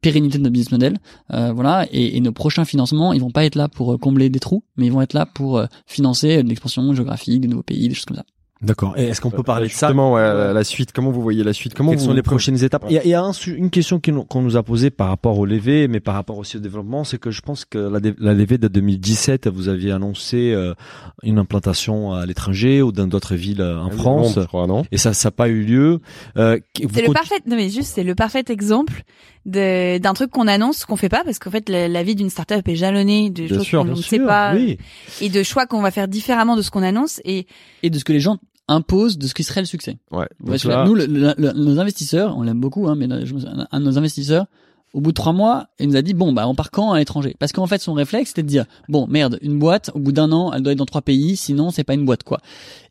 pérennité 0.00 0.38
de 0.38 0.42
notre 0.42 0.52
business 0.52 0.72
model. 0.72 0.98
Euh, 1.32 1.52
voilà. 1.52 1.86
Et, 1.92 2.16
et 2.16 2.20
nos 2.20 2.32
prochains 2.32 2.64
financements, 2.64 3.12
ils 3.12 3.20
vont 3.20 3.30
pas 3.30 3.44
être 3.44 3.56
là 3.56 3.68
pour 3.68 3.98
combler 3.98 4.28
des 4.30 4.40
trous, 4.40 4.64
mais 4.76 4.86
ils 4.86 4.92
vont 4.92 5.02
être 5.02 5.14
là 5.14 5.26
pour 5.26 5.58
euh, 5.58 5.66
financer 5.86 6.42
de 6.42 6.48
l'expansion 6.48 6.94
géographique, 6.94 7.40
des 7.40 7.48
nouveaux 7.48 7.62
pays, 7.62 7.88
des 7.88 7.94
choses 7.94 8.04
comme 8.06 8.16
ça. 8.16 8.24
D'accord. 8.62 8.94
Et 8.96 9.06
est-ce 9.08 9.20
qu'on 9.20 9.30
peut 9.30 9.42
parler 9.42 9.66
de 9.66 9.72
ça 9.72 9.88
Justement, 9.88 10.12
ouais, 10.12 10.52
la, 10.52 10.64
suite. 10.64 10.92
Comment 10.92 11.10
vous 11.10 11.22
voyez 11.22 11.42
la 11.42 11.52
suite 11.52 11.74
Comment 11.74 11.90
Quelles 11.90 11.98
vous 11.98 12.06
sont 12.06 12.12
les 12.12 12.22
prochaines 12.22 12.62
étapes 12.62 12.84
Ouais. 12.84 12.90
Il 12.90 12.94
y 12.94 12.98
a, 12.98 13.04
il 13.04 13.10
y 13.10 13.14
a 13.14 13.22
un 13.22 13.32
une 13.32 13.70
question 13.70 14.00
qu'on 14.00 14.42
nous 14.42 14.56
a 14.56 14.62
posée 14.62 14.90
par 14.90 15.08
rapport 15.08 15.38
au 15.38 15.46
levé, 15.46 15.88
mais 15.88 16.00
par 16.00 16.14
rapport 16.14 16.38
aussi 16.38 16.56
au 16.56 16.60
développement, 16.60 17.02
c'est 17.04 17.18
que 17.18 17.30
je 17.30 17.40
pense 17.40 17.64
que 17.64 17.78
la, 17.78 17.98
la 18.18 18.34
levée 18.34 18.58
de 18.58 18.68
2017, 18.68 19.48
vous 19.48 19.68
aviez 19.68 19.90
annoncé 19.90 20.52
euh, 20.52 20.74
une 21.22 21.38
implantation 21.38 22.12
à 22.12 22.24
l'étranger 22.24 22.82
ou 22.82 22.92
dans 22.92 23.06
d'autres 23.06 23.34
villes 23.34 23.60
euh, 23.60 23.78
en 23.78 23.90
France, 23.90 24.34
je 24.36 24.46
crois, 24.46 24.66
non 24.66 24.84
et 24.92 24.98
ça, 24.98 25.12
ça 25.12 25.28
n'a 25.28 25.32
pas 25.32 25.48
eu 25.48 25.62
lieu. 25.62 26.00
Euh, 26.36 26.58
C'est 26.76 27.06
le 27.06 27.12
parfait, 27.12 27.36
non 27.46 27.56
mais 27.56 27.68
juste 27.68 27.92
c'est 27.94 28.04
le 28.04 28.14
parfait 28.14 28.44
exemple 28.48 29.02
d'un 29.44 30.12
truc 30.14 30.30
qu'on 30.30 30.46
annonce 30.46 30.84
qu'on 30.84 30.96
fait 30.96 31.08
pas 31.08 31.24
parce 31.24 31.40
qu'en 31.40 31.50
fait 31.50 31.68
la, 31.68 31.88
la 31.88 32.02
vie 32.04 32.14
d'une 32.14 32.30
startup 32.30 32.66
est 32.68 32.76
jalonnée 32.76 33.28
de 33.30 33.46
Bien 33.46 33.56
choses 33.58 33.70
qu'on 33.70 33.84
ne 33.84 33.94
sait 33.96 34.20
pas 34.20 34.54
oui. 34.54 34.78
et 35.20 35.28
de 35.30 35.42
choix 35.42 35.66
qu'on 35.66 35.82
va 35.82 35.90
faire 35.90 36.06
différemment 36.06 36.56
de 36.56 36.62
ce 36.62 36.70
qu'on 36.70 36.82
annonce 36.84 37.20
et 37.24 37.46
Et 37.82 37.90
de 37.90 37.98
ce 37.98 38.04
que 38.04 38.12
les 38.12 38.20
gens 38.20 38.38
impose 38.68 39.18
de 39.18 39.26
ce 39.26 39.34
qui 39.34 39.44
serait 39.44 39.60
le 39.60 39.66
succès. 39.66 39.98
Ouais. 40.10 40.26
Là, 40.68 40.84
nous, 40.86 40.94
le- 40.94 41.06
le- 41.06 41.34
le- 41.36 41.52
nos 41.52 41.78
investisseurs, 41.80 42.36
on 42.36 42.42
l'aime 42.42 42.60
beaucoup, 42.60 42.88
hein, 42.88 42.94
mais 42.94 43.06
là, 43.06 43.24
je 43.24 43.34
me- 43.34 43.46
un 43.46 43.66
un 43.70 43.80
de 43.80 43.84
nos 43.84 43.98
investisseurs, 43.98 44.46
au 44.94 45.00
bout 45.00 45.10
de 45.12 45.14
trois 45.16 45.32
mois, 45.32 45.68
il 45.80 45.88
nous 45.88 45.96
a 45.96 46.02
dit 46.02 46.12
bon 46.14 46.32
bah 46.32 46.46
on 46.46 46.54
part 46.54 46.70
quand 46.70 46.92
à 46.92 46.98
l'étranger? 46.98 47.34
Parce 47.38 47.52
qu'en 47.52 47.66
fait 47.66 47.80
son 47.80 47.94
réflexe 47.94 48.28
c'était 48.30 48.42
de 48.42 48.48
dire 48.48 48.66
bon 48.88 49.06
merde 49.06 49.38
une 49.40 49.58
boîte 49.58 49.90
au 49.94 49.98
bout 49.98 50.12
d'un 50.12 50.30
an 50.32 50.52
elle 50.52 50.62
doit 50.62 50.72
être 50.72 50.78
dans 50.78 50.84
trois 50.86 51.00
pays 51.02 51.36
sinon 51.36 51.70
c'est 51.70 51.84
pas 51.84 51.94
une 51.94 52.04
boîte 52.04 52.24
quoi. 52.24 52.40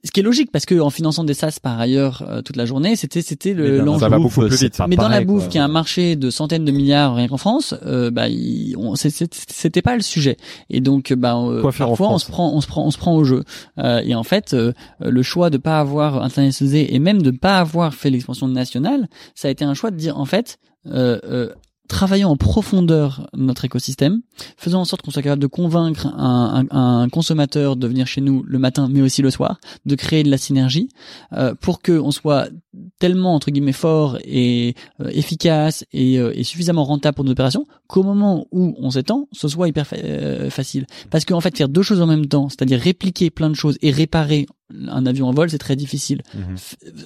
Ce 0.03 0.09
qui 0.11 0.19
est 0.19 0.23
logique 0.23 0.51
parce 0.51 0.65
que 0.65 0.79
en 0.79 0.89
finançant 0.89 1.23
des 1.23 1.35
SaaS 1.35 1.57
par 1.61 1.79
ailleurs 1.79 2.23
euh, 2.27 2.41
toute 2.41 2.55
la 2.55 2.65
journée 2.65 2.95
c'était 2.95 3.21
c'était 3.21 3.53
Mais 3.53 3.61
le 3.61 3.69
dans 3.69 3.75
la 3.77 3.83
l'enjeu. 3.85 3.99
ça 3.99 4.09
va 4.09 4.17
bouffe, 4.17 4.35
beaucoup 4.35 4.47
plus 4.47 4.57
vite. 4.63 4.81
Mais 4.87 4.95
dans 4.95 5.09
la 5.09 5.23
bouffe, 5.23 5.43
quoi. 5.43 5.49
qui 5.51 5.57
a 5.59 5.63
un 5.63 5.67
marché 5.67 6.15
de 6.15 6.29
centaines 6.31 6.65
de 6.65 6.71
milliards 6.71 7.13
rien 7.15 7.27
qu'en 7.27 7.37
France, 7.37 7.75
euh, 7.85 8.09
bah, 8.09 8.27
il- 8.27 8.75
on- 8.77 8.95
c'est- 8.95 9.11
c'est- 9.11 9.31
c'était 9.51 9.83
pas 9.83 9.95
le 9.95 10.01
sujet. 10.01 10.37
Et 10.71 10.81
donc, 10.81 11.13
bah, 11.13 11.35
euh, 11.37 11.61
Quoi 11.61 11.71
faire 11.71 11.85
en 11.85 11.89
parfois, 11.91 12.07
on 12.07 12.09
France 12.09 12.25
se 12.25 12.31
prend, 12.31 12.51
on 12.53 12.61
se 12.61 12.67
prend, 12.67 12.83
on 12.85 12.89
se 12.91 12.97
prend 12.97 13.15
au 13.15 13.23
jeu. 13.23 13.43
Euh, 13.77 14.01
et 14.03 14.15
en 14.15 14.23
fait, 14.23 14.55
euh, 14.55 14.73
le 15.01 15.21
choix 15.21 15.51
de 15.51 15.57
pas 15.57 15.79
avoir 15.79 16.23
internationalisé 16.23 16.95
et 16.95 16.99
même 16.99 17.21
de 17.21 17.29
pas 17.29 17.59
avoir 17.59 17.93
fait 17.93 18.09
l'expansion 18.09 18.47
nationale, 18.47 19.07
ça 19.35 19.49
a 19.49 19.51
été 19.51 19.63
un 19.65 19.75
choix 19.75 19.91
de 19.91 19.97
dire, 19.97 20.17
en 20.19 20.25
fait, 20.25 20.57
euh, 20.87 21.19
euh, 21.25 21.49
travaillons 21.91 22.29
en 22.29 22.37
profondeur 22.37 23.27
notre 23.35 23.65
écosystème, 23.65 24.21
faisons 24.57 24.79
en 24.79 24.85
sorte 24.85 25.01
qu'on 25.03 25.11
soit 25.11 25.21
capable 25.21 25.41
de 25.41 25.47
convaincre 25.47 26.07
un, 26.07 26.65
un- 26.71 26.77
un 27.03 27.09
consommateur 27.09 27.75
de 27.75 27.85
venir 27.87 28.07
chez 28.07 28.21
nous 28.21 28.43
le 28.47 28.59
matin, 28.59 28.87
mais 28.89 29.01
aussi 29.01 29.21
le 29.21 29.29
soir, 29.29 29.59
de 29.85 29.95
créer 29.95 30.23
de 30.23 30.29
la 30.31 30.37
synergie, 30.37 30.89
euh, 31.33 31.53
pour 31.59 31.81
que 31.81 31.91
on 31.99 32.11
soit 32.11 32.47
tellement 32.99 33.35
entre 33.35 33.51
guillemets 33.51 33.73
fort 33.73 34.17
et 34.23 34.75
euh, 35.01 35.09
efficace 35.09 35.83
et, 35.91 36.17
euh, 36.19 36.31
et 36.35 36.43
suffisamment 36.43 36.83
rentable 36.85 37.15
pour 37.15 37.25
nos 37.25 37.31
opérations 37.31 37.65
qu'au 37.87 38.03
moment 38.03 38.45
où 38.51 38.73
on 38.79 38.91
s'étend, 38.91 39.27
ce 39.33 39.47
soit 39.49 39.67
hyper 39.67 39.85
fa- 39.85 39.97
euh, 39.97 40.49
facile. 40.49 40.85
Parce 41.09 41.25
qu'en 41.25 41.41
fait, 41.41 41.57
faire 41.57 41.67
deux 41.69 41.81
choses 41.83 41.99
en 42.01 42.07
même 42.07 42.27
temps, 42.27 42.47
c'est-à-dire 42.49 42.79
répliquer 42.79 43.29
plein 43.29 43.49
de 43.49 43.55
choses 43.55 43.77
et 43.81 43.91
réparer 43.91 44.45
un 44.87 45.05
avion 45.05 45.27
en 45.27 45.33
vol, 45.33 45.49
c'est 45.49 45.57
très 45.57 45.75
difficile. 45.75 46.21
Mhm. 46.33 46.55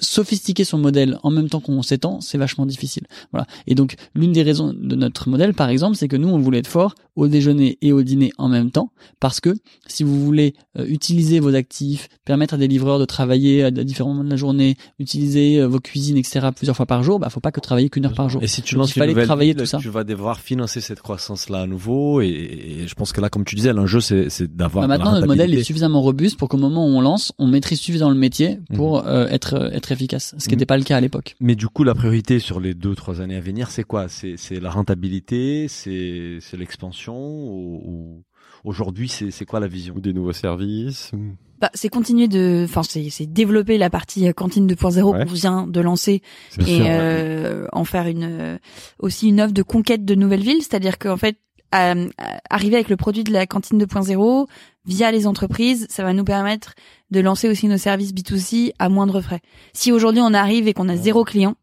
Sophistiquer 0.00 0.62
son 0.64 0.78
modèle 0.78 1.18
en 1.24 1.30
même 1.30 1.48
temps 1.48 1.58
qu'on 1.60 1.82
s'étend, 1.82 2.20
c'est 2.20 2.38
vachement 2.38 2.64
difficile. 2.66 3.04
Voilà. 3.32 3.46
Et 3.66 3.74
donc, 3.74 3.96
l'une 4.14 4.32
des 4.32 4.42
raisons 4.44 4.72
de 4.72 4.94
notre 4.94 5.28
modèle, 5.28 5.52
par 5.52 5.68
exemple, 5.68 5.96
c'est 5.96 6.06
que 6.06 6.16
nous, 6.16 6.28
on 6.28 6.38
voulait 6.38 6.58
être 6.58 6.68
fort 6.68 6.94
au 7.16 7.26
déjeuner 7.28 7.78
et 7.82 7.92
au 7.92 8.02
dîner 8.02 8.30
en 8.38 8.48
même 8.48 8.70
temps, 8.70 8.92
parce 9.20 9.40
que 9.40 9.54
si 9.86 10.04
vous 10.04 10.22
voulez 10.24 10.54
euh, 10.78 10.86
utiliser 10.86 11.40
vos 11.40 11.54
actifs, 11.54 12.08
permettre 12.24 12.54
à 12.54 12.56
des 12.56 12.68
livreurs 12.68 12.98
de 12.98 13.04
travailler 13.04 13.64
à 13.64 13.70
différents 13.70 14.10
moments 14.10 14.24
de 14.24 14.30
la 14.30 14.36
journée, 14.36 14.76
utiliser 14.98 15.55
euh, 15.60 15.66
vos 15.68 15.80
cuisines, 15.80 16.16
etc., 16.16 16.48
plusieurs 16.54 16.76
fois 16.76 16.86
par 16.86 17.02
jour, 17.02 17.18
bah, 17.18 17.30
faut 17.30 17.40
pas 17.40 17.52
que 17.52 17.60
travailler 17.60 17.88
qu'une 17.90 18.06
heure 18.06 18.14
par 18.14 18.28
jour. 18.28 18.42
Et 18.42 18.46
si 18.46 18.62
tu 18.62 18.74
lances 18.76 18.90
il 18.90 18.98
fallait 18.98 19.12
une 19.12 19.14
nouvelle 19.16 19.26
travailler 19.26 19.52
ville, 19.52 19.60
tout 19.60 19.66
ça. 19.66 19.78
tu 19.78 19.88
vas 19.88 20.04
devoir 20.04 20.40
financer 20.40 20.80
cette 20.80 21.00
croissance-là 21.00 21.60
à 21.62 21.66
nouveau. 21.66 22.20
Et, 22.20 22.26
et 22.28 22.88
je 22.88 22.94
pense 22.94 23.12
que 23.12 23.20
là, 23.20 23.28
comme 23.28 23.44
tu 23.44 23.54
disais, 23.56 23.72
l'enjeu, 23.72 24.00
c'est, 24.00 24.30
c'est 24.30 24.54
d'avoir 24.54 24.86
Bah, 24.86 24.96
maintenant, 24.96 25.12
notre 25.12 25.26
modèle 25.26 25.52
est 25.54 25.62
suffisamment 25.62 26.00
robuste 26.02 26.38
pour 26.38 26.48
qu'au 26.48 26.56
moment 26.58 26.86
où 26.86 26.90
on 26.90 27.00
lance, 27.00 27.32
on 27.38 27.46
maîtrise 27.46 27.80
suffisamment 27.80 28.10
le 28.10 28.18
métier 28.18 28.58
pour 28.74 29.06
euh, 29.06 29.26
être 29.28 29.54
euh, 29.54 29.70
être 29.70 29.92
efficace, 29.92 30.34
ce 30.38 30.44
qui 30.44 30.50
Mhm. 30.50 30.56
n'était 30.56 30.66
pas 30.66 30.76
le 30.78 30.84
cas 30.84 30.96
à 30.96 31.00
l'époque. 31.00 31.36
Mais 31.40 31.54
du 31.54 31.68
coup, 31.68 31.84
la 31.84 31.94
priorité 31.94 32.38
sur 32.38 32.60
les 32.60 32.74
deux, 32.74 32.94
trois 32.94 33.20
années 33.20 33.36
à 33.36 33.40
venir, 33.40 33.70
c'est 33.70 33.84
quoi? 33.84 34.08
C'est, 34.08 34.34
c'est 34.36 34.60
la 34.60 34.70
rentabilité, 34.70 35.66
c'est, 35.68 36.38
c'est 36.40 36.56
l'expansion 36.56 37.16
ou- 37.16 38.22
aujourd'hui, 38.64 39.08
c'est, 39.08 39.44
quoi 39.44 39.60
la 39.60 39.66
vision 39.68 39.94
des 39.96 40.12
nouveaux 40.12 40.32
services. 40.32 41.12
Bah, 41.60 41.70
c'est 41.72 41.88
continuer 41.88 42.28
de, 42.28 42.66
enfin, 42.68 42.82
c'est, 42.82 43.26
développer 43.32 43.78
la 43.78 43.88
partie 43.88 44.28
euh, 44.28 44.32
cantine 44.32 44.66
2.0 44.66 45.02
Ouais. 45.02 45.24
qu'on 45.24 45.32
vient 45.32 45.66
de 45.66 45.80
lancer 45.80 46.20
et 46.58 46.64
sûr, 46.64 46.84
ouais. 46.84 46.86
euh, 46.90 47.66
en 47.72 47.84
faire 47.84 48.06
une 48.08 48.24
euh, 48.24 48.58
aussi 48.98 49.28
une 49.28 49.40
offre 49.40 49.54
de 49.54 49.62
conquête 49.62 50.04
de 50.04 50.14
nouvelles 50.14 50.42
villes, 50.42 50.60
c'est-à-dire 50.62 50.98
qu'en 50.98 51.16
fait 51.16 51.38
euh, 51.74 52.08
arriver 52.50 52.76
avec 52.76 52.88
le 52.90 52.96
produit 52.96 53.24
de 53.24 53.32
la 53.32 53.46
cantine 53.46 53.82
2.0 53.82 54.46
via 54.84 55.10
les 55.10 55.26
entreprises, 55.26 55.86
ça 55.88 56.04
va 56.04 56.12
nous 56.12 56.24
permettre 56.24 56.74
de 57.10 57.20
lancer 57.20 57.48
aussi 57.48 57.66
nos 57.68 57.78
services 57.78 58.12
B2C 58.12 58.72
à 58.78 58.88
moindre 58.88 59.20
frais. 59.20 59.40
Si 59.72 59.92
aujourd'hui 59.92 60.20
on 60.22 60.34
arrive 60.34 60.68
et 60.68 60.74
qu'on 60.74 60.88
a 60.88 60.96
zéro 60.96 61.24
client 61.24 61.56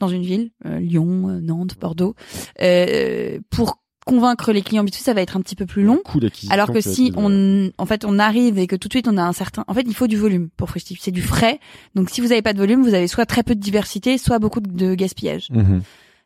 dans 0.00 0.08
une 0.08 0.22
ville, 0.22 0.50
euh, 0.66 0.78
Lyon, 0.80 1.38
Nantes, 1.40 1.76
Bordeaux, 1.80 2.14
euh, 2.62 3.38
pour 3.50 3.78
convaincre 4.06 4.52
les 4.52 4.62
clients 4.62 4.84
B2C, 4.84 5.00
ça 5.02 5.12
va 5.12 5.20
être 5.20 5.36
un 5.36 5.40
petit 5.40 5.56
peu 5.56 5.66
plus 5.66 5.82
long. 5.82 6.00
Alors 6.50 6.72
que 6.72 6.80
si 6.80 7.12
on, 7.16 7.70
en 7.76 7.86
fait, 7.86 8.04
on 8.06 8.18
arrive 8.18 8.56
et 8.58 8.66
que 8.66 8.76
tout 8.76 8.88
de 8.88 8.92
suite 8.94 9.08
on 9.08 9.16
a 9.18 9.22
un 9.22 9.32
certain, 9.32 9.64
en 9.66 9.74
fait, 9.74 9.84
il 9.86 9.94
faut 9.94 10.06
du 10.06 10.16
volume 10.16 10.48
pour 10.56 10.70
Freshtiff. 10.70 10.98
C'est 11.02 11.10
du 11.10 11.22
frais. 11.22 11.58
Donc, 11.94 12.08
si 12.08 12.20
vous 12.22 12.32
avez 12.32 12.40
pas 12.40 12.52
de 12.54 12.58
volume, 12.58 12.82
vous 12.82 12.94
avez 12.94 13.08
soit 13.08 13.26
très 13.26 13.42
peu 13.42 13.54
de 13.54 13.60
diversité, 13.60 14.16
soit 14.16 14.38
beaucoup 14.38 14.60
de 14.60 14.94
gaspillage. 14.94 15.48
Mhm. 15.50 15.82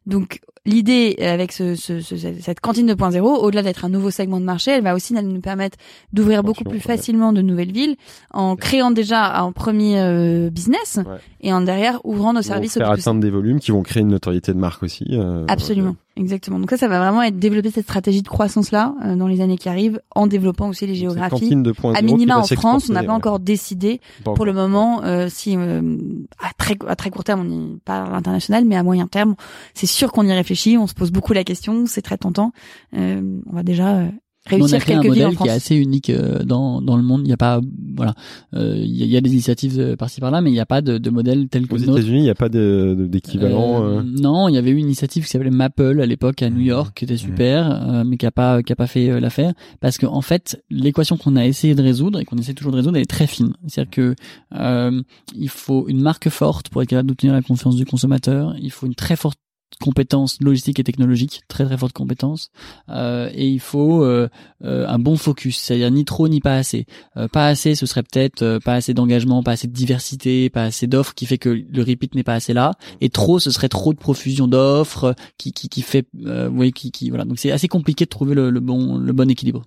Donc, 0.07 0.41
l'idée 0.67 1.17
avec 1.21 1.53
ce, 1.53 1.75
ce- 1.75 2.01
ce- 2.01 2.17
cette 2.17 2.61
cantine 2.61 2.87
2.0, 2.87 3.21
au-delà 3.23 3.63
d'être 3.63 3.85
un 3.85 3.89
nouveau 3.91 4.11
segment 4.11 4.41
de 4.41 4.45
marché, 4.45 4.71
elle 4.73 4.83
va 4.83 4.95
aussi 4.95 5.13
nous 5.15 5.41
permettre 5.41 5.77
d'ouvrir 6.13 6.43
beaucoup 6.43 6.65
plus 6.65 6.81
facilement 6.81 7.33
de 7.35 7.41
nouvelles 7.43 7.73
villes 7.73 7.97
en 8.33 8.57
créant 8.57 8.91
déjà 8.91 9.39
un 9.41 9.53
premier 9.53 10.01
euh, 10.01 10.51
business 10.51 10.99
Ouais. 10.99 11.17
et 11.43 11.53
en 11.53 11.61
derrière 11.61 12.01
ouvrant 12.05 12.33
nos 12.33 12.43
services 12.43 12.77
au 12.77 12.81
faire 12.81 12.91
B2C. 12.93 13.01
atteindre 13.01 13.21
des 13.21 13.31
volumes 13.31 13.61
qui 13.61 13.71
vont 13.73 13.83
créer 13.83 14.03
une 14.03 14.09
notoriété 14.09 14.53
de 14.53 14.59
marque 14.59 14.83
aussi. 14.83 15.05
euh, 15.13 15.45
Absolument, 15.49 15.97
exactement. 16.21 16.59
Donc 16.59 16.71
ça, 16.71 16.77
ça 16.77 16.89
va 16.89 16.99
vraiment 16.99 17.23
être 17.23 17.39
développer 17.39 17.71
cette 17.71 17.85
stratégie 17.85 18.23
de 18.23 18.29
croissance 18.29 18.71
là 18.71 18.95
dans 19.17 19.27
les 19.27 19.41
années 19.41 19.59
qui 19.59 19.69
arrivent, 19.69 20.01
en 20.15 20.27
développant 20.27 20.69
aussi 20.69 20.87
les 20.87 20.95
géographies. 20.95 21.51
2.0 21.55 21.97
À 21.97 22.03
minima 22.03 22.39
en 22.39 22.45
France, 22.45 22.89
on 22.89 22.93
n'a 22.93 23.03
pas 23.03 23.09
ouais. 23.09 23.15
encore 23.15 23.41
décidé 23.41 24.01
pour 24.25 24.45
le 24.45 24.53
moment 24.53 25.03
euh, 25.05 25.29
si 25.29 25.57
euh, 25.57 25.97
à 26.39 26.53
très 26.57 26.77
à 26.87 26.97
très 26.97 27.11
court 27.11 27.25
terme 27.25 27.41
on 27.41 27.51
y 27.51 27.79
pas 27.79 28.05
à 28.05 28.11
l'international, 28.11 28.65
mais 28.65 28.77
à 28.77 28.83
moyen 28.83 29.07
terme, 29.07 29.35
c'est 29.75 29.87
sûr 29.87 30.13
qu'on 30.13 30.27
y 30.27 30.33
réfléchit. 30.33 30.79
On 30.79 30.87
se 30.87 30.95
pose 30.95 31.11
beaucoup 31.11 31.33
la 31.33 31.45
question, 31.45 31.87
c'est 31.87 32.03
très 32.03 32.19
tentant. 32.19 32.53
Euh, 32.97 33.41
on 33.51 33.55
va 33.55 33.63
déjà 33.63 34.05
euh, 34.53 34.59
on 34.61 34.73
a 34.73 34.79
créé 34.79 34.95
un 34.97 35.01
quelques 35.03 35.15
villes 35.15 35.25
en 35.25 35.27
modèle 35.29 35.39
qui 35.43 35.49
est 35.49 35.51
assez 35.53 35.77
unique 35.77 36.11
euh, 36.11 36.43
dans 36.45 36.81
dans 36.83 36.97
le 36.97 37.03
monde. 37.03 37.23
Il 37.25 37.27
n'y 37.29 37.33
a 37.33 37.37
pas, 37.37 37.61
voilà, 37.97 38.15
euh, 38.55 38.75
il 38.77 38.97
y, 38.97 39.03
a- 39.03 39.07
il 39.07 39.11
y 39.11 39.17
a 39.17 39.21
des 39.21 39.31
initiatives 39.33 39.79
euh, 39.79 39.97
par-ci 39.97 40.21
par-là, 40.21 40.41
mais 40.41 40.51
il 40.51 40.55
n'y 40.55 40.61
a 40.61 40.67
pas 40.67 40.81
de, 40.83 40.99
de 40.99 41.11
modèle 41.11 41.49
tel 41.49 41.67
que 41.67 41.75
Aux. 41.75 41.79
États-Unis, 41.79 42.19
il 42.19 42.23
n'y 42.23 42.31
a 42.31 42.35
pas 42.35 42.49
d'équivalent. 42.49 43.83
Euh, 43.85 43.99
euh, 43.99 44.03
Non, 44.03 44.49
il 44.49 44.55
y 44.55 44.59
avait 44.59 44.71
eu 44.71 44.77
une 44.77 44.87
initiative 44.87 45.25
qui 45.25 45.31
s'appelait 45.31 45.51
Maple 45.51 46.01
à 46.01 46.07
l'époque 46.07 46.43
à 46.43 46.51
New 46.51 46.61
York, 46.61 46.97
qui 46.97 47.05
était 47.05 47.17
super, 47.17 47.71
euh, 47.71 48.05
mais 48.05 48.17
qui 48.17 48.27
a 48.27 48.31
pas 48.31 48.63
qui 48.63 48.73
a 48.73 48.77
pas 48.77 48.87
fait 48.87 49.11
euh, 49.11 49.21
l'affaire 49.21 49.53
parce 49.81 49.99
que 49.99 50.07
en 50.07 50.21
fait 50.21 50.63
l'équation 50.71 51.17
qu'on 51.17 51.37
a 51.37 51.45
essayé 51.47 51.75
de 51.75 51.83
résoudre 51.83 52.21
et 52.21 52.25
qu'on 52.25 52.37
essaie 52.39 52.55
toujours 52.55 52.73
de 52.73 52.77
résoudre 52.79 52.97
elle 52.97 53.03
est 53.03 53.07
très 53.07 53.27
fine. 53.27 53.53
C'est-à-dire 53.67 53.91
que 53.91 54.15
euh, 54.55 55.03
il 55.37 55.49
faut 55.49 55.87
une 55.89 56.01
marque 56.01 56.29
forte 56.29 56.69
pour 56.69 56.83
être 56.83 56.89
capable 56.89 57.09
d'obtenir 57.09 57.33
la 57.35 57.43
confiance 57.43 57.77
du 57.77 57.85
consommateur. 57.85 58.55
Il 58.61 58.71
faut 58.71 58.87
une 58.87 58.95
très 58.95 59.17
forte 59.17 59.39
compétence 59.79 60.39
logistique 60.41 60.79
et 60.81 60.85
technologique, 60.85 61.43
très 61.49 61.65
très 61.65 61.77
forte 61.79 61.93
compétence, 61.93 62.51
euh, 62.89 63.31
et 63.33 63.49
il 63.49 63.61
faut 63.61 64.03
euh, 64.03 64.29
euh, 64.65 64.87
un 64.89 64.99
bon 64.99 65.17
focus, 65.17 65.59
c'est-à-dire 65.59 65.91
ni 65.91 66.05
trop 66.05 66.29
ni 66.29 66.41
pas 66.41 66.57
assez. 66.57 66.87
Euh, 67.17 67.29
pas 67.29 67.47
assez, 67.47 67.75
ce 67.75 67.87
serait 67.87 68.03
peut-être 68.03 68.43
euh, 68.43 68.59
pas 68.59 68.75
assez 68.75 68.95
d'engagement, 68.95 69.43
pas 69.43 69.53
assez 69.53 69.69
de 69.69 69.73
diversité, 69.73 70.51
pas 70.51 70.65
assez 70.65 70.87
d'offres, 70.87 71.15
qui 71.15 71.27
fait 71.27 71.39
que 71.39 71.49
le 71.49 71.83
repeat 71.83 72.15
n'est 72.15 72.23
pas 72.23 72.35
assez 72.35 72.53
là. 72.53 72.73
Et 73.01 73.09
trop, 73.09 73.39
ce 73.39 73.51
serait 73.51 73.69
trop 73.69 73.93
de 73.93 73.99
profusion 73.99 74.49
d'offres, 74.49 75.15
qui, 75.39 75.53
qui 75.53 75.69
qui 75.69 75.83
fait, 75.83 76.07
euh, 76.27 76.49
oui, 76.49 76.73
qui 76.73 76.91
qui 76.91 77.11
voilà. 77.11 77.25
Donc 77.25 77.39
c'est 77.39 77.53
assez 77.53 77.69
compliqué 77.69 78.05
de 78.05 78.11
trouver 78.11 78.35
le, 78.35 78.51
le 78.51 78.61
bon 78.61 78.99
le 78.99 79.13
bon 79.13 79.31
équilibre. 79.31 79.63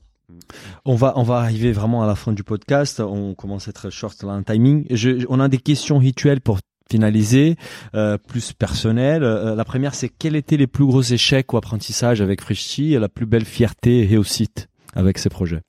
On 0.85 0.95
va, 0.95 1.13
on 1.15 1.23
va 1.23 1.35
arriver 1.35 1.71
vraiment 1.71 2.03
à 2.03 2.07
la 2.07 2.15
fin 2.15 2.33
du 2.33 2.43
podcast. 2.43 2.99
On 2.99 3.33
commence 3.33 3.67
à 3.67 3.69
être 3.69 3.89
short 3.89 4.21
là 4.23 4.33
en 4.33 4.43
timing. 4.43 4.85
Je, 4.89 5.25
on 5.29 5.39
a 5.39 5.47
des 5.47 5.57
questions 5.59 5.99
rituelles 5.99 6.41
pour 6.41 6.59
finaliser, 6.93 7.55
euh, 7.95 8.17
plus 8.19 8.53
personnelles. 8.53 9.23
Euh, 9.23 9.55
la 9.55 9.65
première, 9.65 9.95
c'est 9.95 10.09
quels 10.09 10.35
étaient 10.35 10.57
les 10.57 10.67
plus 10.67 10.85
gros 10.85 11.01
échecs 11.01 11.51
ou 11.53 11.57
apprentissages 11.57 12.21
avec 12.21 12.39
Frishti 12.41 12.93
et 12.93 12.99
la 12.99 13.09
plus 13.09 13.25
belle 13.25 13.45
fierté 13.45 14.01
et 14.01 14.05
réussite 14.05 14.69
avec 14.95 15.17
ces 15.17 15.29
projets 15.29 15.61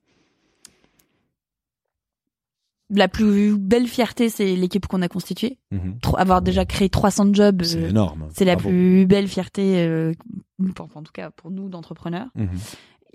La 2.91 3.09
plus 3.09 3.57
belle 3.57 3.89
fierté, 3.89 4.29
c'est 4.29 4.55
l'équipe 4.55 4.87
qu'on 4.87 5.01
a 5.01 5.09
constituée. 5.09 5.57
Mhm. 5.73 5.97
Avoir 6.19 6.43
déjà 6.43 6.67
créé 6.67 6.91
300 6.91 7.33
jobs, 7.33 7.63
C'est 7.65 7.79
euh, 7.85 7.89
énorme. 7.89 8.29
c'est 8.35 8.45
la 8.45 8.55
Bravo. 8.57 8.69
plus 8.69 9.07
belle 9.07 9.27
fierté, 9.27 9.79
euh, 9.79 10.13
pour- 10.75 10.89
en 10.95 11.03
tout 11.03 11.13
cas 11.13 11.31
pour 11.31 11.51
nous 11.51 11.71
d'entrepreneurs. 11.71 12.29
Mhm. 12.35 12.49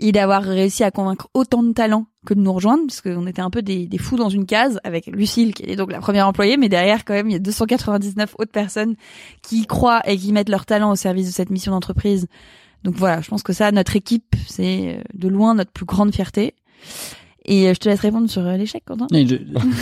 Et 0.02 0.12
d'avoir 0.12 0.42
réussi 0.44 0.84
à 0.84 0.92
convaincre 0.92 1.28
autant 1.34 1.62
de 1.62 1.74
talents 1.74 2.06
que 2.26 2.34
de 2.34 2.40
nous 2.40 2.54
rejoindre, 2.54 2.84
parce 2.88 3.02
qu'on 3.02 3.28
était 3.28 3.42
un 3.42 3.50
peu 3.50 3.62
des, 3.62 3.86
des 3.86 3.98
fous 3.98 4.16
dans 4.16 4.30
une 4.30 4.46
case 4.46 4.80
avec 4.84 5.08
Lucille, 5.08 5.54
qui 5.54 5.64
est 5.64 5.76
donc 5.76 5.92
la 5.92 6.00
première 6.00 6.26
employée, 6.28 6.56
mais 6.58 6.70
derrière 6.70 7.04
quand 7.06 7.14
même 7.14 7.30
il 7.30 7.34
y 7.34 7.36
a 7.36 7.40
299 7.40 8.36
autres 8.40 8.52
personnes 8.52 8.96
qui 9.42 9.62
y 9.62 9.66
croient 9.68 10.02
et 10.10 10.18
qui 10.18 10.32
mettent 10.32 10.50
leur 10.50 10.66
talent 10.66 10.92
au 10.92 10.96
service 10.96 11.28
de 11.28 11.32
cette 11.34 11.50
mission 11.50 11.72
d'entreprise. 11.74 12.28
Donc 12.84 12.96
voilà, 12.96 13.20
je 13.22 13.28
pense 13.30 13.44
que 13.44 13.52
ça, 13.54 13.72
notre 13.74 13.96
équipe, 13.98 14.36
c'est 14.48 14.96
euh, 15.00 15.02
de 15.14 15.28
loin 15.28 15.54
notre 15.54 15.72
plus 15.72 15.86
grande 15.86 16.14
fierté. 16.16 16.56
Et 17.46 17.68
euh, 17.68 17.74
je 17.74 17.80
te 17.80 17.90
laisse 17.90 18.00
répondre 18.00 18.30
sur 18.30 18.46
euh, 18.46 18.56
l'échec, 18.56 18.84
Quentin. 18.86 19.08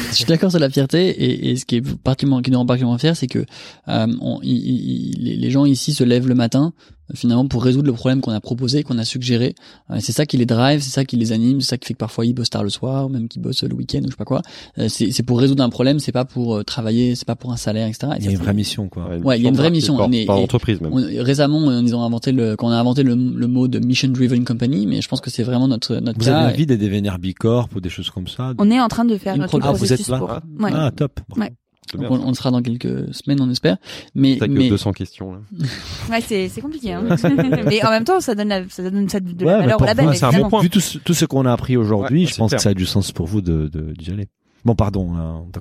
Je, 0.10 0.14
suis 0.16 0.26
d'accord 0.26 0.50
sur 0.50 0.60
la 0.60 0.70
fierté 0.70 1.10
et, 1.10 1.52
et 1.52 1.56
ce 1.58 1.66
qui 1.66 1.76
est 1.76 1.98
particulièrement 1.98 2.42
qui 2.42 2.50
nous 2.50 2.58
rend 2.58 2.66
particulièrement 2.66 2.98
fiers, 2.98 3.14
c'est 3.14 3.28
que 3.28 3.46
euh, 3.88 4.08
on, 4.22 4.40
il- 4.42 5.16
il- 5.22 5.40
les- 5.42 5.52
gens 5.52 5.66
ici 5.66 5.94
se 5.94 6.04
lèvent 6.04 6.28
le 6.28 6.36
matin 6.36 6.74
finalement 7.14 7.48
pour 7.48 7.64
résoudre 7.64 7.88
le 7.88 7.94
problème 7.94 8.22
qu'on 8.22 8.32
a 8.32 8.40
proposé, 8.40 8.84
qu'on 8.84 8.98
a 8.98 9.06
suggéré. 9.06 9.56
Euh, 9.92 9.98
c'est 10.00 10.12
ça 10.12 10.26
qui 10.26 10.38
les 10.38 10.46
drive, 10.46 10.82
c'est 10.82 10.90
ça 10.92 11.06
qui 11.06 11.16
les 11.16 11.32
anime, 11.32 11.62
c'est 11.62 11.70
ça 11.70 11.78
qui 11.78 11.88
fait 11.88 11.94
que 11.94 12.00
parfois 12.00 12.26
ils 12.26 12.34
bossent 12.34 12.50
tard 12.50 12.64
le 12.64 12.70
soir, 12.70 13.06
ou 13.06 13.10
même 13.10 13.28
qu'ils 13.28 13.42
bossent 13.42 13.64
le 13.64 13.74
week-end 13.76 14.00
ou 14.00 14.06
je 14.06 14.12
sais 14.12 14.16
pas 14.18 14.26
quoi. 14.26 14.42
Euh, 14.78 14.88
c'est 14.90 15.24
pour 15.24 15.40
résoudre 15.40 15.64
un 15.64 15.70
problème, 15.70 16.00
c'est 16.00 16.12
pas 16.12 16.26
pour 16.26 16.56
euh, 16.58 16.64
travailler, 16.64 17.16
c'est 17.16 17.26
pas 17.28 17.36
pour 17.36 17.52
un 17.52 17.58
salaire, 17.58 17.88
etc. 17.88 18.08
Et 18.16 18.20
Il 18.20 18.26
y 18.26 18.28
a 18.28 18.32
une 18.32 18.38
vraie 18.38 18.54
mission, 18.54 18.88
quoi. 18.90 19.10
Ouais, 19.24 19.38
il 19.40 19.44
y 19.44 19.46
a 19.46 19.50
une 19.50 19.56
vraie 19.56 19.70
mission. 19.72 19.96
Par, 19.98 20.08
On 20.08 20.12
est- 20.12 20.26
par 20.26 20.38
entreprise 20.38 20.82
même. 20.82 20.92
on- 20.94 21.24
récemment, 21.24 21.58
on- 21.60 21.86
ils 21.86 21.96
ont 21.96 22.04
inventé 22.04 22.32
le, 22.32 22.56
quand 22.56 22.68
on 22.68 22.72
a 22.72 22.78
inventé 22.78 23.04
le, 23.04 23.16
le 23.16 23.48
mot 23.48 23.68
de 23.68 23.80
mission 23.80 24.10
driven 24.10 24.44
company, 24.46 24.86
mais 24.86 25.02
je 25.02 25.08
pense 25.08 25.22
que 25.22 25.30
c'est 25.30 25.44
vraiment 25.44 25.68
notre 25.68 25.96
notre 25.96 26.20
Vous 26.20 26.26
cas. 26.26 26.38
avez 26.38 26.54
envie 26.54 26.66
de 26.66 26.76
devenir 26.76 27.18
Bicorp 27.20 27.70
ou 27.76 27.80
des 27.80 27.90
choses 27.90 28.10
comme 28.10 28.28
ça 28.28 28.54
On 28.58 28.70
est 28.70 28.80
en 28.80 28.88
train 28.88 29.06
de 29.06 29.18
faire 29.18 29.36
Une 29.36 29.44
progr- 29.46 29.68
Ah, 29.70 29.72
vous 29.72 29.94
êtes 29.94 30.08
là 30.08 30.18
pour. 30.18 30.30
Ah. 30.32 30.42
Ouais. 30.60 30.72
Ah, 30.74 30.92
top. 30.96 31.20
Ouais. 31.38 31.54
Donc 31.94 32.12
on, 32.12 32.20
on 32.22 32.28
le 32.30 32.34
sera 32.34 32.52
dans 32.52 32.62
quelques 32.62 33.14
semaines, 33.14 33.40
on 33.42 33.50
espère. 33.50 33.78
Mais, 34.16 34.38
T'as 34.40 34.48
que 34.48 34.52
mais 34.52 34.70
200 34.70 34.92
questions 34.94 35.32
là. 35.34 35.40
Ouais, 36.12 36.22
c'est 36.22 36.50
c'est 36.50 36.62
compliqué. 36.62 36.94
Hein. 36.94 37.04
mais 37.66 37.86
en 37.86 37.90
même 37.90 38.04
temps, 38.04 38.20
ça 38.20 38.36
donne 38.36 38.50
la, 38.50 38.68
ça 38.70 38.84
donne 38.90 39.08
ça 39.10 39.20
de 39.20 39.28
Ouais, 39.44 39.52
la 39.52 39.58
mais 39.60 39.64
valeur 39.66 39.82
au 39.82 39.86
label. 39.86 40.06
vous, 40.08 40.14
c'est 40.14 40.24
un 40.24 40.28
bon 40.28 40.34
évidemment. 40.34 40.50
point. 40.50 40.62
Vu 40.62 40.70
tout 40.70 40.80
ce, 40.80 40.98
tout 40.98 41.14
ce 41.14 41.26
qu'on 41.26 41.46
a 41.46 41.52
appris 41.54 41.78
aujourd'hui, 41.78 42.22
Ouais, 42.26 42.32
je 42.32 42.36
pense 42.36 42.50
clair. 42.50 42.58
que 42.60 42.64
ça 42.64 42.70
a 42.70 42.74
du 42.74 42.86
sens 42.86 43.12
pour 43.12 43.26
vous 43.28 43.42
de 43.42 43.68
de- 43.72 43.94
d'y 43.94 44.12
aller. 44.12 44.28
Bon, 44.68 44.76
pardon. 44.76 45.08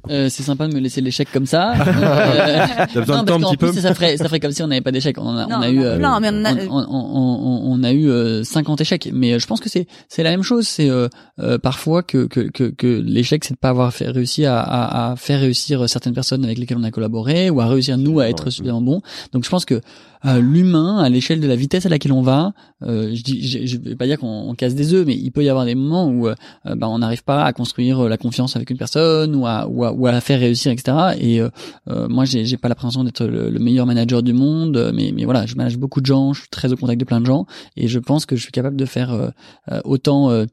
coupé. 0.02 0.12
euh, 0.12 0.28
c'est 0.28 0.42
sympa 0.42 0.66
de 0.66 0.74
me 0.74 0.80
laisser 0.80 1.00
l'échec 1.00 1.28
comme 1.32 1.46
ça. 1.46 1.74
Euh, 1.86 2.66
T'as 2.92 3.00
besoin 3.00 3.16
non, 3.18 3.22
de 3.22 3.28
temps 3.28 3.36
un 3.36 3.40
petit 3.50 3.56
peu 3.56 3.70
plus, 3.70 3.80
ça 3.80 3.94
ferait, 3.94 4.16
ça 4.16 4.24
ferait 4.26 4.40
comme 4.40 4.50
si 4.52 4.62
on 4.62 4.66
n'avait 4.66 4.80
pas 4.80 4.90
d'échecs. 4.92 5.16
On 5.18 5.36
a, 5.36 5.46
Non, 5.46 5.56
on 5.58 5.62
a 5.62 5.70
eu, 5.70 5.80
euh, 5.82 5.98
non, 5.98 6.18
mais 6.20 6.30
on 6.32 6.44
a- 6.44 6.54
on, 6.68 6.86
on- 6.88 6.88
on- 6.90 7.72
on 7.80 7.82
a 7.84 7.92
eu 7.92 8.08
euh, 8.10 8.42
50 8.44 8.80
échecs. 8.80 9.08
Mais 9.12 9.32
euh, 9.34 9.38
je 9.38 9.46
pense 9.46 9.60
que 9.60 9.68
c'est, 9.68 9.86
c'est 10.08 10.22
la 10.22 10.30
même 10.30 10.42
chose. 10.42 10.66
C'est 10.66 10.90
euh, 10.90 11.08
euh, 11.38 11.58
parfois 11.58 12.02
que 12.02 12.26
que 12.26 12.40
que, 12.40 12.64
que 12.64 12.86
l'échec, 12.86 13.44
c'est 13.44 13.54
de 13.54 13.58
pas 13.58 13.68
avoir 13.70 13.92
fait, 13.92 14.08
réussi 14.08 14.44
à, 14.44 14.58
à, 14.60 15.12
à 15.12 15.16
faire 15.16 15.40
réussir 15.40 15.88
certaines 15.88 16.14
personnes 16.14 16.44
avec 16.44 16.58
lesquelles 16.58 16.78
on 16.78 16.84
a 16.84 16.90
collaboré 16.90 17.48
ou 17.50 17.60
à 17.60 17.66
réussir 17.66 17.96
nous 17.98 18.18
à 18.20 18.28
être 18.28 18.44
Ouais. 18.46 18.50
suffisamment 18.50 18.80
bons. 18.82 19.00
Donc 19.32 19.44
je 19.44 19.50
pense 19.50 19.64
que 19.64 19.80
euh, 20.24 20.40
l'humain, 20.40 20.98
à 20.98 21.08
l'échelle 21.08 21.40
de 21.40 21.46
la 21.46 21.54
vitesse 21.56 21.86
à 21.86 21.88
laquelle 21.88 22.12
on 22.12 22.22
va, 22.22 22.52
euh, 22.82 23.14
je 23.14 23.22
dis, 23.22 23.46
je, 23.46 23.64
je 23.66 23.76
vais 23.78 23.94
pas 23.94 24.06
dire 24.06 24.18
qu'on 24.18 24.48
on 24.48 24.54
casse 24.54 24.74
des 24.74 24.92
œufs, 24.94 25.06
mais 25.06 25.14
il 25.14 25.30
peut 25.30 25.44
y 25.44 25.48
avoir 25.48 25.64
des 25.66 25.74
moments 25.76 26.08
où 26.08 26.26
euh, 26.26 26.34
bah, 26.64 26.88
on 26.88 26.98
n'arrive 26.98 27.22
pas 27.22 27.44
à 27.44 27.52
construire 27.52 28.00
euh, 28.04 28.08
la 28.08 28.16
confiance 28.16 28.56
avec 28.56 28.70
une 28.70 28.76
personne 28.78 28.95
ou 28.96 29.46
à, 29.46 29.66
ou 29.66 29.84
à, 29.84 29.92
ou 29.92 30.06
à 30.06 30.12
la 30.12 30.20
faire 30.20 30.40
réussir, 30.40 30.72
etc. 30.72 30.96
Et 31.18 31.40
euh, 31.40 31.48
euh, 31.88 32.08
moi, 32.08 32.24
j'ai, 32.24 32.44
j'ai 32.44 32.56
pas 32.56 32.68
l'impression 32.68 33.04
d'être 33.04 33.24
le, 33.24 33.50
le 33.50 33.58
meilleur 33.58 33.86
manager 33.86 34.22
du 34.22 34.32
monde, 34.32 34.76
euh, 34.76 34.92
mais, 34.94 35.12
mais 35.14 35.24
voilà, 35.24 35.46
je 35.46 35.54
manage 35.54 35.76
beaucoup 35.76 36.00
de 36.00 36.06
gens, 36.06 36.32
je 36.32 36.40
suis 36.40 36.48
très 36.48 36.72
au 36.72 36.76
contact 36.76 36.98
de 37.00 37.04
plein 37.04 37.20
de 37.20 37.26
gens, 37.26 37.46
et 37.76 37.88
je 37.88 37.98
pense 37.98 38.26
que 38.26 38.36
je 38.36 38.42
suis 38.42 38.52
capable 38.52 38.76
de 38.76 38.84
faire 38.84 39.12
euh, 39.12 39.28
euh, 39.70 39.80
autant, 39.84 40.30
euh, 40.30 40.46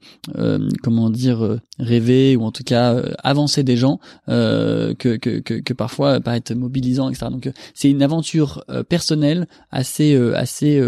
comment 0.82 1.10
dire, 1.10 1.60
rêver 1.80 2.36
ou 2.36 2.44
en 2.44 2.52
tout 2.52 2.64
cas 2.64 2.96
avancer 3.24 3.64
des 3.64 3.78
gens 3.78 4.00
que, 4.28 4.94
que, 4.94 5.40
que, 5.40 5.54
que 5.60 5.74
parfois 5.74 6.16
euh, 6.16 6.20
paraître 6.20 6.54
mobilisant, 6.54 7.10
etc. 7.10 7.28
Donc 7.32 7.52
c'est 7.74 7.90
une 7.90 8.02
aventure 8.02 8.64
personnelle 8.90 9.48
assez 9.72 10.16
assez 10.36 10.82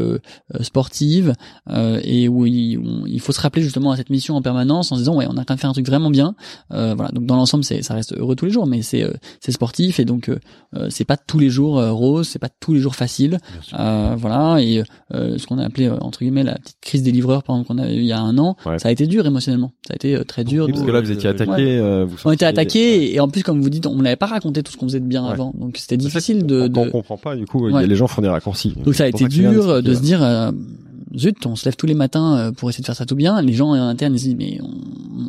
sportive 0.61 1.33
et 1.69 2.27
où 2.27 2.45
il, 2.45 2.77
où 2.77 3.07
il 3.07 3.19
faut 3.19 3.31
se 3.31 3.41
rappeler 3.41 3.61
justement 3.61 3.91
à 3.91 3.97
cette 3.97 4.09
mission 4.09 4.35
en 4.35 4.41
permanence 4.41 4.91
en 4.91 4.97
disant 4.97 5.15
ouais 5.15 5.25
on 5.27 5.37
en 5.37 5.43
train 5.43 5.55
de 5.55 5.59
faire 5.59 5.69
un 5.69 5.73
truc 5.73 5.85
vraiment 5.85 6.09
bien 6.09 6.35
voilà 6.69 7.09
donc 7.13 7.25
l'ensemble 7.35 7.63
c'est 7.63 7.81
ça 7.81 7.93
reste 7.93 8.13
heureux 8.17 8.35
tous 8.35 8.45
les 8.45 8.51
jours 8.51 8.65
mais 8.67 8.81
c'est 8.81 9.03
euh, 9.03 9.11
c'est 9.39 9.51
sportif 9.51 9.99
et 9.99 10.05
donc 10.05 10.29
euh, 10.29 10.37
euh, 10.75 10.87
c'est 10.89 11.05
pas 11.05 11.17
tous 11.17 11.39
les 11.39 11.49
jours 11.49 11.79
euh, 11.79 11.91
rose 11.91 12.27
c'est 12.27 12.39
pas 12.39 12.49
tous 12.59 12.73
les 12.73 12.79
jours 12.79 12.95
facile 12.95 13.37
euh, 13.77 14.15
voilà 14.17 14.61
et 14.61 14.83
euh, 15.13 15.37
ce 15.37 15.47
qu'on 15.47 15.57
a 15.59 15.63
appelé 15.65 15.87
euh, 15.87 15.97
entre 16.01 16.19
guillemets 16.19 16.43
la 16.43 16.55
petite 16.55 16.77
crise 16.81 17.03
des 17.03 17.11
livreurs 17.11 17.43
par 17.43 17.55
exemple 17.57 17.67
qu'on 17.79 17.83
a 17.83 17.89
eu 17.91 17.95
il 17.97 18.05
y 18.05 18.11
a 18.11 18.19
un 18.19 18.37
an 18.37 18.55
Ouais. 18.65 18.79
ça 18.79 18.89
a 18.89 18.91
été 18.91 19.07
dur 19.07 19.25
émotionnellement 19.25 19.71
ça 19.87 19.93
a 19.93 19.95
été 19.95 20.23
très 20.25 20.43
dur 20.43 20.65
Oui, 20.65 20.71
parce 20.71 20.81
de- 20.83 20.87
que 20.87 20.91
là 20.91 21.01
vous 21.01 21.11
étiez 21.11 21.29
attaqué. 21.29 21.77
euh, 21.77 22.05
vous 22.05 22.15
on 22.25 22.31
était 22.31 22.45
attaqué 22.45 23.13
et 23.13 23.19
en 23.19 23.27
plus 23.27 23.43
comme 23.43 23.61
vous 23.61 23.69
dites 23.69 23.85
on 23.87 23.95
n'avait 23.95 24.15
pas 24.15 24.25
raconté 24.27 24.63
tout 24.63 24.71
ce 24.71 24.77
qu'on 24.77 24.87
faisait 24.87 24.99
de 24.99 25.05
bien 25.05 25.23
Ouais. 25.25 25.31
avant 25.31 25.53
donc 25.57 25.77
c'était 25.77 25.97
difficile 25.97 26.45
de, 26.45 26.61
on 26.61 26.67
de... 26.85 26.89
comprend 26.89 27.17
pas, 27.17 27.35
du 27.35 27.45
coup, 27.45 27.67
il 27.67 27.71
y 27.71 27.75
Ouais. 27.75 27.83
a 27.83 27.87
les 27.87 27.95
gens 27.95 28.07
font 28.07 28.21
des 28.21 28.27
raccourcis. 28.29 28.73
donc 28.83 28.95
ça 28.95 29.03
a 29.05 29.07
été 29.07 29.25
dur 29.27 29.81
de 29.81 29.93
se 29.93 29.99
dire 30.01 30.23
euh, 30.23 30.51
zut 31.17 31.45
on 31.45 31.55
se 31.55 31.65
lève 31.65 31.75
tous 31.75 31.85
les 31.85 31.93
matins 31.93 32.37
euh, 32.37 32.51
pour 32.51 32.69
essayer 32.69 32.81
de 32.81 32.85
faire 32.85 32.95
ça 32.95 33.05
tout 33.05 33.15
bien. 33.15 33.41
Les 33.41 33.53
gens 33.53 33.69
en 33.69 33.87
interne 33.87 34.13
ils 34.13 34.19
se 34.19 34.25
disent 34.25 34.35
mais 34.35 34.59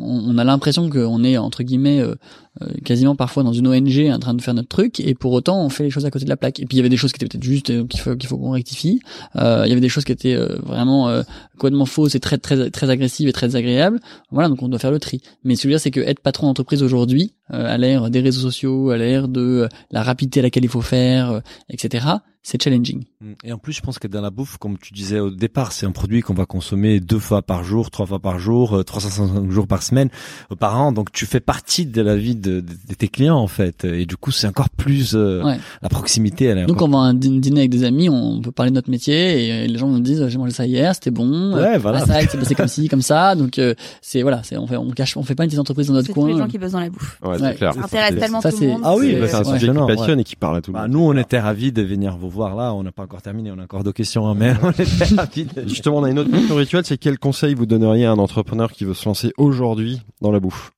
on, 0.03 0.37
a 0.39 0.45
l'impression 0.45 0.89
qu'on 0.91 1.25
est 1.25 1.39
entre 1.39 1.63
guillemets 1.63 2.01
euh, 2.01 2.15
euh, 2.63 2.69
quasiment 2.85 3.17
parfois 3.17 3.43
dans 3.43 3.53
une 3.53 3.67
ONG 3.67 4.11
en 4.11 4.19
train 4.19 4.33
de 4.33 4.41
faire 4.41 4.55
notre 4.55 4.69
truc 4.69 5.01
et 5.01 5.15
pour 5.15 5.33
autant 5.33 5.63
on 5.63 5.69
fait 5.69 5.85
les 5.85 5.91
choses 5.91 6.07
à 6.07 6.11
côté 6.11 6.25
de 6.25 6.31
la 6.31 6.37
plaque. 6.37 6.61
Et 6.61 6.67
puis 6.67 6.77
il 6.77 6.79
y 6.79 6.81
avait 6.81 6.89
des 6.89 6.97
choses 6.97 7.13
qui 7.13 7.19
étaient 7.19 7.29
peut-être 7.29 7.45
justes 7.45 7.71
euh, 7.71 7.85
qu'il 7.87 8.01
faut 8.01 8.17
qu'il 8.17 8.29
faut 8.29 8.39
qu'on 8.39 8.53
rectifie. 8.53 9.01
Euh, 9.37 9.63
il 9.67 9.69
y 9.69 9.73
avait 9.73 9.81
des 9.81 9.89
choses 9.89 10.05
qui 10.05 10.13
étaient 10.13 10.35
euh, 10.35 10.57
vraiment 10.63 11.09
euh, 11.09 11.23
complètement 11.59 11.87
fausses 11.87 12.15
et 12.15 12.21
très 12.21 12.39
très 12.39 12.71
très 12.71 12.91
agressives 12.91 13.29
et 13.29 13.33
très 13.33 13.47
désagréables 13.47 14.01
voilà 14.31 14.49
donc 14.49 14.63
on 14.63 14.69
doit 14.69 14.79
faire 14.79 14.91
le 14.91 14.99
tri. 14.99 15.21
Mais 15.45 15.55
ce 15.55 15.63
que 15.63 15.63
je 15.65 15.69
veux 15.69 15.73
dire 15.75 15.81
c'est 15.81 15.91
que 15.91 16.01
être 16.01 16.21
patron 16.21 16.47
d'entreprise 16.47 16.83
aujourd'hui 16.83 17.33
euh, 17.53 17.73
à 17.73 17.79
l'ère 17.79 18.11
des 18.11 18.21
réseaux 18.21 18.41
sociaux 18.41 18.91
à 18.91 18.97
l'ère 18.97 19.29
de 19.29 19.41
euh, 19.41 19.69
la 19.93 20.03
rapidité 20.03 20.41
à 20.41 20.43
laquelle 20.43 20.65
il 20.65 20.69
faut 20.69 20.81
faire 20.81 21.31
euh, 21.31 21.41
etc 21.71 22.07
c'est 22.49 22.63
challenging 22.63 23.03
Et 23.43 23.53
en 23.53 23.59
plus, 23.59 23.73
je 23.73 23.81
pense 23.81 23.99
que 23.99 24.07
dans 24.07 24.21
la 24.21 24.31
bouffe, 24.31 24.57
comme 24.59 24.79
tu 24.79 24.93
disais 24.95 25.19
au 25.19 25.31
départ, 25.31 25.73
c'est 25.73 25.85
un 25.85 25.91
produit 25.91 26.21
qu'on 26.21 26.33
va 26.35 26.47
consommer 26.47 27.01
deux 27.01 27.19
fois 27.19 27.43
par 27.43 27.65
jour, 27.65 27.91
trois 27.91 28.07
fois 28.07 28.21
par 28.21 28.39
jour, 28.39 28.77
euh, 28.77 28.85
365 28.85 29.51
jours 29.51 29.67
par 29.67 29.83
semaine, 29.83 30.11
euh, 30.53 30.55
par 30.55 30.81
an. 30.81 30.93
Donc, 30.93 31.11
tu 31.11 31.27
fais 31.27 31.41
partie 31.41 31.87
de 31.87 32.01
la 32.03 32.15
vie 32.15 32.37
de, 32.37 32.61
de- 32.61 32.67
de 32.89 32.95
tes 32.97 33.09
clients, 33.09 33.37
en 33.39 33.49
fait. 33.49 33.85
Et 33.85 34.07
du 34.07 34.17
coup, 34.17 34.31
c'est 34.31 34.47
encore 34.47 34.71
plus 34.71 35.15
euh, 35.17 35.43
Ouais. 35.43 35.59
la 35.83 35.89
proximité. 35.89 36.45
Elle 36.45 36.59
est 36.59 36.67
Donc 36.67 36.77
encore... 36.77 36.89
on 36.89 36.93
va 36.93 36.99
à 36.99 37.11
un 37.11 37.15
dî- 37.15 37.41
dîner 37.41 37.61
avec 37.63 37.71
des 37.71 37.83
amis, 37.83 38.09
on 38.09 38.41
peut 38.41 38.53
parler 38.53 38.71
de 38.71 38.77
notre 38.77 38.91
métier 38.91 39.47
et 39.47 39.53
euh, 39.53 39.67
les 39.67 39.79
gens 39.79 39.89
nous 39.89 39.99
disent 40.01 40.29
j'ai 40.29 40.39
mangé 40.39 40.53
ça 40.53 40.67
hier, 40.67 40.95
c'était 40.95 41.11
bon. 41.11 41.53
Ouais, 41.55 41.75
Euh, 41.75 41.79
voilà. 41.79 41.99
ah, 42.03 42.07
ça, 42.07 42.21
c'est 42.31 42.39
passé 42.39 42.55
comme 42.55 42.69
ci, 42.69 42.89
comme 42.89 43.03
ça. 43.03 43.35
Donc 43.35 43.59
euh, 43.59 43.75
c'est 44.03 44.23
voilà, 44.23 44.43
c'est 44.45 44.57
on 44.57 44.69
fait 44.69 44.77
on 44.77 44.91
cache 44.93 45.17
on 45.17 45.25
fait 45.25 45.35
pas 45.35 45.43
une 45.43 45.49
petite 45.49 45.59
entreprise 45.61 45.89
dans 45.89 45.95
notre 45.95 46.07
C'est 46.07 46.13
tous 46.13 46.27
les 46.27 46.35
coin. 46.35 46.43
gens 46.43 46.49
qui 46.49 46.59
bossent 46.59 46.73
dans 46.73 46.81
la 46.81 46.91
bouffe. 46.91 47.19
Ouais, 47.23 47.31
Ouais. 47.31 47.39
c'est 47.41 47.55
clair. 47.57 47.75
Ça 47.75 47.81
intéresse 47.85 48.17
tellement 48.21 48.41
Ça, 48.41 48.51
tout 48.53 48.59
c'est- 48.59 48.67
le 48.67 48.73
monde. 48.73 48.83
Ah 48.85 48.95
oui, 48.95 49.17
c'est 49.27 49.35
un 49.35 49.39
Ouais. 49.43 49.59
sujet 49.59 49.73
qui 49.73 49.97
passionne 49.97 50.21
et 50.21 50.25
qui 50.25 50.37
parle 50.37 50.57
à 50.59 50.61
tout 50.61 50.71
le 50.71 50.75
Bah, 50.77 50.83
monde. 50.83 50.93
nous, 50.93 51.01
on 51.01 51.17
était 51.17 51.41
ravis 51.41 51.73
de 51.73 51.83
venir 51.83 52.17
vous 52.17 52.31
voir 52.37 52.55
là. 52.55 52.73
On 52.75 52.83
n'a 52.83 52.93
pas 52.93 53.03
encore 53.03 53.23
terminé, 53.23 53.51
on 53.51 53.59
a 53.59 53.65
encore 53.65 53.83
deux 53.83 53.93
questions, 53.93 54.29
hein, 54.29 54.35
mais 54.35 54.55
on 54.63 54.73
Justement, 55.67 55.99
on 55.99 56.05
a 56.05 56.11
une 56.11 56.19
autre 56.19 56.31
question 56.31 56.55
rituelle, 56.55 56.85
c'est 56.87 56.99
quel 56.99 57.19
conseil 57.19 57.55
vous 57.55 57.67
donneriez 57.67 58.07
à 58.07 58.13
un 58.13 58.19
entrepreneur 58.19 58.71
qui 58.71 58.85
veut 58.85 58.95
se 58.95 59.07
lancer 59.07 59.33
aujourd'hui 59.37 60.01
dans 60.21 60.31
la 60.31 60.39
bouffe? 60.41 60.73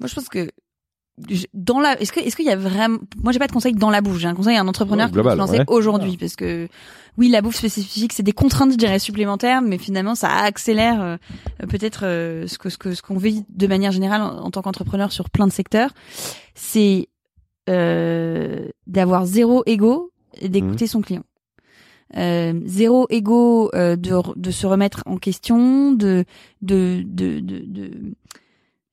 Moi, 0.00 0.08
je 0.08 0.14
pense 0.14 0.28
que 0.28 0.48
dans 1.52 1.78
la, 1.78 2.00
est-ce 2.00 2.10
que, 2.10 2.20
est-ce 2.20 2.36
qu'il 2.36 2.46
y 2.46 2.50
a 2.50 2.56
vraiment, 2.56 2.98
moi, 3.22 3.32
j'ai 3.32 3.38
pas 3.38 3.46
de 3.46 3.52
conseil 3.52 3.74
dans 3.74 3.90
la 3.90 4.00
bouffe. 4.00 4.18
J'ai 4.18 4.28
un 4.28 4.34
conseil 4.34 4.56
à 4.56 4.60
un 4.60 4.68
entrepreneur 4.68 5.06
Ouais, 5.06 5.10
qui 5.10 5.16
veut 5.16 5.22
global, 5.22 5.36
se 5.36 5.38
lancer 5.38 5.58
ouais. 5.58 5.64
aujourd'hui, 5.68 6.16
parce 6.16 6.34
que 6.34 6.68
oui, 7.18 7.28
la 7.28 7.42
bouffe 7.42 7.56
spécifique, 7.56 8.12
c'est 8.12 8.22
des 8.22 8.32
contraintes, 8.32 8.72
je 8.72 8.78
dirais, 8.78 8.98
supplémentaires, 8.98 9.60
mais 9.62 9.78
finalement, 9.78 10.14
ça 10.14 10.30
accélère 10.30 11.02
euh, 11.02 11.16
peut-être 11.68 12.04
euh, 12.04 12.46
ce 12.46 12.58
que 12.58 12.70
ce 12.70 12.78
que 12.78 12.94
ce 12.94 13.02
qu'on 13.02 13.18
vit 13.18 13.44
de 13.50 13.66
manière 13.66 13.92
générale 13.92 14.22
en, 14.22 14.38
en 14.38 14.50
tant 14.50 14.62
qu'entrepreneur 14.62 15.12
sur 15.12 15.28
plein 15.28 15.46
de 15.46 15.52
secteurs. 15.52 15.90
C'est 16.54 17.08
euh, 17.68 18.66
d'avoir 18.88 19.24
zéro 19.24 19.62
ego 19.66 20.11
et 20.40 20.48
d'écouter 20.48 20.86
son 20.86 21.00
client. 21.00 21.24
Euh, 22.16 22.60
zéro 22.66 23.06
ego 23.08 23.70
euh, 23.74 23.96
de, 23.96 24.12
de 24.36 24.50
se 24.50 24.66
remettre 24.66 25.02
en 25.06 25.16
question, 25.16 25.92
de 25.92 26.24
de 26.60 27.02
de, 27.06 27.40
de, 27.40 27.60
de 27.64 28.14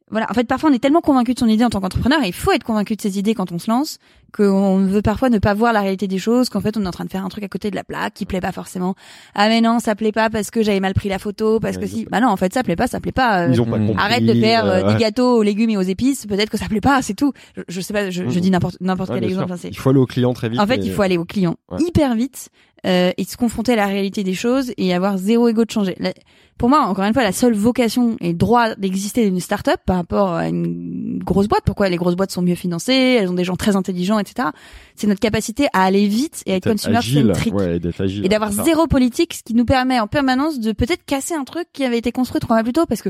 voilà, 0.10 0.26
en 0.30 0.34
fait, 0.34 0.45
parfois 0.45 0.70
on 0.70 0.74
est 0.74 0.80
tellement 0.80 1.02
convaincu 1.02 1.34
de 1.34 1.40
son 1.40 1.48
idée 1.48 1.64
en 1.64 1.70
tant 1.70 1.82
qu'entrepreneur, 1.82 2.24
et 2.24 2.28
il 2.28 2.34
faut 2.34 2.52
être 2.52 2.64
convaincu 2.64 2.95
de 2.95 3.02
ses 3.02 3.20
idées 3.20 3.36
quand 3.36 3.52
on 3.52 3.60
se 3.60 3.70
lance, 3.70 3.99
qu'on 4.36 4.78
veut 4.86 5.02
parfois 5.02 5.30
ne 5.30 5.38
pas 5.40 5.54
voir 5.54 5.74
la 5.74 5.82
réalité 5.82 6.08
des 6.08 6.18
choses, 6.18 6.50
qu'en 6.50 6.62
fait 6.62 6.78
on 6.78 6.84
est 6.84 6.88
en 6.88 6.92
train 6.92 7.06
de 7.06 7.10
faire 7.10 7.24
un 7.26 7.30
truc 7.30 7.44
à 7.44 7.48
côté 7.48 7.70
de 7.72 7.76
la 7.76 7.84
plaque 7.84 8.14
qui 8.14 8.26
plaît 8.26 8.42
pas 8.42 8.52
forcément. 8.52 8.96
Ah 9.36 9.48
mais 9.50 9.62
non, 9.62 9.80
ça 9.80 9.96
plaît 9.96 10.12
pas 10.12 10.30
parce 10.30 10.52
que 10.52 10.62
j'avais 10.64 10.80
mal 10.80 10.94
pris 10.94 11.10
la 11.10 11.20
photo, 11.20 11.60
parce 11.60 11.76
Ouais, 11.78 11.82
que 11.84 11.88
si. 11.88 12.06
Bah 12.12 12.20
non, 12.22 12.28
en 12.30 12.38
fait 12.38 12.54
ça 12.54 12.64
plaît 12.64 12.76
pas, 12.76 12.88
ça 12.88 13.00
plaît 13.00 13.12
pas. 13.12 13.44
euh, 13.46 13.50
Ils 13.52 13.62
ont 13.62 13.66
pas 13.66 13.78
Mmh. 13.78 13.88
compris. 13.88 14.04
Arrête 14.04 14.26
de 14.26 14.34
faire 14.34 14.66
euh, 14.66 14.84
euh, 14.84 14.94
des 14.94 15.00
gâteaux 15.00 15.38
aux 15.38 15.44
légumes 15.44 15.70
et 15.72 15.78
aux 15.78 15.82
épices, 15.82 16.26
peut-être 16.26 16.50
que 16.50 16.58
ça 16.58 16.68
plaît 16.68 16.82
pas, 16.82 17.02
c'est 17.02 17.14
tout. 17.16 17.34
Je, 17.56 17.62
je 17.68 17.82
sais 17.82 17.94
pas, 17.94 18.10
je, 18.10 18.24
je 18.24 18.36
Mhm. 18.36 18.40
dis 18.42 18.52
n'importe 18.52 18.78
n'importe 18.82 19.10
Ouais, 19.10 19.20
quel 19.20 19.30
exemple. 19.30 19.54
c'est- 19.58 19.70
Il 19.70 19.78
faut 19.78 19.90
aller 19.90 20.00
au 20.00 20.06
client 20.06 20.34
très 20.34 20.50
vite. 20.50 20.60
en 20.60 20.68
fait, 20.68 20.78
il 20.84 20.92
faut 20.92 21.02
aller 21.02 21.18
au 21.18 21.26
client 21.26 21.56
Ouais. 21.72 21.80
hyper 21.82 22.16
vite 22.16 22.50
euh, 22.86 23.12
et 23.18 23.24
se 23.26 23.36
confronter 23.36 23.74
à 23.74 23.76
la 23.76 23.88
réalité 23.88 24.24
des 24.24 24.34
choses 24.34 24.72
et 24.78 24.94
avoir 24.94 25.18
zéro 25.18 25.48
ego 25.50 25.66
de 25.66 25.72
changer. 25.72 25.96
La- 26.00 26.14
pour 26.58 26.68
moi, 26.70 26.82
encore 26.82 27.06
une 27.06 27.14
fois, 27.14 27.24
la 27.24 27.32
seule 27.32 27.54
vocation 27.54 28.18
et 28.20 28.30
le 28.30 28.34
droit 28.38 28.76
d'exister 28.76 29.24
d'une 29.30 29.40
start-up 29.40 29.80
par 29.86 29.96
rapport 29.96 30.34
à 30.34 30.50
une 30.50 31.20
grosse 31.24 31.48
boîte, 31.48 31.62
pourquoi 31.66 31.88
les 31.88 31.96
grosses 31.96 32.16
boîtes 32.18 32.32
sont 32.32 32.42
mieux 32.42 32.56
financées, 32.56 33.18
elles 33.20 33.30
ont 33.30 33.34
des 33.34 33.46
gens 33.46 33.56
très 33.56 33.78
intelligents, 33.78 34.19
etc. 34.20 34.50
C'est 34.96 35.08
notre 35.08 35.20
capacité 35.20 35.68
à 35.74 35.84
aller 35.84 36.08
vite 36.08 36.44
et 36.46 36.54
à 36.54 36.56
être 36.58 36.64
d'être 36.66 36.74
consumer 36.74 36.98
agile, 36.98 37.34
ouais, 37.54 37.76
et 37.78 37.80
d'être 37.80 38.02
agile. 38.02 38.26
Et 38.26 38.30
d'avoir 38.30 38.52
zéro 38.52 38.88
politique, 38.88 39.34
ce 39.34 39.44
qui 39.44 39.54
nous 39.54 39.66
permet 39.66 40.00
en 40.00 40.08
permanence 40.08 40.60
de 40.60 40.72
peut-être 40.72 41.06
casser 41.06 41.34
un 41.34 41.44
truc 41.44 41.68
qui 41.74 41.84
avait 41.84 41.98
été 41.98 42.12
construit 42.12 42.40
trois 42.40 42.56
mois 42.56 42.64
plus 42.64 42.74
tôt, 42.74 42.86
parce 42.86 43.02
que 43.02 43.10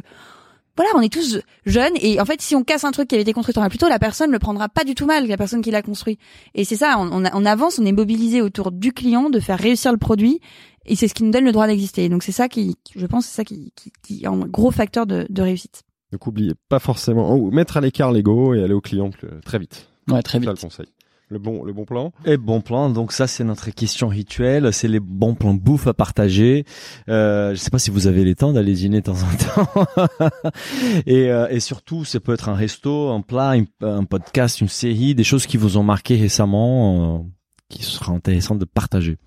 voilà, 0.77 0.91
on 0.95 1.01
est 1.01 1.11
tous 1.11 1.39
jeunes 1.65 1.91
et 1.99 2.21
en 2.21 2.25
fait, 2.25 2.41
si 2.41 2.55
on 2.55 2.63
casse 2.63 2.85
un 2.85 2.91
truc 2.91 3.09
qui 3.09 3.15
avait 3.15 3.23
été 3.23 3.33
construit 3.33 3.51
trois 3.53 3.63
mois 3.63 3.69
plus 3.69 3.79
tôt, 3.79 3.89
la 3.89 3.99
personne 3.99 4.31
le 4.31 4.39
prendra 4.39 4.69
pas 4.69 4.85
du 4.85 4.95
tout 4.95 5.05
mal, 5.05 5.27
la 5.27 5.35
personne 5.35 5.61
qui 5.61 5.71
l'a 5.71 5.81
construit. 5.81 6.17
Et 6.55 6.63
c'est 6.63 6.77
ça, 6.77 6.95
on, 6.99 7.09
on, 7.11 7.25
a- 7.25 7.35
on 7.35 7.45
avance, 7.45 7.79
on 7.79 7.85
est 7.85 7.91
mobilisé 7.91 8.41
autour 8.41 8.71
du 8.71 8.93
client, 8.93 9.29
de 9.29 9.41
faire 9.41 9.59
réussir 9.59 9.91
le 9.91 9.97
produit, 9.97 10.39
et 10.85 10.95
c'est 10.95 11.09
ce 11.09 11.13
qui 11.13 11.23
nous 11.23 11.31
donne 11.31 11.43
le 11.43 11.51
droit 11.51 11.67
d'exister. 11.67 12.07
Donc 12.07 12.23
c'est 12.23 12.31
ça 12.31 12.47
qui, 12.47 12.77
je 12.95 13.05
pense, 13.07 13.25
c'est 13.25 13.35
ça 13.35 13.43
qui, 13.43 13.73
qui, 13.75 13.91
qui 14.03 14.23
est 14.23 14.27
un 14.27 14.37
gros 14.37 14.71
facteur 14.71 15.05
de, 15.05 15.25
de 15.29 15.41
réussite. 15.41 15.83
Donc 16.13 16.25
oubliez 16.27 16.53
pas 16.69 16.79
forcément, 16.79 17.37
mettre 17.51 17.75
à 17.75 17.81
l'écart 17.81 18.13
l'ego 18.13 18.53
et 18.53 18.63
aller 18.63 18.73
au 18.73 18.79
client 18.81 19.09
plus- 19.09 19.27
très 19.43 19.59
vite. 19.59 19.89
Ouais, 20.09 20.21
très 20.23 20.39
C'est 20.39 20.45
ça 20.45 20.51
vite. 20.51 20.61
le 20.61 20.67
conseil. 20.67 20.85
Le 21.31 21.37
bon, 21.37 21.63
le 21.63 21.73
bon 21.73 21.85
plan? 21.85 22.11
Et 22.25 22.37
bon 22.37 22.59
plan, 22.59 22.89
donc 22.89 23.11
ça 23.11 23.27
c'est 23.27 23.43
notre 23.43 23.69
question 23.69 24.07
rituelle, 24.07 24.73
c'est 24.73 24.87
les 24.87 24.99
bons 24.99 25.35
plans 25.35 25.53
bouffe 25.53 25.85
à 25.85 25.93
partager. 25.93 26.65
Euh, 27.07 27.51
je 27.51 27.55
sais 27.59 27.69
pas 27.69 27.77
si 27.77 27.91
vous 27.91 28.07
avez 28.07 28.23
les 28.25 28.33
temps 28.33 28.51
d'aller 28.51 28.73
dîner 28.73 29.01
de 29.01 29.05
temps 29.05 29.13
en 29.21 29.65
temps. 29.65 29.85
et, 31.05 31.29
euh, 31.29 31.47
et 31.49 31.59
surtout, 31.59 32.03
ça 32.03 32.19
peut 32.19 32.33
être 32.33 32.49
un 32.49 32.55
resto, 32.55 33.09
un 33.09 33.21
plat, 33.21 33.55
une- 33.55 33.67
un 33.81 34.05
podcast, 34.05 34.59
une 34.61 34.67
série, 34.69 35.13
des 35.13 35.23
choses 35.23 35.45
qui 35.45 35.57
vous 35.57 35.77
ont 35.77 35.83
marqué 35.83 36.15
récemment, 36.17 37.19
euh, 37.19 37.23
qui 37.69 37.83
sera 37.83 38.11
intéressant 38.11 38.55
de 38.55 38.65
partager. 38.65 39.17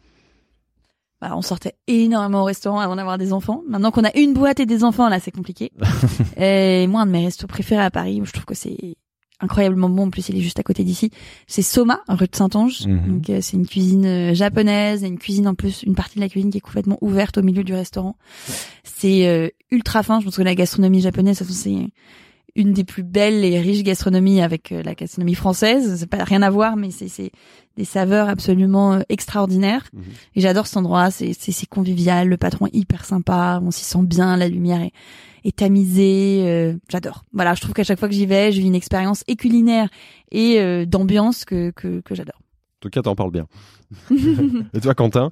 Bah, 1.20 1.34
on 1.36 1.42
sortait 1.42 1.74
énormément 1.86 2.40
au 2.42 2.46
restaurant 2.46 2.80
avant 2.80 2.96
d'avoir 2.96 3.16
des 3.16 3.32
enfants. 3.32 3.62
Maintenant 3.68 3.92
qu'on 3.92 4.02
a 4.02 4.16
une 4.18 4.34
boîte 4.34 4.58
et 4.58 4.66
des 4.66 4.82
enfants, 4.82 5.08
là, 5.08 5.20
c'est 5.20 5.30
compliqué. 5.30 5.70
et 6.36 6.84
moi, 6.88 7.02
un 7.02 7.06
de 7.06 7.12
mes 7.12 7.24
restos 7.26 7.46
préférés 7.46 7.84
à 7.84 7.92
Paris, 7.92 8.20
où 8.20 8.24
je 8.24 8.32
trouve 8.32 8.44
que 8.44 8.54
c'est 8.56 8.96
incroyablement 9.42 9.88
bon. 9.88 10.06
En 10.06 10.10
plus, 10.10 10.28
il 10.28 10.36
est 10.36 10.40
juste 10.40 10.58
à 10.58 10.62
côté 10.62 10.84
d'ici. 10.84 11.10
C'est 11.46 11.62
Soma, 11.62 12.00
rue 12.08 12.26
de 12.26 12.34
Saint-Ange. 12.34 12.86
Mhm. 12.86 13.12
Donc, 13.12 13.30
euh, 13.30 13.38
c'est 13.42 13.56
une 13.56 13.66
cuisine 13.66 14.06
euh, 14.06 14.34
japonaise, 14.34 15.04
et 15.04 15.08
une 15.08 15.18
cuisine 15.18 15.48
en 15.48 15.54
plus, 15.54 15.82
une 15.82 15.94
partie 15.94 16.16
de 16.16 16.20
la 16.20 16.28
cuisine 16.28 16.50
qui 16.50 16.58
est 16.58 16.62
complètement 16.62 16.98
ouverte 17.00 17.38
au 17.38 17.42
milieu 17.42 17.64
du 17.64 17.74
restaurant. 17.74 18.16
C'est 18.84 19.26
euh, 19.26 19.48
ultra 19.70 20.02
fin. 20.02 20.20
Je 20.20 20.24
pense 20.24 20.36
que 20.36 20.42
la 20.42 20.54
gastronomie 20.54 21.00
japonaise, 21.00 21.42
c'est 21.42 21.88
une 22.54 22.72
des 22.72 22.84
plus 22.84 23.02
belles 23.02 23.44
et 23.44 23.58
riches 23.60 23.82
gastronomies 23.82 24.42
avec 24.42 24.72
euh, 24.72 24.82
la 24.82 24.94
gastronomie 24.94 25.34
française. 25.34 25.96
C'est 25.98 26.06
pas 26.06 26.24
rien 26.24 26.42
à 26.42 26.50
voir, 26.50 26.76
mais 26.76 26.90
c'est 26.90 27.08
c'est 27.08 27.30
des 27.76 27.84
saveurs 27.84 28.28
absolument 28.28 28.94
euh, 28.94 29.00
extraordinaires. 29.08 29.88
Mhm. 29.92 30.02
Et 30.36 30.40
j'adore 30.40 30.66
cet 30.66 30.76
endroit. 30.76 31.10
C'est 31.10 31.32
c'est 31.32 31.52
c'est 31.52 31.68
convivial, 31.68 32.28
le 32.28 32.36
patron 32.36 32.66
est 32.66 32.74
hyper 32.74 33.04
sympa, 33.04 33.60
on 33.62 33.70
s'y 33.70 33.84
sent 33.84 34.02
bien, 34.02 34.36
la 34.36 34.48
lumière 34.48 34.82
est, 34.82 34.92
est 35.44 35.56
tamisée. 35.56 36.44
euh, 36.46 36.74
j'adore. 36.88 37.24
Voilà, 37.32 37.54
je 37.54 37.60
trouve 37.60 37.74
qu'à 37.74 37.84
chaque 37.84 37.98
fois 37.98 38.08
que 38.08 38.14
j'y 38.14 38.26
vais, 38.26 38.52
je 38.52 38.60
vis 38.60 38.66
une 38.66 38.74
expérience 38.74 39.24
et 39.28 39.36
culinaire 39.36 39.88
et 40.30 40.60
euh, 40.60 40.84
d'ambiance 40.86 41.44
que 41.44 41.70
que 41.70 42.00
que 42.00 42.14
j'adore. 42.14 42.38
En 42.38 42.80
tout 42.80 42.90
cas, 42.90 43.02
t'en 43.02 43.14
parles 43.14 43.30
bien. 43.30 43.46
Et 44.74 44.80
toi, 44.80 44.94
Quentin, 44.94 45.30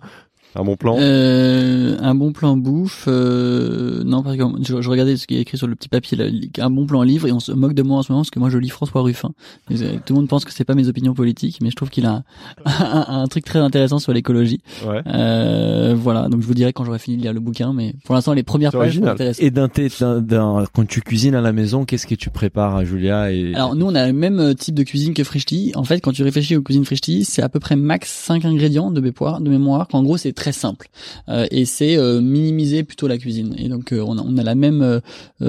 un 0.54 0.64
bon 0.64 0.76
plan 0.76 0.96
Euh, 0.98 1.96
un 2.00 2.14
bon 2.14 2.32
plan 2.32 2.56
bouffe, 2.56 3.04
euh, 3.08 4.02
non 4.04 4.22
parce 4.22 4.36
que 4.36 4.42
je, 4.62 4.80
je 4.80 4.90
regardais 4.90 5.16
ce 5.16 5.26
qui 5.26 5.36
est 5.36 5.40
écrit 5.40 5.56
sur 5.58 5.66
le 5.66 5.74
petit 5.74 5.88
papier, 5.88 6.16
là, 6.18 6.24
un 6.58 6.70
bon 6.70 6.86
plan 6.86 7.02
livre 7.02 7.26
et 7.28 7.32
on 7.32 7.40
se 7.40 7.52
moque 7.52 7.74
de 7.74 7.82
moi 7.82 7.98
en 7.98 8.02
ce 8.02 8.10
moment 8.12 8.22
parce 8.22 8.30
que 8.30 8.38
moi 8.38 8.50
je 8.50 8.58
lis 8.58 8.68
François 8.70 9.02
Ruffin. 9.02 9.30
Et, 9.70 9.80
euh, 9.82 9.92
tout 10.04 10.14
le 10.14 10.20
monde 10.20 10.28
pense 10.28 10.44
que 10.44 10.52
c'est 10.52 10.64
pas 10.64 10.74
mes 10.74 10.88
opinions 10.88 11.14
politiques, 11.14 11.58
mais 11.62 11.70
je 11.70 11.76
trouve 11.76 11.90
qu'il 11.90 12.06
a 12.06 12.22
un, 12.64 13.04
un 13.08 13.26
truc 13.28 13.44
très 13.44 13.58
intéressant 13.60 13.98
sur 13.98 14.12
l'écologie. 14.12 14.60
Ouais. 14.86 15.02
Euh, 15.06 15.94
voilà, 15.96 16.28
donc 16.28 16.40
je 16.42 16.46
vous 16.46 16.54
dirai 16.54 16.72
quand 16.72 16.84
j'aurai 16.84 16.98
fini 16.98 17.16
de 17.16 17.22
lire 17.22 17.32
le 17.32 17.40
bouquin, 17.40 17.72
mais 17.72 17.94
pour 18.04 18.14
l'instant 18.14 18.32
les 18.32 18.42
premières 18.42 18.72
pages 18.72 18.96
sont 18.98 19.04
intéressantes. 19.06 19.42
Et 19.44 19.50
d'un, 19.50 19.68
thé- 19.68 19.88
d'un- 20.00 20.20
d'un- 20.20 20.64
quand 20.72 20.86
tu 20.86 21.00
cuisines 21.00 21.34
à 21.34 21.40
la 21.40 21.52
maison, 21.52 21.84
qu'est-ce 21.84 22.06
que 22.06 22.14
tu 22.14 22.30
prépares, 22.30 22.84
Julia 22.84 23.30
et... 23.32 23.54
Alors 23.54 23.74
nous 23.76 23.86
on 23.86 23.94
a 23.94 24.06
le 24.06 24.12
même 24.12 24.40
euh, 24.40 24.54
type 24.54 24.74
de 24.74 24.82
cuisine 24.82 25.14
que 25.14 25.24
Frischti. 25.24 25.72
En 25.76 25.84
fait 25.84 26.00
quand 26.00 26.12
tu 26.12 26.22
réfléchis 26.22 26.56
aux 26.56 26.62
cuisines 26.62 26.84
Frischti, 26.84 27.24
c'est 27.24 27.42
à 27.42 27.48
peu 27.48 27.60
près 27.60 27.76
max 27.76 28.08
5 28.10 28.44
ingrédients 28.44 28.90
de 28.90 29.00
mémoire, 29.00 29.40
de 29.40 29.48
mémoire 29.50 29.86
qu'en 29.88 30.02
gros 30.02 30.16
c'est 30.16 30.32
très 30.40 30.52
simple. 30.52 30.88
Euh, 31.28 31.46
et 31.50 31.64
c'est 31.64 31.96
euh, 31.96 32.20
minimiser 32.20 32.82
plutôt 32.82 33.06
la 33.08 33.18
cuisine. 33.18 33.54
Et 33.58 33.68
donc 33.68 33.92
euh, 33.92 34.02
on, 34.06 34.16
a, 34.18 34.22
on 34.26 34.36
a 34.38 34.42
la 34.42 34.54
même 34.54 35.00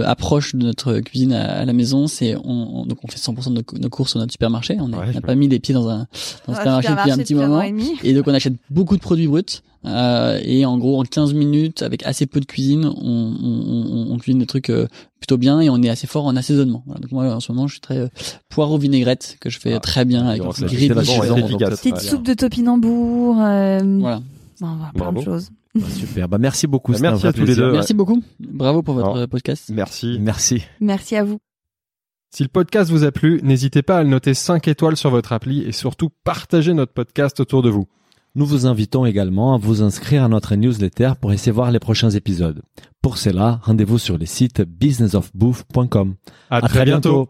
approche 0.03 0.55
de 0.55 0.63
notre 0.65 0.99
cuisine 0.99 1.33
à, 1.33 1.59
à 1.61 1.65
la 1.65 1.73
maison, 1.73 2.07
c'est 2.07 2.35
on, 2.35 2.81
on- 2.81 2.85
donc 2.85 2.99
on 3.03 3.07
fait 3.07 3.17
100% 3.19 3.49
de 3.49 3.53
nos, 3.55 3.79
nos 3.79 3.89
courses 3.89 4.15
au 4.15 4.19
notre 4.19 4.31
supermarché, 4.33 4.77
on 4.79 4.87
n'a 4.89 4.99
Ouais, 4.99 5.21
pas 5.21 5.35
mis 5.35 5.47
les 5.47 5.59
pieds 5.59 5.73
dans 5.73 5.87
un, 5.89 6.07
dans 6.47 6.53
un 6.53 6.55
supermarché 6.55 6.89
depuis 6.95 7.11
un 7.11 7.17
petit 7.17 7.35
moment. 7.35 7.61
Et 8.03 8.13
donc 8.13 8.27
on 8.27 8.33
achète 8.33 8.53
beaucoup 8.69 8.95
de 8.97 9.01
produits 9.01 9.27
bruts. 9.27 9.61
Euh, 9.83 10.39
et 10.43 10.63
en 10.63 10.77
gros, 10.77 10.99
en 10.99 11.03
15 11.03 11.33
minutes, 11.33 11.81
avec 11.81 12.05
assez 12.05 12.27
peu 12.27 12.39
de 12.39 12.45
cuisine, 12.45 12.85
on, 12.85 12.93
on, 13.01 14.11
on, 14.11 14.13
on 14.13 14.17
cuisine 14.19 14.37
des 14.39 14.45
trucs 14.45 14.69
euh, 14.69 14.85
plutôt 15.19 15.37
bien 15.37 15.59
et 15.59 15.71
on 15.71 15.81
est 15.81 15.89
assez 15.89 16.05
fort 16.05 16.25
en 16.27 16.35
assaisonnement. 16.35 16.83
Voilà. 16.85 17.01
Donc 17.01 17.11
moi, 17.11 17.25
en 17.33 17.39
ce 17.39 17.51
moment, 17.51 17.65
je 17.67 17.73
suis 17.73 17.81
très 17.81 17.97
euh, 17.97 18.07
poireau 18.49 18.77
vinaigrette 18.77 19.37
que 19.39 19.49
je 19.49 19.57
fais 19.59 19.73
Ah, 19.73 19.79
très 19.79 20.05
bien 20.05 20.27
avec 20.27 20.43
donc 20.43 20.51
un 20.51 20.53
ça, 20.59 20.65
grillé 20.67 20.81
c'est 20.83 20.89
de 20.89 20.93
la 20.93 21.03
saison. 21.03 21.17
grande 21.25 21.39
donc 21.41 21.49
efficace. 21.49 21.69
ça- 21.71 21.77
Petite 21.77 21.93
Ouais. 21.95 21.99
soupe 22.09 22.23
de 22.23 22.33
topinambour. 22.35 23.37
Euh, 23.41 23.79
Voilà. 23.99 24.21
Bon, 24.61 24.75
voilà, 24.75 24.91
plein 24.93 25.03
Bravo. 25.11 25.19
de 25.19 25.25
choses. 25.25 25.49
Bah, 25.75 25.85
super. 25.89 26.29
Bah, 26.29 26.37
merci 26.37 26.67
beaucoup. 26.67 26.93
Bah, 26.93 26.99
merci 27.01 27.27
à 27.27 27.33
tous 27.33 27.43
les 27.43 27.55
deux. 27.55 27.71
Merci 27.71 27.93
beaucoup. 27.93 28.21
Bravo 28.39 28.81
pour 28.81 28.93
votre 28.95 29.17
euh, 29.17 29.27
podcast. 29.27 29.69
Merci. 29.73 30.17
Merci. 30.21 30.63
Merci 30.79 31.15
à 31.17 31.23
vous. 31.23 31.39
Si 32.33 32.43
le 32.43 32.49
podcast 32.49 32.89
vous 32.89 33.03
a 33.03 33.11
plu, 33.11 33.41
n'hésitez 33.43 33.81
pas 33.81 33.97
à 33.97 34.03
le 34.03 34.09
noter 34.09 34.33
5 34.33 34.65
étoiles 34.69 34.95
sur 34.95 35.09
votre 35.09 35.33
appli 35.33 35.63
et 35.63 35.73
surtout 35.73 36.09
partagez 36.23 36.73
notre 36.73 36.93
podcast 36.93 37.41
autour 37.41 37.61
de 37.61 37.69
vous. 37.69 37.87
Nous 38.35 38.45
vous 38.45 38.65
invitons 38.65 39.05
également 39.05 39.53
à 39.53 39.57
vous 39.57 39.81
inscrire 39.83 40.23
à 40.23 40.29
notre 40.29 40.55
newsletter 40.55 41.11
pour 41.19 41.33
essayer 41.33 41.51
voir 41.51 41.71
les 41.71 41.79
prochains 41.79 42.11
épisodes. 42.11 42.61
Pour 43.01 43.17
cela, 43.17 43.59
rendez-vous 43.63 43.97
sur 43.97 44.17
le 44.17 44.25
site 44.25 44.61
businessofbouffe.com. 44.61 46.15
À, 46.49 46.57
À 46.57 46.61
très 46.61 46.85
bientôt. 46.85 47.27